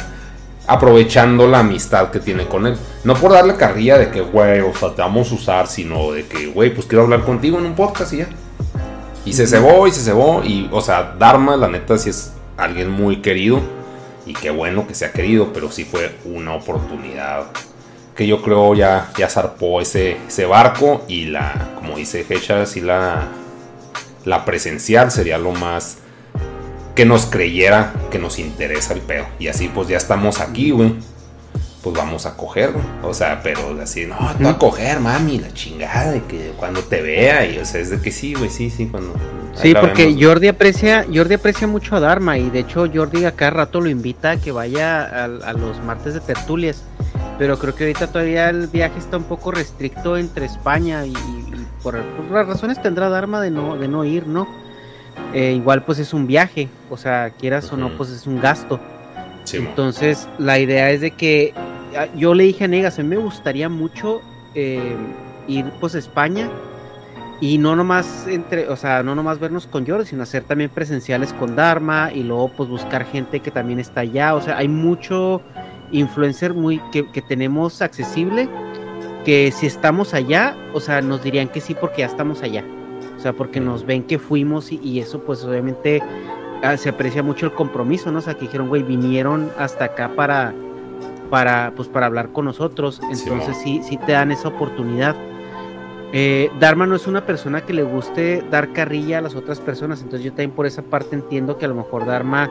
aprovechando 0.67 1.47
la 1.47 1.61
amistad 1.61 2.11
que 2.11 2.21
tiene 2.21 2.47
con 2.47 2.67
él. 2.67 2.77
No 3.05 3.15
por 3.15 3.33
darle 3.33 3.57
carrilla 3.57 3.99
de 3.99 4.11
que, 4.11 4.21
güey, 4.21 4.61
o 4.61 4.75
sea, 4.75 4.95
te 4.95 5.03
vamos 5.03 5.33
a 5.33 5.35
usar, 5.35 5.67
sino 5.67 6.13
de 6.13 6.27
que, 6.27 6.47
güey, 6.47 6.75
pues 6.75 6.87
quiero 6.87 7.05
hablar 7.05 7.25
contigo 7.25 7.59
en 7.59 7.67
un 7.67 7.75
podcast 7.75 8.13
y 8.13 8.19
ya. 8.19 8.29
Y 9.25 9.33
se 9.35 9.47
cebó 9.47 9.87
y 9.87 9.93
se 9.93 10.01
cebó, 10.01 10.43
y, 10.45 10.69
o 10.73 10.81
sea, 10.81 11.15
Dharma, 11.19 11.57
la 11.57 11.69
neta, 11.69 11.97
sí 11.97 12.11
es 12.11 12.33
alguien 12.57 12.91
muy 12.91 13.23
querido, 13.23 13.61
y 14.27 14.33
qué 14.33 14.51
bueno 14.51 14.87
que 14.87 14.95
sea 14.95 15.13
querido, 15.13 15.53
pero 15.53 15.71
sí 15.71 15.85
fue 15.85 16.15
una 16.25 16.55
oportunidad 16.55 17.47
que 18.17 18.27
yo 18.27 18.43
creo 18.43 18.75
ya, 18.75 19.11
ya 19.17 19.29
zarpó 19.29 19.81
ese, 19.81 20.19
ese 20.29 20.45
barco 20.45 21.03
y 21.09 21.27
la, 21.27 21.71
como 21.77 21.97
dice 21.97 22.27
Hecha, 22.29 22.67
sí 22.67 22.81
la, 22.81 23.29
la 24.25 24.45
presencial 24.45 25.11
sería 25.11 25.39
lo 25.39 25.53
más 25.53 25.99
que 26.95 27.07
nos 27.07 27.27
creyera 27.27 27.95
que 28.11 28.19
nos 28.19 28.39
interesa 28.39 28.93
el 28.93 29.01
pedo. 29.01 29.25
Y 29.39 29.49
así 29.49 29.69
pues 29.69 29.89
ya 29.89 29.97
estamos 29.97 30.41
aquí, 30.41 30.73
güey. 30.73 30.95
Pues 31.83 31.97
vamos 31.97 32.27
a 32.27 32.37
coger. 32.37 32.71
O 33.03 33.13
sea, 33.13 33.41
pero 33.43 33.77
así, 33.81 34.07
no, 34.07 34.17
te 34.37 34.45
voy 34.45 34.53
a 34.53 34.59
coger, 34.59 35.01
mami, 35.01 35.39
la 35.39 35.53
chingada, 35.53 36.13
de 36.13 36.23
que 36.25 36.53
cuando 36.57 36.81
te 36.83 37.03
vea, 37.03 37.45
y 37.47 37.59
o 37.59 37.65
sea, 37.65 37.81
es 37.81 37.91
de 37.91 38.01
que 38.01 38.13
sí, 38.13 38.35
güey, 38.35 38.51
sí, 38.51 38.71
sí, 38.71 38.87
cuando... 38.87 39.15
Sí, 39.55 39.75
porque 39.79 40.07
vemos. 40.07 40.25
Jordi 40.25 40.49
aprecia, 40.49 41.05
Jordi 41.13 41.35
aprecia 41.35 41.67
mucho 41.67 41.95
a 41.97 42.01
Dharma 42.01 42.39
y 42.39 42.49
de 42.49 42.61
hecho 42.61 42.87
Jordi 42.93 43.27
a 43.27 43.33
cada 43.33 43.51
rato 43.51 43.83
lo 43.83 43.91
invita 43.91 44.31
a 44.31 44.37
que 44.39 44.51
vaya 44.51 45.03
a, 45.03 45.25
a 45.25 45.53
los 45.53 45.83
martes 45.85 46.15
de 46.15 46.21
tertulias. 46.21 46.85
Pero 47.39 47.59
creo 47.59 47.75
que 47.75 47.85
ahorita 47.85 48.07
todavía 48.07 48.49
el 48.49 48.69
viaje 48.69 48.99
está 48.99 49.17
un 49.17 49.25
poco 49.25 49.51
restricto 49.51 50.17
entre 50.17 50.47
España 50.47 51.05
y, 51.05 51.13
por, 51.83 52.01
por 52.01 52.31
las 52.31 52.47
razones 52.47 52.81
tendrá 52.81 53.09
Dharma 53.09 53.41
de 53.41 53.51
no, 53.51 53.77
de 53.77 53.89
no 53.89 54.05
ir, 54.05 54.27
¿no? 54.27 54.47
Eh, 55.35 55.53
igual 55.53 55.85
pues 55.85 55.99
es 55.99 56.15
un 56.15 56.27
viaje, 56.27 56.69
o 56.91 56.97
sea, 56.97 57.31
quieras 57.31 57.73
o 57.73 57.77
no, 57.77 57.97
pues 57.97 58.11
es 58.11 58.27
un 58.27 58.41
gasto. 58.41 58.81
Sí. 59.45 59.57
Entonces, 59.57 60.29
la 60.39 60.59
idea 60.59 60.91
es 60.91 61.01
de 61.01 61.11
que 61.11 61.53
yo 62.17 62.35
le 62.35 62.45
dije 62.45 62.65
a 62.65 62.69
Negas, 62.69 62.99
a 62.99 63.03
mí 63.03 63.09
me 63.09 63.17
gustaría 63.17 63.69
mucho 63.69 64.21
eh, 64.55 64.97
ir 65.47 65.67
pues 65.81 65.95
a 65.95 65.99
España 65.99 66.49
y 67.41 67.59
no 67.59 67.75
nomás 67.75 68.27
entre, 68.29 68.69
o 68.69 68.77
sea, 68.77 69.03
no 69.03 69.17
nomás 69.17 69.41
vernos 69.41 69.67
con 69.67 69.85
Jordi, 69.85 70.07
sino 70.07 70.23
hacer 70.23 70.45
también 70.45 70.71
presenciales 70.71 71.33
con 71.33 71.57
Dharma 71.57 72.13
y 72.13 72.23
luego 72.23 72.49
pues 72.57 72.69
buscar 72.69 73.05
gente 73.05 73.41
que 73.41 73.51
también 73.51 73.81
está 73.81 74.03
allá. 74.03 74.35
O 74.37 74.41
sea, 74.41 74.59
hay 74.59 74.69
mucho 74.69 75.43
influencer 75.91 76.55
muy 76.55 76.81
que, 76.93 77.11
que 77.11 77.21
tenemos 77.21 77.83
accesible 77.83 78.49
que 79.25 79.53
si 79.53 79.67
estamos 79.67 80.15
allá, 80.15 80.57
o 80.73 80.81
sea, 80.81 81.01
nos 81.01 81.23
dirían 81.23 81.49
que 81.49 81.61
sí 81.61 81.75
porque 81.75 82.03
ya 82.03 82.07
estamos 82.07 82.43
allá. 82.43 82.65
O 83.17 83.21
sea, 83.21 83.33
porque 83.33 83.61
nos 83.61 83.85
ven 83.85 84.05
que 84.05 84.19
fuimos 84.19 84.71
y, 84.71 84.81
y 84.83 85.01
eso 85.01 85.25
pues 85.25 85.45
obviamente 85.45 86.01
ah, 86.63 86.77
se 86.77 86.91
aprecia 86.91 87.25
mucho 87.25 87.47
el 87.47 87.53
compromiso, 87.53 88.13
¿no? 88.13 88.21
O 88.21 88.23
sea, 88.23 88.35
que 88.35 88.43
dijeron, 88.43 88.69
güey, 88.69 88.85
vinieron 88.85 89.51
hasta 89.59 89.87
acá 89.87 90.13
para, 90.15 90.55
para, 91.33 91.73
pues, 91.75 91.89
para 91.89 92.05
hablar 92.05 92.31
con 92.31 92.45
nosotros. 92.45 93.01
Entonces 93.11 93.57
sí, 93.57 93.81
sí 93.83 93.97
te 93.97 94.13
dan 94.13 94.33
esa 94.33 94.49
oportunidad. 94.49 95.17
Eh, 96.13 96.51
Dharma 96.61 96.85
no 96.87 96.95
es 96.95 97.07
una 97.07 97.25
persona 97.25 97.63
que 97.63 97.73
le 97.73 97.85
guste 97.85 98.45
dar 98.51 98.75
carrilla 98.75 99.17
a 99.17 99.21
las 99.23 99.35
otras 99.35 99.59
personas, 99.59 100.03
entonces 100.03 100.27
yo 100.27 100.33
también 100.33 100.51
por 100.51 100.67
esa 100.67 100.83
parte 100.83 101.17
entiendo 101.17 101.57
que 101.57 101.65
a 101.65 101.69
lo 101.69 101.75
mejor 101.75 102.05
Dharma 102.05 102.51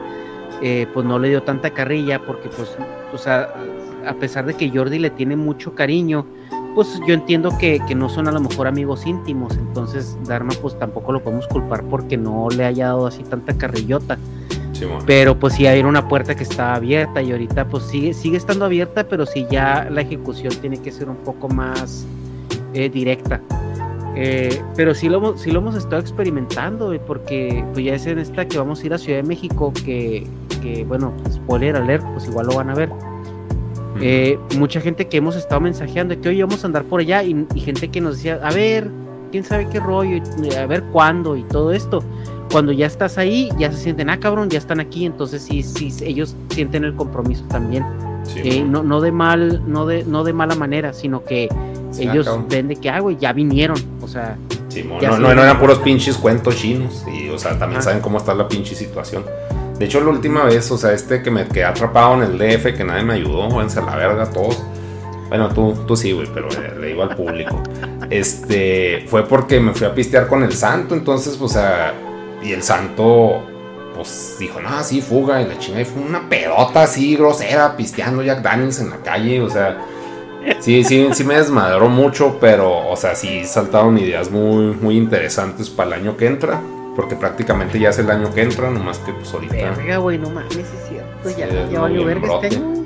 eh, 0.60 0.88
pues 0.92 1.06
no 1.06 1.20
le 1.20 1.28
dio 1.28 1.44
tanta 1.44 1.70
carrilla 1.70 2.18
porque 2.26 2.48
pues, 2.48 2.76
o 3.12 3.18
sea, 3.18 3.54
a 4.04 4.14
pesar 4.14 4.46
de 4.46 4.54
que 4.54 4.68
Jordi 4.68 4.98
le 4.98 5.10
tiene 5.10 5.36
mucho 5.36 5.76
cariño, 5.76 6.26
pues 6.74 7.00
yo 7.06 7.14
entiendo 7.14 7.56
que, 7.58 7.80
que 7.86 7.94
no 7.94 8.08
son 8.08 8.28
a 8.28 8.32
lo 8.32 8.40
mejor 8.40 8.66
amigos 8.66 9.06
íntimos, 9.06 9.56
entonces 9.56 10.16
Dharma 10.24 10.52
pues 10.60 10.78
tampoco 10.78 11.12
lo 11.12 11.22
podemos 11.22 11.46
culpar 11.48 11.84
porque 11.84 12.16
no 12.16 12.48
le 12.48 12.64
haya 12.64 12.86
dado 12.88 13.06
así 13.06 13.22
tanta 13.22 13.56
carrillota. 13.56 14.18
Sí. 14.72 14.86
Pero 15.06 15.38
pues 15.38 15.54
sí 15.54 15.66
hay 15.66 15.80
una 15.82 16.08
puerta 16.08 16.34
que 16.34 16.42
está 16.42 16.74
abierta 16.74 17.22
y 17.22 17.30
ahorita 17.30 17.68
pues 17.68 17.84
sigue, 17.84 18.14
sigue 18.14 18.36
estando 18.36 18.64
abierta, 18.64 19.04
pero 19.04 19.26
sí 19.26 19.46
ya 19.50 19.88
la 19.90 20.00
ejecución 20.00 20.52
tiene 20.60 20.78
que 20.78 20.90
ser 20.90 21.08
un 21.08 21.16
poco 21.16 21.48
más 21.48 22.06
eh, 22.74 22.88
directa. 22.88 23.40
Eh, 24.14 24.62
pero 24.76 24.94
sí 24.94 25.08
lo, 25.08 25.18
hemos, 25.18 25.40
sí 25.40 25.50
lo 25.50 25.60
hemos 25.60 25.74
estado 25.74 26.00
experimentando, 26.00 26.94
porque 27.06 27.64
pues 27.72 27.84
ya 27.84 27.94
es 27.94 28.06
en 28.06 28.18
esta 28.18 28.46
que 28.46 28.58
vamos 28.58 28.82
a 28.82 28.86
ir 28.86 28.94
a 28.94 28.98
Ciudad 28.98 29.18
de 29.18 29.28
México, 29.28 29.72
que, 29.84 30.26
que 30.60 30.84
bueno, 30.84 31.14
spoiler 31.30 31.76
alert, 31.76 32.04
pues 32.12 32.26
igual 32.26 32.46
lo 32.46 32.56
van 32.56 32.70
a 32.70 32.74
ver. 32.74 32.90
Eh, 34.00 34.38
mucha 34.56 34.80
gente 34.80 35.06
que 35.08 35.18
hemos 35.18 35.36
estado 35.36 35.60
mensajeando 35.60 36.18
que 36.20 36.28
hoy 36.28 36.40
vamos 36.42 36.64
a 36.64 36.66
andar 36.66 36.84
por 36.84 37.00
allá 37.00 37.22
y, 37.22 37.46
y 37.54 37.60
gente 37.60 37.88
que 37.88 38.00
nos 38.00 38.16
decía, 38.16 38.40
a 38.42 38.50
ver, 38.52 38.90
quién 39.30 39.44
sabe 39.44 39.68
qué 39.70 39.80
rollo, 39.80 40.22
y 40.42 40.54
a 40.54 40.66
ver 40.66 40.82
cuándo 40.84 41.36
y 41.36 41.42
todo 41.44 41.72
esto. 41.72 42.02
Cuando 42.50 42.72
ya 42.72 42.86
estás 42.86 43.16
ahí, 43.18 43.48
ya 43.58 43.70
se 43.72 43.78
sienten, 43.78 44.10
ah, 44.10 44.18
cabrón, 44.20 44.50
ya 44.50 44.58
están 44.58 44.78
aquí, 44.80 45.06
entonces 45.06 45.42
sí, 45.42 45.62
sí, 45.62 45.92
ellos 46.04 46.34
sienten 46.50 46.84
el 46.84 46.94
compromiso 46.94 47.44
también. 47.48 47.84
Sí, 48.24 48.40
Eh, 48.44 48.64
no, 48.66 48.82
no 48.82 49.00
de 49.00 49.10
mal, 49.12 49.62
no 49.66 49.86
de, 49.86 50.04
no 50.04 50.22
de 50.24 50.32
mala 50.32 50.54
manera, 50.54 50.92
sino 50.92 51.24
que 51.24 51.48
Sí, 51.90 52.02
ellos 52.04 52.26
cabrón. 52.26 52.46
ven 52.48 52.68
de 52.68 52.76
que, 52.76 52.88
ah, 52.90 53.00
güey, 53.00 53.16
ya 53.18 53.32
vinieron. 53.32 53.76
O 54.00 54.08
sea, 54.08 54.36
Ya 54.70 54.82
no, 54.84 54.98
sí. 55.00 55.22
no, 55.22 55.34
no 55.34 55.42
eran 55.42 55.58
puros 55.58 55.78
pinches 55.80 56.16
cuentos 56.16 56.56
chinos. 56.56 57.04
Y, 57.12 57.28
o 57.28 57.38
sea, 57.38 57.58
también 57.58 57.80
Ah. 57.80 57.82
saben 57.82 58.00
cómo 58.00 58.16
está 58.18 58.34
la 58.34 58.48
pinche 58.48 58.74
situación. 58.74 59.24
De 59.78 59.86
hecho, 59.86 60.00
la 60.00 60.10
última 60.10 60.44
vez, 60.44 60.70
o 60.70 60.78
sea, 60.78 60.92
este 60.92 61.22
que 61.22 61.30
me 61.30 61.46
quedé 61.46 61.64
atrapado 61.64 62.14
en 62.14 62.22
el 62.22 62.38
DF, 62.38 62.76
que 62.76 62.84
nadie 62.84 63.02
me 63.02 63.14
ayudó, 63.14 63.48
váyanse 63.48 63.80
a 63.80 63.82
la 63.82 63.96
verga 63.96 64.30
todos. 64.30 64.62
Bueno, 65.28 65.48
tú, 65.48 65.74
tú 65.86 65.96
sí, 65.96 66.12
güey, 66.12 66.28
pero 66.32 66.48
le, 66.50 66.78
le 66.78 66.86
digo 66.88 67.02
al 67.02 67.14
público. 67.14 67.62
Este, 68.10 69.06
fue 69.08 69.26
porque 69.26 69.58
me 69.58 69.72
fui 69.72 69.86
a 69.86 69.94
pistear 69.94 70.26
con 70.26 70.42
el 70.42 70.52
santo, 70.52 70.94
entonces, 70.94 71.38
o 71.40 71.48
sea, 71.48 71.94
y 72.42 72.52
el 72.52 72.62
santo, 72.62 73.42
pues 73.96 74.36
dijo, 74.38 74.60
no, 74.60 74.84
sí, 74.84 75.00
fuga, 75.00 75.40
y 75.40 75.46
la 75.46 75.58
chingada, 75.58 75.80
y 75.80 75.86
fue 75.86 76.02
una 76.02 76.28
pedota 76.28 76.82
así, 76.82 77.16
grosera, 77.16 77.74
pisteando 77.74 78.22
Jack 78.22 78.42
Daniels 78.42 78.80
en 78.80 78.90
la 78.90 78.98
calle, 78.98 79.40
o 79.40 79.48
sea, 79.48 79.78
Sí, 80.60 80.84
sí, 80.84 81.08
sí 81.12 81.24
me 81.24 81.36
desmadró 81.36 81.88
mucho, 81.88 82.38
pero, 82.40 82.88
o 82.88 82.96
sea, 82.96 83.14
sí 83.14 83.44
saltaron 83.44 83.98
ideas 83.98 84.30
muy, 84.30 84.74
muy 84.74 84.96
interesantes 84.96 85.70
para 85.70 85.88
el 85.88 86.02
año 86.02 86.16
que 86.16 86.26
entra, 86.26 86.60
porque 86.94 87.16
prácticamente 87.16 87.78
ya 87.78 87.90
es 87.90 87.98
el 87.98 88.10
año 88.10 88.32
que 88.34 88.42
entra, 88.42 88.70
nomás 88.70 88.98
que 88.98 89.12
pues 89.12 89.32
ahorita 89.32 89.54
verga, 89.54 89.96
güey, 89.98 90.18
no 90.18 90.30
mames, 90.30 90.56
es 90.56 90.68
cierto, 90.88 91.38
ya, 91.38 91.48
Sí, 91.48 91.72
ya 91.72 91.80
valió 91.80 92.04
verga 92.04 92.34
este 92.42 92.56
año. 92.56 92.84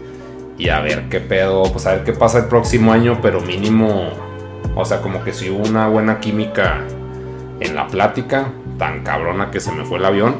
y 0.56 0.68
a 0.68 0.80
ver 0.80 1.08
qué 1.08 1.20
pedo, 1.20 1.64
pues 1.72 1.86
a 1.86 1.92
ver 1.92 2.04
qué 2.04 2.12
pasa 2.12 2.38
el 2.38 2.44
próximo 2.46 2.92
año, 2.92 3.18
pero 3.20 3.40
mínimo, 3.40 4.10
o 4.74 4.84
sea, 4.84 5.02
como 5.02 5.22
que 5.24 5.32
si 5.32 5.50
hubo 5.50 5.66
una 5.66 5.88
buena 5.88 6.20
química 6.20 6.84
en 7.60 7.74
la 7.74 7.88
plática, 7.88 8.52
tan 8.78 9.02
cabrona 9.02 9.50
que 9.50 9.60
se 9.60 9.72
me 9.72 9.84
fue 9.84 9.98
el 9.98 10.04
avión, 10.04 10.36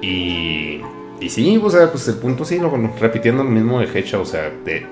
y, 0.00 0.80
y 1.20 1.28
sí, 1.28 1.60
o 1.62 1.70
sea, 1.70 1.90
pues 1.90 2.06
el 2.08 2.16
punto 2.16 2.44
sí, 2.44 2.58
lo, 2.58 2.70
repitiendo 3.00 3.42
lo 3.42 3.50
mismo 3.50 3.80
de 3.80 3.98
Hecha, 3.98 4.18
o 4.18 4.24
sea, 4.24 4.50
de 4.64 4.86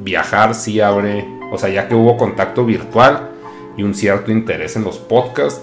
viajar 0.00 0.54
sí 0.54 0.80
abre, 0.80 1.26
o 1.50 1.56
sea, 1.56 1.70
ya 1.70 1.88
que 1.88 1.94
hubo 1.94 2.16
contacto 2.16 2.64
virtual 2.64 3.30
y 3.76 3.82
un 3.82 3.94
cierto 3.94 4.30
interés 4.30 4.76
en 4.76 4.84
los 4.84 4.98
podcasts, 4.98 5.62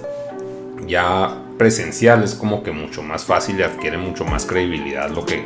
ya 0.87 1.35
presencial 1.59 2.23
es 2.23 2.33
como 2.33 2.63
que 2.63 2.71
mucho 2.71 3.03
más 3.03 3.25
fácil 3.25 3.59
y 3.59 3.63
adquiere 3.63 3.97
mucho 3.97 4.25
más 4.25 4.45
credibilidad 4.45 5.11
lo 5.11 5.25
que, 5.25 5.43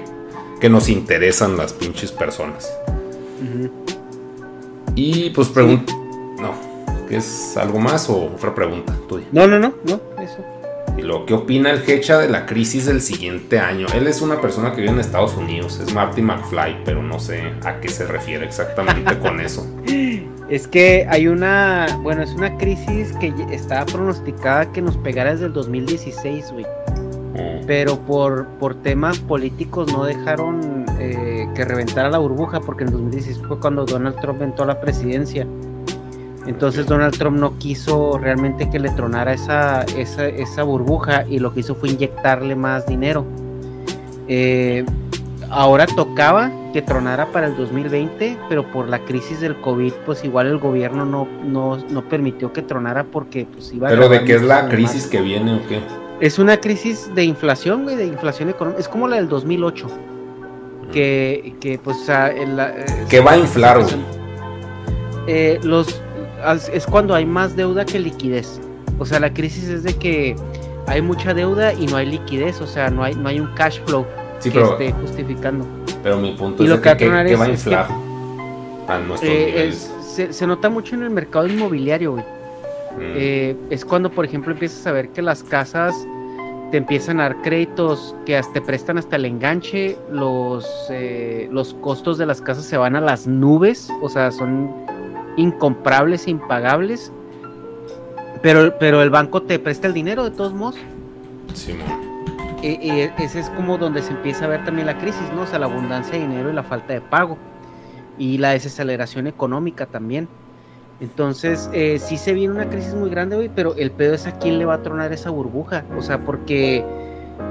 que 0.61 0.69
nos 0.69 0.87
interesan 0.87 1.57
las 1.57 1.73
pinches 1.73 2.13
personas. 2.13 2.71
Y 4.95 5.31
pues 5.31 5.49
pregunta, 5.49 5.91
no, 6.39 6.53
¿qué 7.09 7.17
es 7.17 7.57
algo 7.57 7.79
más 7.79 8.09
o 8.09 8.27
otra 8.27 8.53
pregunta? 8.53 8.95
Di. 9.09 9.25
No, 9.31 9.47
no, 9.47 9.59
no, 9.59 9.73
no, 9.83 9.99
eso. 10.21 10.37
Y 10.95 11.01
lo 11.01 11.25
que 11.25 11.33
opina 11.33 11.71
el 11.71 11.81
Hecha 11.89 12.19
de 12.19 12.29
la 12.29 12.45
crisis 12.45 12.85
del 12.85 13.01
siguiente 13.01 13.59
año. 13.59 13.87
Él 13.95 14.05
es 14.05 14.21
una 14.21 14.39
persona 14.39 14.71
que 14.71 14.81
vive 14.81 14.93
en 14.93 14.99
Estados 14.99 15.35
Unidos, 15.35 15.79
es 15.79 15.91
Marty 15.95 16.21
McFly, 16.21 16.83
pero 16.85 17.01
no 17.01 17.19
sé 17.19 17.53
a 17.65 17.79
qué 17.79 17.89
se 17.89 18.05
refiere 18.05 18.45
exactamente 18.45 19.17
con 19.17 19.41
eso. 19.41 19.67
Es 20.49 20.67
que 20.67 21.07
hay 21.09 21.27
una, 21.27 21.99
bueno, 22.01 22.21
es 22.21 22.33
una 22.33 22.57
crisis 22.57 23.13
que 23.19 23.33
estaba 23.51 23.85
pronosticada 23.85 24.71
que 24.71 24.81
nos 24.81 24.97
pegara 24.97 25.31
desde 25.31 25.47
el 25.47 25.53
2016, 25.53 26.51
güey. 26.51 26.65
Mm, 27.33 27.65
Pero 27.65 27.97
por, 27.99 28.47
por 28.59 28.75
temas 28.75 29.17
políticos 29.19 29.91
no 29.91 30.05
dejaron 30.05 30.85
eh, 30.99 31.47
que 31.55 31.65
reventara 31.65 32.09
la 32.09 32.17
burbuja, 32.17 32.59
porque 32.59 32.83
en 32.83 32.89
el 32.89 32.93
2016 32.95 33.41
fue 33.47 33.59
cuando 33.59 33.85
Donald 33.85 34.19
Trump 34.19 34.41
entró 34.41 34.65
a 34.65 34.67
la 34.67 34.81
presidencia. 34.81 35.47
Entonces 36.45 36.85
Donald 36.85 37.17
Trump 37.17 37.37
no 37.39 37.57
quiso 37.57 38.17
realmente 38.17 38.69
que 38.69 38.77
le 38.77 38.89
tronara 38.89 39.33
esa, 39.33 39.83
esa, 39.97 40.27
esa 40.27 40.63
burbuja 40.63 41.25
y 41.27 41.39
lo 41.39 41.53
que 41.53 41.61
hizo 41.61 41.73
fue 41.73 41.89
inyectarle 41.89 42.55
más 42.55 42.85
dinero. 42.85 43.25
Eh, 44.27 44.85
ahora 45.53 45.85
tocaba 45.85 46.51
que 46.73 46.81
tronara 46.81 47.31
para 47.31 47.47
el 47.47 47.55
2020, 47.55 48.37
pero 48.49 48.69
por 48.71 48.89
la 48.89 48.99
crisis 48.99 49.39
del 49.39 49.55
COVID, 49.61 49.93
pues 50.05 50.23
igual 50.23 50.47
el 50.47 50.57
gobierno 50.57 51.05
no, 51.05 51.27
no, 51.43 51.77
no 51.77 52.09
permitió 52.09 52.51
que 52.51 52.61
tronara 52.63 53.03
porque 53.03 53.45
pues 53.45 53.71
iba 53.71 53.87
a 53.87 53.91
Pero 53.91 54.09
de 54.09 54.23
qué 54.23 54.35
es 54.35 54.41
la 54.41 54.67
crisis 54.67 55.03
más. 55.03 55.07
que 55.07 55.21
viene 55.21 55.55
o 55.55 55.67
qué. 55.67 55.79
Es 56.19 56.39
una 56.39 56.57
crisis 56.57 57.13
de 57.13 57.23
inflación, 57.23 57.83
güey, 57.83 57.95
de 57.95 58.05
inflación 58.05 58.49
económica. 58.49 58.81
Es 58.81 58.87
como 58.87 59.07
la 59.07 59.17
del 59.17 59.29
2008. 59.29 59.87
Que, 60.91 61.55
que 61.59 61.79
pues, 61.79 61.97
o 61.97 62.03
sea, 62.03 62.31
la, 62.31 62.69
eh, 62.69 62.85
¿Qué 63.09 63.19
va 63.19 63.31
a 63.31 63.37
inflar, 63.37 63.81
güey? 63.81 63.95
Eh, 65.25 65.59
los, 65.63 66.01
es 66.71 66.85
cuando 66.85 67.15
hay 67.15 67.25
más 67.25 67.55
deuda 67.55 67.85
que 67.85 67.99
liquidez. 67.99 68.59
O 68.99 69.05
sea, 69.05 69.19
la 69.19 69.33
crisis 69.33 69.69
es 69.69 69.83
de 69.83 69.95
que 69.95 70.35
hay 70.85 71.01
mucha 71.01 71.33
deuda 71.33 71.73
y 71.73 71.87
no 71.87 71.97
hay 71.97 72.05
liquidez. 72.05 72.61
O 72.61 72.67
sea, 72.67 72.89
no 72.89 73.03
hay, 73.03 73.15
no 73.15 73.29
hay 73.29 73.39
un 73.39 73.47
cash 73.55 73.79
flow 73.85 74.05
Sí, 74.43 74.49
que 74.51 74.59
pero, 74.59 74.71
esté 74.73 74.91
justificando. 74.91 75.65
pero 76.03 76.17
mi 76.17 76.33
punto 76.33 76.63
y 76.63 76.65
es 76.65 76.71
lo 76.71 76.81
que 76.81 76.89
va 76.89 76.97
que, 76.97 77.05
a 77.05 77.07
tronar 77.07 77.25
¿qué 77.27 77.33
es- 77.33 77.39
va 77.39 77.43
a 77.45 77.47
es 77.47 77.63
que- 77.63 77.69
inflar 77.69 77.87
a 78.87 78.99
nuestros 78.99 79.31
Eh, 79.31 79.45
niveles. 79.47 79.75
es- 79.99 80.05
se, 80.05 80.33
se 80.33 80.45
nota 80.47 80.69
mucho 80.69 80.95
en 80.95 81.03
el 81.03 81.09
mercado 81.09 81.47
inmobiliario, 81.47 82.11
güey. 82.13 82.23
Mm, 82.23 82.99
Eh, 83.15 83.55
es 83.71 83.83
cuando, 83.85 84.11
por 84.11 84.23
ejemplo, 84.25 84.51
empiezas 84.53 84.85
a 84.85 84.91
ver 84.91 85.09
que 85.09 85.21
las 85.23 85.43
casas 85.43 85.95
te 86.69 86.77
empiezan 86.77 87.19
a 87.19 87.23
dar 87.23 87.41
créditos 87.41 88.15
que 88.25 88.35
hasta 88.37 88.53
te 88.53 88.61
prestan 88.61 88.97
hasta 88.97 89.15
el 89.15 89.25
enganche, 89.25 89.97
los, 90.11 90.67
eh, 90.89 91.47
los 91.51 91.73
costos 91.75 92.17
de 92.17 92.25
las 92.25 92.41
casas 92.41 92.65
se 92.65 92.77
van 92.77 92.95
a 92.95 93.01
las 93.01 93.25
nubes, 93.27 93.89
o 94.01 94.09
sea, 94.09 94.31
son 94.31 94.71
incomprables 95.37 96.27
impagables, 96.27 97.11
pero, 98.41 98.75
pero 98.79 99.01
el 99.01 99.09
banco 99.09 99.41
te 99.43 99.57
presta 99.59 99.87
el 99.87 99.93
dinero 99.93 100.23
de 100.23 100.31
todos 100.31 100.53
modos. 100.53 100.75
Simón. 101.53 102.02
Ese 102.63 103.41
es 103.41 103.49
como 103.49 103.77
donde 103.77 104.01
se 104.01 104.11
empieza 104.11 104.45
a 104.45 104.47
ver 104.47 104.63
también 104.63 104.87
la 104.87 104.97
crisis, 104.97 105.21
¿no? 105.35 105.41
O 105.41 105.45
sea, 105.45 105.59
la 105.59 105.65
abundancia 105.65 106.13
de 106.13 106.21
dinero 106.21 106.49
y 106.49 106.53
la 106.53 106.63
falta 106.63 106.93
de 106.93 107.01
pago. 107.01 107.37
Y 108.17 108.37
la 108.37 108.51
desaceleración 108.51 109.27
económica 109.27 109.85
también. 109.85 110.29
Entonces, 111.01 111.69
eh, 111.73 111.99
sí 111.99 112.17
se 112.17 112.31
viene 112.31 112.53
una 112.53 112.69
crisis 112.69 112.93
muy 112.93 113.09
grande, 113.09 113.35
güey, 113.35 113.49
pero 113.53 113.75
el 113.75 113.91
pedo 113.91 114.13
es 114.13 114.27
a 114.27 114.39
quién 114.39 114.59
le 114.59 114.65
va 114.65 114.75
a 114.75 114.81
tronar 114.81 115.11
esa 115.11 115.29
burbuja. 115.29 115.83
O 115.97 116.01
sea, 116.01 116.23
porque 116.23 116.85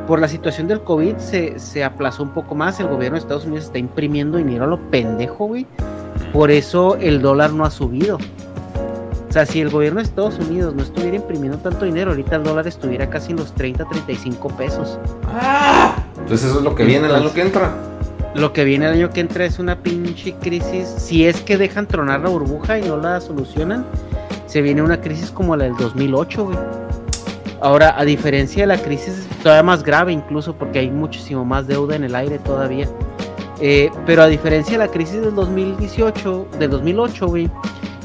por 0.07 0.19
la 0.19 0.29
situación 0.29 0.69
del 0.69 0.81
COVID 0.83 1.17
se, 1.17 1.59
se 1.59 1.85
aplazó 1.85 2.23
un 2.23 2.31
poco 2.31 2.55
más. 2.55 2.81
El 2.81 2.89
gobierno 2.89 3.17
de 3.17 3.21
Estados 3.21 3.45
Unidos 3.45 3.67
está 3.67 3.79
imprimiendo 3.79 4.39
dinero 4.39 4.65
a 4.65 4.67
lo 4.67 4.79
pendejo, 4.91 5.47
güey. 5.47 5.67
Por 6.33 6.51
eso 6.51 6.97
el 6.97 7.21
dólar 7.21 7.53
no 7.53 7.67
ha 7.67 7.71
subido. 7.71 8.17
O 9.33 9.35
sea, 9.35 9.47
si 9.47 9.63
el 9.63 9.71
gobierno 9.71 9.99
de 10.01 10.05
Estados 10.05 10.39
Unidos 10.39 10.75
no 10.75 10.83
estuviera 10.83 11.17
imprimiendo 11.17 11.57
tanto 11.57 11.87
dinero, 11.87 12.11
ahorita 12.11 12.37
el 12.37 12.43
dólar 12.43 12.67
estuviera 12.67 13.09
casi 13.09 13.31
en 13.31 13.39
los 13.39 13.55
30, 13.55 13.87
35 13.87 14.49
pesos. 14.59 14.99
Entonces 16.19 16.51
eso 16.51 16.59
es 16.59 16.63
lo 16.63 16.75
que 16.75 16.85
viene 16.85 17.07
el 17.07 17.15
año 17.15 17.33
que 17.33 17.41
entra. 17.41 17.75
Lo 18.35 18.53
que 18.53 18.65
viene 18.65 18.85
el 18.85 18.93
año 18.93 19.09
que 19.09 19.21
entra 19.21 19.47
es 19.47 19.59
una 19.59 19.83
pinche 19.83 20.35
crisis. 20.35 20.87
Si 20.99 21.25
es 21.25 21.41
que 21.41 21.57
dejan 21.57 21.89
tronar 21.89 22.21
la 22.21 22.29
burbuja 22.29 22.79
y 22.79 22.83
no 22.83 22.99
la 22.99 23.23
solucionan, 23.23 23.87
se 24.45 24.61
viene 24.61 24.83
una 24.83 25.01
crisis 25.01 25.31
como 25.31 25.57
la 25.57 25.65
del 25.65 25.79
2008, 25.79 26.45
güey. 26.45 26.59
Ahora, 27.63 27.99
a 27.99 28.05
diferencia 28.05 28.65
de 28.65 28.67
la 28.67 28.77
crisis, 28.77 29.27
todavía 29.43 29.63
más 29.63 29.83
grave 29.83 30.13
incluso, 30.13 30.55
porque 30.55 30.81
hay 30.81 30.91
muchísimo 30.91 31.43
más 31.43 31.67
deuda 31.67 31.97
en 31.97 32.05
el 32.05 32.15
aire 32.15 32.39
todavía. 32.39 32.87
Eh, 33.63 33.91
pero 34.05 34.25
a 34.25 34.27
diferencia 34.27 34.73
de 34.73 34.85
la 34.85 34.89
crisis 34.89 35.23
del 35.23 35.35
2018, 35.35 36.49
del 36.59 36.69
2008, 36.69 37.27
güey, 37.29 37.51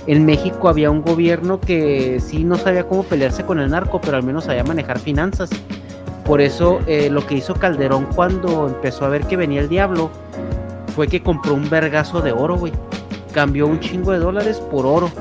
en 0.08 0.26
México 0.26 0.70
había 0.70 0.90
un 0.90 1.02
gobierno 1.02 1.60
que 1.60 2.20
sí 2.22 2.46
no 2.46 2.56
sabía 2.56 2.88
cómo 2.88 3.04
pelearse 3.04 3.46
con 3.46 3.60
el 3.60 3.70
narco, 3.70 4.00
pero 4.00 4.16
al 4.16 4.24
menos 4.24 4.46
sabía 4.46 4.64
manejar 4.64 5.00
finanzas. 5.00 5.50
Por 6.26 6.40
eso 6.40 6.80
eh, 6.88 7.10
lo 7.10 7.26
que 7.26 7.36
hizo 7.36 7.54
Calderón 7.54 8.08
cuando 8.16 8.68
empezó 8.68 9.06
a 9.06 9.10
ver 9.10 9.26
que 9.26 9.36
venía 9.36 9.60
el 9.60 9.68
diablo 9.68 10.10
fue 10.96 11.10
que 11.10 11.22
compró 11.22 11.54
un 11.54 11.70
vergazo 11.70 12.22
de 12.22 12.32
oro, 12.32 12.58
güey. 12.58 12.72
Cambió 13.34 13.68
un 13.68 13.82
chingo 13.82 14.14
de 14.14 14.20
dólares 14.20 14.60
por 14.72 14.86
oro. 14.86 15.12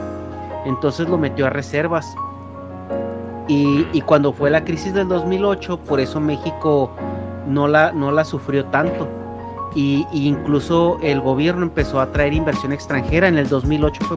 Entonces 0.65 1.09
lo 1.09 1.19
metió 1.19 1.47
a 1.47 1.51
reservas. 1.51 2.07
Y, 3.49 4.01
cuando 4.03 4.33
fue 4.33 4.51
la 4.51 4.65
crisis 4.65 4.93
del 4.93 5.07
2008, 5.09 5.79
por 5.79 6.01
eso 6.01 6.19
México 6.19 6.91
no 7.47 7.69
la, 7.69 7.93
no 7.93 8.11
la 8.11 8.25
sufrió 8.25 8.65
tanto. 8.67 9.07
Y, 9.75 10.07
y 10.13 10.27
incluso 10.27 10.99
el 11.03 11.21
gobierno 11.21 11.65
empezó 11.65 12.01
a 12.01 12.11
traer 12.11 12.33
inversión 12.33 12.73
extranjera. 12.73 13.29
En 13.29 13.39
el 13.39 13.49
2008 13.49 14.05
fue 14.05 14.17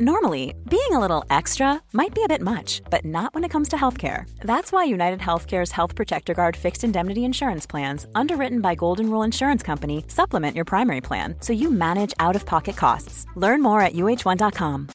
Normally, 0.00 0.56
being 0.68 0.90
a 0.90 0.98
little 0.98 1.24
extra 1.30 1.80
might 1.92 2.12
be 2.12 2.24
a 2.24 2.26
bit 2.26 2.40
much, 2.40 2.82
but 2.90 3.04
not 3.04 3.32
when 3.32 3.44
it 3.44 3.50
comes 3.52 3.68
to 3.68 3.76
healthcare. 3.76 4.24
That's 4.40 4.72
why 4.72 4.82
United 4.82 5.20
Healthcare's 5.20 5.70
Health 5.70 5.94
Protector 5.94 6.34
Guard 6.34 6.56
fixed 6.56 6.82
indemnity 6.82 7.24
insurance 7.24 7.64
plans, 7.64 8.04
underwritten 8.12 8.60
by 8.60 8.74
Golden 8.74 9.08
Rule 9.08 9.22
Insurance 9.22 9.62
Company, 9.62 10.04
supplement 10.08 10.56
your 10.56 10.64
primary 10.64 11.00
plan 11.00 11.36
so 11.38 11.52
you 11.52 11.70
manage 11.70 12.12
out 12.18 12.34
of 12.34 12.44
pocket 12.44 12.76
costs. 12.76 13.24
Learn 13.36 13.62
more 13.62 13.82
at 13.82 13.92
uh1.com. 13.92 14.88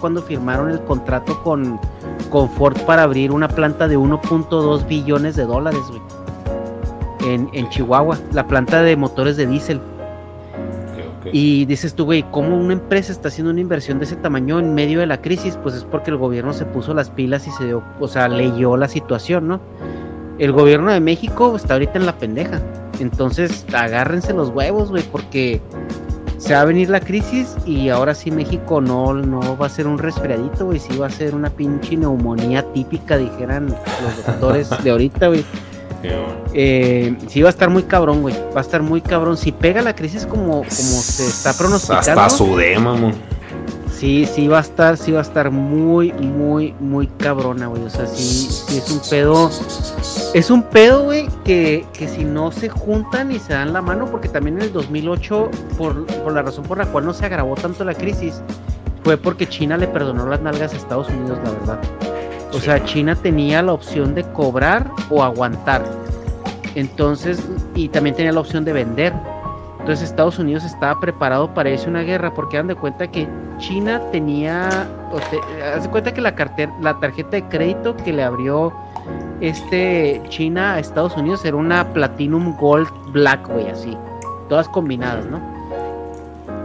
Cuando 0.00 0.22
firmaron 0.22 0.70
el 0.70 0.82
contrato 0.84 1.42
con, 1.42 1.78
con 2.30 2.48
Ford 2.48 2.80
para 2.86 3.02
abrir 3.02 3.30
una 3.30 3.48
planta 3.48 3.88
de 3.88 3.98
1.2 3.98 4.88
billones 4.88 5.36
de 5.36 5.44
dólares. 5.44 5.82
En, 7.26 7.50
en 7.52 7.68
Chihuahua, 7.68 8.18
la 8.32 8.46
planta 8.46 8.80
de 8.82 8.96
motores 8.96 9.36
de 9.36 9.46
diésel. 9.46 9.82
Y 11.32 11.64
dices 11.64 11.94
tú, 11.94 12.04
güey, 12.04 12.24
¿cómo 12.30 12.56
una 12.56 12.74
empresa 12.74 13.12
está 13.12 13.28
haciendo 13.28 13.50
una 13.50 13.60
inversión 13.60 13.98
de 13.98 14.04
ese 14.04 14.16
tamaño 14.16 14.58
en 14.58 14.74
medio 14.74 15.00
de 15.00 15.06
la 15.06 15.20
crisis? 15.20 15.58
Pues 15.62 15.74
es 15.74 15.84
porque 15.84 16.10
el 16.10 16.16
gobierno 16.16 16.52
se 16.52 16.64
puso 16.66 16.94
las 16.94 17.10
pilas 17.10 17.46
y 17.46 17.50
se 17.52 17.64
dio, 17.66 17.82
o 18.00 18.08
sea, 18.08 18.28
leyó 18.28 18.76
la 18.76 18.88
situación, 18.88 19.48
¿no? 19.48 19.60
El 20.38 20.52
gobierno 20.52 20.92
de 20.92 21.00
México 21.00 21.56
está 21.56 21.74
ahorita 21.74 21.98
en 21.98 22.06
la 22.06 22.18
pendeja. 22.18 22.60
Entonces, 23.00 23.66
agárrense 23.72 24.32
los 24.32 24.50
huevos, 24.50 24.90
güey, 24.90 25.02
porque 25.04 25.60
se 26.38 26.54
va 26.54 26.60
a 26.60 26.64
venir 26.64 26.90
la 26.90 27.00
crisis 27.00 27.56
y 27.64 27.88
ahora 27.88 28.14
sí 28.14 28.30
México 28.30 28.80
no, 28.80 29.14
no 29.14 29.56
va 29.56 29.66
a 29.66 29.68
ser 29.68 29.86
un 29.86 29.98
resfriadito, 29.98 30.66
güey, 30.66 30.78
sí 30.78 30.96
va 30.98 31.06
a 31.06 31.10
ser 31.10 31.34
una 31.34 31.48
pinche 31.48 31.96
neumonía 31.96 32.62
típica, 32.72 33.16
dijeran 33.16 33.68
los 33.68 34.26
doctores 34.26 34.70
de 34.84 34.90
ahorita, 34.90 35.28
güey. 35.28 35.44
Eh, 36.52 37.16
sí 37.28 37.42
va 37.42 37.48
a 37.48 37.50
estar 37.50 37.70
muy 37.70 37.82
cabrón, 37.84 38.22
güey. 38.22 38.34
Va 38.54 38.58
a 38.58 38.60
estar 38.60 38.82
muy 38.82 39.00
cabrón. 39.00 39.36
Si 39.36 39.52
pega 39.52 39.82
la 39.82 39.94
crisis 39.94 40.26
como, 40.26 40.58
como 40.58 40.66
se 40.66 41.26
está 41.26 41.52
pronosticando. 41.52 42.20
Hasta 42.20 42.30
su 42.30 42.56
dema, 42.56 42.96
Sí, 43.92 44.26
sí 44.26 44.48
va 44.48 44.58
a 44.58 44.60
estar, 44.60 44.96
sí 44.96 45.12
va 45.12 45.20
a 45.20 45.22
estar 45.22 45.50
muy, 45.50 46.12
muy, 46.12 46.74
muy 46.80 47.06
cabrona, 47.06 47.68
güey. 47.68 47.84
O 47.84 47.90
sea, 47.90 48.06
sí, 48.06 48.48
sí 48.50 48.78
es 48.78 48.90
un 48.90 49.00
pedo. 49.08 49.50
Es 50.34 50.50
un 50.50 50.62
pedo, 50.62 51.04
güey, 51.04 51.28
que, 51.44 51.86
que 51.92 52.08
si 52.08 52.24
no 52.24 52.50
se 52.50 52.68
juntan 52.68 53.30
y 53.30 53.38
se 53.38 53.52
dan 53.52 53.72
la 53.72 53.80
mano, 53.80 54.06
porque 54.10 54.28
también 54.28 54.56
en 54.56 54.62
el 54.62 54.72
2008, 54.72 55.50
por, 55.78 56.06
por 56.06 56.32
la 56.32 56.42
razón 56.42 56.64
por 56.64 56.76
la 56.76 56.86
cual 56.86 57.06
no 57.06 57.14
se 57.14 57.24
agravó 57.24 57.54
tanto 57.54 57.84
la 57.84 57.94
crisis, 57.94 58.42
fue 59.04 59.16
porque 59.16 59.48
China 59.48 59.76
le 59.76 59.86
perdonó 59.86 60.26
las 60.26 60.40
nalgas 60.40 60.74
a 60.74 60.76
Estados 60.76 61.08
Unidos, 61.08 61.38
la 61.44 61.50
verdad. 61.50 61.80
O 62.54 62.60
sea, 62.60 62.82
China 62.84 63.16
tenía 63.16 63.62
la 63.62 63.72
opción 63.72 64.14
de 64.14 64.22
cobrar 64.22 64.88
o 65.10 65.22
aguantar. 65.22 65.84
Entonces, 66.76 67.44
y 67.74 67.88
también 67.88 68.14
tenía 68.14 68.32
la 68.32 68.40
opción 68.40 68.64
de 68.64 68.72
vender. 68.72 69.12
Entonces 69.80 70.08
Estados 70.08 70.38
Unidos 70.38 70.64
estaba 70.64 70.98
preparado 70.98 71.52
para 71.52 71.68
irse 71.68 71.88
una 71.88 72.02
guerra 72.02 72.32
porque 72.32 72.56
dan 72.56 72.68
de 72.68 72.74
cuenta 72.74 73.06
que 73.10 73.28
China 73.58 74.00
tenía, 74.12 74.88
o 75.12 75.18
haz 75.76 75.82
de 75.82 75.90
cuenta 75.90 76.14
que 76.14 76.20
la, 76.20 76.34
la 76.80 76.98
tarjeta 77.00 77.30
de 77.30 77.44
crédito 77.44 77.94
que 77.96 78.12
le 78.12 78.22
abrió 78.22 78.72
este 79.40 80.22
China 80.28 80.74
a 80.74 80.78
Estados 80.78 81.16
Unidos 81.16 81.44
era 81.44 81.56
una 81.56 81.92
Platinum 81.92 82.56
Gold 82.56 82.88
Black, 83.12 83.46
güey, 83.48 83.68
así, 83.68 83.96
todas 84.48 84.68
combinadas, 84.68 85.26
¿no? 85.26 85.38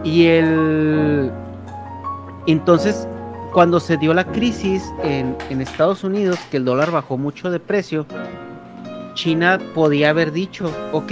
Y 0.04 0.28
el, 0.28 1.32
entonces 2.46 3.06
cuando 3.54 3.80
se 3.80 3.98
dio 3.98 4.14
la 4.14 4.26
crisis 4.26 4.84
en, 5.04 5.36
Estados 5.62 6.04
Unidos, 6.04 6.40
que 6.52 6.58
el 6.58 6.66
dólar 6.66 6.92
bajó 6.92 7.18
mucho 7.18 7.50
de 7.50 7.60
precio, 7.60 8.06
China 9.14 9.60
podía 9.74 10.12
haber 10.12 10.32
dicho, 10.32 10.72
ok, 10.92 11.12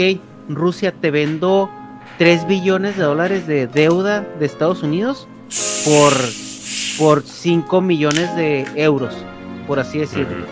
Rusia 0.50 0.92
te 0.94 1.12
vendo 1.12 1.70
3 2.18 2.48
billones 2.48 2.98
de 2.98 3.04
dólares 3.04 3.48
de 3.48 3.68
deuda 3.68 4.22
de 4.22 4.46
Estados 4.46 4.84
Unidos 4.84 5.28
por, 5.84 6.14
por 6.98 7.24
5 7.24 7.82
millones 7.82 8.34
de 8.36 8.66
euros, 8.76 9.14
por 9.68 9.80
así 9.80 10.00
decirlo. 10.00 10.46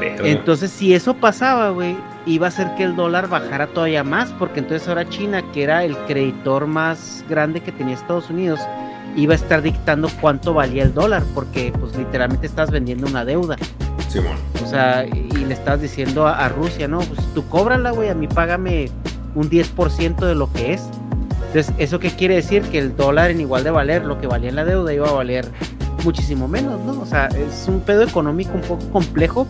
Entonces, 0.00 0.70
si 0.70 0.94
eso 0.94 1.14
pasaba, 1.14 1.70
güey, 1.70 1.96
iba 2.24 2.46
a 2.46 2.48
hacer 2.48 2.74
que 2.76 2.84
el 2.84 2.96
dólar 2.96 3.28
bajara 3.28 3.66
todavía 3.66 4.04
más, 4.04 4.30
porque 4.38 4.60
entonces 4.60 4.88
ahora 4.88 5.08
China, 5.08 5.42
que 5.52 5.62
era 5.62 5.84
el 5.84 5.96
creditor 6.06 6.66
más 6.66 7.24
grande 7.28 7.60
que 7.60 7.72
tenía 7.72 7.94
Estados 7.94 8.30
Unidos, 8.30 8.60
iba 9.16 9.32
a 9.34 9.36
estar 9.36 9.62
dictando 9.62 10.08
cuánto 10.20 10.54
valía 10.54 10.82
el 10.82 10.94
dólar, 10.94 11.22
porque 11.34 11.72
pues 11.78 11.96
literalmente 11.96 12.46
estás 12.46 12.70
vendiendo 12.70 13.06
una 13.06 13.24
deuda. 13.24 13.56
Simón. 14.08 14.36
O 14.62 14.66
sea, 14.66 15.06
y 15.06 15.44
le 15.44 15.54
estás 15.54 15.80
diciendo 15.80 16.26
a, 16.26 16.48
Rusia, 16.48 16.88
no, 16.88 17.00
pues 17.00 17.20
tú 17.34 17.46
cóbrala, 17.48 17.90
güey, 17.90 18.08
a 18.08 18.14
mí 18.14 18.26
págame 18.26 18.90
un 19.34 19.48
10% 19.48 20.16
de 20.26 20.34
lo 20.34 20.52
que 20.52 20.74
es. 20.74 20.82
Entonces, 21.46 21.74
¿eso 21.78 21.98
qué 21.98 22.10
quiere 22.10 22.36
decir? 22.36 22.62
Que 22.62 22.78
el 22.78 22.96
dólar 22.96 23.30
en 23.30 23.40
igual 23.40 23.64
de 23.64 23.70
valer 23.70 24.04
lo 24.04 24.20
que 24.20 24.26
valía 24.26 24.50
en 24.50 24.56
la 24.56 24.64
deuda 24.64 24.92
iba 24.92 25.08
a 25.08 25.12
valer 25.12 25.46
muchísimo 26.04 26.48
menos, 26.48 26.80
¿no? 26.80 27.00
O 27.00 27.06
sea, 27.06 27.26
es 27.26 27.66
un 27.68 27.80
pedo 27.80 28.02
económico 28.02 28.52
un 28.54 28.62
poco 28.62 28.88
complejo. 28.90 29.46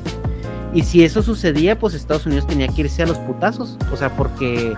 Y 0.73 0.82
si 0.82 1.05
eso 1.05 1.23
sucedía, 1.23 1.78
pues 1.78 1.95
Estados 1.95 2.27
Unidos 2.27 2.47
tenía 2.47 2.69
que 2.69 2.82
irse 2.82 3.03
a 3.03 3.07
los 3.07 3.19
putazos. 3.19 3.77
O 3.93 3.97
sea, 3.97 4.11
porque 4.16 4.74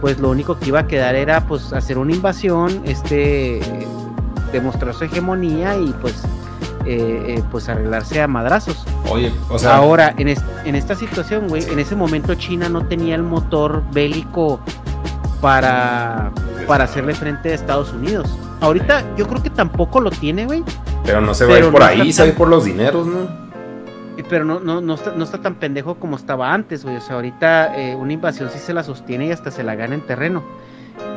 pues 0.00 0.18
lo 0.18 0.30
único 0.30 0.58
que 0.58 0.68
iba 0.68 0.80
a 0.80 0.86
quedar 0.86 1.14
era 1.14 1.46
pues 1.46 1.72
hacer 1.72 1.98
una 1.98 2.12
invasión, 2.12 2.82
este 2.84 3.60
demostrar 4.52 4.94
su 4.94 5.04
hegemonía 5.04 5.76
y 5.76 5.94
pues 6.00 6.24
eh, 6.84 7.36
eh, 7.36 7.42
pues 7.50 7.68
arreglarse 7.68 8.22
a 8.22 8.28
madrazos. 8.28 8.84
Oye, 9.10 9.32
o 9.48 9.58
sea. 9.58 9.76
Ahora, 9.76 10.14
en, 10.16 10.28
en 10.28 10.74
esta 10.74 10.94
situación, 10.94 11.48
güey, 11.48 11.64
en 11.64 11.78
ese 11.78 11.96
momento 11.96 12.34
China 12.34 12.68
no 12.68 12.86
tenía 12.86 13.16
el 13.16 13.22
motor 13.22 13.82
bélico 13.92 14.60
para, 15.40 16.30
para 16.66 16.84
hacerle 16.84 17.14
frente 17.14 17.50
a 17.50 17.54
Estados 17.54 17.92
Unidos. 17.92 18.28
Ahorita 18.60 19.04
yo 19.16 19.26
creo 19.26 19.42
que 19.42 19.50
tampoco 19.50 20.00
lo 20.00 20.10
tiene, 20.10 20.46
güey. 20.46 20.64
Pero 21.04 21.20
no 21.20 21.34
se 21.34 21.44
va 21.44 21.56
a 21.56 21.58
ir 21.58 21.70
por 21.70 21.82
ahí, 21.82 22.12
se 22.12 22.22
va 22.22 22.26
a 22.26 22.28
ir 22.30 22.36
por 22.36 22.48
los 22.48 22.64
dineros, 22.64 23.06
¿no? 23.06 23.46
Pero 24.28 24.44
no, 24.44 24.60
no, 24.60 24.80
no, 24.80 24.94
está, 24.94 25.12
no 25.12 25.24
está 25.24 25.42
tan 25.42 25.56
pendejo 25.56 25.96
como 25.96 26.16
estaba 26.16 26.52
antes, 26.52 26.84
güey. 26.84 26.96
O 26.96 27.00
sea, 27.00 27.16
ahorita 27.16 27.76
eh, 27.78 27.94
una 27.94 28.12
invasión 28.12 28.48
sí 28.50 28.58
se 28.58 28.72
la 28.72 28.82
sostiene 28.82 29.26
y 29.26 29.32
hasta 29.32 29.50
se 29.50 29.62
la 29.62 29.74
gana 29.74 29.94
en 29.94 30.00
terreno. 30.00 30.42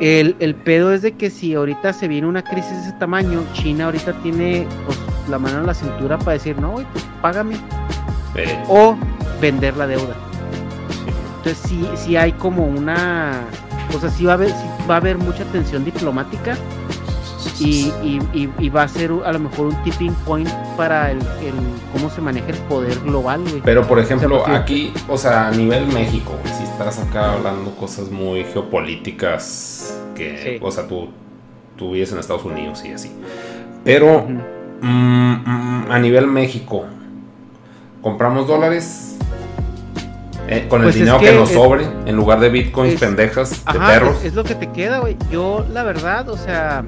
El, 0.00 0.36
el, 0.40 0.54
pedo 0.54 0.92
es 0.92 1.02
de 1.02 1.12
que 1.12 1.28
si 1.28 1.54
ahorita 1.54 1.92
se 1.92 2.08
viene 2.08 2.26
una 2.26 2.42
crisis 2.42 2.70
de 2.70 2.88
ese 2.88 2.92
tamaño, 2.92 3.44
China 3.52 3.86
ahorita 3.86 4.14
tiene 4.22 4.66
pues, 4.86 4.98
la 5.28 5.38
mano 5.38 5.58
en 5.58 5.66
la 5.66 5.74
cintura 5.74 6.18
para 6.18 6.32
decir, 6.32 6.58
no, 6.58 6.74
pues 6.74 7.06
págame. 7.20 7.56
O 8.68 8.96
vender 9.40 9.76
la 9.76 9.86
deuda. 9.86 10.14
Entonces 11.38 11.58
sí, 11.68 11.86
sí 11.96 12.16
hay 12.16 12.32
como 12.32 12.66
una... 12.66 13.42
O 13.94 13.98
sea, 13.98 14.08
sí 14.08 14.24
va 14.24 14.32
a 14.32 14.34
haber, 14.34 14.52
va 14.88 14.94
a 14.94 14.98
haber 14.98 15.18
mucha 15.18 15.44
tensión 15.44 15.84
diplomática 15.84 16.56
y, 17.60 18.20
y, 18.58 18.68
va 18.70 18.82
a 18.82 18.88
ser 18.88 19.12
a 19.24 19.32
lo 19.32 19.38
mejor 19.38 19.66
un 19.66 19.82
tipping 19.82 20.14
point 20.26 20.48
para 20.76 21.10
el, 21.10 21.18
cómo 21.92 22.10
se 22.10 22.20
maneja 22.20 22.48
el 22.48 22.56
poder 22.56 22.98
global, 23.00 23.42
güey. 23.42 23.60
Pero 23.64 23.86
por 23.86 23.98
ejemplo, 23.98 24.46
aquí, 24.46 24.92
o 25.08 25.18
sea, 25.18 25.48
a 25.48 25.50
nivel 25.50 25.86
México, 25.88 26.32
si 26.56 26.64
estás 26.64 26.98
acá 26.98 27.34
hablando 27.34 27.74
cosas 27.76 28.10
muy 28.10 28.44
geopolíticas, 28.44 30.00
que, 30.14 30.58
o 30.62 30.70
sea, 30.70 30.86
tú, 30.86 31.08
tú 31.76 31.92
vives 31.92 32.12
en 32.12 32.18
Estados 32.18 32.44
Unidos 32.44 32.82
y 32.84 32.92
así. 32.92 33.10
Pero 33.84 34.26
mm, 34.80 35.32
mm, 35.32 35.86
a 35.90 35.98
nivel 35.98 36.26
México, 36.26 36.84
¿compramos 38.02 38.46
dólares? 38.46 39.18
Eh, 40.48 40.66
con 40.68 40.80
el 40.80 40.86
pues 40.86 40.96
dinero 40.96 41.18
que, 41.18 41.32
nos 41.32 41.50
sobre, 41.50 41.84
en 42.06 42.16
lugar 42.16 42.40
de 42.40 42.48
bitcoins 42.48 42.98
pendejas, 42.98 43.64
de 43.72 43.78
perros. 43.78 44.16
Es, 44.18 44.24
es, 44.24 44.34
lo 44.34 44.42
que 44.42 44.56
te 44.56 44.66
queda, 44.72 44.98
güey. 44.98 45.16
Yo, 45.30 45.64
la 45.70 45.84
verdad, 45.84 46.28
o 46.28 46.36
sea, 46.36 46.84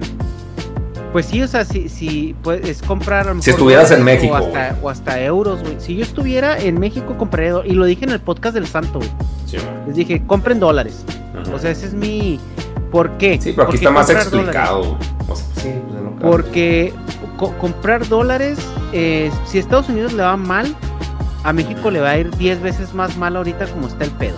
Pues 1.13 1.27
sí, 1.27 1.43
o 1.43 1.47
sea, 1.49 1.65
si, 1.67 1.89
si 1.91 2.35
pues, 2.43 2.67
es 2.67 2.81
comprar. 2.83 3.29
a 3.29 3.35
lo 3.35 3.43
Si 3.43 3.51
estuvieras 3.51 3.91
en 3.91 4.03
México, 4.03 4.33
O 4.33 4.37
hasta, 4.37 4.77
o 4.83 4.89
hasta 4.89 5.21
euros, 5.23 5.61
güey. 5.63 5.77
Si 5.79 5.95
yo 5.95 6.03
estuviera 6.03 6.59
en 6.59 6.81
México, 6.81 7.17
compraría. 7.19 7.55
Y 7.67 7.73
lo 7.73 7.85
dije 7.85 8.05
en 8.05 8.13
el 8.13 8.21
podcast 8.21 8.55
del 8.55 8.67
Santo, 8.67 8.99
güey. 8.99 9.11
Sí. 9.47 9.59
Les 9.87 9.95
dije, 9.97 10.23
compren 10.27 10.59
dólares. 10.59 11.05
Ajá. 11.39 11.55
O 11.55 11.59
sea, 11.59 11.71
ese 11.71 11.87
es 11.87 11.95
mi. 11.95 12.41
¿Por 12.91 13.11
qué? 13.19 13.35
Sí, 13.41 13.53
pero 13.53 13.67
¿Por 13.67 13.67
aquí 13.67 13.77
está 13.77 13.91
más 13.91 14.09
explicado. 14.11 14.79
güey. 14.81 14.95
O 15.29 15.37
sea, 15.37 15.47
sí, 15.57 15.71
pues, 15.89 16.03
lo 16.03 16.17
que- 16.17 16.23
Porque 16.25 16.93
co- 17.37 17.53
comprar 17.59 18.09
dólares, 18.09 18.59
eh, 18.93 19.31
si 19.47 19.59
a 19.59 19.61
Estados 19.61 19.89
Unidos 19.91 20.13
le 20.15 20.23
va 20.23 20.37
mal, 20.39 20.75
a 21.45 21.53
México 21.53 21.91
le 21.91 22.01
va 22.01 22.11
a 22.11 22.19
ir 22.19 22.31
10 22.37 22.63
veces 22.63 22.95
más 22.95 23.17
mal 23.19 23.37
ahorita 23.37 23.67
como 23.67 23.87
está 23.89 24.05
el 24.05 24.11
pedo. 24.13 24.37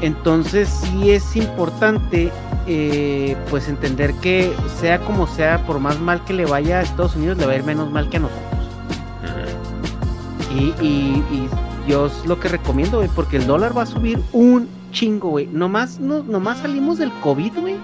Entonces 0.00 0.68
sí 0.68 1.10
es 1.12 1.34
importante 1.36 2.30
eh, 2.66 3.36
pues 3.50 3.68
entender 3.68 4.14
que 4.14 4.52
sea 4.80 4.98
como 5.00 5.26
sea, 5.26 5.64
por 5.66 5.78
más 5.78 5.98
mal 6.00 6.24
que 6.24 6.32
le 6.32 6.44
vaya 6.46 6.78
a 6.78 6.82
Estados 6.82 7.16
Unidos, 7.16 7.38
le 7.38 7.46
va 7.46 7.52
a 7.52 7.56
ir 7.56 7.64
menos 7.64 7.90
mal 7.90 8.08
que 8.08 8.16
a 8.16 8.20
nosotros. 8.20 8.42
Ujú. 9.22 10.58
Y, 10.58 10.64
y- 10.80 11.24
y 11.32 11.48
yo 11.88 12.06
es 12.06 12.24
lo 12.26 12.38
que 12.40 12.48
recomiendo, 12.48 12.98
güey, 12.98 13.10
porque 13.14 13.36
el 13.36 13.46
dólar 13.46 13.76
va 13.76 13.82
a 13.82 13.86
subir 13.86 14.18
un 14.32 14.68
chingo, 14.92 15.30
güey. 15.30 15.46
Nomás, 15.46 15.98
no, 16.00 16.22
nomás 16.22 16.58
salimos 16.58 16.98
del 16.98 17.12
COVID, 17.20 17.52
güey. 17.60 17.76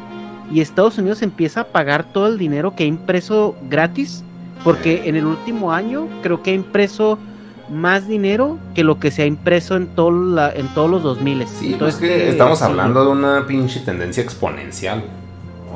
Y 0.52 0.61
Estados 0.61 0.98
Unidos 0.98 1.23
empieza 1.23 1.61
a 1.61 1.65
pagar 1.65 2.05
todo 2.12 2.27
el 2.27 2.39
dinero 2.39 2.74
que 2.74 2.85
ha 2.85 2.86
impreso 2.86 3.55
gratis. 3.69 4.24
Porque 4.65 5.09
en 5.09 5.16
el 5.16 5.24
último 5.24 5.73
año 5.73 6.07
creo 6.23 6.43
que 6.43 6.51
ha 6.51 6.55
impreso 6.55 7.19
más 7.71 8.07
dinero 8.09 8.59
que 8.75 8.83
lo 8.85 8.99
que 8.99 9.11
se 9.11 9.23
ha 9.23 9.27
impreso 9.27 9.77
en, 9.77 9.87
todo 9.89 10.11
la- 10.11 10.53
en 10.53 10.67
todos 10.75 10.91
los 10.91 11.03
2000. 11.03 11.47
Sí, 11.47 11.77
pues 11.79 11.95
es 11.95 12.01
que 12.01 12.29
estamos 12.29 12.61
hablando 12.63 13.05
de 13.05 13.11
una 13.11 13.47
pinche 13.47 13.81
tendencia 13.81 14.23
exponencial. 14.23 15.05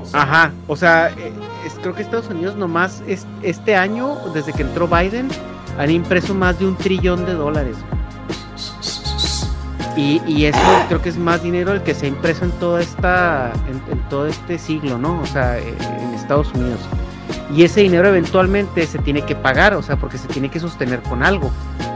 O 0.01 0.05
sea, 0.07 0.23
Ajá, 0.23 0.53
o 0.67 0.77
sea, 0.77 1.09
eh, 1.11 1.33
es- 1.67 1.75
creo 1.81 1.95
que 1.95 2.03
Estados 2.03 2.29
Unidos 2.29 2.57
nomás 2.57 3.03
es- 3.07 3.27
este 3.43 3.77
año, 3.77 4.17
desde 4.35 4.53
que 4.53 4.63
entró 4.63 4.87
Biden, 4.89 5.29
han 5.79 5.91
impreso 5.91 6.35
más 6.35 6.59
de 6.59 6.67
un 6.67 6.77
trillón 6.77 7.25
de 7.27 7.35
dólares. 7.35 7.77
Y, 9.97 10.21
y 10.27 10.47
eso 10.47 10.59
creo 10.89 11.01
que 11.01 11.09
es 11.09 11.17
más 11.17 11.43
dinero 11.45 11.73
el 11.73 11.83
que 11.83 11.95
se 11.95 12.07
ha 12.07 12.09
impreso 12.09 12.45
en 12.45 12.51
toda 12.53 12.81
esta, 12.81 13.53
en, 13.69 13.93
en 13.93 14.01
todo 14.09 14.27
este 14.27 14.59
siglo, 14.59 14.99
¿no? 14.99 15.21
O 15.21 15.27
sea, 15.27 15.57
eh, 15.59 15.73
en 16.01 16.15
Estados 16.15 16.53
Unidos. 16.53 16.81
Y 17.53 17.65
ese 17.65 17.81
dinero 17.81 18.09
eventualmente 18.09 18.87
se 18.87 18.99
tiene 18.99 19.23
que 19.23 19.35
pagar, 19.35 19.75
o 19.75 19.83
sea, 19.83 19.97
porque 19.97 20.17
se 20.19 20.29
tiene 20.29 20.49
que 20.51 20.61
sostener 20.61 21.01
con 21.03 21.23
algo. 21.23 21.51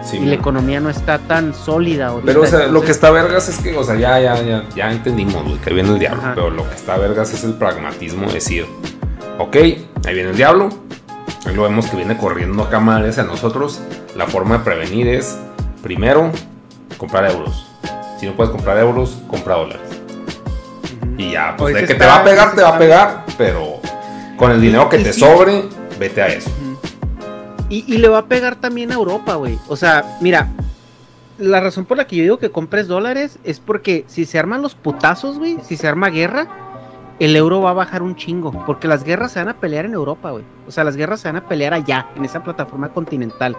sí, 0.04 0.16
y 0.16 0.20
man. 0.20 0.28
la 0.30 0.34
economía 0.34 0.80
no 0.80 0.90
está 0.90 1.18
tan 1.18 1.54
sólida 1.54 2.08
ahorita. 2.08 2.26
Pero, 2.26 2.42
o 2.42 2.46
sea, 2.46 2.58
lo 2.58 2.64
que 2.64 2.68
entonces- 2.68 2.90
está 2.96 3.10
vergas 3.10 3.48
es 3.48 3.58
que, 3.58 3.76
o 3.76 3.84
sea, 3.84 3.96
ya, 3.96 4.18
ya, 4.20 4.40
ya, 4.42 4.64
ya 4.74 4.92
entendimos, 4.92 5.44
güey, 5.44 5.56
que 5.58 5.70
ahí 5.70 5.74
viene 5.74 5.90
el 5.90 5.98
diablo. 5.98 6.20
Ajá. 6.20 6.32
Pero 6.34 6.50
lo 6.50 6.68
que 6.68 6.74
está 6.74 6.96
vergas 6.96 7.32
es 7.32 7.44
el 7.44 7.54
pragmatismo, 7.54 8.26
de 8.28 8.34
decir, 8.34 8.66
ok, 9.38 9.56
ahí 9.56 10.14
viene 10.14 10.30
el 10.30 10.36
diablo, 10.36 10.68
ahí 11.46 11.54
lo 11.54 11.62
vemos 11.62 11.86
que 11.86 11.96
viene 11.96 12.16
corriendo 12.16 12.62
acá 12.62 12.80
madres 12.80 13.18
a 13.18 13.24
nosotros. 13.24 13.80
La 14.16 14.26
forma 14.26 14.58
de 14.58 14.64
prevenir 14.64 15.08
es, 15.08 15.38
primero, 15.82 16.30
comprar 16.96 17.30
euros. 17.30 17.66
Si 18.18 18.26
no 18.26 18.32
puedes 18.32 18.50
comprar 18.50 18.78
euros, 18.78 19.18
compra 19.28 19.54
dólares. 19.56 19.82
Y 21.16 21.32
ya, 21.32 21.54
pues 21.56 21.74
de 21.74 21.84
que 21.84 21.94
te 21.94 22.06
va 22.06 22.16
a 22.16 22.24
pegar, 22.24 22.54
te 22.54 22.62
va 22.62 22.76
a 22.76 22.78
pegar, 22.78 23.24
pero 23.36 23.80
con 24.38 24.52
el 24.52 24.60
dinero 24.60 24.88
que 24.88 24.98
te 24.98 25.12
sobre, 25.12 25.64
vete 25.98 26.22
a 26.22 26.28
eso. 26.28 26.50
Y, 27.68 27.84
y 27.92 27.98
le 27.98 28.08
va 28.08 28.18
a 28.18 28.26
pegar 28.26 28.56
también 28.56 28.90
a 28.92 28.94
Europa, 28.94 29.34
güey. 29.34 29.58
O 29.68 29.76
sea, 29.76 30.16
mira, 30.22 30.48
la 31.38 31.60
razón 31.60 31.84
por 31.84 31.98
la 31.98 32.06
que 32.06 32.16
yo 32.16 32.22
digo 32.22 32.38
que 32.38 32.50
compres 32.50 32.88
dólares 32.88 33.38
es 33.44 33.60
porque 33.60 34.04
si 34.06 34.24
se 34.24 34.38
arman 34.38 34.62
los 34.62 34.74
putazos, 34.74 35.38
güey, 35.38 35.58
si 35.62 35.76
se 35.76 35.86
arma 35.86 36.08
guerra, 36.08 36.48
el 37.18 37.36
euro 37.36 37.60
va 37.60 37.70
a 37.70 37.74
bajar 37.74 38.02
un 38.02 38.16
chingo. 38.16 38.52
Porque 38.64 38.88
las 38.88 39.04
guerras 39.04 39.32
se 39.32 39.40
van 39.40 39.48
a 39.48 39.60
pelear 39.60 39.84
en 39.84 39.92
Europa, 39.92 40.30
güey. 40.30 40.44
O 40.66 40.70
sea, 40.70 40.84
las 40.84 40.96
guerras 40.96 41.20
se 41.20 41.28
van 41.28 41.36
a 41.36 41.46
pelear 41.46 41.74
allá, 41.74 42.08
en 42.16 42.24
esa 42.24 42.42
plataforma 42.42 42.90
continental. 42.90 43.56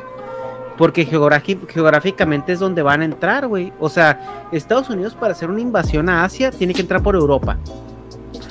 Porque 0.77 1.05
geográficamente 1.05 2.53
es 2.53 2.59
donde 2.59 2.81
van 2.81 3.01
a 3.01 3.05
entrar, 3.05 3.47
güey. 3.47 3.73
O 3.79 3.89
sea, 3.89 4.47
Estados 4.53 4.89
Unidos 4.89 5.13
para 5.13 5.33
hacer 5.33 5.49
una 5.49 5.59
invasión 5.59 6.07
a 6.07 6.23
Asia 6.23 6.51
tiene 6.51 6.73
que 6.73 6.81
entrar 6.81 7.03
por 7.03 7.15
Europa. 7.15 7.57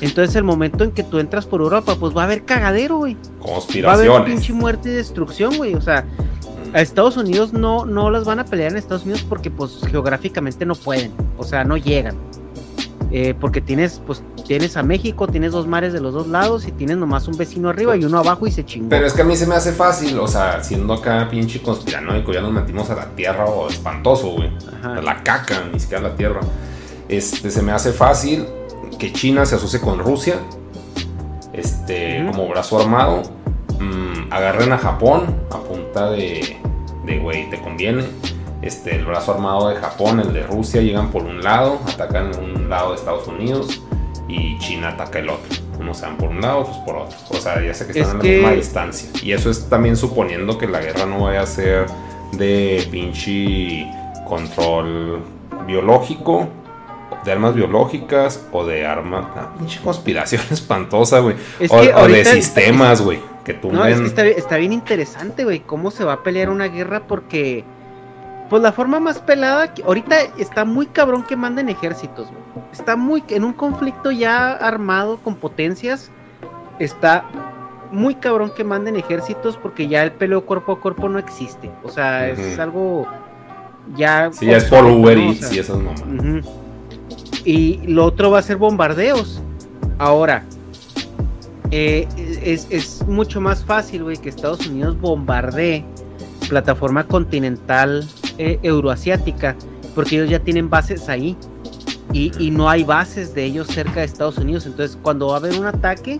Entonces 0.01 0.37
el 0.37 0.45
momento 0.45 0.85
en 0.85 0.93
que 0.93 1.03
tú 1.03 1.19
entras 1.19 1.47
por 1.47 1.61
Europa, 1.61 1.97
pues 1.99 2.17
va 2.17 2.23
a 2.23 2.25
haber 2.25 2.45
cagadero, 2.45 2.99
güey. 2.99 3.15
Va 3.15 3.19
a 3.19 3.25
haber 3.25 3.55
Conspiraciones. 3.55 4.25
pinche 4.31 4.53
muerte 4.53 4.91
y 4.91 4.93
destrucción, 4.93 5.57
güey. 5.57 5.75
O 5.75 5.81
sea, 5.81 6.05
a 6.73 6.81
Estados 6.81 7.17
Unidos 7.17 7.53
no, 7.53 7.85
no 7.85 8.11
las 8.11 8.25
van 8.25 8.39
a 8.39 8.45
pelear 8.45 8.73
en 8.73 8.79
Estados 8.79 9.05
Unidos 9.05 9.25
porque 9.29 9.51
pues 9.51 9.81
geográficamente 9.91 10.65
no 10.67 10.75
pueden. 10.75 11.13
O 11.37 11.45
sea, 11.45 11.65
no 11.65 11.77
llegan. 11.77 12.17
Eh, 13.11 13.35
porque 13.41 13.63
tienes, 13.63 14.03
pues, 14.07 14.23
tienes 14.47 14.77
a 14.77 14.83
México, 14.83 15.27
tienes 15.29 15.53
dos 15.53 15.67
mares 15.67 15.95
de 15.95 16.01
los 16.01 16.13
dos 16.13 16.27
lados 16.29 16.67
y 16.69 16.73
tienes 16.73 16.99
nomás 16.99 17.27
un 17.27 17.39
vecino 17.39 17.71
arriba 17.71 17.97
y 17.97 18.05
uno 18.05 18.19
abajo 18.19 18.47
y 18.47 18.51
se 18.51 18.67
chingó. 18.67 18.91
Pero 18.91 19.07
es 19.07 19.15
que 19.15 19.23
a 19.23 19.25
mí 19.25 19.35
se 19.35 19.47
me 19.47 19.55
hace 19.55 19.73
fácil, 19.73 20.19
o 20.19 20.29
sea, 20.29 20.63
siendo 20.63 20.93
acá 20.93 21.27
pinche 21.31 21.63
conspiranoico, 21.63 22.35
ya 22.35 22.43
nos 22.43 22.53
metimos 22.53 22.91
a 22.91 22.97
la 22.97 23.07
tierra 23.13 23.47
o 23.47 23.67
espantoso, 23.69 24.29
güey. 24.33 24.51
Ajá. 24.81 24.97
A 24.97 25.01
la 25.03 25.23
caca, 25.23 25.65
ni 25.73 25.81
siquiera 25.81 26.07
a 26.07 26.11
la 26.11 26.17
tierra. 26.17 26.41
Este, 27.09 27.51
se 27.51 27.63
me 27.63 27.73
hace 27.73 27.93
fácil 27.93 28.45
que 28.99 29.13
China 29.13 29.47
se 29.47 29.55
asocie 29.57 29.81
con 29.81 29.99
Rusia, 29.99 30.37
este, 31.53 32.25
como 32.31 32.49
brazo 32.49 32.81
armado, 32.81 33.23
mm, 33.81 34.33
agarren 34.33 34.73
a 34.73 34.79
Japón 34.79 35.35
a 35.51 35.59
punta 35.59 36.11
de, 36.11 36.57
de, 37.05 37.19
güey, 37.19 37.49
te 37.51 37.61
conviene. 37.61 38.05
Este, 38.61 38.97
el 38.97 39.05
brazo 39.05 39.33
armado 39.35 39.69
de 39.69 39.77
Japón, 39.77 40.21
el 40.21 40.33
de 40.33 40.43
Rusia, 40.43 40.83
llegan 40.83 41.11
por 41.11 41.23
un 41.23 41.43
lado, 41.43 41.79
atacan 41.89 42.33
un 42.39 42.69
lado 42.69 42.91
de 42.91 42.97
Estados 42.97 43.27
Unidos 43.29 43.81
y 44.29 44.59
China 44.59 44.89
ataca 44.91 45.21
el 45.21 45.31
otro. 45.31 45.57
Unos 45.81 45.99
se 45.99 46.07
van 46.07 46.17
por 46.17 46.31
un 46.31 46.41
lado, 46.41 46.61
otros 46.63 46.77
por 46.79 46.97
otro. 46.97 47.17
O 47.31 47.37
sea, 47.37 47.63
ya 47.65 47.73
sé 47.73 47.87
que 47.87 48.01
están 48.01 48.05
Es 48.09 48.11
a 48.11 48.15
la 48.17 48.21
que- 48.23 48.35
misma 48.39 48.51
distancia. 48.53 49.09
Y 49.23 49.33
eso 49.33 49.49
es 49.49 49.69
también 49.69 49.97
suponiendo 49.97 50.59
que 50.59 50.67
la 50.67 50.81
guerra 50.81 51.07
no 51.07 51.21
vaya 51.25 51.43
a 51.43 51.47
ser 51.47 51.87
de 52.33 52.87
pinche 52.91 53.89
control 54.27 55.23
biológico, 55.67 56.49
de 57.25 57.33
armas 57.33 57.55
biológicas 57.55 58.47
o 58.53 58.65
de 58.65 58.87
armas. 58.87 59.27
Una 59.35 59.55
pinche 59.55 59.81
conspiración 59.83 60.43
espantosa, 60.51 61.21
güey. 61.21 61.37
Es 61.59 61.71
O, 61.73 61.81
de 62.09 62.25
sistemas, 62.25 63.01
güey. 63.03 63.21
Que 63.45 63.55
tumben. 63.55 63.79
No, 63.81 63.87
es 63.87 63.99
que 64.01 64.07
está, 64.07 64.27
está 64.27 64.57
bien 64.57 64.73
interesante, 64.73 65.45
güey, 65.45 65.61
cómo 65.61 65.91
se 65.91 66.05
va 66.05 66.15
a 66.15 66.23
pelear 66.23 66.51
una 66.51 66.67
guerra 66.69 67.05
porque, 67.09 67.65
pues 68.51 68.61
la 68.63 68.73
forma 68.73 69.01
más 69.01 69.21
pelada, 69.21 69.73
que- 69.73 69.83
ahorita 69.83 70.17
está 70.37 70.67
muy 70.67 70.87
cabrón 70.87 71.23
que 71.23 71.35
manden 71.35 71.69
ejércitos, 71.71 72.27
güey. 72.29 72.43
Está 72.73 72.97
muy, 72.97 73.25
en 73.29 73.45
un 73.45 73.55
conflicto 73.55 74.11
ya 74.11 74.51
armado 74.53 75.17
con 75.19 75.37
potencias, 75.37 76.11
está 76.79 77.25
muy 77.91 78.17
cabrón 78.17 78.53
que 78.55 78.65
manden 78.65 78.97
ejércitos 78.97 79.57
porque 79.57 79.89
ya 79.89 80.03
el 80.03 80.13
peleo 80.13 80.45
cuerpo 80.45 80.73
a 80.73 80.81
cuerpo 80.81 81.09
no 81.09 81.19
existe. 81.19 81.71
O 81.83 81.89
sea, 81.89 82.29
es 82.29 82.59
algo 82.59 83.07
ya... 83.97 84.29
Sí, 84.31 84.45
ya 84.45 84.59
es 84.59 84.65
por 84.65 84.85
Uber 84.85 85.17
¿no? 85.17 85.29
O 85.29 85.33
Eats 85.33 85.47
sea, 85.47 85.57
y 85.57 85.59
esas 85.61 85.79
mamás. 85.79 86.03
Ujú. 86.03 86.41
Y 87.45 87.79
lo 87.87 88.05
otro 88.05 88.31
va 88.31 88.41
a 88.41 88.43
ser 88.43 88.57
bombardeos. 88.57 89.41
Ahora, 89.99 90.45
eh, 91.71 92.09
es, 92.43 93.07
mucho 93.07 93.41
más 93.41 93.65
fácil, 93.65 94.05
güey, 94.05 94.17
que 94.17 94.29
Estados 94.29 94.67
Unidos 94.67 94.99
bombardee 95.01 95.85
plataforma 96.49 97.07
continental 97.07 98.07
eh, 98.39 98.59
euroasiática, 98.63 99.55
porque 99.95 100.17
ellos 100.17 100.31
ya 100.31 100.39
tienen 100.39 100.71
bases 100.71 101.09
ahí. 101.09 101.37
Y, 102.13 102.51
no 102.51 102.71
hay 102.71 102.85
bases 102.85 103.35
de 103.35 103.45
ellos 103.45 103.67
cerca 103.67 104.01
de 104.01 104.07
Estados 104.07 104.39
Unidos. 104.39 104.65
Entonces, 104.65 104.99
cuando 105.03 105.29
va 105.29 105.35
a 105.35 105.37
haber 105.37 105.61
un 105.61 105.67
ataque, 105.67 106.17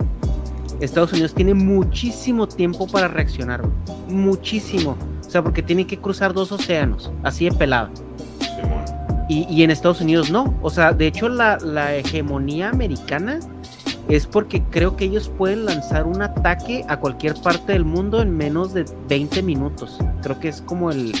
Estados 0.79 1.11
Unidos 1.13 1.33
tiene 1.33 1.55
muchísimo 1.55 2.47
tiempo 2.47 2.85
para 2.85 3.07
reaccionar. 3.07 3.67
Muchísimo. 4.07 4.95
O 5.25 5.29
sea, 5.29 5.41
porque 5.43 5.63
tienen 5.63 5.87
que 5.87 5.97
cruzar 5.97 6.33
dos 6.33 6.51
océanos, 6.51 7.11
así 7.23 7.49
de 7.49 7.55
pelado. 7.55 7.89
Y, 9.29 9.45
y 9.49 9.63
en 9.63 9.71
Estados 9.71 10.01
Unidos 10.01 10.29
no. 10.31 10.53
O 10.61 10.69
sea, 10.69 10.91
de 10.91 11.07
hecho 11.07 11.29
la, 11.29 11.57
la 11.59 11.95
hegemonía 11.95 12.69
americana 12.69 13.39
es 14.09 14.25
porque 14.25 14.63
creo 14.71 14.95
que 14.97 15.05
ellos 15.05 15.29
pueden 15.37 15.65
lanzar 15.65 16.05
un 16.07 16.21
ataque 16.21 16.83
a 16.89 16.97
cualquier 16.97 17.35
parte 17.35 17.73
del 17.73 17.85
mundo 17.85 18.21
en 18.21 18.35
menos 18.35 18.73
de 18.73 18.85
20 19.07 19.41
minutos. 19.43 19.97
Creo 20.23 20.39
que 20.39 20.47
es 20.49 20.61
como 20.63 20.89
el 20.91 21.13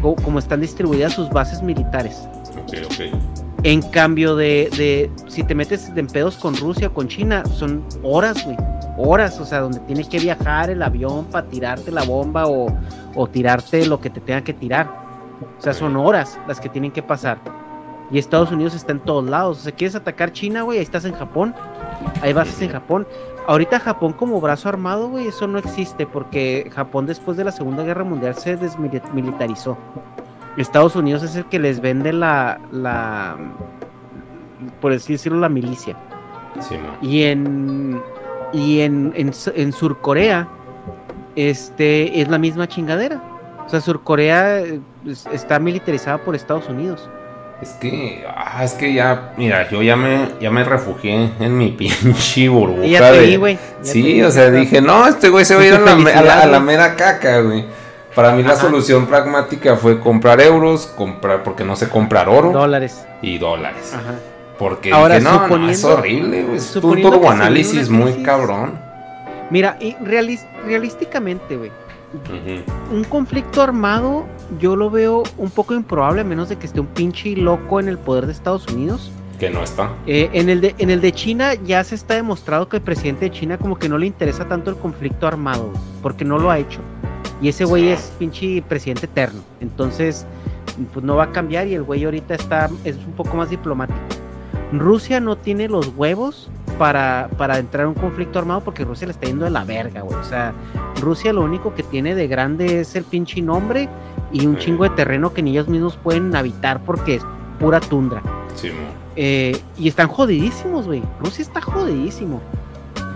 co- 0.00 0.14
como 0.16 0.38
están 0.38 0.60
distribuidas 0.60 1.14
sus 1.14 1.28
bases 1.30 1.62
militares. 1.62 2.16
Ok, 2.62 2.74
ok. 2.86 3.18
En 3.64 3.82
cambio 3.82 4.34
de, 4.36 4.70
de 4.76 5.10
si 5.28 5.42
te 5.44 5.54
metes 5.54 5.90
en 5.96 6.06
pedos 6.06 6.36
con 6.36 6.56
Rusia 6.56 6.88
o 6.88 6.92
con 6.94 7.08
China, 7.08 7.42
son 7.52 7.84
horas, 8.04 8.44
güey. 8.44 8.56
Horas, 8.98 9.40
o 9.40 9.44
sea, 9.44 9.60
donde 9.60 9.80
tiene 9.80 10.04
que 10.04 10.18
viajar 10.20 10.70
el 10.70 10.82
avión 10.82 11.24
para 11.24 11.46
tirarte 11.48 11.90
la 11.90 12.02
bomba 12.04 12.46
o, 12.46 12.72
o 13.16 13.26
tirarte 13.26 13.84
lo 13.86 14.00
que 14.00 14.10
te 14.10 14.20
tenga 14.20 14.42
que 14.42 14.52
tirar. 14.52 15.01
O 15.58 15.62
sea, 15.62 15.74
son 15.74 15.96
horas 15.96 16.38
las 16.46 16.60
que 16.60 16.68
tienen 16.68 16.90
que 16.90 17.02
pasar. 17.02 17.38
Y 18.10 18.18
Estados 18.18 18.52
Unidos 18.52 18.74
está 18.74 18.92
en 18.92 19.00
todos 19.00 19.24
lados. 19.24 19.58
O 19.58 19.60
sea, 19.62 19.72
quieres 19.72 19.94
atacar 19.94 20.32
China, 20.32 20.62
güey, 20.62 20.78
ahí 20.78 20.84
estás 20.84 21.04
en 21.04 21.14
Japón. 21.14 21.54
Hay 22.20 22.32
bases 22.32 22.60
en 22.60 22.70
Japón. 22.70 23.06
Ahorita 23.46 23.80
Japón 23.80 24.12
como 24.12 24.40
brazo 24.40 24.68
armado, 24.68 25.08
güey, 25.08 25.28
eso 25.28 25.48
no 25.48 25.58
existe 25.58 26.06
porque 26.06 26.70
Japón 26.72 27.06
después 27.06 27.36
de 27.36 27.44
la 27.44 27.52
Segunda 27.52 27.82
Guerra 27.82 28.04
Mundial 28.04 28.34
se 28.34 28.56
desmilitarizó. 28.56 29.76
Estados 30.56 30.94
Unidos 30.94 31.22
es 31.22 31.34
el 31.36 31.46
que 31.46 31.58
les 31.58 31.80
vende 31.80 32.12
la, 32.12 32.60
la 32.70 33.36
por 34.80 34.92
así 34.92 35.14
decirlo, 35.14 35.40
la 35.40 35.48
milicia. 35.48 35.96
Simón. 36.60 36.92
Y 37.00 37.22
en 37.22 38.02
Y 38.52 38.80
en, 38.80 39.12
en, 39.16 39.32
en 39.54 39.72
Surcorea, 39.72 40.46
este, 41.34 42.20
es 42.20 42.28
la 42.28 42.38
misma 42.38 42.68
chingadera. 42.68 43.31
O 43.66 43.68
sea, 43.68 43.80
Surcorea 43.80 44.60
eh, 44.60 44.80
es- 45.06 45.26
está 45.32 45.58
militarizada 45.58 46.18
por 46.18 46.34
Estados 46.34 46.68
Unidos. 46.68 47.08
Es 47.60 47.70
que, 47.74 48.24
ah, 48.28 48.64
es 48.64 48.72
que 48.74 48.92
ya, 48.92 49.32
mira, 49.36 49.70
yo 49.70 49.82
ya 49.82 49.94
me, 49.94 50.30
ya 50.40 50.50
me 50.50 50.64
refugié 50.64 51.30
en 51.38 51.56
mi 51.56 51.68
pinche 51.78 52.48
burbuja. 52.48 52.84
Y 52.86 52.90
ya 52.90 53.12
te 53.12 53.20
de- 53.20 53.26
vi, 53.26 53.36
güey. 53.36 53.56
Te 53.82 53.84
Sí, 53.88 54.02
vi, 54.02 54.22
o 54.22 54.30
sea, 54.32 54.50
dije, 54.50 54.80
no, 54.80 55.06
este 55.06 55.28
güey 55.28 55.44
se 55.44 55.54
va 55.54 55.62
a 55.62 55.66
ir 55.66 55.74
a 55.74 55.78
la, 55.78 55.92
a 55.92 55.94
la- 55.94 55.94
a 55.94 55.96
la 55.96 56.12
Felicidades. 56.22 56.62
mera 56.62 56.96
caca, 56.96 57.40
güey. 57.40 57.64
Para 58.16 58.32
mí 58.32 58.42
la 58.42 58.56
solución 58.56 59.06
pragmática 59.06 59.76
fue 59.76 59.98
comprar 60.00 60.40
euros, 60.42 60.86
comprar, 60.86 61.42
porque 61.44 61.64
no 61.64 61.76
sé 61.76 61.88
comprar 61.88 62.28
oro 62.28 62.50
Dólares. 62.50 63.06
y 63.22 63.38
dólares. 63.38 63.92
Ajá. 63.94 64.16
Porque 64.58 64.92
Ahora, 64.92 65.18
dije, 65.18 65.30
no, 65.30 65.48
no, 65.48 65.70
es 65.70 65.82
horrible, 65.82 66.42
güey. 66.42 66.56
Es 66.58 66.76
un 66.76 67.00
turboanálisis 67.00 67.88
muy 67.88 68.22
cabrón. 68.22 68.78
Mira, 69.50 69.76
y 69.80 69.94
realis- 70.04 70.46
realísticamente, 70.66 71.56
güey. 71.56 71.70
Un 72.92 73.04
conflicto 73.04 73.62
armado 73.62 74.26
yo 74.58 74.76
lo 74.76 74.90
veo 74.90 75.22
un 75.38 75.50
poco 75.50 75.74
improbable 75.74 76.20
a 76.20 76.24
menos 76.24 76.48
de 76.48 76.56
que 76.56 76.66
esté 76.66 76.80
un 76.80 76.86
pinche 76.86 77.34
loco 77.36 77.80
en 77.80 77.88
el 77.88 77.98
poder 77.98 78.26
de 78.26 78.32
Estados 78.32 78.66
Unidos. 78.68 79.10
Que 79.38 79.50
no 79.50 79.62
está. 79.62 79.92
Eh, 80.06 80.30
en, 80.32 80.48
el 80.48 80.60
de, 80.60 80.74
en 80.78 80.90
el 80.90 81.00
de 81.00 81.12
China 81.12 81.54
ya 81.54 81.82
se 81.84 81.94
está 81.94 82.14
demostrado 82.14 82.68
que 82.68 82.76
el 82.76 82.82
presidente 82.82 83.26
de 83.26 83.30
China 83.30 83.58
como 83.58 83.78
que 83.78 83.88
no 83.88 83.98
le 83.98 84.06
interesa 84.06 84.46
tanto 84.46 84.70
el 84.70 84.76
conflicto 84.76 85.26
armado, 85.26 85.72
porque 86.00 86.24
no 86.24 86.38
lo 86.38 86.50
ha 86.50 86.58
hecho. 86.58 86.80
Y 87.40 87.48
ese 87.48 87.64
güey 87.64 87.88
es 87.88 88.12
pinche 88.18 88.62
presidente 88.62 89.06
eterno. 89.06 89.42
Entonces, 89.60 90.26
pues 90.92 91.04
no 91.04 91.16
va 91.16 91.24
a 91.24 91.32
cambiar 91.32 91.66
y 91.66 91.74
el 91.74 91.82
güey 91.82 92.04
ahorita 92.04 92.34
está, 92.34 92.70
es 92.84 92.96
un 92.96 93.12
poco 93.12 93.36
más 93.36 93.50
diplomático. 93.50 93.98
Rusia 94.72 95.20
no 95.20 95.36
tiene 95.36 95.68
los 95.68 95.92
huevos 95.96 96.50
para, 96.78 97.28
para 97.36 97.58
entrar 97.58 97.82
en 97.84 97.88
un 97.90 97.94
conflicto 97.94 98.38
armado 98.38 98.60
porque 98.62 98.84
Rusia 98.84 99.06
le 99.06 99.12
está 99.12 99.26
yendo 99.26 99.44
de 99.44 99.50
la 99.50 99.64
verga, 99.64 100.00
güey. 100.02 100.16
O 100.18 100.24
sea, 100.24 100.52
Rusia 101.00 101.32
lo 101.32 101.42
único 101.42 101.74
que 101.74 101.82
tiene 101.82 102.14
de 102.14 102.26
grande 102.28 102.80
es 102.80 102.94
el 102.96 103.04
pinche 103.04 103.40
nombre 103.42 103.88
y 104.32 104.46
un 104.46 104.56
chingo 104.56 104.84
de 104.84 104.90
terreno 104.90 105.32
que 105.34 105.42
ni 105.42 105.50
ellos 105.50 105.68
mismos 105.68 105.96
pueden 105.96 106.34
habitar 106.34 106.80
porque 106.84 107.16
es 107.16 107.22
pura 107.60 107.80
tundra. 107.80 108.22
Sí. 108.54 108.70
Eh, 109.16 109.60
y 109.78 109.88
están 109.88 110.08
jodidísimos, 110.08 110.86
güey. 110.86 111.02
Rusia 111.20 111.42
está 111.42 111.60
jodidísimo. 111.60 112.40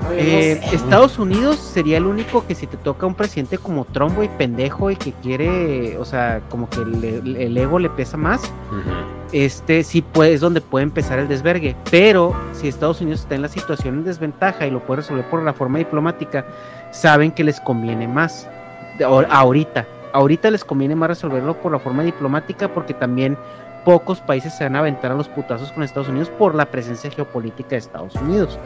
Ay, 0.08 0.16
Eh, 0.20 0.60
no 0.62 0.68
sé. 0.70 0.76
Estados 0.76 1.18
Unidos 1.18 1.56
sería 1.56 1.96
el 1.96 2.04
único 2.06 2.46
que 2.46 2.54
si 2.54 2.66
te 2.66 2.76
toca 2.76 3.06
un 3.06 3.14
presidente 3.14 3.58
como 3.58 3.86
Trump, 3.86 4.14
güey, 4.14 4.28
pendejo 4.36 4.90
y 4.90 4.96
que 4.96 5.12
quiere, 5.12 5.96
o 5.98 6.04
sea, 6.04 6.42
como 6.50 6.68
que 6.68 6.84
le- 6.84 7.46
el 7.46 7.56
ego 7.56 7.78
le 7.78 7.88
pesa 7.90 8.16
más, 8.16 8.42
Ujú. 8.70 9.25
Este 9.44 9.84
sí 9.84 10.02
puede, 10.02 10.32
es 10.32 10.40
donde 10.40 10.60
puede 10.60 10.84
empezar 10.84 11.18
el 11.18 11.28
desvergue. 11.28 11.76
Pero 11.90 12.34
si 12.52 12.68
Estados 12.68 13.00
Unidos 13.00 13.20
está 13.20 13.34
en 13.34 13.42
la 13.42 13.48
situación 13.48 13.96
en 13.96 14.04
desventaja 14.04 14.66
y 14.66 14.70
lo 14.70 14.80
puede 14.80 15.02
resolver 15.02 15.28
por 15.28 15.42
la 15.42 15.52
forma 15.52 15.78
diplomática, 15.78 16.46
saben 16.90 17.32
que 17.32 17.44
les 17.44 17.60
conviene 17.60 18.08
más. 18.08 18.48
Ahorita, 19.04 19.86
ahorita 20.12 20.50
les 20.50 20.64
conviene 20.64 20.94
más 20.94 21.08
resolverlo 21.08 21.54
por 21.60 21.72
la 21.72 21.78
forma 21.78 22.02
diplomática 22.02 22.68
porque 22.72 22.94
también 22.94 23.36
pocos 23.84 24.20
países 24.20 24.56
se 24.56 24.64
van 24.64 24.74
a 24.76 24.80
aventar 24.80 25.12
a 25.12 25.14
los 25.14 25.28
putazos 25.28 25.70
con 25.70 25.82
Estados 25.82 26.08
Unidos 26.08 26.30
por 26.30 26.54
la 26.54 26.66
presencia 26.66 27.10
geopolítica 27.10 27.70
de 27.70 27.76
Estados 27.76 28.14
Unidos. 28.16 28.58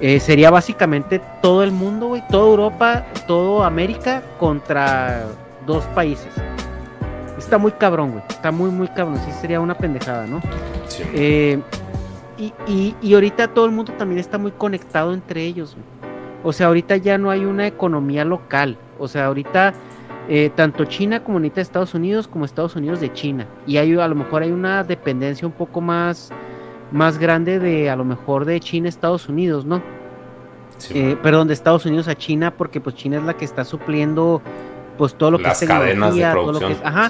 Eh, 0.00 0.20
sería 0.20 0.50
básicamente 0.50 1.20
todo 1.42 1.62
el 1.62 1.70
mundo, 1.70 2.08
güey, 2.08 2.22
toda 2.28 2.48
Europa, 2.48 3.04
todo 3.26 3.62
América 3.62 4.22
contra 4.38 5.26
dos 5.66 5.84
países. 5.94 6.32
Está 7.38 7.56
muy 7.58 7.72
cabrón, 7.72 8.10
güey. 8.12 8.24
Está 8.28 8.50
muy, 8.50 8.70
muy 8.70 8.88
cabrón. 8.88 9.18
Sí, 9.24 9.30
sería 9.32 9.60
una 9.60 9.74
pendejada, 9.74 10.26
¿no? 10.26 10.40
Sí. 10.88 11.04
Eh, 11.14 11.60
y, 12.36 12.52
y- 12.66 12.94
y 13.00 13.14
ahorita 13.14 13.48
todo 13.48 13.64
el 13.66 13.72
mundo 13.72 13.92
también 13.96 14.18
está 14.18 14.38
muy 14.38 14.50
conectado 14.52 15.14
entre 15.14 15.44
ellos. 15.44 15.74
güey. 15.74 15.84
O 16.44 16.52
sea, 16.52 16.66
ahorita 16.68 16.96
ya 16.96 17.16
no 17.18 17.30
hay 17.30 17.44
una 17.44 17.66
economía 17.66 18.24
local. 18.24 18.76
O 18.98 19.08
sea, 19.08 19.26
ahorita 19.26 19.72
eh, 20.28 20.50
tanto 20.54 20.84
China 20.84 21.24
comunita 21.24 21.60
Estados 21.60 21.94
Unidos 21.94 22.28
como 22.28 22.44
Estados 22.44 22.76
Unidos 22.76 23.00
de 23.00 23.12
China. 23.12 23.46
Y 23.66 23.76
hay, 23.78 23.96
a 23.98 24.06
lo 24.08 24.14
mejor 24.14 24.42
hay 24.42 24.50
una 24.52 24.84
dependencia 24.84 25.46
un 25.46 25.54
poco 25.54 25.80
más, 25.80 26.30
más 26.92 27.18
grande 27.18 27.58
de 27.58 27.88
a 27.90 27.96
lo 27.96 28.04
mejor 28.04 28.44
de 28.44 28.60
China 28.60 28.88
Estados 28.88 29.28
Unidos, 29.28 29.64
¿no? 29.64 29.80
Sí, 30.78 30.92
Eh, 30.96 31.16
perdón, 31.22 31.48
de 31.48 31.54
Estados 31.54 31.86
Unidos 31.86 32.06
a 32.08 32.14
China, 32.14 32.52
porque 32.56 32.80
pues 32.80 32.94
China 32.94 33.16
es 33.16 33.22
la 33.24 33.34
que 33.36 33.44
está 33.44 33.64
supliendo 33.64 34.40
pues 34.98 35.14
todo 35.14 35.30
lo 35.30 35.38
que 35.38 35.44
es 35.52 35.58
cadenas 35.68 36.14
de 36.14 36.20
tecnología, 36.20 36.32
todo 36.32 36.52
lo 36.52 36.58
que 36.58 36.72
es, 36.74 36.78
ajá, 36.84 37.08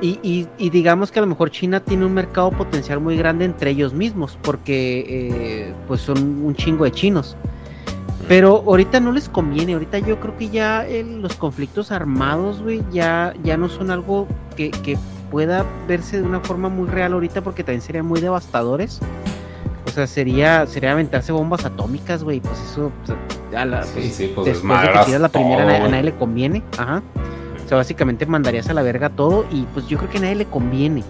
y, 0.00 0.18
y- 0.22 0.48
y 0.58 0.70
digamos 0.70 1.10
que 1.10 1.18
a 1.18 1.22
lo 1.22 1.28
mejor 1.28 1.50
China 1.50 1.80
tiene 1.80 2.04
un 2.04 2.12
mercado 2.14 2.50
potencial 2.50 3.00
muy 3.00 3.16
grande 3.16 3.44
entre 3.46 3.70
ellos 3.70 3.92
mismos, 3.94 4.38
porque 4.42 5.04
eh, 5.08 5.74
pues 5.88 6.00
son 6.02 6.18
un 6.44 6.54
chingo 6.54 6.84
de 6.84 6.92
chinos. 6.92 7.36
Pero 8.28 8.62
ahorita 8.66 9.00
no 9.00 9.12
les 9.12 9.28
conviene, 9.28 9.74
ahorita 9.74 9.98
yo 9.98 10.18
creo 10.20 10.36
que 10.36 10.48
ya 10.48 10.86
el- 10.86 11.20
los 11.22 11.34
conflictos 11.36 11.90
armados, 11.90 12.62
güey, 12.62 12.82
ya, 12.92 13.34
ya 13.42 13.56
no 13.56 13.68
son 13.68 13.90
algo 13.90 14.26
que, 14.56 14.70
que 14.70 14.96
pueda 15.30 15.64
verse 15.88 16.20
de 16.20 16.26
una 16.26 16.40
forma 16.40 16.68
muy 16.68 16.88
real 16.88 17.12
ahorita, 17.12 17.42
porque 17.42 17.64
también 17.64 17.82
serían 17.82 18.06
muy 18.06 18.20
devastadores. 18.20 19.00
O 19.86 19.90
sea, 19.90 20.06
sería, 20.06 20.66
sería 20.66 20.92
aventarse 20.92 21.30
bombas 21.32 21.64
atómicas, 21.64 22.24
güey, 22.24 22.40
pues 22.40 22.58
eso, 22.70 22.90
pues, 23.04 23.16
a 23.56 23.64
la- 23.64 23.82
Sí, 23.84 23.90
pues, 23.94 24.14
sí, 24.14 24.32
pues 24.34 24.46
después 24.46 24.80
de 24.82 24.88
que 24.92 24.98
tiras 25.04 25.20
la 25.20 25.28
primera, 25.28 25.54
a 25.54 25.58
todo, 25.58 25.66
nadie- 25.66 25.76
a 25.76 25.80
güey. 25.80 25.90
nadie 25.90 26.04
le 26.04 26.14
conviene, 26.14 26.62
ajá. 26.78 27.02
O 27.64 27.68
sea, 27.68 27.76
básicamente 27.78 28.26
mandarías 28.26 28.68
a 28.68 28.74
la 28.74 28.82
verga 28.82 29.10
todo 29.10 29.46
y 29.50 29.62
pues 29.74 29.86
yo 29.86 29.98
creo 29.98 30.10
que 30.10 30.18
a 30.18 30.20
nadie 30.22 30.34
le 30.36 30.44
conviene. 30.46 31.02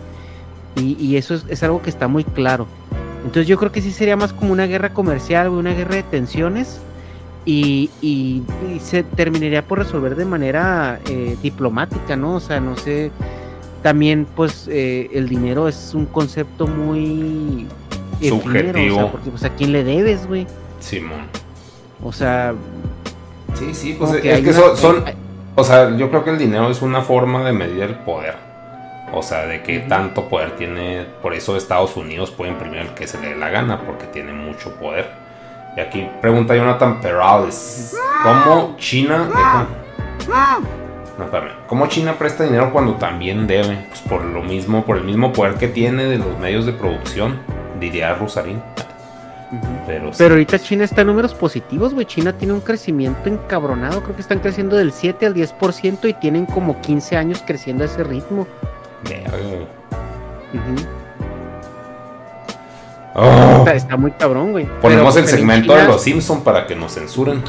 Y, 0.76 0.96
y 1.00 1.16
eso 1.16 1.34
es, 1.34 1.44
es 1.48 1.62
algo 1.62 1.82
que 1.82 1.90
está 1.90 2.08
muy 2.08 2.24
claro. 2.24 2.66
Entonces 3.24 3.46
yo 3.46 3.56
creo 3.58 3.72
que 3.72 3.80
sí 3.80 3.90
sería 3.92 4.16
más 4.16 4.32
como 4.32 4.52
una 4.52 4.66
guerra 4.66 4.90
comercial, 4.92 5.48
güey, 5.48 5.60
una 5.60 5.72
guerra 5.72 5.94
de 5.96 6.02
tensiones. 6.02 6.80
Y, 7.46 7.90
y- 8.00 8.42
y 8.74 8.80
se 8.80 9.02
terminaría 9.02 9.62
por 9.66 9.78
resolver 9.78 10.16
de 10.16 10.24
manera 10.24 10.98
eh, 11.08 11.36
diplomática, 11.42 12.16
¿no? 12.16 12.34
O 12.36 12.40
sea, 12.40 12.58
no 12.60 12.76
sé. 12.76 13.10
También, 13.82 14.26
pues, 14.34 14.66
eh, 14.70 15.10
el 15.12 15.28
dinero 15.28 15.68
es 15.68 15.92
un 15.94 16.06
concepto 16.06 16.66
muy 16.66 17.66
Subjetivo. 18.20 18.96
O 18.96 19.00
sea, 19.02 19.12
porque, 19.12 19.30
pues, 19.30 19.44
¿a 19.44 19.50
quién 19.50 19.72
le 19.72 19.84
debes, 19.84 20.26
güey? 20.26 20.46
Simón. 20.80 21.22
O 22.02 22.12
sea, 22.12 22.54
Sí, 23.54 23.72
sí, 23.72 23.94
pues 23.98 24.10
es 24.12 24.20
que 24.20 24.32
hay 24.32 24.42
que 24.42 24.50
una- 24.50 24.58
son, 24.58 24.76
son- 24.76 25.02
hay- 25.06 25.14
o 25.54 25.62
sea, 25.62 25.96
yo 25.96 26.10
creo 26.10 26.24
que 26.24 26.30
el 26.30 26.38
dinero 26.38 26.68
es 26.70 26.82
una 26.82 27.02
forma 27.02 27.44
de 27.44 27.52
medir 27.52 27.82
el 27.84 27.94
poder. 27.94 28.34
O 29.12 29.22
sea, 29.22 29.46
de 29.46 29.62
qué 29.62 29.78
tanto 29.78 30.28
poder 30.28 30.56
tiene, 30.56 31.06
por 31.22 31.34
eso 31.34 31.56
Estados 31.56 31.96
Unidos 31.96 32.32
puede 32.32 32.50
imprimir 32.50 32.80
el 32.80 32.88
que 32.94 33.06
se 33.06 33.20
le 33.20 33.28
dé 33.28 33.36
la 33.36 33.50
gana, 33.50 33.80
porque 33.86 34.06
tiene 34.06 34.32
mucho 34.32 34.74
poder. 34.74 35.06
Y 35.76 35.80
aquí 35.80 36.08
pregunta 36.20 36.56
Jonathan 36.56 37.00
Perales, 37.00 37.96
¿cómo 38.24 38.74
China... 38.76 39.28
No, 41.16 41.24
espérame. 41.26 41.50
¿Cómo 41.68 41.86
China 41.86 42.14
presta 42.18 42.42
dinero 42.44 42.72
cuando 42.72 42.94
también 42.94 43.46
debe? 43.46 43.86
Pues 43.88 44.00
por 44.00 44.24
lo 44.24 44.42
mismo, 44.42 44.84
por 44.84 44.96
el 44.96 45.04
mismo 45.04 45.32
poder 45.32 45.54
que 45.54 45.68
tiene 45.68 46.04
de 46.06 46.18
los 46.18 46.36
medios 46.40 46.66
de 46.66 46.72
producción, 46.72 47.38
diría 47.80 48.14
Rusarín. 48.14 48.60
Pero, 49.86 50.12
sí, 50.12 50.16
Pero 50.18 50.34
ahorita 50.34 50.58
China 50.58 50.84
está 50.84 51.02
en 51.02 51.08
números 51.08 51.32
positivos, 51.34 51.94
güey. 51.94 52.06
China 52.06 52.32
tiene 52.32 52.54
un 52.54 52.60
crecimiento 52.60 53.28
encabronado. 53.28 54.02
Creo 54.02 54.16
que 54.16 54.22
están 54.22 54.40
creciendo 54.40 54.76
del 54.76 54.90
7 54.92 55.26
al 55.26 55.34
10% 55.34 56.08
y 56.08 56.14
tienen 56.14 56.46
como 56.46 56.80
15 56.80 57.16
años 57.16 57.42
creciendo 57.46 57.84
a 57.84 57.86
ese 57.86 58.02
ritmo. 58.02 58.46
verga. 59.08 59.66
Oh. 63.14 63.58
Está, 63.58 63.74
está 63.74 63.96
muy 63.96 64.10
cabrón, 64.12 64.52
güey. 64.52 64.66
Ponemos 64.82 65.14
Pero- 65.14 65.24
el 65.26 65.30
segmento 65.30 65.74
de 65.76 65.84
los 65.84 66.02
Simpson 66.02 66.42
para 66.42 66.66
que 66.66 66.74
nos 66.74 66.94
censuren. 66.94 67.42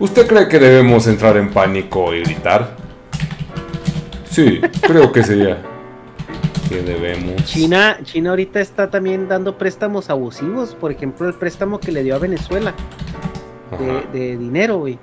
¿Usted 0.00 0.26
cree 0.26 0.48
que 0.48 0.58
debemos 0.58 1.06
entrar 1.06 1.36
en 1.36 1.50
pánico 1.50 2.12
y 2.12 2.22
gritar? 2.22 2.70
Sí, 4.28 4.60
creo 4.80 5.12
que 5.12 5.22
sería. 5.22 5.58
Que 6.74 6.82
debemos. 6.82 7.44
China, 7.44 7.98
China 8.02 8.30
ahorita 8.30 8.60
está 8.60 8.90
también 8.90 9.28
dando 9.28 9.56
préstamos 9.56 10.10
abusivos. 10.10 10.74
Por 10.74 10.90
ejemplo, 10.90 11.28
el 11.28 11.34
préstamo 11.34 11.78
que 11.78 11.92
le 11.92 12.02
dio 12.02 12.16
a 12.16 12.18
Venezuela 12.18 12.74
de, 14.12 14.36
dinero, 14.36 14.78
güey. 14.78 14.98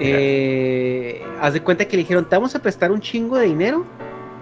Eh, 0.00 1.22
haz 1.40 1.52
de 1.52 1.62
cuenta 1.62 1.84
que 1.84 1.96
le 1.96 2.02
dijeron, 2.02 2.28
te 2.28 2.34
vamos 2.34 2.56
a 2.56 2.58
prestar 2.58 2.90
un 2.90 3.00
chingo 3.00 3.36
de 3.36 3.46
dinero. 3.46 3.84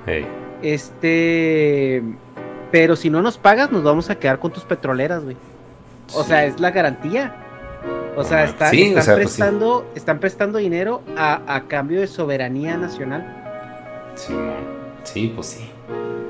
Hey. 0.07 0.27
Este. 0.63 2.03
Pero 2.71 2.97
si 2.97 3.11
no 3.11 3.21
nos 3.21 3.37
pagas, 3.37 3.71
nos 3.71 3.83
vamos 3.83 4.09
a 4.09 4.15
quedar 4.15 4.39
con 4.39 4.53
tus 4.53 4.65
petroleras, 4.65 5.25
güey. 5.25 5.37
O 6.15 6.25
sea, 6.25 6.47
es 6.47 6.59
la 6.61 6.71
garantía. 6.71 7.37
O 8.17 8.25
sea, 8.25 8.47
Sí, 8.47 8.53
están, 8.53 8.99
o 8.99 9.03
sea, 9.03 9.15
pues 9.17 9.31
sí. 9.31 9.37
prestando, 9.37 9.87
están 9.95 10.19
prestando 10.19 10.59
dinero 10.59 11.03
a, 11.15 11.43
a 11.47 11.69
cambio 11.69 12.01
de 12.01 12.07
soberanía 12.07 12.79
nacional. 12.79 13.27
Sí, 15.05 15.31
pues 15.35 15.47
sí. 15.47 15.72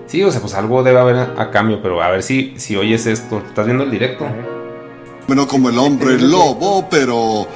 Sí, 0.07 0.23
o 0.23 0.31
sea, 0.31 0.41
pues 0.41 0.55
algo 0.55 0.83
debe 0.83 1.01
haber 1.01 1.17
a, 1.17 1.35
a 1.39 1.51
cambio, 1.51 1.81
pero 1.83 2.03
a 2.03 2.11
ver 2.11 2.23
si, 2.23 2.55
si 2.57 2.77
oyes 2.77 3.07
esto. 3.07 3.43
¿Estás 3.47 3.65
viendo 3.67 3.85
el 3.85 3.91
directo? 3.91 4.27
Bueno, 5.27 5.47
como 5.47 5.69
el 5.71 5.79
hombre 5.79 6.19
lobo, 6.19 6.89
pero 6.91 7.47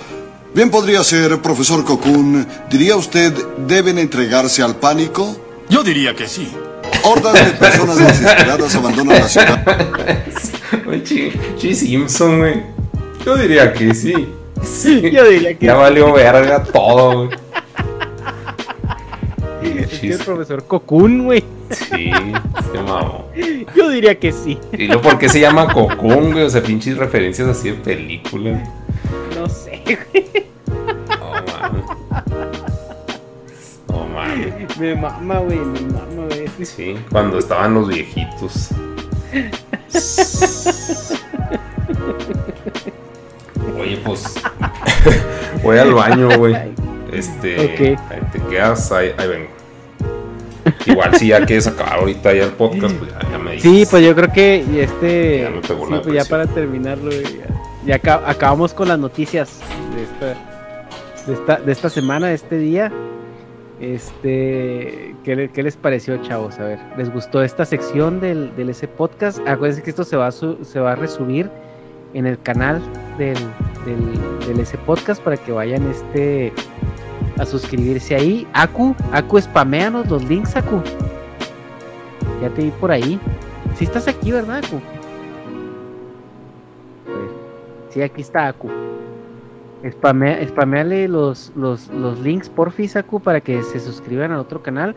bien 0.55 0.70
podría 0.70 1.02
ser, 1.05 1.40
profesor 1.43 1.85
Cocoon. 1.85 2.47
¿Diría 2.70 2.97
usted 2.97 3.32
deben 3.66 3.98
entregarse 3.98 4.62
al 4.62 4.77
pánico? 4.77 5.36
Yo 5.68 5.82
diría 5.82 6.14
que 6.14 6.27
sí. 6.27 6.48
Hordas 7.02 7.35
de 7.35 7.51
personas 7.52 7.98
desesperadas 7.98 8.74
abandonan 8.74 9.18
la 9.18 9.28
ciudad. 9.28 9.64
Chi, 11.05 11.74
Simpson, 11.74 12.39
güey. 12.39 12.62
Yo 13.24 13.36
diría 13.36 13.73
que 13.73 13.94
sí. 13.94 14.28
Sí. 14.62 15.10
Yo 15.10 15.24
diría 15.24 15.59
que 15.59 15.66
Ya 15.66 15.74
valió 15.74 16.12
verga 16.12 16.62
todo, 16.62 17.27
güey. 17.27 17.45
Que 20.09 20.15
el 20.15 20.24
profesor 20.24 20.65
Cocoon, 20.66 21.24
güey. 21.24 21.45
Sí, 21.70 22.11
se 22.73 22.83
mamó. 22.83 23.27
Yo 23.74 23.91
diría 23.91 24.19
que 24.19 24.33
sí. 24.33 24.59
¿Y 24.73 24.87
luego 24.87 25.03
por 25.03 25.19
qué 25.19 25.28
se 25.28 25.41
llama 25.41 25.73
Cocoon, 25.73 26.33
güey? 26.33 26.45
O 26.45 26.51
sea, 26.51 26.62
pinches 26.62 26.97
referencias 26.97 27.49
así 27.49 27.70
de 27.70 27.74
películas. 27.77 28.69
No 29.37 29.49
sé, 29.49 29.83
güey. 29.85 30.47
No. 31.09 31.35
No 33.89 34.07
mames. 34.09 34.78
Me 34.78 34.95
mama, 34.95 35.39
güey. 35.41 35.59
Me 35.59 35.81
mama, 35.81 36.27
güey. 36.28 36.49
Sí, 36.65 36.97
cuando 37.11 37.39
estaban 37.39 37.74
los 37.74 37.89
viejitos. 37.89 38.70
Oye, 43.78 43.97
pues. 44.05 44.35
Voy 45.62 45.78
al 45.78 45.95
baño, 45.95 46.28
güey. 46.39 46.55
Este. 47.12 47.57
Ok. 47.65 47.81
ahí 48.11 48.20
te 48.33 48.41
quedas, 48.51 48.93
ahí, 48.93 49.12
ahí 49.16 49.28
vengo. 49.28 49.49
Igual 50.86 51.14
si 51.16 51.28
ya 51.28 51.44
quieres 51.44 51.66
acabar 51.66 51.98
ahorita 52.01 52.32
ya 52.34 52.44
el 52.44 52.51
podcast, 52.52 52.94
pues 52.97 53.10
ya, 53.12 53.30
ya 53.30 53.38
me 53.38 53.52
dices. 53.52 53.70
Sí, 53.70 53.86
pues 53.90 54.05
yo 54.05 54.14
creo 54.14 54.32
que 54.32 54.64
este. 54.82 55.40
Ya 55.43 55.51
me 55.51 55.60
pegó 55.60 55.86
sí, 55.86 55.93
la 55.93 56.02
pues 56.02 56.14
ya 56.14 56.24
para 56.24 56.47
terminarlo, 56.47 57.10
ya, 57.10 57.47
ya 57.86 57.94
aca- 57.97 58.22
acabamos 58.26 58.72
con 58.74 58.88
las 58.88 58.98
noticias 58.98 59.60
de 59.94 60.02
esta, 60.02 61.26
de 61.26 61.32
esta, 61.34 61.56
de 61.56 61.72
esta 61.72 61.90
semana, 61.90 62.28
de 62.28 62.34
este 62.34 62.59
día. 62.59 62.93
Este, 63.80 65.14
¿qué, 65.22 65.51
qué 65.52 65.62
les 65.62 65.76
pareció, 65.76 66.16
chavos? 66.22 66.59
A 66.59 66.64
ver, 66.64 66.78
¿les 66.97 67.12
gustó 67.12 67.43
esta 67.43 67.64
sección 67.64 68.20
del, 68.20 68.55
del 68.56 68.70
ese 68.70 68.88
podcast? 68.88 69.38
Acuérdense 69.47 69.82
que 69.82 69.90
esto 69.90 70.05
se 70.05 70.16
va 70.16 70.28
a, 70.28 70.32
su- 70.32 70.64
se 70.64 70.80
va 70.80 70.93
a 70.93 70.97
resubir 70.97 71.51
en 72.14 72.26
el 72.26 72.40
canal 72.40 72.80
del, 73.18 73.36
del, 73.84 74.47
del 74.47 74.60
ese 74.60 74.78
podcast 74.78 75.22
para 75.22 75.36
que 75.36 75.52
vayan 75.52 75.88
este 75.90 76.52
a 77.39 77.47
suscribirse 77.47 78.15
ahí. 78.15 78.47
Aku, 78.53 78.95
Aku, 79.13 79.41
spameanos 79.41 80.09
los 80.09 80.25
links, 80.25 80.57
Aku. 80.57 80.81
Ya 82.43 82.49
te 82.51 82.63
vi 82.63 82.71
por 82.71 82.91
ahí. 82.91 83.19
Si 83.77 83.85
estás 83.85 84.09
aquí, 84.09 84.33
¿verdad, 84.33 84.63
Aku? 84.65 84.81
Sí, 87.91 88.03
aquí 88.03 88.21
está 88.21 88.49
Aku. 88.49 88.69
Spamea, 89.91 90.47
spameale 90.49 91.07
los, 91.07 91.53
los, 91.55 91.89
los 91.89 92.19
links 92.21 92.49
por 92.49 92.73
Aku 92.97 93.21
para 93.21 93.41
que 93.41 93.63
se 93.63 93.79
suscriban 93.81 94.33
al 94.33 94.39
otro 94.41 94.63
canal. 94.63 94.97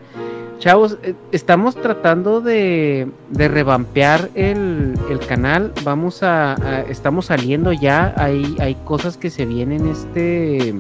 Chavos, 0.57 0.98
eh, 1.03 1.14
estamos 1.32 1.76
tratando 1.76 2.41
de, 2.41 3.07
de 3.30 3.48
revampear 3.48 4.30
el, 4.36 4.95
el 5.10 5.20
canal. 5.20 5.72
Vamos 5.86 6.24
a, 6.24 6.53
a- 6.56 6.82
Estamos 6.82 7.28
saliendo 7.28 7.72
ya. 7.72 8.14
Hay, 8.18 8.57
hay 8.60 8.76
cosas 8.84 9.16
que 9.16 9.30
se 9.30 9.45
vienen 9.45 9.88
este. 9.88 10.76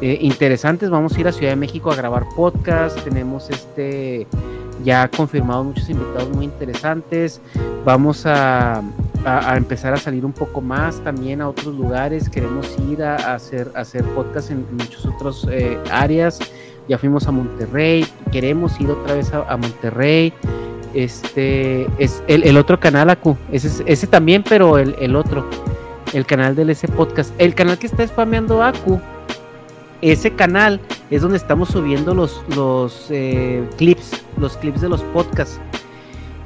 Eh, 0.00 0.18
interesantes. 0.20 0.90
Vamos 0.90 1.16
a 1.16 1.20
ir 1.20 1.28
a 1.28 1.32
Ciudad 1.32 1.52
de 1.52 1.56
México 1.56 1.90
a 1.90 1.96
grabar 1.96 2.24
podcast. 2.36 2.98
Tenemos 3.02 3.50
este 3.50 4.26
ya 4.84 5.08
confirmado 5.08 5.64
muchos 5.64 5.88
invitados 5.90 6.30
muy 6.30 6.44
interesantes. 6.44 7.40
Vamos 7.84 8.24
a, 8.26 8.82
empezar 9.56 9.92
a 9.92 9.96
salir 9.96 10.24
un 10.24 10.32
poco 10.32 10.60
más 10.60 11.02
también 11.02 11.40
a 11.40 11.48
otros 11.48 11.74
lugares. 11.74 12.28
Queremos 12.28 12.76
ir 12.88 13.02
a, 13.02 13.34
hacer, 13.34 13.70
hacer 13.74 14.04
podcast 14.04 14.50
en 14.50 14.64
muchas 14.72 15.04
otras 15.06 15.46
eh, 15.50 15.76
áreas. 15.90 16.38
Ya 16.88 16.96
fuimos 16.96 17.26
a 17.26 17.32
Monterrey. 17.32 18.06
Queremos 18.30 18.80
ir 18.80 18.90
otra 18.90 19.14
vez 19.14 19.32
a, 19.32 19.56
Monterrey. 19.56 20.32
Este 20.94 21.86
es 21.98 22.22
el, 22.28 22.56
otro 22.56 22.78
canal, 22.80 23.10
Acu. 23.10 23.36
Ese, 23.52 23.68
es- 23.68 23.82
ese 23.84 24.06
también, 24.06 24.44
pero 24.48 24.78
el, 24.78 24.94
el 25.00 25.16
otro. 25.16 25.44
El 26.14 26.24
canal 26.24 26.54
del 26.54 26.70
ese 26.70 26.88
podcast. 26.88 27.32
El 27.38 27.54
canal 27.54 27.78
que 27.78 27.86
está 27.88 28.06
spameando 28.06 28.62
Acu 28.62 29.00
ese 30.02 30.32
canal 30.32 30.80
es 31.10 31.22
donde 31.22 31.36
estamos 31.36 31.70
subiendo 31.70 32.14
los, 32.14 32.42
los 32.54 33.06
eh, 33.10 33.68
clips, 33.76 34.24
los 34.38 34.56
clips 34.56 34.80
de 34.80 34.88
los 34.88 35.02
podcasts. 35.02 35.60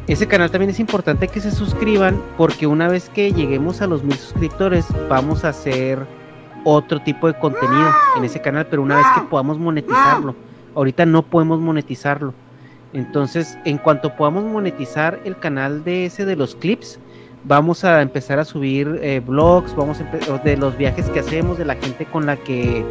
Ese 0.06 0.26
canal 0.26 0.50
también 0.50 0.70
es 0.70 0.80
importante 0.80 1.28
que 1.28 1.40
se 1.40 1.50
suscriban 1.50 2.20
porque 2.36 2.66
una 2.66 2.88
vez 2.88 3.08
que 3.08 3.32
lleguemos 3.32 3.82
a 3.82 3.86
los 3.86 4.02
mil 4.02 4.16
suscriptores 4.16 4.86
vamos 5.08 5.44
a 5.44 5.50
hacer 5.50 6.06
otro 6.64 7.00
tipo 7.00 7.26
de 7.26 7.34
contenido 7.38 7.88
en 8.16 8.24
ese 8.24 8.40
canal, 8.40 8.66
pero 8.68 8.82
una 8.82 8.96
vez 8.96 9.06
que 9.14 9.22
podamos 9.22 9.58
monetizarlo. 9.58 10.34
Ahorita 10.74 11.06
no 11.06 11.22
podemos 11.22 11.60
monetizarlo. 11.60 12.34
Entonces, 12.92 13.58
en 13.64 13.78
cuanto 13.78 14.16
podamos 14.16 14.44
monetizar 14.44 15.20
el 15.24 15.38
canal 15.38 15.84
de 15.84 16.06
ese 16.06 16.24
de 16.24 16.36
los 16.36 16.54
clips, 16.54 16.98
vamos 17.44 17.84
a 17.84 18.02
empezar 18.02 18.38
a 18.38 18.44
subir 18.44 18.98
eh, 19.02 19.20
vlogs, 19.24 19.74
vamos 19.74 19.98
a 20.00 20.38
de 20.38 20.56
los 20.56 20.76
viajes 20.76 21.08
que 21.10 21.20
hacemos, 21.20 21.58
de 21.58 21.64
la 21.64 21.74
gente 21.76 22.04
con 22.06 22.26
la 22.26 22.36
que 22.36 22.84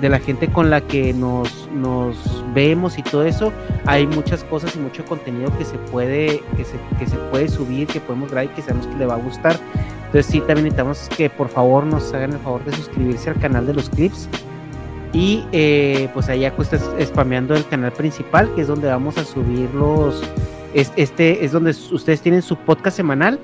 de 0.00 0.08
la 0.08 0.18
gente 0.18 0.48
con 0.48 0.70
la 0.70 0.80
que 0.80 1.12
nos, 1.12 1.68
nos 1.74 2.16
vemos 2.54 2.98
y 2.98 3.02
todo 3.02 3.24
eso, 3.24 3.52
hay 3.86 4.06
muchas 4.06 4.42
cosas 4.44 4.74
y 4.74 4.78
mucho 4.78 5.04
contenido 5.04 5.56
que 5.58 5.64
se 5.64 5.76
puede, 5.78 6.42
que 6.56 6.64
se, 6.64 6.76
que 6.98 7.06
se 7.06 7.16
puede 7.30 7.48
subir, 7.48 7.86
que 7.86 8.00
podemos 8.00 8.30
grabar 8.30 8.46
y 8.46 8.54
que 8.54 8.62
sabemos 8.62 8.86
que 8.86 8.96
le 8.96 9.06
va 9.06 9.14
a 9.14 9.18
gustar. 9.18 9.56
Entonces 10.06 10.26
sí, 10.26 10.38
también 10.40 10.64
necesitamos 10.64 11.08
que 11.16 11.30
por 11.30 11.48
favor 11.48 11.84
nos 11.84 12.12
hagan 12.14 12.32
el 12.32 12.38
favor 12.38 12.64
de 12.64 12.72
suscribirse 12.72 13.30
al 13.30 13.36
canal 13.38 13.66
de 13.66 13.74
los 13.74 13.88
clips. 13.90 14.28
Y 15.14 15.44
eh, 15.52 16.08
pues 16.14 16.28
allá 16.30 16.54
pues 16.56 16.72
estás 16.72 16.88
spameando 17.06 17.54
el 17.54 17.66
canal 17.66 17.92
principal, 17.92 18.50
que 18.54 18.62
es 18.62 18.66
donde 18.66 18.88
vamos 18.88 19.18
a 19.18 19.24
subir 19.24 19.68
los... 19.74 20.22
es- 20.72 20.92
este 20.96 21.44
es 21.44 21.52
donde 21.52 21.70
ustedes 21.70 22.22
tienen 22.22 22.40
su 22.40 22.56
podcast 22.56 22.96
semanal 22.96 23.38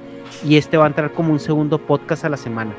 y 0.45 0.57
este 0.57 0.77
va 0.79 0.85
a 0.85 0.89
entrar 0.89 1.13
como 1.13 1.33
un 1.33 1.41
segundo 1.41 1.79
podcast 1.79 2.25
a 2.25 2.31
la 2.31 2.37
semana 2.39 2.73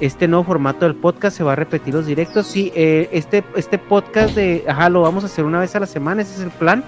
este 0.00 0.28
nuevo 0.28 0.44
formato 0.44 0.84
del 0.86 0.94
podcast 0.96 1.36
se 1.36 1.44
va 1.44 1.52
a 1.52 1.56
repetir 1.56 1.94
los 1.94 2.06
directos. 2.06 2.46
Sí, 2.46 2.72
eh, 2.74 3.08
este, 3.12 3.44
este 3.56 3.78
podcast 3.78 4.34
de, 4.34 4.64
ajá, 4.68 4.88
lo 4.88 5.02
vamos 5.02 5.22
a 5.24 5.26
hacer 5.26 5.44
una 5.44 5.60
vez 5.60 5.74
a 5.76 5.80
la 5.80 5.86
semana, 5.86 6.22
ese 6.22 6.34
es 6.34 6.40
el 6.40 6.50
plan. 6.50 6.84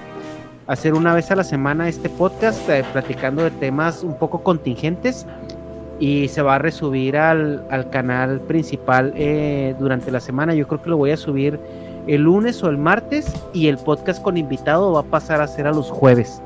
Hacer 0.67 0.95
una 0.95 1.15
vez 1.15 1.31
a 1.31 1.37
la 1.37 1.45
semana 1.45 1.89
este 1.89 2.09
podcast, 2.09 2.69
eh, 2.69 2.85
platicando 2.93 3.45
de 3.45 3.53
temas 3.53 4.03
un 4.03 4.19
poco 4.19 4.43
contingentes. 4.43 5.27
Y 5.99 6.29
se 6.29 6.43
va 6.43 6.57
a 6.57 6.59
resubir 6.59 7.17
al, 7.17 7.65
al 7.71 7.89
canal 7.89 8.41
principal 8.41 9.15
eh, 9.17 9.75
durante 9.79 10.11
la 10.11 10.21
semana. 10.21 10.55
Yo 10.55 10.67
creo 10.69 10.83
que 10.83 10.91
lo 10.91 10.99
voy 10.99 11.13
a 11.13 11.17
subir 11.17 11.59
el 12.07 12.23
lunes 12.23 12.63
o 12.63 12.69
el 12.69 12.77
martes. 12.77 13.33
Y 13.55 13.69
el 13.69 13.79
podcast 13.79 14.23
con 14.23 14.37
invitado 14.37 14.93
va 14.93 15.01
a 15.01 15.05
pasar 15.05 15.41
a 15.41 15.47
ser 15.47 15.67
a 15.67 15.73
los 15.73 15.91
jueves. 15.91 16.43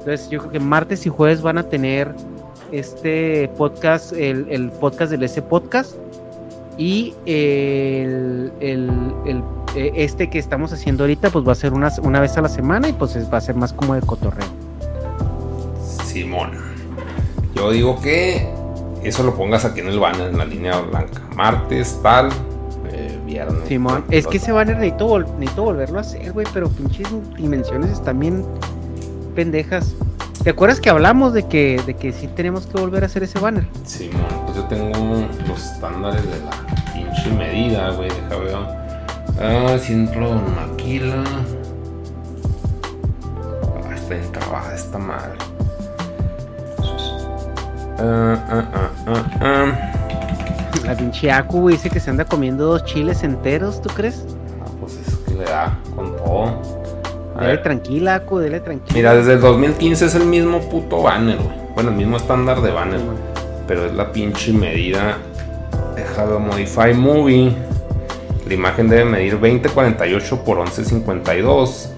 Entonces 0.00 0.28
yo 0.28 0.40
creo 0.40 0.52
que 0.52 0.60
martes 0.60 1.06
y 1.06 1.08
jueves 1.08 1.40
van 1.40 1.56
a 1.56 1.62
tener 1.62 2.14
este 2.78 3.48
podcast, 3.56 4.12
el, 4.12 4.46
el 4.50 4.70
podcast 4.70 5.10
del 5.10 5.22
S 5.22 5.40
Podcast 5.42 5.94
y 6.76 7.14
el, 7.26 8.52
el- 8.60 9.12
el- 9.26 9.42
eh, 9.76 9.92
este 9.96 10.30
que 10.30 10.38
estamos 10.38 10.72
haciendo 10.72 11.02
ahorita 11.04 11.30
pues 11.30 11.46
va 11.46 11.52
a 11.52 11.56
ser 11.56 11.72
una, 11.72 11.90
una 12.02 12.20
vez 12.20 12.36
a 12.36 12.42
la 12.42 12.48
semana 12.48 12.88
y 12.88 12.92
pues 12.92 13.16
es- 13.16 13.32
va 13.32 13.38
a 13.38 13.40
ser 13.40 13.54
más 13.56 13.72
como 13.72 13.94
de 13.94 14.00
cotorreo. 14.02 14.46
Simón. 16.04 16.50
Yo 17.54 17.70
digo 17.70 18.00
que 18.00 18.48
eso 19.02 19.22
lo 19.22 19.34
pongas 19.34 19.64
aquí 19.64 19.80
en 19.80 19.88
el 19.88 19.98
banner, 19.98 20.30
en 20.30 20.38
la 20.38 20.44
línea 20.44 20.80
blanca. 20.80 21.22
Martes, 21.36 21.98
tal, 22.02 22.28
eh, 22.92 23.18
viernes. 23.26 23.66
Simón, 23.68 24.04
tal, 24.06 24.14
es 24.14 24.26
que 24.26 24.36
ese 24.38 24.52
banner 24.52 24.76
necesito, 24.76 25.08
vol- 25.08 25.28
necesito 25.38 25.62
volverlo 25.64 25.98
a 25.98 26.00
hacer, 26.02 26.32
güey, 26.32 26.46
pero 26.52 26.68
pinches 26.68 27.08
dimensiones 27.36 27.90
están 27.90 28.18
bien 28.18 28.44
pendejas. 29.34 29.94
¿Te 30.44 30.50
acuerdas 30.50 30.78
que 30.78 30.90
hablamos 30.90 31.32
de 31.32 31.48
que, 31.48 31.82
de 31.86 31.94
que 31.94 32.12
sí 32.12 32.28
tenemos 32.28 32.66
que 32.66 32.78
volver 32.78 33.02
a 33.02 33.06
hacer 33.06 33.22
ese 33.22 33.38
banner? 33.38 33.66
Simón, 33.86 34.20
pues 34.44 34.56
yo 34.58 34.64
tengo 34.64 35.26
los 35.48 35.72
estándares 35.72 36.22
de 36.22 36.38
la 36.40 36.92
pinche 36.92 37.30
medida, 37.30 37.92
güey. 37.92 38.10
Deja 38.10 38.36
ver. 38.36 38.54
Ah, 39.40 39.78
siempre 39.80 40.20
maquila. 40.20 41.24
Ah, 43.88 43.94
está 43.94 44.14
bien 44.16 44.32
trabajada 44.32 44.74
esta 44.74 44.98
madre. 44.98 45.32
Ah, 47.98 48.44
ah, 48.50 48.64
ah, 48.74 48.90
ah, 49.06 49.24
ah. 49.40 49.92
La 50.84 50.94
pinche 50.94 51.32
Aku, 51.32 51.62
güey, 51.62 51.76
dice 51.76 51.88
que 51.88 52.00
se 52.00 52.10
anda 52.10 52.26
comiendo 52.26 52.66
dos 52.66 52.84
chiles 52.84 53.22
enteros, 53.22 53.80
¿tú 53.80 53.88
crees? 53.94 54.26
Ah, 54.62 54.70
pues 54.78 54.98
es 55.06 55.14
que 55.26 55.36
le 55.36 55.44
da 55.44 55.78
con 55.96 56.14
todo. 56.18 56.83
Dele 57.40 57.58
tranquila, 57.58 58.14
Aku, 58.16 58.38
dele 58.38 58.60
tranquila. 58.60 58.94
Mira, 58.96 59.14
desde 59.14 59.34
el 59.34 59.40
2015 59.40 60.06
es 60.06 60.14
el 60.14 60.24
mismo 60.26 60.60
puto 60.68 61.02
banner, 61.02 61.36
güey. 61.36 61.56
Bueno, 61.74 61.90
el 61.90 61.96
mismo 61.96 62.16
estándar 62.16 62.60
de 62.62 62.70
banner, 62.70 63.00
güey. 63.00 63.16
Pero 63.66 63.86
es 63.86 63.94
la 63.94 64.12
pinche 64.12 64.52
medida. 64.52 65.18
Déjalo 65.96 66.38
Modify 66.38 66.94
Movie. 66.94 67.52
La 68.46 68.54
imagen 68.54 68.88
debe 68.88 69.04
medir 69.04 69.32
2048 69.40 70.44
por 70.44 70.58
1152. 70.58 71.90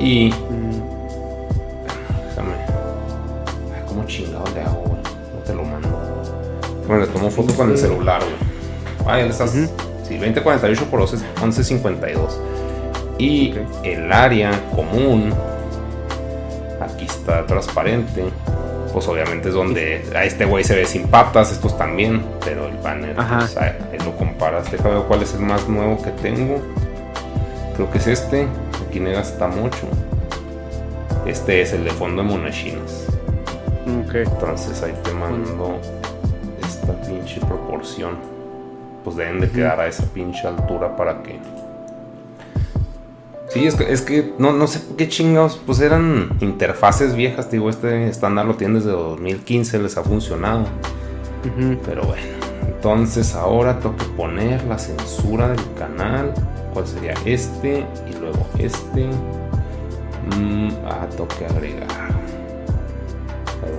Y. 0.00 0.30
Mm, 0.30 0.72
Déjame. 2.28 2.54
Ay, 3.74 3.82
¿Cómo 3.86 4.04
chingado 4.06 4.44
le 4.54 4.62
hago, 4.62 4.82
güey? 4.86 5.02
No 5.02 5.40
te 5.46 5.54
lo 5.54 5.62
mando. 5.64 5.88
Bueno, 6.86 7.04
le 7.04 7.08
tomo 7.12 7.30
foto 7.30 7.54
con 7.54 7.70
el 7.70 7.78
celular, 7.78 8.20
güey. 8.22 9.16
Ya 9.18 9.24
le 9.24 9.30
estás. 9.30 9.50
Sí, 9.50 10.16
2048 10.16 10.84
por 10.86 11.00
11 11.02 11.16
1152. 11.40 12.40
Y 13.22 13.54
el 13.84 14.12
área 14.12 14.50
común. 14.74 15.32
Aquí 16.80 17.04
está 17.04 17.46
transparente. 17.46 18.24
Pues 18.92 19.06
obviamente 19.08 19.48
es 19.48 19.54
donde 19.54 20.04
a 20.14 20.24
este 20.24 20.44
güey 20.44 20.64
se 20.64 20.74
ve 20.74 20.84
sin 20.84 21.06
patas, 21.08 21.50
estos 21.52 21.78
también, 21.78 22.20
pero 22.44 22.66
el 22.66 22.76
banner 22.78 23.14
pues, 23.14 23.56
a- 23.56 23.68
es 23.92 24.04
lo 24.04 24.14
comparas. 24.16 24.70
Déjame 24.70 24.96
ver 24.96 25.04
cuál 25.04 25.22
es 25.22 25.32
el 25.34 25.40
más 25.40 25.66
nuevo 25.68 26.02
que 26.02 26.10
tengo. 26.10 26.56
Creo 27.76 27.90
que 27.90 27.98
es 27.98 28.06
este. 28.08 28.46
Aquí 28.88 28.98
negas 29.00 29.30
está 29.32 29.46
mucho. 29.46 29.86
Este 31.24 31.62
es 31.62 31.72
el 31.72 31.84
de 31.84 31.90
fondo 31.90 32.22
de 32.22 32.28
monachinas. 32.28 33.06
Ok. 34.04 34.14
Entonces 34.16 34.82
ahí 34.82 34.92
te 35.04 35.12
mando 35.12 35.78
esta 36.62 36.92
pinche 37.02 37.40
proporción. 37.40 38.16
Pues 39.04 39.16
deben 39.16 39.40
de 39.40 39.48
quedar 39.50 39.80
a 39.80 39.86
esa 39.86 40.04
pinche 40.06 40.46
altura 40.48 40.94
para 40.96 41.22
que. 41.22 41.38
Sí, 43.52 43.66
es 43.66 43.74
que, 43.74 43.92
es 43.92 44.00
que 44.00 44.32
no, 44.38 44.52
no 44.52 44.66
sé 44.66 44.80
qué 44.96 45.08
chingados. 45.08 45.60
Pues 45.66 45.80
eran 45.80 46.30
interfaces 46.40 47.14
viejas. 47.14 47.50
Digo, 47.50 47.68
este 47.68 48.08
estándar 48.08 48.46
lo 48.46 48.54
tienen 48.54 48.76
desde 48.78 48.92
2015, 48.92 49.78
les 49.78 49.96
ha 49.98 50.02
funcionado. 50.02 50.64
Pero 51.84 52.04
bueno, 52.04 52.22
entonces 52.66 53.34
ahora 53.34 53.78
tengo 53.78 53.96
que 53.96 54.04
poner 54.16 54.64
la 54.64 54.78
censura 54.78 55.48
del 55.48 55.60
canal. 55.74 56.32
¿Cuál 56.72 56.86
sería 56.86 57.14
este? 57.26 57.84
Y 58.10 58.18
luego 58.18 58.46
este. 58.58 59.06
Mm, 60.38 60.70
ah, 60.86 61.06
tengo 61.10 61.28
que 61.28 61.44
agregar. 61.44 61.88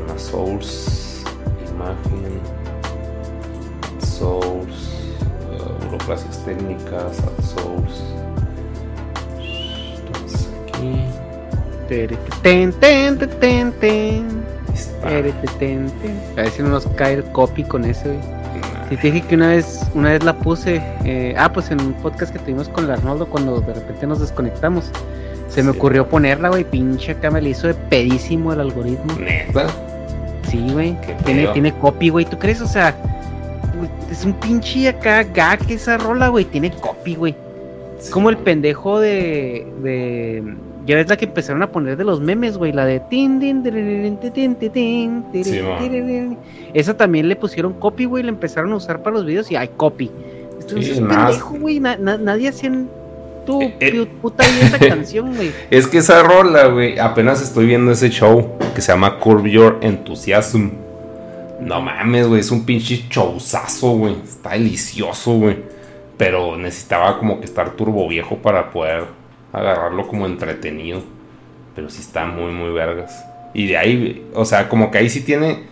Una 0.06 0.20
source, 0.20 1.24
imagen, 1.74 2.40
source, 4.00 4.92
eh, 5.52 5.86
burocracias 5.86 6.46
técnicas, 6.46 7.18
source. 7.56 8.23
Ten, 12.42 12.72
ten, 12.74 13.18
ten. 15.60 15.92
A 16.34 16.42
ver 16.42 16.50
si 16.52 16.62
no 16.64 16.70
nos 16.70 16.86
cae 16.88 17.14
el 17.16 17.24
copy 17.26 17.64
con 17.64 17.86
ese, 17.86 18.08
güey. 18.08 18.20
Si 18.90 18.98
te 18.98 19.12
dije 19.12 19.28
que 19.28 19.36
una 19.36 19.50
vez, 19.50 19.82
una 19.96 20.12
vez 20.12 20.24
la 20.24 20.34
puse, 20.34 20.82
eh, 21.04 21.36
ah, 21.38 21.52
pues 21.52 21.72
en 21.72 21.82
un 21.82 21.94
podcast 21.94 22.32
que 22.34 22.40
tuvimos 22.40 22.70
con 22.70 22.86
el 22.86 22.92
Arnoldo 22.92 23.28
cuando 23.28 23.60
de 23.62 23.74
repente 23.74 24.06
nos 24.08 24.20
desconectamos, 24.20 24.86
se 25.50 25.64
me 25.64 25.72
Sí. 25.72 25.78
ocurrió 25.78 26.08
ponerla, 26.08 26.50
güey, 26.50 26.64
pinche 26.64 27.14
acá 27.14 27.32
me 27.32 27.42
le 27.42 27.50
hizo 27.52 27.68
de 27.68 27.74
pedísimo 27.76 28.54
el 28.54 28.60
algoritmo. 28.60 29.14
Neta. 29.20 29.68
Sí, 30.50 30.68
güey, 30.72 30.96
tiene, 31.26 31.48
tiene 31.48 31.74
copy, 31.74 32.10
güey, 32.10 32.26
¿tú 32.26 32.38
crees? 32.38 32.62
O 32.62 32.68
sea, 32.68 32.96
es 34.12 34.24
un 34.26 34.34
pinche 34.34 34.88
acá 34.90 35.24
gag 35.24 35.60
esa 35.72 35.98
rola, 35.98 36.28
güey, 36.28 36.46
tiene 36.46 36.72
copy, 36.72 37.16
güey. 37.16 37.36
Es 38.00 38.10
como 38.10 38.30
el 38.30 38.38
pendejo 38.38 39.00
de, 39.00 39.66
de. 39.82 40.44
Ya 40.86 40.96
ves 40.98 41.08
la 41.08 41.16
que 41.16 41.26
empezaron 41.26 41.64
a 41.64 41.72
poner 41.72 41.96
de 41.96 42.04
los 42.04 42.20
memes, 42.20 42.58
güey. 42.58 42.74
La 42.74 42.86
de. 42.86 43.00
tin, 43.00 43.40
tin, 43.40 43.64
tin, 43.64 44.18
tin, 44.34 44.56
tin, 44.56 45.24
tin, 45.32 45.44
Sí. 45.44 45.62
Esa 46.74 46.98
también 46.98 47.30
le 47.30 47.36
pusieron 47.36 47.74
copy, 47.74 48.06
güey. 48.06 48.24
La 48.24 48.30
empezaron 48.30 48.72
a 48.74 48.76
usar 48.76 49.02
para 49.02 49.16
los 49.16 49.26
videos 49.26 49.50
y 49.52 49.56
hay 49.56 49.70
copy. 49.70 50.12
Esto 50.60 50.76
Sí, 50.82 50.92
es 50.92 51.00
más. 51.02 51.28
pendejo, 51.32 51.56
güey. 51.60 51.80
na- 51.80 51.96
na- 51.98 52.18
nadie 52.18 52.50
hacía 52.50 52.72
tu 53.46 53.62
Eh, 53.62 53.76
eh. 53.80 53.94
pu- 53.94 54.08
puta 54.22 54.44
esa 54.46 54.80
canción, 54.80 55.36
güey. 55.36 55.52
Es 55.70 55.88
que 55.88 56.00
esa 56.00 56.22
rola, 56.24 56.68
güey, 56.68 57.00
apenas 57.00 57.42
estoy 57.42 57.66
viendo 57.66 57.92
ese 57.92 58.10
show 58.10 58.52
que 58.76 58.82
se 58.82 58.92
llama 58.92 59.20
Curb 59.20 59.46
Your 59.48 59.78
Enthusiasm. 59.82 60.70
No 61.62 61.82
mames, 61.82 62.28
güey, 62.28 62.42
es 62.42 62.52
un 62.52 62.66
pinche 62.66 63.06
showzazo, 63.10 63.92
güey. 63.92 64.16
Está 64.24 64.52
delicioso, 64.52 65.34
güey. 65.34 65.58
Pero 66.18 66.58
necesitaba 66.58 67.18
como 67.20 67.40
que 67.40 67.46
estar 67.46 67.72
turbo 67.72 68.08
viejo 68.08 68.38
para 68.38 68.70
poder 68.72 69.06
agarrarlo 69.54 70.08
como 70.08 70.26
entretenido. 70.26 71.02
Pero 71.76 71.90
sí 71.90 72.02
está 72.02 72.26
muy, 72.26 72.52
muy 72.52 72.72
vergas. 72.74 73.24
Y 73.54 73.68
de 73.68 73.78
ahí, 73.78 74.28
o 74.34 74.46
sea, 74.46 74.68
como 74.68 74.92
que 74.92 74.98
ahí 74.98 75.10
sí 75.10 75.22
tiene. 75.22 75.64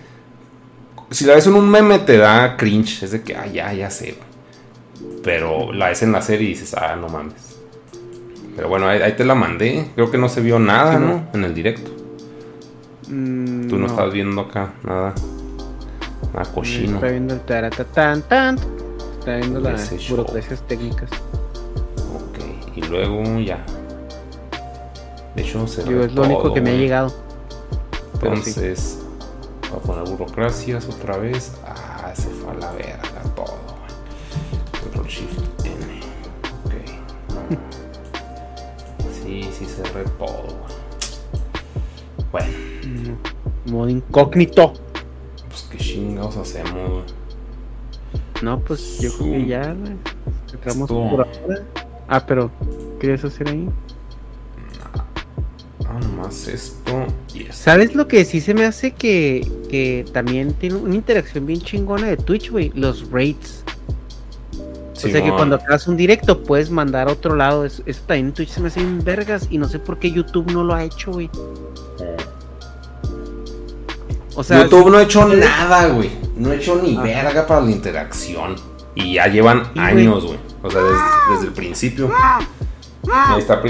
Si 1.10 1.26
la 1.26 1.36
ves 1.36 1.48
en 1.48 1.56
un 1.56 1.70
meme 1.70 2.00
te 2.00 2.18
da 2.18 2.56
cringe. 2.56 3.04
Es 3.04 3.12
de 3.12 3.22
que, 3.22 3.36
ah, 3.36 3.48
ya, 3.48 3.74
ya 3.74 3.90
sé. 3.90 4.16
Pero 5.24 5.74
la 5.74 5.90
ves 5.90 6.02
en 6.04 6.12
la 6.12 6.22
serie 6.22 6.48
y 6.48 6.50
dices, 6.52 6.74
ah, 6.76 6.96
no 6.96 7.10
mames. 7.10 7.60
Pero 8.56 8.70
bueno, 8.70 8.88
ahí, 8.88 9.02
ahí 9.02 9.14
te 9.14 9.26
la 9.26 9.36
mandé. 9.36 9.88
Creo 9.96 10.10
que 10.10 10.18
no 10.18 10.30
se 10.30 10.42
vio 10.42 10.60
nada, 10.60 10.94
Sí, 10.94 11.00
¿no? 11.00 11.08
¿no? 11.08 11.28
En 11.34 11.44
el 11.44 11.54
directo. 11.54 11.92
Mm, 13.08 13.68
Tú 13.68 13.78
no, 13.78 13.88
estás 13.88 14.14
viendo 14.14 14.42
acá 14.42 14.74
nada. 14.84 15.14
Nada 16.34 16.52
cochino. 16.54 16.96
Está 16.96 17.08
viendo 17.08 17.34
el 17.34 17.42
taratatán, 17.42 18.22
tan. 18.24 18.58
Está 19.20 19.36
viendo 19.38 19.60
las 19.60 20.10
burocracias 20.10 20.66
técnicas. 20.68 21.10
Luego 22.92 23.40
ya. 23.40 23.64
De 25.36 25.42
hecho, 25.44 25.66
se 25.66 25.84
Digo, 25.86 26.02
es 26.04 26.14
lo 26.14 26.24
único 26.24 26.54
que 26.54 26.60
me 26.62 26.72
ha 26.72 26.74
llegado. 26.74 27.14
Pero 28.20 28.36
sí. 28.36 28.50
Entonces, 28.50 29.00
voy 29.70 29.80
a 29.80 29.82
poner 29.82 30.04
burocracias 30.18 30.86
otra 30.90 31.18
vez. 31.18 31.54
Ah, 31.66 32.12
se 32.14 32.28
fue 32.30 32.52
a 32.52 32.56
la 32.56 32.72
verga 32.74 33.22
todo. 33.36 33.56
Control 34.84 35.08
Shift 35.08 35.40
N. 35.66 36.00
Ok. 36.66 36.74
Sí, 39.24 39.44
sí 39.58 39.66
cerré 39.66 40.04
todo. 40.18 40.44
Bueno, 42.32 42.48
Mm, 42.84 43.72
Modo 43.72 43.90
incógnito. 43.90 44.74
pues 45.48 45.68
qué 45.72 45.78
chingados 45.78 46.36
hacemos? 46.38 47.04
No, 48.42 48.60
pues 48.60 49.00
yo 49.00 49.12
creo 49.18 49.32
que 49.34 49.46
ya, 49.46 49.76
Estuvo- 50.66 50.88
por 51.12 51.28
ahora. 51.28 51.64
Ah, 52.08 52.26
pero, 52.26 52.50
¿querías 53.02 53.26
hacer 53.26 53.50
ahí? 53.50 53.68
Ah, 55.88 56.00
nomás 56.00 56.48
esto 56.48 57.06
y 57.34 57.42
esto. 57.42 57.54
¿Sabes 57.54 57.96
lo 57.96 58.08
que 58.08 58.24
sí 58.26 58.40
se 58.40 58.54
me 58.54 58.64
hace 58.66 58.92
que, 58.92 59.46
que 59.70 60.06
también 60.14 60.54
tiene 60.54 60.76
una 60.76 60.94
interacción 60.94 61.48
bien 61.48 61.60
chingona 61.62 62.06
de 62.08 62.18
Twitch, 62.18 62.52
güey? 62.52 62.72
Los 62.76 63.10
raids. 63.10 63.64
o 64.54 64.96
sea 64.96 65.24
que 65.24 65.32
cuando 65.32 65.56
hagas 65.56 65.88
un 65.88 65.98
directo 65.98 66.44
puedes 66.44 66.70
mandar 66.70 67.10
a 67.10 67.14
otro 67.14 67.36
lado. 67.36 67.66
Eso, 67.66 67.82
eso 67.88 68.02
también 68.06 68.28
en 68.28 68.34
Twitch 68.34 68.50
se 68.50 68.62
me 68.62 68.68
hace 68.68 68.82
bien 68.82 69.04
vergas. 69.04 69.48
Y 69.50 69.58
no 69.58 69.68
sé 69.68 69.80
por 69.80 69.98
qué 69.98 70.12
YouTube 70.12 70.52
no 70.52 70.64
lo 70.64 70.76
ha 70.76 70.84
hecho, 70.84 71.12
güey. 71.12 71.30
O 74.36 74.44
sea, 74.44 74.64
YouTube 74.64 74.84
sí- 74.86 74.90
no 74.92 74.98
ha 74.98 75.04
hecho 75.04 75.28
nada, 75.28 75.88
güey. 75.88 76.12
No 76.38 76.52
ha 76.52 76.56
hecho 76.56 76.80
ni 76.82 76.94
Ajá. 76.94 77.04
verga 77.04 77.48
para 77.48 77.62
la 77.62 77.72
interacción. 77.72 78.56
Y 78.96 79.16
ya 79.16 79.28
llevan 79.28 79.64
Sí, 79.74 79.80
años, 79.80 80.26
güey. 80.26 80.40
O 80.64 80.70
sea, 80.70 80.82
desde, 80.82 80.98
desde 81.34 81.48
el 81.48 81.54
principio. 81.54 82.10
Ahí 83.12 83.40
está. 83.40 83.62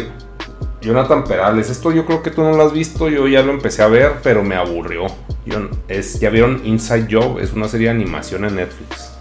Jonathan 0.82 1.24
Perales. 1.24 1.70
Esto 1.70 1.92
yo 1.92 2.06
creo 2.06 2.24
que 2.24 2.32
tú 2.32 2.42
no 2.42 2.52
lo 2.54 2.64
has 2.64 2.74
visto. 2.74 3.08
Yo 3.10 3.28
ya 3.28 3.44
lo 3.44 3.52
empecé 3.52 3.84
a 3.84 3.88
ver, 3.88 4.14
pero 4.24 4.44
me 4.44 4.56
aburrió. 4.56 5.06
Yo- 5.46 5.70
es, 5.88 6.20
¿Ya 6.20 6.30
vieron 6.30 6.62
Inside 6.66 7.08
Job? 7.10 7.40
Es 7.40 7.54
una 7.54 7.68
serie 7.68 7.88
de 7.88 7.94
animación 7.96 8.46
en 8.46 8.56
Netflix. 8.56 9.12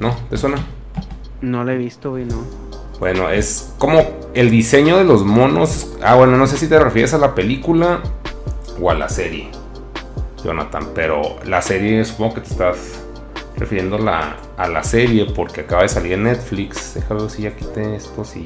¿No? 0.00 0.14
¿Te 0.30 0.36
suena? 0.36 0.56
No 1.40 1.62
lo 1.64 1.70
he 1.72 1.76
visto, 1.76 2.10
güey, 2.10 2.24
no. 2.24 2.42
Bueno, 2.98 3.28
es 3.30 3.72
como 3.78 4.02
el 4.34 4.50
diseño 4.50 4.96
de 4.98 5.04
los 5.04 5.24
monos. 5.24 5.94
Ah, 6.02 6.14
bueno, 6.16 6.36
no 6.36 6.46
sé 6.46 6.56
si 6.56 6.68
te 6.68 6.78
refieres 6.78 7.14
a 7.14 7.18
la 7.18 7.34
película 7.34 8.00
o 8.80 8.90
a 8.90 8.94
la 8.94 9.08
serie, 9.08 9.50
Jonathan. 10.44 10.88
Pero 10.94 11.36
la 11.44 11.60
serie, 11.62 12.04
supongo 12.04 12.34
que 12.34 12.40
te 12.42 12.50
estás 12.50 12.76
refiriendo 13.56 13.98
la- 13.98 14.36
a 14.56 14.68
la 14.68 14.82
serie 14.82 15.26
porque 15.26 15.62
acaba 15.62 15.82
de 15.82 15.88
salir 15.88 16.12
en 16.12 16.24
Netflix. 16.24 16.94
Déjame 16.94 17.22
ver 17.22 17.30
si 17.30 17.42
ya 17.42 17.56
quité 17.56 17.96
esto, 17.96 18.24
sí. 18.24 18.44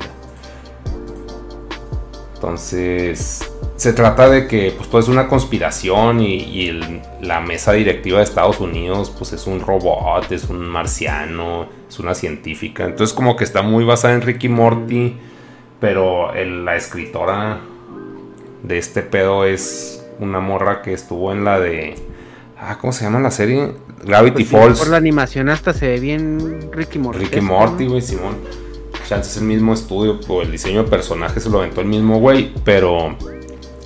Entonces, 2.35 3.51
se 3.79 3.93
trata 3.93 4.29
de 4.29 4.47
que 4.47 4.73
pues 4.77 4.89
todo 4.89 5.01
es 5.01 5.09
una 5.09 5.29
conspiración 5.29 6.21
y, 6.21 6.71
la 7.21 7.41
mesa 7.41 7.73
directiva 7.73 8.19
de 8.19 8.25
Estados 8.25 8.61
Unidos 8.61 9.13
pues 9.17 9.33
es 9.33 9.47
un 9.47 9.61
robot, 9.61 10.31
es 10.31 10.49
un 10.49 10.61
marciano, 10.69 11.69
es 11.89 11.99
una 11.99 12.15
científica. 12.15 12.85
Entonces 12.85 13.15
como 13.15 13.37
que 13.37 13.45
está 13.45 13.63
muy 13.63 13.85
basada 13.85 14.15
en 14.15 14.23
Ricky 14.23 14.49
Morty, 14.49 15.17
pero 15.81 16.33
la 16.35 16.77
escritora 16.77 17.61
de 18.63 18.79
este 18.79 19.03
pedo 19.03 19.45
es 19.45 20.05
una 20.19 20.41
morra 20.41 20.83
que 20.83 20.93
estuvo 20.93 21.33
en 21.33 21.45
la 21.45 21.61
de... 21.61 21.95
Ah, 22.57 22.79
¿cómo 22.81 22.93
se 22.93 23.05
llama 23.05 23.21
la 23.21 23.31
serie? 23.31 23.75
Gravity 24.05 24.45
Pues 24.45 24.49
Falls. 24.63 24.79
por 24.79 24.89
la 24.89 24.97
animación 24.97 25.49
hasta 25.49 25.73
se 25.73 25.89
ve 25.89 26.01
bien 26.01 26.71
Ricky 26.73 26.99
Morty. 26.99 27.19
Ricky 27.21 27.41
Morty, 27.41 27.87
güey, 27.87 28.03
Simón. 28.03 28.37
Chance 29.09 29.31
es 29.31 29.37
el 29.39 29.45
mismo 29.45 29.73
estudio, 29.73 30.21
pues 30.21 30.47
el 30.47 30.53
diseño 30.53 30.85
de 30.85 30.91
personaje 30.91 31.41
se 31.41 31.49
lo 31.49 31.59
aventó 31.59 31.81
el 31.81 31.87
mismo 31.87 32.19
güey, 32.19 32.53
pero 32.65 33.17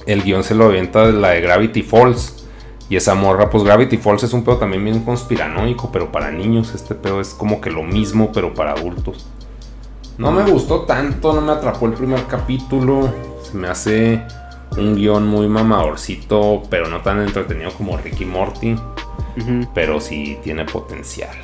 el 0.07 0.23
guion 0.23 0.43
se 0.43 0.55
lo 0.55 0.65
avienta 0.65 1.07
de 1.07 1.13
la 1.13 1.31
de 1.31 1.41
Gravity 1.41 1.83
Falls. 1.83 2.45
Y 2.89 2.97
esa 2.97 3.15
morra, 3.15 3.49
pues 3.49 3.65
Gravity 3.65 3.97
Falls 3.97 4.25
es 4.25 4.33
un 4.33 4.45
pedo 4.45 4.59
también 4.59 4.85
bien 4.85 5.01
conspiranoico, 5.05 5.91
pero 5.93 6.13
para 6.13 6.31
niños. 6.31 6.75
Este 6.75 6.95
pedo 6.95 7.21
es 7.21 7.31
como 7.31 7.61
que 7.61 7.71
lo 7.71 7.83
mismo, 7.83 8.33
pero 8.33 8.53
para 8.53 8.73
adultos. 8.73 9.27
No 10.19 10.31
me 10.31 10.43
gustó 10.43 10.83
tanto, 10.83 11.33
no 11.33 11.41
me 11.41 11.53
atrapó 11.53 11.87
el 11.87 11.95
primer 11.95 12.25
capítulo. 12.27 13.11
Se 13.43 13.57
me 13.57 13.69
hace 13.69 14.23
un 14.77 14.95
guion 14.97 15.27
muy 15.27 15.49
mamadorcito, 15.49 16.65
pero 16.69 16.89
no 16.89 17.01
tan 17.01 17.23
entretenido 17.23 17.71
como 17.73 17.97
Ricky 17.97 18.27
Morty. 18.27 18.77
Pero 19.75 20.01
sí 20.01 20.39
tiene 20.43 20.65
potencial. 20.65 21.35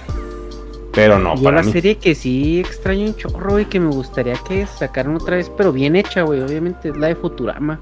Pero 0.92 1.18
no, 1.18 1.36
Yo 1.36 1.42
para 1.44 1.58
la 1.58 1.62
mí. 1.62 1.73
serie 1.73 1.97
que 1.99 2.15
sí 2.15 2.60
extraño 2.60 3.07
un 3.07 3.17
chorro 3.17 3.58
y 3.60 3.67
que 3.67 3.78
me 3.78 3.91
gustaría 3.91 4.34
que 4.34 4.67
sacaran 4.67 5.15
otra 5.17 5.36
vez, 5.36 5.50
pero 5.57 5.73
bien 5.73 5.94
hecha, 5.97 6.23
güey. 6.23 6.41
Obviamente 6.42 6.89
es 6.89 6.97
la 6.97 7.08
de 7.08 7.15
Futurama. 7.15 7.78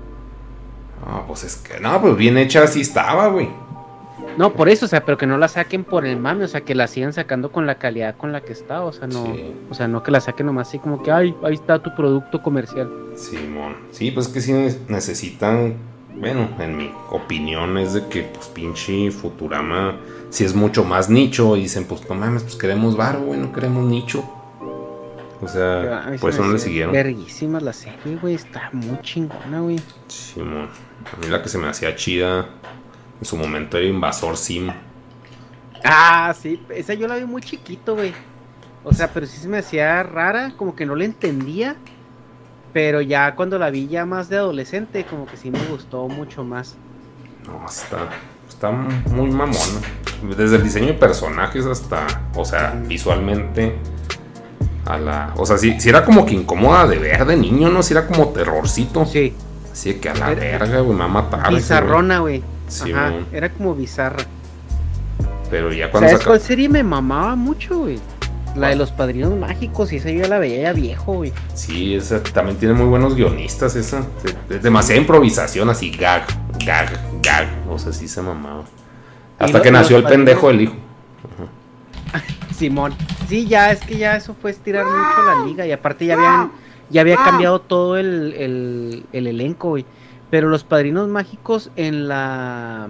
Ah, 1.07 1.23
pues 1.27 1.45
es 1.45 1.57
que 1.57 1.79
no, 1.81 2.01
pues 2.01 2.17
bien 2.17 2.37
hecha 2.37 2.65
así 2.65 2.81
estaba, 2.81 3.29
güey. 3.29 3.49
No, 4.37 4.53
por 4.53 4.69
eso, 4.69 4.85
o 4.85 4.89
sea, 4.89 5.03
pero 5.05 5.17
que 5.17 5.27
no 5.27 5.39
la 5.39 5.49
saquen 5.49 5.83
por 5.85 6.05
el 6.05 6.19
mame, 6.19 6.45
o 6.45 6.49
sea, 6.49 6.61
que 6.61 6.75
la 6.75 6.89
sigan 6.89 7.15
sacando 7.15 7.51
con 7.53 7.65
la 7.67 7.77
calidad 7.77 8.17
con 8.17 8.33
la 8.33 8.43
que 8.43 8.53
está, 8.53 8.83
o 8.83 8.93
sea, 8.93 9.07
no, 9.07 9.25
Sí. 9.35 9.55
o 9.71 9.75
sea, 9.75 9.89
no 9.89 10.03
que 10.03 10.11
la 10.11 10.21
saquen 10.21 10.45
nomás 10.47 10.69
así 10.69 10.79
como 10.79 11.03
que, 11.03 11.11
ay, 11.11 11.35
ahí 11.43 11.55
está 11.55 11.79
tu 11.83 11.95
producto 11.95 12.43
comercial. 12.43 12.91
Simón. 13.15 13.77
Sí, 13.93 14.11
pues 14.11 14.29
que 14.29 14.43
sí 14.43 14.53
necesitan. 14.89 15.75
Bueno, 16.19 16.49
en 16.59 16.77
mi 16.77 16.93
opinión 17.11 17.77
es 17.79 17.93
de 17.93 18.07
que, 18.09 18.23
pues, 18.23 18.47
pinche 18.49 19.11
Futurama. 19.11 19.97
Si 20.31 20.45
es 20.45 20.55
mucho 20.55 20.85
más 20.85 21.09
nicho. 21.11 21.57
Y 21.57 21.63
dicen, 21.63 21.85
pues, 21.85 22.09
no 22.09 22.15
mames, 22.15 22.43
pues 22.43 22.57
queremos 22.57 22.97
varo, 22.97 23.21
güey, 23.21 23.39
no 23.39 23.53
queremos 23.53 23.85
nicho. 23.85 24.25
O 25.41 25.49
sea, 25.49 26.05
A 26.05 26.11
mí 26.11 26.17
se 26.17 26.21
por 26.21 26.31
eso 26.31 26.41
me 26.41 26.49
no 26.49 26.53
le 26.55 26.59
siguieron. 26.59 26.93
Verguísima 26.93 27.61
la 27.61 27.73
serie, 27.73 28.17
güey, 28.21 28.35
está 28.35 28.71
muy 28.73 28.99
chingona, 29.03 29.61
güey. 29.61 29.79
Simón. 30.09 30.69
A 31.13 31.17
mí 31.21 31.29
la 31.29 31.43
que 31.43 31.49
se 31.49 31.59
me 31.59 31.69
hacía 31.69 31.95
chida 31.95 32.47
en 33.21 33.25
su 33.25 33.37
momento 33.37 33.77
era 33.77 33.87
Invasor 33.87 34.37
Sim. 34.37 34.71
Ah, 35.85 36.35
sí, 36.41 36.61
esa 36.71 36.95
yo 36.95 37.07
la 37.07 37.17
vi 37.17 37.27
muy 37.27 37.43
chiquito, 37.43 37.95
güey. 37.95 38.13
O 38.83 38.95
sea, 38.95 39.13
pero 39.13 39.27
sí 39.27 39.37
se 39.37 39.49
me 39.49 39.59
hacía 39.59 40.03
rara, 40.03 40.55
como 40.57 40.75
que 40.75 40.87
no 40.87 40.97
la 40.97 41.05
entendía. 41.05 41.77
Pero 42.73 43.01
ya 43.01 43.35
cuando 43.35 43.59
la 43.59 43.71
vi 43.71 43.89
ya 43.89 44.05
más 44.05 44.29
de 44.29 44.37
adolescente, 44.37 45.05
como 45.05 45.27
que 45.27 45.37
sí 45.37 45.51
me 45.51 45.65
gustó 45.67 46.09
mucho 46.09 46.45
más. 46.45 46.75
No, 47.47 47.65
está, 47.67 48.09
está 48.49 48.71
muy 48.71 49.31
mamón. 49.31 49.57
Desde 50.37 50.57
el 50.57 50.63
diseño 50.63 50.89
de 50.89 50.95
personajes 50.95 51.65
hasta, 51.67 52.07
o 52.35 52.45
sea, 52.45 52.79
visualmente. 52.87 53.77
A 54.85 54.99
la, 54.99 55.33
o 55.37 55.45
sea, 55.45 55.59
sí, 55.59 55.81
sí 55.81 55.89
era 55.89 56.05
como 56.05 56.25
que 56.25 56.35
incómoda 56.35 56.87
de 56.87 56.99
ver 56.99 57.25
de 57.27 57.37
niño, 57.37 57.69
¿no? 57.71 57.83
Sí 57.83 57.93
era 57.93 58.07
como 58.07 58.29
terrorcito. 58.29 59.05
Sí. 59.05 59.35
Así 59.73 59.95
de 59.95 60.01
que 60.01 60.09
a 60.11 60.15
la 60.15 60.31
verga, 60.33 60.81
güey, 60.81 60.93
me 60.93 61.01
va 61.01 61.05
a 61.07 61.09
matar. 61.09 61.53
Bizarrona, 61.53 62.21
güey. 62.21 62.43
Sí, 62.69 62.93
Ajá, 62.93 63.13
era 63.33 63.49
como 63.53 63.75
bizarra. 63.75 64.23
Pero 65.51 65.73
ya 65.73 65.91
cuando 65.91 66.09
¿Sabes 66.09 66.21
saca- 66.23 66.31
cuál 66.31 66.41
serie 66.41 66.69
me 66.69 66.83
mamaba 66.83 67.35
mucho, 67.37 67.79
güey? 67.81 67.99
La 68.57 68.69
de 68.69 68.77
los 68.77 68.91
padrinos 68.93 69.35
mágicos, 69.37 69.93
y 69.93 69.97
esa 69.97 70.11
yo 70.11 70.23
ya 70.23 70.29
la 70.29 70.39
veía 70.39 70.63
ya 70.63 70.73
viejo, 70.73 71.15
güey. 71.15 71.33
Sí, 71.55 71.95
esa 71.95 72.23
también 72.23 72.57
tiene 72.59 72.75
muy 72.75 72.87
buenos 72.87 73.15
guionistas, 73.15 73.77
esa. 73.77 74.05
Es 74.51 74.63
demasiada 74.63 75.01
improvisación, 75.01 75.69
así, 75.71 75.91
gag, 75.91 76.25
gag, 76.65 76.99
gag. 77.23 77.49
O 77.69 77.79
sea, 77.79 77.93
sí 77.93 78.09
se 78.09 78.23
mamaba. 78.23 78.65
Hasta 79.39 79.59
lo- 79.59 79.63
que 79.65 79.71
nació 79.71 79.99
el 79.99 80.05
pendejo 80.05 80.49
del 80.49 80.63
hijo. 80.63 80.75
Simón. 82.55 82.95
Sí, 83.29 83.47
ya, 83.47 83.71
es 83.73 83.81
que 83.81 83.99
ya 83.99 84.17
eso 84.17 84.35
fue 84.41 84.51
estirar 84.51 84.85
mucho 84.85 85.23
la 85.27 85.47
liga. 85.47 85.67
Y 85.67 85.73
aparte 85.73 86.07
ya 86.07 86.15
habían, 86.15 86.53
ya 86.91 87.01
había 87.03 87.17
cambiado 87.17 87.61
todo 87.61 87.97
el, 87.99 88.33
el, 88.35 89.07
el 89.13 89.27
elenco, 89.27 89.71
güey. 89.71 89.85
Pero 90.31 90.49
los 90.49 90.65
padrinos 90.65 91.09
mágicos 91.09 91.71
en 91.77 92.09
la. 92.09 92.89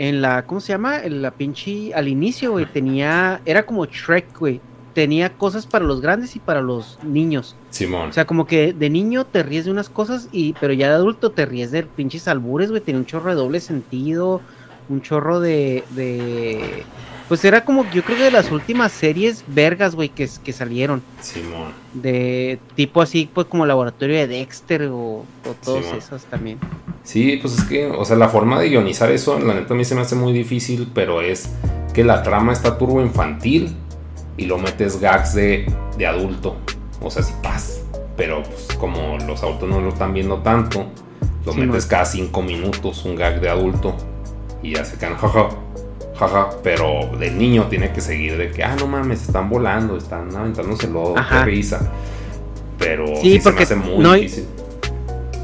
En 0.00 0.22
la. 0.22 0.46
¿Cómo 0.46 0.60
se 0.60 0.72
llama? 0.72 1.04
En 1.04 1.20
la 1.20 1.30
pinche. 1.30 1.92
Al 1.92 2.08
inicio, 2.08 2.52
güey. 2.52 2.64
Tenía. 2.64 3.42
Era 3.44 3.66
como 3.66 3.84
Shrek, 3.84 4.38
güey. 4.38 4.58
Tenía 4.94 5.34
cosas 5.34 5.66
para 5.66 5.84
los 5.84 6.00
grandes 6.00 6.34
y 6.36 6.38
para 6.38 6.62
los 6.62 6.98
niños. 7.04 7.54
Simón. 7.68 8.08
O 8.08 8.12
sea, 8.14 8.24
como 8.24 8.46
que 8.46 8.72
de 8.72 8.88
niño 8.88 9.26
te 9.26 9.42
ríes 9.42 9.66
de 9.66 9.70
unas 9.70 9.90
cosas, 9.90 10.30
y 10.32 10.54
pero 10.54 10.72
ya 10.72 10.88
de 10.88 10.94
adulto 10.94 11.32
te 11.32 11.44
ríes 11.44 11.70
de 11.70 11.82
pinches 11.82 12.28
albures, 12.28 12.70
güey. 12.70 12.80
Tenía 12.80 12.98
un 12.98 13.04
chorro 13.04 13.28
de 13.28 13.36
doble 13.36 13.60
sentido, 13.60 14.40
un 14.88 15.02
chorro 15.02 15.38
de, 15.38 15.84
de... 15.90 16.82
Pues 17.30 17.44
era 17.44 17.64
como, 17.64 17.88
yo 17.92 18.02
creo 18.04 18.18
que 18.18 18.24
de 18.24 18.30
las 18.32 18.50
últimas 18.50 18.90
series 18.90 19.44
vergas, 19.46 19.94
güey, 19.94 20.08
que, 20.08 20.28
que 20.44 20.52
salieron. 20.52 21.00
Simón. 21.20 21.72
De 21.94 22.58
tipo 22.74 23.00
así, 23.00 23.30
pues 23.32 23.46
como 23.46 23.64
Laboratorio 23.66 24.16
de 24.16 24.26
Dexter 24.26 24.82
o, 24.88 24.96
o 24.98 25.24
todos 25.64 25.84
Simón. 25.84 25.98
esos 25.98 26.24
también. 26.24 26.58
Sí, 27.04 27.38
pues 27.40 27.56
es 27.56 27.64
que, 27.64 27.86
o 27.86 28.04
sea, 28.04 28.16
la 28.16 28.28
forma 28.28 28.58
de 28.60 28.68
guionizar 28.68 29.12
eso, 29.12 29.38
la 29.38 29.54
neta 29.54 29.74
a 29.74 29.76
mí 29.76 29.84
se 29.84 29.94
me 29.94 30.00
hace 30.00 30.16
muy 30.16 30.32
difícil, 30.32 30.88
pero 30.92 31.20
es 31.22 31.50
que 31.94 32.02
la 32.02 32.22
trama 32.24 32.52
está 32.52 32.76
turbo 32.76 33.00
infantil 33.00 33.76
y 34.36 34.46
lo 34.46 34.58
metes 34.58 35.00
gags 35.00 35.32
de, 35.34 35.72
de 35.96 36.06
adulto. 36.08 36.56
O 37.00 37.10
sea, 37.12 37.22
sí 37.22 37.32
paz. 37.42 37.82
Pero 38.16 38.42
pues 38.42 38.76
como 38.76 39.18
los 39.26 39.42
adultos 39.44 39.68
no 39.68 39.80
lo 39.80 39.90
están 39.90 40.12
viendo 40.12 40.38
tanto, 40.40 40.84
lo 41.46 41.52
Sí, 41.52 41.60
metes 41.60 41.84
man. 41.84 41.88
cada 41.90 42.04
cinco 42.06 42.42
minutos 42.42 43.04
un 43.04 43.14
gag 43.14 43.40
de 43.40 43.48
adulto 43.48 43.94
y 44.64 44.74
ya 44.74 44.84
se 44.84 44.98
quedan 44.98 45.16
jaja, 45.16 45.48
jaja. 46.28 46.50
Pero 46.62 47.10
de 47.18 47.30
niño 47.30 47.66
tiene 47.68 47.92
que 47.92 48.00
seguir 48.00 48.36
de 48.36 48.50
que, 48.50 48.62
ah, 48.62 48.76
no 48.78 48.86
mames, 48.86 49.22
están 49.22 49.48
volando, 49.48 49.96
están 49.96 50.34
aventándose 50.34 50.88
lodo, 50.88 51.14
qué 51.14 51.44
risa. 51.44 51.90
Pero 52.78 53.06
Sí, 53.16 53.22
sí, 53.22 53.38
se 53.38 53.42
porque 53.42 53.58
me 53.58 53.64
hace 53.64 53.76
muy 53.76 53.98
no 53.98 54.12
difícil. 54.14 54.46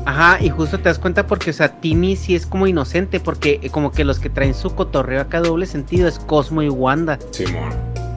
Ajá, 0.07 0.39
y 0.41 0.51
justo 0.51 0.79
te 0.79 0.85
das 0.85 1.01
cuenta 1.01 1.27
porque, 1.27 1.51
o 1.51 1.53
sea, 1.53 1.81
Timmy 1.81 2.15
sí 2.15 2.37
es 2.37 2.47
como 2.47 2.69
inocente, 2.69 3.19
porque 3.19 3.59
eh, 3.61 3.71
como 3.71 3.91
que 3.91 4.05
los 4.05 4.21
que 4.21 4.31
traen 4.31 4.55
su 4.55 4.73
cotorreo 4.73 5.21
acá 5.21 5.41
doble 5.41 5.67
sentido 5.67 6.07
es 6.07 6.21
Cosmo 6.21 6.63
y 6.63 6.69
Wanda. 6.69 7.19
Simón. 7.33 7.73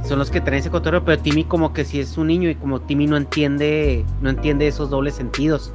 Son 0.10 0.20
los 0.20 0.30
que 0.32 0.42
traen 0.42 0.60
ese 0.60 0.70
cotorreo, 0.70 1.06
pero 1.06 1.22
Timmy 1.22 1.46
como 1.46 1.72
que 1.72 1.86
sí 1.86 2.00
es 2.00 2.18
un 2.18 2.28
niño 2.28 2.50
y 2.50 2.56
como 2.56 2.82
Timmy 2.82 3.08
no 3.08 3.16
entiende, 3.16 4.04
no 4.22 4.30
entiende 4.30 4.68
esos 4.68 4.90
dobles 4.90 5.14
sentidos. 5.16 5.72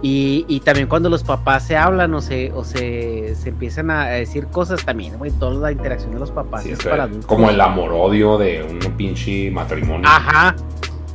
Y, 0.00 0.44
y 0.46 0.60
también 0.60 0.86
cuando 0.86 1.08
los 1.08 1.24
papás 1.24 1.66
se 1.66 1.76
hablan 1.76 2.14
o 2.14 2.20
se, 2.20 2.52
o 2.52 2.62
se, 2.62 3.34
se 3.34 3.48
empiezan 3.48 3.90
a 3.90 4.06
decir 4.06 4.46
cosas 4.46 4.84
también, 4.84 5.18
güey, 5.18 5.32
toda 5.32 5.54
la 5.54 5.72
interacción 5.72 6.12
de 6.12 6.20
los 6.20 6.30
papás 6.30 6.62
Sí, 6.62 6.70
es 6.70 6.78
para 6.84 7.04
adultos. 7.04 7.26
como 7.26 7.50
el 7.50 7.60
amor-odio 7.60 8.38
de 8.38 8.62
un 8.62 8.92
pinche 8.92 9.50
matrimonio. 9.50 10.06
Ajá. 10.08 10.54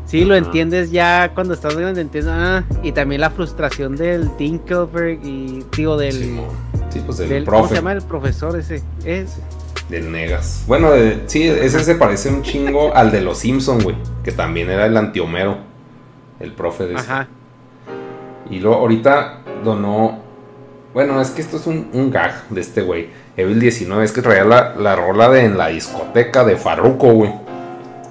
Sí, 0.05 0.25
lo 0.25 0.35
entiendes 0.35 0.91
ya 0.91 1.31
cuando 1.33 1.53
estás 1.53 1.75
grande, 1.77 2.01
entiendes, 2.01 2.31
ah, 2.35 2.63
y 2.83 2.91
también 2.91 3.21
la 3.21 3.29
frustración 3.29 3.95
del 3.95 4.29
Dinkelberg 4.37 5.25
y, 5.25 5.63
digo, 5.75 5.97
del. 5.97 6.39
Sí, 6.89 7.01
pues 7.05 7.17
del, 7.19 7.45
¿cómo 7.45 7.67
se 7.67 7.75
llama 7.75 7.93
el 7.93 8.01
profesor 8.01 8.59
ese? 8.59 8.83
Es, 9.05 9.39
del 9.89 10.11
Negas. 10.11 10.63
Bueno, 10.67 10.91
de- 10.91 11.23
sí, 11.27 11.43
ese 11.47 11.83
se 11.83 11.95
parece 11.95 12.29
un 12.29 12.41
chingo 12.41 12.91
al 12.95 13.11
de 13.11 13.21
los 13.21 13.37
Simpson, 13.39 13.81
güey, 13.83 13.95
que 14.23 14.31
también 14.31 14.69
era 14.69 14.85
el 14.85 14.95
antihomero, 14.97 15.57
el 16.39 16.51
profe 16.53 16.85
de 16.87 16.95
ese. 16.95 17.03
ajá. 17.11 17.27
Y 18.49 18.59
luego 18.59 18.77
ahorita 18.77 19.39
donó, 19.63 20.19
bueno, 20.93 21.21
es 21.21 21.29
que 21.31 21.41
esto 21.41 21.57
es 21.57 21.65
un, 21.67 21.89
un 21.93 22.11
gag 22.11 22.47
de 22.49 22.61
este 22.61 22.81
güey. 22.81 23.09
Evil 23.37 23.59
19 23.59 24.03
es 24.03 24.11
que 24.11 24.21
traía 24.21 24.43
la, 24.43 24.75
la 24.75 24.95
rola 24.95 25.29
de 25.29 25.45
en 25.45 25.57
la 25.57 25.67
discoteca 25.67 26.43
de 26.43 26.55
Farruko, 26.57 27.13
güey. 27.13 27.31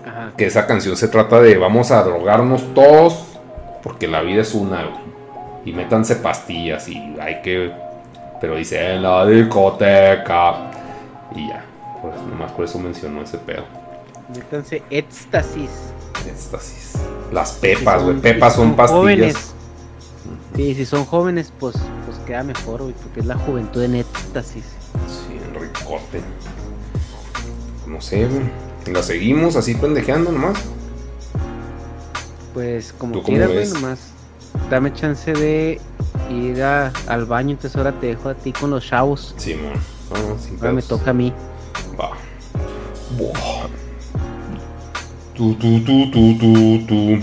Ajá. 0.07 0.33
Que 0.37 0.47
esa 0.47 0.67
canción 0.67 0.97
se 0.97 1.09
trata 1.09 1.41
de 1.41 1.59
vamos 1.59 1.91
a 1.91 2.03
drogarnos 2.03 2.73
todos 2.75 3.27
porque 3.83 4.09
la 4.09 4.23
vida 4.23 4.41
es 4.43 4.55
una, 4.55 4.85
güey. 4.85 5.03
Y 5.67 5.73
métanse 5.73 6.17
pastillas 6.17 6.89
y 6.89 6.97
hay 7.21 7.41
que... 7.43 7.71
Pero 8.41 8.57
dice 8.57 8.95
en 8.95 9.03
la 9.03 9.25
discoteca. 9.27 10.71
Y 11.35 11.49
ya. 11.49 11.65
Pues 12.01 12.15
nomás 12.31 12.53
por 12.53 12.65
eso 12.65 12.79
mencionó 12.79 13.23
ese 13.23 13.39
pedo. 13.39 13.65
Métanse 14.35 14.83
éxtasis. 14.91 15.71
Éxtasis. 16.27 16.93
Las 17.33 17.53
pepas, 17.53 18.03
güey. 18.03 18.17
Pepas 18.21 18.55
si 18.55 18.59
son 18.61 18.75
pastillas. 18.77 18.99
jóvenes. 19.01 19.37
Sí, 20.55 20.75
si 20.75 20.85
son 20.85 21.05
jóvenes, 21.05 21.53
pues, 21.59 21.77
pues 22.07 22.19
queda 22.27 22.43
mejor, 22.43 22.83
güey, 22.83 22.95
porque 22.95 23.21
es 23.21 23.27
la 23.27 23.37
juventud 23.37 23.83
en 23.83 23.97
éxtasis. 23.97 24.65
Sí, 25.09 25.39
en 25.43 25.61
ricote. 25.61 26.21
No 27.87 28.01
sé, 28.01 28.27
güey. 28.27 28.43
La 28.95 29.03
seguimos 29.03 29.57
así 29.57 29.75
pendejeando 29.75 30.31
nomás. 30.33 30.59
Pues 32.55 32.93
como 32.93 33.15
¿Tú 33.15 33.23
cómo 33.23 33.37
quieras, 33.37 33.53
güey, 33.53 33.69
nomás. 33.69 33.99
Dame 34.69 34.93
chance 34.93 35.33
de 35.33 35.81
ir 36.31 36.63
a- 36.63 36.93
al 37.07 37.25
baño, 37.25 37.53
entonces 37.53 37.77
ahora 37.77 37.93
te 37.93 38.09
dejo 38.09 38.29
a 38.29 38.35
ti 38.35 38.53
con 38.53 38.71
los 38.71 38.87
chavos. 38.87 39.35
Simón. 39.39 39.73
Sin 40.39 40.57
Ahora 40.59 40.73
me 40.73 40.83
toca 40.83 41.11
a 41.11 41.15
mí. 41.15 41.33
Va. 41.99 42.11
Buah. 43.17 43.69
Tu, 45.35 45.55
tu, 45.55 45.85
tu, 45.85 46.11
tu, 46.11 46.87
tu. 46.87 47.23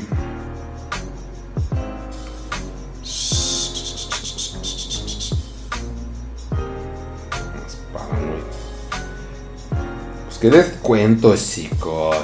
Pues 10.26 10.38
qué 10.42 10.50
les 10.50 10.66
cuento, 10.82 11.36
chicos. 11.36 12.18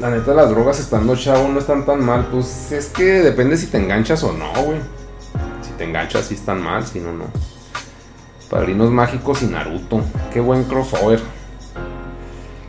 La 0.00 0.10
neta, 0.10 0.34
las 0.34 0.50
drogas 0.50 0.80
estando 0.80 1.14
chavo 1.16 1.48
no 1.48 1.60
están 1.60 1.86
tan 1.86 2.04
mal. 2.04 2.26
Pues 2.30 2.72
es 2.72 2.88
que 2.88 3.04
depende 3.04 3.56
si 3.56 3.68
te 3.68 3.78
enganchas 3.78 4.22
o 4.24 4.32
no, 4.32 4.52
güey. 4.62 5.01
Si 5.82 5.86
te 5.86 5.90
enganchas, 5.90 6.26
sí 6.26 6.34
están 6.34 6.62
mal, 6.62 6.86
si 6.86 7.00
no, 7.00 7.12
no. 7.12 7.24
Padrinos 8.48 8.92
Mágicos 8.92 9.42
y 9.42 9.46
Naruto. 9.46 10.00
Qué 10.32 10.38
buen 10.38 10.62
crossover. 10.62 11.20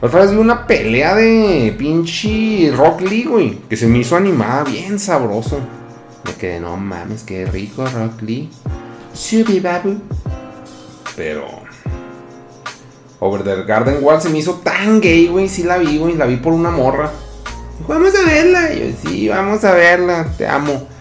La 0.01 0.07
otra 0.07 0.21
vez 0.21 0.31
vi 0.31 0.37
una 0.37 0.65
pelea 0.65 1.13
de 1.13 1.75
pinche 1.77 2.73
Rock 2.75 3.01
Lee, 3.01 3.25
güey. 3.25 3.59
Que 3.69 3.77
se 3.77 3.85
me 3.85 3.99
hizo 3.99 4.15
animada 4.15 4.63
bien 4.63 4.97
sabroso. 4.97 5.59
Me 6.25 6.33
quedé, 6.33 6.59
no 6.59 6.75
mames, 6.75 7.21
qué 7.21 7.45
rico 7.45 7.85
Rock 7.85 8.23
Lee. 8.23 8.49
Babu. 9.61 10.01
Pero. 11.15 11.45
Over 13.19 13.43
the 13.43 13.63
Garden 13.63 13.99
Wall 14.01 14.23
se 14.23 14.29
me 14.29 14.39
hizo 14.39 14.55
tan 14.55 14.99
gay, 14.99 15.27
güey. 15.27 15.49
Sí 15.49 15.61
la 15.61 15.77
vi, 15.77 15.99
güey. 15.99 16.15
La 16.15 16.25
vi 16.25 16.37
por 16.37 16.53
una 16.53 16.71
morra. 16.71 17.11
Vamos 17.87 18.11
a 18.15 18.25
verla. 18.25 18.73
Y 18.73 18.79
yo, 18.79 18.97
sí, 19.05 19.29
vamos 19.29 19.63
a 19.63 19.73
verla. 19.73 20.25
Te 20.35 20.47
amo. 20.47 20.92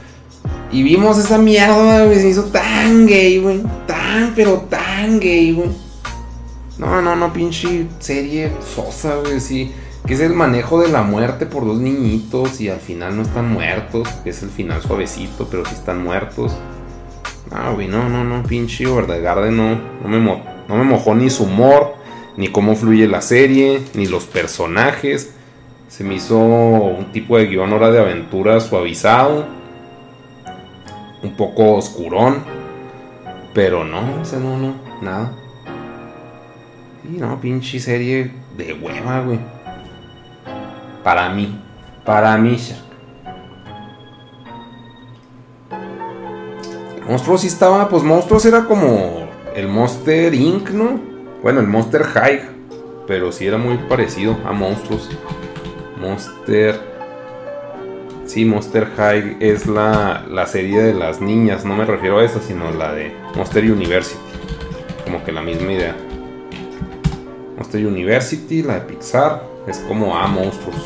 Y 0.73 0.83
vimos 0.83 1.19
esa 1.19 1.39
mierda, 1.39 2.05
güey. 2.07 2.19
Se 2.19 2.29
hizo 2.29 2.45
tan 2.45 3.07
gay, 3.07 3.39
güey. 3.39 3.63
Tan, 3.87 4.33
pero 4.35 4.65
tan 4.71 5.21
gay, 5.21 5.53
güey. 5.53 5.69
No, 6.79 7.03
no, 7.03 7.15
no, 7.15 7.33
pinche 7.33 7.87
serie 7.99 8.51
sosa, 8.75 9.17
güey. 9.17 9.41
Sí. 9.41 9.73
Que 10.07 10.15
es 10.15 10.21
el 10.21 10.33
manejo 10.33 10.81
de 10.81 10.89
la 10.89 11.03
muerte 11.03 11.47
por 11.47 11.65
dos 11.65 11.79
niñitos 11.79 12.61
y 12.61 12.69
al 12.69 12.81
final 12.81 13.17
no 13.17 13.23
están 13.23 13.53
muertos. 13.53 14.09
Que 14.25 14.31
es 14.31 14.43
el 14.43 14.49
final 14.51 14.83
suavecito, 14.83 15.47
pero 15.51 15.65
sí 15.67 15.75
están 15.75 16.03
muertos. 16.03 16.53
Ah, 17.51 17.71
güey, 17.75 17.87
no, 17.87 18.09
no, 18.09 18.25
no, 18.25 18.43
pinche 18.45 18.87
Overgarden 18.87 19.55
no, 19.55 19.75
no, 20.03 20.09
me 20.09 20.19
mo- 20.19 20.43
no 20.69 20.75
me 20.77 20.85
mojó 20.85 21.15
ni 21.15 21.29
su 21.29 21.45
humor, 21.45 21.97
ni 22.39 22.49
cómo 22.49 22.75
fluye 22.75 23.07
la 23.07 23.21
serie, 23.21 23.83
ni 23.93 24.07
los 24.07 24.25
personajes. 24.25 25.35
Se 25.89 26.03
me 26.03 26.15
hizo 26.15 26.39
un 26.39 27.13
tipo 27.13 27.37
de 27.37 27.45
guion 27.47 27.71
hora 27.75 27.91
de 27.91 28.01
aventura 28.01 28.59
suavizado, 28.61 29.45
un 31.23 31.37
poco 31.37 31.75
oscurón, 31.75 32.43
pero 33.55 33.85
no, 33.85 34.21
o 34.21 34.25
sea, 34.25 34.39
no, 34.39 34.57
no, 34.57 34.75
nada. 35.01 35.33
Y 37.05 37.19
no, 37.19 37.41
pinche 37.41 37.81
serie 37.81 38.33
de 38.57 38.75
hueva, 38.75 39.21
güey. 39.23 39.39
Para 41.03 41.31
mí, 41.31 41.61
para 42.05 42.37
mí, 42.37 42.57
Shark. 42.57 42.93
Monstruos 47.09 47.41
sí 47.41 47.49
estaba, 47.49 47.89
pues 47.89 48.03
Monstruos 48.05 48.45
era 48.47 48.65
como 48.65 49.27
el 49.55 49.69
Monster 49.69 50.33
Inc., 50.33 50.71
¿no? 50.71 51.01
Bueno, 51.43 51.61
el 51.61 51.67
Monster 51.67 52.05
High, 52.05 52.41
pero 53.07 53.33
sí 53.33 53.47
era 53.47 53.59
muy 53.59 53.77
parecido 53.77 54.37
a 54.47 54.53
Monstruos. 54.53 55.11
Monster... 56.01 56.92
Sí, 58.27 58.45
Monster 58.45 58.87
High 58.97 59.37
es 59.41 59.67
la, 59.67 60.25
la 60.31 60.47
serie 60.47 60.81
de 60.81 60.95
las 60.95 61.21
niñas, 61.21 61.65
no 61.65 61.75
me 61.77 61.85
refiero 61.85 62.19
a 62.19 62.25
esa, 62.25 62.41
sino 62.41 62.71
la 62.71 62.93
de 62.93 63.13
Monster 63.37 63.71
University. 63.71 64.19
Como 65.05 65.23
que 65.25 65.33
la 65.33 65.43
misma 65.43 65.73
idea. 65.73 65.97
Monster 67.57 67.87
University, 67.87 68.63
la 68.63 68.75
de 68.75 68.81
Pixar, 68.83 69.43
es 69.67 69.79
como 69.81 70.17
a 70.17 70.27
Monstruos. 70.27 70.77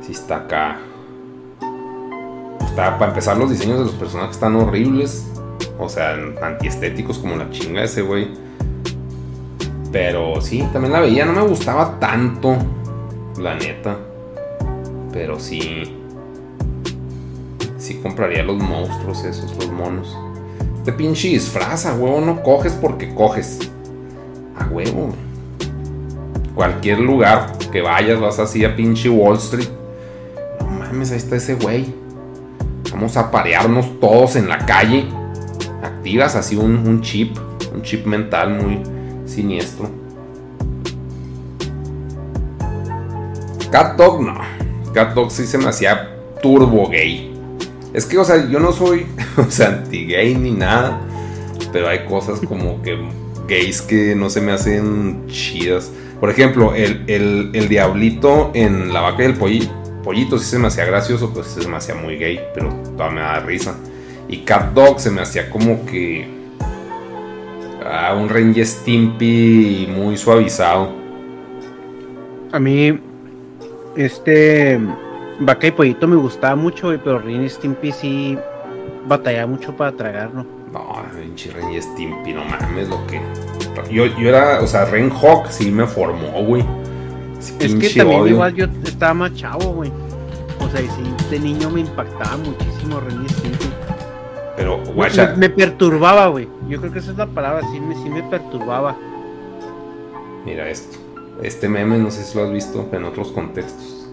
Sí 0.00 0.12
está 0.12 0.36
acá. 0.38 0.78
Está, 2.60 2.98
para 2.98 3.10
empezar, 3.10 3.36
los 3.36 3.50
diseños 3.50 3.78
de 3.78 3.84
los 3.84 3.94
personajes 3.94 4.36
están 4.36 4.56
horribles. 4.56 5.28
O 5.78 5.88
sea, 5.88 6.16
antiestéticos 6.42 7.18
como 7.18 7.36
la 7.36 7.50
chinga 7.50 7.84
ese 7.84 8.02
güey. 8.02 8.28
Pero 9.92 10.40
sí, 10.40 10.66
también 10.72 10.92
la 10.92 11.00
veía. 11.00 11.24
No 11.24 11.32
me 11.32 11.42
gustaba 11.42 12.00
tanto. 12.00 12.56
La 13.38 13.54
neta. 13.54 13.96
Pero 15.12 15.38
sí. 15.38 15.94
Sí 17.78 18.00
compraría 18.02 18.42
los 18.42 18.56
monstruos 18.56 19.24
esos, 19.24 19.54
los 19.56 19.70
monos. 19.70 20.16
Este 20.78 20.92
pinche 20.92 21.28
disfraz, 21.28 21.86
a 21.86 21.94
huevo 21.94 22.20
no 22.20 22.42
coges 22.42 22.72
porque 22.72 23.14
coges. 23.14 23.70
A 24.58 24.66
huevo. 24.66 25.14
Cualquier 26.54 26.98
lugar 27.00 27.52
que 27.72 27.80
vayas, 27.80 28.20
vas 28.20 28.38
así 28.38 28.64
a 28.64 28.76
pinche 28.76 29.08
Wall 29.08 29.36
Street. 29.36 29.68
No 30.60 30.66
mames, 30.66 31.10
ahí 31.10 31.16
está 31.16 31.36
ese 31.36 31.54
güey. 31.54 31.94
Vamos 32.92 33.16
a 33.16 33.30
parearnos 33.30 33.98
todos 34.00 34.36
en 34.36 34.48
la 34.48 34.58
calle. 34.58 35.06
Activas 35.82 36.36
así 36.36 36.56
un 36.56 37.00
chip, 37.00 37.36
un 37.74 37.82
chip 37.82 38.06
mental 38.06 38.60
muy 38.62 38.82
siniestro. 39.24 40.01
Cat 43.72 43.96
Dog 43.96 44.22
no. 44.22 44.38
Cat 44.94 45.14
Dog 45.14 45.30
sí 45.32 45.46
se 45.46 45.58
me 45.58 45.66
hacía 45.68 46.10
turbo 46.42 46.88
gay. 46.88 47.30
Es 47.92 48.06
que, 48.06 48.18
o 48.18 48.24
sea, 48.24 48.48
yo 48.48 48.60
no 48.60 48.70
soy, 48.72 49.06
o 49.36 49.50
sea, 49.50 49.68
anti-gay 49.68 50.34
ni 50.34 50.52
nada. 50.52 51.00
Pero 51.72 51.88
hay 51.88 52.04
cosas 52.04 52.40
como 52.40 52.80
que 52.82 52.98
gays 53.48 53.82
que 53.82 54.14
no 54.14 54.28
se 54.30 54.40
me 54.40 54.52
hacen 54.52 55.24
chidas. 55.26 55.90
Por 56.20 56.30
ejemplo, 56.30 56.74
el, 56.74 57.02
el- 57.08 57.68
diablito 57.68 58.50
en 58.54 58.92
la 58.92 59.00
vaca 59.00 59.22
y 59.22 59.26
el 59.26 59.38
polli- 59.38 59.68
pollito 60.04 60.38
sí 60.38 60.44
se 60.44 60.58
me 60.58 60.68
hacía 60.68 60.84
gracioso, 60.84 61.32
pues 61.32 61.46
se 61.48 61.66
me 61.66 61.76
hacía 61.76 61.94
muy 61.94 62.16
gay, 62.16 62.40
pero 62.54 62.68
todavía 62.96 63.14
me 63.16 63.20
da 63.22 63.40
risa. 63.40 63.74
Y 64.28 64.38
Cat 64.38 64.72
Dog 64.74 65.00
se 65.00 65.10
me 65.10 65.22
hacía 65.22 65.48
como 65.50 65.84
que. 65.86 66.26
ah, 67.84 68.14
un 68.14 68.28
Ren 68.28 68.54
Stimpy 68.64 69.88
muy 69.94 70.16
suavizado. 70.16 70.90
A 72.52 72.58
mí, 72.58 72.98
este. 73.96 74.80
Vaca 75.40 75.66
y 75.66 75.70
Pollito 75.72 76.06
me 76.06 76.16
gustaba 76.16 76.54
mucho, 76.56 76.88
güey, 76.88 76.98
pero 77.02 77.18
Ren 77.18 77.44
y 77.44 77.48
Stimpy 77.48 77.90
sí 77.92 78.38
batallaba 79.06 79.46
mucho 79.46 79.76
para 79.76 79.92
tragarlo. 79.92 80.46
No, 80.72 81.02
pinche 81.18 81.50
Ren 81.50 81.72
y 81.72 81.82
Stimpy, 81.82 82.32
no 82.32 82.44
mames, 82.44 82.88
lo 82.88 83.04
que. 83.06 83.20
Yo, 83.90 84.06
yo 84.06 84.28
era, 84.28 84.60
o 84.60 84.66
sea, 84.66 84.84
Ren 84.84 85.10
Hawk 85.10 85.48
sí 85.48 85.70
me 85.70 85.86
formó, 85.86 86.42
güey. 86.44 86.64
Es 87.58 87.74
que 87.74 87.88
también 87.88 88.20
odio. 88.20 88.34
igual 88.34 88.54
yo 88.54 88.66
estaba 88.84 89.14
más 89.14 89.34
chavo, 89.34 89.72
güey. 89.72 89.90
O 90.60 90.68
sea, 90.68 90.80
y 90.80 90.86
sí, 90.88 91.28
de 91.30 91.40
niño 91.40 91.70
me 91.70 91.80
impactaba 91.80 92.36
muchísimo 92.36 93.00
Ren 93.00 93.24
y 93.24 93.28
Stimpy. 93.28 93.66
Pero, 94.56 94.78
Me, 94.78 94.92
guacha, 94.92 95.34
me 95.36 95.48
perturbaba, 95.48 96.28
güey. 96.28 96.48
Yo 96.68 96.78
creo 96.78 96.92
que 96.92 96.98
esa 96.98 97.10
es 97.10 97.16
la 97.16 97.26
palabra, 97.26 97.62
sí 97.72 97.80
me, 97.80 97.94
sí 97.96 98.08
me 98.08 98.22
perturbaba. 98.22 98.96
mira 100.44 100.68
esto. 100.68 101.01
Este 101.42 101.68
meme, 101.68 101.98
no 101.98 102.10
sé 102.10 102.24
si 102.24 102.36
lo 102.36 102.44
has 102.44 102.50
visto 102.52 102.88
en 102.92 103.04
otros 103.04 103.32
contextos. 103.32 104.10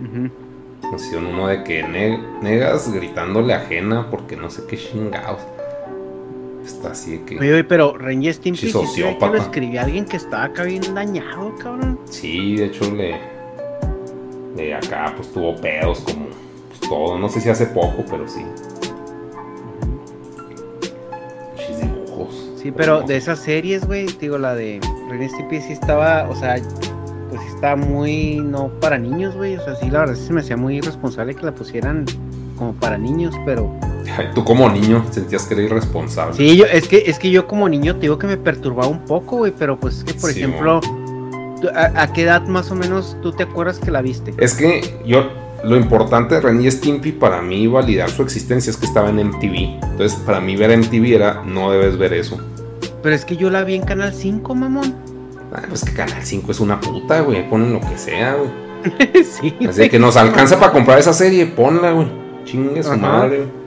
No 0.00 0.98
sé, 0.98 1.16
uno 1.16 1.48
de 1.48 1.64
que 1.64 1.82
ne- 1.82 2.20
negas 2.42 2.92
gritándole 2.92 3.54
ajena 3.54 4.08
porque 4.10 4.36
no 4.36 4.50
sé 4.50 4.62
qué 4.68 4.76
chingados. 4.76 5.40
Está 6.64 6.92
así 6.92 7.18
de 7.18 7.24
que. 7.24 7.38
Oye, 7.38 7.50
güey, 7.50 7.62
pero 7.62 7.96
Ren 7.98 8.22
se 8.86 9.02
ve 9.02 9.18
que 9.18 9.26
lo 9.26 9.34
escribía 9.36 9.82
alguien 9.82 10.04
que 10.06 10.16
estaba 10.16 10.44
acá 10.44 10.64
bien 10.64 10.82
dañado, 10.94 11.54
cabrón. 11.56 11.98
Sí, 12.08 12.56
de 12.56 12.66
hecho 12.66 12.90
le. 12.94 13.16
De 14.56 14.74
acá, 14.74 15.12
pues 15.16 15.32
tuvo 15.32 15.56
pedos 15.56 16.00
como. 16.00 16.26
Pues 16.68 16.80
todo. 16.88 17.18
No 17.18 17.28
sé 17.28 17.40
si 17.40 17.50
hace 17.50 17.66
poco, 17.66 18.04
pero 18.08 18.26
sí. 18.28 18.42
Sí, 22.64 22.72
pero 22.74 23.02
de 23.02 23.18
esas 23.18 23.40
series, 23.40 23.86
güey, 23.86 24.06
digo, 24.18 24.38
la 24.38 24.54
de 24.54 24.80
Ren 25.10 25.22
y 25.22 25.28
Stimpy 25.28 25.60
sí 25.60 25.74
estaba, 25.74 26.26
o 26.30 26.34
sea, 26.34 26.56
pues 27.28 27.42
sí 27.42 27.48
estaba 27.54 27.76
muy, 27.76 28.36
no 28.36 28.68
para 28.80 28.96
niños, 28.96 29.36
güey. 29.36 29.56
O 29.56 29.62
sea, 29.62 29.76
sí, 29.76 29.90
la 29.90 29.98
verdad 29.98 30.14
sí 30.14 30.28
se 30.28 30.32
me 30.32 30.40
hacía 30.40 30.56
muy 30.56 30.78
irresponsable 30.78 31.34
que 31.34 31.44
la 31.44 31.54
pusieran 31.54 32.06
como 32.56 32.72
para 32.72 32.96
niños, 32.96 33.34
pero... 33.44 33.70
Tú 34.34 34.42
como 34.44 34.70
niño 34.70 35.04
sentías 35.10 35.44
que 35.44 35.52
era 35.52 35.62
irresponsable. 35.64 36.34
Sí, 36.34 36.56
yo, 36.56 36.64
es 36.64 36.88
que, 36.88 37.02
es 37.04 37.18
que 37.18 37.30
yo 37.30 37.46
como 37.46 37.68
niño 37.68 37.96
te 37.96 38.00
digo 38.00 38.18
que 38.18 38.26
me 38.26 38.38
perturbaba 38.38 38.88
un 38.88 39.04
poco, 39.04 39.36
güey, 39.36 39.52
pero 39.58 39.78
pues 39.78 39.98
es 39.98 40.04
que, 40.04 40.14
por 40.14 40.32
Sí, 40.32 40.38
ejemplo, 40.40 40.80
a, 41.74 42.02
a 42.02 42.12
qué 42.14 42.22
edad 42.22 42.46
más 42.46 42.70
o 42.70 42.74
menos 42.74 43.14
tú 43.22 43.32
te 43.32 43.42
acuerdas 43.42 43.78
que 43.78 43.90
la 43.90 44.00
viste? 44.00 44.32
Es 44.38 44.54
que 44.54 44.80
yo. 45.04 45.28
Lo 45.64 45.76
importante 45.78 46.34
de 46.34 46.42
Ren 46.42 46.60
y 46.60 46.70
Stimpy 46.70 47.12
para 47.12 47.40
mí 47.40 47.66
validar 47.66 48.10
su 48.10 48.20
existencia 48.22 48.70
es 48.70 48.76
que 48.76 48.84
estaba 48.84 49.08
en 49.08 49.16
MTV. 49.16 49.82
Entonces, 49.82 50.12
para 50.26 50.38
mí 50.38 50.56
ver 50.56 50.76
MTV 50.76 51.14
era 51.14 51.42
no 51.46 51.70
debes 51.70 51.96
ver 51.96 52.12
eso. 52.12 52.38
Pero 53.04 53.14
es 53.14 53.24
que 53.24 53.36
yo 53.36 53.50
la 53.50 53.62
vi 53.62 53.76
en 53.76 53.82
Canal 53.82 54.12
5, 54.12 54.54
mamón. 54.54 54.94
Ah, 55.54 55.62
pues 55.68 55.84
que 55.84 55.92
Canal 55.92 56.22
5 56.24 56.50
es 56.50 56.58
una 56.58 56.80
puta, 56.80 57.20
güey. 57.20 57.48
Ponen 57.48 57.72
lo 57.74 57.80
que 57.80 57.96
sea, 57.96 58.34
güey. 58.34 58.50
sí. 59.24 59.54
Así 59.68 59.88
que 59.88 59.98
nos 60.00 60.16
alcanza 60.16 60.58
para 60.58 60.72
comprar 60.72 60.98
esa 60.98 61.12
serie, 61.12 61.46
ponla, 61.46 61.92
güey. 61.92 62.08
Chingue 62.44 62.82
su 62.82 62.88
Ajá. 62.90 62.96
madre. 62.98 63.36
güey. 63.36 63.64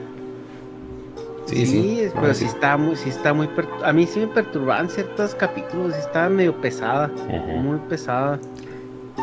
Sí, 1.46 1.56
Sí, 1.56 1.66
sí. 1.66 2.00
es- 2.00 2.12
Ah, 2.14 2.18
pero 2.20 2.34
sí. 2.34 2.40
sí 2.40 2.46
está 2.46 2.76
muy, 2.76 2.96
sí 2.96 3.08
está 3.08 3.32
muy, 3.32 3.48
a 3.82 3.92
mí 3.94 4.06
sí 4.06 4.20
me 4.20 4.26
perturbaban 4.26 4.90
ciertos 4.90 5.34
capítulos, 5.34 5.96
estaba 5.96 6.28
medio 6.28 6.54
pesada, 6.60 7.10
muy 7.62 7.78
pesada. 7.88 8.38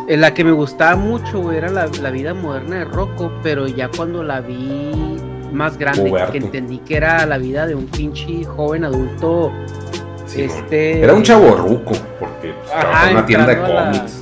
En 0.07 0.21
la 0.21 0.33
que 0.33 0.43
me 0.43 0.51
gustaba 0.51 0.95
mucho, 0.95 1.41
güey, 1.41 1.57
era 1.57 1.69
la, 1.69 1.87
la 2.01 2.09
vida 2.09 2.33
moderna 2.33 2.77
de 2.77 2.85
Rocco, 2.85 3.31
pero 3.43 3.67
ya 3.67 3.89
cuando 3.95 4.23
la 4.23 4.41
vi 4.41 4.91
más 5.53 5.77
grande, 5.77 6.11
que 6.31 6.37
entendí 6.39 6.79
que 6.79 6.97
era 6.97 7.25
la 7.27 7.37
vida 7.37 7.67
de 7.67 7.75
un 7.75 7.85
pinche 7.85 8.43
joven 8.43 8.85
adulto, 8.85 9.51
este... 10.43 11.01
Era 11.01 11.13
un 11.13 11.23
chavo 11.23 11.51
ruco, 11.55 11.93
porque 12.19 12.53
pues, 12.53 12.71
Ajá, 12.71 12.79
trabajaba 12.81 13.09
en 13.09 13.17
una 13.17 13.25
tienda 13.25 13.47
de 13.47 13.53
a 13.55 13.67
la- 13.67 13.85
cómics. 13.91 14.21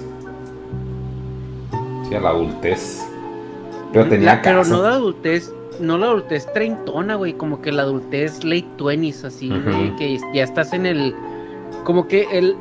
Sí, 2.09 2.15
a 2.15 2.19
la 2.19 2.29
adultez. 2.29 3.07
Pero 3.91 4.07
tenía 4.07 4.35
La- 4.35 4.41
pero 4.41 4.63
no 4.65 4.81
la 4.81 4.89
adultez, 4.95 5.53
no 5.79 5.97
la 5.97 6.07
adultez 6.07 6.51
treintona, 6.53 7.15
güey, 7.15 7.33
como 7.33 7.61
que 7.61 7.71
la 7.71 7.83
adultez 7.83 8.43
late 8.43 8.65
twenties, 8.77 9.23
así, 9.23 9.49
güey, 9.49 9.95
que 9.97 10.19
ya 10.33 10.43
estás 10.43 10.73
en 10.73 10.85
el, 10.85 11.15
como 11.83 12.07
que 12.07 12.27
el, 12.31 12.55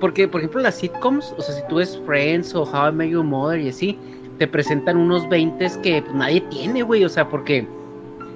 porque 0.00 0.28
por 0.28 0.40
ejemplo 0.40 0.60
las 0.60 0.76
sitcoms, 0.76 1.34
o 1.36 1.42
sea, 1.42 1.54
si 1.54 1.62
tú 1.68 1.76
ves 1.76 2.00
Friends 2.06 2.54
o 2.54 2.62
How 2.62 2.90
I 2.90 2.92
Met 2.92 3.10
Your 3.10 3.24
Mother 3.24 3.60
y 3.60 3.68
así, 3.68 3.98
te 4.38 4.46
presentan 4.46 4.96
unos 4.96 5.28
20 5.28 5.70
que 5.82 6.02
pues, 6.02 6.14
nadie 6.14 6.40
tiene, 6.42 6.82
güey, 6.82 7.04
o 7.04 7.08
sea, 7.08 7.28
porque 7.28 7.66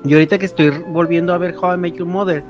yo 0.05 0.17
ahorita 0.17 0.39
que 0.39 0.47
estoy 0.47 0.71
volviendo 0.89 1.33
a 1.35 1.39
ver 1.39 1.55
How 1.61 1.75
I 1.75 1.77
Met 1.79 1.95
Your 1.95 2.09
Mother, 2.09 2.43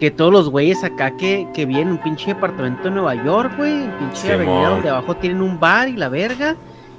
que 0.00 0.10
todos 0.10 0.32
los 0.32 0.48
güeyes 0.50 0.82
acá 0.84 1.16
que, 1.16 1.46
que 1.54 1.66
vienen 1.66 1.90
un 1.92 1.98
pinche 1.98 2.34
departamento 2.34 2.88
en 2.88 2.94
Nueva 2.94 3.14
York, 3.24 3.52
güey, 3.56 3.72
un 3.84 3.90
pinche 3.98 4.32
avenida 4.32 4.70
donde 4.70 4.88
abajo 4.88 5.16
tienen 5.16 5.40
un 5.40 5.58
bar 5.60 5.88
y 5.88 5.92
la 5.96 6.08
verga. 6.08 6.56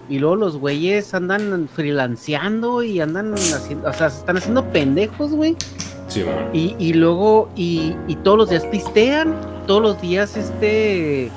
Y 0.07 0.19
luego 0.19 0.35
los 0.35 0.57
güeyes 0.57 1.13
andan 1.15 1.67
freelanceando 1.73 2.83
y 2.83 3.01
andan 3.01 3.33
haciendo, 3.33 3.89
o 3.89 3.93
sea, 3.93 4.09
se 4.09 4.19
están 4.19 4.37
haciendo 4.37 4.63
pendejos, 4.65 5.31
güey. 5.31 5.55
Sí. 6.07 6.23
Y, 6.53 6.75
y 6.77 6.93
luego, 6.93 7.49
y, 7.55 7.95
y 8.07 8.15
todos 8.17 8.37
los 8.37 8.49
días 8.51 8.65
pistean, 8.67 9.33
todos 9.65 9.81
los 9.81 9.99
días, 10.01 10.37
este, 10.37 11.31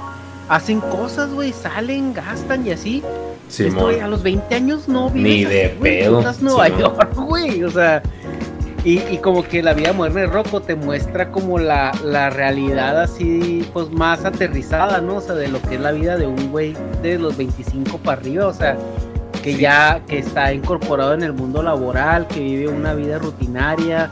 hacen 0.50 0.80
cosas, 0.80 1.32
güey, 1.32 1.52
salen, 1.52 2.12
gastan 2.12 2.66
y 2.66 2.72
así. 2.72 3.02
Sí, 3.48 3.64
Esto, 3.64 3.80
güey, 3.80 4.00
a 4.00 4.08
los 4.08 4.22
20 4.22 4.54
años 4.54 4.86
no 4.88 5.08
vives 5.08 5.32
Ni 5.32 5.44
de 5.46 5.64
así, 5.64 5.74
pedo. 5.80 6.18
Estás 6.18 6.38
en 6.40 6.44
Nueva 6.44 6.66
Sí. 6.66 6.72
York, 6.78 7.14
güey, 7.16 7.64
o 7.64 7.70
sea. 7.70 8.02
Y, 8.88 9.00
y 9.10 9.18
como 9.18 9.42
que 9.46 9.62
la 9.62 9.74
vida 9.74 9.92
moderna 9.92 10.20
de 10.22 10.26
Rocco 10.28 10.62
te 10.62 10.74
muestra 10.74 11.30
como 11.30 11.58
la, 11.58 11.92
la 12.02 12.30
realidad 12.30 12.98
así, 13.02 13.68
pues 13.74 13.90
más 13.90 14.24
aterrizada, 14.24 15.02
¿no? 15.02 15.16
O 15.16 15.20
sea, 15.20 15.34
de 15.34 15.48
lo 15.48 15.60
que 15.60 15.74
es 15.74 15.80
la 15.82 15.92
vida 15.92 16.16
de 16.16 16.26
un 16.26 16.50
güey 16.50 16.74
de 17.02 17.18
los 17.18 17.36
25 17.36 17.98
para 17.98 18.18
arriba, 18.18 18.46
o 18.46 18.54
sea, 18.54 18.78
que 19.42 19.52
Sí. 19.52 19.58
ya 19.60 20.00
que 20.08 20.18
está 20.18 20.54
incorporado 20.54 21.12
en 21.12 21.22
el 21.22 21.34
mundo 21.34 21.62
laboral, 21.62 22.26
que 22.28 22.40
vive 22.40 22.68
una 22.68 22.94
vida 22.94 23.18
rutinaria, 23.18 24.08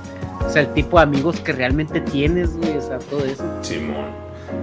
o 0.46 0.50
sea, 0.50 0.60
el 0.60 0.68
tipo 0.74 0.98
de 0.98 1.04
amigos 1.04 1.40
que 1.40 1.52
realmente 1.52 2.02
tienes, 2.02 2.54
güey, 2.54 2.76
o 2.76 2.82
sea, 2.82 2.98
todo 2.98 3.24
eso. 3.24 3.44
Simón. 3.62 4.10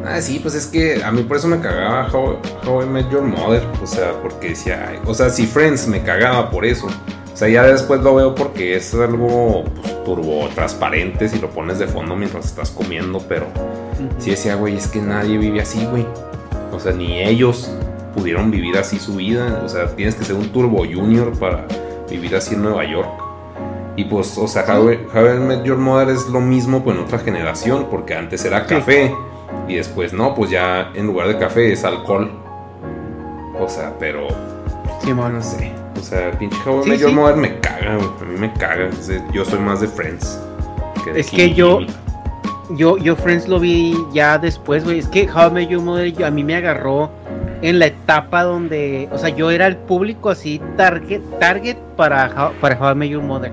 Ah, 0.05 0.21
sí, 0.21 0.37
pues 0.37 0.53
es 0.53 0.67
que 0.67 1.03
a 1.03 1.11
mí 1.11 1.23
por 1.23 1.37
eso 1.37 1.47
me 1.47 1.59
cagaba 1.59 2.07
How, 2.13 2.37
How 2.67 2.83
I 2.83 2.85
Met 2.85 3.09
Your 3.09 3.23
Mother. 3.23 3.63
O 3.81 3.87
sea, 3.87 4.11
porque 4.21 4.49
decía, 4.49 4.93
o 5.05 5.13
sea, 5.15 5.31
si 5.31 5.47
Friends 5.47 5.87
me 5.87 6.03
cagaba 6.03 6.51
por 6.51 6.65
eso. 6.65 6.87
Sea, 7.43 7.49
ya 7.49 7.63
después 7.63 8.01
lo 8.01 8.15
veo 8.15 8.35
porque 8.35 8.75
es 8.75 8.93
algo 8.93 9.63
pues, 9.81 10.03
turbo 10.05 10.47
transparente 10.55 11.27
si 11.27 11.39
lo 11.39 11.49
pones 11.49 11.77
de 11.79 11.87
fondo 11.87 12.15
mientras 12.15 12.45
estás 12.45 12.71
comiendo. 12.71 13.19
Pero 13.27 13.47
sí 14.17 14.29
decía, 14.31 14.55
güey, 14.55 14.77
es 14.77 14.87
que 14.87 15.01
nadie 15.01 15.37
vive 15.37 15.61
así, 15.61 15.85
güey. 15.85 16.05
O 16.71 16.79
sea, 16.79 16.93
ni 16.93 17.19
ellos 17.21 17.69
pudieron 18.15 18.49
vivir 18.49 18.77
así 18.77 18.97
su 18.99 19.15
vida. 19.15 19.61
O 19.63 19.67
sea, 19.67 19.87
tienes 19.95 20.15
que 20.15 20.23
ser 20.23 20.35
un 20.35 20.49
turbo 20.53 20.79
junior 20.85 21.37
para 21.37 21.65
vivir 22.09 22.35
así 22.35 22.55
en 22.55 22.63
Nueva 22.63 22.85
York. 22.85 23.09
Y 23.95 24.05
pues, 24.05 24.37
o 24.37 24.47
sea, 24.47 24.63
How, 24.67 24.91
I- 24.91 24.99
How 25.13 25.35
I 25.35 25.39
Met 25.39 25.63
Your 25.63 25.77
Mother 25.77 26.09
es 26.09 26.27
lo 26.27 26.39
mismo, 26.39 26.83
pues 26.83 26.97
en 26.97 27.03
otra 27.03 27.19
generación, 27.19 27.87
porque 27.91 28.15
antes 28.15 28.43
era 28.45 28.61
Sí. 28.67 28.75
café 28.75 29.13
y 29.67 29.75
después 29.75 30.13
no, 30.13 30.33
pues 30.33 30.49
ya 30.49 30.91
en 30.95 31.07
lugar 31.07 31.27
de 31.27 31.37
café 31.37 31.71
es 31.73 31.83
alcohol. 31.83 32.31
O 33.59 33.67
sea, 33.69 33.93
pero 33.99 34.27
Simón. 35.03 35.33
no 35.33 35.43
sé. 35.43 35.71
O 35.99 36.01
sea, 36.01 36.31
pinche 36.37 36.57
How 36.65 36.83
Sí, 36.83 36.97
Your 36.97 37.09
sí. 37.09 37.15
Mother 37.15 37.35
me 37.37 37.59
caga, 37.59 37.95
güey. 37.97 38.09
A 38.21 38.25
mí 38.25 38.39
me 38.39 38.53
caga. 38.53 38.89
O 38.89 39.01
sea, 39.01 39.25
Yo 39.31 39.45
soy 39.45 39.59
más 39.59 39.81
de 39.81 39.87
Friends. 39.87 40.39
de 41.05 41.19
Es 41.19 41.29
que 41.29 41.53
yo-. 41.53 41.81
Yo, 42.71 42.97
yo 42.97 43.15
Friends 43.15 43.47
lo 43.47 43.59
vi 43.59 43.95
ya 44.13 44.37
después, 44.37 44.83
güey. 44.85 44.99
Es 44.99 45.07
que 45.07 45.29
How 45.29 45.57
Your 45.59 45.81
Mother 45.81 46.13
yo- 46.13 46.25
a 46.25 46.31
mí 46.31 46.43
me 46.43 46.55
agarró 46.55 47.09
en 47.61 47.79
la 47.79 47.85
etapa 47.87 48.43
donde, 48.43 49.07
o 49.11 49.17
sea, 49.17 49.29
yo 49.29 49.51
era 49.51 49.67
el 49.67 49.77
público 49.77 50.29
así 50.29 50.59
target, 50.75 51.21
target 51.39 51.77
para 51.95 52.25
How, 52.27 52.51
para 52.59 52.77
How 52.79 52.91
I 52.93 52.95
Met 52.95 53.09
Your 53.09 53.23
Mother. 53.23 53.51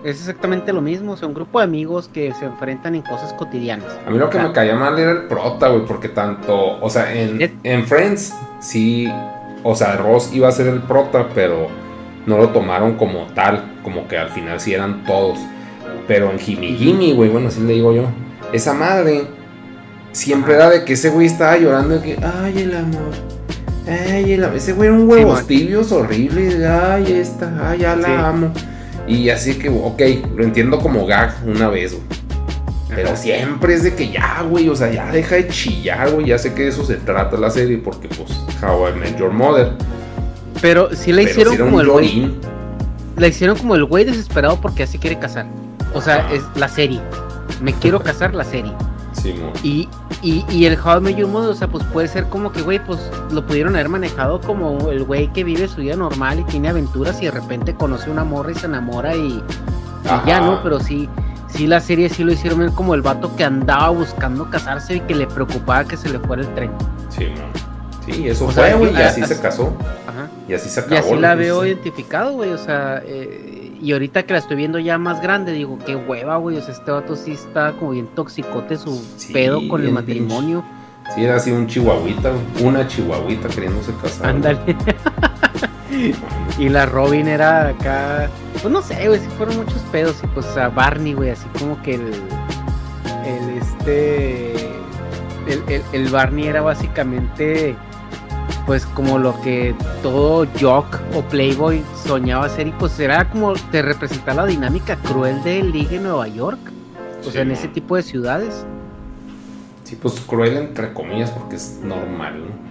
es 0.04 0.18
exactamente 0.20 0.72
lo 0.72 0.80
mismo, 0.80 1.12
o 1.12 1.16
sea, 1.16 1.28
un 1.28 1.34
grupo 1.34 1.58
de 1.58 1.64
amigos 1.64 2.08
que 2.08 2.32
se 2.34 2.44
enfrentan 2.46 2.94
en 2.94 3.02
cosas 3.02 3.32
cotidianas. 3.34 3.98
A 4.06 4.10
mí 4.10 4.16
lo 4.16 4.30
que 4.30 4.38
me 4.38 4.52
caía 4.52 4.74
mal 4.74 4.98
era 4.98 5.10
el 5.10 5.24
prota, 5.24 5.68
güey, 5.68 5.84
porque 5.84 6.08
tanto, 6.08 6.78
o 6.80 6.88
sea, 6.88 7.12
en, 7.12 7.42
Et- 7.42 7.54
en 7.64 7.84
Friends, 7.86 8.32
sí, 8.60 9.06
o 9.64 9.74
sea, 9.74 9.96
Ross 9.96 10.30
iba 10.32 10.48
a 10.48 10.52
ser 10.52 10.68
el 10.68 10.80
prota, 10.82 11.26
pero 11.34 11.66
no 12.26 12.38
lo 12.38 12.48
tomaron 12.50 12.94
como 12.94 13.26
tal, 13.34 13.62
como 13.82 14.06
que 14.08 14.16
al 14.16 14.30
final 14.30 14.60
sí 14.60 14.72
eran 14.72 15.04
todos. 15.04 15.38
Pero 16.08 16.30
en 16.30 16.38
Jimmy 16.38 16.74
Jimmy, 16.76 17.12
güey, 17.12 17.28
bueno, 17.28 17.48
así 17.48 17.60
le 17.60 17.74
digo 17.74 17.92
yo, 17.92 18.04
esa 18.52 18.74
madre 18.74 19.24
siempre 20.12 20.54
era 20.54 20.70
de 20.70 20.84
que 20.84 20.94
ese 20.94 21.10
güey 21.10 21.26
estaba 21.26 21.56
llorando 21.56 21.98
de 21.98 22.02
que, 22.02 22.18
ay, 22.24 22.62
el 22.62 22.76
amor. 22.76 23.12
Ay, 23.88 24.32
el 24.32 24.44
amor. 24.44 24.56
Ese 24.56 24.72
güey 24.72 24.88
era 24.88 24.98
un 24.98 25.06
man. 25.32 25.46
tibios 25.46 25.92
horrible. 25.92 26.66
Ay, 26.66 27.12
esta, 27.12 27.70
ay, 27.70 27.80
ya 27.80 27.96
la 27.96 28.06
Sí. 28.06 28.12
amo. 28.16 28.52
Y 29.06 29.28
así 29.30 29.54
que, 29.54 29.68
ok, 29.68 30.00
lo 30.36 30.44
entiendo 30.44 30.78
como 30.78 31.06
gag 31.06 31.34
una 31.46 31.68
vez, 31.68 31.92
güey. 31.92 32.04
Pero 32.94 33.08
Ajá. 33.08 33.16
siempre 33.16 33.74
es 33.74 33.84
de 33.84 33.94
que 33.94 34.10
ya, 34.10 34.42
güey, 34.42 34.68
o 34.68 34.74
sea, 34.74 34.90
ya 34.90 35.10
deja 35.12 35.36
de 35.36 35.48
chillar, 35.48 36.10
güey. 36.10 36.26
Ya 36.26 36.38
sé 36.38 36.54
que 36.54 36.62
de 36.64 36.68
eso 36.68 36.84
se 36.84 36.96
trata 36.96 37.36
la 37.36 37.50
serie, 37.50 37.78
porque, 37.78 38.08
pues, 38.08 38.30
How 38.62 38.88
I 38.88 38.98
Met 38.98 39.16
Your 39.18 39.32
Mother. 39.32 39.72
Pero 40.60 40.94
sí 40.94 41.12
la 41.12 41.22
hicieron 41.22 41.54
sí 41.54 41.60
era 41.60 41.64
como 41.70 41.80
el 41.80 41.88
güey. 41.88 42.34
La 43.16 43.28
hicieron 43.28 43.56
como 43.56 43.74
el 43.76 43.84
güey 43.84 44.04
desesperado 44.04 44.60
porque 44.60 44.82
así 44.82 44.98
quiere 44.98 45.18
casar. 45.18 45.46
O 45.94 46.00
sea, 46.00 46.16
Ajá. 46.26 46.34
es 46.34 46.42
la 46.56 46.68
serie. 46.68 47.00
Me 47.60 47.72
quiero 47.74 48.00
casar 48.00 48.34
la 48.34 48.44
serie. 48.44 48.72
Sí. 49.12 49.34
Y, 49.62 49.88
y, 50.22 50.44
y 50.50 50.64
el 50.66 50.78
How 50.80 50.98
I 50.98 51.00
Met 51.00 51.16
Your 51.16 51.28
Mother, 51.28 51.50
o 51.50 51.54
sea, 51.54 51.68
pues 51.68 51.84
puede 51.92 52.08
ser 52.08 52.28
como 52.28 52.52
que, 52.52 52.62
güey, 52.62 52.82
pues 52.84 52.98
lo 53.32 53.44
pudieron 53.44 53.74
haber 53.74 53.88
manejado 53.88 54.40
como 54.40 54.90
el 54.90 55.04
güey 55.04 55.32
que 55.32 55.44
vive 55.44 55.66
su 55.68 55.80
vida 55.80 55.96
normal 55.96 56.40
y 56.40 56.44
tiene 56.44 56.68
aventuras 56.68 57.20
y 57.20 57.24
de 57.26 57.32
repente 57.32 57.74
conoce 57.74 58.08
una 58.10 58.24
morra 58.24 58.52
y 58.52 58.54
se 58.54 58.66
enamora 58.66 59.14
y, 59.16 59.42
ya, 60.26 60.40
¿no? 60.40 60.62
Pero 60.62 60.80
sí, 60.80 61.08
sí 61.48 61.66
la 61.66 61.80
serie 61.80 62.08
sí 62.08 62.22
lo 62.24 62.32
hicieron 62.32 62.60
ver 62.60 62.70
como 62.70 62.94
el 62.94 63.02
vato 63.02 63.34
que 63.36 63.44
andaba 63.44 63.88
buscando 63.90 64.48
casarse 64.48 64.96
y 64.96 65.00
que 65.00 65.14
le 65.14 65.26
preocupaba 65.26 65.84
que 65.84 65.96
se 65.96 66.08
le 66.08 66.18
fuera 66.20 66.42
el 66.42 66.54
tren. 66.54 66.70
Sí, 67.10 67.26
mo. 67.26 67.46
Sí, 68.06 68.28
eso 68.28 68.46
O 68.46 68.50
fue, 68.50 68.72
güey, 68.74 68.94
y 68.94 68.96
así 69.02 69.20
a- 69.22 69.26
se 69.26 69.38
casó. 69.40 69.72
Ajá. 70.06 70.19
Y 70.50 70.54
así 70.54 70.68
se 70.68 70.80
acabó. 70.80 70.96
Y 70.96 70.98
así 70.98 71.14
lo 71.14 71.20
la 71.20 71.36
veo 71.36 71.64
identificado, 71.64 72.32
güey, 72.32 72.50
o 72.50 72.58
sea, 72.58 73.00
eh, 73.06 73.72
y 73.80 73.92
ahorita 73.92 74.24
que 74.24 74.32
la 74.32 74.40
estoy 74.40 74.56
viendo 74.56 74.80
ya 74.80 74.98
más 74.98 75.22
grande, 75.22 75.52
digo, 75.52 75.78
qué 75.86 75.94
hueva, 75.94 76.38
güey, 76.38 76.56
o 76.56 76.60
sea, 76.60 76.74
este 76.74 76.90
vato 76.90 77.14
sí 77.14 77.30
está 77.30 77.74
como 77.74 77.92
bien 77.92 78.08
toxicote 78.08 78.76
su 78.76 79.00
Sí, 79.16 79.32
pedo 79.32 79.60
con 79.68 79.80
el 79.84 79.92
matrimonio. 79.92 80.64
Sí, 81.14 81.22
era 81.22 81.36
así 81.36 81.52
un 81.52 81.68
chihuahuita, 81.68 82.32
una 82.64 82.84
chihuahuita 82.88 83.48
queriéndose 83.48 83.92
casar. 84.02 84.30
Ándale. 84.30 84.58
y 86.58 86.68
la 86.68 86.84
Robin 86.84 87.28
era 87.28 87.68
acá, 87.68 88.28
pues 88.60 88.72
no 88.72 88.82
sé, 88.82 89.06
güey, 89.06 89.20
si 89.20 89.28
fueron 89.36 89.56
muchos 89.56 89.80
pedos, 89.92 90.16
y 90.24 90.26
pues 90.26 90.48
a 90.56 90.68
Barney, 90.68 91.12
güey, 91.12 91.30
así 91.30 91.46
como 91.60 91.80
que 91.82 91.94
el, 91.94 92.12
el 93.24 93.50
este, 93.56 94.54
el, 95.46 95.62
el, 95.68 95.82
el 95.92 96.08
Barney 96.08 96.48
era 96.48 96.60
básicamente, 96.60 97.76
pues 98.66 98.86
como 98.86 99.18
lo 99.18 99.40
que 99.42 99.74
todo 100.02 100.46
jock 100.60 100.98
o 101.14 101.22
playboy 101.22 101.82
soñaba 102.06 102.48
ser, 102.48 102.68
y 102.68 102.72
pues 102.72 102.98
era 103.00 103.28
como 103.30 103.52
te 103.72 103.82
representaba 103.82 104.42
la 104.42 104.46
dinámica 104.48 104.96
cruel 104.96 105.42
de 105.42 105.62
Liga 105.62 105.96
en 105.96 106.04
Nueva 106.04 106.28
York, 106.28 106.58
o 107.20 107.24
Sí, 107.24 107.32
sea, 107.32 107.42
en 107.42 107.50
ese 107.50 107.68
tipo 107.68 107.96
de 107.96 108.02
ciudades, 108.02 108.64
Sí, 109.84 109.96
pues 110.00 110.20
cruel 110.20 110.56
entre 110.56 110.92
comillas 110.92 111.30
porque 111.30 111.56
es 111.56 111.80
normal, 111.82 112.40
¿no? 112.44 112.70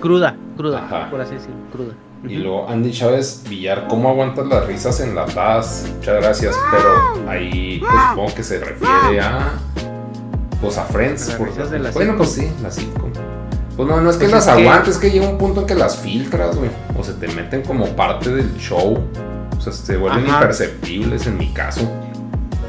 cruda, 0.00 0.36
cruda, 0.56 0.84
Ajá. 0.84 1.10
por 1.10 1.20
así 1.20 1.34
decirlo, 1.34 1.56
cruda. 1.72 1.94
Y 2.24 2.36
luego 2.36 2.68
Andy 2.68 2.92
Chávez 2.92 3.42
Villar, 3.48 3.86
¿cómo 3.88 4.08
aguantas 4.08 4.46
las 4.46 4.64
risas 4.66 5.00
enlatadas? 5.00 5.88
Muchas 5.96 6.22
gracias, 6.22 6.56
pero 6.70 7.28
ahí 7.28 7.78
pues, 7.80 7.92
supongo 8.10 8.34
que 8.34 8.42
se 8.44 8.58
refiere 8.60 9.20
a 9.20 9.52
Pues 10.60 10.78
a 10.78 10.84
Friends. 10.84 11.30
Por- 11.32 11.52
de 11.52 11.90
bueno, 11.90 12.16
pues 12.16 12.30
sí, 12.32 12.48
la 12.62 12.70
sitcom. 12.70 13.11
Pues 13.76 13.88
no, 13.88 14.00
no 14.00 14.10
es 14.10 14.16
que 14.16 14.28
Pues 14.28 14.32
las 14.32 14.44
que- 14.56 14.62
aguantes, 14.62 14.94
es 14.96 15.00
que 15.00 15.10
llega 15.10 15.28
un 15.28 15.38
punto 15.38 15.60
en 15.62 15.66
que 15.66 15.74
las 15.74 15.96
filtras, 15.96 16.56
güey. 16.56 16.70
O 16.98 17.02
se 17.02 17.14
te 17.14 17.28
meten 17.28 17.62
como 17.62 17.86
parte 17.96 18.30
del 18.30 18.54
show. 18.58 18.98
O 19.56 19.60
sea, 19.60 19.72
se 19.72 19.96
vuelven 19.96 20.26
Ajá. 20.26 20.34
imperceptibles 20.40 21.26
en 21.26 21.38
mi 21.38 21.52
caso. 21.52 21.88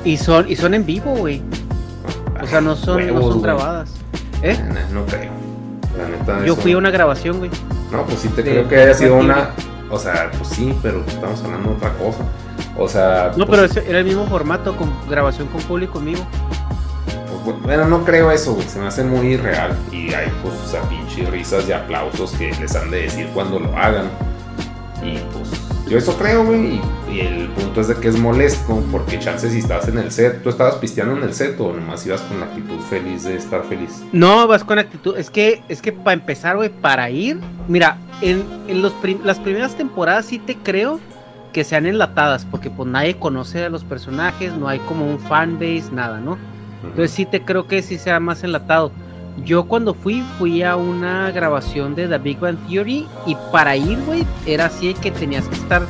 Y 0.05 0.17
son, 0.17 0.49
y 0.49 0.55
son 0.55 0.73
en 0.73 0.85
vivo, 0.85 1.15
güey. 1.15 1.41
O 2.41 2.47
sea, 2.47 2.61
no 2.61 2.75
son, 2.75 3.05
no 3.07 3.21
son 3.21 3.29
güey. 3.31 3.41
grabadas. 3.41 3.89
¿Eh? 4.41 4.57
No, 4.91 5.01
no 5.01 5.05
creo. 5.05 5.31
La 5.97 6.07
neta. 6.09 6.39
Yo 6.45 6.53
eso- 6.53 6.61
fui 6.61 6.71
a 6.73 6.77
una 6.77 6.89
grabación, 6.91 7.39
güey. 7.39 7.51
No, 7.91 8.05
pues 8.05 8.19
sí 8.19 8.27
te 8.29 8.41
de- 8.43 8.51
creo 8.51 8.67
que 8.67 8.75
haya 8.77 8.93
sido 8.93 9.15
una. 9.17 9.49
O 9.89 9.99
sea, 9.99 10.31
pues 10.37 10.49
sí, 10.49 10.73
pero 10.81 11.03
estamos 11.07 11.43
hablando 11.43 11.69
de 11.69 11.75
otra 11.75 11.93
cosa. 11.93 12.23
O 12.77 12.87
sea. 12.87 13.31
No, 13.37 13.45
pues, 13.45 13.59
pero 13.59 13.63
ese 13.65 13.89
era 13.89 13.99
el 13.99 14.05
mismo 14.05 14.25
formato, 14.25 14.75
con 14.75 14.91
grabación 15.09 15.47
con 15.49 15.61
público 15.61 15.99
en 15.99 16.05
vivo. 16.05 16.25
Bueno, 17.43 17.85
no 17.85 18.03
creo 18.05 18.31
eso, 18.31 18.53
güey. 18.53 18.67
Se 18.67 18.79
me 18.79 18.87
hace 18.87 19.03
muy 19.03 19.33
irreal. 19.33 19.77
Y 19.91 20.13
hay, 20.13 20.31
pues, 20.41 20.55
o 20.55 20.67
sea, 20.67 20.81
pinches 20.83 21.29
risas 21.29 21.67
y 21.67 21.73
aplausos 21.73 22.31
que 22.31 22.51
les 22.51 22.75
han 22.75 22.89
de 22.89 23.03
decir 23.03 23.27
cuando 23.33 23.59
lo 23.59 23.75
hagan. 23.77 24.09
Y 25.03 25.17
pues, 25.33 25.49
yo 25.89 25.97
eso 25.97 26.17
creo, 26.17 26.45
güey. 26.45 26.81
Y, 27.11 27.19
el 27.19 27.49
punto 27.49 27.81
es 27.81 27.89
de 27.89 27.95
que 27.95 28.07
es 28.07 28.17
molesto. 28.17 28.81
Porque 28.91 29.19
chances 29.19 29.51
si 29.51 29.59
estás 29.59 29.87
en 29.87 29.97
el 29.97 30.11
set. 30.11 30.41
¿Tú 30.41 30.49
estabas 30.49 30.75
pisteando 30.75 31.17
en 31.17 31.23
el 31.23 31.33
set 31.33 31.59
o 31.59 31.73
nomás 31.73 32.05
ibas 32.05 32.21
con 32.21 32.39
la 32.39 32.45
actitud 32.45 32.79
feliz 32.89 33.23
de 33.23 33.35
estar 33.35 33.63
feliz? 33.65 34.03
No, 34.11 34.47
vas 34.47 34.63
con 34.63 34.79
actitud. 34.79 35.17
Es 35.17 35.29
que, 35.29 35.61
es 35.67 35.81
que 35.81 35.91
para 35.91 36.13
empezar, 36.13 36.55
güey, 36.55 36.69
para 36.69 37.09
ir. 37.09 37.39
Mira, 37.67 37.97
en, 38.21 38.45
en 38.67 38.81
los 38.81 38.93
las 39.23 39.39
primeras 39.39 39.75
temporadas 39.75 40.25
sí 40.25 40.39
te 40.39 40.55
creo 40.55 40.99
que 41.51 41.63
sean 41.63 41.85
enlatadas. 41.85 42.45
Porque 42.45 42.69
pues 42.69 42.89
nadie 42.89 43.17
conoce 43.17 43.65
a 43.65 43.69
los 43.69 43.83
personajes, 43.83 44.53
no 44.53 44.69
hay 44.69 44.79
como 44.79 45.05
un 45.05 45.19
fanbase, 45.19 45.91
nada, 45.91 46.19
¿no? 46.19 46.37
Entonces 46.83 47.11
sí 47.11 47.25
te 47.25 47.43
creo 47.43 47.67
que 47.67 47.81
sí 47.81 47.97
sea 47.97 48.19
más 48.19 48.43
enlatado. 48.43 48.91
Yo 49.43 49.65
cuando 49.65 49.95
fui, 49.95 50.23
fui 50.37 50.61
a 50.61 50.75
una 50.75 51.31
grabación 51.31 51.95
de 51.95 52.07
The 52.07 52.19
Big 52.19 52.39
Bang 52.39 52.57
Theory 52.67 53.07
y 53.25 53.35
para 53.51 53.75
ir, 53.75 53.99
güey, 54.05 54.25
era 54.45 54.65
así 54.65 54.93
que 54.93 55.09
tenías 55.09 55.47
que 55.47 55.55
estar 55.55 55.81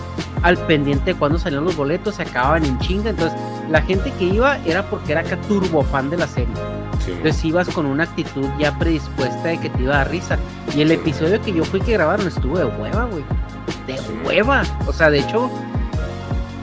al 0.44 0.58
pendiente 0.60 1.14
de 1.14 1.20
cuando 1.20 1.38
salían 1.38 1.66
los 1.66 1.76
boletos, 1.76 2.16
se 2.16 2.24
acababan 2.24 2.64
en 2.64 2.80
chinga. 2.80 3.10
Entonces 3.10 3.38
la 3.70 3.82
gente 3.82 4.12
que 4.12 4.26
iba 4.26 4.58
era 4.66 4.84
porque 4.84 5.12
era 5.12 5.22
acá 5.22 5.40
turbo 5.42 5.84
fan 5.84 6.10
de 6.10 6.18
la 6.18 6.28
serie. 6.28 6.54
Sí, 7.04 7.12
Entonces 7.12 7.44
ibas 7.44 7.68
con 7.68 7.86
una 7.86 8.04
actitud 8.04 8.48
ya 8.58 8.78
predispuesta 8.80 9.50
de 9.50 9.60
que 9.60 9.70
te 9.70 9.84
iba 9.84 9.96
a 9.96 9.98
dar 9.98 10.12
risa. 10.12 10.38
Y 10.76 10.82
el 10.82 10.92
episodio 10.92 11.42
que 11.42 11.54
yo 11.54 11.66
fui 11.66 11.82
que 11.82 11.94
grabaron 11.94 12.28
estuvo 12.28 12.58
de 12.58 12.66
hueva, 12.66 13.06
güey. 13.06 13.24
De 13.88 14.00
hueva. 14.26 14.64
O 14.88 14.94
sea, 14.94 15.10
de 15.10 15.20
hecho, 15.20 15.52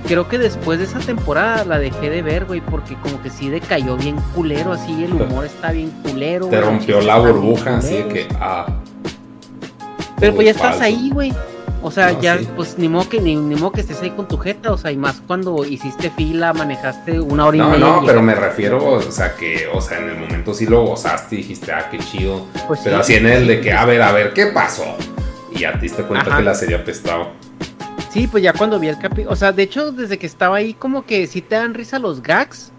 creo 0.07 0.29
que 0.29 0.39
después 0.39 0.79
de 0.79 0.85
esa 0.87 0.99
temporada 0.99 1.65
la 1.65 1.79
dejé 1.79 2.11
de 2.11 2.23
ver, 2.23 2.45
güey, 2.47 2.61
porque 2.61 2.95
como 2.97 3.20
que 3.23 3.31
sí 3.31 3.49
decayó 3.49 3.97
bien 3.97 4.17
culero, 4.35 4.73
así 4.73 5.05
el 5.05 5.12
humor 5.15 5.45
está 5.47 5.73
bien 5.73 5.91
culero. 6.03 6.47
Te 6.47 6.57
güey, 6.57 6.69
rompió 6.69 7.01
la 7.01 7.19
burbuja, 7.19 7.79
así 7.79 7.95
de 7.97 8.09
que. 8.09 8.29
Ah. 8.41 8.67
Pero 10.19 10.35
pues 10.35 10.45
ya 10.47 10.51
estás 10.53 10.81
ahí, 10.81 11.11
güey. 11.12 11.33
O 11.83 11.91
sea, 11.91 12.12
No, 12.12 12.20
ya, 12.20 12.37
sí. 12.37 12.47
pues 12.57 12.77
ni 12.77 12.91
modo, 12.91 13.09
que, 13.09 13.23
ni, 13.23 13.37
ni 13.37 13.55
modo 13.55 13.73
que 13.73 13.81
estés 13.81 14.03
ahí 14.03 14.11
con 14.11 14.29
tu 14.29 14.37
jeta, 14.37 14.70
o 14.70 14.77
sea, 14.77 14.93
y 14.93 14.99
más 14.99 15.23
cuando 15.27 15.65
hiciste 15.65 16.11
fila, 16.11 16.53
manejaste 16.53 17.19
una 17.20 17.47
hora 17.47 17.57
y 17.57 17.61
No, 17.61 17.70
media. 17.70 17.87
no, 17.87 18.03
y 18.03 18.07
pero 18.07 18.20
me 18.20 18.35
refiero, 18.35 18.85
o 18.85 19.01
sea, 19.01 19.35
que, 19.35 19.67
o 19.73 19.81
sea, 19.81 19.97
en 19.99 20.11
el 20.11 20.19
momento 20.19 20.53
sí 20.53 20.67
lo 20.67 20.85
gozaste 20.85 21.37
y 21.37 21.39
dijiste, 21.39 21.73
ah, 21.73 21.89
qué 21.91 21.99
chido. 21.99 22.45
Pues 22.69 22.81
pero 22.85 22.97
sí. 22.97 23.15
así 23.15 23.15
en 23.15 23.33
el 23.33 23.47
de 23.47 23.62
que, 23.62 23.73
a 23.73 23.87
ver, 23.87 24.03
a 24.03 24.12
ver, 24.12 24.35
¿qué 24.35 24.49
pasó? 24.49 24.85
Y 25.53 25.61
ya 25.61 25.73
te 25.73 25.79
diste 25.81 26.03
cuenta 26.03 26.29
Ajá. 26.29 26.37
que 26.37 26.45
la 26.45 26.55
serie 26.55 26.77
apestaba. 26.77 27.29
Sí, 28.11 28.27
pues 28.27 28.43
ya 28.43 28.53
cuando 28.53 28.79
vi 28.81 28.89
el 28.89 28.99
capítulo, 28.99 29.31
o 29.33 29.37
sea, 29.37 29.53
de 29.53 29.63
hecho, 29.63 29.93
desde 29.93 30.19
que 30.19 30.27
estaba 30.27 30.57
ahí, 30.57 30.75
como 30.75 31.05
que 31.07 31.27
sí 31.27 31.41
te 31.43 31.55
dan 31.55 31.75
risa 31.75 31.99
los 31.99 32.23
gags, 32.23 32.73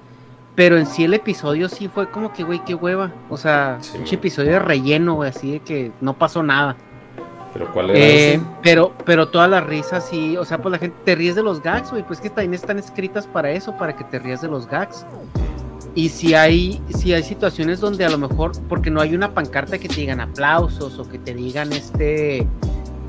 pero 0.56 0.78
en 0.78 0.86
sí 0.86 1.06
el 1.06 1.14
episodio 1.14 1.70
sí 1.70 1.88
fue 1.88 2.10
como 2.12 2.34
que, 2.34 2.44
güey, 2.44 2.62
qué 2.66 2.76
hueva. 2.76 3.12
O 3.30 3.38
sea, 3.38 3.78
Sí, 3.82 3.98
un 3.98 4.06
episodio 4.14 4.52
de 4.52 4.60
relleno, 4.60 5.16
güey, 5.16 5.30
así 5.30 5.54
de 5.54 5.60
que 5.62 5.92
no 6.02 6.14
pasó 6.18 6.44
nada. 6.44 6.76
Pero 7.54 7.72
¿cuál 7.74 7.90
era 7.92 8.00
Eh, 8.00 8.34
ese? 8.36 8.44
pero, 8.62 8.94
pero 9.06 9.30
todas 9.30 9.50
las 9.50 9.66
risas 9.66 10.08
sí, 10.10 10.36
o 10.38 10.44
sea, 10.46 10.58
pues 10.62 10.72
la 10.74 10.80
gente 10.80 10.98
te 11.06 11.16
ríes 11.16 11.36
de 11.36 11.44
los 11.44 11.62
gags, 11.62 11.92
güey, 11.92 12.04
pues 12.04 12.20
que 12.20 12.30
también 12.30 12.54
están 12.54 12.78
escritas 12.80 13.26
para 13.28 13.52
eso, 13.52 13.78
para 13.78 13.96
que 13.96 14.04
te 14.04 14.20
rías 14.20 14.42
de 14.42 14.48
los 14.50 14.68
gags. 14.68 15.06
Y 15.96 16.10
si 16.10 16.34
hay, 16.34 16.82
si 16.98 17.14
hay 17.14 17.24
situaciones 17.24 17.80
donde 17.82 18.06
a 18.06 18.10
lo 18.10 18.18
mejor, 18.18 18.52
porque 18.70 18.90
no 18.90 19.02
hay 19.02 19.14
una 19.16 19.34
pancarta 19.34 19.78
que 19.78 19.88
te 19.90 19.96
digan 19.96 20.20
aplausos 20.22 20.98
o 21.00 21.10
que 21.10 21.20
te 21.20 21.34
digan 21.34 21.72
este 21.74 22.48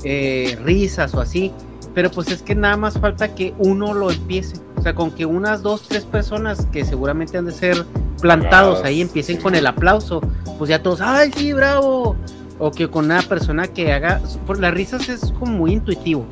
eh, 0.03 0.57
risas 0.63 1.13
o 1.13 1.21
así, 1.21 1.53
pero 1.93 2.09
pues 2.09 2.29
es 2.29 2.41
que 2.41 2.55
nada 2.55 2.77
más 2.77 2.97
falta 2.99 3.35
que 3.35 3.53
uno 3.57 3.93
lo 3.93 4.11
empiece. 4.11 4.57
O 4.77 4.81
sea, 4.81 4.95
con 4.95 5.11
que 5.11 5.25
unas 5.25 5.61
dos, 5.61 5.83
tres 5.87 6.05
personas 6.05 6.65
que 6.71 6.83
seguramente 6.83 7.37
han 7.37 7.45
de 7.45 7.51
ser 7.51 7.85
plantados 8.21 8.83
ahí 8.83 9.01
empiecen 9.01 9.37
con 9.37 9.55
el 9.55 9.67
aplauso, 9.67 10.21
pues 10.57 10.69
ya 10.69 10.81
todos, 10.81 11.01
¡ay, 11.01 11.31
sí, 11.35 11.53
bravo! 11.53 12.15
O 12.59 12.71
que 12.71 12.89
con 12.89 13.05
una 13.05 13.21
persona 13.21 13.67
que 13.67 13.91
haga. 13.91 14.21
Por 14.45 14.59
las 14.59 14.73
risas 14.73 15.09
es 15.09 15.31
como 15.39 15.53
muy 15.53 15.73
intuitivo. 15.73 16.25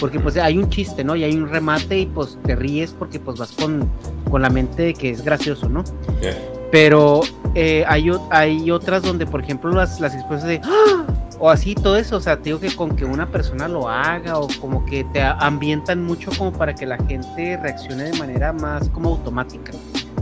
Porque 0.00 0.20
pues 0.20 0.36
hay 0.36 0.58
un 0.58 0.68
chiste, 0.68 1.04
¿no? 1.04 1.16
Y 1.16 1.24
hay 1.24 1.34
un 1.34 1.48
remate 1.48 2.00
y 2.00 2.06
pues 2.06 2.38
te 2.44 2.54
ríes 2.54 2.92
porque 2.92 3.18
pues 3.18 3.38
vas 3.38 3.52
con, 3.52 3.88
con 4.30 4.42
la 4.42 4.50
mente 4.50 4.82
de 4.82 4.94
que 4.94 5.10
es 5.10 5.24
gracioso, 5.24 5.68
¿no? 5.68 5.84
Yeah. 6.20 6.36
Pero 6.70 7.20
eh, 7.54 7.84
hay, 7.88 8.10
hay 8.30 8.70
otras 8.70 9.02
donde, 9.02 9.26
por 9.26 9.42
ejemplo, 9.42 9.70
las, 9.70 10.00
las 10.00 10.14
expresiones 10.14 10.60
de 10.60 10.68
¡Ah! 10.68 11.06
O 11.38 11.50
así, 11.50 11.74
todo 11.74 11.96
eso, 11.96 12.16
o 12.16 12.20
sea, 12.20 12.36
te 12.38 12.44
digo 12.44 12.60
que 12.60 12.74
con 12.74 12.96
que 12.96 13.04
una 13.04 13.26
persona 13.26 13.68
lo 13.68 13.88
haga 13.88 14.38
o 14.38 14.48
como 14.60 14.84
que 14.86 15.04
te 15.04 15.22
ambientan 15.22 16.02
mucho 16.04 16.30
como 16.36 16.52
para 16.52 16.74
que 16.74 16.86
la 16.86 16.96
gente 17.04 17.58
reaccione 17.58 18.04
de 18.04 18.18
manera 18.18 18.52
más 18.52 18.88
como 18.88 19.10
automática. 19.10 19.72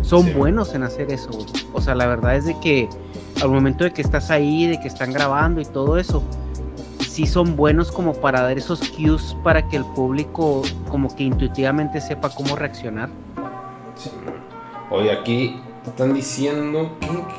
Son 0.03 0.25
Sí. 0.25 0.33
buenos 0.33 0.75
en 0.75 0.83
hacer 0.83 1.11
eso, 1.13 1.31
güey. 1.31 1.47
O 1.73 1.81
sea, 1.81 1.95
la 1.95 2.07
verdad 2.07 2.37
es 2.37 2.45
de 2.45 2.59
que 2.61 2.89
al 3.43 3.49
momento 3.49 3.85
de 3.85 3.93
que 3.93 4.03
estás 4.03 4.31
ahí, 4.31 4.67
de 4.67 4.79
que 4.81 4.89
están 4.89 5.13
grabando 5.13 5.61
y 5.61 5.65
todo 5.65 5.99
eso, 5.99 6.23
sí 7.09 7.27
son 7.27 7.55
buenos 7.57 7.93
como 7.93 8.13
para 8.15 8.43
dar 8.43 8.59
esos 8.59 8.81
cues 8.91 9.37
para 9.45 9.69
que 9.69 9.77
el 9.77 9.85
público 9.85 10.63
como 10.91 11.15
que 11.15 11.23
intuitivamente 11.25 12.01
sepa 12.01 12.29
cómo 12.31 12.57
reaccionar. 12.57 13.09
Sí. 13.97 14.11
Oye, 14.91 15.13
aquí 15.13 15.61
están 15.87 16.13
diciendo 16.13 16.91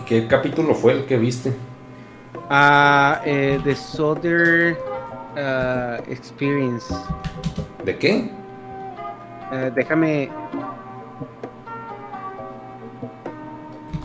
¿qué 0.06 0.28
capítulo 0.28 0.74
fue 0.76 0.94
el 0.94 1.06
que 1.06 1.18
viste? 1.18 1.54
Ah, 2.50 3.22
eh, 3.26 3.60
The 3.64 3.76
Soldier 3.76 4.78
ah, 5.38 5.98
Experience. 6.08 6.94
¿De 7.84 7.98
qué? 7.98 8.32
Eh, 9.52 9.72
déjame. 9.76 10.30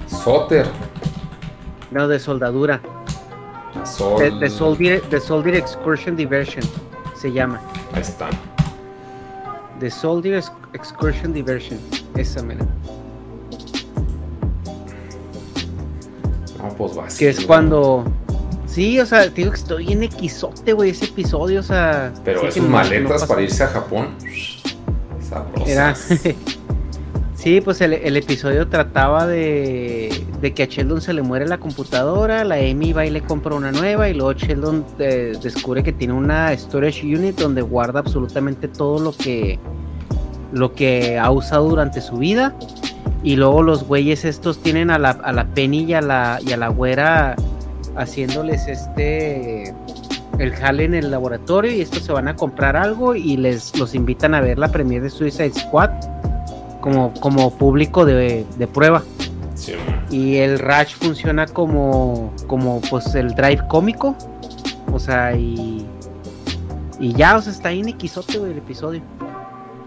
Soter. 0.07 0.67
No, 1.91 2.07
de 2.09 2.19
soldadura. 2.19 2.81
Sol... 3.85 4.19
The, 4.19 4.31
the 4.41 4.51
Soldier, 4.51 5.01
The 5.11 5.21
Soldier 5.21 5.55
Excursion 5.55 6.17
Diversion 6.17 6.63
se 7.17 7.33
llama. 7.33 7.61
Ahí 7.93 8.03
está. 8.03 8.29
The 9.79 9.91
Soldier 9.91 10.37
Ex- 10.39 10.53
Excursion 10.73 11.33
Diversion. 11.33 11.79
Esa, 12.17 12.43
mira. 12.43 12.67
No, 16.59 16.69
pues 16.77 16.99
va. 16.99 17.07
Que 17.07 17.31
es 17.31 17.45
cuando. 17.45 18.05
Sí, 18.71 19.01
o 19.01 19.07
sea, 19.07 19.25
te 19.25 19.31
digo 19.43 19.51
que 19.51 19.57
estoy 19.57 19.87
bien 19.87 20.03
equisote, 20.05 20.73
güey, 20.73 20.91
ese 20.91 21.07
episodio, 21.07 21.61
o 21.61 21.63
sea. 21.63 22.13
Pero 22.25 22.43
no- 22.45 22.63
no 22.63 22.69
maletas 22.69 23.25
para 23.25 23.43
irse 23.43 23.65
a 23.65 23.67
Japón. 23.69 24.11
Era. 25.67 25.95
sí, 27.35 27.61
pues 27.61 27.81
el, 27.81 27.95
el 27.95 28.17
episodio 28.17 28.69
trataba 28.69 29.27
de, 29.27 30.25
de 30.41 30.55
que 30.55 30.63
a 30.65 30.67
Sheldon 30.67 31.01
se 31.01 31.13
le 31.13 31.23
muere 31.23 31.47
la 31.47 31.59
computadora, 31.59 32.45
la 32.45 32.57
Amy 32.57 32.93
va 32.93 33.07
y 33.07 33.11
le 33.11 33.23
compra 33.23 33.55
una 33.55 33.73
nueva 33.73 34.09
y 34.09 34.15
luego 34.15 34.33
Sheldon 34.35 34.85
eh, 34.99 35.33
descubre 35.43 35.83
que 35.83 35.93
tiene 35.93 36.15
una 36.15 36.57
storage 36.57 37.03
unit 37.07 37.39
donde 37.39 37.63
guarda 37.63 38.01
absolutamente 38.01 38.69
todo 38.69 38.99
lo 38.99 39.13
que 39.13 39.59
lo 40.53 40.73
que 40.75 41.17
ha 41.17 41.31
usado 41.31 41.69
durante 41.69 42.01
su 42.01 42.17
vida 42.19 42.57
y 43.23 43.37
luego 43.37 43.63
los 43.63 43.85
güeyes 43.85 44.25
estos 44.25 44.61
tienen 44.61 44.91
a 44.91 44.99
la, 44.99 45.11
a 45.11 45.33
la 45.33 45.45
Penny 45.47 45.85
y 45.85 45.95
a 45.95 46.01
la, 46.03 46.41
y 46.45 46.51
a 46.53 46.57
la 46.57 46.69
güera 46.69 47.37
haciéndoles 48.01 48.67
este 48.67 49.75
el 50.39 50.55
jale 50.55 50.85
en 50.85 50.95
el 50.95 51.11
laboratorio 51.11 51.71
y 51.71 51.81
estos 51.81 52.03
se 52.05 52.13
van 52.13 52.29
a 52.29 52.35
comprar 52.35 52.77
algo 52.77 53.15
y 53.15 53.37
les 53.37 53.79
los 53.79 53.95
invitan 53.95 54.35
a 54.35 54.41
ver 54.41 54.59
la 54.59 54.69
premiere 54.69 55.05
de 55.05 55.11
Suicide 55.11 55.53
Squad 55.53 55.91
como, 56.81 57.13
como 57.21 57.51
público 57.51 58.05
de, 58.05 58.47
de 58.57 58.67
prueba. 58.67 59.03
Sí. 59.55 59.75
Y 60.11 60.37
el 60.37 60.59
Ratch 60.59 60.95
funciona 60.95 61.47
como, 61.47 62.33
como 62.47 62.81
pues 62.89 63.15
el 63.15 63.35
drive 63.35 63.67
cómico. 63.69 64.17
O 64.93 64.99
sea, 64.99 65.37
y, 65.37 65.87
y 66.99 67.13
ya, 67.13 67.37
o 67.37 67.43
sea, 67.43 67.53
está 67.53 67.69
ahí 67.69 67.81
en 67.81 67.89
equisote, 67.89 68.39
güey, 68.39 68.53
el 68.53 68.59
episodio. 68.59 69.03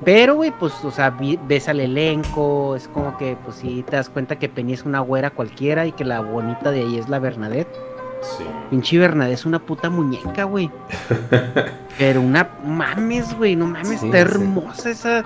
Pero, 0.06 0.36
güey, 0.36 0.52
pues, 0.52 0.74
o 0.84 0.92
sea, 0.92 1.18
ves 1.48 1.70
al 1.70 1.80
elenco, 1.80 2.76
es 2.76 2.88
como 2.88 3.18
que, 3.18 3.38
pues 3.44 3.58
sí, 3.58 3.84
te 3.90 3.96
das 3.96 4.10
cuenta 4.10 4.38
que 4.38 4.50
Penny 4.50 4.74
es 4.74 4.84
una 4.84 5.00
güera 5.00 5.30
cualquiera 5.30 5.86
y 5.86 5.94
que 5.94 6.04
la 6.04 6.20
bonita 6.20 6.72
de 6.72 6.82
ahí 6.82 6.98
es 6.98 7.10
la 7.10 7.20
Bernadette. 7.20 7.74
Sí. 8.38 8.44
Pinche 8.70 8.98
Bernadette 8.98 9.34
es 9.36 9.46
una 9.46 9.60
puta 9.60 9.90
muñeca, 9.90 10.44
güey. 10.46 10.70
Pero 11.98 12.22
una 12.22 12.48
mames, 12.66 13.36
güey, 13.38 13.56
no 13.56 13.68
mames, 13.68 14.00
Sí, 14.00 14.06
está 14.08 14.12
sí. 14.12 14.18
hermosa 14.18 14.90
esa, 14.90 15.24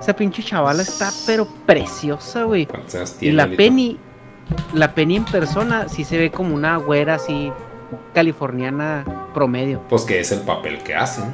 esa 0.00 0.12
pinche 0.14 0.42
chavala, 0.42 0.82
está 0.82 1.10
pero 1.26 1.46
preciosa, 1.66 2.42
güey. 2.44 2.66
¿Cuántos 2.66 2.94
años 2.96 3.16
Y 3.22 3.32
la? 3.32 3.46
Penny, 3.48 3.98
la 4.74 4.92
Penny 4.94 5.16
en 5.16 5.24
persona 5.24 5.88
sí 5.88 6.04
se 6.04 6.18
ve 6.18 6.30
como 6.30 6.54
una 6.54 6.76
güera 6.76 7.14
así 7.14 7.50
californiana 8.14 9.04
promedio. 9.32 9.80
Pues 9.88 10.02
que 10.02 10.20
es 10.20 10.30
el 10.32 10.40
papel 10.40 10.78
que 10.82 10.94
hacen. 10.94 11.24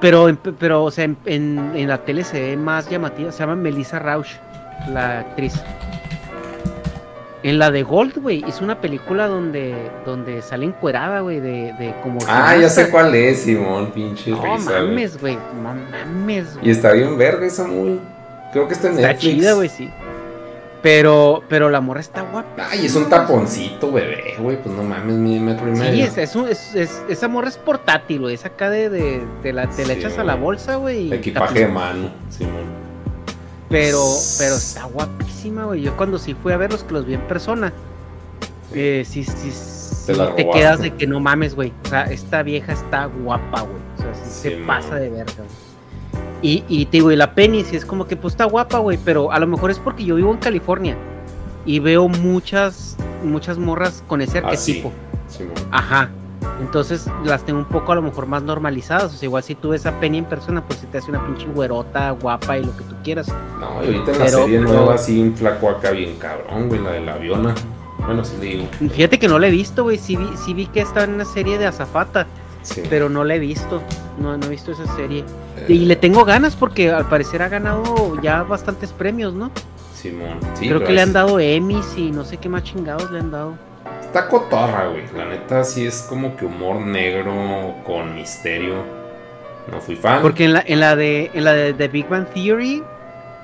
Pero, 0.00 0.28
pero 0.58 0.84
o 0.84 0.90
sea, 0.90 1.04
en, 1.04 1.16
en- 1.26 1.72
en 1.74 1.88
la 1.88 1.98
tele 1.98 2.24
se 2.24 2.40
ve 2.40 2.56
más 2.56 2.88
llamativa. 2.88 3.30
Se 3.32 3.40
llama 3.40 3.54
Melissa 3.56 3.98
Rauch, 3.98 4.28
la 4.90 5.20
actriz. 5.20 5.54
En 7.44 7.58
la 7.58 7.70
de 7.70 7.82
Gold, 7.82 8.16
güey, 8.22 8.42
hizo 8.48 8.64
una 8.64 8.80
película 8.80 9.26
donde, 9.28 9.74
donde 10.06 10.40
sale 10.42 10.64
encuerada, 10.64 11.20
güey, 11.20 11.40
de, 11.40 11.74
de 11.78 11.94
como... 12.02 12.18
Ah, 12.26 12.56
ya 12.56 12.68
sé 12.70 12.88
cuál 12.90 13.14
es, 13.14 13.42
Simón, 13.42 13.90
pinche 13.92 14.30
No 14.30 14.42
risa, 14.56 14.70
güey. 14.80 14.88
mames, 14.88 15.20
güey, 15.20 15.36
no 15.36 15.74
mames, 16.16 16.46
Y 16.62 16.70
está 16.70 16.92
bien 16.92 17.18
verga 17.18 17.44
esa 17.46 17.64
muy. 17.66 18.00
Creo 18.52 18.66
que 18.66 18.72
está 18.72 18.88
en 18.88 18.94
Está 18.94 19.08
Netflix. 19.08 19.34
chida, 19.34 19.52
güey, 19.52 19.68
sí. 19.68 19.90
Pero, 20.82 21.42
pero 21.48 21.70
la 21.70 21.80
morra 21.80 22.00
está 22.00 22.22
guapa. 22.22 22.66
Ay, 22.70 22.86
es 22.86 22.94
un 22.94 23.08
taponcito, 23.08 23.90
bebé, 23.92 24.34
güey. 24.38 24.56
Pues 24.62 24.74
no 24.74 24.82
mames, 24.82 25.14
mi 25.16 25.38
metro 25.38 25.68
y 25.68 25.72
medio. 25.72 25.92
Sí, 25.94 26.00
es, 26.02 26.18
es, 26.18 26.36
un- 26.36 26.48
es- 26.48 26.74
es- 26.74 27.02
esa 27.08 27.26
morra 27.28 27.48
es 27.48 27.56
portátil, 27.58 28.20
güey. 28.20 28.34
Es 28.34 28.44
acá 28.44 28.68
de, 28.70 28.88
de, 28.90 29.22
te 29.42 29.52
la, 29.54 29.66
te 29.68 29.86
la 29.86 29.94
Sí, 29.94 30.00
echas 30.00 30.18
a 30.18 30.24
la 30.24 30.32
güey. 30.34 30.44
bolsa, 30.44 30.76
güey. 30.76 31.12
Equipaje 31.12 31.60
de 31.60 31.68
mano, 31.68 32.10
Simón. 32.30 32.73
Pero, 33.74 34.04
pero 34.38 34.54
está 34.54 34.84
guapísima, 34.84 35.64
güey. 35.64 35.82
Yo 35.82 35.96
cuando 35.96 36.16
sí 36.16 36.34
fui 36.34 36.52
a 36.52 36.56
verlos, 36.56 36.84
que 36.84 36.92
los 36.92 37.04
vi 37.04 37.14
en 37.14 37.22
persona, 37.22 37.72
eh, 38.72 39.04
sí, 39.04 39.24
sí, 39.24 39.50
sí 39.50 40.12
Te 40.36 40.48
quedas 40.50 40.78
de 40.78 40.94
que 40.94 41.08
no 41.08 41.18
mames, 41.18 41.56
güey. 41.56 41.72
O 41.84 41.88
sea, 41.88 42.04
esta 42.04 42.44
vieja 42.44 42.72
está 42.72 43.06
guapa, 43.06 43.62
güey. 43.62 43.82
O 43.98 44.02
sea, 44.02 44.14
sí, 44.14 44.30
se 44.30 44.50
Sí, 44.50 44.62
pasa 44.64 44.94
de 44.94 45.10
verga, 45.10 45.32
güey. 45.38 45.48
Y, 46.40 46.64
y 46.68 46.86
te 46.86 46.98
digo, 46.98 47.10
y 47.10 47.16
la 47.16 47.34
Penny, 47.34 47.64
sí 47.64 47.74
es 47.74 47.84
como 47.84 48.06
que 48.06 48.14
pues 48.14 48.34
está 48.34 48.44
guapa, 48.44 48.78
güey. 48.78 48.96
Pero 49.04 49.32
a 49.32 49.40
lo 49.40 49.48
mejor 49.48 49.72
es 49.72 49.80
porque 49.80 50.04
yo 50.04 50.14
vivo 50.14 50.30
en 50.30 50.38
California 50.38 50.96
y 51.66 51.80
veo 51.80 52.06
muchas, 52.06 52.96
muchas 53.24 53.58
morras 53.58 54.04
con 54.06 54.20
ese 54.20 54.38
arquetipo. 54.38 54.92
Simón. 55.28 55.54
Ajá. 55.72 56.10
Entonces 56.60 57.06
las 57.24 57.44
tengo 57.44 57.58
un 57.58 57.64
poco 57.64 57.92
a 57.92 57.94
lo 57.96 58.02
mejor 58.02 58.26
más 58.26 58.42
normalizadas. 58.42 59.12
O 59.14 59.16
sea, 59.16 59.26
igual 59.26 59.42
si 59.42 59.54
tú 59.54 59.70
ves 59.70 59.86
a 59.86 59.98
Penny 60.00 60.18
en 60.18 60.24
persona, 60.24 60.62
pues 60.64 60.78
si 60.80 60.86
te 60.86 60.98
hace 60.98 61.10
una 61.10 61.24
pinche 61.26 61.46
güerota, 61.46 62.10
guapa 62.12 62.58
y 62.58 62.64
lo 62.64 62.76
que 62.76 62.84
tú 62.84 62.94
quieras. 63.02 63.28
No, 63.60 63.82
y 63.82 63.86
ahorita 63.86 64.12
en 64.12 64.18
la 64.18 64.24
Pero- 64.26 64.38
serie 64.44 64.60
nueva, 64.60 64.98
sí, 64.98 65.20
un 65.20 65.34
flaco 65.36 65.68
acá 65.70 65.90
bien 65.90 66.16
cabrón, 66.16 66.68
güey, 66.68 66.80
la 66.80 66.92
de 66.92 67.00
la 67.00 67.14
aviona. 67.14 67.54
Bueno, 68.06 68.24
sí 68.24 68.36
le 68.38 68.46
digo. 68.46 68.66
Fíjate 68.92 69.18
que 69.18 69.28
no 69.28 69.38
la 69.38 69.48
he 69.48 69.50
visto, 69.50 69.82
güey. 69.82 69.98
Sí 69.98 70.16
vi, 70.16 70.28
sí 70.44 70.52
vi 70.54 70.66
que 70.66 70.80
está 70.80 71.04
en 71.04 71.14
una 71.14 71.24
serie 71.24 71.58
de 71.58 71.66
Azafata, 71.66 72.26
Sí. 72.62 72.82
pero 72.88 73.08
no 73.08 73.24
la 73.24 73.34
he 73.34 73.38
visto. 73.38 73.82
No, 74.18 74.36
no 74.36 74.46
he 74.46 74.48
visto 74.50 74.72
esa 74.72 74.86
serie. 74.94 75.24
Eh, 75.56 75.66
Y 75.68 75.78
le 75.86 75.96
tengo 75.96 76.24
ganas 76.24 76.54
porque 76.54 76.90
al 76.92 77.08
parecer 77.08 77.42
ha 77.42 77.48
ganado 77.48 78.20
ya 78.22 78.42
bastantes 78.42 78.92
premios, 78.92 79.32
¿no? 79.34 79.50
Simón. 79.94 80.38
Sí, 80.54 80.68
Creo 80.68 80.84
que 80.84 80.92
le 80.92 81.00
han 81.00 81.12
dado 81.14 81.40
Emmys 81.40 81.96
y 81.96 82.10
no 82.10 82.24
sé 82.24 82.36
qué 82.36 82.48
más 82.48 82.62
chingados 82.62 83.10
le 83.10 83.20
han 83.20 83.30
dado. 83.30 83.54
Está 84.06 84.28
cotorra, 84.28 84.88
güey. 84.88 85.04
La 85.16 85.26
neta, 85.26 85.64
sí 85.64 85.86
es 85.86 86.02
como 86.02 86.36
que 86.36 86.46
humor 86.46 86.76
negro 86.76 87.74
con 87.84 88.14
misterio. 88.14 88.76
No 89.70 89.80
fui 89.80 89.96
fan. 89.96 90.22
Porque 90.22 90.44
en 90.44 90.52
la, 90.52 90.64
en 90.66 90.80
la 90.80 90.94
de 90.94 91.30
en 91.34 91.44
la 91.44 91.52
de, 91.52 91.72
The 91.72 91.88
Big 91.88 92.08
Bang 92.08 92.26
Theory 92.26 92.82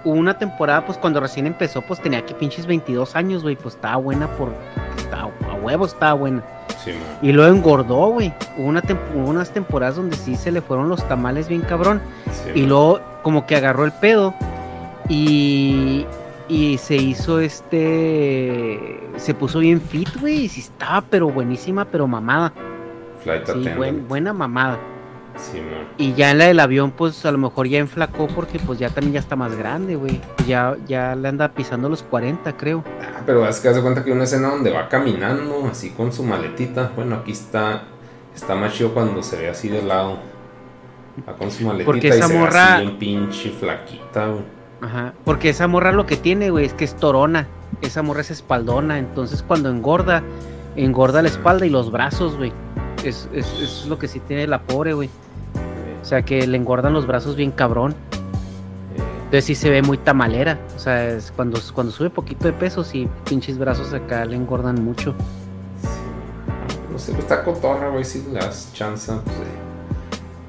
hubo 0.05 0.15
una 0.15 0.39
temporada, 0.39 0.85
pues 0.85 0.99
cuando 0.99 1.21
recién 1.21 1.47
empezó, 1.47 1.83
pues 1.83 2.01
tenía 2.01 2.25
que 2.25 2.35
pinches 2.35 2.67
22 2.67 3.17
años, 3.17 3.43
güey. 3.43 3.57
Pues 3.57 3.75
estaba 3.75 3.97
buena 3.97 4.29
por. 4.37 4.53
Estaba, 4.97 5.31
a 5.51 5.55
huevo 5.55 5.87
estaba 5.87 6.13
buena. 6.13 6.43
Simón. 6.85 7.01
Y 7.23 7.33
luego 7.33 7.55
engordó, 7.55 8.09
güey. 8.09 8.33
Hubo, 8.57 8.67
una 8.67 8.83
hubo 9.15 9.29
unas 9.29 9.51
temporadas 9.51 9.97
donde 9.97 10.17
sí 10.17 10.37
se 10.37 10.53
le 10.53 10.61
fueron 10.61 10.89
los 10.89 11.07
tamales 11.09 11.49
bien 11.49 11.63
cabrón. 11.63 12.01
Simón. 12.33 12.59
Y 12.59 12.67
luego 12.67 13.01
como 13.23 13.47
que 13.47 13.57
agarró 13.57 13.85
el 13.85 13.93
pedo 13.93 14.35
y, 15.09 16.07
y 16.51 16.79
se 16.79 16.97
hizo 16.97 17.41
este... 17.41 19.01
Se 19.17 19.35
puso 19.35 19.61
bien 19.61 19.81
fit, 19.81 20.09
güey. 20.21 20.45
Y 20.45 20.49
sí 20.49 20.61
estaba, 20.61 21.01
pero 21.03 21.29
buenísima, 21.29 21.85
pero 21.85 22.07
mamada. 22.07 22.53
Flight 23.23 23.47
Sí, 23.47 23.69
buen- 23.77 24.09
buena 24.09 24.33
mamada. 24.33 24.79
Simón. 25.37 25.87
Y 25.97 26.13
ya 26.15 26.33
en 26.33 26.39
la 26.39 26.47
del 26.47 26.61
avión, 26.61 26.91
pues 26.91 27.25
a 27.25 27.33
lo 27.33 27.39
mejor 27.39 27.67
ya 27.69 27.79
enflacó 27.79 28.27
porque 28.27 28.59
pues 28.59 28.79
ya 28.79 28.91
también 28.91 29.15
ya 29.15 29.21
está 29.21 29.37
más 29.37 29.55
grande, 29.57 29.97
güey. 29.97 30.21
Ya, 30.47 30.77
ya 30.87 31.15
le 31.15 31.29
anda 31.29 31.49
pisando 31.53 31.89
los 31.89 32.03
40, 32.03 32.57
creo. 32.57 32.85
Ah, 33.01 33.21
pero 33.25 33.47
es 33.49 33.61
que 33.61 33.69
hace 33.69 33.81
cuenta 33.81 34.03
que 34.03 34.11
hay 34.11 34.17
una 34.17 34.25
escena 34.25 34.49
donde 34.49 34.71
va 34.71 34.89
caminando 34.89 35.67
así 35.71 35.91
con 35.91 36.13
su 36.13 36.25
maletita. 36.25 36.91
Bueno, 36.97 37.17
aquí 37.17 37.33
está. 37.33 37.85
Está 38.35 38.55
más 38.55 38.75
chido 38.75 38.93
cuando 38.93 39.23
se 39.23 39.37
ve 39.37 39.49
así 39.49 39.69
de 39.69 39.83
lado. 39.83 40.19
Va 41.29 41.35
con 41.37 41.51
su 41.51 41.65
maletita 41.65 41.87
Porque 41.87 42.09
y 42.09 42.11
esa 42.11 42.27
se 42.27 42.33
ve 42.35 42.39
morra- 42.39 42.75
así 42.77 42.85
bien 42.87 42.99
pinche 42.99 43.51
flaquita, 43.51 44.27
güey. 44.27 44.60
Ajá. 44.81 45.13
Porque 45.25 45.51
esa 45.51 45.67
morra 45.67 45.93
lo 45.93 46.07
que 46.07 46.17
tiene, 46.17 46.51
güey, 46.51 46.65
es 46.65 46.75
que 46.75 46.85
es 46.85 46.97
torona. 46.97 47.47
Esa 47.83 48.03
morra 48.03 48.23
es 48.23 48.31
espaldona. 48.31 48.99
Entonces 48.99 49.43
cuando 49.43 49.71
engorda, 49.71 50.23
engorda 50.77 51.23
la 51.23 51.29
espalda 51.29 51.67
y 51.67 51.71
los 51.71 51.91
brazos, 51.91 52.37
güey. 52.37 52.53
Es, 53.05 53.29
es, 53.33 53.47
es 53.61 53.87
lo 53.87 53.99
que 53.99 54.09
sí 54.09 54.21
tiene 54.21 54.47
la 54.47 54.63
pobre, 54.63 54.93
güey. 54.95 55.09
O 56.01 56.05
sea 56.05 56.23
que 56.23 56.47
le 56.47 56.57
engordan 56.57 56.93
los 56.93 57.07
brazos 57.07 57.37
bien 57.37 57.51
cabrón. 57.51 57.95
Entonces 59.31 59.45
sí 59.45 59.55
se 59.55 59.71
ve 59.71 59.83
muy 59.83 59.97
tamalera. 59.97 60.59
O 60.75 60.79
sea, 60.79 61.09
es 61.09 61.31
cuando, 61.31 61.61
cuando 61.73 61.93
sube 61.93 62.11
poquito 62.11 62.47
de 62.47 62.53
peso, 62.53 62.83
sí, 62.83 63.09
pinches 63.29 63.59
brazos 63.59 63.93
acá 63.93 64.25
le 64.25 64.35
engordan 64.37 64.83
mucho. 64.83 65.15
no 66.91 66.99
sé, 66.99 67.13
pues 67.13 67.25
está 67.25 67.45
cotorra, 67.45 67.91
güey. 67.91 68.05
Si 68.05 68.23
le 68.23 68.41
das 68.41 68.73
chance, 68.73 69.13
pues. 69.25 69.37
eh. 69.37 69.70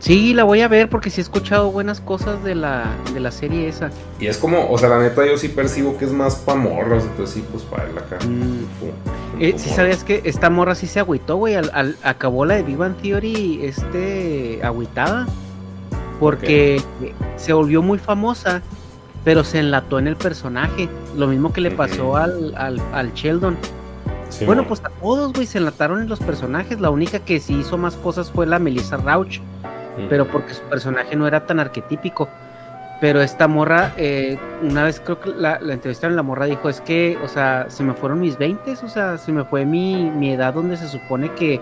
Sí, 0.01 0.33
la 0.33 0.43
voy 0.43 0.61
a 0.61 0.67
ver 0.67 0.89
porque 0.89 1.11
sí 1.11 1.21
he 1.21 1.23
escuchado 1.23 1.71
buenas 1.71 2.01
cosas 2.01 2.43
de 2.43 2.55
la, 2.55 2.85
de 3.13 3.19
la 3.19 3.29
serie 3.31 3.67
esa. 3.67 3.91
Y 4.19 4.25
es 4.25 4.37
como, 4.37 4.67
o 4.69 4.77
sea, 4.79 4.89
la 4.89 4.99
neta, 4.99 5.23
yo 5.27 5.37
sí 5.37 5.47
percibo 5.47 5.95
que 5.97 6.05
es 6.05 6.11
más 6.11 6.35
pa' 6.37 6.55
morros. 6.55 7.03
Entonces, 7.03 7.35
sí, 7.35 7.43
pues 7.51 7.63
para 7.63 7.83
él 7.87 7.95
acá. 7.97 8.17
Mm. 8.25 8.65
fu- 8.79 9.39
Eh, 9.39 9.53
sí 9.57 9.69
sabías 9.69 10.03
que 10.03 10.21
esta 10.25 10.49
morra 10.49 10.73
sí 10.73 10.87
se 10.87 10.99
agüitó, 10.99 11.35
güey. 11.37 11.53
Al, 11.53 11.69
al- 11.73 11.97
acabó 12.03 12.45
la 12.45 12.55
de 12.55 12.75
Bang 12.75 12.95
Theory 13.01 13.59
este, 13.63 14.59
agüitada. 14.63 15.27
Porque 16.19 16.81
se 17.37 17.53
volvió 17.53 17.81
muy 17.81 17.97
famosa, 17.99 18.61
pero 19.23 19.43
se 19.43 19.59
enlató 19.59 19.99
en 19.99 20.07
el 20.07 20.15
personaje. 20.15 20.89
Lo 21.15 21.27
mismo 21.27 21.53
que 21.53 21.61
le 21.61 21.71
pasó 21.71 22.15
al, 22.17 22.53
al, 22.57 22.81
al 22.93 23.13
Sheldon. 23.13 23.55
Sí, 24.29 24.45
bueno, 24.45 24.65
pues 24.67 24.79
a 24.83 24.89
todos, 25.01 25.33
güey, 25.33 25.45
se 25.45 25.57
enlataron 25.57 26.01
en 26.01 26.09
los 26.09 26.19
personajes. 26.19 26.79
La 26.79 26.89
única 26.89 27.19
que 27.19 27.39
sí 27.39 27.55
hizo 27.59 27.77
más 27.77 27.95
cosas 27.97 28.31
fue 28.31 28.47
la 28.47 28.57
Melissa 28.59 28.97
Rauch. 28.97 29.39
Mm. 30.01 30.07
pero 30.09 30.27
porque 30.27 30.53
su 30.53 30.61
personaje 30.63 31.15
no 31.15 31.27
era 31.27 31.45
tan 31.45 31.59
arquetípico. 31.59 32.29
Pero 32.99 33.19
esta 33.21 33.47
morra, 33.47 33.93
eh, 33.97 34.37
una 34.61 34.83
vez 34.83 34.99
creo 35.03 35.19
que 35.19 35.31
la, 35.31 35.59
la 35.59 35.73
entrevistaron, 35.73 36.15
la 36.15 36.21
morra 36.21 36.45
dijo, 36.45 36.69
es 36.69 36.81
que, 36.81 37.17
o 37.23 37.27
sea, 37.27 37.65
se 37.69 37.81
me 37.83 37.93
fueron 37.93 38.19
mis 38.19 38.37
20, 38.37 38.73
o 38.83 38.87
sea, 38.87 39.17
se 39.17 39.31
me 39.31 39.43
fue 39.43 39.65
mi, 39.65 40.11
mi 40.11 40.33
edad 40.33 40.53
donde 40.53 40.77
se 40.77 40.87
supone 40.87 41.31
que 41.33 41.59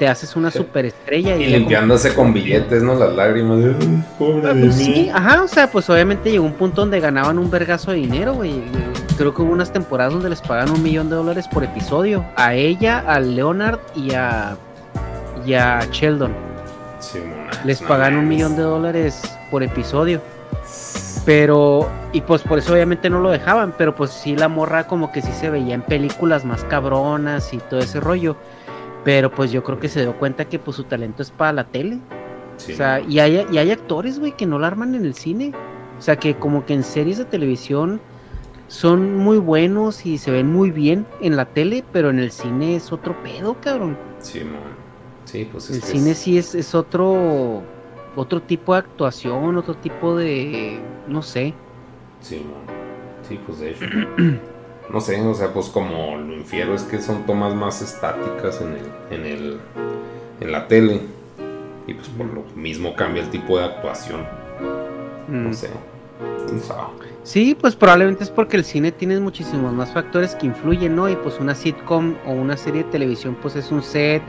te 0.00 0.08
haces 0.08 0.34
una 0.34 0.50
superestrella. 0.50 1.36
Y 1.36 1.44
como- 1.44 1.56
limpiándose 1.58 2.12
con 2.12 2.32
billetes, 2.32 2.82
¿no? 2.82 2.96
Las 2.96 3.14
lágrimas. 3.14 3.58
de, 3.62 3.74
"Ay, 3.78 4.04
pobre 4.18 4.50
Ah, 4.50 4.54
de 4.54 4.64
pues 4.64 4.76
mí". 4.78 4.84
sí, 4.84 5.10
ajá, 5.14 5.42
o 5.42 5.46
sea, 5.46 5.70
pues 5.70 5.88
obviamente 5.90 6.28
llegó 6.32 6.44
un 6.44 6.54
punto 6.54 6.80
donde 6.80 6.98
ganaban 6.98 7.38
un 7.38 7.48
vergazo 7.52 7.92
de 7.92 7.98
dinero, 7.98 8.34
güey. 8.34 8.60
Creo 9.16 9.32
que 9.32 9.42
hubo 9.42 9.52
unas 9.52 9.72
temporadas 9.72 10.12
donde 10.14 10.30
les 10.30 10.40
pagaban 10.40 10.70
un 10.72 10.82
millón 10.82 11.08
de 11.08 11.14
dólares 11.14 11.46
por 11.46 11.62
episodio. 11.62 12.24
A 12.34 12.54
ella, 12.54 13.04
a 13.06 13.20
Leonard 13.20 13.78
y 13.94 14.12
a, 14.14 14.56
y 15.46 15.54
a 15.54 15.86
Sheldon. 15.92 16.32
Sí, 16.98 17.20
Les 17.64 17.80
no 17.80 17.88
pagan 17.88 18.16
un 18.16 18.28
millón 18.28 18.56
de 18.56 18.62
dólares 18.62 19.22
por 19.50 19.62
episodio. 19.62 20.20
Pero, 21.24 21.88
y 22.12 22.22
pues 22.22 22.42
por 22.42 22.58
eso 22.58 22.72
obviamente 22.72 23.10
no 23.10 23.20
lo 23.20 23.30
dejaban, 23.30 23.74
pero 23.76 23.94
pues 23.94 24.10
sí 24.10 24.36
la 24.36 24.48
morra 24.48 24.86
como 24.86 25.12
que 25.12 25.20
sí 25.20 25.30
se 25.32 25.50
veía 25.50 25.74
en 25.74 25.82
películas 25.82 26.44
más 26.44 26.64
cabronas 26.64 27.52
y 27.52 27.58
todo 27.58 27.80
ese 27.80 28.00
rollo. 28.00 28.36
Pero 29.04 29.30
pues 29.30 29.52
yo 29.52 29.62
creo 29.62 29.78
que 29.78 29.88
se 29.88 30.00
dio 30.00 30.16
cuenta 30.18 30.46
que 30.46 30.58
pues 30.58 30.76
su 30.76 30.84
talento 30.84 31.22
es 31.22 31.30
para 31.30 31.52
la 31.52 31.64
tele. 31.64 31.98
Sí, 32.56 32.72
O 32.72 32.76
sea, 32.76 33.00
y 33.00 33.18
hay, 33.18 33.46
y 33.50 33.58
hay 33.58 33.70
actores, 33.70 34.18
güey, 34.18 34.32
que 34.32 34.46
no 34.46 34.58
la 34.58 34.66
arman 34.66 34.94
en 34.94 35.04
el 35.04 35.14
cine. 35.14 35.52
O 35.98 36.02
sea, 36.02 36.16
que 36.16 36.34
como 36.36 36.64
que 36.64 36.74
en 36.74 36.82
series 36.82 37.18
de 37.18 37.24
televisión 37.26 38.00
son 38.68 39.16
muy 39.16 39.38
buenos 39.38 40.06
y 40.06 40.16
se 40.16 40.30
ven 40.30 40.50
muy 40.50 40.70
bien 40.70 41.06
en 41.20 41.36
la 41.36 41.44
tele, 41.44 41.84
pero 41.92 42.10
en 42.10 42.18
el 42.18 42.30
cine 42.30 42.76
es 42.76 42.92
otro 42.92 43.20
pedo, 43.22 43.56
cabrón. 43.60 43.98
Sí, 44.20 44.40
mon. 44.44 44.79
Sí, 45.30 45.48
pues 45.50 45.70
es 45.70 45.76
El 45.76 45.82
cine 45.82 46.14
sí 46.14 46.38
es, 46.38 46.54
es 46.54 46.74
otro 46.74 47.62
otro 48.16 48.42
tipo 48.42 48.72
de 48.74 48.80
actuación, 48.80 49.56
otro 49.56 49.74
tipo 49.76 50.16
de 50.16 50.80
no 51.06 51.22
sé. 51.22 51.54
Sí. 52.20 52.44
Sí, 53.28 53.38
pues 53.46 53.60
de 53.60 53.70
hecho. 53.70 53.84
no 54.92 55.00
sé, 55.00 55.20
o 55.20 55.34
sea, 55.34 55.52
pues 55.52 55.66
como 55.68 56.16
lo 56.18 56.34
infiero 56.34 56.74
es 56.74 56.82
que 56.82 57.00
son 57.00 57.24
tomas 57.26 57.54
más 57.54 57.80
estáticas 57.80 58.60
en 58.60 58.72
el, 58.72 59.16
en 59.20 59.26
el, 59.26 59.60
en 60.40 60.52
la 60.52 60.66
tele. 60.66 61.00
Y 61.86 61.94
pues 61.94 62.08
por 62.08 62.26
lo 62.26 62.42
mismo 62.56 62.94
cambia 62.96 63.22
el 63.22 63.30
tipo 63.30 63.58
de 63.58 63.64
actuación. 63.64 64.26
No 65.28 65.50
Mm. 65.50 65.54
sé. 65.54 65.68
Sí, 67.22 67.54
pues 67.58 67.76
probablemente 67.76 68.24
es 68.24 68.30
porque 68.30 68.56
el 68.56 68.64
cine 68.64 68.90
tiene 68.90 69.20
muchísimos 69.20 69.72
más 69.72 69.92
factores 69.92 70.34
que 70.34 70.46
influyen, 70.46 70.96
¿no? 70.96 71.08
Y 71.08 71.14
pues 71.16 71.38
una 71.38 71.54
sitcom 71.54 72.14
o 72.26 72.32
una 72.32 72.56
serie 72.56 72.82
de 72.82 72.90
televisión 72.90 73.36
pues 73.40 73.54
es 73.56 73.70
un 73.70 73.82
set, 73.82 74.22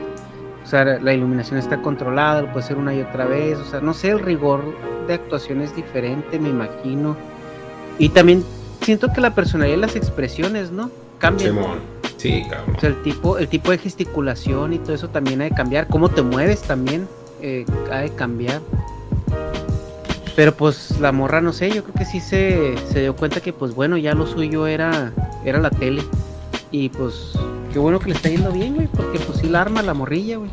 o 0.62 0.66
sea, 0.66 0.84
la 0.84 1.12
iluminación 1.12 1.58
está 1.58 1.82
controlada, 1.82 2.42
lo 2.42 2.52
puede 2.52 2.66
ser 2.66 2.76
una 2.76 2.94
y 2.94 3.00
otra 3.00 3.26
vez, 3.26 3.58
o 3.58 3.64
sea, 3.64 3.80
no 3.80 3.94
sé, 3.94 4.10
el 4.10 4.20
rigor 4.20 4.62
de 5.06 5.14
actuación 5.14 5.60
es 5.60 5.74
diferente, 5.74 6.38
me 6.38 6.48
imagino. 6.48 7.16
Y 7.98 8.10
también 8.10 8.44
siento 8.80 9.12
que 9.12 9.20
la 9.20 9.34
personalidad 9.34 9.76
y 9.76 9.80
las 9.80 9.96
expresiones, 9.96 10.70
¿no? 10.70 10.90
cambia. 11.22 11.48
Simón. 11.48 11.78
Sí, 12.16 12.44
cabrón. 12.50 12.76
O 12.76 12.80
sea, 12.80 12.88
el 12.90 13.02
tipo, 13.02 13.38
el 13.38 13.48
tipo 13.48 13.70
de 13.70 13.78
gesticulación 13.78 14.72
y 14.74 14.78
todo 14.78 14.94
eso 14.94 15.08
también 15.08 15.40
ha 15.40 15.44
de 15.44 15.52
cambiar. 15.52 15.86
Cómo 15.86 16.08
te 16.08 16.22
mueves 16.22 16.62
también 16.62 17.08
eh, 17.40 17.64
ha 17.90 18.00
de 18.00 18.10
cambiar. 18.10 18.60
Pero 20.34 20.54
pues 20.54 20.98
la 20.98 21.12
morra, 21.12 21.40
no 21.40 21.52
sé, 21.52 21.70
yo 21.70 21.84
creo 21.84 21.94
que 21.94 22.04
sí 22.04 22.20
se, 22.20 22.74
se 22.90 23.00
dio 23.00 23.14
cuenta 23.14 23.40
que 23.40 23.52
pues 23.52 23.74
bueno, 23.74 23.96
ya 23.96 24.14
lo 24.14 24.26
suyo 24.26 24.66
era, 24.66 25.12
era 25.44 25.60
la 25.60 25.70
tele. 25.70 26.02
Y 26.70 26.88
pues 26.88 27.38
qué 27.72 27.78
bueno 27.78 27.98
que 27.98 28.10
le 28.10 28.14
está 28.16 28.28
yendo 28.28 28.50
bien, 28.52 28.74
güey, 28.74 28.86
porque 28.88 29.18
pues 29.20 29.38
sí 29.38 29.48
la 29.48 29.62
arma 29.62 29.82
la 29.82 29.94
morrilla, 29.94 30.36
güey. 30.38 30.50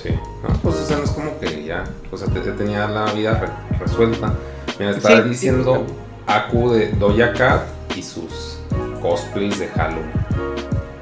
Sí. 0.00 0.10
No, 0.42 0.54
pues 0.62 0.76
o 0.76 0.84
sea, 0.86 0.96
no 0.98 1.04
es 1.04 1.10
como 1.10 1.38
que 1.38 1.64
ya, 1.64 1.84
o 2.10 2.16
sea, 2.16 2.28
te, 2.28 2.40
te 2.40 2.52
tenía 2.52 2.86
la 2.88 3.12
vida 3.12 3.34
re- 3.38 3.78
resuelta. 3.78 4.32
Mira, 4.78 4.92
estaba 4.92 5.16
Sí, 5.16 5.22
sí, 5.24 5.28
diciendo 5.30 5.84
pues, 5.86 6.36
Aku 6.38 6.70
de 6.70 6.92
Doja 6.92 7.32
Cat 7.34 7.62
y 7.96 8.02
sus 8.02 8.58
cosplays 9.02 9.58
de 9.58 9.68
Halloween. 9.68 10.10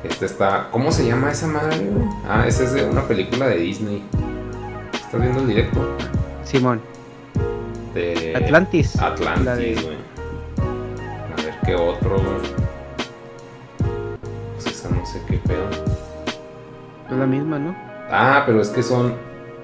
Este 0.05 0.27
está, 0.27 0.69
¿cómo 0.73 0.91
se 0.91 1.07
llama 1.07 1.31
esa 1.31 1.47
madre? 1.47 1.77
güey? 1.79 2.09
Ah, 2.29 2.45
ese 2.47 2.65
es 2.65 2.73
de 2.73 2.85
una 2.85 3.03
película 3.07 3.47
de 3.47 3.57
Disney. 3.59 4.03
¿Estás 4.95 5.21
viendo 5.21 5.41
el 5.41 5.49
directo? 5.49 5.81
Simón. 6.45 6.81
De 7.95 8.35
Atlantis. 8.37 8.97
La 8.97 9.07
Atlantis, 9.09 9.77
de- 9.77 9.83
güey. 9.83 9.97
A 11.33 11.43
ver 11.43 11.55
qué 11.65 11.75
otro, 11.75 12.17
güey. 12.17 12.69
No 14.85 15.05
sé 15.07 15.21
qué 15.29 15.39
pedo. 15.39 15.69
Es 17.11 17.17
la 17.17 17.27
misma, 17.27 17.59
¿no? 17.59 17.75
Ah, 18.11 18.43
pero 18.47 18.61
es 18.61 18.69
que 18.69 18.83
son. 18.83 19.15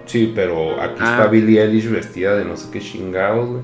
Sí, 0.06 0.32
pero 0.34 0.80
aquí 0.80 1.00
Ah. 1.00 1.10
está 1.12 1.26
Billie 1.28 1.62
Eilish 1.62 1.88
vestida 1.90 2.36
de 2.36 2.44
no 2.44 2.56
sé 2.56 2.70
qué 2.70 2.80
chingados, 2.80 3.48
güey. 3.48 3.62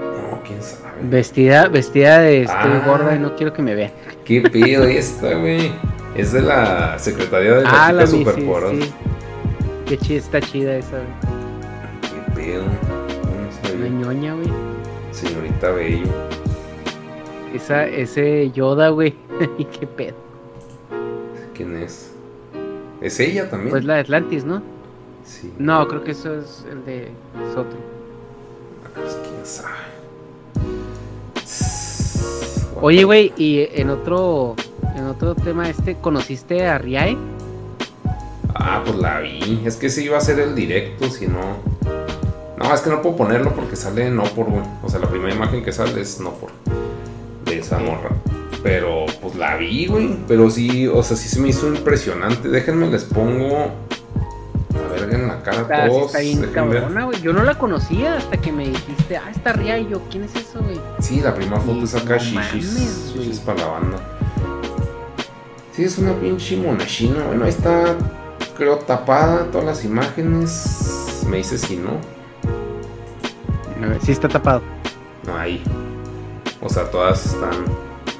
No, 0.00 0.40
quién 0.44 0.62
sabe. 0.62 0.92
Vestida, 1.02 1.68
vestida 1.68 2.18
de 2.20 2.42
estoy 2.42 2.72
Ah. 2.72 2.82
gorda 2.86 3.14
y 3.14 3.18
no 3.18 3.36
quiero 3.36 3.52
que 3.52 3.62
me 3.62 3.74
vean. 3.74 3.92
¿Qué 4.24 4.40
pedo 4.42 4.84
esta, 4.84 5.34
güey? 5.34 5.72
Es 6.16 6.32
de 6.32 6.42
la 6.42 6.98
Secretaría 6.98 7.54
de 7.56 7.62
la 7.62 7.86
Ah, 7.86 7.92
la 7.92 8.04
Chica 8.06 8.32
mi, 8.36 8.82
sí. 8.82 8.92
Qué 9.86 9.98
chida, 9.98 10.18
está 10.18 10.40
chida 10.40 10.76
esa, 10.76 10.96
güey. 10.98 11.06
¿Qué 12.02 12.40
pedo? 12.40 12.62
No. 12.64 13.78
Una 13.78 13.88
ñoña, 13.88 14.34
güey. 14.34 14.48
Señorita 15.12 15.70
Bello. 15.70 16.06
Esa, 17.54 17.86
ese 17.86 18.50
Yoda, 18.52 18.88
güey. 18.90 19.14
Y 19.58 19.64
qué 19.64 19.86
pedo. 19.86 20.16
¿Quién 21.54 21.76
es? 21.76 22.12
¿Es 23.00 23.20
ella 23.20 23.48
también? 23.48 23.70
Pues 23.70 23.84
la 23.84 23.94
de 23.94 24.00
Atlantis, 24.00 24.44
¿no? 24.44 24.62
Sí. 25.24 25.52
No, 25.58 25.86
creo 25.88 26.02
que 26.02 26.12
eso 26.12 26.34
es 26.34 26.64
el 26.70 26.84
de 26.84 27.04
es 27.04 27.56
otro. 27.56 27.78
Pues 28.94 29.18
quién 29.22 29.44
sabe. 29.44 29.90
Oye, 32.80 33.04
güey, 33.04 33.32
y 33.36 33.68
en 33.72 33.90
otro 33.90 34.56
en 34.96 35.06
otro 35.06 35.34
tema 35.34 35.68
este, 35.68 35.96
¿conociste 35.96 36.66
a 36.66 36.78
Riae? 36.78 37.16
Ah, 38.54 38.82
pues 38.84 38.96
la 38.98 39.20
vi. 39.20 39.62
Es 39.64 39.76
que 39.76 39.86
ese 39.86 40.02
iba 40.02 40.18
a 40.18 40.20
ser 40.20 40.38
el 40.40 40.54
directo, 40.54 41.08
si 41.08 41.26
no. 41.26 41.58
No, 42.58 42.74
es 42.74 42.80
que 42.82 42.90
no 42.90 43.00
puedo 43.00 43.16
ponerlo 43.16 43.54
porque 43.54 43.76
sale 43.76 44.10
no 44.10 44.24
por, 44.24 44.50
güey. 44.50 44.62
O 44.82 44.88
sea, 44.88 45.00
la 45.00 45.08
primera 45.08 45.34
imagen 45.34 45.64
que 45.64 45.72
sale 45.72 46.00
es 46.00 46.20
no 46.20 46.32
por. 46.34 46.50
Esa 47.60 47.78
morra. 47.78 48.10
Pero, 48.62 49.06
pues 49.22 49.36
la 49.36 49.56
vi, 49.56 49.86
güey. 49.86 50.16
Pero 50.28 50.50
sí, 50.50 50.86
o 50.86 51.02
sea, 51.02 51.16
sí 51.16 51.28
se 51.28 51.40
me 51.40 51.48
hizo 51.48 51.68
impresionante. 51.68 52.48
Déjenme, 52.48 52.88
les 52.88 53.04
pongo. 53.04 53.70
A 54.74 54.92
ver, 54.92 55.14
en 55.14 55.28
la 55.28 55.42
cara 55.42 55.58
a 55.58 55.62
Está, 55.62 55.82
sí 55.84 55.88
todos. 55.90 56.06
está 56.06 56.18
bien 56.20 56.50
cabrona, 56.52 57.04
güey. 57.04 57.20
Yo 57.22 57.32
no 57.32 57.42
la 57.42 57.56
conocía 57.58 58.16
hasta 58.16 58.36
que 58.36 58.52
me 58.52 58.68
dijiste, 58.68 59.16
ah, 59.16 59.30
está 59.30 59.52
Riae. 59.52 59.82
Y 59.82 59.88
yo, 59.88 60.02
¿quién 60.10 60.24
es 60.24 60.34
eso, 60.36 60.60
güey? 60.62 60.78
Sí, 61.00 61.20
la 61.20 61.34
primera 61.34 61.60
foto 61.60 61.84
es 61.84 61.94
acá, 61.94 62.16
no 62.16 62.20
shishis. 62.22 63.14
Shishis 63.14 63.40
para 63.40 63.58
la 63.60 63.66
banda. 63.66 63.98
Sí, 65.74 65.84
es 65.84 65.98
una 65.98 66.12
pinche 66.14 66.56
monachina. 66.56 67.24
Bueno, 67.26 67.44
ahí 67.44 67.50
está, 67.50 67.96
creo, 68.56 68.78
tapada 68.78 69.44
todas 69.50 69.66
las 69.66 69.84
imágenes. 69.84 71.22
Me 71.28 71.38
dice 71.38 71.56
si 71.58 71.76
no. 71.76 71.92
A 73.82 73.86
ver, 73.86 73.98
sí 74.02 74.12
está 74.12 74.28
tapado. 74.28 74.60
No 75.26 75.36
hay. 75.36 75.62
O 76.60 76.68
sea, 76.68 76.84
todas 76.90 77.26
están. 77.26 77.64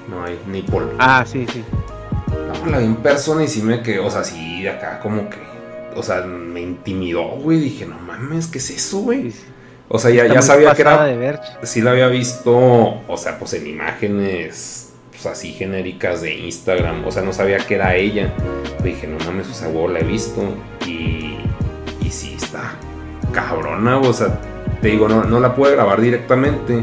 No 0.08 0.24
hay 0.24 0.38
ni 0.46 0.62
por. 0.62 0.94
Ah, 0.98 1.24
sí, 1.26 1.46
sí. 1.52 1.64
No, 2.64 2.70
la 2.70 2.78
vi 2.78 2.86
en 2.86 2.96
persona 2.96 3.44
y 3.44 3.48
sí 3.48 3.62
me 3.62 3.82
quedé. 3.82 3.98
O 3.98 4.10
sea, 4.10 4.24
sí, 4.24 4.66
acá 4.66 5.00
como 5.00 5.28
que. 5.28 5.38
O 5.94 6.02
sea, 6.02 6.22
me 6.22 6.60
intimidó, 6.60 7.22
güey. 7.22 7.58
Dije, 7.58 7.86
no 7.86 7.98
mames, 7.98 8.46
¿qué 8.46 8.58
es 8.58 8.70
eso, 8.70 8.98
güey? 9.00 9.32
O 9.88 9.98
sea, 9.98 10.10
ya, 10.10 10.26
ya 10.26 10.42
sabía 10.42 10.74
que 10.74 10.82
era. 10.82 11.04
de 11.04 11.16
ver. 11.16 11.40
Sí 11.62 11.80
la 11.80 11.92
había 11.92 12.08
visto. 12.08 12.52
O 12.54 13.16
sea, 13.16 13.38
pues 13.38 13.54
en 13.54 13.66
imágenes. 13.66 14.92
Pues 15.10 15.26
así 15.26 15.52
genéricas 15.52 16.22
de 16.22 16.34
Instagram. 16.34 17.04
O 17.06 17.10
sea, 17.10 17.22
no 17.22 17.32
sabía 17.32 17.58
que 17.58 17.74
era 17.74 17.94
ella. 17.94 18.32
Dije, 18.82 19.06
no 19.06 19.22
mames, 19.24 19.48
o 19.48 19.54
sea, 19.54 19.68
huevo, 19.68 19.88
la 19.88 20.00
he 20.00 20.04
visto. 20.04 20.42
Y. 20.86 21.38
Y 22.00 22.10
sí, 22.10 22.34
está 22.36 22.74
cabrona, 23.32 23.98
o 23.98 24.12
sea, 24.12 24.38
te 24.80 24.88
digo, 24.88 25.08
no, 25.08 25.24
no 25.24 25.40
la 25.40 25.54
pude 25.54 25.72
grabar 25.72 26.00
directamente 26.00 26.82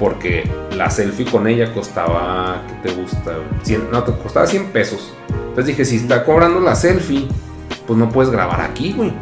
porque 0.00 0.48
la 0.74 0.88
selfie 0.88 1.26
con 1.26 1.46
ella 1.46 1.74
costaba, 1.74 2.62
¿qué 2.66 2.88
te 2.88 2.94
gusta? 2.96 3.36
100, 3.62 3.90
no, 3.92 4.02
te 4.02 4.12
costaba 4.12 4.46
100 4.46 4.68
pesos. 4.68 5.12
Entonces 5.28 5.66
dije, 5.66 5.84
si 5.84 5.96
está 5.96 6.24
cobrando 6.24 6.58
la 6.58 6.74
selfie, 6.74 7.28
pues 7.86 7.98
no 7.98 8.08
puedes 8.08 8.32
grabar 8.32 8.62
aquí, 8.62 8.94
güey. 8.94 9.12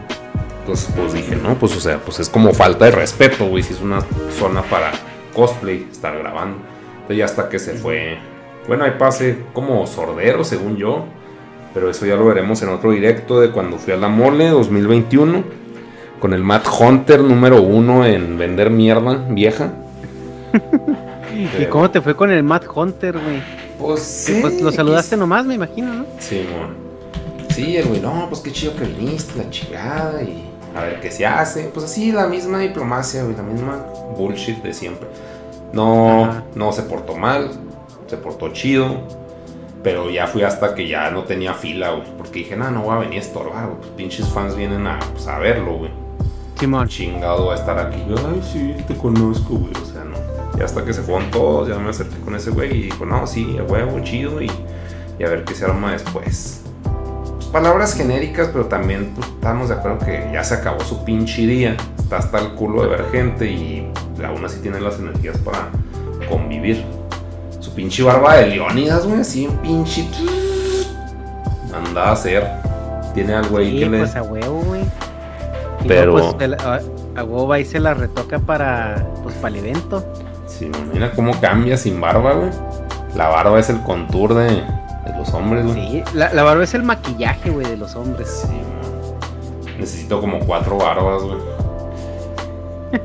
Entonces, 0.61 0.89
pues 0.97 1.13
dije, 1.13 1.35
no, 1.35 1.57
pues 1.57 1.77
o 1.77 1.81
sea, 1.81 1.99
pues 1.99 2.21
es 2.21 2.29
como 2.29 2.53
falta 2.53 2.85
de 2.85 2.93
respeto, 2.93 3.47
güey, 3.47 3.65
si 3.65 3.75
es 3.75 3.81
una 3.81 4.03
zona 4.39 4.63
para 4.63 4.93
cosplay, 5.35 5.89
estar 5.91 6.17
grabando. 6.17 6.59
Entonces 6.93 7.17
ya 7.17 7.25
hasta 7.25 7.49
que 7.49 7.59
se 7.59 7.73
fue, 7.73 8.19
bueno, 8.69 8.85
ahí 8.85 8.93
pase 8.97 9.39
como 9.53 9.85
sordero, 9.89 10.45
según 10.45 10.77
yo. 10.77 11.07
Pero 11.75 11.91
eso 11.91 12.07
ya 12.07 12.15
lo 12.15 12.25
veremos 12.27 12.63
en 12.63 12.69
otro 12.69 12.93
directo 12.93 13.41
de 13.41 13.51
cuando 13.51 13.79
fui 13.79 13.93
a 13.93 13.97
la 13.97 14.09
mole 14.09 14.49
2021 14.49 15.43
con 16.21 16.33
el 16.33 16.45
Matt 16.45 16.67
Hunter 16.81 17.21
número 17.21 17.63
uno 17.63 18.07
en 18.07 18.39
vender 18.39 18.71
mierda 18.71 19.27
vieja. 19.29 19.73
¿Y 21.61 21.67
cómo 21.67 21.91
te 21.91 22.01
fue 22.01 22.17
con 22.17 22.31
el 22.31 22.43
Matt 22.43 22.65
Hunter, 22.75 23.19
güey? 23.19 23.43
Pues, 23.79 24.25
Que, 24.27 24.41
pues 24.41 24.55
sí, 24.55 24.63
lo 24.63 24.73
saludaste 24.73 25.17
nomás, 25.17 25.45
me 25.47 25.55
imagino, 25.55 25.93
¿no? 25.95 26.05
Sí, 26.19 26.45
mon. 26.51 26.75
Sí, 27.55 27.77
el 27.77 27.87
güey, 27.87 28.01
no, 28.01 28.27
pues 28.29 28.41
qué 28.41 28.53
chido 28.53 28.75
que 28.77 28.85
viniste, 28.85 29.39
la 29.39 29.51
chingada, 29.51 30.23
y 30.23 30.49
a 30.77 30.83
ver 30.83 31.01
qué 31.01 31.11
se 31.11 31.27
hace. 31.27 31.65
Pues 31.73 31.87
así, 31.87 32.13
la 32.13 32.27
misma 32.27 32.59
diplomacia, 32.59 33.23
güey, 33.23 33.37
la 33.37 33.43
misma 33.43 33.85
bullshit 34.17 34.63
de 34.63 34.73
siempre. 34.73 35.09
No, 35.73 36.25
Ajá. 36.25 36.45
no 36.55 36.73
se 36.73 36.83
portó 36.83 37.17
mal, 37.17 37.51
se 38.07 38.17
portó 38.17 38.53
chido, 38.53 39.03
pero 39.83 40.11
ya 40.11 40.27
fui 40.27 40.43
hasta 40.43 40.75
que 40.75 40.89
ya 40.89 41.11
no 41.11 41.25
tenía 41.25 41.55
fila, 41.55 41.91
güey, 41.91 42.09
porque 42.17 42.41
dije, 42.41 42.57
no, 42.57 42.71
no 42.71 42.83
voy 42.83 42.97
a 42.97 42.99
venir 43.01 43.19
a 43.19 43.23
estorbar, 43.23 43.67
güey, 43.67 43.79
pues 43.79 43.91
pinches 43.97 44.29
fans 44.29 44.57
vienen 44.57 44.87
a, 44.87 44.99
pues, 45.13 45.27
a 45.29 45.39
verlo, 45.39 45.77
güey. 45.79 45.91
Simón. 46.59 46.89
Chingado 46.89 47.47
va 47.47 47.53
a 47.55 47.57
estar 47.57 47.79
aquí. 47.79 48.03
Ay, 48.09 48.43
sí, 48.53 48.75
te 48.89 48.97
conozco, 48.97 49.55
güey, 49.55 49.73
o 49.81 49.85
sea. 49.85 49.98
Y 50.59 50.63
hasta 50.63 50.85
que 50.85 50.93
se 50.93 51.03
fueron 51.03 51.31
todos, 51.31 51.69
ya 51.69 51.77
me 51.79 51.91
acerqué 51.91 52.17
con 52.25 52.35
ese 52.35 52.51
güey 52.51 52.77
y 52.77 52.83
dijo, 52.85 53.05
no, 53.07 53.27
sí, 53.27 53.57
a 53.61 53.63
huevo, 53.63 54.01
chido, 54.01 54.43
y, 54.43 54.51
y 55.19 55.25
a 55.25 55.29
ver 55.29 55.45
qué 55.45 55.55
se 55.55 55.65
arma 55.65 55.93
después. 55.93 56.63
Pues, 57.35 57.47
palabras 57.47 57.95
genéricas, 57.95 58.49
pero 58.49 58.67
también 58.67 59.13
pues, 59.15 59.29
estamos 59.29 59.69
de 59.69 59.77
acuerdo 59.77 59.99
que 60.05 60.29
ya 60.33 60.43
se 60.43 60.55
acabó 60.55 60.81
su 60.81 61.05
pinche 61.05 61.43
día. 61.47 61.77
Está 61.99 62.17
hasta 62.19 62.39
el 62.41 62.55
culo 62.55 62.83
de 62.83 62.89
ver 62.89 63.05
gente 63.13 63.49
y 63.51 63.93
aún 64.25 64.45
así 64.45 64.59
tiene 64.61 64.81
las 64.81 64.99
energías 64.99 65.39
para 65.39 65.69
convivir. 66.29 66.85
Su 67.61 67.73
pinche 67.75 68.03
barba 68.03 68.35
de 68.37 68.47
Leónidas, 68.49 69.07
güey, 69.07 69.21
así 69.21 69.45
en 69.45 69.53
pinche. 69.59 70.09
Anda 71.73 72.09
a 72.09 72.13
hacer. 72.13 72.45
Tiene 73.15 73.35
algo 73.35 73.59
ahí 73.59 73.73
Sí, 73.73 73.79
que 73.81 73.87
le. 73.91 73.99
pues 73.99 74.17
a 74.17 74.23
huevo, 74.23 74.63
güey. 74.67 74.83
Y 75.85 75.89
Pero- 75.89 76.13
luego, 76.13 76.37
pues, 76.37 76.53
a, 76.53 76.81
a 77.17 77.25
huevo 77.25 77.47
va 77.47 77.61
y 77.61 77.65
se 77.65 77.79
la 77.79 77.95
retoca 77.95 78.39
para, 78.41 79.07
pues, 79.23 79.35
para 79.37 79.55
el 79.57 79.65
evento. 79.65 80.05
Sí, 80.59 80.71
mira 80.93 81.13
cómo 81.13 81.39
cambia 81.41 81.77
sin 81.77 82.01
barba, 82.01 82.33
güey. 82.35 82.51
La 83.15 83.29
barba 83.29 83.59
es 83.59 83.71
el 83.71 83.81
contour 83.83 84.35
de, 84.35 84.45
de 84.51 85.17
los 85.17 85.33
hombres, 85.35 85.65
güey. 85.67 85.75
Sí, 85.75 86.05
la, 86.15 86.33
la 86.35 86.43
barba 86.43 86.65
es 86.65 86.75
el 86.75 86.83
maquillaje, 86.83 87.51
güey, 87.51 87.67
de 87.67 87.77
los 87.77 87.95
hombres. 87.95 88.45
Sí, 88.47 88.53
man. 88.53 89.79
Necesito 89.79 90.21
como 90.21 90.41
cuatro 90.41 90.77
barbas, 90.79 91.23
güey. 91.23 91.39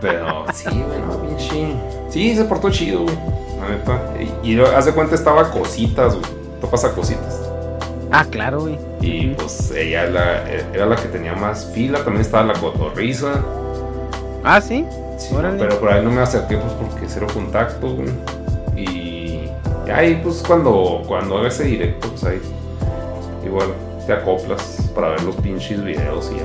Pero 0.00 0.44
sí, 0.52 0.68
güey, 0.70 1.00
no, 1.00 1.18
pinche. 1.22 1.74
Sí, 2.10 2.36
se 2.36 2.44
portó 2.44 2.70
chido, 2.70 3.02
güey. 3.02 3.14
La 3.60 3.68
neta. 3.70 4.00
Y, 4.42 4.52
y 4.52 4.60
haz 4.60 4.84
de 4.84 4.92
cuenta 4.92 5.14
estaba 5.14 5.50
cositas, 5.50 6.14
güey. 6.14 6.26
Topas 6.60 6.84
a 6.84 6.92
cositas. 6.92 7.40
Ah, 8.12 8.24
claro, 8.30 8.60
güey. 8.62 8.78
Y 9.00 9.28
pues 9.34 9.70
ella 9.72 10.04
la- 10.06 10.48
era 10.72 10.86
la 10.86 10.96
que 10.96 11.08
tenía 11.08 11.34
más 11.34 11.70
fila. 11.74 11.98
También 12.04 12.20
estaba 12.20 12.44
la 12.44 12.54
cotorriza. 12.54 13.32
Ah, 14.44 14.60
sí. 14.60 14.84
Sí, 15.28 15.34
pero 15.58 15.80
por 15.80 15.90
ahí 15.90 16.04
no 16.04 16.10
me 16.10 16.20
acerqué 16.20 16.56
pues 16.58 16.72
porque 16.74 17.06
cero 17.08 17.26
contacto, 17.32 17.94
güey. 17.94 18.10
Y, 18.76 19.48
y 19.86 19.90
ahí 19.90 20.20
pues 20.22 20.42
cuando, 20.46 21.02
cuando 21.06 21.38
haga 21.38 21.48
ese 21.48 21.64
directo, 21.64 22.08
pues 22.10 22.24
ahí 22.24 22.40
igual 23.44 23.68
te 24.06 24.12
acoplas 24.12 24.90
para 24.94 25.10
ver 25.10 25.22
los 25.22 25.36
pinches 25.36 25.82
videos 25.82 26.30
y 26.32 26.36
ya. 26.36 26.44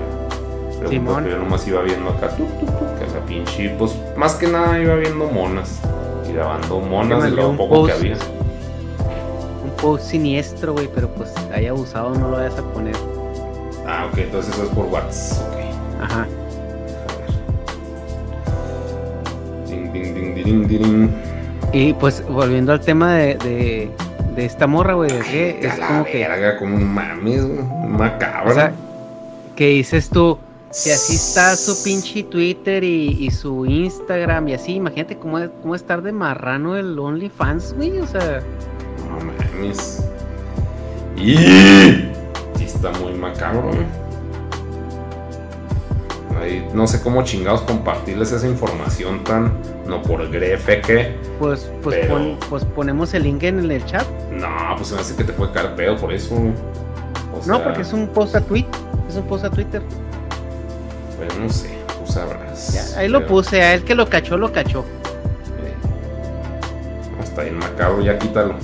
Pero 0.77 0.89
Simón. 0.89 1.23
pues, 1.23 1.33
yo 1.33 1.39
nomás 1.39 1.67
iba 1.67 1.81
viendo 1.81 2.09
acá, 2.09 2.29
tuc, 2.29 2.47
tuc, 2.59 2.69
tuc, 2.69 2.99
que 2.99 3.13
la 3.13 3.25
pinche, 3.25 3.69
pues 3.77 3.97
más 4.15 4.35
que 4.35 4.47
nada 4.47 4.79
iba 4.79 4.95
viendo 4.95 5.25
monas. 5.25 5.79
Y 6.29 6.33
grabando 6.33 6.79
monas 6.79 7.23
de 7.23 7.31
lo 7.31 7.57
poco 7.57 7.87
que 7.87 7.91
había. 7.91 8.17
Un 9.63 9.71
post 9.81 10.05
siniestro, 10.05 10.73
güey, 10.73 10.89
pero 10.93 11.09
pues 11.09 11.33
hay 11.53 11.67
abusado, 11.67 12.15
no 12.15 12.29
lo 12.29 12.37
vayas 12.37 12.57
a 12.57 12.63
poner. 12.63 12.95
Ah, 13.85 14.07
ok, 14.09 14.19
entonces 14.19 14.53
eso 14.53 14.63
es 14.63 14.69
por 14.69 14.85
WhatsApp. 14.85 15.49
Ok. 15.51 16.01
Ajá. 16.01 16.27
Y 21.73 21.93
pues 21.93 22.23
volviendo 22.27 22.71
al 22.73 22.79
tema 22.81 23.15
de, 23.15 23.35
de, 23.37 23.91
de 24.35 24.45
esta 24.45 24.65
morra, 24.67 24.93
güey, 24.93 25.09
que 25.31 25.59
es 25.61 25.73
como 25.87 26.03
que. 26.05 26.23
como 26.57 26.77
mames, 26.77 27.45
güey, 27.45 27.59
macabro. 27.89 28.51
O 28.51 28.53
sea, 28.53 28.71
que 29.55 29.67
dices 29.67 30.09
tú, 30.09 30.37
si 30.71 30.89
así 30.91 31.15
está 31.15 31.55
su 31.55 31.83
pinche 31.83 32.23
Twitter 32.23 32.83
y, 32.83 33.17
y 33.25 33.29
su 33.31 33.65
Instagram 33.65 34.47
y 34.47 34.53
así, 34.53 34.75
imagínate 34.75 35.17
cómo, 35.17 35.37
es- 35.39 35.49
cómo 35.61 35.75
estar 35.75 36.01
de 36.01 36.11
marrano 36.11 36.75
el 36.77 36.97
OnlyFans, 36.97 37.73
güey, 37.75 37.99
o 37.99 38.07
sea, 38.07 38.41
No 39.09 39.17
mames. 39.25 40.03
Y 41.17 41.35
sí 41.35 42.63
está 42.65 42.91
muy 42.91 43.13
macabro, 43.13 43.63
güey. 43.67 43.85
Ahí, 46.39 46.65
no 46.73 46.87
sé 46.87 47.01
cómo 47.01 47.23
chingados 47.23 47.61
compartirles 47.61 48.31
esa 48.31 48.47
información 48.47 49.23
tan 49.23 49.51
no 49.87 50.01
por 50.01 50.29
grefe 50.29 50.79
que. 50.81 51.15
pues, 51.37 51.69
pues, 51.83 51.97
Pero- 51.97 52.13
pon- 52.13 52.37
pues 52.49 52.63
ponemos 52.63 53.13
el 53.13 53.23
link 53.23 53.43
en 53.43 53.69
el 53.71 53.85
chat. 53.85 54.05
No, 54.31 54.47
pues 54.77 54.87
se 54.89 54.95
me 54.95 55.01
hace 55.01 55.15
que 55.15 55.23
te 55.25 55.33
puede 55.33 55.51
caer 55.51 55.75
pedo 55.75 55.97
por 55.97 56.13
eso. 56.13 56.35
no, 57.45 57.63
porque 57.63 57.81
es 57.81 57.91
un 57.93 58.07
post 58.07 58.35
a 58.35 58.41
tweet, 58.41 58.65
es 59.09 59.15
un 59.15 59.23
post 59.23 59.43
a 59.45 59.49
Twitter. 59.49 59.81
Pues 61.17 61.37
no 61.37 61.49
sé, 61.49 61.69
tú 62.05 62.11
sabrás. 62.11 62.73
Ya, 62.93 62.99
ahí 62.99 63.09
lo 63.09 63.25
puse, 63.27 63.61
a 63.61 63.73
él 63.73 63.83
que 63.83 63.95
lo 63.95 64.07
cachó, 64.07 64.37
lo 64.37 64.51
cachó. 64.53 64.85
eh, 65.61 65.73
Está 67.23 67.43
bien 67.43 67.57
macabro, 67.59 68.01
ya 68.01 68.17
quítalo. 68.17 68.55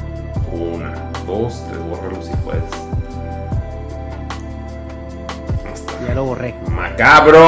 Una, 0.53 0.93
dos, 1.27 1.61
tres, 1.67 1.79
bórralo 1.89 2.21
si 2.23 2.31
puedes. 2.37 2.63
Ya 6.07 6.13
lo 6.15 6.25
borré. 6.25 6.53
Macabro, 6.71 7.39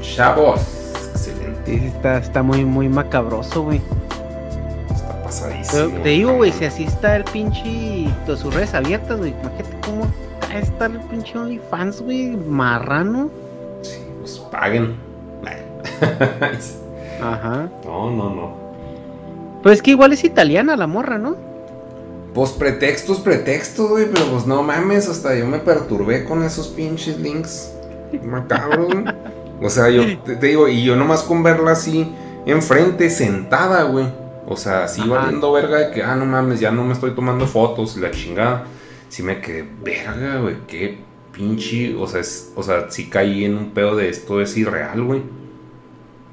chavos. 0.00 0.60
Excelente, 1.12 1.60
Sí, 1.78 1.86
está, 1.86 2.18
está 2.18 2.42
muy, 2.42 2.64
muy 2.64 2.88
macabroso, 2.88 3.62
güey. 3.62 3.80
está 4.90 5.08
Pero 5.08 5.22
pasadísimo. 5.24 6.02
te 6.02 6.08
digo, 6.10 6.32
güey, 6.34 6.52
si 6.52 6.64
así 6.64 6.84
está 6.84 7.16
el 7.16 7.24
pinche. 7.24 8.08
Todas 8.24 8.40
sus 8.40 8.54
redes 8.54 8.74
abiertas, 8.74 9.18
güey. 9.18 9.30
Imagínate 9.40 9.76
cómo 9.84 10.06
está 10.54 10.86
el 10.86 11.00
pinche 11.00 11.38
OnlyFans, 11.38 12.02
güey. 12.02 12.36
Marrano. 12.36 13.30
Sí, 13.82 13.98
pues 14.20 14.38
paguen. 14.50 14.96
Ajá. 17.22 17.68
no, 17.84 18.10
no, 18.10 18.30
no. 18.30 18.56
Pues 19.62 19.76
es 19.76 19.82
que 19.82 19.92
igual 19.92 20.12
es 20.12 20.22
italiana 20.24 20.76
la 20.76 20.86
morra, 20.86 21.16
¿no? 21.18 21.36
Pues 22.34 22.50
pretextos, 22.50 23.20
pretextos, 23.20 23.88
güey, 23.88 24.06
pero 24.12 24.26
pues 24.26 24.46
no 24.46 24.62
mames, 24.62 25.08
hasta 25.08 25.34
yo 25.34 25.46
me 25.46 25.58
perturbé 25.58 26.24
con 26.24 26.42
esos 26.44 26.68
pinches 26.68 27.18
links 27.18 27.72
macabros, 28.20 28.86
güey. 28.92 29.04
O 29.62 29.70
sea, 29.70 29.88
yo 29.88 30.02
te, 30.18 30.36
te 30.36 30.46
digo, 30.46 30.68
y 30.68 30.84
yo 30.84 30.96
nomás 30.96 31.22
con 31.22 31.42
verla 31.42 31.72
así 31.72 32.12
enfrente, 32.46 33.10
sentada, 33.10 33.82
güey. 33.84 34.06
O 34.46 34.56
sea, 34.56 34.84
así 34.84 35.00
Ajá. 35.00 35.10
valiendo 35.10 35.52
verga 35.52 35.78
de 35.78 35.90
que, 35.90 36.02
ah, 36.02 36.14
no 36.14 36.24
mames, 36.24 36.60
ya 36.60 36.70
no 36.70 36.84
me 36.84 36.92
estoy 36.92 37.10
tomando 37.12 37.46
fotos 37.46 37.96
y 37.96 38.00
la 38.00 38.10
chingada. 38.10 38.64
Sí 39.08 39.22
me 39.22 39.40
quedé, 39.40 39.68
verga, 39.82 40.40
güey, 40.40 40.56
qué 40.66 40.98
pinche, 41.32 41.94
o 41.96 42.06
sea, 42.06 42.20
es, 42.20 42.52
o 42.54 42.62
sea, 42.62 42.90
sí 42.90 43.10
caí 43.10 43.44
en 43.44 43.56
un 43.56 43.70
pedo 43.72 43.96
de 43.96 44.08
esto 44.08 44.40
es 44.40 44.56
irreal, 44.56 45.02
güey. 45.02 45.22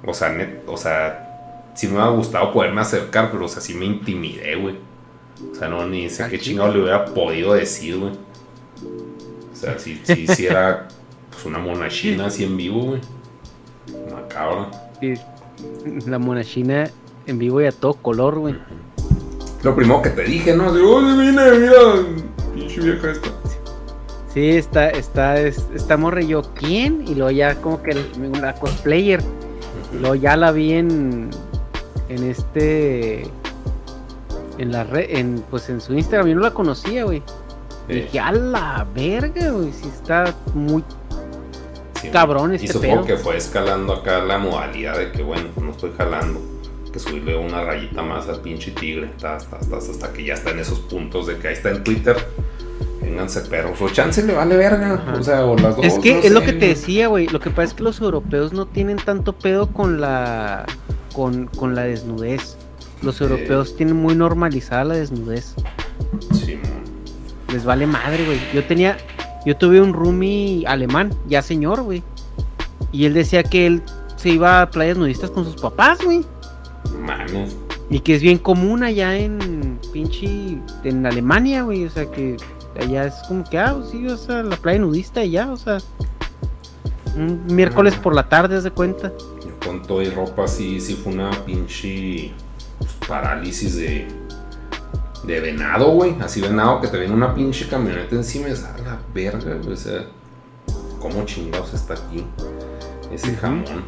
O 0.06 0.14
sea, 0.14 0.30
net, 0.30 0.64
o 0.68 0.78
sea, 0.78 1.72
sí 1.76 1.88
me 1.88 1.94
hubiera 1.94 2.10
gustado 2.12 2.54
poderme 2.54 2.82
acercar, 2.82 3.32
pero 3.32 3.46
o 3.46 3.48
sea, 3.48 3.62
sí 3.62 3.74
me 3.74 3.86
intimidé, 3.86 4.56
güey. 4.56 4.76
O 5.52 5.56
sea, 5.56 5.68
no, 5.68 5.86
ni 5.88 6.10
sé 6.10 6.28
qué 6.30 6.40
chingado 6.40 6.72
le 6.72 6.82
hubiera 6.82 7.06
podido 7.06 7.54
decir, 7.54 7.98
güey. 7.98 8.12
O 8.12 9.56
sea, 9.56 9.80
sí, 9.80 10.00
sí, 10.04 10.28
sí 10.28 10.46
era 10.46 10.88
pues, 11.44 11.46
una 11.46 11.60
mona 11.60 11.90
china 11.90 12.28
así 12.28 12.44
en 12.44 12.58
vivo, 12.58 12.82
güey. 12.84 13.02
Macabra. 14.12 14.70
Sí. 15.00 15.14
La 16.08 16.20
monachina 16.20 16.90
en 17.28 17.38
vivo 17.40 17.62
y 17.62 17.66
a 17.66 17.72
todo 17.72 17.94
color, 17.96 18.40
güey. 18.40 18.56
Lo 19.64 19.76
primero 19.76 20.02
que 20.02 20.10
te 20.10 20.24
dije, 20.24 20.56
¿no? 20.56 20.74
Digo, 20.74 20.96
oye, 20.98 21.12
vine, 21.22 21.52
mira, 21.60 21.78
pinche 22.54 22.82
vieja 22.82 23.12
esta. 23.12 23.30
Sí, 24.34 24.50
está, 24.50 24.90
está, 24.90 25.40
es- 25.40 25.68
está 25.76 25.96
morra 25.96 26.22
y 26.22 26.28
yo, 26.28 26.42
¿quién? 26.56 27.06
Y 27.08 27.16
luego 27.16 27.32
ya 27.32 27.56
como 27.56 27.82
que 27.84 27.94
la 28.42 28.56
cosplayer. 28.56 29.22
Y 29.94 30.00
luego 30.00 30.16
ya 30.16 30.36
la 30.36 30.52
vi 30.52 30.74
en, 30.74 31.30
en 32.10 32.24
este, 32.24 33.24
en 34.58 34.72
la 34.72 34.84
red, 34.86 35.06
en, 35.18 35.44
pues 35.52 35.70
en 35.70 35.80
su 35.80 35.94
Instagram, 35.94 36.30
yo 36.30 36.36
no 36.36 36.42
la 36.42 36.52
conocía, 36.52 37.04
güey. 37.04 37.22
Y 37.88 37.94
dije, 37.96 38.20
a 38.20 38.32
la 38.32 38.88
verga, 38.96 39.52
güey, 39.52 39.72
sí 39.72 39.88
está 39.88 40.34
muy, 40.56 40.84
cabrón 42.12 42.52
Y 42.54 42.56
este 42.56 42.74
supongo 42.74 43.04
pedo. 43.04 43.06
que 43.06 43.18
fue 43.18 43.38
escalando 43.38 43.94
acá 43.94 44.20
la 44.24 44.38
modalidad 44.38 44.98
de 44.98 45.12
que, 45.12 45.24
bueno, 45.24 45.50
no 45.62 45.72
estoy 45.72 45.92
jalando. 45.98 46.40
Que 46.92 47.00
subirle 47.00 47.36
una 47.36 47.64
rayita 47.64 48.04
más 48.04 48.28
al 48.30 48.42
pinche 48.42 48.72
tigre. 48.72 49.10
Hasta, 49.16 49.36
hasta, 49.38 49.58
hasta, 49.58 49.78
hasta 49.78 50.14
que 50.14 50.26
ya 50.26 50.36
está 50.36 50.52
en 50.52 50.60
esos 50.60 50.80
puntos 50.80 51.26
de 51.28 51.38
que 51.38 51.48
ahí 51.48 51.54
está 51.54 51.72
en 51.72 51.84
Twitter. 51.84 52.16
Vénganse 53.02 53.42
perros. 53.42 53.82
O 53.82 53.90
chance 53.90 54.22
le 54.24 54.34
vale 54.34 54.56
verga. 54.56 54.94
Ajá. 54.94 55.14
O 55.20 55.24
sea, 55.24 55.46
o 55.46 55.58
las 55.58 55.76
dos. 55.76 55.86
Es 55.86 55.98
que 56.00 56.14
no 56.14 56.20
es 56.20 56.32
lo 56.32 56.42
que 56.42 56.54
te 56.54 56.68
decía, 56.68 57.08
güey. 57.08 57.28
Lo 57.28 57.40
que 57.40 57.50
pasa 57.50 57.64
es 57.64 57.74
que 57.74 57.84
los 57.84 58.00
europeos 58.00 58.54
no 58.54 58.68
tienen 58.68 58.98
tanto 58.98 59.34
pedo 59.34 59.68
con 59.68 60.00
la 60.00 60.66
con, 61.14 61.48
con 61.48 61.74
la 61.76 61.84
desnudez. 61.84 62.58
Los 63.02 63.20
europeos 63.20 63.76
tienen 63.76 63.96
muy 63.96 64.16
normalizada 64.16 64.84
la 64.86 64.94
desnudez. 64.96 65.56
Sí, 66.32 66.56
mon. 66.56 66.84
Les 67.54 67.66
vale 67.66 67.86
madre, 67.88 68.24
güey. 68.26 68.40
Yo 68.54 68.64
tenía 68.64 68.98
yo 69.46 69.58
tuve 69.58 69.82
un 69.82 69.94
roomie 69.94 70.66
alemán, 70.68 71.14
ya 71.28 71.42
señor, 71.42 71.82
güey. 71.82 72.04
Y 72.92 73.06
él 73.06 73.14
decía 73.14 73.44
que 73.44 73.66
él 73.66 73.84
se 74.16 74.30
iba 74.30 74.62
a 74.62 74.70
playas 74.70 74.98
nudistas 74.98 75.32
con 75.32 75.46
sus 75.46 75.60
papás, 75.62 76.00
güey. 76.04 76.24
Mames. 77.00 77.58
Y 77.90 78.00
que 78.00 78.16
es 78.16 78.22
bien 78.22 78.38
común 78.38 78.84
allá 78.84 79.18
en 79.18 79.80
pinche 79.92 80.58
en 80.84 81.06
Alemania, 81.06 81.64
güey, 81.64 81.86
o 81.86 81.90
sea 81.90 82.10
que 82.10 82.38
allá 82.80 83.06
es 83.06 83.16
como 83.28 83.44
que 83.44 83.58
ah, 83.58 83.78
sí, 83.92 84.08
o 84.08 84.18
sea, 84.18 84.44
la 84.44 84.56
playa 84.56 84.80
nudista 84.80 85.24
y 85.24 85.32
ya, 85.32 85.52
o 85.52 85.58
sea, 85.58 85.78
un 87.16 87.46
miércoles 87.48 87.96
Ah. 87.98 88.02
por 88.02 88.16
la 88.16 88.30
tarde, 88.30 88.56
haz 88.56 88.64
de 88.64 88.72
cuenta. 88.72 89.12
Yo 89.46 89.60
con 89.66 89.82
todo 89.82 90.02
y 90.02 90.10
ropa 90.10 90.48
sí, 90.48 90.80
sí 90.80 90.96
fue 90.96 91.14
una 91.14 91.32
pinche 91.46 92.32
pues, 92.80 92.92
parálisis 93.08 93.76
de, 93.76 94.08
de 95.24 95.40
venado, 95.40 95.92
güey. 95.92 96.16
Así 96.22 96.42
venado 96.42 96.82
que 96.82 96.88
te 96.88 97.00
viene 97.00 97.14
una 97.14 97.34
pinche 97.34 97.68
camioneta 97.68 98.16
encima 98.16 98.50
y 98.50 98.52
es 98.52 98.64
a 98.64 98.78
la 98.80 99.00
verga, 99.14 99.56
güey. 99.62 99.74
O 99.74 99.78
sea, 99.78 100.06
¿cómo 101.00 101.26
chingados 101.26 101.74
está 101.74 101.94
aquí 101.94 102.26
ese 103.12 103.36
jamón? 103.36 103.84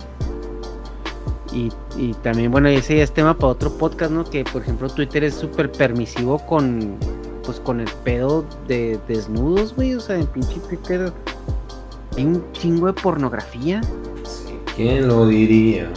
Y, 1.51 1.71
y 1.95 2.13
también, 2.15 2.51
bueno, 2.51 2.67
ese 2.67 2.97
ya 2.97 3.03
es 3.03 3.13
tema 3.13 3.35
para 3.37 3.47
otro 3.47 3.71
podcast, 3.77 4.11
¿no? 4.11 4.25
Que 4.25 4.43
por 4.43 4.61
ejemplo 4.61 4.89
Twitter 4.89 5.23
es 5.23 5.35
súper 5.35 5.71
permisivo 5.71 6.39
con 6.39 6.97
pues 7.45 7.59
con 7.59 7.79
el 7.79 7.89
pedo 8.03 8.45
de 8.67 8.99
desnudos, 9.07 9.75
güey. 9.75 9.93
O 9.93 9.99
sea, 9.99 10.17
en 10.17 10.25
pinche 10.27 10.59
Twitter 10.67 11.13
hay 12.17 12.25
un 12.25 12.51
chingo 12.53 12.87
de 12.87 12.93
pornografía. 12.93 13.81
Sí, 14.23 14.59
¿quién 14.75 15.07
lo 15.07 15.27
diría? 15.27 15.89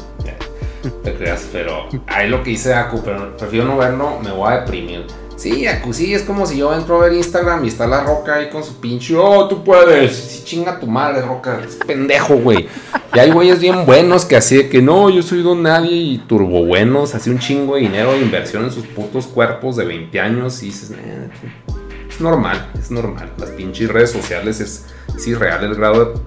Te 1.02 1.14
creas, 1.14 1.48
pero 1.52 1.88
ahí 2.06 2.28
lo 2.28 2.42
que 2.42 2.52
hice 2.52 2.72
Aku, 2.74 3.02
pero 3.04 3.36
prefiero 3.36 3.66
no 3.66 3.76
verlo, 3.76 4.20
me 4.22 4.30
voy 4.30 4.52
a 4.52 4.60
deprimir. 4.60 5.06
Sí, 5.38 5.64
sí, 5.92 6.14
es 6.14 6.22
como 6.22 6.46
si 6.46 6.58
yo 6.58 6.74
entro 6.74 6.96
a 6.96 7.04
ver 7.04 7.12
Instagram 7.12 7.64
y 7.64 7.68
está 7.68 7.86
la 7.86 8.02
roca 8.02 8.34
ahí 8.34 8.50
con 8.50 8.64
su 8.64 8.80
pinche, 8.80 9.16
oh, 9.16 9.46
tú 9.46 9.62
puedes. 9.62 10.16
Sí, 10.16 10.42
chinga 10.44 10.80
tu 10.80 10.88
madre, 10.88 11.22
roca, 11.22 11.60
es 11.64 11.76
pendejo, 11.76 12.34
güey. 12.38 12.66
Y 13.14 13.18
hay 13.20 13.30
güeyes 13.30 13.60
bien 13.60 13.86
buenos 13.86 14.24
que 14.24 14.34
así 14.34 14.56
de 14.56 14.68
que 14.68 14.82
no, 14.82 15.08
yo 15.10 15.22
soy 15.22 15.42
don 15.42 15.62
nadie 15.62 15.92
y 15.92 16.18
turbo 16.18 16.64
buenos, 16.66 17.14
así 17.14 17.30
un 17.30 17.38
chingo 17.38 17.76
de 17.76 17.82
dinero 17.82 18.14
de 18.14 18.18
inversión 18.18 18.64
en 18.64 18.72
sus 18.72 18.84
putos 18.86 19.28
cuerpos 19.28 19.76
de 19.76 19.84
20 19.84 20.18
años 20.18 20.60
y 20.64 20.66
dices, 20.66 20.90
"Eh, 20.90 21.28
es 22.10 22.20
normal, 22.20 22.72
es 22.76 22.90
normal. 22.90 23.30
Las 23.38 23.50
pinches 23.50 23.88
redes 23.90 24.10
sociales 24.10 24.58
es, 24.60 24.86
es 25.16 25.26
irreal 25.28 25.62
el 25.62 25.76
grado 25.76 26.04
de 26.04 26.20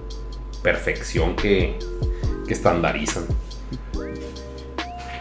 perfección 0.62 1.36
que, 1.36 1.78
que 2.46 2.54
estandarizan. 2.54 3.24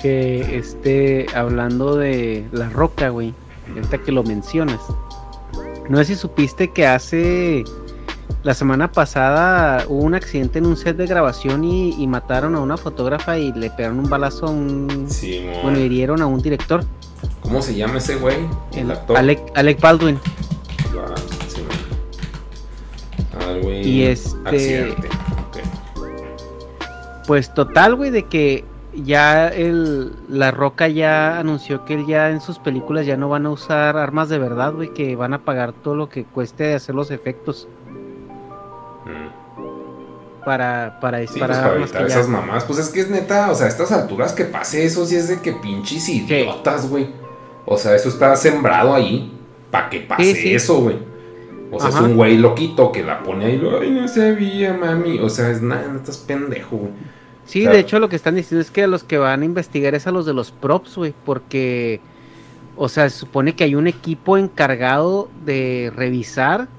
Que 0.01 0.57
esté 0.57 1.25
hablando 1.35 1.97
de 1.97 2.45
la 2.53 2.69
roca, 2.69 3.09
güey. 3.09 3.33
Ahorita 3.75 3.97
que 3.99 4.11
lo 4.11 4.23
mencionas. 4.23 4.79
No 5.89 5.97
sé 5.97 6.05
si 6.05 6.15
supiste 6.15 6.69
que 6.69 6.85
hace. 6.87 7.63
La 8.43 8.53
semana 8.55 8.91
pasada 8.91 9.85
hubo 9.87 10.03
un 10.03 10.15
accidente 10.15 10.57
en 10.59 10.65
un 10.65 10.75
set 10.77 10.97
de 10.97 11.05
grabación 11.05 11.63
y, 11.63 11.93
y 12.01 12.07
mataron 12.07 12.55
a 12.55 12.59
una 12.59 12.75
fotógrafa 12.77 13.37
y 13.37 13.51
le 13.53 13.69
pegaron 13.69 13.99
un 13.99 14.09
balazo 14.09 14.47
a 14.47 14.49
un. 14.51 15.05
Sí. 15.09 15.45
Bueno, 15.61 15.77
hirieron 15.79 16.21
a 16.21 16.25
un 16.27 16.41
director. 16.41 16.83
¿Cómo 17.41 17.61
se 17.61 17.75
llama 17.75 17.97
ese 17.97 18.15
güey? 18.15 18.37
El, 18.73 18.79
el 18.85 18.91
actor. 18.91 19.17
Alec, 19.17 19.41
Alec 19.55 19.79
Baldwin. 19.81 20.19
Ah, 20.97 21.13
sí. 21.47 21.61
Ah. 23.39 23.51
Y 23.83 24.03
este- 24.03 24.37
Accidente. 24.45 25.07
Ok. 25.47 25.57
Pues 27.27 27.53
total, 27.53 27.95
güey, 27.95 28.09
de 28.09 28.23
que 28.23 28.65
ya 28.93 29.47
el 29.47 30.11
La 30.29 30.51
Roca 30.51 30.87
ya 30.87 31.39
anunció 31.39 31.85
que 31.85 31.93
él 31.95 32.05
ya 32.07 32.29
en 32.29 32.41
sus 32.41 32.59
películas 32.59 33.05
ya 33.05 33.15
no 33.17 33.29
van 33.29 33.45
a 33.45 33.49
usar 33.49 33.95
armas 33.97 34.29
de 34.29 34.37
verdad, 34.39 34.73
güey, 34.73 34.93
que 34.93 35.15
van 35.15 35.33
a 35.33 35.39
pagar 35.45 35.71
todo 35.73 35.95
lo 35.95 36.09
que 36.09 36.23
cueste 36.25 36.73
hacer 36.75 36.95
los 36.95 37.09
efectos 37.11 37.67
Mm. 39.05 40.43
para 40.45 40.99
para 40.99 41.19
Sí, 41.19 41.25
pues, 41.25 41.33
disparar 41.35 41.63
para 41.63 41.75
evitar 41.77 42.01
ya- 42.01 42.07
esas 42.07 42.27
mamás. 42.27 42.63
Pues 42.65 42.79
es 42.79 42.89
que 42.89 42.99
es 43.01 43.09
neta, 43.09 43.49
o 43.51 43.55
sea, 43.55 43.65
a 43.67 43.69
estas 43.69 43.91
alturas 43.91 44.33
que 44.33 44.45
pase 44.45 44.85
eso, 44.85 45.05
sí 45.05 45.15
es 45.15 45.27
de 45.27 45.39
que 45.41 45.53
pinches 45.53 46.07
idiotas, 46.09 46.89
güey. 46.89 47.09
O 47.65 47.77
sea, 47.77 47.95
eso 47.95 48.09
está 48.09 48.35
sembrado 48.35 48.93
ahí 48.93 49.31
para 49.71 49.89
que 49.89 50.01
pase 50.01 50.35
Sí, 50.35 50.53
eso, 50.53 50.81
güey. 50.81 50.97
O 51.71 51.79
sea, 51.79 51.89
Ajá. 51.89 51.99
es 51.99 52.05
un 52.05 52.15
güey 52.17 52.37
loquito 52.37 52.91
que 52.91 53.01
la 53.03 53.23
pone 53.23 53.45
ahí, 53.45 53.61
ay, 53.81 53.91
no 53.91 54.07
sabía, 54.07 54.73
mami. 54.73 55.19
O 55.19 55.29
sea, 55.29 55.49
es 55.49 55.61
nada, 55.61 55.87
neta 55.93 56.11
es 56.11 56.17
pendejo, 56.17 56.75
güey. 56.77 56.91
Sí, 57.51 57.65
de 57.65 57.79
hecho 57.79 57.99
lo 57.99 58.07
que 58.07 58.15
están 58.15 58.35
diciendo 58.35 58.61
es 58.61 58.71
que 58.71 58.83
a 58.83 58.87
los 58.87 59.03
que 59.03 59.17
van 59.17 59.41
a 59.41 59.45
investigar 59.45 59.93
es 59.93 60.07
a 60.07 60.11
los 60.11 60.25
de 60.25 60.33
los 60.33 60.53
props, 60.53 60.95
güey, 60.95 61.13
porque, 61.25 61.99
o 62.77 62.87
sea, 62.87 63.09
se 63.09 63.17
supone 63.17 63.55
que 63.55 63.65
hay 63.65 63.75
un 63.75 63.87
equipo 63.87 64.37
encargado 64.37 65.29
de 65.43 65.91
revisar 65.93 66.69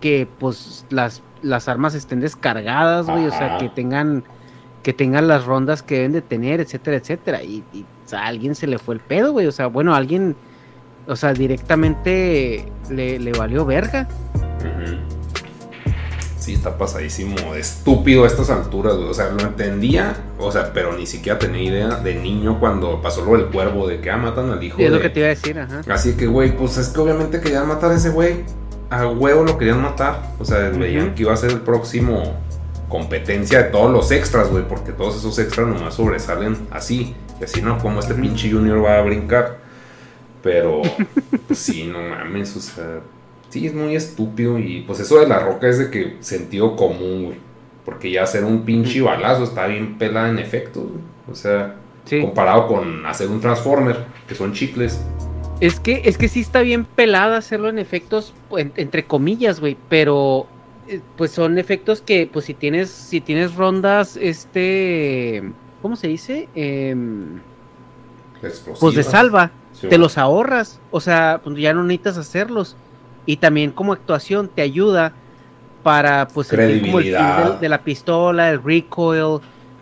que, 0.00 0.26
pues, 0.40 0.84
las, 0.90 1.22
las 1.40 1.68
armas 1.68 1.94
estén 1.94 2.18
descargadas, 2.18 3.06
güey, 3.06 3.26
o 3.26 3.30
sea, 3.30 3.58
que 3.58 3.68
tengan, 3.68 4.24
que 4.82 4.92
tengan 4.92 5.28
las 5.28 5.44
rondas 5.44 5.84
que 5.84 5.94
deben 5.94 6.10
de 6.10 6.22
tener, 6.22 6.58
etcétera, 6.58 6.96
etcétera, 6.96 7.44
y, 7.44 7.62
y, 7.72 7.82
o 7.82 8.08
sea, 8.08 8.22
a 8.22 8.26
alguien 8.26 8.56
se 8.56 8.66
le 8.66 8.78
fue 8.78 8.96
el 8.96 9.00
pedo, 9.00 9.30
güey, 9.30 9.46
o 9.46 9.52
sea, 9.52 9.68
bueno, 9.68 9.94
alguien, 9.94 10.34
o 11.06 11.14
sea, 11.14 11.32
directamente 11.32 12.64
le, 12.90 13.20
le 13.20 13.32
valió 13.34 13.64
verga. 13.64 14.08
Ujú. 14.34 15.17
Sí, 16.48 16.54
está 16.54 16.78
pasadísimo, 16.78 17.52
de 17.52 17.60
estúpido 17.60 18.24
a 18.24 18.26
estas 18.26 18.48
alturas, 18.48 18.96
güey. 18.96 19.10
O 19.10 19.12
sea, 19.12 19.28
lo 19.28 19.40
entendía, 19.40 20.16
o 20.38 20.50
sea, 20.50 20.72
pero 20.72 20.96
ni 20.96 21.04
siquiera 21.04 21.38
tenía 21.38 21.62
idea 21.62 21.88
de 21.96 22.14
niño 22.14 22.58
cuando 22.58 23.02
pasó 23.02 23.22
lo 23.22 23.32
del 23.32 23.48
cuervo, 23.48 23.86
de 23.86 24.00
que 24.00 24.10
ah, 24.10 24.16
matan 24.16 24.48
al 24.48 24.62
hijo 24.62 24.80
Y 24.80 24.86
es 24.86 24.90
lo 24.90 24.98
que 24.98 25.10
te 25.10 25.20
iba 25.20 25.26
a 25.26 25.28
decir, 25.28 25.58
ajá. 25.58 25.82
Así 25.90 26.14
que, 26.14 26.26
güey, 26.26 26.56
pues 26.56 26.78
es 26.78 26.88
que 26.88 27.00
obviamente 27.00 27.42
querían 27.42 27.68
matar 27.68 27.90
a 27.90 27.96
ese 27.96 28.08
güey. 28.08 28.44
A 28.88 29.06
huevo 29.06 29.44
lo 29.44 29.58
querían 29.58 29.82
matar. 29.82 30.22
O 30.38 30.44
sea, 30.46 30.70
veían 30.70 31.14
que 31.14 31.24
iba 31.24 31.34
a 31.34 31.36
ser 31.36 31.50
el 31.50 31.60
próximo 31.60 32.22
competencia 32.88 33.64
de 33.64 33.64
todos 33.64 33.92
los 33.92 34.10
extras, 34.10 34.48
güey. 34.48 34.66
Porque 34.66 34.92
todos 34.92 35.18
esos 35.18 35.38
extras 35.38 35.68
nomás 35.68 35.96
sobresalen 35.96 36.56
así. 36.70 37.14
Y 37.38 37.44
así, 37.44 37.60
¿no? 37.60 37.78
Como 37.78 38.00
este 38.00 38.14
pinche 38.14 38.50
Junior 38.50 38.82
va 38.82 38.96
a 38.96 39.02
brincar. 39.02 39.58
Pero, 40.42 40.80
pues 41.46 41.58
sí, 41.58 41.84
no 41.92 42.00
mames. 42.00 42.56
O 42.56 42.60
sea, 42.60 43.00
sí, 43.50 43.66
es 43.66 43.74
muy 43.74 43.94
estúpido. 43.96 44.58
Y 44.58 44.82
pues 44.86 45.00
eso 45.00 45.18
de 45.20 45.28
la 45.28 45.38
roca 45.38 45.68
es 45.68 45.78
de 45.78 45.90
que 45.90 46.16
sentido 46.20 46.76
común, 46.76 47.24
güey. 47.26 47.38
Porque 47.84 48.10
ya 48.10 48.22
hacer 48.24 48.44
un 48.44 48.64
pinche 48.64 49.00
balazo 49.00 49.44
está 49.44 49.66
bien 49.66 49.96
pelada 49.98 50.28
en 50.28 50.38
efectos, 50.38 50.84
güey. 50.84 51.02
O 51.30 51.34
sea, 51.34 51.76
Sí. 52.04 52.20
comparado 52.22 52.66
con 52.68 53.04
hacer 53.06 53.28
un 53.28 53.40
Transformer, 53.40 54.04
que 54.26 54.34
son 54.34 54.52
chicles. 54.54 54.98
Es 55.60 55.78
que, 55.80 56.02
es 56.04 56.16
que 56.16 56.28
sí 56.28 56.40
está 56.40 56.60
bien 56.62 56.84
pelada 56.84 57.36
hacerlo 57.36 57.68
en 57.68 57.78
efectos, 57.78 58.32
en- 58.56 58.72
entre 58.76 59.04
comillas, 59.04 59.60
güey, 59.60 59.76
pero 59.88 60.46
eh, 60.90 61.00
pues 61.18 61.32
son 61.32 61.58
efectos 61.58 62.00
que, 62.00 62.26
pues 62.32 62.46
si 62.46 62.54
tienes, 62.54 62.88
si 62.90 63.20
tienes 63.20 63.54
rondas, 63.56 64.16
este, 64.18 65.42
¿cómo 65.82 65.96
se 65.96 66.08
dice? 66.08 66.48
Em, 66.54 67.40
pues 68.80 68.94
de 68.94 69.02
salva, 69.02 69.50
Sí, 69.72 69.82
te 69.82 69.86
bueno. 69.88 70.04
los 70.04 70.16
ahorras, 70.18 70.80
o 70.90 71.00
sea, 71.00 71.40
pues 71.44 71.56
ya 71.58 71.74
no 71.74 71.82
necesitas 71.84 72.16
hacerlos. 72.18 72.76
Y 73.28 73.36
también 73.36 73.72
como 73.72 73.92
actuación 73.92 74.48
te 74.48 74.62
ayuda 74.62 75.12
para, 75.82 76.28
pues, 76.28 76.46
sentir 76.46 76.80
como 76.86 76.98
el 76.98 77.04
del- 77.50 77.60
de 77.60 77.68
la 77.68 77.82
pistola, 77.82 78.48
el 78.50 78.62
recoil, 78.62 79.40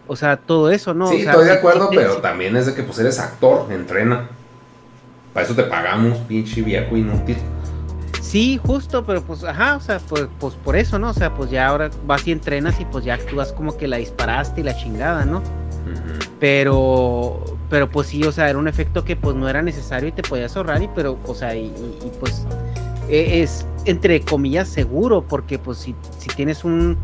o 0.09 0.17
sea, 0.17 0.37
todo 0.37 0.69
eso, 0.69 0.93
¿no? 0.95 1.09
Sí, 1.09 1.19
O 1.21 1.23
sea, 1.23 1.31
estoy 1.33 1.45
de 1.47 1.53
acuerdo, 1.53 1.89
pero 1.95 2.17
sí- 2.17 2.21
también 2.23 2.57
es 2.57 2.67
de 2.67 2.75
que 2.75 2.83
pues 2.83 2.99
eres 2.99 3.21
actor, 3.21 3.69
entrena. 3.71 4.29
Para 5.33 5.47
eso 5.47 5.55
te 5.55 5.63
pagamos, 5.63 6.19
pinche 6.27 6.61
viejo 6.61 6.97
inútil. 6.97 7.37
Sí, 8.21 8.59
justo, 8.67 9.05
pero 9.07 9.23
pues, 9.23 9.45
ajá, 9.45 9.77
o 9.77 9.81
sea, 9.81 10.01
pues, 10.01 10.27
pues 10.41 10.55
por 10.57 10.75
eso, 10.75 10.99
¿no? 10.99 11.11
O 11.11 11.15
sea, 11.15 11.33
pues 11.33 11.49
ya 11.49 11.69
ahora 11.69 11.89
vas 12.05 12.27
y 12.27 12.33
entrenas 12.33 12.81
y 12.81 12.85
pues 12.85 13.05
ya 13.05 13.15
actúas 13.15 13.53
como 13.53 13.77
que 13.77 13.87
la 13.87 13.99
disparaste 13.99 14.61
y 14.63 14.65
la 14.65 14.77
chingada, 14.77 15.25
¿no? 15.25 15.41
Pero, 16.41 17.45
pero 17.71 17.89
pues 17.89 18.09
sí, 18.09 18.25
o 18.25 18.33
sea, 18.33 18.51
era 18.51 18.59
un 18.59 18.67
efecto 18.69 19.05
que 19.05 19.15
pues 19.17 19.37
no 19.37 19.49
era 19.49 19.63
necesario 19.63 20.09
y 20.09 20.13
te 20.13 20.23
podías 20.23 20.57
ahorrar, 20.57 20.83
y 20.83 20.89
pero, 20.95 21.17
o 21.25 21.35
sea, 21.35 21.55
y, 21.55 21.67
y- 21.67 21.99
y, 22.07 22.13
pues 22.21 22.45
e- 23.09 23.43
es 23.43 23.67
entre 23.85 24.21
comillas 24.21 24.69
seguro, 24.69 25.23
porque 25.23 25.59
pues 25.59 25.79
si, 25.79 25.95
si 26.19 26.29
tienes 26.29 26.65
un, 26.65 26.97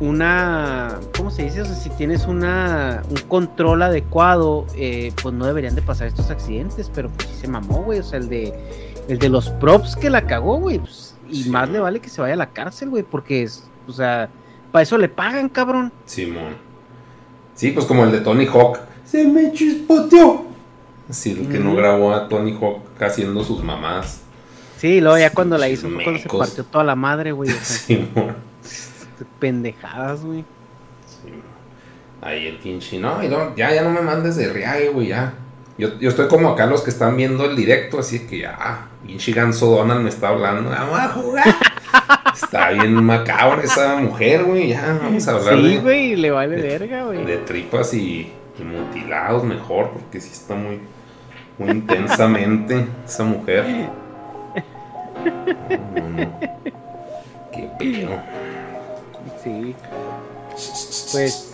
una, 0.00 1.00
¿cómo 1.16 1.30
se 1.30 1.44
dice? 1.44 1.62
O 1.62 1.64
sea, 1.64 1.74
si 1.74 1.90
tienes 1.90 2.26
una, 2.26 3.02
un 3.08 3.16
control 3.28 3.82
adecuado, 3.82 4.66
eh, 4.76 5.12
pues 5.22 5.34
no 5.34 5.46
deberían 5.46 5.74
de 5.74 5.82
pasar 5.82 6.06
estos 6.06 6.30
accidentes, 6.30 6.90
pero 6.94 7.08
pues 7.10 7.28
sí 7.28 7.34
se 7.40 7.48
mamó, 7.48 7.82
güey, 7.82 7.98
o 7.98 8.04
sea, 8.04 8.18
el 8.18 8.28
de, 8.28 8.54
el 9.08 9.18
de 9.18 9.28
los 9.28 9.50
props 9.50 9.96
que 9.96 10.10
la 10.10 10.26
cagó, 10.26 10.58
güey, 10.58 10.78
pues, 10.78 11.16
y 11.30 11.48
más 11.48 11.68
le 11.68 11.80
vale 11.80 12.00
que 12.00 12.08
se 12.08 12.20
vaya 12.20 12.34
a 12.34 12.38
la 12.38 12.50
cárcel, 12.50 12.90
güey, 12.90 13.02
porque 13.02 13.42
es, 13.42 13.64
o 13.86 13.92
sea, 13.92 14.28
para 14.70 14.82
eso 14.82 14.98
le 14.98 15.08
pagan, 15.08 15.48
cabrón. 15.48 15.92
Simón. 16.04 16.56
Sí, 17.54 17.72
pues 17.72 17.86
como 17.86 18.04
el 18.04 18.12
de 18.12 18.20
Tony 18.20 18.46
Hawk. 18.46 18.78
Se 19.04 19.26
me 19.26 19.52
chispoteó. 19.52 20.47
Sí, 21.10 21.30
el 21.32 21.48
que 21.48 21.58
no 21.58 21.74
grabó 21.74 22.12
a 22.12 22.28
Tony 22.28 22.52
Hawk 22.60 22.82
haciendo 23.00 23.42
sus 23.42 23.62
mamás. 23.62 24.20
Sí, 24.76 25.00
luego 25.00 25.18
ya 25.18 25.30
cuando 25.30 25.56
la 25.58 25.68
hizo 25.68 25.88
fue 25.88 26.04
cuando 26.04 26.20
se 26.22 26.28
partió 26.28 26.64
toda 26.64 26.84
la 26.84 26.94
madre, 26.94 27.32
güey. 27.32 27.50
O 27.50 27.54
sea, 27.54 27.62
Simón. 27.64 28.36
pendejadas, 29.38 30.24
güey. 30.24 30.44
Ahí 32.20 32.46
el 32.48 32.56
pinche. 32.58 32.98
No, 32.98 33.22
ya, 33.56 33.72
ya 33.74 33.82
no 33.82 33.90
me 33.90 34.00
mandes 34.02 34.36
de 34.36 34.52
riague, 34.52 34.88
güey, 34.90 35.08
ya. 35.08 35.34
Yo, 35.78 35.96
yo 36.00 36.08
estoy 36.10 36.26
como 36.26 36.48
acá 36.48 36.66
los 36.66 36.82
que 36.82 36.90
están 36.90 37.16
viendo 37.16 37.44
el 37.44 37.54
directo, 37.54 38.00
así 38.00 38.26
que 38.26 38.40
ya, 38.40 38.56
ah, 38.60 38.86
pinche 39.06 39.30
Ganso 39.32 39.66
Donald 39.66 40.02
me 40.02 40.08
está 40.08 40.28
hablando. 40.28 40.70
Vamos 40.70 40.98
a 40.98 41.08
jugar. 41.10 41.44
está 42.34 42.70
bien 42.70 42.94
macabra 43.04 43.62
esa 43.62 43.96
mujer, 43.96 44.42
güey. 44.44 44.70
Ya, 44.70 44.98
vamos 45.00 45.26
a 45.28 45.32
hablar 45.32 45.54
Sí, 45.54 45.62
de, 45.74 45.78
güey, 45.78 46.16
le 46.16 46.30
vale 46.32 46.56
verga, 46.60 47.04
güey. 47.04 47.24
de 47.24 47.36
tripas 47.38 47.94
y, 47.94 48.32
y 48.58 48.62
mutilados 48.64 49.44
mejor, 49.44 49.90
porque 49.90 50.20
sí 50.20 50.30
está 50.32 50.56
muy, 50.56 50.80
muy 51.58 51.70
intensamente 51.70 52.86
esa 53.06 53.24
mujer. 53.24 53.64
No, 55.94 56.08
no. 56.08 56.30
Qué 57.52 57.70
pedo. 57.78 58.10
Sí. 59.42 59.74
Pues, 61.12 61.52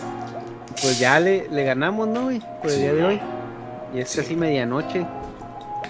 pues 0.81 0.99
ya 0.99 1.19
le, 1.19 1.47
le 1.49 1.63
ganamos, 1.63 2.07
¿no, 2.07 2.23
güey? 2.25 2.39
Por 2.61 2.69
el 2.69 2.71
Sí. 2.71 2.81
día 2.81 2.93
de 2.93 3.03
hoy. 3.03 3.21
Y 3.93 3.99
es 3.99 4.15
casi 4.15 4.35
medianoche. 4.35 5.05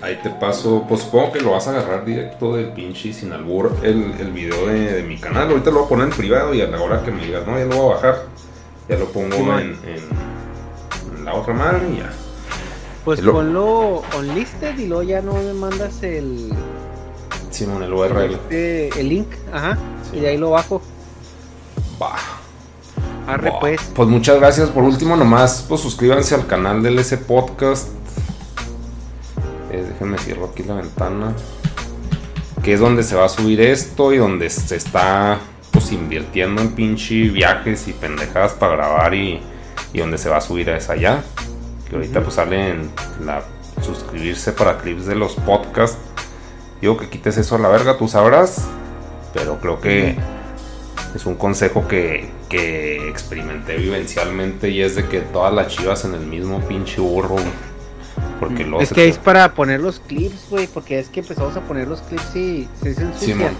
Ahí 0.01 0.19
te 0.21 0.29
paso, 0.29 0.85
pues 0.87 1.01
supongo 1.01 1.31
que 1.31 1.39
lo 1.41 1.51
vas 1.51 1.67
a 1.67 1.71
agarrar 1.71 2.05
directo 2.05 2.55
del 2.55 2.67
pinche 2.73 3.11
sin 3.13 3.31
albur 3.33 3.75
el, 3.81 4.13
el 4.19 4.31
video 4.31 4.67
de, 4.67 4.91
de 4.93 5.03
mi 5.03 5.17
canal. 5.17 5.49
Ahorita 5.49 5.71
lo 5.71 5.77
voy 5.79 5.85
a 5.85 5.89
poner 5.89 6.05
en 6.07 6.11
privado 6.13 6.53
y 6.53 6.61
a 6.61 6.67
la 6.67 6.79
hora 6.81 7.01
que 7.03 7.11
me 7.11 7.25
digas, 7.25 7.47
no, 7.47 7.57
ya 7.57 7.65
lo 7.65 7.75
voy 7.77 7.91
a 7.91 7.95
bajar. 7.95 8.15
Ya 8.89 8.97
lo 8.97 9.05
pongo 9.05 9.35
en, 9.57 9.69
en- 9.69 11.17
en 11.17 11.25
la 11.25 11.33
otra 11.33 11.53
madre 11.53 11.79
y 11.93 11.97
ya. 11.97 12.11
Pues 13.05 13.21
Lo- 13.21 13.33
ponlo 13.33 14.01
unlisted 14.17 14.77
y 14.79 14.87
luego 14.87 15.03
ya 15.03 15.21
no 15.21 15.33
me 15.35 15.53
mandas 15.53 16.01
el, 16.03 16.51
Simón, 17.51 17.83
el 17.83 17.93
URL. 17.93 18.33
este, 18.33 18.89
el 18.99 19.09
link, 19.09 19.27
ajá. 19.53 19.77
Y 20.11 20.19
de 20.21 20.29
ahí 20.29 20.37
lo 20.37 20.49
bajo. 20.51 20.81
Va. 22.01 22.15
Arre, 23.27 23.51
pues. 23.59 23.79
Pues 23.95 24.09
muchas 24.09 24.37
gracias. 24.39 24.69
Por 24.69 24.83
último, 24.83 25.15
nomás, 25.15 25.65
pues 25.69 25.81
suscríbanse 25.81 26.35
al 26.35 26.47
canal 26.47 26.81
del 26.83 26.97
S 26.99 27.15
Podcast. 27.17 27.89
Eh, 29.71 29.85
déjenme 29.87 30.17
cierro 30.17 30.45
aquí 30.51 30.63
la 30.63 30.75
ventana. 30.75 31.33
Que 32.63 32.73
es 32.73 32.79
donde 32.79 33.03
se 33.03 33.15
va 33.15 33.25
a 33.25 33.29
subir 33.29 33.61
esto 33.61 34.13
y 34.13 34.17
donde 34.17 34.49
se 34.49 34.75
está 34.75 35.39
pues 35.71 35.91
invirtiendo 35.91 36.61
en 36.61 36.71
pinche 36.71 37.15
viajes 37.29 37.87
y 37.87 37.93
pendejadas 37.93 38.53
para 38.53 38.75
grabar 38.77 39.13
y, 39.13 39.41
y 39.93 39.99
donde 39.99 40.17
se 40.17 40.29
va 40.29 40.37
a 40.37 40.41
subir 40.41 40.69
es 40.69 40.89
allá. 40.89 41.23
Que 41.89 41.95
ahorita 41.95 42.21
pues 42.21 42.35
sale 42.35 42.69
en 42.69 42.89
la 43.25 43.43
suscribirse 43.81 44.51
para 44.51 44.77
clips 44.77 45.05
de 45.05 45.15
los 45.15 45.35
podcasts. 45.35 45.97
Digo 46.81 46.97
que 46.97 47.09
quites 47.09 47.37
eso 47.37 47.55
a 47.55 47.59
la 47.59 47.69
verga, 47.69 47.97
tú 47.97 48.07
sabrás. 48.07 48.67
Pero 49.33 49.59
creo 49.59 49.81
que 49.81 50.15
es 51.13 51.25
un 51.25 51.35
consejo 51.35 51.87
que, 51.87 52.29
que 52.49 53.09
experimenté 53.09 53.77
vivencialmente 53.77 54.69
y 54.69 54.81
es 54.81 54.95
de 54.95 55.05
que 55.05 55.21
todas 55.21 55.53
las 55.53 55.67
chivas 55.67 56.05
en 56.05 56.13
el 56.13 56.25
mismo 56.25 56.59
pinche 56.61 57.01
burro. 57.01 57.35
Porque 58.39 58.63
luego 58.63 58.81
Es 58.81 58.89
se 58.89 58.95
que 58.95 59.07
es 59.07 59.17
para 59.17 59.53
poner 59.53 59.79
los 59.79 59.99
clips, 59.99 60.49
güey, 60.49 60.67
porque 60.67 60.99
es 60.99 61.09
que 61.09 61.21
empezamos 61.21 61.55
a 61.55 61.61
poner 61.61 61.87
los 61.87 62.01
clips 62.01 62.35
y 62.35 62.67
se 62.81 62.89
ensucian. 62.89 63.15
Simón. 63.17 63.51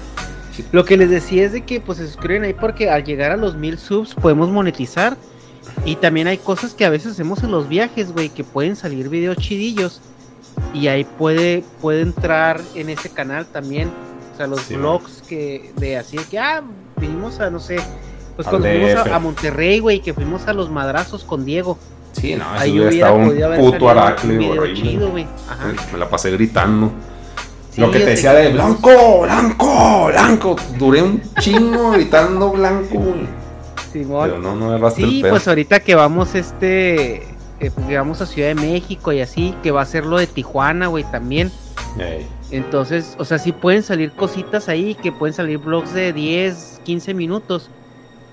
Lo 0.72 0.86
que 0.86 0.96
les 0.96 1.10
decía 1.10 1.46
es 1.46 1.52
de 1.52 1.62
que 1.62 1.82
pues 1.82 1.98
se 1.98 2.08
suscriben 2.08 2.44
ahí 2.44 2.54
porque 2.54 2.90
al 2.90 3.04
llegar 3.04 3.32
a 3.32 3.38
los 3.38 3.56
mil 3.56 3.78
subs 3.78 4.16
podemos 4.16 4.50
monetizar. 4.50 5.18
Y 5.86 5.96
también 5.98 6.28
hay 6.28 6.38
cosas 6.38 6.74
que 6.74 6.86
a 6.86 6.90
veces 6.90 7.14
hacemos 7.14 7.44
en 7.44 7.52
los 7.52 7.68
viajes, 7.68 8.12
güey, 8.12 8.30
que 8.30 8.44
pueden 8.44 8.76
salir 8.76 9.10
videos 9.10 9.38
chidillos. 9.38 10.02
Y 10.74 10.88
ahí 10.88 11.04
puede, 11.04 11.64
puede 11.82 12.02
entrar 12.02 12.62
en 12.76 12.90
ese 12.90 13.10
canal 13.10 13.46
también. 13.46 13.92
O 14.34 14.38
sea, 14.38 14.48
los 14.48 14.62
Sí, 14.62 14.76
vlogs 14.76 15.22
que 15.28 15.72
de 15.78 15.98
así 15.98 16.18
que, 16.30 16.40
ah, 16.40 16.62
vinimos 16.98 17.40
a, 17.40 17.50
no 17.50 17.60
sé, 17.60 17.78
Pues 18.36 18.48
Al 18.48 18.52
cuando 18.52 18.68
fuimos 18.68 19.08
a, 19.08 19.16
a 19.16 19.20
Monterrey, 19.20 19.80
güey, 19.80 20.02
que 20.02 20.14
fuimos 20.14 20.48
a 20.48 20.54
los 20.54 20.70
madrazos 20.70 21.24
con 21.24 21.46
Diego. 21.46 21.78
Sí, 22.14 22.36
no, 22.36 22.46
Ahí 22.52 22.80
hubiera 22.80 23.12
un 23.12 23.34
puto 23.58 23.90
aracle 23.90 24.38
güey. 24.38 25.28
Me 25.92 25.98
la 25.98 26.10
pasé 26.10 26.32
gritando. 26.32 26.92
Sí, 27.72 27.82
Lo 27.82 27.92
que 27.92 28.00
te 28.00 28.06
decía 28.06 28.34
de 28.34 28.54
blanco, 28.54 29.22
blanco, 29.24 30.08
blanco. 30.08 30.56
Duré 30.78 31.02
un 31.02 31.22
chingo 31.40 31.92
gritando 31.92 32.52
blanco, 32.52 33.00
güey. 33.00 33.45
Simón. 34.00 34.30
Pero 34.30 34.42
no, 34.42 34.56
no 34.56 34.68
agarraste 34.68 35.02
Sí, 35.02 35.24
pues 35.28 35.48
ahorita 35.48 35.80
que 35.80 35.96
vamos 35.96 36.36
este 36.36 37.36
eh, 37.60 37.72
que 37.88 37.98
vamos 37.98 38.22
a 38.22 38.26
Ciudad 38.26 38.50
de 38.50 38.56
México 38.56 39.14
y 39.14 39.22
así, 39.22 39.56
que 39.64 39.72
va 39.72 39.82
a 39.82 39.86
ser 39.86 40.06
lo 40.06 40.18
de 40.18 40.28
Tijuana, 40.28 40.88
güey, 40.88 41.04
también. 41.06 41.52
Entonces, 42.52 43.16
o 43.18 43.26
sea, 43.26 43.40
sí 43.40 43.54
pueden 43.54 43.82
salir 43.82 44.12
cositas 44.12 44.68
ahí, 44.68 44.96
que 44.96 45.12
pueden 45.12 45.34
salir 45.34 45.60
vlogs 45.60 45.94
de 45.94 46.12
10, 46.12 46.82
15 46.84 47.14
minutos. 47.14 47.70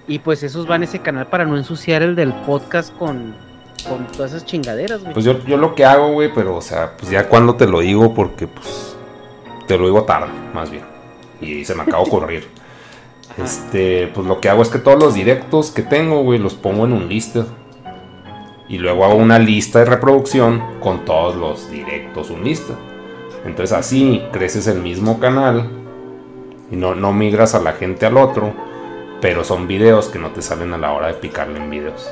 Y 0.08 0.18
pues 0.18 0.42
esos 0.42 0.66
van 0.66 0.82
a 0.82 0.84
ese 0.84 0.98
canal 0.98 1.28
para 1.28 1.44
no 1.44 1.56
ensuciar 1.56 2.02
el 2.02 2.16
del 2.16 2.32
podcast 2.32 2.92
con, 2.96 3.36
con 3.88 4.06
todas 4.08 4.32
esas 4.32 4.44
chingaderas, 4.44 5.00
güey. 5.00 5.12
Pues 5.14 5.24
yo, 5.24 5.38
yo 5.44 5.56
lo 5.56 5.76
que 5.76 5.84
hago, 5.84 6.12
güey, 6.12 6.32
pero, 6.34 6.56
o 6.56 6.60
sea, 6.60 6.96
pues 6.98 7.10
ya 7.10 7.28
cuando 7.28 7.54
te 7.54 7.66
lo 7.66 7.80
digo, 7.80 8.12
porque, 8.12 8.48
pues, 8.48 8.96
te 9.68 9.78
lo 9.78 9.84
digo 9.84 10.02
tarde, 10.02 10.32
más 10.52 10.70
bien. 10.70 10.84
Y 11.40 11.64
se 11.64 11.74
me 11.76 11.82
acaba 11.82 12.02
de 12.04 12.44
Este, 13.38 14.08
pues 14.14 14.26
lo 14.26 14.40
que 14.40 14.48
hago 14.48 14.62
es 14.62 14.68
que 14.68 14.78
todos 14.78 14.98
los 14.98 15.14
directos 15.14 15.70
que 15.70 15.82
tengo, 15.82 16.22
güey, 16.22 16.38
los 16.38 16.54
pongo 16.54 16.84
en 16.84 16.92
un 16.92 17.08
lista. 17.08 17.46
Y 18.68 18.78
luego 18.78 19.04
hago 19.04 19.16
una 19.16 19.38
lista 19.38 19.80
de 19.80 19.84
reproducción 19.84 20.62
con 20.80 21.04
todos 21.04 21.36
los 21.36 21.70
directos, 21.70 22.30
un 22.30 22.44
lista. 22.44 22.74
Entonces 23.44 23.76
así 23.76 24.22
creces 24.32 24.66
el 24.66 24.80
mismo 24.80 25.18
canal 25.18 25.68
y 26.70 26.76
no, 26.76 26.94
no 26.94 27.12
migras 27.12 27.54
a 27.54 27.60
la 27.60 27.72
gente 27.72 28.06
al 28.06 28.16
otro, 28.16 28.52
pero 29.20 29.44
son 29.44 29.66
videos 29.66 30.08
que 30.08 30.18
no 30.18 30.30
te 30.30 30.42
salen 30.42 30.72
a 30.72 30.78
la 30.78 30.92
hora 30.92 31.08
de 31.08 31.14
picarle 31.14 31.58
en 31.58 31.70
videos. 31.70 32.08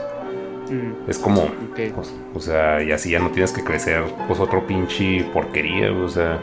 Mm, 0.68 1.08
Es 1.08 1.18
como, 1.18 1.46
pues, 1.94 2.14
o 2.34 2.40
sea, 2.40 2.82
y 2.82 2.92
así 2.92 3.10
ya 3.10 3.20
no 3.20 3.30
tienes 3.30 3.52
que 3.52 3.64
crecer, 3.64 4.04
pues 4.28 4.38
otro 4.38 4.66
pinche 4.66 5.24
porquería, 5.32 5.92
o 5.92 6.08
sea. 6.08 6.38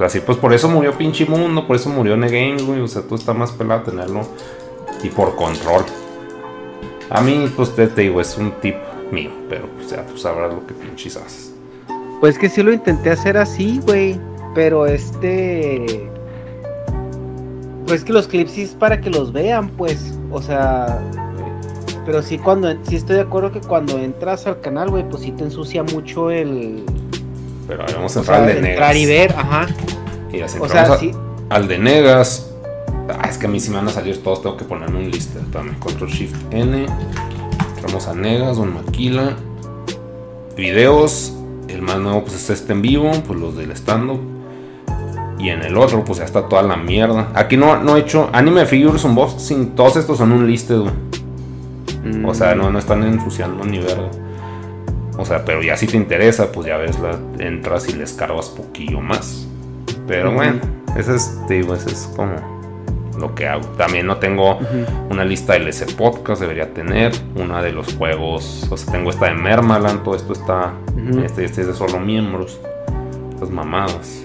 Pues 0.00 0.14
así, 0.14 0.24
pues 0.24 0.38
por 0.38 0.54
eso 0.54 0.66
murió 0.66 0.96
pinche 0.96 1.26
mundo, 1.26 1.66
por 1.66 1.76
eso 1.76 1.90
murió 1.90 2.16
Negames, 2.16 2.64
güey, 2.64 2.80
o 2.80 2.88
sea, 2.88 3.02
tú 3.02 3.16
está 3.16 3.34
más 3.34 3.52
pelado 3.52 3.82
tenerlo. 3.82 4.22
Y 5.02 5.10
por 5.10 5.36
control. 5.36 5.84
A 7.10 7.20
mí, 7.20 7.52
pues 7.54 7.76
te, 7.76 7.86
te 7.86 8.00
digo, 8.00 8.18
es 8.18 8.38
un 8.38 8.50
tip 8.62 8.76
mío, 9.12 9.30
pero 9.50 9.66
pues 9.76 9.90
ya 9.90 10.06
tú 10.06 10.16
sabrás 10.16 10.54
lo 10.54 10.66
que 10.66 10.72
pinches 10.72 11.18
haces. 11.18 11.54
Pues 12.18 12.38
que 12.38 12.48
sí 12.48 12.62
lo 12.62 12.72
intenté 12.72 13.10
hacer 13.10 13.36
así, 13.36 13.78
güey. 13.84 14.18
Pero 14.54 14.86
este. 14.86 16.08
Pues 17.86 18.02
que 18.02 18.14
los 18.14 18.26
clips 18.26 18.52
sí 18.52 18.62
es 18.62 18.70
para 18.70 19.02
que 19.02 19.10
los 19.10 19.34
vean, 19.34 19.68
pues. 19.68 20.14
O 20.30 20.40
sea. 20.40 20.98
Pero 22.06 22.22
sí 22.22 22.38
cuando 22.38 22.74
sí 22.84 22.96
estoy 22.96 23.16
de 23.16 23.22
acuerdo 23.22 23.52
que 23.52 23.60
cuando 23.60 23.98
entras 23.98 24.46
al 24.46 24.62
canal, 24.62 24.88
güey, 24.88 25.06
pues 25.06 25.24
sí 25.24 25.32
te 25.32 25.44
ensucia 25.44 25.82
mucho 25.82 26.30
el. 26.30 26.86
Pero 27.70 27.84
vamos 27.94 28.16
a 28.16 28.18
o 28.18 28.22
entrar 28.22 28.38
sea, 28.38 28.46
al 28.46 28.54
de 28.54 28.60
Negas. 28.60 28.70
entrar 28.74 28.96
y 28.96 29.06
ver, 29.06 29.32
ajá. 29.36 29.66
Y 30.32 30.42
O 30.42 30.68
sea, 30.68 30.82
a- 30.82 30.98
sí. 30.98 31.12
al 31.48 31.68
de 31.68 31.78
Negas. 31.78 32.50
Ah, 33.08 33.28
es 33.28 33.38
que 33.38 33.46
a 33.46 33.48
mí 33.48 33.58
sí 33.60 33.70
me 33.70 33.76
van 33.76 33.88
a 33.88 33.92
salir 33.92 34.22
todos, 34.22 34.42
tengo 34.42 34.56
que 34.56 34.64
poner 34.64 34.88
un 34.94 35.10
lista. 35.10 35.38
Espérame, 35.40 35.78
Control 35.78 36.10
Shift 36.10 36.36
N. 36.52 36.86
Entramos 37.76 38.06
a 38.08 38.14
Negas, 38.14 38.56
Don 38.56 38.74
Maquila. 38.74 39.36
Videos. 40.56 41.32
El 41.68 41.82
más 41.82 41.98
nuevo 41.98 42.22
pues 42.22 42.34
es 42.34 42.50
este 42.50 42.72
en 42.72 42.82
vivo, 42.82 43.10
pues 43.26 43.38
los 43.38 43.56
del 43.56 43.70
stand-up. 43.72 44.20
Y 45.38 45.48
en 45.50 45.62
el 45.62 45.76
otro, 45.78 46.04
pues 46.04 46.18
ya 46.18 46.24
está 46.24 46.48
toda 46.48 46.62
la 46.62 46.76
mierda. 46.76 47.28
Aquí 47.34 47.56
no, 47.56 47.80
no 47.82 47.96
he 47.96 48.00
hecho 48.00 48.28
Anime 48.32 48.66
Figures 48.66 49.04
Unboxing. 49.04 49.70
Todos 49.76 49.96
estos 49.96 50.18
son 50.18 50.32
un 50.32 50.44
güey. 50.46 50.90
O 52.26 52.34
sea, 52.34 52.54
no, 52.54 52.70
no 52.70 52.78
están 52.78 53.02
ensuciando 53.04 53.64
ni 53.64 53.78
verga. 53.78 54.10
O 55.20 55.24
sea, 55.26 55.44
pero 55.44 55.62
ya 55.62 55.76
si 55.76 55.86
te 55.86 55.98
interesa, 55.98 56.50
pues 56.50 56.66
ya 56.66 56.78
ves, 56.78 56.98
la, 56.98 57.18
entras 57.38 57.86
y 57.90 57.92
les 57.92 58.14
cargas 58.14 58.48
poquillo 58.48 59.02
más. 59.02 59.46
Pero 60.06 60.32
bueno, 60.32 60.60
ese 60.96 61.14
es, 61.14 61.46
digo, 61.46 61.74
ese 61.74 61.90
es 61.90 62.10
como 62.16 62.36
lo 63.18 63.34
que 63.34 63.46
hago. 63.46 63.66
También 63.76 64.06
no 64.06 64.16
tengo 64.16 64.58
una 65.10 65.22
lista 65.26 65.52
del 65.52 65.68
ese 65.68 65.84
podcast, 65.84 66.40
debería 66.40 66.72
tener. 66.72 67.12
Una 67.36 67.62
de 67.62 67.70
los 67.70 67.94
juegos, 67.96 68.66
o 68.70 68.76
sea, 68.78 68.92
tengo 68.92 69.10
esta 69.10 69.26
de 69.26 69.34
Mermaland, 69.34 70.02
todo 70.02 70.16
esto 70.16 70.32
está, 70.32 70.72
este, 71.22 71.44
este 71.44 71.60
es 71.60 71.66
de 71.66 71.74
solo 71.74 72.00
miembros. 72.00 72.58
Estas 73.34 73.50
mamadas. 73.50 74.24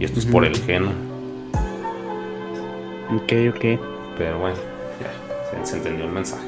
Y 0.00 0.04
esto 0.04 0.18
es 0.18 0.26
por 0.26 0.44
el 0.44 0.56
Geno. 0.56 0.90
Ok, 3.14 3.32
ok. 3.54 3.80
Pero 4.18 4.40
bueno, 4.40 4.56
ya, 5.00 5.64
se, 5.64 5.70
se 5.70 5.76
entendió 5.76 6.06
el 6.06 6.10
mensaje. 6.12 6.45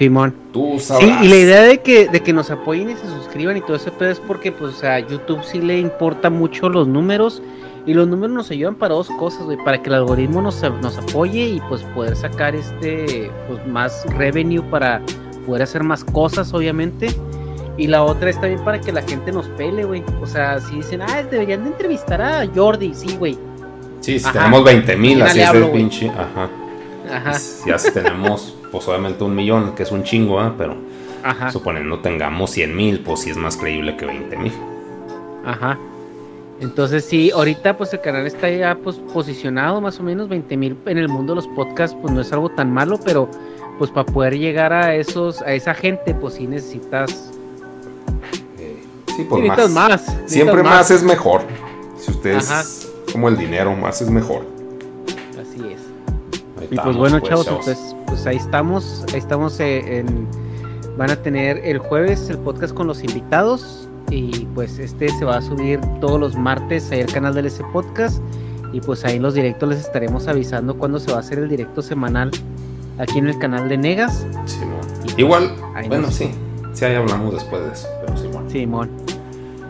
Simón. 0.00 0.34
Tú 0.50 0.76
Sí, 0.78 0.84
sabrás. 0.86 1.22
y 1.24 1.28
la 1.28 1.36
idea 1.36 1.60
de 1.60 1.78
que, 1.80 2.08
de 2.08 2.20
que 2.22 2.32
nos 2.32 2.50
apoyen 2.50 2.88
y 2.88 2.94
se 2.94 3.06
suscriban 3.06 3.58
y 3.58 3.60
todo 3.60 3.76
ese 3.76 3.90
pedo 3.90 4.08
es 4.10 4.18
porque, 4.18 4.50
pues, 4.50 4.82
a 4.82 4.98
YouTube 4.98 5.44
sí 5.44 5.60
le 5.60 5.78
importa 5.78 6.30
mucho 6.30 6.70
los 6.70 6.88
números. 6.88 7.42
Y 7.84 7.92
los 7.92 8.08
números 8.08 8.34
nos 8.34 8.50
ayudan 8.50 8.76
para 8.76 8.94
dos 8.94 9.10
cosas, 9.10 9.42
güey. 9.42 9.58
Para 9.62 9.82
que 9.82 9.90
el 9.90 9.94
algoritmo 9.96 10.40
nos, 10.40 10.62
nos 10.80 10.96
apoye 10.96 11.40
y, 11.40 11.60
pues, 11.68 11.82
poder 11.94 12.16
sacar 12.16 12.54
este, 12.54 13.30
pues, 13.46 13.66
más 13.66 14.06
revenue 14.16 14.62
para 14.70 15.02
poder 15.46 15.62
hacer 15.64 15.82
más 15.82 16.02
cosas, 16.02 16.52
obviamente. 16.54 17.08
Y 17.76 17.86
la 17.86 18.02
otra 18.02 18.30
es 18.30 18.40
también 18.40 18.64
para 18.64 18.80
que 18.80 18.92
la 18.92 19.02
gente 19.02 19.32
nos 19.32 19.48
pele, 19.48 19.84
güey. 19.84 20.02
O 20.22 20.26
sea, 20.26 20.60
si 20.60 20.76
dicen, 20.76 21.02
ah, 21.02 21.22
deberían 21.30 21.64
de 21.64 21.70
entrevistar 21.70 22.22
a 22.22 22.46
Jordi, 22.54 22.94
sí, 22.94 23.16
güey. 23.18 23.36
Sí, 24.00 24.18
si 24.18 24.24
Ajá. 24.24 24.32
tenemos 24.32 24.64
20 24.64 24.96
mil, 24.96 25.18
¿Quién 25.18 25.26
así 25.28 25.40
es 25.42 25.50
el 25.54 25.70
pinche. 25.70 26.08
Ajá. 26.08 26.48
Ajá, 27.12 27.38
Ya 27.66 27.78
si 27.78 27.90
tenemos, 27.92 28.54
pues 28.70 28.86
obviamente 28.88 29.24
un 29.24 29.34
millón, 29.34 29.74
que 29.74 29.82
es 29.82 29.92
un 29.92 30.02
chingo, 30.04 30.40
¿ah? 30.40 30.54
Pero 30.56 30.76
ajá, 31.22 31.50
suponiendo 31.50 31.98
tengamos 32.00 32.50
100 32.50 32.76
mil, 32.76 33.00
pues 33.00 33.20
sí 33.20 33.30
es 33.30 33.36
más 33.36 33.56
creíble 33.56 33.96
que 33.96 34.06
20 34.06 34.36
mil. 34.36 34.52
ajá. 35.44 35.78
Entonces 36.60 37.06
sí, 37.06 37.30
ahorita 37.30 37.78
pues 37.78 37.90
el 37.94 38.02
canal 38.02 38.26
está 38.26 38.50
ya 38.50 38.74
pues 38.74 38.96
posicionado 39.14 39.80
más 39.80 39.98
o 39.98 40.02
menos 40.02 40.28
20 40.28 40.56
mil 40.58 40.76
en 40.84 40.98
el 40.98 41.08
mundo 41.08 41.32
de 41.32 41.36
los 41.36 41.46
podcasts, 41.48 41.96
pues 42.02 42.12
no 42.12 42.20
es 42.20 42.30
algo 42.34 42.50
tan 42.50 42.70
malo, 42.70 43.00
pero 43.02 43.30
pues 43.78 43.90
para 43.90 44.04
poder 44.04 44.38
llegar 44.38 44.70
a 44.74 44.94
esos, 44.94 45.40
a 45.40 45.54
esa 45.54 45.72
gente, 45.72 46.12
pues 46.14 46.34
sí 46.34 46.46
necesitas, 46.46 47.30
Sí, 49.16 49.24
pues 49.28 49.42
sí, 49.42 49.48
más. 49.48 49.56
necesitas 49.58 49.70
más. 49.70 49.90
necesitas 50.02 50.30
Siempre 50.32 50.62
más. 50.62 50.90
es 50.90 51.02
mejor. 51.02 51.40
Si 51.98 52.10
ustedes, 52.10 52.50
Ajá. 52.50 52.62
como 53.12 53.28
el 53.28 53.36
dinero, 53.38 53.74
más 53.74 54.00
es 54.02 54.10
mejor. 54.10 54.42
Así 55.40 55.60
es. 55.72 55.80
Ahí 56.60 56.68
Y 56.70 56.76
pues 56.76 56.96
bueno, 56.96 57.18
pues, 57.20 57.30
chavos, 57.30 57.46
chavos. 57.46 57.66
entonces 57.68 57.96
pues 58.10 58.26
ahí 58.26 58.36
estamos, 58.36 59.04
ahí 59.12 59.18
estamos 59.18 59.58
eh, 59.60 59.98
en, 60.00 60.26
van 60.98 61.10
a 61.10 61.16
tener 61.16 61.58
el 61.64 61.78
jueves 61.78 62.28
el 62.28 62.38
podcast 62.38 62.74
con 62.74 62.86
los 62.86 63.02
invitados 63.02 63.88
y 64.10 64.46
pues 64.54 64.78
este 64.78 65.08
se 65.08 65.24
va 65.24 65.36
a 65.38 65.42
subir 65.42 65.80
todos 66.00 66.20
los 66.20 66.36
martes 66.36 66.90
ahí 66.90 67.00
al 67.00 67.12
canal 67.12 67.34
del 67.34 67.46
ese 67.46 67.62
podcast 67.72 68.20
y 68.72 68.80
pues 68.80 69.04
ahí 69.04 69.16
en 69.16 69.22
los 69.22 69.34
directos 69.34 69.68
les 69.68 69.78
estaremos 69.80 70.28
avisando 70.28 70.76
cuándo 70.76 70.98
se 71.00 71.10
va 71.10 71.18
a 71.18 71.20
hacer 71.20 71.38
el 71.38 71.48
directo 71.48 71.80
semanal 71.82 72.30
aquí 72.98 73.18
en 73.18 73.28
el 73.28 73.38
canal 73.38 73.68
de 73.68 73.78
Negas. 73.78 74.26
Simón. 74.44 74.78
Y 75.00 75.04
pues, 75.04 75.18
Igual, 75.18 75.50
bueno, 75.88 76.06
nos- 76.06 76.14
sí. 76.14 76.30
Sí, 76.72 76.84
ahí 76.84 76.94
hablamos 76.94 77.34
después 77.34 77.62
de 77.64 77.72
eso. 77.72 77.88
Pero 78.04 78.16
Simón. 78.16 78.50
Simón. 78.50 78.90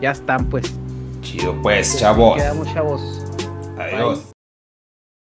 Ya 0.01 0.11
están 0.11 0.45
pues. 0.45 0.71
Chido, 1.21 1.55
pues, 1.61 1.97
chavos. 1.97 2.37
Quedamos 2.37 2.73
chavos. 2.73 3.25
Adiós. 3.77 4.19
Bye. 4.19 4.30